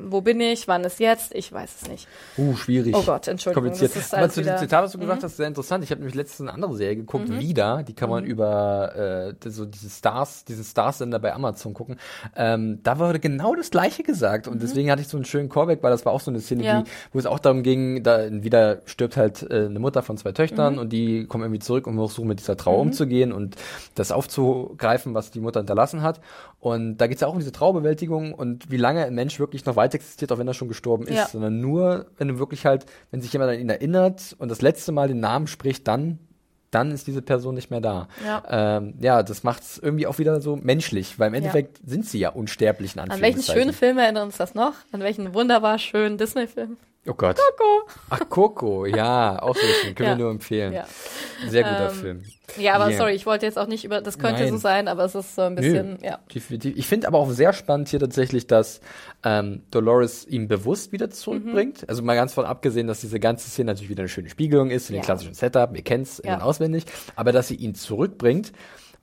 wo 0.08 0.22
bin 0.22 0.40
ich, 0.40 0.68
wann 0.68 0.84
ist 0.84 0.98
jetzt? 1.00 1.34
Ich 1.34 1.52
weiß 1.52 1.82
es 1.82 1.88
nicht. 1.88 2.08
Uh, 2.38 2.56
schwierig. 2.56 2.94
Oh 2.96 3.02
Gott, 3.02 3.28
Entschuldigung, 3.28 3.64
Kompliziert. 3.64 3.94
das 3.94 4.04
ist 4.06 4.14
Aber 4.14 4.30
zu 4.30 4.40
dem 4.42 4.54
Mhm. 4.54 4.58
Zitat, 4.58 4.84
was 4.84 4.92
du 4.92 4.98
gesagt 4.98 5.22
hast, 5.22 5.36
sehr 5.36 5.48
interessant. 5.48 5.84
Ich 5.84 5.90
habe 5.90 6.00
nämlich 6.00 6.14
letztens 6.14 6.48
eine 6.48 6.54
andere 6.54 6.74
Serie 6.76 6.96
geguckt, 6.96 7.28
wieder. 7.30 7.82
Die 7.82 7.92
kann 7.92 8.08
man 8.08 8.24
über 8.24 9.34
äh, 9.44 9.50
so 9.50 9.66
diese 9.66 9.90
Stars, 9.90 10.46
diesen 10.46 10.64
Stars-Sender 10.64 11.18
bei 11.18 11.34
Amazon 11.34 11.74
gucken. 11.74 11.96
Ähm, 12.36 12.80
da 12.84 12.98
wurde 12.98 13.20
genau 13.20 13.54
das 13.54 13.70
Gleiche 13.70 14.02
gesagt. 14.02 14.48
Und 14.48 14.62
deswegen 14.62 14.90
hatte 14.90 15.02
ich 15.02 15.08
so 15.08 15.18
einen 15.18 15.26
schönen 15.26 15.50
Callback, 15.50 15.82
weil 15.82 15.90
das 15.90 16.06
war 16.06 16.14
auch 16.14 16.20
so 16.22 16.30
eine 16.30 16.40
Szene, 16.40 16.62
Mhm. 16.62 16.66
Ja. 16.66 16.80
die, 16.82 16.90
wo 17.12 17.18
es 17.18 17.26
auch 17.26 17.38
darum 17.38 17.62
ging, 17.62 18.02
da 18.02 18.30
wieder 18.30 18.80
stirbt 18.86 19.18
halt 19.18 19.42
äh, 19.42 19.66
eine 19.66 19.78
Mutter 19.78 20.02
von 20.02 20.16
zwei 20.16 20.30
Mhm. 20.30 20.34
Töchtern 20.36 20.78
und 20.78 20.90
die 20.90 21.26
kommen 21.26 21.44
irgendwie 21.44 21.60
zurück 21.60 21.86
und 21.86 21.96
versuchen 21.96 22.28
mit 22.28 22.40
dieser 22.40 22.56
Trauer 22.56 22.78
umzugehen 22.78 23.30
und 23.30 23.56
das 23.94 24.10
aufzugreifen, 24.10 25.12
was 25.12 25.30
die 25.30 25.40
Mutter 25.40 25.60
hinterlassen 25.60 26.00
hat. 26.00 26.20
Und 26.62 26.98
da 26.98 27.08
geht 27.08 27.16
es 27.16 27.22
ja 27.22 27.26
auch 27.26 27.32
um 27.32 27.40
diese 27.40 27.50
Trauerbewältigung 27.50 28.32
und 28.32 28.70
wie 28.70 28.76
lange 28.76 29.04
ein 29.04 29.16
Mensch 29.16 29.40
wirklich 29.40 29.64
noch 29.66 29.74
weiter 29.74 29.96
existiert, 29.96 30.30
auch 30.30 30.38
wenn 30.38 30.46
er 30.46 30.54
schon 30.54 30.68
gestorben 30.68 31.08
ist, 31.08 31.16
Ja. 31.16 31.26
sondern 31.26 31.60
nur, 31.60 32.06
wenn 32.18 32.28
du 32.28 32.38
wirklich 32.38 32.64
halt, 32.66 32.86
wenn 33.10 33.20
sich 33.20 33.32
jemand 33.32 33.50
an 33.50 33.58
ihn 33.58 33.68
erinnert 33.68 34.36
und 34.38 34.48
das 34.48 34.62
letzte 34.62 34.92
Mal 34.92 35.08
den 35.08 35.18
Namen 35.18 35.48
spricht, 35.48 35.88
dann, 35.88 36.20
dann 36.70 36.92
ist 36.92 37.08
diese 37.08 37.20
Person 37.20 37.56
nicht 37.56 37.72
mehr 37.72 37.80
da. 37.80 38.06
Ja. 38.24 38.76
Ähm, 38.78 38.94
ja, 39.00 39.24
das 39.24 39.42
macht 39.42 39.62
es 39.64 39.78
irgendwie 39.78 40.06
auch 40.06 40.20
wieder 40.20 40.40
so 40.40 40.54
menschlich, 40.54 41.18
weil 41.18 41.26
im 41.28 41.34
Endeffekt 41.34 41.80
sind 41.84 42.06
sie 42.06 42.20
ja 42.20 42.28
unsterblich 42.28 42.94
in 42.94 43.00
An 43.00 43.20
welchen 43.20 43.42
schönen 43.42 43.72
Film 43.72 43.98
erinnert 43.98 44.22
uns 44.22 44.36
das 44.36 44.54
noch? 44.54 44.74
An 44.92 45.00
welchen 45.00 45.34
wunderbar 45.34 45.80
schönen 45.80 46.16
Disney-Film? 46.16 46.76
Oh 47.04 47.14
Gott. 47.14 47.36
Coco. 47.36 47.90
Ach, 48.10 48.20
Coco, 48.28 48.86
ja, 48.86 49.42
auch 49.42 49.56
sehr 49.56 49.68
schön. 49.82 49.94
Können 49.96 50.10
Ja. 50.10 50.16
wir 50.18 50.22
nur 50.22 50.30
empfehlen. 50.30 50.72
Ja. 50.72 50.86
Sehr 51.48 51.64
guter 51.64 51.88
Ähm, 51.88 51.94
Film. 51.94 52.22
Ja, 52.58 52.74
aber 52.74 52.88
Yeah. 52.88 52.98
sorry, 52.98 53.12
ich 53.14 53.26
wollte 53.26 53.44
jetzt 53.44 53.58
auch 53.58 53.66
nicht 53.66 53.84
über, 53.84 54.00
das 54.00 54.18
könnte 54.20 54.42
Nein. 54.42 54.52
so 54.52 54.58
sein, 54.58 54.86
aber 54.86 55.04
es 55.04 55.14
ist 55.16 55.34
so 55.34 55.42
ein 55.42 55.56
bisschen, 55.56 55.94
Nö, 55.94 56.06
ja. 56.06 56.18
definitiv. 56.32 56.76
Ich 56.76 56.86
finde 56.86 57.08
aber 57.08 57.18
auch 57.18 57.28
sehr 57.30 57.52
spannend 57.54 57.88
hier 57.88 57.98
tatsächlich, 57.98 58.46
dass 58.46 58.80
ähm, 59.24 59.62
Dolores 59.72 60.24
ihn 60.28 60.46
bewusst 60.46 60.92
wieder 60.92 61.10
zurückbringt. 61.10 61.88
Also 61.88 62.02
mal 62.02 62.14
ganz 62.14 62.34
von 62.34 62.44
abgesehen, 62.44 62.86
dass 62.86 63.00
diese 63.00 63.18
ganze 63.18 63.50
Szene 63.50 63.72
natürlich 63.72 63.90
wieder 63.90 64.02
eine 64.02 64.08
schöne 64.08 64.28
Spiegelung 64.28 64.70
ist 64.70 64.88
in 64.88 64.94
dem 64.94 64.98
Ja. 65.00 65.04
klassischen 65.04 65.34
Setup. 65.34 65.72
Wir 65.74 65.82
kennen 65.82 66.04
es 66.04 66.22
Ja. 66.24 66.40
auswendig. 66.40 66.84
Aber 67.16 67.32
dass 67.32 67.48
sie 67.48 67.56
ihn 67.56 67.74
zurückbringt 67.74 68.52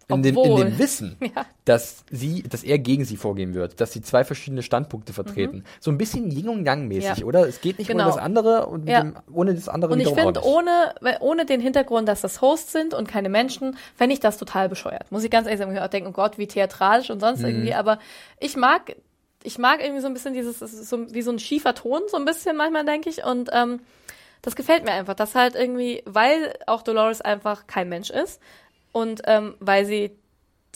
in 0.09 0.23
dem, 0.23 0.35
in 0.37 0.55
dem 0.57 0.79
Wissen, 0.79 1.17
Ja. 1.21 1.45
dass 1.65 2.03
sie, 2.09 2.43
dass 2.43 2.63
er 2.63 2.79
gegen 2.79 3.05
sie 3.05 3.15
vorgehen 3.15 3.53
wird, 3.53 3.79
dass 3.79 3.93
sie 3.93 4.01
zwei 4.01 4.23
verschiedene 4.23 4.63
Standpunkte 4.63 5.13
vertreten. 5.13 5.63
So 5.79 5.91
ein 5.91 5.97
bisschen 5.97 6.31
Yin 6.31 6.49
und 6.49 6.65
Yang 6.65 6.87
mäßig, 6.87 7.11
Mhm. 7.17 7.19
Ja. 7.21 7.25
oder? 7.25 7.47
Es 7.47 7.61
geht 7.61 7.77
nicht 7.77 7.87
Genau. 7.87 8.05
ohne 8.05 8.13
das 8.15 8.21
andere 8.21 8.65
und 8.67 8.89
Ja. 8.89 9.01
dem, 9.01 9.15
ohne 9.31 9.53
das 9.53 9.69
andere 9.69 9.93
Und 9.93 9.99
ich 9.99 10.09
finde, 10.09 10.41
ohne, 10.43 10.95
ohne 11.19 11.45
den 11.45 11.61
Hintergrund, 11.61 12.07
dass 12.07 12.21
das 12.21 12.41
Hosts 12.41 12.71
sind 12.71 12.93
und 12.93 13.07
keine 13.07 13.29
Menschen, 13.29 13.77
fände 13.95 14.13
ich 14.13 14.19
das 14.19 14.37
total 14.37 14.67
bescheuert. 14.67 15.11
Muss 15.11 15.23
ich 15.23 15.29
ganz 15.29 15.45
ehrlich 15.45 15.59
sagen, 15.59 15.73
ich 15.75 15.79
auch 15.81 15.87
denken, 15.87 16.09
oh 16.09 16.13
Gott, 16.13 16.37
wie 16.39 16.47
theatralisch 16.47 17.09
und 17.11 17.17
Mhm. 17.17 17.21
sonst 17.21 17.43
irgendwie. 17.43 17.73
Aber 17.75 17.99
ich 18.39 18.57
mag, 18.57 18.95
ich 19.43 19.57
mag 19.59 19.79
irgendwie 19.81 20.01
so 20.01 20.07
ein 20.07 20.13
bisschen 20.13 20.33
dieses, 20.33 20.57
so 20.59 21.13
wie 21.13 21.21
so 21.21 21.31
ein 21.31 21.39
schiefer 21.39 21.75
Ton, 21.75 22.01
so 22.07 22.17
ein 22.17 22.25
bisschen 22.25 22.57
manchmal, 22.57 22.83
denke 22.83 23.09
ich. 23.09 23.23
Und 23.23 23.49
ähm, 23.53 23.79
das 24.41 24.55
gefällt 24.55 24.85
mir 24.85 24.91
einfach, 24.93 25.13
dass 25.15 25.35
halt 25.35 25.55
irgendwie, 25.55 26.01
weil 26.05 26.53
auch 26.65 26.81
Dolores 26.81 27.21
einfach 27.21 27.67
kein 27.67 27.89
Mensch 27.89 28.09
ist 28.09 28.39
und 28.91 29.21
ähm, 29.25 29.55
weil 29.59 29.85
sie 29.85 30.11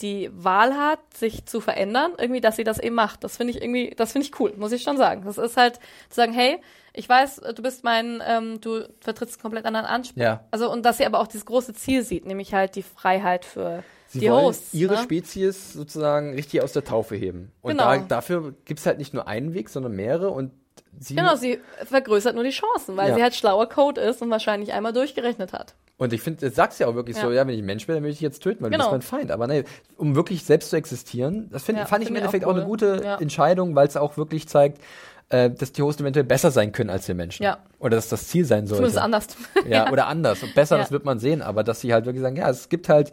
die 0.00 0.28
Wahl 0.34 0.74
hat, 0.76 0.98
sich 1.16 1.46
zu 1.46 1.60
verändern, 1.60 2.12
irgendwie, 2.18 2.40
dass 2.40 2.56
sie 2.56 2.64
das 2.64 2.80
eben 2.80 2.96
macht. 2.96 3.22
Das 3.22 3.36
finde 3.36 3.52
ich 3.52 3.62
irgendwie, 3.62 3.90
das 3.96 4.10
finde 4.10 4.26
ich 4.26 4.40
cool, 4.40 4.52
muss 4.56 4.72
ich 4.72 4.82
schon 4.82 4.96
sagen. 4.96 5.22
Das 5.24 5.38
ist 5.38 5.56
halt 5.56 5.76
zu 6.10 6.16
sagen, 6.16 6.32
hey, 6.32 6.60
ich 6.92 7.08
weiß, 7.08 7.42
du 7.54 7.62
bist 7.62 7.84
mein, 7.84 8.20
ähm, 8.26 8.60
du 8.60 8.88
vertrittst 9.00 9.36
einen 9.36 9.42
komplett 9.42 9.66
anderen 9.66 9.86
Anspruch. 9.86 10.20
Ja. 10.20 10.44
Also 10.50 10.70
und 10.70 10.84
dass 10.84 10.96
sie 10.98 11.06
aber 11.06 11.20
auch 11.20 11.28
dieses 11.28 11.46
große 11.46 11.74
Ziel 11.74 12.02
sieht, 12.02 12.26
nämlich 12.26 12.52
halt 12.54 12.74
die 12.74 12.82
Freiheit 12.82 13.44
für 13.44 13.84
Sie 14.08 14.18
die 14.20 14.30
wollen 14.30 14.46
Hosts. 14.46 14.74
ihre 14.74 14.94
ne? 14.94 15.00
Spezies 15.02 15.72
sozusagen 15.72 16.34
richtig 16.34 16.62
aus 16.62 16.72
der 16.72 16.84
Taufe 16.84 17.14
heben. 17.14 17.52
Und 17.62 17.72
Genau. 17.72 17.84
da, 17.84 17.98
dafür 17.98 18.52
gibt's 18.64 18.86
halt 18.86 18.98
nicht 18.98 19.14
nur 19.14 19.28
einen 19.28 19.54
Weg, 19.54 19.68
sondern 19.68 19.92
mehrere 19.92 20.30
und 20.30 20.50
sie, 20.98 21.14
Genau, 21.14 21.36
sie 21.36 21.60
vergrößert 21.84 22.34
nur 22.34 22.44
die 22.44 22.50
Chancen, 22.50 22.96
weil 22.96 23.10
Ja. 23.10 23.14
sie 23.14 23.22
halt 23.22 23.34
schlauer 23.36 23.68
Code 23.68 24.00
ist 24.00 24.22
und 24.22 24.30
wahrscheinlich 24.30 24.72
einmal 24.72 24.92
durchgerechnet 24.92 25.52
hat. 25.52 25.74
Und 25.96 26.12
ich 26.12 26.20
finde, 26.22 26.46
das 26.46 26.56
sagst 26.56 26.80
ja 26.80 26.88
auch 26.88 26.94
wirklich 26.96 27.16
so, 27.16 27.28
Ja. 27.30 27.36
ja, 27.36 27.46
wenn 27.46 27.54
ich 27.54 27.60
ein 27.62 27.66
Mensch 27.66 27.86
bin, 27.86 27.94
dann 27.94 28.02
will 28.02 28.10
ich 28.10 28.16
dich 28.16 28.22
jetzt 28.22 28.42
töten, 28.42 28.62
weil 28.64 28.70
Genau. 28.70 28.90
du 28.90 28.96
bist 28.98 29.12
mein 29.12 29.20
Feind. 29.20 29.30
Aber 29.30 29.46
nee, 29.46 29.64
um 29.96 30.16
wirklich 30.16 30.44
selbst 30.44 30.70
zu 30.70 30.76
existieren, 30.76 31.48
das 31.52 31.62
find, 31.62 31.78
Ja, 31.78 31.86
fand 31.86 32.02
ich 32.02 32.08
im 32.10 32.16
ich 32.16 32.20
auch 32.20 32.24
Endeffekt 32.24 32.44
auch, 32.46 32.50
eine 32.50 32.60
cool. 32.62 32.66
gute 32.66 33.00
Ja. 33.04 33.16
Entscheidung, 33.18 33.76
weil 33.76 33.86
es 33.86 33.96
auch 33.96 34.16
wirklich 34.16 34.48
zeigt, 34.48 34.80
äh, 35.28 35.50
dass 35.50 35.72
die 35.72 35.82
Hosts 35.82 36.02
eventuell 36.02 36.24
besser 36.24 36.50
sein 36.50 36.72
können 36.72 36.90
als 36.90 37.06
wir 37.06 37.14
Menschen. 37.14 37.44
Ja. 37.44 37.58
Oder 37.78 37.96
dass 37.96 38.08
das 38.08 38.26
Ziel 38.28 38.44
sein 38.44 38.66
sollte. 38.66 38.82
Zumindest 38.82 38.98
anders. 39.02 39.26
Ja, 39.68 39.90
oder 39.92 40.06
anders. 40.08 40.42
Und 40.42 40.54
besser, 40.54 40.76
Ja. 40.76 40.82
das 40.82 40.90
wird 40.90 41.04
man 41.04 41.18
sehen. 41.20 41.42
Aber 41.42 41.62
dass 41.62 41.80
sie 41.80 41.92
halt 41.94 42.06
wirklich 42.06 42.22
sagen, 42.22 42.36
ja, 42.36 42.50
es 42.50 42.68
gibt 42.68 42.88
halt 42.88 43.10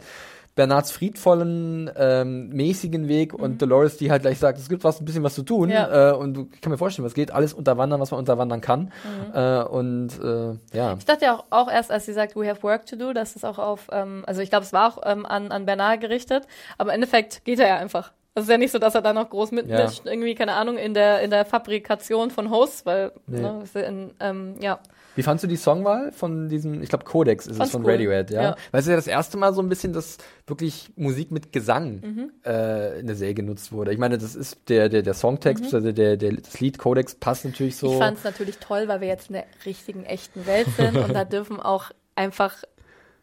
Bernards 0.54 0.90
friedvollen, 0.90 1.90
ähm, 1.96 2.48
mäßigen 2.50 3.08
Weg 3.08 3.32
und 3.32 3.62
Dolores, 3.62 3.96
die 3.96 4.10
halt 4.10 4.22
gleich 4.22 4.38
sagt, 4.38 4.58
es 4.58 4.68
gibt 4.68 4.84
was, 4.84 5.00
ein 5.00 5.04
bisschen 5.04 5.22
was 5.22 5.34
zu 5.34 5.42
tun. 5.42 5.68
Mhm. 5.68 5.74
Ja. 5.74 6.10
Äh, 6.10 6.14
und 6.14 6.54
ich 6.54 6.60
kann 6.60 6.70
mir 6.70 6.78
vorstellen, 6.78 7.06
was 7.06 7.14
geht, 7.14 7.30
alles 7.32 7.54
unterwandern, 7.54 8.00
was 8.00 8.10
man 8.10 8.18
unterwandern 8.20 8.60
kann. 8.60 8.92
Mhm. 9.04 9.34
Äh, 9.34 9.62
und 9.62 10.08
äh, 10.22 10.76
ja. 10.76 10.94
Ich 10.98 11.06
dachte 11.06 11.24
ja 11.24 11.36
auch, 11.36 11.44
auch 11.50 11.70
erst, 11.70 11.90
als 11.90 12.04
sie 12.06 12.12
sagt, 12.12 12.36
we 12.36 12.46
have 12.48 12.62
work 12.62 12.84
to 12.86 12.96
do, 12.96 13.12
dass 13.12 13.34
es 13.34 13.44
auch 13.44 13.58
auf, 13.58 13.88
ähm, 13.92 14.24
also 14.26 14.42
ich 14.42 14.50
glaube, 14.50 14.64
es 14.64 14.72
war 14.72 14.88
auch 14.92 15.02
ähm, 15.04 15.24
an, 15.24 15.52
an 15.52 15.64
Bernard 15.64 16.00
gerichtet, 16.00 16.46
aber 16.76 16.90
im 16.90 16.96
Endeffekt 16.96 17.44
geht 17.44 17.58
er 17.58 17.68
ja 17.68 17.76
einfach. 17.76 18.12
Es 18.34 18.44
ist 18.44 18.50
ja 18.50 18.56
nicht 18.56 18.72
so, 18.72 18.78
dass 18.78 18.94
er 18.94 19.02
da 19.02 19.12
noch 19.12 19.28
groß 19.28 19.50
mitmischt, 19.52 20.02
irgendwie, 20.06 20.34
keine 20.34 20.54
Ahnung, 20.54 20.78
in 20.78 20.94
der, 20.94 21.20
in 21.20 21.30
der 21.30 21.44
Fabrikation 21.44 22.30
von 22.30 22.50
Hosts, 22.50 22.86
weil, 22.86 23.12
Nee. 23.26 23.40
ne, 23.40 23.62
ja 23.74 23.80
in, 23.82 24.10
ähm, 24.20 24.54
ja. 24.60 24.78
Wie 25.14 25.22
fandst 25.22 25.44
du 25.44 25.48
die 25.48 25.56
Songwahl 25.56 26.10
von 26.12 26.48
diesem, 26.48 26.82
ich 26.82 26.88
glaube 26.88 27.04
Codex 27.04 27.46
ist 27.46 27.52
es 27.52 27.56
Fand's 27.58 27.72
von 27.72 27.84
cool. 27.84 27.90
Radiohead, 27.90 28.30
ja? 28.30 28.42
Ja. 28.42 28.56
Weil 28.70 28.80
es 28.80 28.86
ja 28.86 28.96
das 28.96 29.06
erste 29.06 29.36
Mal 29.36 29.52
so 29.52 29.60
ein 29.60 29.68
bisschen, 29.68 29.92
dass 29.92 30.16
wirklich 30.46 30.90
Musik 30.96 31.30
mit 31.30 31.52
Gesang 31.52 32.00
Mhm. 32.00 32.30
äh, 32.46 33.00
in 33.00 33.06
der 33.06 33.16
Serie 33.16 33.34
genutzt 33.34 33.72
wurde. 33.72 33.92
Ich 33.92 33.98
meine, 33.98 34.16
das 34.18 34.34
ist 34.34 34.56
der, 34.68 34.88
der, 34.88 35.02
der 35.02 35.14
Songtext, 35.14 35.74
also 35.74 35.92
der, 35.92 36.16
der, 36.16 36.32
das 36.32 36.58
Lied 36.60 36.78
Codex 36.78 37.14
passt 37.14 37.44
natürlich 37.44 37.76
so. 37.76 37.88
Mhm. 37.88 37.92
Ich 37.92 37.98
fand 37.98 38.18
es 38.18 38.24
natürlich 38.24 38.58
toll, 38.58 38.88
weil 38.88 39.00
wir 39.00 39.08
jetzt 39.08 39.28
in 39.28 39.34
der 39.34 39.44
richtigen, 39.66 40.04
echten 40.04 40.46
Welt 40.46 40.68
sind 40.76 40.96
und 40.96 41.12
da 41.12 41.24
dürfen 41.26 41.60
auch 41.60 41.90
einfach 42.14 42.54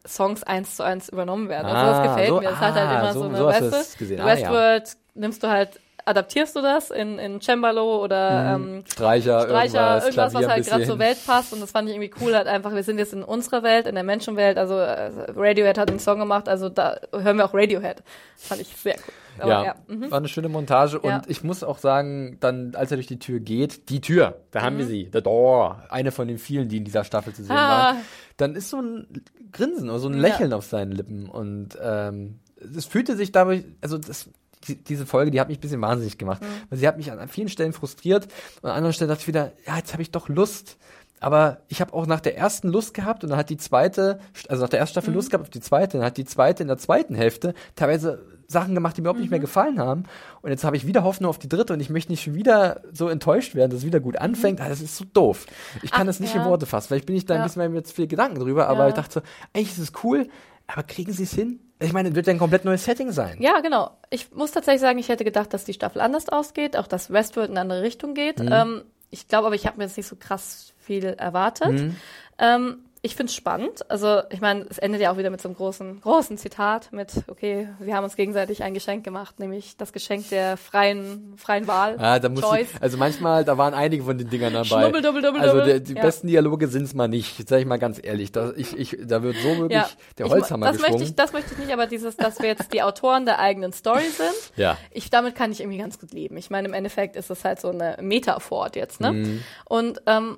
Songs 0.08 0.44
eins 0.44 0.76
zu 0.78 0.84
eins 0.84 1.10
übernommen 1.10 1.50
werden. 1.50 1.66
Also 1.68 1.78
Ah, 1.92 2.04
das 2.04 2.12
gefällt 2.12 2.30
so- 2.30 2.40
mir. 2.40 2.50
Das 2.50 2.60
hat 2.60 2.74
halt 2.76 2.88
ah, 2.88 3.00
immer 3.02 3.14
so- 3.14 3.20
so, 3.22 3.26
eine, 3.28 3.46
weißt 3.46 3.62
es 3.74 3.92
du, 3.94 3.98
gesehen. 4.00 4.22
Ah, 4.22 4.28
ja. 4.28 4.34
Westworld 4.36 4.98
nimmst 5.16 5.44
du 5.44 5.48
halt, 5.50 5.80
adaptierst 6.10 6.56
du 6.56 6.62
das 6.62 6.90
in, 6.92 7.20
in 7.20 7.40
Cembalo 7.42 8.04
oder 8.04 8.56
ähm, 8.56 8.84
Streicher, 8.92 9.42
Streicher, 9.42 9.80
irgendwas, 10.04 10.04
irgendwas, 10.06 10.34
was 10.34 10.48
halt 10.48 10.66
gerade 10.68 10.86
zur 10.86 11.00
Welt 11.00 11.18
passt. 11.26 11.54
Und 11.54 11.62
das 11.62 11.72
fand 11.72 11.88
ich 11.90 11.96
irgendwie 11.96 12.12
cool, 12.22 12.36
halt 12.36 12.48
einfach, 12.48 12.74
wir 12.74 12.84
sind 12.84 12.98
jetzt 12.98 13.14
in 13.14 13.24
unserer 13.24 13.64
Welt, 13.64 13.88
in 13.88 13.96
der 13.96 14.04
Menschenwelt. 14.04 14.58
Also 14.58 14.76
äh, 14.76 15.12
Radiohead 15.36 15.78
hat 15.78 15.90
einen 15.90 16.00
Song 16.00 16.20
gemacht, 16.20 16.50
also 16.50 16.70
da 16.70 16.98
hören 17.14 17.38
wir 17.38 17.46
auch 17.46 17.54
Radiohead. 17.54 18.04
Fand 18.38 18.62
ich 18.62 18.68
sehr 18.76 18.96
cool. 18.96 19.14
Aber, 19.42 19.52
ja, 19.52 19.64
ja. 19.64 19.76
Mhm. 19.88 20.12
war 20.12 20.18
eine 20.18 20.28
schöne 20.28 20.50
Montage 20.50 21.00
Ja. 21.02 21.16
und 21.18 21.30
ich 21.30 21.44
muss 21.46 21.64
auch 21.64 21.78
sagen, 21.78 22.38
dann, 22.42 22.74
als 22.76 22.92
er 22.92 22.98
durch 22.98 23.08
die 23.08 23.20
Tür 23.20 23.40
geht, 23.40 23.90
die 23.90 24.02
Tür, 24.02 24.42
da 24.52 24.62
haben 24.64 24.78
wir 24.78 24.84
Mhm. 24.86 24.90
sie, 24.90 25.10
the 25.14 25.22
door, 25.22 25.82
eine 25.90 26.12
von 26.12 26.28
den 26.28 26.38
vielen, 26.38 26.68
die 26.68 26.78
in 26.78 26.84
dieser 26.84 27.06
Staffel 27.06 27.34
zu 27.34 27.44
sehen 27.44 27.56
Ah. 27.56 27.70
waren, 27.94 27.98
dann 28.36 28.56
ist 28.56 28.70
so 28.70 28.82
ein 28.82 29.08
Grinsen 29.54 29.90
oder 29.90 30.00
so 30.00 30.10
ein 30.10 30.16
Ja. 30.16 30.20
Lächeln 30.22 30.52
auf 30.52 30.66
seinen 30.66 30.92
Lippen 30.92 31.30
und 31.30 31.78
ähm, 31.82 32.40
es 32.76 32.86
fühlte 32.86 33.16
sich 33.16 33.32
dadurch, 33.32 33.64
also 33.80 33.98
das, 33.98 34.30
die, 34.68 34.76
diese 34.84 35.06
Folge, 35.06 35.32
die 35.32 35.40
hat 35.40 35.48
mich 35.48 35.58
ein 35.58 35.62
bisschen 35.62 35.82
wahnsinnig 35.82 36.18
gemacht, 36.18 36.42
Mhm. 36.42 36.46
weil 36.70 36.80
sie 36.80 36.88
hat 36.88 36.98
mich 36.98 37.12
an 37.12 37.28
vielen 37.30 37.50
Stellen 37.50 37.74
frustriert 37.74 38.28
und 38.62 38.70
an 38.70 38.76
anderen 38.76 38.94
Stellen 38.94 39.10
dachte 39.10 39.22
ich 39.22 39.28
wieder, 39.28 39.52
ja, 39.66 39.78
jetzt 39.78 39.94
habe 39.94 40.02
ich 40.02 40.12
doch 40.12 40.28
Lust. 40.30 40.78
Aber 41.22 41.58
ich 41.68 41.82
habe 41.82 41.94
auch 41.94 42.06
nach 42.08 42.22
der 42.22 42.38
ersten 42.38 42.70
Lust 42.70 42.94
gehabt 42.94 43.24
und 43.26 43.30
dann 43.30 43.38
hat 43.40 43.50
die 43.50 43.58
zweite, 43.58 44.20
also 44.48 44.62
nach 44.64 44.70
der 44.70 44.80
ersten 44.80 44.92
Mhm. 44.92 45.02
Staffel 45.02 45.14
Lust 45.14 45.30
gehabt 45.32 45.44
auf 45.44 45.50
die 45.50 45.60
zweite, 45.60 45.98
dann 45.98 46.06
hat 46.06 46.16
die 46.18 46.24
zweite 46.26 46.64
in 46.64 46.68
der 46.70 46.78
zweiten 46.78 47.14
Hälfte 47.14 47.54
teilweise 47.76 48.26
Sachen 48.48 48.74
gemacht, 48.74 48.96
die 48.98 49.02
mir 49.02 49.06
überhaupt 49.08 49.20
nicht 49.20 49.28
Mhm. 49.28 49.32
mehr 49.34 49.40
gefallen 49.42 49.80
haben. 49.80 50.04
Und 50.42 50.50
jetzt 50.50 50.64
habe 50.64 50.78
ich 50.78 50.88
wieder 50.88 51.04
Hoffnung 51.04 51.30
auf 51.30 51.38
die 51.38 51.50
dritte 51.50 51.74
und 51.74 51.82
ich 51.82 51.90
möchte 51.90 52.12
nicht 52.12 52.24
schon 52.24 52.36
wieder 52.36 52.82
so 52.94 53.10
enttäuscht 53.10 53.54
werden, 53.54 53.70
dass 53.72 53.80
es 53.82 53.86
wieder 53.86 54.00
gut 54.00 54.18
anfängt. 54.18 54.62
Ah, 54.62 54.70
das 54.70 54.80
ist 54.82 54.96
so 54.96 55.04
doof. 55.14 55.46
Ich 55.84 55.92
kann 55.92 56.02
Mhm. 56.04 56.04
Ach, 56.04 56.06
das 56.08 56.20
nicht 56.22 56.36
ja. 56.36 56.42
in 56.44 56.48
Worte 56.50 56.66
fassen. 56.66 56.88
Vielleicht 56.88 57.06
bin 57.06 57.16
ich 57.18 57.26
da 57.26 57.34
ein 57.36 57.42
Ja. 57.42 57.48
bisschen 57.48 57.76
jetzt 57.76 57.92
viel 57.92 58.08
Gedanken 58.08 58.40
drüber, 58.40 58.68
aber 58.70 58.84
Ja. 58.84 58.88
ich 58.90 58.94
dachte 58.96 59.14
so, 59.16 59.22
eigentlich 59.54 59.72
ist 59.72 59.78
es 59.80 59.92
cool, 60.04 60.28
aber 60.68 60.84
kriegen 60.84 61.12
sie 61.12 61.24
es 61.24 61.34
hin? 61.34 61.60
Ich 61.82 61.94
meine, 61.94 62.10
es 62.10 62.16
wird 62.16 62.28
ja 62.28 62.34
ein 62.34 62.40
komplett 62.40 62.66
neues 62.66 62.84
Setting 62.84 63.12
sein. 63.12 63.38
Ja, 63.40 63.62
genau. 63.62 63.92
Ich 64.10 64.34
muss 64.34 64.52
tatsächlich 64.52 64.82
sagen, 64.82 65.00
ich 65.00 65.08
hätte 65.08 65.24
gedacht, 65.24 65.54
dass 65.54 65.64
die 65.64 65.74
Staffel 65.74 66.02
anders 66.02 66.28
ausgeht, 66.28 66.76
auch 66.76 66.88
dass 66.88 67.12
Westworld 67.12 67.50
in 67.50 67.58
eine 67.58 67.62
andere 67.62 67.82
Richtung 67.84 68.14
geht. 68.14 68.40
Mhm. 68.40 68.50
Ähm, 68.52 68.82
ich 69.12 69.28
glaube 69.28 69.48
aber, 69.48 69.56
ich 69.56 69.66
habe 69.66 69.78
mir 69.78 69.86
jetzt 69.86 69.96
nicht 69.96 70.08
so 70.08 70.18
krass 70.18 70.74
viel 70.78 71.06
erwartet. 71.06 71.72
Mhm. 71.72 71.96
Ähm, 72.38 72.80
ich 73.02 73.16
finde 73.16 73.30
es 73.30 73.36
spannend. 73.36 73.90
Also, 73.90 74.22
ich 74.30 74.42
meine, 74.42 74.66
es 74.70 74.78
endet 74.78 75.00
ja 75.02 75.12
auch 75.12 75.18
wieder 75.18 75.30
mit 75.30 75.42
so 75.42 75.48
einem 75.48 75.56
großen, 75.56 76.02
großen 76.02 76.38
Zitat 76.38 76.92
mit, 76.92 77.12
okay, 77.28 77.70
wir 77.80 77.96
haben 77.96 78.04
uns 78.04 78.16
gegenseitig 78.18 78.62
ein 78.64 78.74
Geschenk 78.74 79.04
gemacht, 79.06 79.40
nämlich 79.40 79.78
das 79.78 79.94
Geschenk 79.94 80.28
der 80.30 80.58
freien, 80.58 81.34
freien 81.38 81.68
Wahl. 81.68 81.96
Ah, 81.98 82.20
da 82.20 82.28
muss 82.28 82.44
ich, 82.60 82.68
also 82.82 82.98
manchmal, 82.98 83.46
da 83.46 83.58
waren 83.58 83.74
einige 83.74 84.04
von 84.04 84.18
den 84.18 84.30
Dingern 84.30 84.52
dabei. 84.54 84.66
Schnubbel, 84.84 85.02
dubbel, 85.02 85.22
dubbel, 85.22 85.42
also 85.42 85.62
der, 85.64 85.80
die 85.80 85.94
Ja. 85.94 86.02
besten 86.02 86.28
Dialoge 86.28 86.68
sind's 86.68 86.94
mal 86.94 87.08
nicht, 87.08 87.48
sag 87.48 87.60
ich 87.62 87.66
mal 87.66 87.80
ganz 87.80 88.00
ehrlich. 88.04 88.32
Da, 88.34 88.52
ich, 88.56 88.78
ich, 88.78 88.98
da 89.02 89.24
wird 89.24 89.38
so 89.38 89.58
wirklich 89.58 89.82
der 90.18 90.26
ich- 90.26 90.32
Holzhammer 90.32 90.66
das 90.68 90.76
geschwungen. 90.78 91.00
möchte 91.00 91.10
ich, 91.10 91.16
das 91.16 91.32
möchte 91.32 91.54
ich 91.54 91.58
nicht, 91.60 91.72
aber 91.72 91.88
dieses, 91.88 92.18
dass 92.18 92.40
wir 92.40 92.48
jetzt 92.48 92.74
die 92.74 92.82
Autoren 92.84 93.26
der 93.26 93.40
eigenen 93.40 93.72
Story 93.72 94.04
sind, 94.10 94.58
Ja. 94.58 94.78
ich, 94.92 95.10
damit 95.10 95.36
kann 95.36 95.52
ich 95.54 95.62
irgendwie 95.62 95.78
ganz 95.78 96.00
gut 96.00 96.12
leben. 96.12 96.36
Ich 96.36 96.50
meine, 96.50 96.68
im 96.68 96.74
Endeffekt 96.74 97.16
ist 97.16 97.30
es 97.30 97.46
halt 97.46 97.62
so 97.62 97.70
eine 97.70 97.98
Metaphor 98.02 98.70
jetzt, 98.76 99.00
ne? 99.00 99.14
Mhm. 99.14 99.42
Und, 99.66 100.02
ähm, 100.06 100.38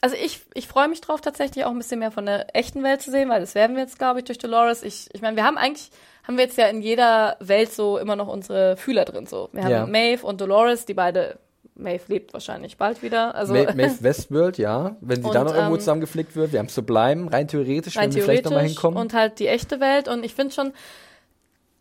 also 0.00 0.16
ich, 0.16 0.40
ich 0.54 0.68
freue 0.68 0.88
mich 0.88 1.00
drauf, 1.00 1.20
tatsächlich 1.20 1.64
auch 1.64 1.70
ein 1.70 1.78
bisschen 1.78 1.98
mehr 1.98 2.10
von 2.10 2.26
der 2.26 2.54
echten 2.54 2.82
Welt 2.82 3.02
zu 3.02 3.10
sehen, 3.10 3.28
weil 3.28 3.40
das 3.40 3.54
werden 3.54 3.76
wir 3.76 3.82
jetzt, 3.82 3.98
glaube 3.98 4.20
ich, 4.20 4.24
durch 4.24 4.38
Dolores. 4.38 4.82
Ich, 4.82 5.08
ich 5.12 5.22
meine, 5.22 5.36
wir 5.36 5.44
haben 5.44 5.58
eigentlich, 5.58 5.90
haben 6.26 6.36
wir 6.36 6.44
jetzt 6.44 6.56
ja 6.58 6.66
in 6.66 6.82
jeder 6.82 7.36
Welt 7.40 7.72
so 7.72 7.98
immer 7.98 8.16
noch 8.16 8.28
unsere 8.28 8.76
Fühler 8.76 9.04
drin, 9.04 9.26
so. 9.26 9.48
Wir 9.52 9.64
haben 9.64 9.70
Ja. 9.70 9.86
Maeve 9.86 10.24
und 10.26 10.40
Dolores, 10.40 10.84
die 10.84 10.94
beide, 10.94 11.38
Maeve 11.74 12.04
lebt 12.08 12.32
wahrscheinlich 12.32 12.76
bald 12.76 13.02
wieder, 13.02 13.34
also. 13.34 13.54
Ma 13.54 13.72
Maeve 13.74 13.96
Westworld, 14.02 14.58
ja. 14.58 14.96
Wenn 15.00 15.22
sie 15.22 15.28
Und, 15.28 15.34
da 15.34 15.44
noch 15.44 15.54
irgendwo 15.54 15.74
ähm, 15.74 15.80
zusammengeflickt 15.80 16.36
wird, 16.36 16.52
wir 16.52 16.60
haben 16.60 16.68
zu 16.68 16.82
bleiben, 16.82 17.28
rein 17.28 17.48
theoretisch, 17.48 17.96
rein 17.96 18.10
wenn 18.10 18.14
wir 18.14 18.22
vielleicht 18.22 18.44
nochmal 18.44 18.60
theoretisch 18.60 18.76
hinkommen. 18.80 18.98
und 19.00 19.14
halt 19.14 19.38
die 19.38 19.48
echte 19.48 19.80
Welt 19.80 20.06
und 20.08 20.24
ich 20.24 20.34
finde 20.34 20.54
schon 20.54 20.72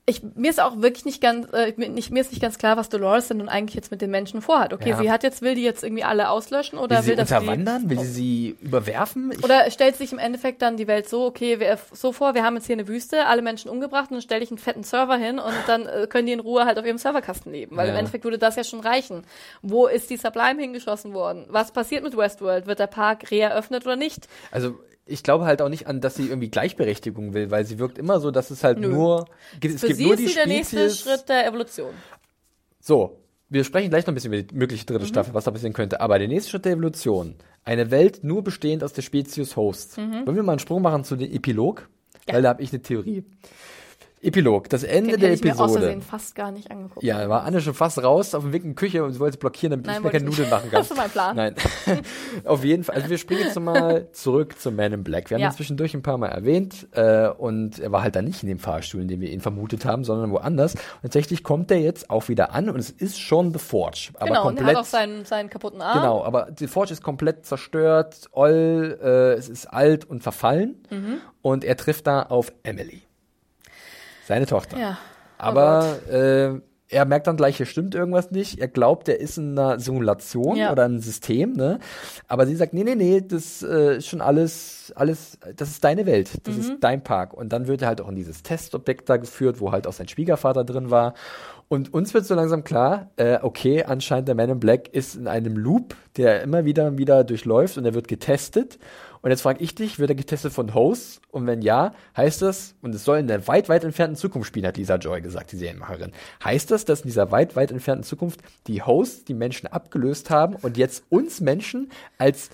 ich, 0.10 0.22
mir 0.36 0.50
ist 0.50 0.62
auch 0.62 0.82
wirklich 0.82 1.04
nicht 1.04 1.20
ganz, 1.22 1.52
äh, 1.52 1.74
mir, 1.76 1.90
nicht, 1.90 2.12
mir 2.12 2.22
ist 2.22 2.32
nicht 2.32 2.42
ganz 2.42 2.58
klar, 2.58 2.78
was 2.78 2.88
Dolores 2.88 3.28
denn 3.28 3.38
nun 3.38 3.50
eigentlich 3.50 3.76
jetzt 3.76 3.92
mit 3.92 4.02
den 4.02 4.10
Menschen 4.10 4.42
vorhat. 4.42 4.72
Okay, 4.74 4.92
Ja. 4.92 4.98
sie 4.98 5.12
hat 5.12 5.22
jetzt, 5.22 5.42
will 5.42 5.54
die 5.56 5.64
jetzt 5.64 5.84
irgendwie 5.84 6.06
alle 6.06 6.30
auslöschen 6.30 6.80
oder 6.80 6.96
will 6.96 7.04
sie 7.04 7.10
will 7.10 7.16
das 7.18 7.30
unterwandern? 7.30 7.90
Will 7.90 8.00
sie 8.00 8.12
sie 8.14 8.58
überwerfen? 8.62 9.34
Ich, 9.34 9.44
oder 9.44 9.70
stellt 9.70 9.98
sich 9.98 10.14
im 10.14 10.18
Endeffekt 10.18 10.62
dann 10.62 10.78
die 10.78 10.88
Welt 10.88 11.10
so, 11.10 11.26
okay, 11.26 11.60
wir, 11.60 11.78
so 11.92 12.14
vor, 12.14 12.36
wir 12.36 12.44
haben 12.46 12.56
jetzt 12.56 12.68
hier 12.68 12.76
eine 12.78 12.88
Wüste, 12.88 13.26
alle 13.26 13.42
Menschen 13.42 13.70
umgebracht 13.70 14.10
und 14.10 14.16
dann 14.16 14.22
stelle 14.22 14.44
ich 14.46 14.50
einen 14.50 14.60
fetten 14.60 14.84
Server 14.84 15.18
hin 15.18 15.40
und 15.40 15.54
dann 15.68 15.86
äh, 15.88 16.08
können 16.10 16.26
die 16.26 16.32
in 16.34 16.40
Ruhe 16.40 16.64
halt 16.64 16.80
auf 16.80 16.86
ihrem 16.86 16.98
Serverkasten 16.98 17.52
leben, 17.52 17.76
weil 17.76 17.88
Ja. 17.88 17.92
im 17.94 18.00
Endeffekt 18.00 18.24
würde 18.24 18.38
das 18.38 18.56
ja 18.56 18.64
schon 18.64 18.80
reichen. 18.80 19.26
Wo 19.62 19.88
ist 19.88 20.10
die 20.10 20.16
Sublime 20.16 20.62
hingeschossen 20.62 21.14
worden? 21.14 21.48
Was 21.50 21.72
passiert 21.74 22.04
mit 22.06 22.16
Westworld? 22.16 22.66
Wird 22.66 22.80
der 22.80 22.88
Park 22.88 23.30
reeröffnet 23.30 23.86
oder 23.86 23.98
nicht? 23.98 24.30
also 24.52 24.80
ich 25.08 25.24
glaube 25.24 25.46
halt 25.46 25.62
auch 25.62 25.70
nicht 25.70 25.88
an, 25.88 26.02
dass 26.02 26.16
sie 26.16 26.28
irgendwie 26.28 26.50
Gleichberechtigung 26.50 27.34
will, 27.34 27.52
weil 27.52 27.66
sie 27.66 27.80
wirkt 27.80 27.98
immer 27.98 28.20
so, 28.20 28.32
dass 28.32 28.52
es 28.52 28.64
halt 28.64 28.80
Nö. 28.80 28.90
nur 28.90 29.26
es 29.62 29.80
Für 29.82 29.88
gibt 29.88 29.98
sie 29.98 30.04
nur 30.06 30.14
ist 30.14 30.20
die 30.20 30.28
sie 30.28 30.34
der 30.36 30.48
nächste 30.48 30.78
Spezies. 30.90 31.00
Schritt 31.02 31.30
der 31.30 31.48
Evolution. 31.48 31.94
So, 32.80 33.18
wir 33.50 33.64
sprechen 33.64 33.90
gleich 33.90 34.06
noch 34.06 34.12
ein 34.12 34.16
bisschen 34.16 34.34
über 34.34 34.44
die 34.44 34.56
mögliche 34.56 34.86
dritte 34.86 35.04
Mhm. 35.06 35.08
Staffel, 35.10 35.34
was 35.34 35.46
da 35.46 35.52
passieren 35.52 35.74
könnte. 35.74 36.02
Aber 36.02 36.20
der 36.20 36.28
nächste 36.28 36.52
Schritt 36.52 36.66
der 36.66 36.74
Evolution, 36.74 37.36
eine 37.64 37.92
Welt 37.92 38.24
nur 38.24 38.44
bestehend 38.44 38.84
aus 38.84 38.94
der 38.94 39.02
Spezies 39.02 39.56
Host. 39.56 39.98
Mhm. 39.98 40.26
Wollen 40.26 40.36
wir 40.36 40.44
mal 40.44 40.54
einen 40.54 40.60
Sprung 40.60 40.82
machen 40.82 41.04
zu 41.04 41.16
dem 41.16 41.32
Epilog? 41.32 41.90
Weil 42.30 42.42
da 42.42 42.50
habe 42.50 42.62
ich 42.62 42.72
eine 42.74 42.82
Theorie. 42.82 43.24
Epilog, 44.20 44.68
das 44.70 44.82
Ende 44.84 45.12
Den 45.12 45.20
der 45.20 45.30
hätte 45.30 45.36
ich 45.40 45.44
mir 45.44 45.52
aus 45.54 45.72
Episode. 45.72 45.82
Versehen 45.82 46.02
fast 46.02 46.34
gar 46.36 46.52
nicht 46.52 46.72
angeguckt. 46.72 47.04
Ja, 47.04 47.30
war 47.30 47.44
Anne 47.44 47.62
schon 47.62 47.76
fast 47.76 48.02
raus 48.04 48.34
auf 48.34 48.44
dem 48.44 48.52
Weg 48.52 48.64
in 48.64 48.72
die 48.72 48.76
Küche 48.76 49.04
und 49.04 49.14
sie 49.14 49.20
wollte 49.20 49.38
blockieren, 49.38 49.72
damit 49.72 49.86
Nein, 49.86 49.98
ich 49.98 50.04
mir 50.04 50.10
keine 50.10 50.26
Nudeln 50.26 50.50
machen 50.50 50.64
kann. 50.72 50.80
Das 50.82 50.90
ist 50.90 50.98
mein 50.98 51.10
Plan. 51.12 51.36
Nein. 51.36 51.56
auf 52.46 52.64
jeden 52.64 52.84
Fall. 52.84 52.96
Also 52.96 53.10
wir 53.10 53.18
springen 53.20 53.42
jetzt 53.44 53.60
mal 53.60 54.08
zurück 54.14 54.60
zum 54.60 54.76
Man 54.76 54.92
in 54.92 55.04
Black. 55.04 55.30
Wir 55.30 55.36
haben 55.36 55.42
Ja. 55.44 55.50
ihn 55.50 55.54
zwischendurch 55.56 55.94
ein 55.94 56.02
paar 56.02 56.18
Mal 56.18 56.30
erwähnt 56.30 56.88
äh, 56.94 57.28
und 57.28 57.78
er 57.80 57.92
war 57.92 58.02
halt 58.02 58.16
dann 58.16 58.26
nicht 58.26 58.42
in 58.42 58.50
dem 58.50 58.58
Fahrstuhl, 58.60 59.02
in 59.02 59.08
dem 59.08 59.22
wir 59.22 59.30
ihn 59.30 59.40
vermutet 59.42 59.86
haben, 59.86 60.04
sondern 60.04 60.32
woanders. 60.32 60.74
Und 60.74 60.82
tatsächlich 61.04 61.44
kommt 61.44 61.70
er 61.70 61.78
jetzt 61.80 62.10
auch 62.10 62.28
wieder 62.28 62.54
an 62.54 62.70
und 62.72 62.80
es 62.80 62.90
ist 62.90 63.20
schon 63.20 63.54
The 63.54 63.60
Forge. 63.60 64.10
Aber 64.16 64.26
genau, 64.28 64.42
und 64.48 64.56
komplett, 64.56 64.68
er 64.68 64.80
hat 64.80 64.82
auch 64.84 64.90
seinen, 64.90 65.26
seinen 65.26 65.50
kaputten 65.52 65.80
Arm. 65.82 66.00
Genau, 66.02 66.24
aber 66.24 66.50
die 66.52 66.68
Forge 66.68 66.92
ist 66.92 67.04
komplett 67.04 67.46
zerstört, 67.46 68.30
oll, 68.32 68.98
äh, 69.02 69.34
es 69.34 69.48
ist 69.48 69.68
alt 69.68 70.06
und 70.06 70.24
verfallen 70.24 70.76
Mhm. 70.90 71.18
und 71.44 71.64
er 71.64 71.78
trifft 71.78 72.08
da 72.08 72.24
auf 72.24 72.52
Emily. 72.64 73.04
Seine 74.28 74.46
Tochter. 74.46 74.78
Ja. 74.78 74.98
Oh 75.40 75.44
Aber 75.44 76.00
äh, 76.12 76.60
er 76.90 77.06
merkt 77.06 77.28
dann 77.28 77.38
gleich, 77.38 77.58
hier 77.58 77.66
stimmt 77.66 77.96
irgendwas 77.96 78.32
nicht. 78.32 78.60
Er 78.60 78.68
glaubt, 78.68 79.08
er 79.10 79.20
ist 79.20 79.38
in 79.38 79.58
einer 79.58 79.80
Simulation 79.80 80.56
Ja. 80.56 80.72
oder 80.72 80.86
einem 80.86 81.00
System, 81.00 81.54
ne? 81.54 81.80
Aber 82.28 82.46
sie 82.46 82.56
sagt, 82.56 82.74
nee, 82.74 82.84
nee, 82.84 82.96
nee, 82.96 83.22
das 83.26 83.62
äh, 83.62 83.98
ist 83.98 84.08
schon 84.08 84.22
alles, 84.22 84.92
alles, 84.96 85.38
das 85.56 85.70
ist 85.70 85.84
deine 85.84 86.06
Welt, 86.06 86.30
das 86.48 86.56
Mhm. 86.56 86.62
ist 86.62 86.74
dein 86.82 87.04
Park. 87.04 87.34
Und 87.34 87.52
dann 87.54 87.68
wird 87.68 87.82
er 87.82 87.90
halt 87.90 88.02
auch 88.02 88.10
in 88.10 88.16
dieses 88.16 88.42
Testobjekt 88.44 89.10
da 89.10 89.18
geführt, 89.18 89.60
wo 89.60 89.72
halt 89.72 89.86
auch 89.86 89.94
sein 89.94 90.08
Schwiegervater 90.08 90.64
drin 90.64 90.90
war. 90.90 91.14
Und 91.70 91.94
uns 91.94 92.14
wird 92.14 92.26
so 92.26 92.34
langsam 92.36 92.64
klar, 92.64 93.12
äh, 93.18 93.40
okay, 93.42 93.84
anscheinend 93.84 94.30
der 94.30 94.36
Man 94.36 94.50
in 94.50 94.60
Black 94.60 94.88
ist 94.94 95.16
in 95.16 95.28
einem 95.28 95.58
Loop, 95.58 95.96
der 96.16 96.42
immer 96.42 96.64
wieder 96.64 96.88
und 96.88 96.98
wieder 96.98 97.26
durchläuft 97.26 97.78
und 97.78 97.84
er 97.86 97.94
wird 97.94 98.08
getestet. 98.08 98.80
Und 99.28 99.32
jetzt 99.32 99.42
frage 99.42 99.62
ich 99.62 99.76
dich, 99.76 100.00
wird 100.00 100.10
er 100.10 100.16
getestet 100.16 100.54
von 100.54 100.74
Hosts? 100.74 101.20
Und 101.32 101.48
wenn 101.48 101.62
ja, 101.62 101.94
heißt 102.16 102.42
das, 102.42 102.76
und 102.82 102.96
es 102.96 103.04
soll 103.04 103.18
in 103.18 103.28
der 103.28 103.46
weit, 103.50 103.68
weit 103.68 103.84
entfernten 103.84 104.16
Zukunft 104.16 104.48
spielen, 104.48 104.66
hat 104.66 104.78
Lisa 104.78 104.96
Joy 104.96 105.20
gesagt, 105.20 105.52
die 105.52 105.58
Serienmacherin. 105.58 106.14
Heißt 106.42 106.72
das, 106.72 106.86
dass 106.86 107.02
in 107.02 107.08
dieser 107.08 107.30
weit, 107.30 107.58
weit 107.58 107.72
entfernten 107.72 108.06
Zukunft 108.06 108.40
die 108.68 108.82
Hosts 108.82 109.26
die 109.26 109.34
Menschen 109.34 109.68
abgelöst 109.68 110.30
haben 110.30 110.56
und 110.56 110.78
jetzt 110.78 111.04
uns 111.10 111.42
Menschen 111.42 111.92
als 112.18 112.52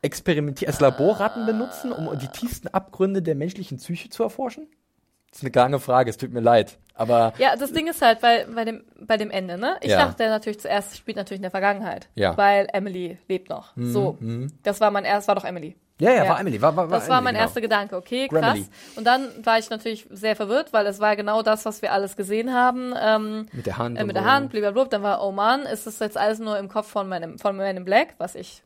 Experimentier, 0.00 0.68
als 0.68 0.80
Laborratten 0.80 1.44
benutzen, 1.44 1.92
um 1.92 2.18
die 2.18 2.28
tiefsten 2.28 2.68
Abgründe 2.68 3.20
der 3.20 3.34
menschlichen 3.34 3.76
Psyche 3.76 4.08
zu 4.08 4.22
erforschen? 4.22 4.66
Das 5.34 5.42
ist 5.42 5.46
eine 5.56 5.62
lange 5.64 5.80
Frage, 5.80 6.10
es 6.10 6.16
tut 6.16 6.32
mir 6.32 6.38
leid. 6.40 6.78
Aber 6.94 7.32
Ja, 7.38 7.56
das 7.56 7.72
Ding 7.72 7.88
ist 7.88 8.00
halt 8.02 8.20
bei, 8.20 8.46
bei, 8.54 8.64
dem, 8.64 8.84
bei 9.00 9.16
dem 9.16 9.32
Ende, 9.32 9.58
ne? 9.58 9.76
Ich 9.80 9.90
Ja. 9.90 10.06
dachte 10.06 10.28
natürlich 10.28 10.60
zuerst, 10.60 10.96
spielt 10.96 11.16
natürlich 11.16 11.38
in 11.38 11.42
der 11.42 11.50
Vergangenheit. 11.50 12.08
Ja. 12.14 12.32
Mhm, 12.32 12.36
Weil 12.36 12.68
Emily 12.72 13.18
lebt 13.26 13.50
noch. 13.50 13.72
so. 13.76 14.16
Das 14.62 14.80
war 14.80 14.92
mein 14.92 15.04
erst, 15.04 15.26
war 15.26 15.34
doch 15.34 15.42
Emily. 15.44 15.74
ja, 15.98 16.12
ja, 16.12 16.28
war 16.28 16.38
Emily. 16.38 16.62
War, 16.62 16.76
war, 16.76 16.88
war 16.88 16.98
Das 17.00 17.08
war 17.08 17.16
Emily, 17.18 17.24
mein 17.24 17.34
genau. 17.34 17.44
erster 17.46 17.60
Gedanke. 17.60 17.96
Okay, 17.96 18.28
krass. 18.28 18.40
Grammarly. 18.40 18.66
Und 18.94 19.04
dann 19.08 19.28
war 19.44 19.58
ich 19.58 19.68
natürlich 19.70 20.06
sehr 20.12 20.36
verwirrt, 20.36 20.72
weil 20.72 20.86
es 20.86 21.00
war 21.00 21.16
genau 21.16 21.42
das, 21.42 21.64
was 21.64 21.82
wir 21.82 21.90
alles 21.92 22.14
gesehen 22.16 22.54
haben. 22.54 22.94
Ähm, 22.96 23.46
Mit 23.50 23.66
der 23.66 23.76
Hand. 23.76 23.98
äh, 23.98 24.04
mit 24.04 24.14
der. 24.14 24.24
Hand, 24.24 24.52
blablabla. 24.52 24.84
Dann 24.84 25.02
war, 25.02 25.24
oh 25.26 25.32
Mann, 25.32 25.62
ist 25.62 25.88
das 25.88 25.98
jetzt 25.98 26.16
alles 26.16 26.38
nur 26.38 26.56
im 26.58 26.68
Kopf 26.68 26.86
von 26.86 27.08
meinem, 27.08 27.40
von 27.40 27.56
Man 27.56 27.76
in 27.76 27.84
Black, 27.84 28.14
was 28.18 28.36
ich 28.36 28.62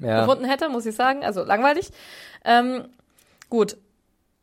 Ja. 0.00 0.20
gefunden 0.20 0.44
hätte, 0.44 0.68
muss 0.68 0.84
ich 0.84 0.94
sagen. 0.94 1.24
Also 1.24 1.44
langweilig. 1.44 1.90
Ähm, 2.44 2.88
gut. 3.48 3.78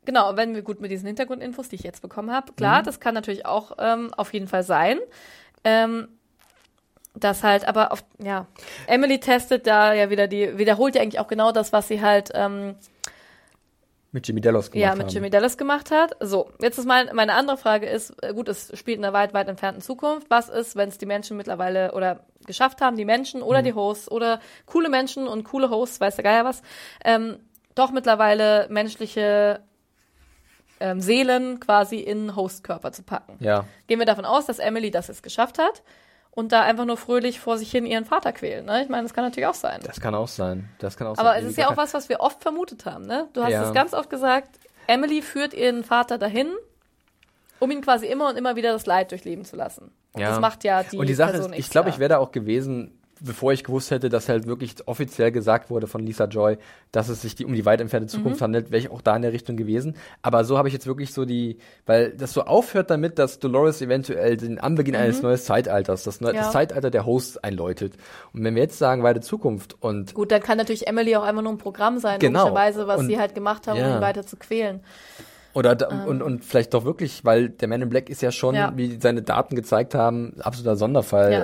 Genau, 0.06 0.36
wenn 0.36 0.54
wir 0.56 0.62
gut 0.62 0.82
mit 0.82 0.92
diesen 0.92 1.08
Hintergrundinfos, 1.08 1.70
die 1.70 1.76
ich 1.76 1.84
jetzt 1.84 2.02
bekommen 2.02 2.32
habe, 2.32 2.52
klar, 2.54 2.82
Mhm. 2.82 2.86
das 2.86 3.00
kann 3.00 3.14
natürlich 3.14 3.46
auch 3.46 3.74
ähm, 3.80 4.14
auf 4.16 4.34
jeden 4.34 4.48
Fall 4.48 4.64
sein. 4.64 5.00
Ähm, 5.64 6.08
das 7.16 7.44
halt, 7.44 7.68
aber 7.68 7.92
auf, 7.92 8.04
ja, 8.22 8.48
Emily 8.88 9.20
testet 9.20 9.68
da 9.68 9.94
ja 9.94 10.10
wieder 10.10 10.28
die, 10.28 10.58
wiederholt 10.58 10.96
ja 10.96 11.02
eigentlich 11.02 11.20
auch 11.20 11.28
genau 11.28 11.52
das, 11.52 11.72
was 11.72 11.88
sie 11.88 12.02
halt 12.02 12.32
ähm, 12.34 12.76
Mit 14.12 14.28
Jimmy 14.28 14.42
Delos 14.42 14.72
gemacht 14.72 14.82
ja, 14.84 14.96
mit 14.96 15.06
haben. 15.08 15.14
Jimmy 15.14 15.30
Dallas 15.30 15.58
gemacht 15.58 15.92
hat. 15.92 16.16
So, 16.20 16.50
jetzt 16.60 16.78
ist 16.80 16.86
mein, 16.88 17.10
meine 17.16 17.34
andere 17.36 17.58
Frage 17.58 17.86
ist, 17.88 18.14
äh, 18.24 18.34
gut, 18.34 18.50
es 18.50 18.72
spielt 18.78 18.98
in 18.98 19.06
einer 19.06 19.14
weit, 19.14 19.34
weit 19.36 19.48
entfernten 19.48 19.82
Zukunft. 19.82 20.30
Was 20.30 20.50
ist, 20.50 20.76
wenn 20.76 20.90
es 20.90 20.98
die 20.98 21.06
Menschen 21.06 21.38
mittlerweile 21.38 21.94
oder 21.94 22.22
geschafft 22.48 22.82
haben, 22.82 22.98
die 22.98 23.06
Menschen 23.06 23.42
oder 23.44 23.60
Mhm. 23.62 23.66
die 23.66 23.74
Hosts 23.74 24.10
oder 24.12 24.40
coole 24.66 24.90
Menschen 24.90 25.28
und 25.28 25.44
coole 25.44 25.70
Hosts, 25.70 26.02
weiß 26.02 26.16
der 26.16 26.24
Geier 26.24 26.46
was, 26.46 26.62
ähm, 27.06 27.38
doch 27.76 27.92
mittlerweile 27.92 28.68
menschliche 28.70 29.62
ähm, 30.84 31.00
Seelen 31.00 31.62
quasi 31.62 31.98
in 32.00 32.36
Hostkörper 32.36 32.92
zu 32.92 33.04
packen. 33.04 33.38
Ja. 33.40 33.64
Gehen 33.88 34.00
wir 34.00 34.06
davon 34.06 34.26
aus, 34.26 34.46
dass 34.48 34.60
Emily 34.60 34.92
das 34.92 35.08
jetzt 35.08 35.24
geschafft 35.24 35.58
hat 35.58 35.82
und 36.32 36.52
da 36.52 36.62
einfach 36.64 36.84
nur 36.84 36.98
fröhlich 36.98 37.40
vor 37.40 37.58
sich 37.58 37.72
hin 37.72 37.86
ihren 37.86 38.04
Vater 38.04 38.34
quälen. 38.34 38.66
Ne? 38.66 38.84
Ich 38.84 38.90
meine, 38.90 39.04
das 39.04 39.14
kann 39.14 39.24
natürlich 39.24 39.48
auch 39.48 39.54
sein. 39.54 39.80
Das 39.86 40.02
kann 40.02 40.14
auch 40.14 40.28
sein. 40.28 40.68
Das 40.80 40.98
kann 40.98 41.08
auch 41.08 41.18
Aber 41.18 41.30
sein. 41.34 41.44
es 41.46 41.52
ist 41.52 41.58
ja 41.58 41.70
auch 41.70 41.78
was, 41.78 41.94
was 41.94 42.10
wir 42.10 42.20
oft 42.20 42.42
vermutet 42.42 42.86
haben, 42.86 43.06
ne? 43.06 43.30
Du 43.32 43.42
hast 43.42 43.52
Ja. 43.52 43.64
es 43.66 43.74
ganz 43.74 43.94
oft 43.94 44.10
gesagt, 44.10 44.60
Emily 44.88 45.22
führt 45.22 45.54
ihren 45.54 45.86
Vater 45.86 46.18
dahin, 46.18 46.52
um 47.60 47.72
ihn 47.72 47.82
quasi 47.82 48.08
immer 48.08 48.28
und 48.30 48.38
immer 48.38 48.58
wieder 48.58 48.74
das 48.74 48.86
Leid 48.86 49.12
durchleben 49.12 49.46
zu 49.46 49.56
lassen. 49.56 49.92
Und 50.12 50.22
Ja. 50.22 50.30
das 50.32 50.42
macht 50.42 50.66
ja 50.66 50.84
die 50.84 50.98
Und 50.98 51.08
die 51.08 51.14
Sache 51.14 51.32
Person 51.34 51.54
ist, 51.54 51.60
ich 51.60 51.70
glaube, 51.70 51.90
ich 51.90 51.98
wäre 52.00 52.10
da 52.10 52.18
auch 52.18 52.32
gewesen, 52.34 53.00
bevor 53.22 53.54
ich 53.54 53.64
gewusst 53.64 53.92
hätte, 53.92 54.10
dass 54.10 54.28
halt 54.30 54.48
wirklich 54.48 54.76
offiziell 54.88 55.32
gesagt 55.32 55.70
wurde 55.70 55.88
von 55.88 56.06
Lisa 56.06 56.26
Joy, 56.26 56.58
dass 56.92 57.10
es 57.10 57.22
sich 57.22 57.36
die, 57.36 57.46
um 57.46 57.54
die 57.54 57.66
weit 57.66 57.80
entfernte 57.82 58.08
Zukunft 58.08 58.40
Mhm. 58.40 58.44
handelt, 58.44 58.72
wäre 58.72 58.80
ich 58.80 58.92
auch 58.92 59.02
da 59.02 59.16
in 59.16 59.22
der 59.22 59.32
Richtung 59.34 59.56
gewesen. 59.56 59.96
Aber 60.22 60.44
so 60.44 60.58
habe 60.58 60.68
ich 60.68 60.74
jetzt 60.74 60.88
wirklich 60.88 61.14
so 61.14 61.26
die, 61.26 61.58
weil 61.86 62.12
das 62.12 62.34
so 62.34 62.44
aufhört 62.44 62.90
damit, 62.90 63.20
dass 63.20 63.40
Dolores 63.40 63.82
eventuell 63.82 64.38
den 64.38 64.60
Anbeginn 64.60 64.96
eines 64.96 65.22
neuen 65.22 65.38
Zeitalters, 65.38 66.04
das, 66.04 66.20
Mhm. 66.22 66.28
Ja. 66.28 66.34
das 66.34 66.52
Zeitalter 66.52 66.90
der 66.92 67.06
Hosts 67.06 67.38
einläutet. 67.38 67.94
Und 68.34 68.44
wenn 68.44 68.56
wir 68.56 68.64
jetzt 68.64 68.78
sagen, 68.78 69.04
weite 69.04 69.22
Zukunft 69.22 69.76
und 69.82 70.14
Gut, 70.14 70.32
dann 70.32 70.42
kann 70.42 70.58
natürlich 70.58 70.88
Emily 70.88 71.16
auch 71.16 71.24
einfach 71.24 71.42
nur 71.44 71.52
ein 71.54 71.58
Programm 71.58 72.00
sein, 72.00 72.20
Genau. 72.20 72.40
logischerweise, 72.42 72.88
was 72.88 73.00
Und- 73.02 73.08
sie 73.08 73.20
halt 73.20 73.36
gemacht 73.36 73.68
haben, 73.68 73.78
um 73.80 73.84
ja. 73.86 73.96
ihn 73.98 74.02
weiter 74.02 74.26
zu 74.26 74.38
quälen. 74.38 74.82
Oder 75.54 75.76
da, 75.76 76.06
und, 76.06 76.22
und 76.24 76.44
vielleicht 76.44 76.74
doch 76.74 76.84
wirklich, 76.84 77.24
weil 77.24 77.50
der 77.50 77.68
Man 77.68 77.82
in 77.82 77.90
Black 77.90 78.10
ist 78.10 78.22
ja 78.24 78.32
schon, 78.32 78.56
Ähm. 78.56 78.62
Ja. 78.62 78.74
wie 78.76 79.00
seine 79.00 79.22
Daten 79.22 79.56
gezeigt 79.56 79.94
haben, 79.94 80.34
absoluter 80.40 80.76
Sonderfall 80.76 81.32
Ja. 81.32 81.44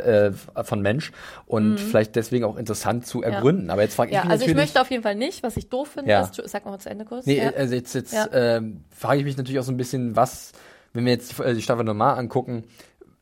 äh, 0.60 0.64
von 0.64 0.82
Mensch 0.82 1.12
und 1.46 1.80
vielleicht 1.80 2.16
deswegen 2.16 2.44
auch 2.46 2.58
interessant 2.58 3.06
zu 3.06 3.22
ergründen. 3.22 3.70
Aber 3.70 3.84
jetzt 3.84 3.96
frage 3.96 4.10
ich 4.10 4.16
Ja, 4.16 4.24
mich 4.24 4.32
also 4.32 4.42
ich 4.44 4.48
natürlich. 4.50 4.66
möchte 4.68 4.82
auf 4.82 4.90
jeden 4.92 5.04
Fall 5.04 5.16
nicht, 5.16 5.44
was 5.44 5.58
ich 5.58 5.70
doof 5.70 5.90
finde, 5.90 6.10
Ja. 6.12 6.22
ist, 6.22 6.42
sag 6.46 6.66
mal 6.66 6.80
zu 6.80 6.90
Ende 6.90 7.06
kurz. 7.06 7.26
nee, 7.28 7.38
ja. 7.38 7.52
also 7.52 7.76
jetzt, 7.76 7.94
jetzt 7.94 8.14
Ja. 8.14 8.28
ähm, 8.32 8.84
frage 8.90 9.20
ich 9.20 9.26
mich 9.26 9.38
natürlich 9.38 9.60
auch 9.60 9.64
so 9.64 9.72
ein 9.72 9.78
bisschen, 9.78 10.16
was, 10.16 10.54
wenn 10.94 11.06
wir 11.06 11.12
jetzt 11.14 11.38
die, 11.38 11.44
äh, 11.44 11.62
Staffel 11.62 11.84
normal 11.86 12.18
angucken, 12.18 12.64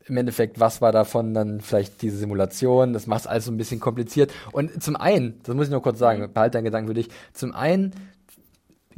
im 0.06 0.16
Endeffekt, 0.16 0.58
was 0.58 0.80
war 0.80 0.90
davon 0.90 1.34
dann 1.34 1.60
vielleicht 1.60 2.00
diese 2.00 2.16
Simulation? 2.16 2.94
Das 2.94 3.06
macht 3.06 3.26
alles 3.26 3.44
so 3.44 3.52
ein 3.52 3.58
bisschen 3.58 3.78
kompliziert. 3.78 4.32
Und 4.52 4.82
zum 4.82 4.96
einen, 4.96 5.38
das 5.42 5.54
muss 5.54 5.66
ich 5.66 5.70
noch 5.70 5.82
kurz 5.82 5.98
sagen, 5.98 6.22
Mhm. 6.22 6.32
behalte 6.32 6.52
deinen 6.56 6.64
Gedanken 6.64 6.88
für 6.88 6.94
dich, 6.94 7.10
zum 7.34 7.54
einen 7.54 7.92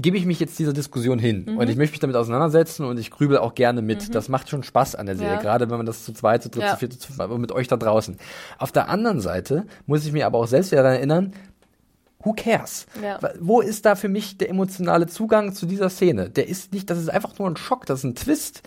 gebe 0.00 0.16
ich 0.16 0.26
mich 0.26 0.40
jetzt 0.40 0.58
dieser 0.58 0.72
Diskussion 0.72 1.18
hin 1.18 1.44
Mhm. 1.48 1.58
und 1.58 1.68
ich 1.68 1.76
möchte 1.76 1.92
mich 1.94 2.00
damit 2.00 2.16
auseinandersetzen 2.16 2.84
und 2.84 2.98
ich 2.98 3.10
grübel 3.10 3.38
auch 3.38 3.54
gerne 3.54 3.82
mit. 3.82 4.14
Das 4.14 4.28
macht 4.28 4.48
schon 4.48 4.62
Spaß 4.62 4.94
an 4.94 5.06
der 5.06 5.16
Serie, 5.16 5.34
Ja. 5.34 5.40
gerade 5.40 5.68
wenn 5.70 5.76
man 5.76 5.86
das 5.86 6.04
zu 6.04 6.12
zweit, 6.12 6.42
zu 6.42 6.50
dritt, 6.50 6.62
Ja. 6.62 6.70
zu 6.72 6.76
viert, 6.78 6.92
zu 6.94 7.12
fünft, 7.12 7.38
mit 7.38 7.52
euch 7.52 7.68
da 7.68 7.76
draußen. 7.76 8.16
Auf 8.58 8.72
der 8.72 8.88
anderen 8.88 9.20
Seite 9.20 9.66
muss 9.86 10.06
ich 10.06 10.12
mir 10.12 10.26
aber 10.26 10.38
auch 10.38 10.46
selbst 10.46 10.72
wieder 10.72 10.82
daran 10.82 10.96
erinnern, 10.98 11.32
who 12.22 12.34
cares? 12.36 12.86
Ja. 13.02 13.18
Wo 13.40 13.60
ist 13.60 13.86
da 13.86 13.94
für 13.94 14.08
mich 14.08 14.36
der 14.38 14.50
emotionale 14.50 15.06
Zugang 15.06 15.54
zu 15.54 15.66
dieser 15.66 15.88
Szene? 15.88 16.28
Der 16.30 16.48
ist 16.48 16.72
nicht, 16.72 16.90
das 16.90 16.98
ist 16.98 17.08
einfach 17.08 17.38
nur 17.38 17.48
ein 17.48 17.56
Schock, 17.56 17.86
das 17.86 18.00
ist 18.00 18.04
ein 18.04 18.14
Twist, 18.14 18.62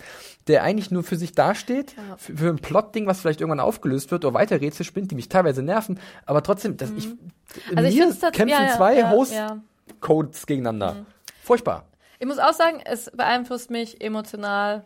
der 0.47 0.63
eigentlich 0.63 0.91
nur 0.91 1.03
für 1.03 1.15
sich 1.15 1.33
dasteht, 1.33 1.95
Ja. 1.95 2.17
für, 2.17 2.35
für 2.35 2.49
ein 2.49 2.57
Plotding, 2.57 3.05
was 3.07 3.21
vielleicht 3.21 3.39
irgendwann 3.41 3.59
aufgelöst 3.59 4.11
wird 4.11 4.25
oder 4.25 4.33
weiter 4.33 4.59
Rätsel 4.59 4.85
spinnt, 4.85 5.11
die 5.11 5.15
mich 5.15 5.29
teilweise 5.29 5.61
nerven, 5.63 5.99
aber 6.25 6.41
trotzdem, 6.43 6.75
dass 6.77 6.89
ich, 6.97 7.05
in 7.05 7.11
Mhm. 7.11 7.77
Also 7.77 7.89
ich 7.89 7.95
mir 7.95 8.01
find's 8.07 8.19
tats- 8.19 8.31
kämpfen 8.35 8.49
ja, 8.65 8.75
zwei 8.75 9.09
Host-Codes 9.11 10.45
gegeneinander. 10.47 11.05
Furchtbar. 11.43 11.85
Ich 12.19 12.27
muss 12.27 12.39
auch 12.39 12.53
sagen, 12.53 12.81
es 12.85 13.11
beeinflusst 13.11 13.69
mich 13.69 14.01
emotional 14.01 14.83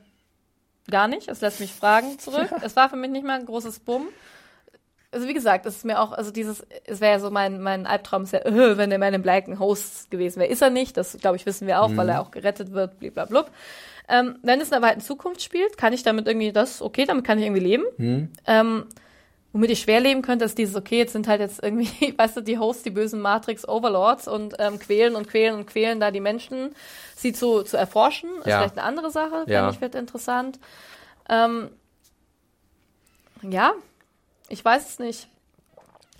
gar 0.89 1.07
nicht. 1.07 1.27
Es 1.27 1.41
lässt 1.41 1.59
mich 1.59 1.71
Fragen 1.71 2.17
zurück. 2.19 2.49
es 2.61 2.75
war 2.75 2.89
für 2.89 2.95
mich 2.95 3.11
nicht 3.11 3.25
mal 3.25 3.39
ein 3.39 3.45
großes 3.45 3.79
Bumm. 3.79 4.07
Also 5.11 5.27
wie 5.27 5.33
gesagt, 5.33 5.65
es 5.65 5.77
ist 5.77 5.85
mir 5.85 6.01
auch, 6.01 6.11
also 6.11 6.31
dieses, 6.31 6.65
es 6.85 6.99
wäre 6.99 7.13
ja 7.13 7.19
so 7.19 7.31
mein, 7.31 7.61
mein 7.61 7.85
Albtraum, 7.87 8.23
ist 8.23 8.33
ja, 8.33 8.39
äh, 8.39 8.77
wenn 8.77 8.89
der 8.89 8.99
Man 8.99 9.13
in 9.13 9.21
Black 9.21 9.47
ein 9.47 9.59
Host 9.59 10.11
gewesen 10.11 10.39
wäre. 10.39 10.51
Ist 10.51 10.61
er 10.61 10.69
nicht, 10.69 10.97
das 10.97 11.17
glaube 11.17 11.37
ich 11.37 11.45
wissen 11.45 11.67
wir 11.67 11.81
auch, 11.81 11.95
weil 11.95 12.09
er 12.09 12.21
auch 12.21 12.31
gerettet 12.31 12.73
wird, 12.73 12.99
blablabla. 12.99 13.45
Ähm, 14.09 14.39
wenn 14.41 14.59
es 14.59 14.67
in 14.67 14.71
der 14.71 14.81
weiten 14.81 15.01
Zukunft 15.01 15.41
spielt, 15.41 15.77
kann 15.77 15.93
ich 15.93 16.03
damit 16.03 16.27
irgendwie 16.27 16.51
das, 16.51 16.81
okay, 16.81 17.05
damit 17.05 17.25
kann 17.25 17.39
ich 17.39 17.45
irgendwie 17.45 17.63
leben. 17.63 17.85
Ähm, 18.45 18.85
womit 19.53 19.71
ich 19.71 19.81
schwer 19.81 19.99
leben 19.99 20.21
könnte, 20.21 20.45
ist 20.45 20.57
dieses, 20.57 20.75
okay, 20.75 20.97
jetzt 20.99 21.13
sind 21.13 21.27
halt 21.27 21.39
jetzt 21.41 21.63
irgendwie, 21.63 22.13
weißt 22.17 22.37
du, 22.37 22.41
die 22.41 22.57
Hosts, 22.59 22.83
die 22.83 22.89
bösen 22.91 23.19
Matrix-Overlords 23.21 24.27
und 24.27 24.55
ähm, 24.59 24.77
quälen 24.79 25.15
und 25.15 25.27
quälen 25.27 25.55
und 25.55 25.65
quälen 25.67 25.99
da 25.99 26.11
die 26.11 26.19
Menschen, 26.19 26.75
sie 27.15 27.33
zu, 27.33 27.63
zu 27.63 27.77
erforschen, 27.77 28.29
ist 28.39 28.47
Ja. 28.47 28.59
vielleicht 28.59 28.77
eine 28.77 28.83
andere 28.87 29.09
Sache, 29.11 29.45
Ja. 29.47 29.61
finde 29.61 29.75
ich, 29.75 29.81
wird 29.81 29.95
interessant. 29.95 30.59
Ähm, 31.29 31.69
ja, 33.41 33.73
ich 34.49 34.63
weiß 34.63 34.89
es 34.89 34.99
nicht. 34.99 35.27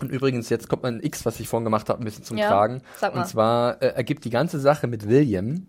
Und 0.00 0.10
übrigens, 0.12 0.48
jetzt 0.48 0.68
kommt 0.68 0.84
mein 0.84 1.00
X, 1.02 1.26
was 1.26 1.40
ich 1.40 1.48
vorhin 1.48 1.64
gemacht 1.64 1.88
habe, 1.88 2.00
ein 2.00 2.04
bisschen 2.04 2.22
zum 2.22 2.36
Ja, 2.38 2.46
Tragen. 2.48 2.82
sag 3.00 3.12
mal. 3.12 3.18
Mhm. 3.18 3.22
Und 3.24 3.28
zwar 3.28 3.82
äh, 3.82 3.88
ergibt 3.88 4.24
die 4.24 4.30
ganze 4.30 4.60
Sache 4.60 4.86
mit 4.86 5.08
William, 5.08 5.66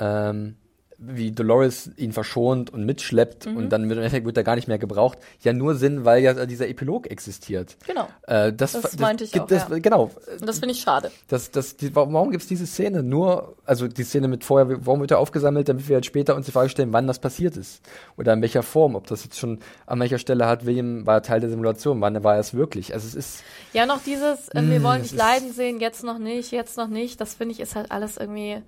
ähm, 0.00 0.56
wie 1.00 1.30
Dolores 1.30 1.90
ihn 1.96 2.12
verschont 2.12 2.70
und 2.70 2.84
mitschleppt 2.84 3.46
Mhm. 3.46 3.56
und 3.56 3.68
dann 3.70 3.84
im 3.84 3.90
Endeffekt 3.92 4.26
wird 4.26 4.36
er 4.36 4.42
gar 4.42 4.56
nicht 4.56 4.66
mehr 4.66 4.78
gebraucht, 4.78 5.18
ja 5.42 5.52
nur 5.52 5.76
Sinn, 5.76 6.04
weil 6.04 6.22
ja 6.24 6.44
dieser 6.44 6.68
Epilog 6.68 7.08
existiert. 7.08 7.76
Genau. 7.86 8.08
Äh, 8.26 8.52
das, 8.52 8.72
Das 8.72 8.98
meinte 8.98 9.22
ich 9.22 9.30
gibt 9.30 9.44
auch, 9.44 9.50
es- 9.56 9.68
ja. 9.68 9.78
Genau. 9.78 10.10
Und 10.40 10.48
das 10.48 10.58
finde 10.58 10.74
ich 10.74 10.80
schade. 10.80 11.12
Das, 11.28 11.52
das, 11.52 11.76
die, 11.76 11.94
warum 11.94 12.12
warum 12.14 12.30
gibt's 12.32 12.48
diese 12.48 12.66
Szene? 12.66 13.04
Nur, 13.04 13.54
also 13.64 13.86
die 13.86 14.02
Szene 14.02 14.26
mit 14.26 14.42
vorher, 14.42 14.84
warum 14.84 15.00
wird 15.00 15.12
er 15.12 15.20
aufgesammelt, 15.20 15.68
damit 15.68 15.88
wir 15.88 15.96
jetzt 15.96 16.06
später 16.06 16.34
uns 16.34 16.46
die 16.46 16.52
Frage 16.52 16.68
stellen, 16.68 16.92
wann 16.92 17.06
das 17.06 17.20
passiert 17.20 17.56
ist? 17.56 17.80
Oder 18.16 18.32
in 18.32 18.42
welcher 18.42 18.64
Form? 18.64 18.96
Ob 18.96 19.06
das 19.06 19.22
jetzt 19.22 19.38
schon, 19.38 19.60
an 19.86 20.00
welcher 20.00 20.18
Stelle 20.18 20.46
hat 20.46 20.66
William, 20.66 21.06
war 21.06 21.22
Teil 21.22 21.38
der 21.40 21.48
Simulation, 21.50 22.00
wann 22.00 22.24
war 22.24 22.34
er 22.34 22.40
es 22.40 22.54
wirklich? 22.54 22.92
Also 22.92 23.06
es 23.06 23.14
ist, 23.14 23.44
Ja, 23.72 23.86
noch 23.86 24.02
dieses, 24.02 24.48
äh, 24.48 24.62
wir 24.62 24.82
wollen 24.82 25.02
das 25.02 25.10
dich 25.10 25.18
leiden 25.18 25.52
sehen, 25.52 25.78
jetzt 25.78 26.02
noch 26.02 26.18
nicht, 26.18 26.50
jetzt 26.50 26.76
noch 26.76 26.88
nicht. 26.88 27.20
Das 27.20 27.34
finde 27.34 27.52
ich 27.52 27.60
ist 27.60 27.76
halt 27.76 27.92
alles 27.92 28.16
irgendwie. 28.16 28.62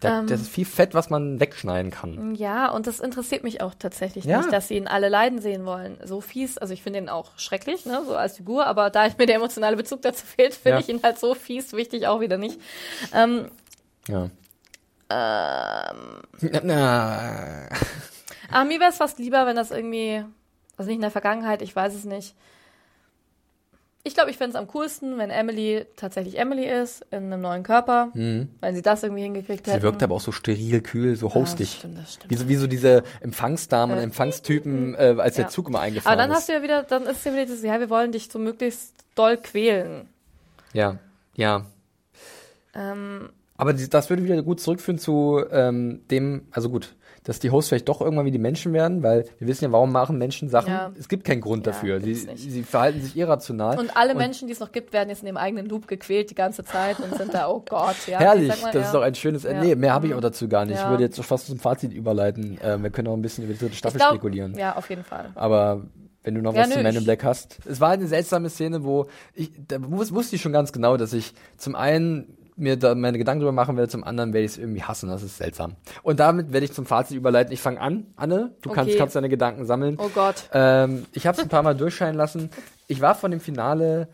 Da, 0.00 0.20
Ähm. 0.20 0.26
das 0.28 0.42
ist 0.42 0.48
viel 0.50 0.64
Fett, 0.64 0.94
was 0.94 1.10
man 1.10 1.40
wegschneiden 1.40 1.90
kann. 1.90 2.34
Ja, 2.36 2.70
und 2.70 2.86
das 2.86 3.00
interessiert 3.00 3.42
mich 3.44 3.60
auch 3.60 3.74
tatsächlich 3.78 4.24
Ja. 4.24 4.38
nicht, 4.38 4.52
dass 4.52 4.68
sie 4.68 4.76
ihn 4.76 4.86
alle 4.86 5.08
leiden 5.08 5.40
sehen 5.40 5.64
wollen. 5.66 5.98
So 6.04 6.20
fies, 6.20 6.56
also 6.58 6.72
ich 6.72 6.82
finde 6.82 7.00
ihn 7.00 7.08
auch 7.08 7.36
schrecklich, 7.38 7.84
ne, 7.86 8.02
so 8.06 8.14
als 8.16 8.36
Figur, 8.36 8.66
aber 8.66 8.90
da 8.90 9.06
mir 9.18 9.26
der 9.26 9.36
emotionale 9.36 9.76
Bezug 9.76 10.02
dazu 10.02 10.24
fehlt, 10.24 10.54
finde 10.54 10.78
Ja. 10.78 10.80
ich 10.80 10.88
ihn 10.88 11.00
halt 11.02 11.18
so 11.18 11.34
fies 11.34 11.72
wichtig 11.72 12.06
auch 12.06 12.20
wieder 12.20 12.38
nicht. 12.38 12.60
Ähm, 13.12 13.50
Ja. 14.06 14.30
ähm, 15.10 16.20
Na, 16.62 17.68
aber 18.50 18.64
mir 18.64 18.80
wäre 18.80 18.90
es 18.90 18.96
fast 18.96 19.18
lieber, 19.18 19.46
wenn 19.46 19.56
das 19.56 19.70
irgendwie, 19.70 20.24
also 20.76 20.88
nicht 20.88 20.96
in 20.96 21.02
der 21.02 21.10
Vergangenheit, 21.10 21.60
ich 21.62 21.74
weiß 21.74 21.94
es 21.94 22.04
nicht. 22.04 22.34
Ich 24.08 24.14
glaube, 24.14 24.30
ich 24.30 24.38
fände 24.38 24.56
es 24.56 24.60
am 24.60 24.66
coolsten, 24.68 25.18
wenn 25.18 25.30
Emily 25.30 25.84
tatsächlich 25.96 26.38
Emily 26.38 26.64
ist, 26.66 27.04
in 27.10 27.24
einem 27.24 27.40
neuen 27.42 27.62
Körper, 27.62 28.10
wenn 28.14 28.74
sie 28.74 28.82
das 28.82 29.02
irgendwie 29.02 29.22
hingekriegt 29.22 29.66
hätten. 29.66 29.70
Mhm. 29.76 29.80
sie 29.80 29.82
wirkt 29.82 30.02
aber 30.02 30.14
auch 30.14 30.20
so 30.20 30.32
steril, 30.32 30.80
kühl, 30.80 31.14
so 31.14 31.28
Ja, 31.28 31.34
hostig. 31.34 31.76
stimmt, 31.78 31.98
das 31.98 32.14
stimmt. 32.14 32.30
Wie 32.30 32.36
so, 32.36 32.48
wie 32.48 32.56
so 32.56 32.66
diese 32.66 33.02
Empfangsdamen 33.20 33.94
und 33.96 34.00
Äh. 34.00 34.04
Empfangstypen, 34.04 34.94
äh, 34.94 35.14
als 35.18 35.36
der 35.36 35.44
Ja. 35.44 35.48
Zug 35.50 35.68
immer 35.68 35.80
eingefahren 35.80 36.12
Aber 36.18 36.22
dann 36.22 36.30
ist. 36.32 36.36
hast 36.38 36.48
du 36.48 36.52
ja 36.54 36.62
wieder, 36.62 36.82
dann 36.84 37.02
ist 37.04 37.24
ja 37.24 37.32
wieder 37.32 37.44
dieses, 37.44 37.62
ja, 37.62 37.78
wir 37.78 37.90
wollen 37.90 38.10
dich 38.12 38.28
so 38.30 38.38
möglichst 38.38 38.94
doll 39.14 39.36
quälen. 39.36 40.08
Ja, 40.72 40.96
ja. 41.36 41.66
Ähm, 42.74 43.30
Aber 43.56 43.72
das 43.72 44.08
würde 44.10 44.24
wieder 44.24 44.42
gut 44.42 44.60
zurückführen 44.60 44.98
zu 44.98 45.44
ähm, 45.50 46.00
dem, 46.10 46.46
also 46.52 46.70
gut, 46.70 46.94
dass 47.28 47.38
die 47.40 47.50
Hosts 47.50 47.68
vielleicht 47.68 47.88
doch 47.90 48.00
irgendwann 48.00 48.24
wie 48.24 48.30
die 48.30 48.38
Menschen 48.38 48.72
werden, 48.72 49.02
weil 49.02 49.26
wir 49.38 49.46
wissen 49.48 49.64
ja, 49.64 49.70
warum 49.72 49.92
machen 49.92 50.16
Menschen 50.16 50.48
Sachen? 50.48 50.70
Ja. 50.72 50.90
Es 50.98 51.08
gibt 51.10 51.24
keinen 51.24 51.42
Grund 51.42 51.66
Ja, 51.66 51.72
dafür. 51.72 52.00
Sie, 52.00 52.14
sie 52.14 52.62
verhalten 52.62 53.02
sich 53.02 53.14
irrational. 53.16 53.78
und 53.78 53.94
alle 53.98 54.14
Menschen, 54.14 54.48
die 54.48 54.52
es 54.54 54.60
noch 54.60 54.72
gibt, 54.72 54.94
werden 54.94 55.10
jetzt 55.10 55.20
in 55.20 55.26
dem 55.26 55.36
eigenen 55.36 55.66
Loop 55.66 55.86
gequält 55.86 56.30
die 56.30 56.34
ganze 56.34 56.64
Zeit 56.64 56.98
und 57.00 57.14
sind 57.18 57.34
da, 57.34 57.48
oh 57.48 57.62
Gott, 57.68 57.96
ja. 58.06 58.18
Herrlich, 58.18 58.62
mal, 58.62 58.72
das 58.72 58.86
ist 58.86 58.94
doch 58.94 59.02
ein 59.02 59.14
schönes 59.14 59.44
Ende. 59.44 59.62
Ja. 59.62 59.68
Nee, 59.68 59.74
mehr 59.74 59.92
habe 59.92 60.06
ich 60.06 60.14
auch 60.14 60.20
dazu 60.22 60.48
gar 60.48 60.64
nicht. 60.64 60.78
Ich 60.80 60.88
würde 60.88 61.02
jetzt 61.02 61.20
fast 61.22 61.48
zum 61.48 61.58
Fazit 61.58 61.92
überleiten. 61.92 62.58
Ähm, 62.64 62.82
wir 62.82 62.88
können 62.88 63.08
auch 63.08 63.14
ein 63.14 63.20
bisschen 63.20 63.44
über 63.44 63.52
die 63.52 63.58
dritte 63.58 63.76
Staffel 63.76 63.98
glaub, 63.98 64.12
spekulieren. 64.12 64.56
Ja, 64.56 64.76
auf 64.76 64.88
jeden 64.88 65.04
Fall. 65.04 65.28
Aber 65.34 65.82
wenn 66.24 66.34
du 66.34 66.40
noch 66.40 66.54
Ja, 66.54 66.62
was 66.62 66.70
zu 66.70 66.76
nö, 66.78 66.82
Man 66.82 66.96
in 66.96 67.04
Black 67.04 67.24
hast. 67.24 67.58
Es 67.66 67.78
war 67.78 67.90
eine 67.90 68.06
seltsame 68.06 68.48
Szene, 68.48 68.84
wo 68.84 69.06
ich, 69.34 69.52
da 69.68 69.76
wus- 69.76 70.14
wusste 70.14 70.36
ich 70.36 70.40
schon 70.42 70.52
ganz 70.52 70.72
genau, 70.72 70.96
dass 70.96 71.12
ich 71.12 71.34
zum 71.58 71.74
einen 71.74 72.37
mir 72.58 72.76
da 72.76 72.94
meine 72.94 73.18
Gedanken 73.18 73.40
drüber 73.40 73.52
machen 73.52 73.76
werde, 73.76 73.88
zum 73.90 74.04
anderen 74.04 74.32
werde 74.32 74.44
ich 74.44 74.52
es 74.52 74.58
irgendwie 74.58 74.82
hassen. 74.82 75.08
Das 75.08 75.22
ist 75.22 75.36
seltsam. 75.38 75.76
Und 76.02 76.20
damit 76.20 76.52
werde 76.52 76.64
ich 76.64 76.72
zum 76.72 76.86
Fazit 76.86 77.16
überleiten. 77.16 77.52
Ich 77.52 77.60
fange 77.60 77.80
an, 77.80 78.06
Anne. 78.16 78.52
Du 78.62 78.70
kannst, 78.70 78.90
Okay. 78.90 78.98
kannst 78.98 79.16
deine 79.16 79.28
Gedanken 79.28 79.64
sammeln. 79.66 79.96
Oh 79.98 80.10
Gott. 80.14 80.48
Ähm, 80.52 81.06
ich 81.12 81.26
habe 81.26 81.36
es 81.36 81.42
ein 81.42 81.48
paar 81.48 81.62
Mal 81.62 81.74
durchscheinen 81.76 82.16
lassen. 82.16 82.50
Ich 82.86 83.00
war 83.00 83.14
von 83.14 83.30
dem 83.30 83.40
Finale 83.40 84.08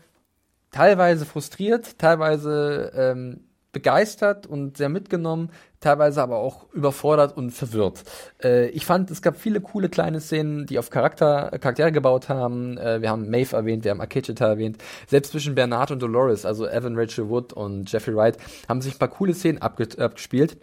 teilweise 0.71 1.25
frustriert, 1.25 1.97
teilweise 1.97 2.91
ähm, 2.95 3.44
begeistert 3.75 4.47
und 4.47 4.77
sehr 4.77 4.87
mitgenommen, 4.87 5.49
teilweise 5.81 6.23
aber 6.23 6.37
auch 6.37 6.71
überfordert 6.71 7.35
und 7.35 7.51
verwirrt. 7.51 8.03
Äh, 8.41 8.69
ich 8.69 8.85
fand, 8.85 9.11
es 9.11 9.21
gab 9.21 9.35
viele 9.35 9.59
coole 9.59 9.89
kleine 9.89 10.21
Szenen, 10.21 10.65
die 10.65 10.79
auf 10.79 10.89
Charakter, 10.89 11.51
Charaktere 11.59 11.91
gebaut 11.91 12.29
haben. 12.29 12.77
Äh, 12.77 13.01
wir 13.01 13.09
haben 13.09 13.29
Maeve 13.29 13.53
erwähnt, 13.53 13.83
wir 13.83 13.91
haben 13.91 13.99
Akecheta 13.99 14.47
erwähnt. 14.47 14.77
Selbst 15.07 15.33
zwischen 15.33 15.55
Bernard 15.55 15.91
und 15.91 16.01
Dolores, 16.01 16.45
also 16.45 16.65
Evan 16.65 16.97
Rachel 16.97 17.27
Wood 17.27 17.51
und 17.51 17.91
Jeffrey 17.91 18.15
Wright, 18.15 18.37
haben 18.69 18.79
sich 18.79 18.95
ein 18.95 18.99
paar 18.99 19.09
coole 19.09 19.33
Szenen 19.33 19.61
abge 19.61 19.89
abgespielt. 19.97 20.57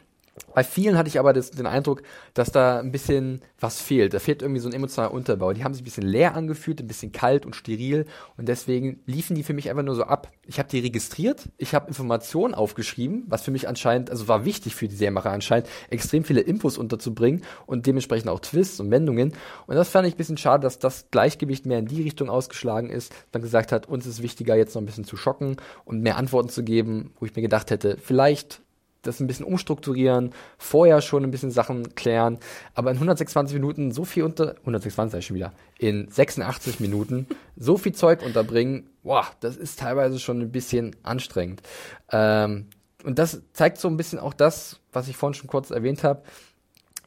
Bei 0.54 0.64
vielen 0.64 0.96
hatte 0.96 1.08
ich 1.08 1.18
aber 1.18 1.32
das, 1.32 1.50
den 1.50 1.66
Eindruck, 1.66 2.02
dass 2.32 2.50
da 2.50 2.78
ein 2.78 2.90
bisschen 2.90 3.42
was 3.60 3.80
fehlt. 3.80 4.14
Da 4.14 4.18
fehlt 4.18 4.40
irgendwie 4.40 4.60
so 4.60 4.68
ein 4.68 4.74
emotionaler 4.74 5.12
Unterbau. 5.12 5.52
Die 5.52 5.62
haben 5.62 5.74
sich 5.74 5.82
ein 5.82 5.84
bisschen 5.84 6.06
leer 6.06 6.34
angefühlt, 6.34 6.80
ein 6.80 6.86
bisschen 6.86 7.12
kalt 7.12 7.44
und 7.44 7.54
steril 7.54 8.06
und 8.38 8.48
deswegen 8.48 9.00
liefen 9.04 9.36
die 9.36 9.42
für 9.42 9.52
mich 9.52 9.68
einfach 9.68 9.82
nur 9.82 9.94
so 9.94 10.04
ab. 10.04 10.30
Ich 10.46 10.58
habe 10.58 10.70
die 10.70 10.80
registriert, 10.80 11.48
ich 11.58 11.74
habe 11.74 11.88
Informationen 11.88 12.54
aufgeschrieben, 12.54 13.24
was 13.28 13.42
für 13.42 13.50
mich 13.50 13.68
anscheinend, 13.68 14.10
also 14.10 14.26
war 14.26 14.44
wichtig 14.46 14.74
für 14.74 14.88
die 14.88 14.96
Serienmacher 14.96 15.30
anscheinend, 15.30 15.68
extrem 15.90 16.24
viele 16.24 16.40
Infos 16.40 16.78
unterzubringen 16.78 17.42
und 17.66 17.86
dementsprechend 17.86 18.30
auch 18.30 18.40
Twists 18.40 18.80
und 18.80 18.90
Wendungen. 18.90 19.34
Und 19.66 19.74
das 19.74 19.90
fand 19.90 20.08
ich 20.08 20.14
ein 20.14 20.18
bisschen 20.18 20.38
schade, 20.38 20.62
dass 20.62 20.78
das 20.78 21.10
Gleichgewicht 21.10 21.66
mehr 21.66 21.78
in 21.78 21.86
die 21.86 22.02
Richtung 22.02 22.30
ausgeschlagen 22.30 22.88
ist, 22.88 23.14
man 23.32 23.42
gesagt 23.42 23.72
hat, 23.72 23.86
uns 23.86 24.06
ist 24.06 24.22
wichtiger, 24.22 24.56
jetzt 24.56 24.74
noch 24.74 24.82
ein 24.82 24.86
bisschen 24.86 25.04
zu 25.04 25.16
schocken 25.16 25.56
und 25.84 26.00
mehr 26.00 26.16
Antworten 26.16 26.48
zu 26.48 26.62
geben, 26.62 27.12
wo 27.18 27.26
ich 27.26 27.34
mir 27.34 27.42
gedacht 27.42 27.70
hätte, 27.70 27.98
vielleicht 28.00 28.62
das 29.02 29.20
ein 29.20 29.26
bisschen 29.26 29.44
umstrukturieren, 29.46 30.32
vorher 30.58 31.00
schon 31.00 31.24
ein 31.24 31.30
bisschen 31.30 31.50
Sachen 31.50 31.94
klären, 31.94 32.38
aber 32.74 32.90
in 32.90 32.96
126 32.96 33.54
Minuten 33.54 33.92
so 33.92 34.04
viel 34.04 34.22
unter, 34.22 34.56
126 34.60 35.12
sag 35.12 35.18
ich 35.18 35.26
schon 35.26 35.36
wieder, 35.36 35.52
in 35.78 36.08
86 36.10 36.80
Minuten 36.80 37.26
so 37.56 37.76
viel 37.76 37.92
Zeug 37.92 38.22
unterbringen, 38.22 38.88
boah, 39.02 39.26
das 39.40 39.56
ist 39.56 39.80
teilweise 39.80 40.18
schon 40.18 40.40
ein 40.40 40.52
bisschen 40.52 40.96
anstrengend. 41.02 41.62
Ähm, 42.10 42.68
und 43.04 43.18
das 43.18 43.42
zeigt 43.52 43.78
so 43.78 43.88
ein 43.88 43.96
bisschen 43.96 44.20
auch 44.20 44.34
das, 44.34 44.80
was 44.92 45.08
ich 45.08 45.16
vorhin 45.16 45.34
schon 45.34 45.48
kurz 45.50 45.70
erwähnt 45.70 46.04
habe, 46.04 46.22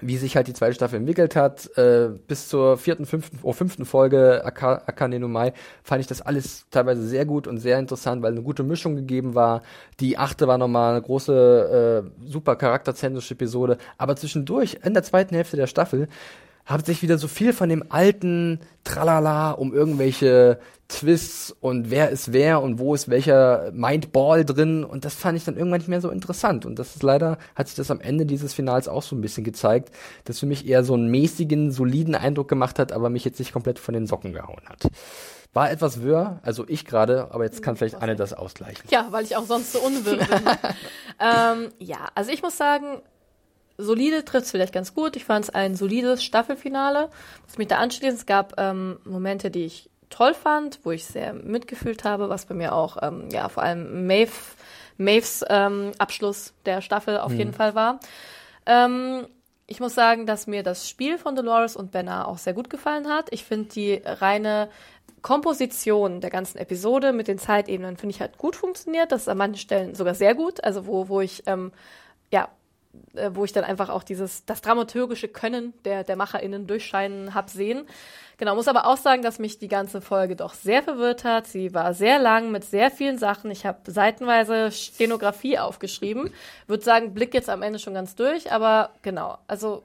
wie 0.01 0.17
sich 0.17 0.35
halt 0.35 0.47
die 0.47 0.53
zweite 0.53 0.73
Staffel 0.75 0.97
entwickelt 0.97 1.35
hat. 1.35 1.75
Äh, 1.77 2.09
bis 2.27 2.49
zur 2.49 2.77
vierten, 2.77 3.05
fünften, 3.05 3.39
oh, 3.43 3.53
fünften 3.53 3.85
Folge 3.85 4.43
Aka- 4.43 4.83
Akane 4.85 5.19
no 5.19 5.27
Mai 5.27 5.53
fand 5.83 6.01
ich 6.01 6.07
das 6.07 6.21
alles 6.21 6.65
teilweise 6.69 7.07
sehr 7.07 7.25
gut 7.25 7.47
und 7.47 7.59
sehr 7.59 7.79
interessant, 7.79 8.21
weil 8.21 8.33
eine 8.33 8.41
gute 8.41 8.63
Mischung 8.63 8.95
gegeben 8.95 9.35
war. 9.35 9.61
Die 9.99 10.17
achte 10.17 10.47
war 10.47 10.57
nochmal 10.57 10.91
eine 10.91 11.01
große, 11.01 12.03
äh, 12.05 12.27
super 12.29 12.55
charakterzentrische 12.55 13.35
Episode. 13.35 13.77
Aber 13.97 14.15
zwischendurch, 14.15 14.79
in 14.83 14.93
der 14.93 15.03
zweiten 15.03 15.33
Hälfte 15.35 15.57
der 15.57 15.67
Staffel, 15.67 16.07
hat 16.65 16.85
sich 16.85 17.01
wieder 17.01 17.17
so 17.17 17.27
viel 17.27 17.53
von 17.53 17.69
dem 17.69 17.85
alten 17.89 18.59
Tralala 18.83 19.51
um 19.51 19.73
irgendwelche 19.73 20.59
Twists 20.87 21.55
und 21.61 21.89
wer 21.89 22.09
ist 22.09 22.31
wer 22.31 22.61
und 22.61 22.77
wo 22.77 22.93
ist 22.93 23.09
welcher 23.09 23.71
Mindball 23.71 24.45
drin 24.45 24.83
und 24.83 25.03
das 25.03 25.15
fand 25.15 25.37
ich 25.37 25.43
dann 25.43 25.57
irgendwann 25.57 25.79
nicht 25.79 25.87
mehr 25.87 26.01
so 26.01 26.09
interessant 26.09 26.65
und 26.65 26.77
das 26.77 26.95
ist 26.95 27.03
leider, 27.03 27.37
hat 27.55 27.67
sich 27.67 27.75
das 27.75 27.89
am 27.89 27.99
Ende 27.99 28.25
dieses 28.25 28.53
Finals 28.53 28.87
auch 28.87 29.01
so 29.01 29.15
ein 29.15 29.21
bisschen 29.21 29.43
gezeigt, 29.43 29.91
dass 30.25 30.39
für 30.39 30.45
mich 30.45 30.67
eher 30.67 30.83
so 30.83 30.93
einen 30.93 31.09
mäßigen, 31.09 31.71
soliden 31.71 32.13
Eindruck 32.13 32.47
gemacht 32.47 32.77
hat, 32.77 32.91
aber 32.91 33.09
mich 33.09 33.25
jetzt 33.25 33.39
nicht 33.39 33.51
komplett 33.51 33.79
von 33.79 33.95
den 33.95 34.05
Socken 34.05 34.33
gehauen 34.33 34.61
hat. 34.67 34.87
War 35.53 35.71
etwas 35.71 36.01
wirr, 36.01 36.39
also 36.43 36.65
ich 36.67 36.85
gerade, 36.85 37.29
aber 37.31 37.45
jetzt 37.45 37.63
kann 37.63 37.77
vielleicht 37.77 37.95
Anne 37.95 38.15
das 38.15 38.33
ausgleichen. 38.33 38.83
Ja, 38.91 39.07
weil 39.09 39.23
ich 39.23 39.37
auch 39.37 39.45
sonst 39.45 39.71
so 39.71 39.79
unwirr 39.79 40.17
bin. 40.17 40.27
ähm, 41.19 41.71
ja, 41.79 42.09
also 42.13 42.29
ich 42.29 42.43
muss 42.43 42.57
sagen, 42.57 43.01
solide 43.77 44.25
trifft's 44.25 44.51
vielleicht 44.51 44.73
ganz 44.73 44.93
gut. 44.93 45.15
Ich 45.15 45.25
fand 45.25 45.45
es 45.45 45.49
ein 45.49 45.75
solides 45.75 46.23
Staffelfinale. 46.23 47.09
Muss 47.45 47.57
mich 47.57 47.67
da 47.67 47.77
anschließen. 47.77 48.17
Es 48.17 48.25
gab 48.25 48.53
ähm, 48.57 48.99
Momente, 49.05 49.51
die 49.51 49.65
ich 49.65 49.89
toll 50.09 50.33
fand, 50.33 50.79
wo 50.83 50.91
ich 50.91 51.05
sehr 51.05 51.33
mitgefühlt 51.33 52.03
habe, 52.03 52.29
was 52.29 52.45
bei 52.45 52.55
mir 52.55 52.73
auch, 52.73 52.97
ähm, 53.01 53.29
ja, 53.31 53.49
vor 53.49 53.63
allem 53.63 54.07
Maeve, 54.07 54.31
Maeves 54.97 55.43
ähm, 55.49 55.91
Abschluss 55.97 56.53
der 56.65 56.81
Staffel 56.81 57.17
auf 57.17 57.33
jeden 57.33 57.53
Fall 57.53 57.75
war. 57.75 57.99
Ähm, 58.65 59.27
ich 59.67 59.79
muss 59.79 59.95
sagen, 59.95 60.25
dass 60.25 60.47
mir 60.47 60.63
das 60.63 60.89
Spiel 60.89 61.17
von 61.17 61.35
Dolores 61.35 61.75
und 61.75 61.91
Benna 61.91 62.25
auch 62.25 62.37
sehr 62.37 62.53
gut 62.53 62.69
gefallen 62.69 63.07
hat. 63.09 63.27
Ich 63.31 63.43
finde 63.43 63.69
die 63.69 64.01
reine 64.05 64.69
Komposition 65.21 66.21
der 66.21 66.29
ganzen 66.29 66.59
Episode 66.59 67.11
mit 67.11 67.27
den 67.27 67.39
Zeitebenen 67.39 67.97
finde 67.97 68.13
ich 68.13 68.21
halt 68.21 68.37
gut 68.37 68.55
funktioniert. 68.55 69.11
Das 69.11 69.23
ist 69.23 69.27
an 69.27 69.39
manchen 69.39 69.57
Stellen 69.57 69.95
sogar 69.95 70.13
sehr 70.13 70.35
gut. 70.35 70.63
Also 70.63 70.85
wo, 70.85 71.09
wo 71.09 71.19
ich 71.19 71.43
ähm, 71.47 71.71
ja 72.31 72.47
äh, 73.15 73.31
wo 73.33 73.45
ich 73.45 73.53
dann 73.53 73.63
einfach 73.63 73.89
auch 73.89 74.03
dieses 74.03 74.45
das 74.45 74.61
dramaturgische 74.61 75.27
Können 75.27 75.73
der 75.83 76.03
der 76.03 76.15
MacherInnen 76.15 76.67
durchscheinen 76.67 77.33
hab 77.33 77.49
sehen. 77.49 77.85
Genau, 78.37 78.55
muss 78.55 78.67
aber 78.67 78.85
auch 78.85 78.97
sagen, 78.97 79.21
dass 79.21 79.39
mich 79.39 79.59
die 79.59 79.69
ganze 79.69 80.01
Folge 80.01 80.35
doch 80.35 80.53
sehr 80.53 80.83
verwirrt 80.83 81.23
hat. 81.23 81.47
Sie 81.47 81.73
war 81.73 81.93
sehr 81.93 82.19
lang 82.19 82.51
mit 82.51 82.65
sehr 82.65 82.91
vielen 82.91 83.17
Sachen. 83.17 83.49
Ich 83.49 83.65
habe 83.65 83.89
seitenweise 83.89 84.71
Stenografie 84.71 85.57
aufgeschrieben. 85.57 86.31
Würde 86.67 86.83
sagen, 86.83 87.13
blick 87.13 87.33
jetzt 87.33 87.49
am 87.49 87.61
Ende 87.61 87.79
schon 87.79 87.93
ganz 87.93 88.15
durch, 88.15 88.51
aber 88.51 88.91
genau, 89.03 89.37
also 89.47 89.83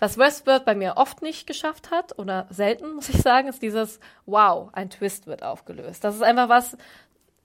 was 0.00 0.18
Westworld 0.18 0.64
bei 0.64 0.74
mir 0.74 0.94
oft 0.96 1.22
nicht 1.22 1.46
geschafft 1.46 1.90
hat 1.90 2.18
oder 2.18 2.46
selten, 2.50 2.94
muss 2.94 3.08
ich 3.08 3.22
sagen, 3.22 3.48
ist 3.48 3.62
dieses 3.62 4.00
Wow, 4.26 4.70
ein 4.72 4.90
Twist 4.90 5.26
wird 5.26 5.42
aufgelöst. 5.42 6.02
Das 6.02 6.16
ist 6.16 6.22
einfach 6.22 6.48
was, 6.48 6.76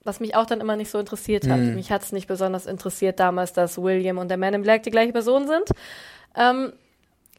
was 0.02 0.20
mich 0.20 0.34
auch 0.34 0.46
dann 0.46 0.60
immer 0.60 0.76
nicht 0.76 0.90
so 0.90 0.98
interessiert 0.98 1.46
hat. 1.48 1.58
Mich 1.58 1.92
hat 1.92 2.02
es 2.02 2.12
nicht 2.12 2.26
besonders 2.26 2.66
interessiert 2.66 3.20
damals, 3.20 3.52
dass 3.52 3.76
William 3.80 4.18
und 4.18 4.28
der 4.28 4.38
Man 4.38 4.54
in 4.54 4.62
Black 4.62 4.82
die 4.82 4.90
gleiche 4.90 5.12
Person 5.12 5.46
sind. 5.46 5.70
Ähm, 6.34 6.72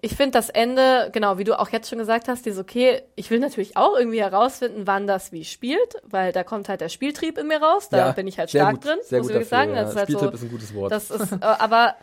ich 0.03 0.15
finde 0.15 0.31
das 0.31 0.49
Ende, 0.49 1.09
genau, 1.13 1.37
wie 1.37 1.43
du 1.43 1.59
auch 1.59 1.69
jetzt 1.69 1.87
schon 1.89 1.99
gesagt 1.99 2.27
hast, 2.27 2.47
ist 2.47 2.57
okay, 2.57 3.03
ich 3.15 3.29
will 3.29 3.39
natürlich 3.39 3.77
auch 3.77 3.95
irgendwie 3.95 4.19
herausfinden, 4.21 4.87
wann 4.87 5.05
das 5.05 5.31
wie 5.31 5.45
spielt, 5.45 5.95
weil 6.03 6.31
da 6.31 6.43
kommt 6.43 6.69
halt 6.69 6.81
der 6.81 6.89
Spieltrieb 6.89 7.37
in 7.37 7.47
mir 7.47 7.61
raus, 7.61 7.89
da 7.89 7.97
Ja, 7.97 8.11
bin 8.11 8.27
ich 8.27 8.39
halt 8.39 8.49
stark 8.49 8.73
gut, 8.75 8.85
drin, 8.85 8.97
muss 8.97 9.11
ich 9.11 9.11
wirklich 9.29 9.47
sagen. 9.47 9.75
ja. 9.75 9.81
Das 9.83 9.91
ist 9.91 9.95
halt 9.97 10.07
Spieltrieb 10.07 10.29
so, 10.31 10.35
ist 10.35 10.43
ein 10.43 10.49
gutes 10.49 10.73
Wort. 10.73 10.91
Das 10.91 11.11
ist, 11.11 11.31
äh, 11.33 11.37
aber 11.41 11.95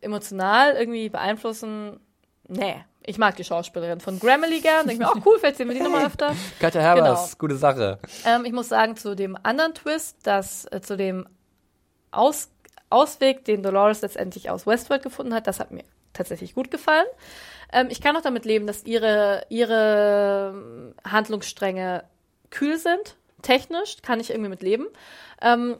emotional 0.00 0.74
irgendwie 0.74 1.08
beeinflussen, 1.08 1.98
nee. 2.48 2.76
Ich 3.06 3.18
mag 3.18 3.36
die 3.36 3.44
Schauspielerin 3.44 4.00
von 4.00 4.18
Grammarly 4.18 4.60
gern. 4.60 4.86
Denke 4.88 5.04
mir, 5.04 5.10
auch 5.10 5.24
cool, 5.24 5.38
vielleicht 5.38 5.56
sehen 5.58 5.68
wir 5.68 5.76
die 5.76 5.80
nochmal 5.82 6.06
öfter. 6.06 6.34
Katja 6.58 6.80
Herbers, 6.80 7.30
Genau. 7.30 7.38
gute 7.38 7.56
Sache. 7.56 7.98
Ähm, 8.24 8.44
ich 8.44 8.52
muss 8.52 8.68
sagen, 8.68 8.96
zu 8.96 9.14
dem 9.14 9.36
anderen 9.42 9.74
Twist, 9.74 10.18
dass 10.24 10.66
äh, 10.72 10.80
zu 10.80 10.96
dem 10.96 11.26
Aus 12.10 12.50
Ausweg, 12.90 13.44
den 13.44 13.62
Dolores 13.62 14.02
letztendlich 14.02 14.48
aus 14.50 14.66
Westworld 14.66 15.02
gefunden 15.02 15.34
hat, 15.34 15.46
das 15.48 15.58
hat 15.58 15.70
mir 15.72 15.82
tatsächlich 16.12 16.54
gut 16.54 16.70
gefallen. 16.70 17.06
Ähm, 17.72 17.88
ich 17.90 18.00
kann 18.00 18.16
auch 18.16 18.22
damit 18.22 18.44
leben, 18.44 18.66
dass 18.66 18.84
ihre, 18.84 19.44
ihre 19.48 20.52
ähm, 20.54 20.94
Handlungsstränge 21.04 22.04
kühl 22.50 22.78
sind. 22.78 23.16
Technisch 23.42 23.96
kann 24.02 24.20
ich 24.20 24.30
irgendwie 24.30 24.50
mit 24.50 24.62
leben. 24.62 24.86
Ähm, 25.42 25.76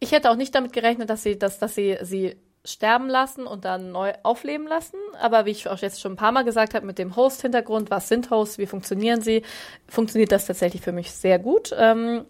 ich 0.00 0.10
hätte 0.12 0.30
auch 0.30 0.36
nicht 0.36 0.54
damit 0.54 0.72
gerechnet, 0.72 1.08
dass 1.08 1.22
sie, 1.22 1.38
dass, 1.38 1.58
dass 1.60 1.74
sie 1.76 1.98
sie 2.02 2.36
sterben 2.64 3.08
lassen 3.08 3.46
und 3.46 3.64
dann 3.64 3.90
neu 3.90 4.12
aufleben 4.22 4.66
lassen. 4.66 4.96
Aber 5.20 5.46
wie 5.46 5.50
ich 5.50 5.68
auch 5.68 5.78
jetzt 5.78 6.00
schon 6.00 6.12
ein 6.12 6.16
paar 6.16 6.32
Mal 6.32 6.44
gesagt 6.44 6.74
habe, 6.74 6.86
mit 6.86 6.98
dem 6.98 7.16
Host-Hintergrund, 7.16 7.90
was 7.90 8.08
sind 8.08 8.30
Hosts, 8.30 8.58
wie 8.58 8.66
funktionieren 8.66 9.20
sie, 9.20 9.42
funktioniert 9.88 10.30
das 10.32 10.46
tatsächlich 10.46 10.82
für 10.82 10.92
mich 10.92 11.10
sehr 11.10 11.38
gut. 11.38 11.74
Ähm, 11.76 12.24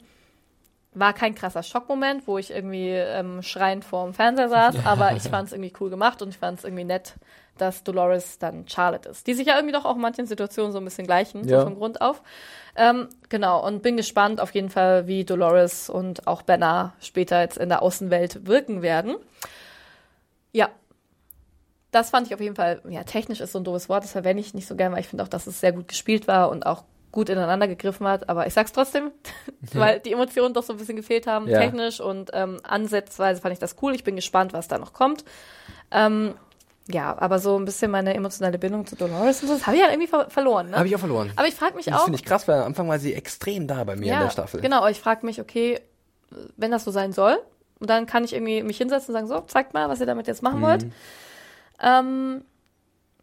war 0.94 1.12
kein 1.14 1.34
krasser 1.34 1.62
Schockmoment, 1.62 2.26
wo 2.26 2.36
ich 2.38 2.50
irgendwie 2.50 2.90
ähm, 2.90 3.42
schreiend 3.42 3.84
vorm 3.84 4.12
Fernseher 4.14 4.48
saß, 4.48 4.76
aber 4.84 5.12
ich 5.16 5.22
fand 5.22 5.46
es 5.48 5.52
irgendwie 5.52 5.72
cool 5.80 5.90
gemacht 5.90 6.20
und 6.22 6.28
ich 6.30 6.38
fand 6.38 6.58
es 6.58 6.64
irgendwie 6.64 6.84
nett, 6.84 7.14
dass 7.58 7.82
Dolores 7.84 8.38
dann 8.38 8.66
Charlotte 8.68 9.08
ist. 9.08 9.26
Die 9.26 9.34
sich 9.34 9.46
ja 9.46 9.56
irgendwie 9.56 9.72
doch 9.74 9.84
auch 9.84 9.96
in 9.96 10.00
manchen 10.02 10.26
Situationen 10.26 10.72
so 10.72 10.78
ein 10.78 10.84
bisschen 10.84 11.06
gleichen, 11.06 11.46
Ja. 11.46 11.60
so 11.60 11.66
von 11.66 11.76
Grund 11.76 12.00
auf. 12.00 12.22
Ähm, 12.76 13.08
genau, 13.28 13.66
und 13.66 13.82
bin 13.82 13.96
gespannt 13.98 14.40
auf 14.40 14.52
jeden 14.54 14.70
Fall, 14.70 15.06
wie 15.06 15.24
Dolores 15.24 15.90
und 15.90 16.26
auch 16.26 16.40
Benna 16.42 16.94
später 17.00 17.40
jetzt 17.40 17.58
in 17.58 17.68
der 17.68 17.82
Außenwelt 17.82 18.46
wirken 18.46 18.80
werden. 18.80 19.16
Ja. 20.52 20.68
Das 21.90 22.08
fand 22.10 22.26
ich 22.26 22.34
auf 22.34 22.40
jeden 22.40 22.56
Fall, 22.56 22.80
ja, 22.88 23.04
technisch 23.04 23.40
ist 23.40 23.52
so 23.52 23.58
ein 23.58 23.64
doofes 23.64 23.88
Wort, 23.90 24.04
das 24.04 24.12
verwende 24.12 24.40
ich 24.40 24.54
nicht 24.54 24.66
so 24.66 24.76
gern, 24.76 24.92
weil 24.92 25.00
ich 25.00 25.08
finde 25.08 25.24
auch, 25.24 25.28
dass 25.28 25.46
es 25.46 25.60
sehr 25.60 25.72
gut 25.72 25.88
gespielt 25.88 26.26
war 26.26 26.50
und 26.50 26.64
auch 26.64 26.84
gut 27.10 27.28
ineinander 27.28 27.68
gegriffen 27.68 28.06
hat, 28.06 28.30
aber 28.30 28.46
ich 28.46 28.54
sag's 28.54 28.72
trotzdem, 28.72 29.10
weil 29.74 30.00
die 30.00 30.12
Emotionen 30.12 30.54
doch 30.54 30.62
so 30.62 30.72
ein 30.72 30.78
bisschen 30.78 30.96
gefehlt 30.96 31.26
haben, 31.26 31.46
Ja. 31.48 31.58
technisch 31.60 32.00
und 32.00 32.30
ähm, 32.32 32.58
ansatzweise 32.62 33.42
fand 33.42 33.52
ich 33.52 33.58
das 33.58 33.76
cool. 33.82 33.94
Ich 33.94 34.04
bin 34.04 34.16
gespannt, 34.16 34.54
was 34.54 34.68
da 34.68 34.78
noch 34.78 34.94
kommt. 34.94 35.24
Ähm, 35.90 36.34
ja, 36.88 37.14
aber 37.18 37.38
so 37.38 37.58
ein 37.58 37.66
bisschen 37.66 37.90
meine 37.90 38.14
emotionale 38.14 38.58
Bindung 38.58 38.86
zu 38.86 38.96
Dolores 38.96 39.42
und 39.42 39.48
so, 39.48 39.54
das 39.54 39.66
habe 39.66 39.76
ich 39.76 39.82
ja 39.82 39.90
irgendwie 39.90 40.08
ver 40.08 40.30
verloren, 40.30 40.70
ne? 40.70 40.78
Habe 40.78 40.88
ich 40.88 40.96
auch 40.96 41.00
verloren. 41.00 41.30
aber 41.36 41.46
ich 41.46 41.54
frage 41.54 41.76
mich 41.76 41.84
das 41.84 41.94
auch, 41.96 42.04
finde 42.04 42.16
ich 42.18 42.24
krass, 42.24 42.48
weil 42.48 42.58
am 42.58 42.68
Anfang 42.68 42.88
war 42.88 42.98
sie 42.98 43.12
extrem 43.12 43.66
da 43.66 43.84
bei 43.84 43.94
mir 43.96 44.14
in 44.14 44.18
der 44.20 44.30
Staffel. 44.30 44.62
Genau, 44.62 44.78
aber 44.78 44.90
ich 44.90 44.98
frage 45.00 45.26
mich, 45.26 45.40
okay, 45.42 45.78
wenn 46.56 46.70
das 46.70 46.84
so 46.84 46.90
sein 46.90 47.12
soll, 47.12 47.38
und 47.82 47.90
dann 47.90 48.06
kann 48.06 48.24
ich 48.24 48.32
irgendwie 48.32 48.62
mich 48.62 48.78
hinsetzen 48.78 49.08
und 49.14 49.20
sagen, 49.20 49.26
so, 49.28 49.40
zeigt 49.46 49.74
mal, 49.74 49.90
was 49.90 50.00
ihr 50.00 50.06
damit 50.06 50.26
jetzt 50.26 50.42
machen 50.42 50.60
Mhm. 50.60 50.64
wollt. 50.64 50.86
Ähm, 51.80 52.44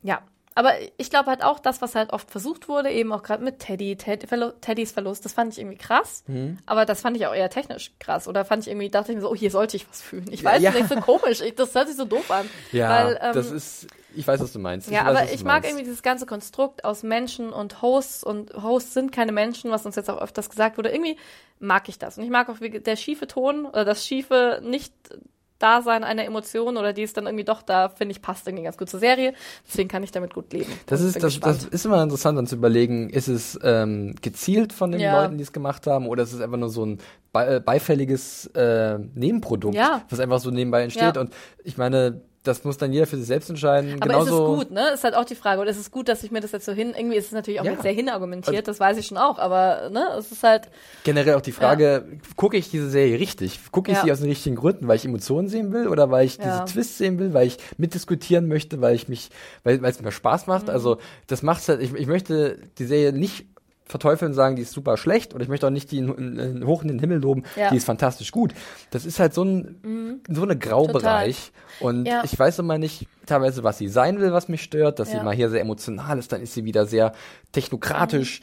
ja, 0.03 0.21
aber 0.55 0.73
ich 0.97 1.09
glaube 1.09 1.27
halt 1.29 1.43
auch, 1.43 1.59
das, 1.59 1.81
was 1.81 1.95
halt 1.95 2.11
oft 2.11 2.29
versucht 2.29 2.67
wurde, 2.67 2.89
eben 2.91 3.13
auch 3.13 3.23
gerade 3.23 3.43
mit 3.43 3.59
Teddy, 3.59 3.95
Ted, 3.95 4.27
Verlo 4.27 4.51
Teddys 4.59 4.91
Verlust, 4.91 5.23
das 5.23 5.31
fand 5.33 5.53
ich 5.53 5.59
irgendwie 5.59 5.77
krass. 5.77 6.23
Mhm. 6.27 6.57
Aber 6.65 6.85
das 6.85 7.01
fand 7.01 7.15
ich 7.15 7.25
auch 7.27 7.33
eher 7.33 7.49
technisch 7.49 7.91
krass. 7.99 8.27
Oder 8.27 8.43
fand 8.43 8.63
ich 8.63 8.69
irgendwie, 8.69 8.89
dachte 8.89 9.11
ich 9.11 9.15
mir 9.15 9.21
so, 9.21 9.31
oh, 9.31 9.35
hier 9.35 9.51
sollte 9.51 9.77
ich 9.77 9.87
was 9.89 10.01
fühlen. 10.01 10.25
Ich 10.31 10.43
weiß 10.43 10.61
Ja. 10.61 10.71
nicht, 10.71 10.89
so 10.89 10.95
komisch. 10.99 11.39
Ich, 11.41 11.55
das 11.55 11.73
hört 11.75 11.87
sich 11.87 11.95
so 11.95 12.05
doof 12.05 12.29
an. 12.29 12.49
Ja, 12.73 12.89
weil, 12.89 13.19
ähm, 13.21 13.33
das 13.33 13.51
ist, 13.51 13.87
ich 14.15 14.27
weiß, 14.27 14.39
was 14.39 14.51
du 14.53 14.59
meinst. 14.59 14.89
ja, 14.89 15.05
weiß, 15.05 15.17
aber 15.17 15.31
ich 15.33 15.43
mag 15.43 15.53
meinst. 15.63 15.69
irgendwie 15.69 15.83
dieses 15.85 16.01
ganze 16.03 16.25
Konstrukt 16.25 16.83
aus 16.85 17.03
Menschen 17.03 17.51
und 17.51 17.81
Hosts 17.81 18.23
und 18.23 18.53
Hosts 18.53 18.93
sind 18.93 19.11
keine 19.11 19.31
Menschen, 19.31 19.71
was 19.71 19.85
uns 19.85 19.95
jetzt 19.95 20.09
auch 20.09 20.21
öfters 20.21 20.49
gesagt 20.49 20.77
wurde. 20.77 20.89
Irgendwie 20.89 21.17
mag 21.59 21.87
ich 21.89 21.99
das. 21.99 22.17
Und 22.17 22.23
ich 22.23 22.29
mag 22.29 22.49
auch 22.49 22.57
der 22.59 22.95
schiefe 22.95 23.27
Ton 23.27 23.65
oder 23.65 23.85
das 23.85 24.05
schiefe 24.05 24.61
Nicht-Dasein 24.63 26.03
einer 26.05 26.23
Emotion 26.23 26.77
oder 26.77 26.93
die 26.93 27.03
ist 27.03 27.17
dann 27.17 27.25
irgendwie 27.25 27.43
doch 27.43 27.61
da, 27.61 27.89
finde 27.89 28.13
ich, 28.13 28.21
passt 28.21 28.47
irgendwie 28.47 28.63
ganz 28.63 28.77
gut 28.77 28.89
zur 28.89 28.99
Serie. 28.99 29.33
Deswegen 29.67 29.89
kann 29.89 30.03
ich 30.03 30.11
damit 30.11 30.33
gut 30.33 30.53
leben. 30.53 30.71
Das 30.85 31.01
Und 31.01 31.07
ist, 31.07 31.21
das, 31.23 31.39
das 31.39 31.65
ist 31.65 31.85
immer 31.85 32.01
interessant, 32.01 32.37
dann 32.37 32.47
zu 32.47 32.55
überlegen, 32.55 33.09
ist 33.09 33.27
es 33.27 33.59
ähm, 33.63 34.15
gezielt 34.21 34.71
von 34.73 34.91
den 34.91 35.01
Ja. 35.01 35.21
Leuten, 35.21 35.37
die 35.37 35.43
es 35.43 35.51
gemacht 35.51 35.85
haben, 35.85 36.07
oder 36.07 36.23
ist 36.23 36.33
es 36.33 36.39
einfach 36.41 36.57
nur 36.57 36.69
so 36.69 36.85
ein 36.85 36.99
be 37.33 37.61
beifälliges 37.63 38.47
äh, 38.55 38.97
Nebenprodukt, 39.13 39.75
Ja. 39.75 40.03
was 40.09 40.19
einfach 40.19 40.39
so 40.39 40.49
nebenbei 40.49 40.83
entsteht. 40.83 41.15
Ja. 41.15 41.21
Und 41.21 41.33
ich 41.63 41.77
meine, 41.77 42.21
das 42.43 42.63
muss 42.63 42.77
dann 42.77 42.93
jeder 42.93 43.05
für 43.05 43.17
sich 43.17 43.27
selbst 43.27 43.49
entscheiden. 43.49 43.95
Aber 43.99 44.07
Genauso, 44.07 44.45
ist 44.45 44.51
es 44.51 44.57
gut, 44.67 44.71
ne? 44.71 44.91
Ist 44.93 45.03
halt 45.03 45.13
auch 45.15 45.25
die 45.25 45.35
Frage. 45.35 45.59
Oder 45.61 45.71
ist 45.71 45.77
es 45.79 45.91
gut, 45.91 46.07
dass 46.07 46.23
ich 46.23 46.31
mir 46.31 46.39
das 46.39 46.53
jetzt 46.53 46.65
so 46.65 46.71
hin, 46.71 46.93
irgendwie 46.97 47.17
ist 47.17 47.25
es 47.27 47.31
natürlich 47.33 47.59
auch 47.59 47.65
Ja. 47.65 47.81
sehr 47.81 47.91
hinargumentiert, 47.91 48.67
das 48.67 48.79
weiß 48.79 48.97
ich 48.97 49.07
schon 49.07 49.17
auch, 49.17 49.39
aber, 49.39 49.89
ne? 49.89 50.07
Es 50.17 50.31
ist 50.31 50.43
halt, 50.43 50.69
Generell 51.03 51.35
auch 51.35 51.41
die 51.41 51.51
Frage, 51.51 52.05
gucke 52.37 52.55
ich 52.57 52.69
diese 52.69 52.89
Serie 52.89 53.19
richtig? 53.19 53.59
Gucke 53.71 53.91
ich 53.91 53.97
Ja. 53.97 54.03
sie 54.03 54.11
aus 54.11 54.19
den 54.19 54.29
richtigen 54.29 54.55
Gründen, 54.55 54.87
weil 54.87 54.95
ich 54.95 55.05
Emotionen 55.05 55.49
sehen 55.49 55.73
will 55.73 55.87
oder 55.89 56.09
weil 56.11 56.25
ich 56.25 56.37
Ja. 56.37 56.43
diese 56.43 56.65
Twists 56.73 56.97
sehen 56.97 57.19
will, 57.19 57.33
weil 57.33 57.47
ich 57.47 57.57
mitdiskutieren 57.77 58.47
möchte, 58.47 58.79
weil 58.81 58.95
ich 58.95 59.07
mich, 59.09 59.29
weil 59.63 59.81
weil 59.81 59.91
es 59.91 60.01
mir 60.01 60.11
Spaß 60.11 60.47
macht? 60.47 60.63
Mhm. 60.67 60.69
Also 60.73 60.97
das 61.27 61.43
macht's 61.43 61.67
halt, 61.67 61.81
ich, 61.81 61.93
ich 61.93 62.07
möchte 62.07 62.57
die 62.77 62.85
Serie 62.85 63.11
nicht 63.11 63.47
verteufeln 63.89 64.29
und 64.31 64.35
sagen, 64.35 64.55
die 64.55 64.61
ist 64.61 64.71
super 64.71 64.95
schlecht 64.95 65.33
oder 65.33 65.43
ich 65.43 65.49
möchte 65.49 65.65
auch 65.67 65.71
nicht 65.71 65.91
die 65.91 65.97
in, 65.97 66.07
in, 66.13 66.37
in, 66.39 66.65
hoch 66.65 66.83
in 66.83 66.87
den 66.87 66.99
Himmel 66.99 67.17
loben, 67.19 67.43
Ja. 67.57 67.71
die 67.71 67.75
ist 67.77 67.85
fantastisch 67.85 68.31
gut. 68.31 68.53
Das 68.91 69.03
ist 69.05 69.19
halt 69.19 69.33
so 69.33 69.43
ein 69.43 70.21
so 70.29 70.43
eine 70.43 70.57
Graubereich 70.57 71.51
und 71.81 72.05
Ja. 72.05 72.21
ich 72.23 72.37
weiß 72.37 72.59
immer 72.59 72.77
nicht 72.77 73.07
teilweise, 73.25 73.63
was 73.63 73.77
sie 73.79 73.87
sein 73.89 74.19
will, 74.19 74.31
was 74.31 74.47
mich 74.47 74.61
stört, 74.63 74.99
dass 74.99 75.09
sie 75.11 75.17
Ja. 75.17 75.23
mal 75.23 75.35
hier 75.35 75.49
sehr 75.49 75.61
emotional 75.61 76.17
ist, 76.19 76.31
dann 76.31 76.41
ist 76.41 76.53
sie 76.53 76.63
wieder 76.65 76.85
sehr 76.85 77.13
technokratisch. 77.51 78.41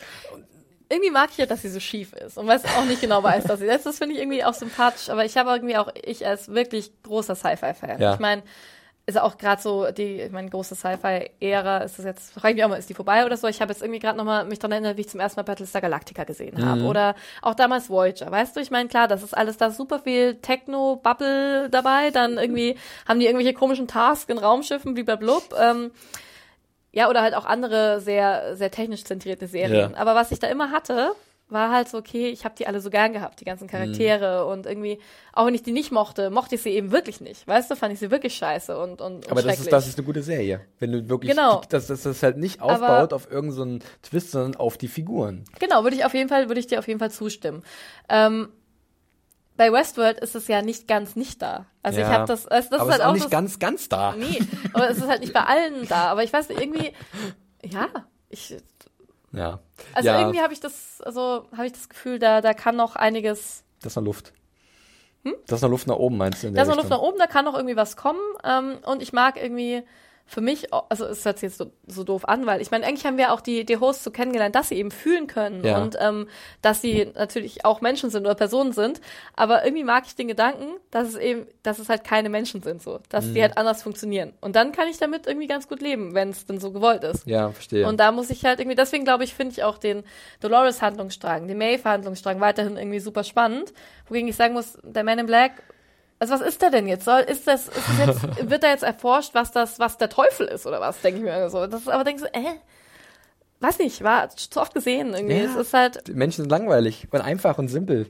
irgendwie 0.89 1.11
mag 1.11 1.31
ich 1.33 1.39
ja, 1.39 1.47
dass 1.47 1.63
sie 1.63 1.69
so 1.69 1.81
schief 1.81 2.13
ist 2.13 2.39
und 2.39 2.47
weiß 2.47 2.65
auch 2.65 2.85
nicht 2.85 3.01
genau 3.01 3.23
weiß, 3.23 3.45
dass 3.45 3.59
sie 3.61 3.67
das, 3.67 3.83
das 3.85 3.99
finde 3.99 4.15
ich 4.15 4.21
irgendwie 4.21 4.45
auch 4.45 4.55
sympathisch, 4.55 5.11
aber 5.11 5.25
ich 5.25 5.37
habe 5.37 5.51
irgendwie 5.51 5.77
auch, 5.77 5.93
ich 6.05 6.27
als 6.27 6.49
wirklich 6.49 6.91
großer 7.03 7.35
Sci-Fi-Fan. 7.35 8.01
Ich 8.15 8.21
meine, 8.21 8.43
ist 9.09 9.21
auch 9.21 9.39
gerade 9.39 9.63
so 9.63 9.91
die, 9.93 10.29
meine, 10.33 10.51
große 10.51 10.75
Sci-Fi-Ära, 10.75 11.79
ist 11.79 11.99
das 11.99 12.05
jetzt, 12.05 12.33
frage 12.33 12.51
ich 12.51 12.55
mich 12.57 12.65
auch 12.65 12.69
mal, 12.69 12.77
ist 12.77 12.91
die 12.91 12.95
vorbei 12.95 13.25
oder 13.25 13.37
so? 13.37 13.47
Ich 13.47 13.61
habe 13.61 13.73
jetzt 13.73 13.81
irgendwie 13.81 14.01
gerade 14.01 14.19
nochmal 14.19 14.45
mich 14.45 14.59
daran 14.59 14.73
erinnert, 14.73 14.97
wie 14.97 15.03
ich 15.03 15.09
zum 15.09 15.21
ersten 15.21 15.39
Mal 15.39 15.45
Battlestar 15.45 15.81
Galactica 15.81 16.25
gesehen 16.25 16.65
habe. 16.65 16.83
Oder 16.83 17.15
auch 17.41 17.55
damals 17.55 17.89
Voyager, 17.89 18.31
weißt 18.31 18.57
du? 18.57 18.61
Ich 18.61 18.73
meine, 18.73 18.89
klar, 18.89 19.07
das 19.07 19.23
ist 19.23 19.37
alles, 19.37 19.59
da 19.59 19.67
ist 19.67 19.77
super 19.77 20.01
viel 20.01 20.35
Techno-Bubble 20.37 21.71
dabei, 21.71 22.11
dann 22.11 22.37
irgendwie 22.37 22.77
haben 23.07 23.21
die 23.21 23.27
irgendwelche 23.27 23.55
komischen 23.55 23.87
Tasks 23.87 24.29
in 24.29 24.39
Raumschiffen 24.39 24.97
wie 24.97 25.05
bei 25.05 25.15
Blub. 25.15 25.55
Ähm, 25.57 25.93
ja, 26.91 27.09
oder 27.09 27.23
halt 27.23 27.35
auch 27.35 27.45
andere 27.45 28.01
sehr, 28.01 28.57
sehr 28.57 28.73
technisch 28.73 29.05
zentrierte 29.05 29.47
Serien. 29.47 29.93
Ja. 29.93 29.99
Aber 29.99 30.17
was 30.17 30.33
ich 30.33 30.41
da 30.41 30.49
immer 30.49 30.73
hatte, 30.73 31.13
war 31.49 31.71
halt 31.71 31.89
so, 31.89 31.99
okay, 31.99 32.29
ich 32.29 32.45
habe 32.45 32.57
die 32.59 32.67
alle 32.67 32.81
so 32.81 32.91
gern 32.91 33.13
gehabt, 33.13 33.39
die 33.41 33.45
ganzen 33.45 33.69
Charaktere 33.69 34.45
Mhm. 34.45 34.51
und 34.51 34.67
irgendwie, 34.67 34.99
auch 35.33 35.47
wenn 35.47 35.55
ich 35.55 35.63
die 35.63 35.71
nicht 35.71 35.93
mochte, 35.93 36.29
mochte 36.31 36.57
ich 36.57 36.63
sie 36.63 36.71
eben 36.71 36.91
wirklich 36.91 37.21
nicht. 37.21 37.47
Weißt 37.47 37.71
du, 37.71 37.77
fand 37.77 37.93
ich 37.93 38.01
sie 38.01 38.11
wirklich 38.11 38.35
scheiße 38.35 38.77
und, 38.77 39.01
und, 39.01 39.27
und 39.27 39.31
Aber 39.31 39.43
das 39.43 39.61
ist, 39.61 39.71
das 39.71 39.87
ist 39.87 39.97
eine 39.97 40.05
gute 40.07 40.23
Serie. 40.25 40.63
Wenn 40.81 40.91
du 40.91 41.09
wirklich, 41.09 41.31
Genau. 41.31 41.63
dass 41.69 41.87
dass 41.87 42.03
das 42.03 42.23
halt 42.25 42.37
nicht 42.37 42.61
Aber- 42.61 42.73
aufbaut 42.75 43.13
auf 43.13 43.31
irgendeinen 43.31 43.81
so 43.81 43.87
Twist, 44.03 44.33
sondern 44.33 44.57
auf 44.57 44.77
die 44.77 44.89
Figuren. 44.89 45.45
Genau, 45.61 45.85
würde 45.85 45.95
ich 45.97 46.05
auf 46.05 46.15
jeden 46.15 46.29
Fall, 46.29 46.49
würde 46.49 46.59
ich 46.59 46.67
dir 46.67 46.81
auf 46.81 46.89
jeden 46.89 46.99
Fall 46.99 47.13
zustimmen. 47.13 47.63
Ähm, 48.09 48.49
bei 49.57 49.73
Westworld 49.73 50.19
ist 50.21 50.35
es 50.35 50.49
ja 50.49 50.61
nicht 50.63 50.87
ganz 50.89 51.17
nicht 51.17 51.41
da. 51.41 51.67
Also 51.83 52.01
ich 52.01 52.07
habe 52.07 52.27
das, 52.27 52.47
also 52.47 52.69
das 52.71 52.81
aber 52.81 52.91
ist 52.91 52.97
es 52.99 53.01
halt 53.01 53.01
ist 53.01 53.05
auch 53.05 53.09
auch 53.09 53.13
nicht 53.15 53.25
das, 53.25 53.31
ganz, 53.31 53.59
ganz 53.59 53.89
da. 53.89 54.15
nee, 54.19 54.41
aber 54.75 54.91
es 54.91 54.99
ist 54.99 55.07
halt 55.07 55.21
nicht 55.21 55.33
bei 55.33 55.45
allen 55.45 55.87
da. 55.89 56.09
Aber 56.11 56.25
ich 56.25 56.33
weiß 56.33 56.49
nicht, 56.51 56.61
irgendwie, 56.61 56.93
ja, 57.65 57.87
ich, 58.29 58.57
Ja. 59.37 59.61
also 59.95 60.09
ja, 60.09 60.19
irgendwie 60.21 60.41
habe 60.41 60.53
ich 60.53 60.61
das, 60.61 61.01
also 61.03 61.47
habe 61.53 61.67
ich 61.67 61.73
das 61.73 61.89
Gefühl, 61.89 62.19
da, 62.19 62.41
da 62.41 62.55
kann 62.55 62.75
noch 62.75 62.97
einiges 62.97 63.65
das 63.83 63.93
ist 63.93 63.97
noch 63.97 64.05
Luft. 64.05 64.33
Das 65.47 65.59
ist 65.59 65.63
noch 65.63 65.71
Luft 65.71 65.87
nach 65.87 65.97
oben, 65.97 66.17
meinst 66.17 66.43
du? 66.43 66.49
In 66.49 66.55
Da 66.55 66.63
der 66.63 66.63
ist 66.65 66.69
noch 66.69 66.77
Luft 66.77 66.91
nach 66.91 67.01
oben, 67.01 67.19
da 67.19 67.27
kann 67.27 67.45
noch 67.45 67.55
irgendwie 67.55 67.77
was 67.77 67.97
kommen. 67.97 68.21
Ähm, 68.45 68.79
und 68.85 69.03
ich 69.03 69.13
mag 69.13 69.37
irgendwie 69.41 69.83
für 70.29 70.41
mich, 70.41 70.73
also 70.73 71.07
es 71.07 71.25
hört 71.25 71.39
sich 71.39 71.51
jetzt 71.51 71.59
so, 71.59 71.71
so 71.87 72.03
doof 72.03 72.25
an, 72.29 72.47
weil 72.47 72.61
ich 72.61 72.73
meine, 72.73 72.85
eigentlich 72.85 73.07
haben 73.07 73.17
wir 73.17 73.33
auch 73.33 73.41
die, 73.41 73.65
die 73.65 73.77
Hosts 73.77 74.03
so 74.03 74.11
kennengelernt, 74.11 74.57
dass 74.57 74.71
sie 74.71 74.75
eben 74.75 74.91
fühlen 74.91 75.29
können 75.29 75.65
Ja. 75.65 75.79
und 75.81 75.97
ähm, 76.01 76.27
dass 76.63 76.81
sie 76.83 77.13
natürlich 77.15 77.65
auch 77.65 77.81
Menschen 77.81 78.11
sind 78.11 78.27
oder 78.27 78.35
Personen 78.35 78.73
sind. 78.73 79.01
Aber 79.37 79.65
irgendwie 79.65 79.85
mag 79.85 80.03
ich 80.07 80.17
den 80.17 80.27
Gedanken, 80.27 80.67
dass 80.91 81.09
es 81.09 81.15
eben, 81.15 81.47
dass 81.63 81.79
es 81.79 81.89
halt 81.89 82.03
keine 82.03 82.29
Menschen 82.29 82.61
sind, 82.63 82.83
so, 82.83 82.99
dass 83.09 83.27
Mhm. 83.27 83.35
die 83.35 83.43
halt 83.43 83.57
anders 83.57 83.83
funktionieren. 83.85 84.33
Und 84.41 84.57
dann 84.57 84.73
kann 84.73 84.89
ich 84.89 84.99
damit 84.99 85.29
irgendwie 85.29 85.47
ganz 85.47 85.69
gut 85.69 85.81
leben, 85.81 86.13
wenn 86.15 86.31
es 86.31 86.45
denn 86.45 86.59
so 86.59 86.73
gewollt 86.73 87.05
ist. 87.05 87.25
Ja, 87.27 87.53
verstehe. 87.53 87.87
Und 87.87 88.01
da 88.01 88.11
muss 88.11 88.29
ich 88.31 88.45
halt 88.45 88.59
irgendwie, 88.59 88.77
deswegen 88.77 89.05
glaube 89.05 89.23
ich, 89.23 89.33
finde 89.33 89.53
ich 89.53 89.63
auch 89.63 89.79
den 89.79 90.03
Dolores-Handlungsstrang, 90.41 91.47
den 91.47 91.59
Maeve-Handlungsstrang 91.59 92.41
weiterhin 92.41 92.77
irgendwie 92.77 93.01
super 93.01 93.25
spannend. 93.25 93.73
Wogegen 94.09 94.29
ich 94.29 94.37
sagen 94.37 94.55
muss, 94.55 94.79
der 94.83 95.05
Man 95.05 95.19
in 95.19 95.27
Black, 95.27 95.63
also 96.19 96.35
was 96.35 96.41
ist 96.41 96.63
der 96.63 96.71
denn 96.71 96.87
jetzt? 96.89 97.05
Soll, 97.05 97.21
ist 97.21 97.47
das, 97.47 97.69
ist 97.69 97.77
das 97.99 98.07
jetzt, 98.07 98.51
wird 98.51 98.63
da 98.63 98.69
jetzt 98.69 98.83
erforscht, 98.85 99.35
was 99.35 99.53
das, 99.53 99.79
was 99.79 99.99
der 99.99 100.09
Teufel 100.09 100.47
ist 100.47 100.67
oder 100.67 100.81
was, 100.81 101.01
denke 101.01 101.19
ich 101.19 101.25
mir 101.25 101.51
so. 101.51 101.67
Das 101.67 101.83
ist 101.83 101.89
aber 101.89 102.09
ich 102.11 102.19
so, 102.19 102.27
äh, 102.27 102.55
weiß 103.61 103.79
nicht, 103.79 104.03
war 104.03 104.29
zu 104.31 104.61
oft 104.61 104.75
gesehen 104.75 105.15
irgendwie. 105.15 105.37
Ja. 105.37 105.45
Es 105.45 105.57
ist 105.57 105.75
halt, 105.75 106.15
Menschen 106.15 106.43
sind 106.43 106.51
langweilig 106.51 107.09
und 107.11 107.21
einfach 107.21 107.59
und 107.59 107.69
simpel. 107.69 108.07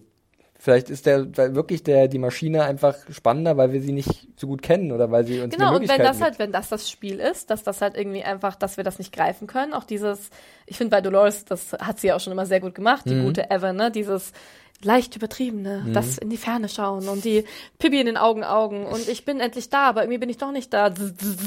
Vielleicht 0.58 0.88
ist 0.88 1.04
der 1.04 1.36
wirklich 1.54 1.82
der 1.82 2.08
die 2.08 2.18
Maschine 2.18 2.64
einfach 2.64 2.96
spannender, 3.10 3.58
weil 3.58 3.72
wir 3.72 3.82
sie 3.82 3.92
nicht 3.92 4.26
so 4.36 4.46
gut 4.46 4.62
kennen 4.62 4.90
oder 4.90 5.10
weil 5.10 5.26
sie 5.26 5.40
uns 5.40 5.54
Genau, 5.54 5.70
mehr 5.70 5.80
und 5.80 5.88
wenn 5.88 6.02
das 6.02 6.20
halt, 6.22 6.38
wenn 6.38 6.50
das 6.50 6.70
das 6.70 6.90
Spiel 6.90 7.20
ist, 7.20 7.50
dass 7.50 7.62
das 7.62 7.82
halt 7.82 7.94
irgendwie 7.94 8.22
einfach, 8.22 8.56
dass 8.56 8.78
wir 8.78 8.82
das 8.84 8.98
nicht 8.98 9.12
greifen 9.12 9.46
können, 9.46 9.74
auch 9.74 9.84
dieses, 9.84 10.30
ich 10.64 10.78
finde 10.78 10.92
bei 10.92 11.02
Dolores, 11.02 11.44
das 11.44 11.74
hat 11.74 12.00
sie 12.00 12.06
ja 12.08 12.16
auch 12.16 12.20
schon 12.20 12.32
immer 12.32 12.46
sehr 12.46 12.60
gut 12.60 12.74
gemacht, 12.74 13.02
die 13.04 13.14
Mhm. 13.14 13.24
gute 13.24 13.50
Evan, 13.50 13.76
ne, 13.76 13.90
dieses, 13.90 14.32
leicht 14.82 15.16
übertriebene, 15.16 15.84
Mhm. 15.86 15.92
das 15.94 16.18
in 16.18 16.28
die 16.30 16.36
Ferne 16.36 16.68
schauen 16.68 17.08
und 17.08 17.24
die 17.24 17.44
Pippi 17.78 17.98
in 18.00 18.06
den 18.06 18.16
Augen 18.16 18.44
Augen 18.44 18.84
und 18.86 19.08
ich 19.08 19.24
bin 19.24 19.40
endlich 19.40 19.70
da, 19.70 19.88
aber 19.88 20.02
irgendwie 20.02 20.18
bin 20.18 20.28
ich 20.30 20.36
doch 20.38 20.52
nicht 20.52 20.72
da. 20.72 20.92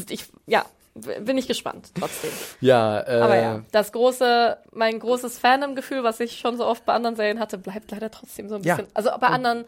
Ich, 0.10 0.26
ja, 0.48 0.66
bin 0.96 1.38
ich 1.38 1.48
gespannt 1.48 1.92
trotzdem. 1.98 2.32
Ja, 2.60 3.00
äh, 3.02 3.22
Aber 3.22 3.36
ja, 3.38 3.62
das 3.72 3.92
große, 3.92 4.58
mein 4.74 5.00
großes 5.00 5.38
Fandom-Gefühl, 5.40 6.04
was 6.04 6.20
ich 6.20 6.40
schon 6.40 6.58
so 6.58 6.66
oft 6.66 6.86
bei 6.86 6.94
anderen 6.94 7.16
Serien 7.16 7.40
hatte, 7.40 7.58
bleibt 7.58 7.92
leider 7.92 8.10
trotzdem 8.12 8.50
so 8.50 8.56
ein 8.56 8.64
Ja. 8.64 8.76
bisschen. 8.76 8.92
Also 8.96 9.12
bei 9.20 9.28
anderen 9.28 9.66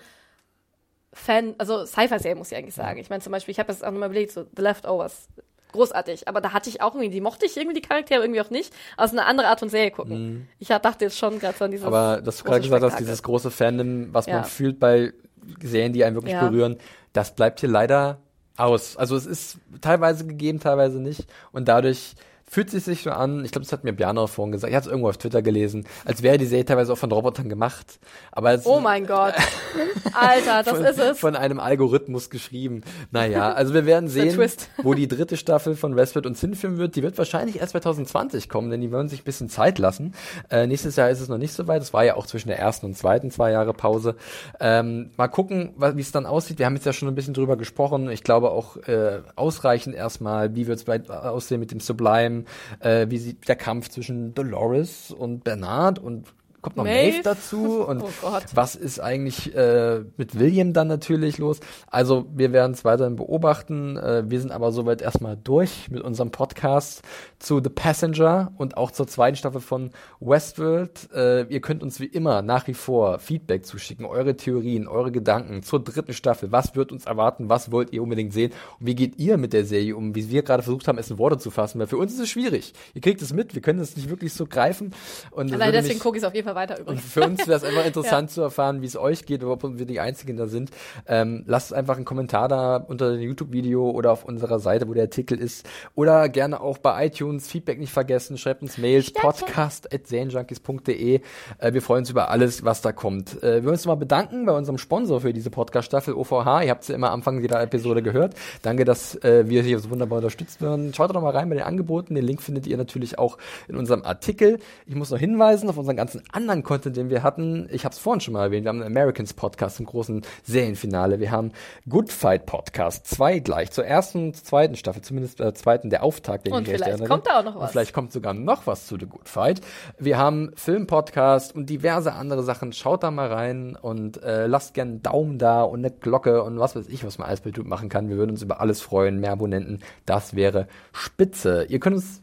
Fan, 1.13 1.55
also 1.57 1.85
Sci-Fi-Serien 1.85 2.37
muss 2.37 2.51
ich 2.51 2.57
eigentlich 2.57 2.75
sagen. 2.75 2.99
Ich 2.99 3.09
meine 3.09 3.21
zum 3.21 3.31
Beispiel, 3.31 3.51
ich 3.51 3.59
habe 3.59 3.71
jetzt 3.71 3.83
auch 3.83 3.91
nochmal 3.91 4.09
überlegt, 4.09 4.31
so 4.31 4.45
The 4.55 4.61
Leftovers, 4.61 5.27
großartig. 5.71 6.27
Aber 6.27 6.41
da 6.41 6.53
hatte 6.53 6.69
ich 6.69 6.81
auch 6.81 6.93
irgendwie, 6.95 7.09
die 7.09 7.21
mochte 7.21 7.45
ich 7.45 7.55
irgendwie 7.57 7.79
die 7.79 7.87
Charaktere 7.87 8.21
irgendwie 8.21 8.41
auch 8.41 8.49
nicht, 8.49 8.73
aus 8.97 9.11
einer 9.11 9.25
anderen 9.25 9.49
Art 9.49 9.59
von 9.59 9.69
Serie 9.69 9.91
gucken. 9.91 10.47
Ich 10.59 10.67
dachte 10.69 11.05
jetzt 11.05 11.17
schon 11.17 11.39
gerade 11.39 11.57
so 11.57 11.65
an 11.65 11.71
dieses. 11.71 11.85
Mhm. 11.85 11.93
Aber 11.93 12.21
dass 12.21 12.37
du 12.37 12.43
gerade 12.43 12.61
gesagt 12.61 12.83
hast, 12.83 12.99
dieses 12.99 13.23
große 13.23 13.51
Fandom, 13.51 14.13
was 14.13 14.25
Ja. 14.25 14.35
man 14.35 14.45
fühlt 14.45 14.79
bei 14.79 15.13
Serien, 15.61 15.93
die 15.93 16.03
einen 16.03 16.15
wirklich 16.15 16.33
Ja. 16.33 16.47
berühren, 16.47 16.77
das 17.13 17.35
bleibt 17.35 17.59
hier 17.59 17.69
leider 17.69 18.19
aus. 18.57 18.95
Also 18.97 19.15
es 19.15 19.25
ist 19.25 19.57
teilweise 19.81 20.25
gegeben, 20.25 20.59
teilweise 20.59 20.99
nicht. 20.99 21.25
Und 21.51 21.67
dadurch 21.67 22.13
fühlt 22.51 22.73
es 22.73 22.83
sich 22.83 23.03
so 23.03 23.11
an, 23.11 23.45
ich 23.45 23.51
glaube, 23.53 23.63
das 23.63 23.71
hat 23.71 23.85
mir 23.85 23.93
Björn 23.93 24.17
auch 24.17 24.27
vorhin 24.27 24.51
gesagt, 24.51 24.71
ich 24.71 24.75
habe 24.75 24.83
es 24.83 24.91
irgendwo 24.91 25.07
auf 25.07 25.17
Twitter 25.17 25.41
gelesen, 25.41 25.85
als 26.03 26.21
wäre 26.21 26.37
die 26.37 26.45
Serie 26.45 26.65
teilweise 26.65 26.91
auch 26.91 26.97
von 26.97 27.09
Robotern 27.09 27.47
gemacht. 27.47 27.97
Aber 28.29 28.51
es 28.51 28.65
Oh 28.65 28.81
mein 28.81 29.07
Gott. 29.07 29.35
Alter, 30.13 30.61
das 30.61 30.75
von, 30.75 30.85
ist 30.85 30.99
es. 30.99 31.19
von 31.19 31.37
einem 31.37 31.61
Algorithmus 31.61 32.29
geschrieben. 32.29 32.81
Naja, 33.09 33.53
also 33.53 33.73
wir 33.73 33.85
werden 33.85 34.09
sehen, 34.09 34.37
wo 34.83 34.93
die 34.93 35.07
dritte 35.07 35.37
Staffel 35.37 35.77
von 35.77 35.95
Westworld 35.95 36.25
uns 36.25 36.41
hinführen 36.41 36.77
wird. 36.77 36.97
Die 36.97 37.03
wird 37.03 37.17
wahrscheinlich 37.17 37.61
erst 37.61 37.71
2020 37.71 38.49
kommen, 38.49 38.69
denn 38.69 38.81
die 38.81 38.91
wollen 38.91 39.07
sich 39.07 39.21
ein 39.21 39.23
bisschen 39.23 39.47
Zeit 39.47 39.79
lassen. 39.79 40.13
Äh, 40.49 40.67
nächstes 40.67 40.97
Jahr 40.97 41.09
ist 41.09 41.21
es 41.21 41.29
noch 41.29 41.37
nicht 41.37 41.53
so 41.53 41.69
weit. 41.69 41.81
Es 41.81 41.93
war 41.93 42.03
ja 42.03 42.17
auch 42.17 42.25
zwischen 42.25 42.49
der 42.49 42.59
ersten 42.59 42.85
und 42.85 42.97
zweiten 42.97 43.31
zwei 43.31 43.51
Jahre 43.51 43.73
Pause. 43.73 44.17
Ähm, 44.59 45.11
mal 45.15 45.29
gucken, 45.29 45.73
wie 45.77 46.01
es 46.01 46.11
dann 46.11 46.25
aussieht. 46.25 46.59
Wir 46.59 46.65
haben 46.65 46.75
jetzt 46.75 46.85
ja 46.85 46.91
schon 46.91 47.07
ein 47.07 47.15
bisschen 47.15 47.33
drüber 47.33 47.55
gesprochen. 47.55 48.09
Ich 48.09 48.23
glaube 48.23 48.51
auch 48.51 48.75
äh, 48.87 49.21
ausreichend 49.37 49.95
erstmal, 49.95 50.53
wie 50.53 50.67
wird 50.67 50.79
es 50.79 50.83
bald 50.83 51.09
aussehen 51.09 51.61
mit 51.61 51.71
dem 51.71 51.79
Sublime, 51.79 52.40
äh, 52.79 53.07
wie 53.09 53.17
sieht 53.17 53.47
der 53.47 53.55
Kampf 53.55 53.89
zwischen 53.89 54.33
Dolores 54.33 55.11
und 55.11 55.43
Bernard 55.43 55.99
und 55.99 56.27
kommt 56.61 56.77
noch 56.77 56.83
Maeve, 56.83 57.11
Maeve? 57.17 57.23
dazu 57.23 57.81
und 57.87 58.01
Oh 58.03 58.09
Gott. 58.21 58.43
was 58.53 58.75
ist 58.75 58.99
eigentlich 58.99 59.55
äh, 59.55 60.03
mit 60.17 60.39
William 60.39 60.73
dann 60.73 60.87
natürlich 60.87 61.37
los? 61.37 61.59
Also 61.87 62.25
wir 62.33 62.51
werden 62.53 62.73
es 62.73 62.85
weiterhin 62.85 63.15
beobachten. 63.15 63.97
Äh, 63.97 64.23
wir 64.29 64.39
sind 64.39 64.51
aber 64.51 64.71
soweit 64.71 65.01
erstmal 65.01 65.37
durch 65.37 65.89
mit 65.89 66.01
unserem 66.01 66.31
Podcast 66.31 67.01
zu 67.39 67.61
The 67.63 67.69
Passenger 67.69 68.51
und 68.57 68.77
auch 68.77 68.91
zur 68.91 69.07
zweiten 69.07 69.35
Staffel 69.35 69.61
von 69.61 69.91
Westworld. 70.19 71.09
Äh, 71.13 71.43
ihr 71.43 71.61
könnt 71.61 71.83
uns 71.83 71.99
wie 71.99 72.05
immer 72.05 72.41
nach 72.41 72.67
wie 72.67 72.73
vor 72.73 73.19
Feedback 73.19 73.65
zuschicken, 73.65 74.05
eure 74.05 74.37
Theorien, 74.37 74.87
eure 74.87 75.11
Gedanken 75.11 75.63
zur 75.63 75.83
dritten 75.83 76.13
Staffel. 76.13 76.51
Was 76.51 76.75
wird 76.75 76.91
uns 76.91 77.05
erwarten? 77.05 77.49
Was 77.49 77.71
wollt 77.71 77.91
ihr 77.93 78.01
unbedingt 78.03 78.33
sehen? 78.33 78.51
Und 78.79 78.87
wie 78.87 78.95
geht 78.95 79.17
ihr 79.19 79.37
mit 79.37 79.53
der 79.53 79.65
Serie 79.65 79.95
um? 79.95 80.15
Wie 80.15 80.29
wir 80.29 80.43
gerade 80.43 80.63
versucht 80.63 80.87
haben, 80.87 80.97
es 80.97 81.09
in 81.09 81.17
Worte 81.17 81.37
zu 81.37 81.51
fassen, 81.51 81.79
weil 81.79 81.87
für 81.87 81.97
uns 81.97 82.13
ist 82.13 82.19
es 82.19 82.29
schwierig. 82.29 82.73
Ihr 82.93 83.01
kriegt 83.01 83.21
es 83.21 83.33
mit, 83.33 83.55
wir 83.55 83.61
können 83.61 83.79
es 83.79 83.95
nicht 83.95 84.09
wirklich 84.09 84.33
so 84.33 84.45
greifen. 84.45 84.93
Und 85.31 85.51
Allein 85.53 85.71
deswegen 85.71 85.99
gucke 85.99 86.17
ich 86.17 86.23
es 86.23 86.27
auf 86.27 86.33
jeden 86.35 86.45
Fall 86.45 86.50
weiter 86.55 86.75
und 86.75 86.81
übrigens. 86.81 87.05
für 87.05 87.23
uns 87.23 87.47
wäre 87.47 87.57
es 87.57 87.63
einfach 87.63 87.85
interessant 87.85 88.31
zu 88.31 88.41
erfahren, 88.41 88.81
wie 88.81 88.85
es 88.85 88.97
euch 88.97 89.25
geht, 89.25 89.43
ob 89.43 89.77
wir 89.77 89.85
die 89.85 89.99
Einzigen 89.99 90.37
da 90.37 90.47
sind. 90.47 90.71
Ähm, 91.07 91.43
lasst 91.45 91.73
einfach 91.73 91.95
einen 91.95 92.05
Kommentar 92.05 92.47
da 92.47 92.77
unter 92.77 93.11
dem 93.11 93.21
YouTube-Video 93.21 93.89
oder 93.89 94.11
auf 94.11 94.25
unserer 94.25 94.59
Seite, 94.59 94.87
wo 94.87 94.93
der 94.93 95.03
Artikel 95.03 95.39
ist. 95.39 95.67
Oder 95.95 96.29
gerne 96.29 96.61
auch 96.61 96.77
bei 96.77 97.07
iTunes. 97.07 97.47
Feedback 97.47 97.79
nicht 97.79 97.93
vergessen. 97.93 98.37
Schreibt 98.37 98.61
uns 98.61 98.77
Mails. 98.77 99.11
podcast.serienjunkies.de. 99.13 101.21
Äh, 101.57 101.73
wir 101.73 101.81
freuen 101.81 102.01
uns 102.01 102.09
über 102.09 102.29
alles, 102.29 102.65
was 102.65 102.81
da 102.81 102.91
kommt. 102.91 103.41
Äh, 103.43 103.63
wir 103.63 103.71
uns 103.71 103.85
mal 103.85 103.95
bedanken 103.95 104.45
bei 104.45 104.53
unserem 104.53 104.77
Sponsor 104.77 105.21
für 105.21 105.33
diese 105.33 105.49
Podcast-Staffel, 105.49 106.13
OVH. 106.13 106.63
Ihr 106.63 106.69
habt 106.69 106.83
es 106.83 106.89
ja 106.89 106.95
immer 106.95 107.09
am 107.09 107.21
Anfang 107.21 107.41
jeder 107.41 107.61
Episode 107.61 108.01
gehört. 108.01 108.35
Danke, 108.61 108.85
dass 108.85 109.15
äh, 109.23 109.47
wir 109.47 109.63
hier 109.63 109.79
so 109.79 109.89
wunderbar 109.89 110.17
unterstützt 110.17 110.61
werden. 110.61 110.93
Schaut 110.93 111.13
doch 111.13 111.21
mal 111.21 111.31
rein 111.31 111.49
bei 111.49 111.55
den 111.55 111.63
Angeboten. 111.63 112.15
Den 112.15 112.25
Link 112.25 112.41
findet 112.41 112.67
ihr 112.67 112.77
natürlich 112.77 113.19
auch 113.19 113.37
in 113.67 113.75
unserem 113.75 114.03
Artikel. 114.03 114.59
Ich 114.85 114.95
muss 114.95 115.11
noch 115.11 115.19
hinweisen 115.19 115.69
auf 115.69 115.77
unseren 115.77 115.95
ganzen 115.95 116.23
anderen 116.41 116.63
Content, 116.63 116.97
den 116.97 117.09
wir 117.09 117.23
hatten. 117.23 117.67
Ich 117.71 117.85
habe 117.85 117.93
es 117.93 117.99
vorhin 117.99 118.21
schon 118.21 118.33
mal 118.33 118.43
erwähnt. 118.43 118.65
Wir 118.65 118.69
haben 118.69 118.81
einen 118.81 118.95
Americans 118.95 119.33
Podcast 119.33 119.79
im 119.79 119.85
großen 119.85 120.23
Serienfinale. 120.43 121.19
Wir 121.19 121.31
haben 121.31 121.51
Good 121.87 122.11
Fight 122.11 122.45
Podcast, 122.45 123.07
zwei 123.07 123.39
gleich, 123.39 123.71
zur 123.71 123.85
ersten 123.85 124.25
und 124.27 124.35
zweiten 124.35 124.75
Staffel, 124.75 125.01
zumindest 125.01 125.39
der 125.39 125.53
zweiten, 125.53 125.89
der 125.89 126.03
Auftakt, 126.03 126.45
den 126.45 126.53
Und 126.53 126.67
ich 126.67 126.75
vielleicht 126.75 127.05
kommt 127.07 127.27
da 127.27 127.39
auch 127.39 127.43
noch 127.43 127.55
Und 127.55 127.61
was. 127.61 127.71
vielleicht 127.71 127.93
kommt 127.93 128.11
sogar 128.11 128.33
noch 128.33 128.67
was 128.67 128.87
zu 128.87 128.97
The 128.99 129.05
Good 129.05 129.29
Fight. 129.29 129.61
Wir 129.97 130.17
haben 130.17 130.51
Film-Podcast 130.55 131.55
und 131.55 131.69
diverse 131.69 132.13
andere 132.13 132.43
Sachen. 132.43 132.73
Schaut 132.73 133.03
da 133.03 133.11
mal 133.11 133.31
rein 133.31 133.77
und 133.79 134.21
äh, 134.23 134.47
lasst 134.47 134.73
gerne 134.73 134.91
einen 134.91 135.03
Daumen 135.03 135.37
da 135.37 135.63
und 135.63 135.79
eine 135.79 135.91
Glocke 135.91 136.43
und 136.43 136.59
was 136.59 136.75
weiß 136.75 136.87
ich, 136.87 137.05
was 137.05 137.17
man 137.17 137.27
alles 137.27 137.41
bei 137.41 137.49
YouTube 137.49 137.67
machen 137.67 137.89
kann. 137.89 138.09
Wir 138.09 138.17
würden 138.17 138.31
uns 138.31 138.41
über 138.41 138.61
alles 138.61 138.81
freuen. 138.81 139.19
Mehr 139.19 139.31
Abonnenten, 139.31 139.79
das 140.05 140.35
wäre 140.35 140.67
spitze. 140.91 141.65
Ihr 141.69 141.79
könnt 141.79 141.95
uns 141.95 142.21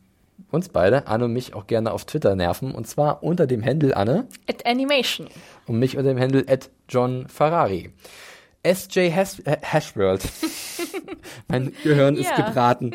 uns 0.51 0.69
beide, 0.71 1.07
Anne 1.07 1.27
und 1.27 1.33
mich, 1.33 1.55
auch 1.55 1.67
gerne 1.67 1.93
auf 1.93 2.05
Twitter 2.05 2.35
nerven. 2.37 2.75
Und 2.75 2.87
zwar 2.87 3.23
unter 3.23 3.47
dem 3.47 3.65
Handle 3.65 3.97
Anne 3.97 4.27
At 4.49 4.65
Animation. 4.67 5.29
und 5.67 5.79
mich 5.79 5.97
unter 5.97 6.11
dem 6.11 6.21
Handle 6.21 6.45
at 6.49 6.71
John 6.89 7.27
Ferrari. 7.29 7.93
SJ 8.67 9.11
Has 9.13 9.41
Hashworld. 9.47 10.23
mein 11.49 11.73
Gehirn 11.85 12.17
ist 12.17 12.31
Ja. 12.31 12.47
gebraten. 12.47 12.91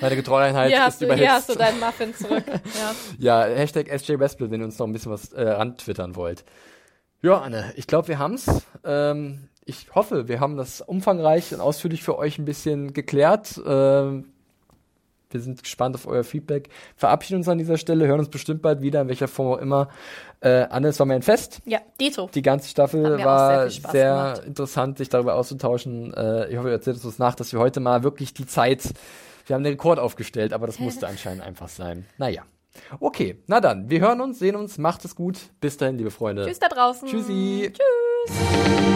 Meine 0.00 0.16
Getreueinheit 0.16 0.70
Hier 0.72 0.86
ist 0.86 1.00
du, 1.00 1.12
hier 1.14 1.32
hast 1.32 1.48
du 1.48 1.54
überhitzt. 1.54 1.72
deinen 1.72 1.80
Muffin 1.80 2.14
zurück. 2.14 2.44
Ja. 3.18 3.44
Ja, 3.46 3.54
Hashtag 3.54 3.88
SJ 3.88 4.18
Westbill, 4.18 4.50
wenn 4.50 4.60
ihr 4.60 4.66
uns 4.66 4.78
noch 4.78 4.86
ein 4.86 4.92
bisschen 4.92 5.12
was 5.12 5.32
äh, 5.32 5.42
rantwittern 5.48 6.16
wollt. 6.16 6.44
Ja, 7.22 7.40
Anne, 7.40 7.72
ich 7.76 7.86
glaube, 7.86 8.08
wir 8.08 8.18
haben's. 8.18 8.46
Ähm, 8.84 9.48
ich 9.64 9.88
hoffe, 9.94 10.28
wir 10.28 10.38
haben 10.38 10.56
das 10.56 10.80
umfangreich 10.82 11.52
und 11.54 11.60
ausführlich 11.60 12.02
für 12.02 12.18
euch 12.18 12.38
ein 12.38 12.44
bisschen 12.44 12.92
geklärt. 12.92 13.60
Ähm, 13.66 14.32
wir 15.30 15.40
sind 15.40 15.62
gespannt 15.62 15.94
auf 15.96 16.06
euer 16.06 16.24
Feedback. 16.24 16.68
Verabschieden 16.96 17.38
uns 17.38 17.48
an 17.48 17.58
dieser 17.58 17.78
Stelle, 17.78 18.06
hören 18.06 18.20
uns 18.20 18.28
bestimmt 18.28 18.62
bald 18.62 18.80
wieder, 18.80 19.00
in 19.02 19.08
welcher 19.08 19.28
Form 19.28 19.54
auch 19.54 19.58
immer. 19.58 19.88
Äh, 20.40 20.66
Anne, 20.70 20.88
es 20.88 20.98
war 20.98 21.06
mir 21.06 21.14
ein 21.14 21.22
Fest. 21.22 21.60
ja, 21.64 21.80
Dito. 22.00 22.30
Die 22.34 22.42
ganze 22.42 22.68
Staffel 22.68 23.24
war 23.24 23.70
sehr 23.70 23.90
sehr, 23.90 24.42
interessant, 24.46 24.98
sich 24.98 25.08
darüber 25.08 25.34
auszutauschen. 25.34 26.12
Äh, 26.14 26.50
ich 26.50 26.56
hoffe, 26.56 26.68
ihr 26.68 26.74
erzählt 26.74 27.02
uns 27.04 27.18
nach, 27.18 27.34
dass 27.34 27.52
wir 27.52 27.60
heute 27.60 27.80
mal 27.80 28.02
wirklich 28.02 28.34
die 28.34 28.46
Zeit, 28.46 28.82
wir 29.46 29.54
haben 29.54 29.64
den 29.64 29.72
Rekord 29.72 29.98
aufgestellt, 29.98 30.52
aber 30.52 30.66
das 30.66 30.78
musste 30.78 31.06
anscheinend 31.08 31.42
einfach 31.42 31.68
sein. 31.68 32.06
Naja. 32.18 32.42
Okay, 33.00 33.42
na 33.46 33.60
dann, 33.60 33.88
wir 33.88 34.00
hören 34.00 34.20
uns, 34.20 34.38
sehen 34.38 34.54
uns, 34.54 34.76
macht 34.76 35.04
es 35.06 35.14
gut. 35.14 35.38
Bis 35.60 35.78
dahin, 35.78 35.96
liebe 35.96 36.10
Freunde. 36.10 36.44
Tschüss 36.46 36.58
da 36.58 36.68
draußen. 36.68 37.08
Tschüssi. 37.08 37.72
Tschüss. 37.72 38.95